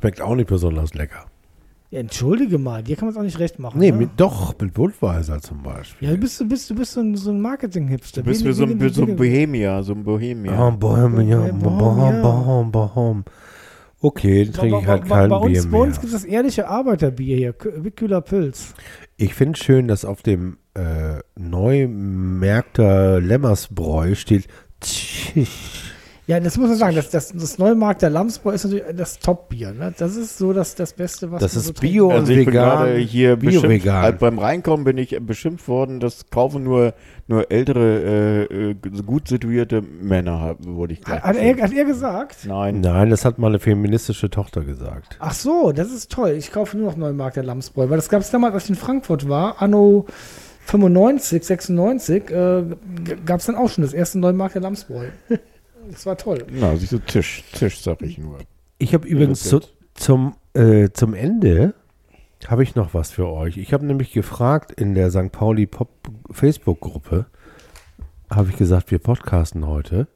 Schmeckt 0.00 0.20
auch 0.20 0.34
nicht 0.34 0.48
besonders 0.48 0.94
lecker. 0.94 1.26
Ja, 1.90 2.00
entschuldige 2.00 2.58
mal, 2.58 2.82
dir 2.82 2.96
kann 2.96 3.06
man 3.06 3.14
es 3.14 3.18
auch 3.18 3.22
nicht 3.22 3.38
recht 3.38 3.58
machen. 3.58 3.78
Nee, 3.78 3.92
ne? 3.92 3.98
mit, 3.98 4.10
doch, 4.16 4.54
mit 4.58 4.74
Budweiser 4.74 5.40
zum 5.40 5.62
Beispiel. 5.62 6.08
Ja, 6.08 6.14
du 6.14 6.20
bist, 6.20 6.40
du 6.40 6.48
bist, 6.48 6.68
du 6.68 6.74
bist 6.74 6.92
so 6.92 7.00
ein, 7.00 7.16
so 7.16 7.30
ein 7.30 7.40
Marketing-Hipster. 7.40 8.22
Du 8.22 8.28
bist 8.28 8.44
wie 8.44 8.52
so 8.52 8.64
ein, 8.64 8.88
so 8.90 9.02
ein 9.04 9.14
Bohemier, 9.14 9.82
so 9.84 9.92
ein 9.92 10.02
Bohemier. 10.02 10.52
Oh, 10.52 10.72
Bohemian, 10.72 11.58
Bohemian. 11.58 11.60
Bohom, 11.60 12.22
Bohom, 12.22 12.72
Bohom. 12.72 13.24
Okay, 14.00 14.44
dann 14.44 14.52
trinke 14.54 14.78
ich 14.80 14.86
halt 14.86 15.08
bei, 15.08 15.16
kein 15.16 15.30
bei 15.30 15.36
uns, 15.36 15.52
Bier 15.52 15.70
Bei 15.70 15.78
uns 15.78 15.94
mehr. 15.94 16.00
gibt 16.00 16.12
es 16.14 16.22
das 16.22 16.24
ehrliche 16.24 16.68
Arbeiterbier 16.68 17.36
hier, 17.36 17.54
Wickhüler 17.76 18.20
Pilz. 18.20 18.74
Ich 19.16 19.34
finde 19.34 19.58
schön, 19.58 19.88
dass 19.88 20.04
auf 20.04 20.22
dem 20.22 20.58
äh, 20.74 21.20
Neumärkter 21.36 23.20
Lemmersbräu 23.20 24.14
steht 24.14 24.48
Tsch. 24.80 25.32
Ja, 26.28 26.40
das 26.40 26.56
muss 26.56 26.68
man 26.68 26.76
sagen, 26.76 26.96
das, 26.96 27.10
das, 27.10 27.32
das 27.32 27.56
Neumarkt 27.58 28.02
der 28.02 28.10
Lamsbräu 28.10 28.52
ist 28.52 28.64
natürlich 28.64 28.84
das 28.96 29.20
Top-Bier. 29.20 29.72
Ne? 29.72 29.94
Das 29.96 30.16
ist 30.16 30.38
so 30.38 30.52
das, 30.52 30.74
das 30.74 30.92
Beste, 30.92 31.30
was 31.30 31.40
Das 31.40 31.54
man 31.54 31.60
ist 31.60 31.66
so 31.68 31.72
Bio 31.74 32.08
kann. 32.08 32.18
Also 32.18 32.32
und 32.32 32.38
ich 32.38 32.44
bin 32.44 32.54
vegan, 32.54 32.78
gerade 32.78 32.96
hier 32.96 33.36
beschimpft, 33.36 33.62
Bio-vegan. 33.62 34.02
halt 34.02 34.18
beim 34.18 34.38
Reinkommen 34.40 34.84
bin 34.84 34.98
ich 34.98 35.16
beschimpft 35.20 35.68
worden, 35.68 36.00
das 36.00 36.28
kaufen 36.28 36.64
nur, 36.64 36.94
nur 37.28 37.52
ältere, 37.52 38.46
äh, 38.50 38.70
äh, 38.70 38.74
gut 39.06 39.28
situierte 39.28 39.82
Männer, 39.82 40.56
wurde 40.58 40.94
ich 40.94 41.00
gleich 41.02 41.22
Hat, 41.22 41.24
hat, 41.24 41.36
er, 41.36 41.62
hat 41.62 41.72
er 41.72 41.84
gesagt? 41.84 42.38
Nein. 42.44 42.80
Nein, 42.80 43.10
das 43.10 43.24
hat 43.24 43.38
meine 43.38 43.60
feministische 43.60 44.28
Tochter 44.28 44.62
gesagt. 44.62 45.16
Ach 45.20 45.32
so, 45.32 45.70
das 45.70 45.92
ist 45.92 46.10
toll. 46.10 46.30
Ich 46.30 46.50
kaufe 46.50 46.76
nur 46.76 46.88
noch 46.90 46.96
Neumarkt 46.96 47.36
der 47.36 47.44
Lamsbräu. 47.44 47.88
Weil 47.88 47.98
das 47.98 48.08
gab 48.08 48.22
es 48.22 48.32
damals, 48.32 48.52
als 48.52 48.64
ich 48.64 48.70
in 48.70 48.76
Frankfurt 48.76 49.28
war, 49.28 49.62
anno 49.62 50.06
95, 50.64 51.44
96, 51.44 52.30
äh, 52.30 52.64
gab 53.24 53.38
es 53.38 53.46
dann 53.46 53.54
auch 53.54 53.68
schon 53.68 53.82
das 53.82 53.94
erste 53.94 54.18
Neumarkt 54.18 54.56
der 54.56 54.62
Lamsbräu. 54.62 55.06
Das 55.90 56.06
war 56.06 56.16
toll. 56.16 56.44
Na, 56.50 56.76
siehst 56.76 56.92
du, 56.92 56.98
Tisch, 56.98 57.44
Tisch, 57.52 57.80
sag 57.80 58.02
ich 58.02 58.18
nur. 58.18 58.38
Ich 58.78 58.94
habe 58.94 59.06
übrigens 59.08 59.42
zu, 59.44 59.60
zum, 59.94 60.34
äh, 60.54 60.90
zum 60.92 61.14
Ende 61.14 61.74
habe 62.46 62.62
ich 62.62 62.74
noch 62.74 62.94
was 62.94 63.10
für 63.10 63.28
euch. 63.28 63.56
Ich 63.56 63.72
habe 63.72 63.86
nämlich 63.86 64.12
gefragt 64.12 64.72
in 64.72 64.94
der 64.94 65.10
St. 65.10 65.32
Pauli 65.32 65.66
Pop 65.66 65.88
Facebook-Gruppe, 66.30 67.26
habe 68.30 68.50
ich 68.50 68.56
gesagt, 68.56 68.90
wir 68.90 68.98
podcasten 68.98 69.66
heute, 69.66 70.08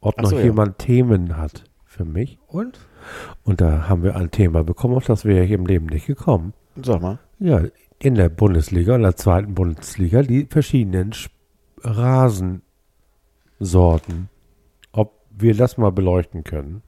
ob 0.00 0.14
Ach 0.18 0.22
noch 0.24 0.30
so, 0.30 0.38
ja. 0.38 0.44
jemand 0.44 0.78
Themen 0.78 1.36
hat 1.36 1.64
für 1.84 2.04
mich. 2.04 2.38
Und? 2.46 2.78
Und 3.44 3.60
da 3.60 3.88
haben 3.88 4.02
wir 4.02 4.16
ein 4.16 4.30
Thema 4.30 4.64
bekommen, 4.64 4.94
auf 4.96 5.06
das 5.06 5.24
wäre 5.24 5.44
ich 5.44 5.50
im 5.52 5.66
Leben 5.66 5.86
nicht 5.86 6.06
gekommen. 6.06 6.52
Sag 6.82 7.00
mal. 7.00 7.18
Ja, 7.38 7.62
in 8.00 8.16
der 8.16 8.28
Bundesliga, 8.28 8.96
in 8.96 9.02
der 9.02 9.16
zweiten 9.16 9.54
Bundesliga, 9.54 10.22
die 10.22 10.46
verschiedenen 10.50 11.12
Sp- 11.14 11.32
Rasensorten. 11.82 14.28
Wir 15.36 15.54
das 15.54 15.76
mal 15.78 15.90
beleuchten 15.90 16.44
können. 16.44 16.82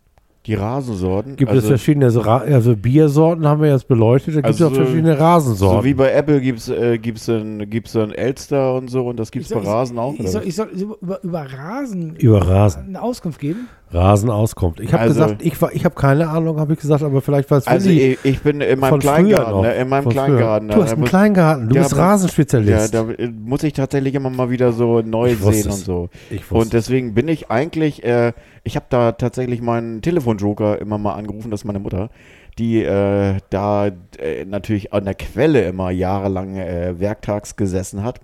Die 0.46 0.54
Rasensorten. 0.54 1.34
Gibt 1.34 1.50
also, 1.50 1.62
es 1.62 1.66
verschiedene, 1.66 2.06
also 2.06 2.76
Biersorten 2.76 3.48
haben 3.48 3.60
wir 3.60 3.70
jetzt 3.70 3.88
beleuchtet, 3.88 4.36
da 4.36 4.40
gibt 4.42 4.54
es 4.54 4.62
Also 4.62 4.72
auch 4.72 4.76
verschiedene 4.76 5.18
Rasensorten. 5.18 5.80
So 5.80 5.84
wie 5.84 5.94
bei 5.94 6.12
Apple 6.12 6.40
gibt 6.40 6.60
es 6.60 6.68
äh, 6.68 6.98
gibt's 6.98 7.28
ein, 7.28 7.68
gibt's 7.68 7.96
ein 7.96 8.12
Elster 8.12 8.76
und 8.76 8.88
so 8.88 9.08
und 9.08 9.18
das 9.18 9.32
gibt 9.32 9.46
es 9.46 9.52
bei 9.52 9.58
Rasen 9.58 9.98
auch. 9.98 10.14
Ich 10.14 10.30
soll, 10.30 10.42
ich 10.44 10.54
soll 10.54 10.68
über, 10.68 11.20
über 11.24 11.40
Rasen 11.40 12.14
Über 12.14 12.46
Rasen. 12.46 12.84
eine 12.86 13.02
Auskunft 13.02 13.40
geben? 13.40 13.68
Rasenauskunft. 13.92 14.80
Ich 14.80 14.92
habe 14.92 15.04
Also- 15.04 15.14
gesagt, 15.24 15.42
ich, 15.44 15.60
war- 15.62 15.72
ich 15.72 15.84
habe 15.84 15.94
keine 15.94 16.28
Ahnung, 16.28 16.58
habe 16.58 16.72
ich 16.72 16.78
gesagt, 16.80 17.02
aber 17.02 17.20
vielleicht 17.22 17.50
weiß 17.50 17.66
Also 17.66 17.88
Willi 17.88 18.12
ich, 18.14 18.24
ich 18.24 18.40
bin 18.42 18.60
in 18.60 18.78
meinem 18.80 18.98
Kleingarten, 18.98 19.52
noch. 19.52 19.62
ne, 19.62 19.74
in 19.74 19.88
meinem 19.88 20.02
Von 20.04 20.12
früher. 20.12 20.24
Kleingarten. 20.26 20.68
Du 20.68 20.74
da 20.76 20.82
hast 20.82 20.92
einen 20.92 21.00
muss- 21.02 21.10
Kleingarten, 21.10 21.68
du 21.68 21.74
Ja, 21.76 21.82
bist 21.82 21.92
aber- 21.94 22.02
Ja, 22.02 22.08
Rasenspezialist. 22.10 22.94
da 22.94 23.08
äh, 23.10 23.28
muss 23.28 23.62
ich 23.62 23.72
tatsächlich 23.74 24.14
immer 24.14 24.30
mal 24.30 24.50
wieder 24.50 24.72
so 24.72 25.00
neu 25.02 25.32
Ich 25.32 25.38
sehen 25.38 25.52
es. 25.60 25.66
und 25.66 25.72
so. 25.84 26.08
ich 26.30 26.50
Und 26.50 26.72
deswegen 26.72 27.14
bin 27.14 27.28
ich 27.28 27.50
eigentlich, 27.50 28.02
äh, 28.04 28.32
ich 28.64 28.74
habe 28.76 28.86
da 28.88 29.12
tatsächlich 29.12 29.62
meinen 29.62 30.02
Telefonjoker 30.02 30.80
immer 30.80 30.98
mal 30.98 31.14
angerufen, 31.14 31.50
das 31.50 31.60
ist 31.60 31.64
meine 31.64 31.78
Mutter, 31.78 32.10
die 32.58 32.82
äh, 32.82 33.36
da 33.50 33.86
äh, 34.18 34.44
natürlich 34.46 34.92
an 34.92 35.04
der 35.04 35.14
Quelle 35.14 35.62
immer 35.66 35.90
jahrelang 35.90 36.56
äh, 36.56 36.98
werktags 36.98 37.54
gesessen 37.54 38.02
hat 38.02 38.20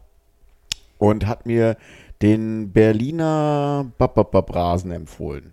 und 0.98 1.26
hat 1.26 1.46
mir 1.46 1.76
den 2.22 2.72
Berliner 2.72 3.90
Bababab 3.98 4.54
Rasen 4.54 4.90
empfohlen. 4.92 5.52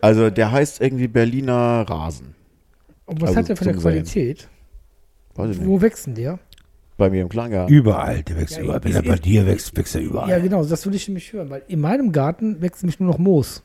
Also 0.00 0.30
der 0.30 0.50
heißt 0.52 0.80
irgendwie 0.80 1.08
Berliner 1.08 1.84
Rasen. 1.88 2.34
Und 3.06 3.20
was 3.20 3.28
Also 3.28 3.40
hat 3.40 3.48
der 3.48 3.56
für 3.56 3.68
eine. 3.70 3.78
Qualität? 3.78 4.48
Weiß 5.34 5.50
ich 5.50 5.58
nicht. 5.58 5.68
Wo 5.68 5.80
wächst 5.80 6.06
denn 6.06 6.14
der? 6.14 6.38
Bei 6.96 7.10
mir 7.10 7.22
im 7.22 7.28
Kleingarten. 7.28 7.72
überall, 7.72 8.22
der 8.22 8.36
wächst 8.38 8.56
Ja, 8.56 8.62
überall. 8.64 8.82
Wenn 8.82 8.94
er 8.94 9.02
bei 9.02 9.16
dir 9.16 9.46
wächst, 9.46 9.76
wächst 9.76 9.94
er 9.94 10.00
überall. 10.00 10.28
Ja, 10.28 10.38
genau, 10.40 10.64
das 10.64 10.84
würde 10.84 10.96
ich 10.96 11.06
nämlich 11.06 11.32
hören, 11.32 11.48
weil 11.50 11.62
in 11.68 11.80
meinem 11.80 12.10
Garten 12.10 12.60
wächst 12.60 12.82
nämlich 12.82 12.98
nur 12.98 13.10
noch 13.10 13.18
Moos. 13.18 13.62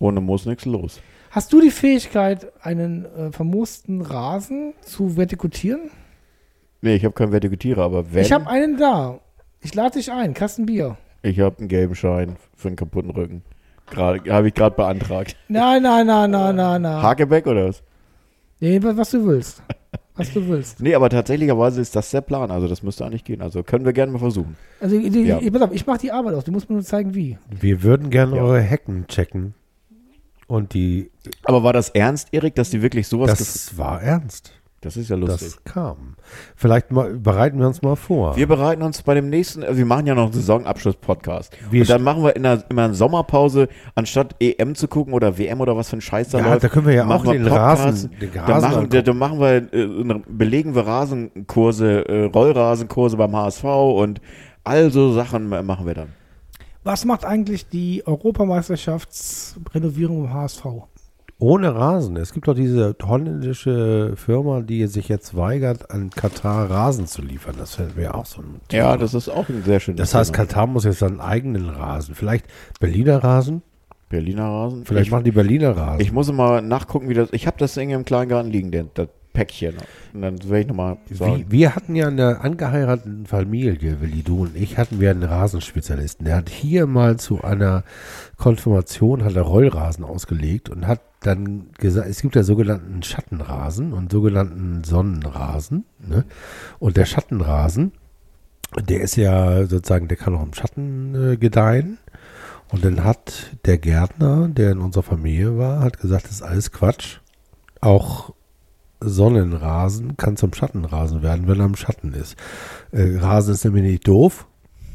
Ohne 0.00 0.20
Moos 0.20 0.46
nichts 0.46 0.64
los. 0.64 1.00
Hast 1.30 1.52
du 1.52 1.60
die 1.60 1.70
Fähigkeit, 1.70 2.50
einen 2.62 3.04
äh, 3.04 3.30
vermoosten 3.32 4.00
Rasen 4.00 4.74
zu 4.80 5.16
vertikutieren? 5.16 5.90
Nee, 6.80 6.94
ich 6.96 7.04
habe 7.04 7.14
keinen 7.14 7.32
Vertikutierer, 7.32 7.82
aber 7.82 8.12
wenn. 8.12 8.22
Ich 8.22 8.32
habe 8.32 8.46
einen 8.48 8.78
da. 8.78 9.20
Ich 9.60 9.74
lade 9.74 9.98
dich 9.98 10.10
ein, 10.10 10.34
Kasten 10.34 10.66
Bier. 10.66 10.96
Ich 11.22 11.40
habe 11.40 11.58
einen 11.58 11.68
gelben 11.68 11.94
Schein 11.94 12.36
für 12.56 12.68
einen 12.68 12.76
kaputten 12.76 13.10
Rücken. 13.10 13.42
Gerade 13.90 14.30
habe 14.32 14.48
ich 14.48 14.54
gerade 14.54 14.76
beantragt. 14.76 15.36
Nein, 15.48 15.82
nein, 15.82 16.06
nein, 16.06 16.30
nein, 16.30 16.54
nein, 16.56 16.82
nein. 16.82 17.02
Hakebeck 17.02 17.46
oder 17.46 17.68
was? 17.68 17.82
Nee, 18.60 18.80
was, 18.82 19.10
du 19.10 19.24
willst. 19.24 19.62
Was 20.14 20.32
du 20.32 20.46
willst. 20.48 20.80
Nee, 20.82 20.94
aber 20.94 21.08
tatsächlicherweise 21.08 21.80
ist 21.80 21.94
das 21.96 22.10
der 22.10 22.20
Plan. 22.20 22.50
Also 22.50 22.68
das 22.68 22.82
müsste 22.82 23.06
eigentlich 23.06 23.24
gehen. 23.24 23.40
Also 23.40 23.62
können 23.62 23.84
wir 23.84 23.92
gerne 23.92 24.12
mal 24.12 24.18
versuchen. 24.18 24.56
Also, 24.80 24.98
die, 24.98 25.22
Ja. 25.22 25.38
ich, 25.40 25.52
pass 25.52 25.62
auf, 25.62 25.72
ich 25.72 25.86
mache 25.86 25.98
die 25.98 26.12
Arbeit 26.12 26.34
aus. 26.34 26.44
Du 26.44 26.52
musst 26.52 26.68
mir 26.68 26.74
nur 26.76 26.84
zeigen, 26.84 27.14
wie. 27.14 27.38
Wir 27.48 27.82
würden 27.82 28.10
gerne 28.10 28.36
Ja. 28.36 28.42
eure 28.42 28.60
Hecken 28.60 29.06
checken. 29.06 29.54
Und 30.48 30.72
die, 30.74 31.10
Aber 31.44 31.62
war 31.62 31.72
das 31.72 31.90
ernst, 31.90 32.28
Erik, 32.32 32.54
dass 32.54 32.70
die 32.70 32.80
wirklich 32.82 33.06
sowas 33.06 33.38
das 33.38 33.76
war 33.78 34.02
ernst. 34.02 34.52
Das 34.80 34.96
ist 34.96 35.10
ja 35.10 35.16
lustig. 35.16 35.54
Das 35.54 35.64
kam. 35.64 36.14
Vielleicht 36.54 36.92
mal, 36.92 37.12
bereiten 37.14 37.58
wir 37.58 37.66
uns 37.66 37.82
mal 37.82 37.96
vor. 37.96 38.36
wir 38.36 38.46
bereiten 38.46 38.82
uns 38.82 39.02
bei 39.02 39.14
dem 39.14 39.28
nächsten, 39.28 39.64
also 39.64 39.76
wir 39.76 39.84
machen 39.84 40.06
ja 40.06 40.14
noch 40.14 40.26
einen 40.26 40.34
Saisonabschluss-Podcast. 40.34 41.52
Wir 41.70 41.80
Und 41.80 41.90
dann 41.90 42.02
machen 42.02 42.22
wir 42.22 42.36
in 42.36 42.44
der, 42.44 42.62
immer 42.68 42.84
eine 42.84 42.94
Sommerpause, 42.94 43.68
anstatt 43.96 44.36
EM 44.38 44.76
zu 44.76 44.86
gucken 44.86 45.14
oder 45.14 45.36
WM 45.36 45.60
oder 45.60 45.76
was 45.76 45.90
für 45.90 45.96
ein 45.96 46.00
Scheiß 46.00 46.28
da 46.28 46.38
ja, 46.38 46.46
läuft. 46.46 46.62
da 46.62 46.68
können 46.68 46.86
wir 46.86 46.94
ja 46.94 47.02
auch 47.02 47.08
machen 47.08 47.26
wir 47.26 47.32
den. 47.32 47.48
Rasen, 47.48 48.12
den 48.20 48.32
Dann 48.32 48.44
Rasen 48.44 48.70
machen, 48.70 48.84
angucken. 48.84 49.04
dann 49.04 49.18
machen 49.18 49.40
wir, 49.40 49.56
äh, 49.72 50.20
belegen 50.28 50.76
wir 50.76 50.86
Rasenkurse, 50.86 52.08
äh, 52.08 52.24
Rollrasenkurse 52.26 53.16
beim 53.16 53.34
HSV 53.34 53.64
und 53.64 54.20
all 54.62 54.92
so 54.92 55.12
Sachen 55.12 55.48
machen 55.48 55.86
wir 55.86 55.94
dann. 55.94 56.10
Was 56.84 57.04
macht 57.04 57.24
eigentlich 57.24 57.68
die 57.68 58.06
Europameisterschaftsrenovierung 58.06 60.26
im 60.26 60.32
HSV? 60.32 60.64
Ohne 61.40 61.74
Rasen. 61.74 62.16
Es 62.16 62.32
gibt 62.32 62.48
doch 62.48 62.54
diese 62.54 62.96
holländische 63.00 64.14
Firma, 64.16 64.60
die 64.60 64.86
sich 64.88 65.08
jetzt 65.08 65.36
weigert, 65.36 65.90
an 65.92 66.10
Katar 66.10 66.68
Rasen 66.68 67.06
zu 67.06 67.22
liefern. 67.22 67.54
Das 67.58 67.78
wäre 67.94 68.14
auch 68.14 68.26
so 68.26 68.42
ein 68.42 68.60
Ja, 68.72 68.96
das 68.96 69.14
ist 69.14 69.28
auch 69.28 69.48
ein 69.48 69.62
sehr 69.62 69.78
schönes 69.78 70.00
Das 70.00 70.14
heißt, 70.14 70.32
Thema. 70.34 70.46
Katar 70.46 70.66
muss 70.66 70.84
jetzt 70.84 70.98
seinen 70.98 71.20
eigenen 71.20 71.68
Rasen. 71.68 72.16
Vielleicht 72.16 72.46
Berliner 72.80 73.22
Rasen? 73.22 73.62
Berliner 74.08 74.48
Rasen. 74.48 74.84
Vielleicht 74.84 75.06
ich, 75.06 75.10
machen 75.12 75.24
die 75.24 75.32
Berliner 75.32 75.76
Rasen. 75.76 76.00
ich 76.00 76.12
muss 76.12 76.32
mal 76.32 76.60
nachgucken, 76.60 77.08
wie 77.08 77.14
das. 77.14 77.28
Ich 77.32 77.46
habe 77.46 77.56
das 77.58 77.74
Ding 77.74 77.90
im 77.90 78.04
Kleingarten 78.04 78.50
liegen, 78.50 78.72
den, 78.72 78.90
das 78.94 79.08
Päckchen. 79.32 79.76
Und 80.14 80.22
dann 80.22 80.42
werde 80.42 80.60
ich 80.60 80.66
nochmal 80.66 80.96
sagen. 81.12 81.44
Wie, 81.48 81.52
wir 81.52 81.76
hatten 81.76 81.94
ja 81.94 82.08
in 82.08 82.16
der 82.16 82.40
angeheirateten 82.42 83.26
Familie, 83.26 84.00
Willi, 84.00 84.24
du 84.24 84.42
und 84.42 84.56
ich, 84.56 84.76
hatten 84.78 84.98
wir 84.98 85.10
einen 85.10 85.22
Rasenspezialisten. 85.22 86.24
Der 86.24 86.36
hat 86.36 86.48
hier 86.48 86.86
mal 86.86 87.18
zu 87.18 87.44
einer 87.44 87.84
Konfirmation 88.36 89.22
hat 89.22 89.36
er 89.36 89.42
Rollrasen 89.42 90.04
ausgelegt 90.04 90.68
und 90.70 90.88
hat 90.88 91.00
dann 91.20 91.70
gesagt, 91.78 92.08
es 92.08 92.22
gibt 92.22 92.36
ja 92.36 92.42
sogenannten 92.42 93.02
Schattenrasen 93.02 93.92
und 93.92 94.12
sogenannten 94.12 94.84
Sonnenrasen. 94.84 95.84
Ne? 95.98 96.24
Und 96.78 96.96
der 96.96 97.06
Schattenrasen, 97.06 97.92
der 98.78 99.00
ist 99.00 99.16
ja 99.16 99.66
sozusagen, 99.66 100.08
der 100.08 100.16
kann 100.16 100.34
auch 100.36 100.42
im 100.42 100.54
Schatten 100.54 101.32
äh, 101.32 101.36
gedeihen. 101.36 101.98
Und 102.70 102.84
dann 102.84 103.02
hat 103.02 103.56
der 103.64 103.78
Gärtner, 103.78 104.48
der 104.48 104.72
in 104.72 104.78
unserer 104.78 105.02
Familie 105.02 105.56
war, 105.56 105.80
hat 105.80 105.98
gesagt, 105.98 106.24
das 106.24 106.32
ist 106.32 106.42
alles 106.42 106.70
Quatsch. 106.70 107.18
Auch 107.80 108.34
Sonnenrasen 109.00 110.16
kann 110.16 110.36
zum 110.36 110.52
Schattenrasen 110.52 111.22
werden, 111.22 111.48
wenn 111.48 111.60
er 111.60 111.66
im 111.66 111.76
Schatten 111.76 112.12
ist. 112.12 112.36
Äh, 112.92 113.16
Rasen 113.18 113.54
ist 113.54 113.64
nämlich 113.64 113.84
nicht 113.84 114.08
doof. 114.08 114.46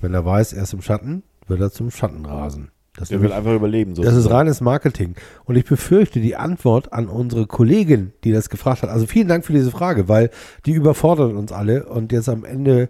Wenn 0.01 0.13
er 0.13 0.25
weiß, 0.25 0.53
er 0.53 0.63
ist 0.63 0.73
im 0.73 0.81
Schatten, 0.81 1.23
wird 1.47 1.61
er 1.61 1.71
zum 1.71 1.89
Schattenrasen. 1.89 2.72
Das, 2.95 3.09
Der 3.09 3.21
will 3.21 3.31
einfach 3.31 3.53
überleben. 3.53 3.95
das 3.95 4.05
ist 4.05 4.11
sozusagen. 4.13 4.35
reines 4.35 4.61
Marketing. 4.61 5.15
Und 5.45 5.55
ich 5.55 5.65
befürchte 5.65 6.19
die 6.19 6.35
Antwort 6.35 6.93
an 6.93 7.07
unsere 7.07 7.47
Kollegin, 7.47 8.13
die 8.23 8.31
das 8.31 8.49
gefragt 8.51 8.83
hat. 8.83 8.89
Also 8.89 9.07
vielen 9.07 9.27
Dank 9.27 9.45
für 9.45 9.53
diese 9.53 9.71
Frage, 9.71 10.07
weil 10.07 10.29
die 10.67 10.73
überfordert 10.73 11.33
uns 11.33 11.51
alle 11.51 11.87
und 11.87 12.11
jetzt 12.11 12.29
am 12.29 12.45
Ende 12.45 12.89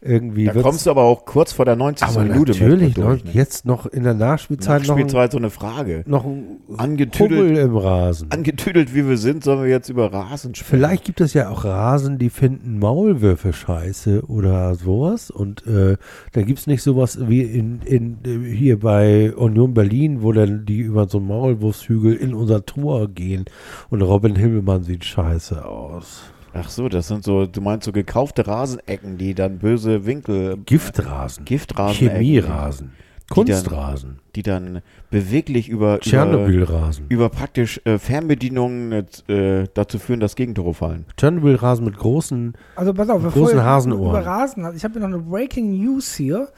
irgendwie 0.00 0.46
Da 0.46 0.54
kommst 0.60 0.86
du 0.86 0.90
aber 0.90 1.02
auch 1.02 1.24
kurz 1.24 1.52
vor 1.52 1.64
der 1.64 1.76
90. 1.76 2.08
aber 2.08 2.24
Minute 2.24 2.50
natürlich 2.52 2.94
durch, 2.94 3.24
noch, 3.24 3.24
ne? 3.24 3.30
jetzt 3.32 3.64
noch 3.64 3.86
in 3.86 4.02
der 4.02 4.14
Nachspielzeit, 4.14 4.88
Nachspielzeit 4.88 5.30
so 5.30 5.38
eine 5.38 5.50
Frage. 5.50 6.02
noch 6.06 6.24
ein, 6.24 6.58
noch 6.66 6.78
ein 6.78 6.80
Angetüdelt. 6.80 7.56
Im 7.56 7.76
Rasen. 7.76 8.32
Angetüdelt 8.32 8.92
wie 8.92 9.06
wir 9.08 9.18
sind, 9.18 9.44
sollen 9.44 9.62
wir 9.62 9.70
jetzt 9.70 9.88
über 9.88 10.12
Rasen 10.12 10.56
sprechen. 10.56 10.78
Vielleicht 10.80 11.04
gibt 11.04 11.20
es 11.20 11.32
ja 11.32 11.48
auch 11.48 11.64
Rasen, 11.64 12.18
die 12.18 12.30
finden 12.30 12.80
Maulwürfe 12.80 13.52
scheiße 13.52 14.24
oder 14.26 14.74
sowas. 14.74 15.30
Und 15.30 15.64
äh, 15.66 15.96
da 16.32 16.42
gibt 16.42 16.58
es 16.58 16.66
nicht 16.66 16.82
sowas 16.82 17.18
wie 17.28 17.42
in, 17.42 17.82
in, 17.82 18.18
äh, 18.24 18.52
hier 18.52 18.80
bei 18.80 19.32
Union 19.44 19.74
Berlin, 19.74 20.22
wo 20.22 20.32
dann 20.32 20.64
die 20.66 20.80
über 20.80 21.08
so 21.08 21.18
einen 21.18 21.28
Maulwurfshügel 21.28 22.14
in 22.14 22.34
unser 22.34 22.64
Tor 22.66 23.08
gehen. 23.08 23.44
Und 23.90 24.02
Robin 24.02 24.34
Himmelmann 24.36 24.82
sieht 24.82 25.04
scheiße 25.04 25.64
aus. 25.64 26.22
Ach 26.52 26.68
so, 26.68 26.88
das 26.88 27.08
sind 27.08 27.24
so, 27.24 27.46
du 27.46 27.60
meinst 27.60 27.84
so 27.84 27.90
gekaufte 27.92 28.46
Rasenecken, 28.46 29.18
die 29.18 29.34
dann 29.34 29.58
böse 29.58 30.06
Winkel, 30.06 30.56
Giftrasen. 30.64 31.44
Giftrasen, 31.44 31.96
Chemierasen. 32.08 32.92
Die 33.34 33.34
dann- 33.36 33.46
Kunstrasen. 33.46 34.18
die 34.36 34.42
dann 34.42 34.82
beweglich 35.10 35.68
über, 35.70 35.94
über, 35.94 36.00
Tschernobylrasen. 36.00 37.06
über 37.08 37.30
praktisch 37.30 37.80
äh, 37.86 37.98
Fernbedienungen 37.98 39.06
äh, 39.28 39.64
dazu 39.72 39.98
führen, 39.98 40.20
dass 40.20 40.36
Gegentore 40.36 40.74
fallen. 40.74 41.06
Tschernobylrasen 41.16 41.86
mit 41.86 41.96
großen. 41.96 42.52
Also 42.76 42.92
pass 42.92 43.08
auf, 43.08 43.22
großen 43.32 43.62
Hasenohren. 43.64 44.10
über 44.10 44.24
Rasen 44.26 44.64
hat, 44.64 44.76
ich 44.76 44.84
habe 44.84 44.92
hier 44.98 45.08
noch 45.08 45.14
eine 45.16 45.18
Breaking 45.24 45.72
News 45.82 46.14
hier. 46.14 46.48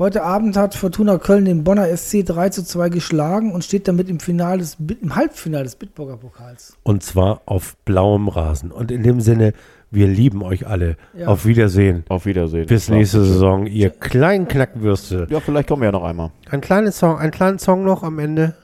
Heute 0.00 0.22
Abend 0.22 0.56
hat 0.56 0.74
Fortuna 0.74 1.18
Köln 1.18 1.44
den 1.44 1.62
Bonner 1.62 1.94
SC 1.94 2.24
3 2.24 2.48
zu 2.48 2.64
2 2.64 2.88
geschlagen 2.88 3.52
und 3.52 3.64
steht 3.64 3.86
damit 3.86 4.08
im, 4.08 4.18
Finale 4.18 4.60
des, 4.60 4.78
im 5.02 5.14
Halbfinale 5.14 5.64
des 5.64 5.76
Bitburger 5.76 6.16
Pokals. 6.16 6.74
Und 6.84 7.02
zwar 7.02 7.42
auf 7.44 7.76
blauem 7.84 8.28
Rasen. 8.28 8.70
Und 8.72 8.90
in 8.90 9.02
dem 9.02 9.20
Sinne, 9.20 9.52
wir 9.90 10.06
lieben 10.06 10.42
euch 10.42 10.66
alle. 10.66 10.96
Ja. 11.12 11.26
Auf 11.26 11.44
Wiedersehen. 11.44 12.04
Auf 12.08 12.24
Wiedersehen. 12.24 12.64
Bis 12.64 12.88
Ja. 12.88 12.94
nächste 12.94 13.22
Saison, 13.22 13.66
ihr 13.66 13.90
kleinen 13.90 14.48
Knackwürste. 14.48 15.26
Ja, 15.28 15.38
vielleicht 15.38 15.68
kommen 15.68 15.82
wir 15.82 15.88
ja 15.88 15.92
noch 15.92 16.04
einmal. 16.04 16.30
Ein 16.48 16.62
kleines 16.62 16.98
Song, 16.98 17.18
einen 17.18 17.30
kleinen 17.30 17.58
Song 17.58 17.84
noch 17.84 18.02
am 18.02 18.18
Ende. 18.20 18.54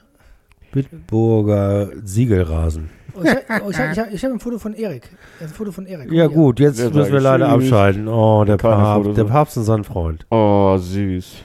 Bitburger 0.71 1.91
Siegelrasen. 2.03 2.89
Oh, 3.17 3.23
ich 3.23 3.29
habe 3.29 3.65
oh, 3.65 3.69
ich 3.71 3.77
hab, 3.79 4.13
ich 4.13 4.23
hab, 4.23 4.31
ein 4.31 4.39
Foto 4.39 4.59
von 4.59 4.73
Erik. 4.73 5.09
Ein 5.39 5.47
Foto 5.47 5.71
von 5.71 5.87
Erik. 5.87 6.11
Ja 6.11 6.27
gut, 6.27 6.59
jetzt 6.59 6.77
Wir 6.77 6.85
müssen 6.91 7.13
wir 7.13 7.21
sagen 7.21 7.41
leider 7.41 7.57
tschüss. 7.57 7.71
abschalten. 7.71 8.07
Oh, 8.07 8.43
der 8.45 8.57
Keine 8.57 8.75
Papst, 8.75 8.97
Fotos. 8.97 9.15
der 9.15 9.23
Papst 9.23 9.57
und 9.57 9.63
sein 9.63 9.83
Freund. 9.83 10.25
Oh, 10.29 10.77
süß. 10.77 11.43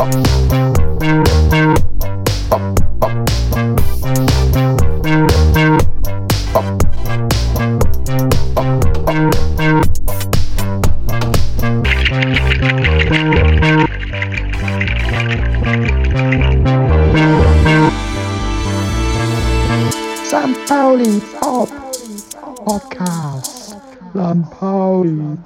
St. 0.00 0.39
Podcast. 24.30 24.30
St. 24.30 24.46
Pauli 24.50 25.36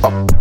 Pop. 0.00 0.39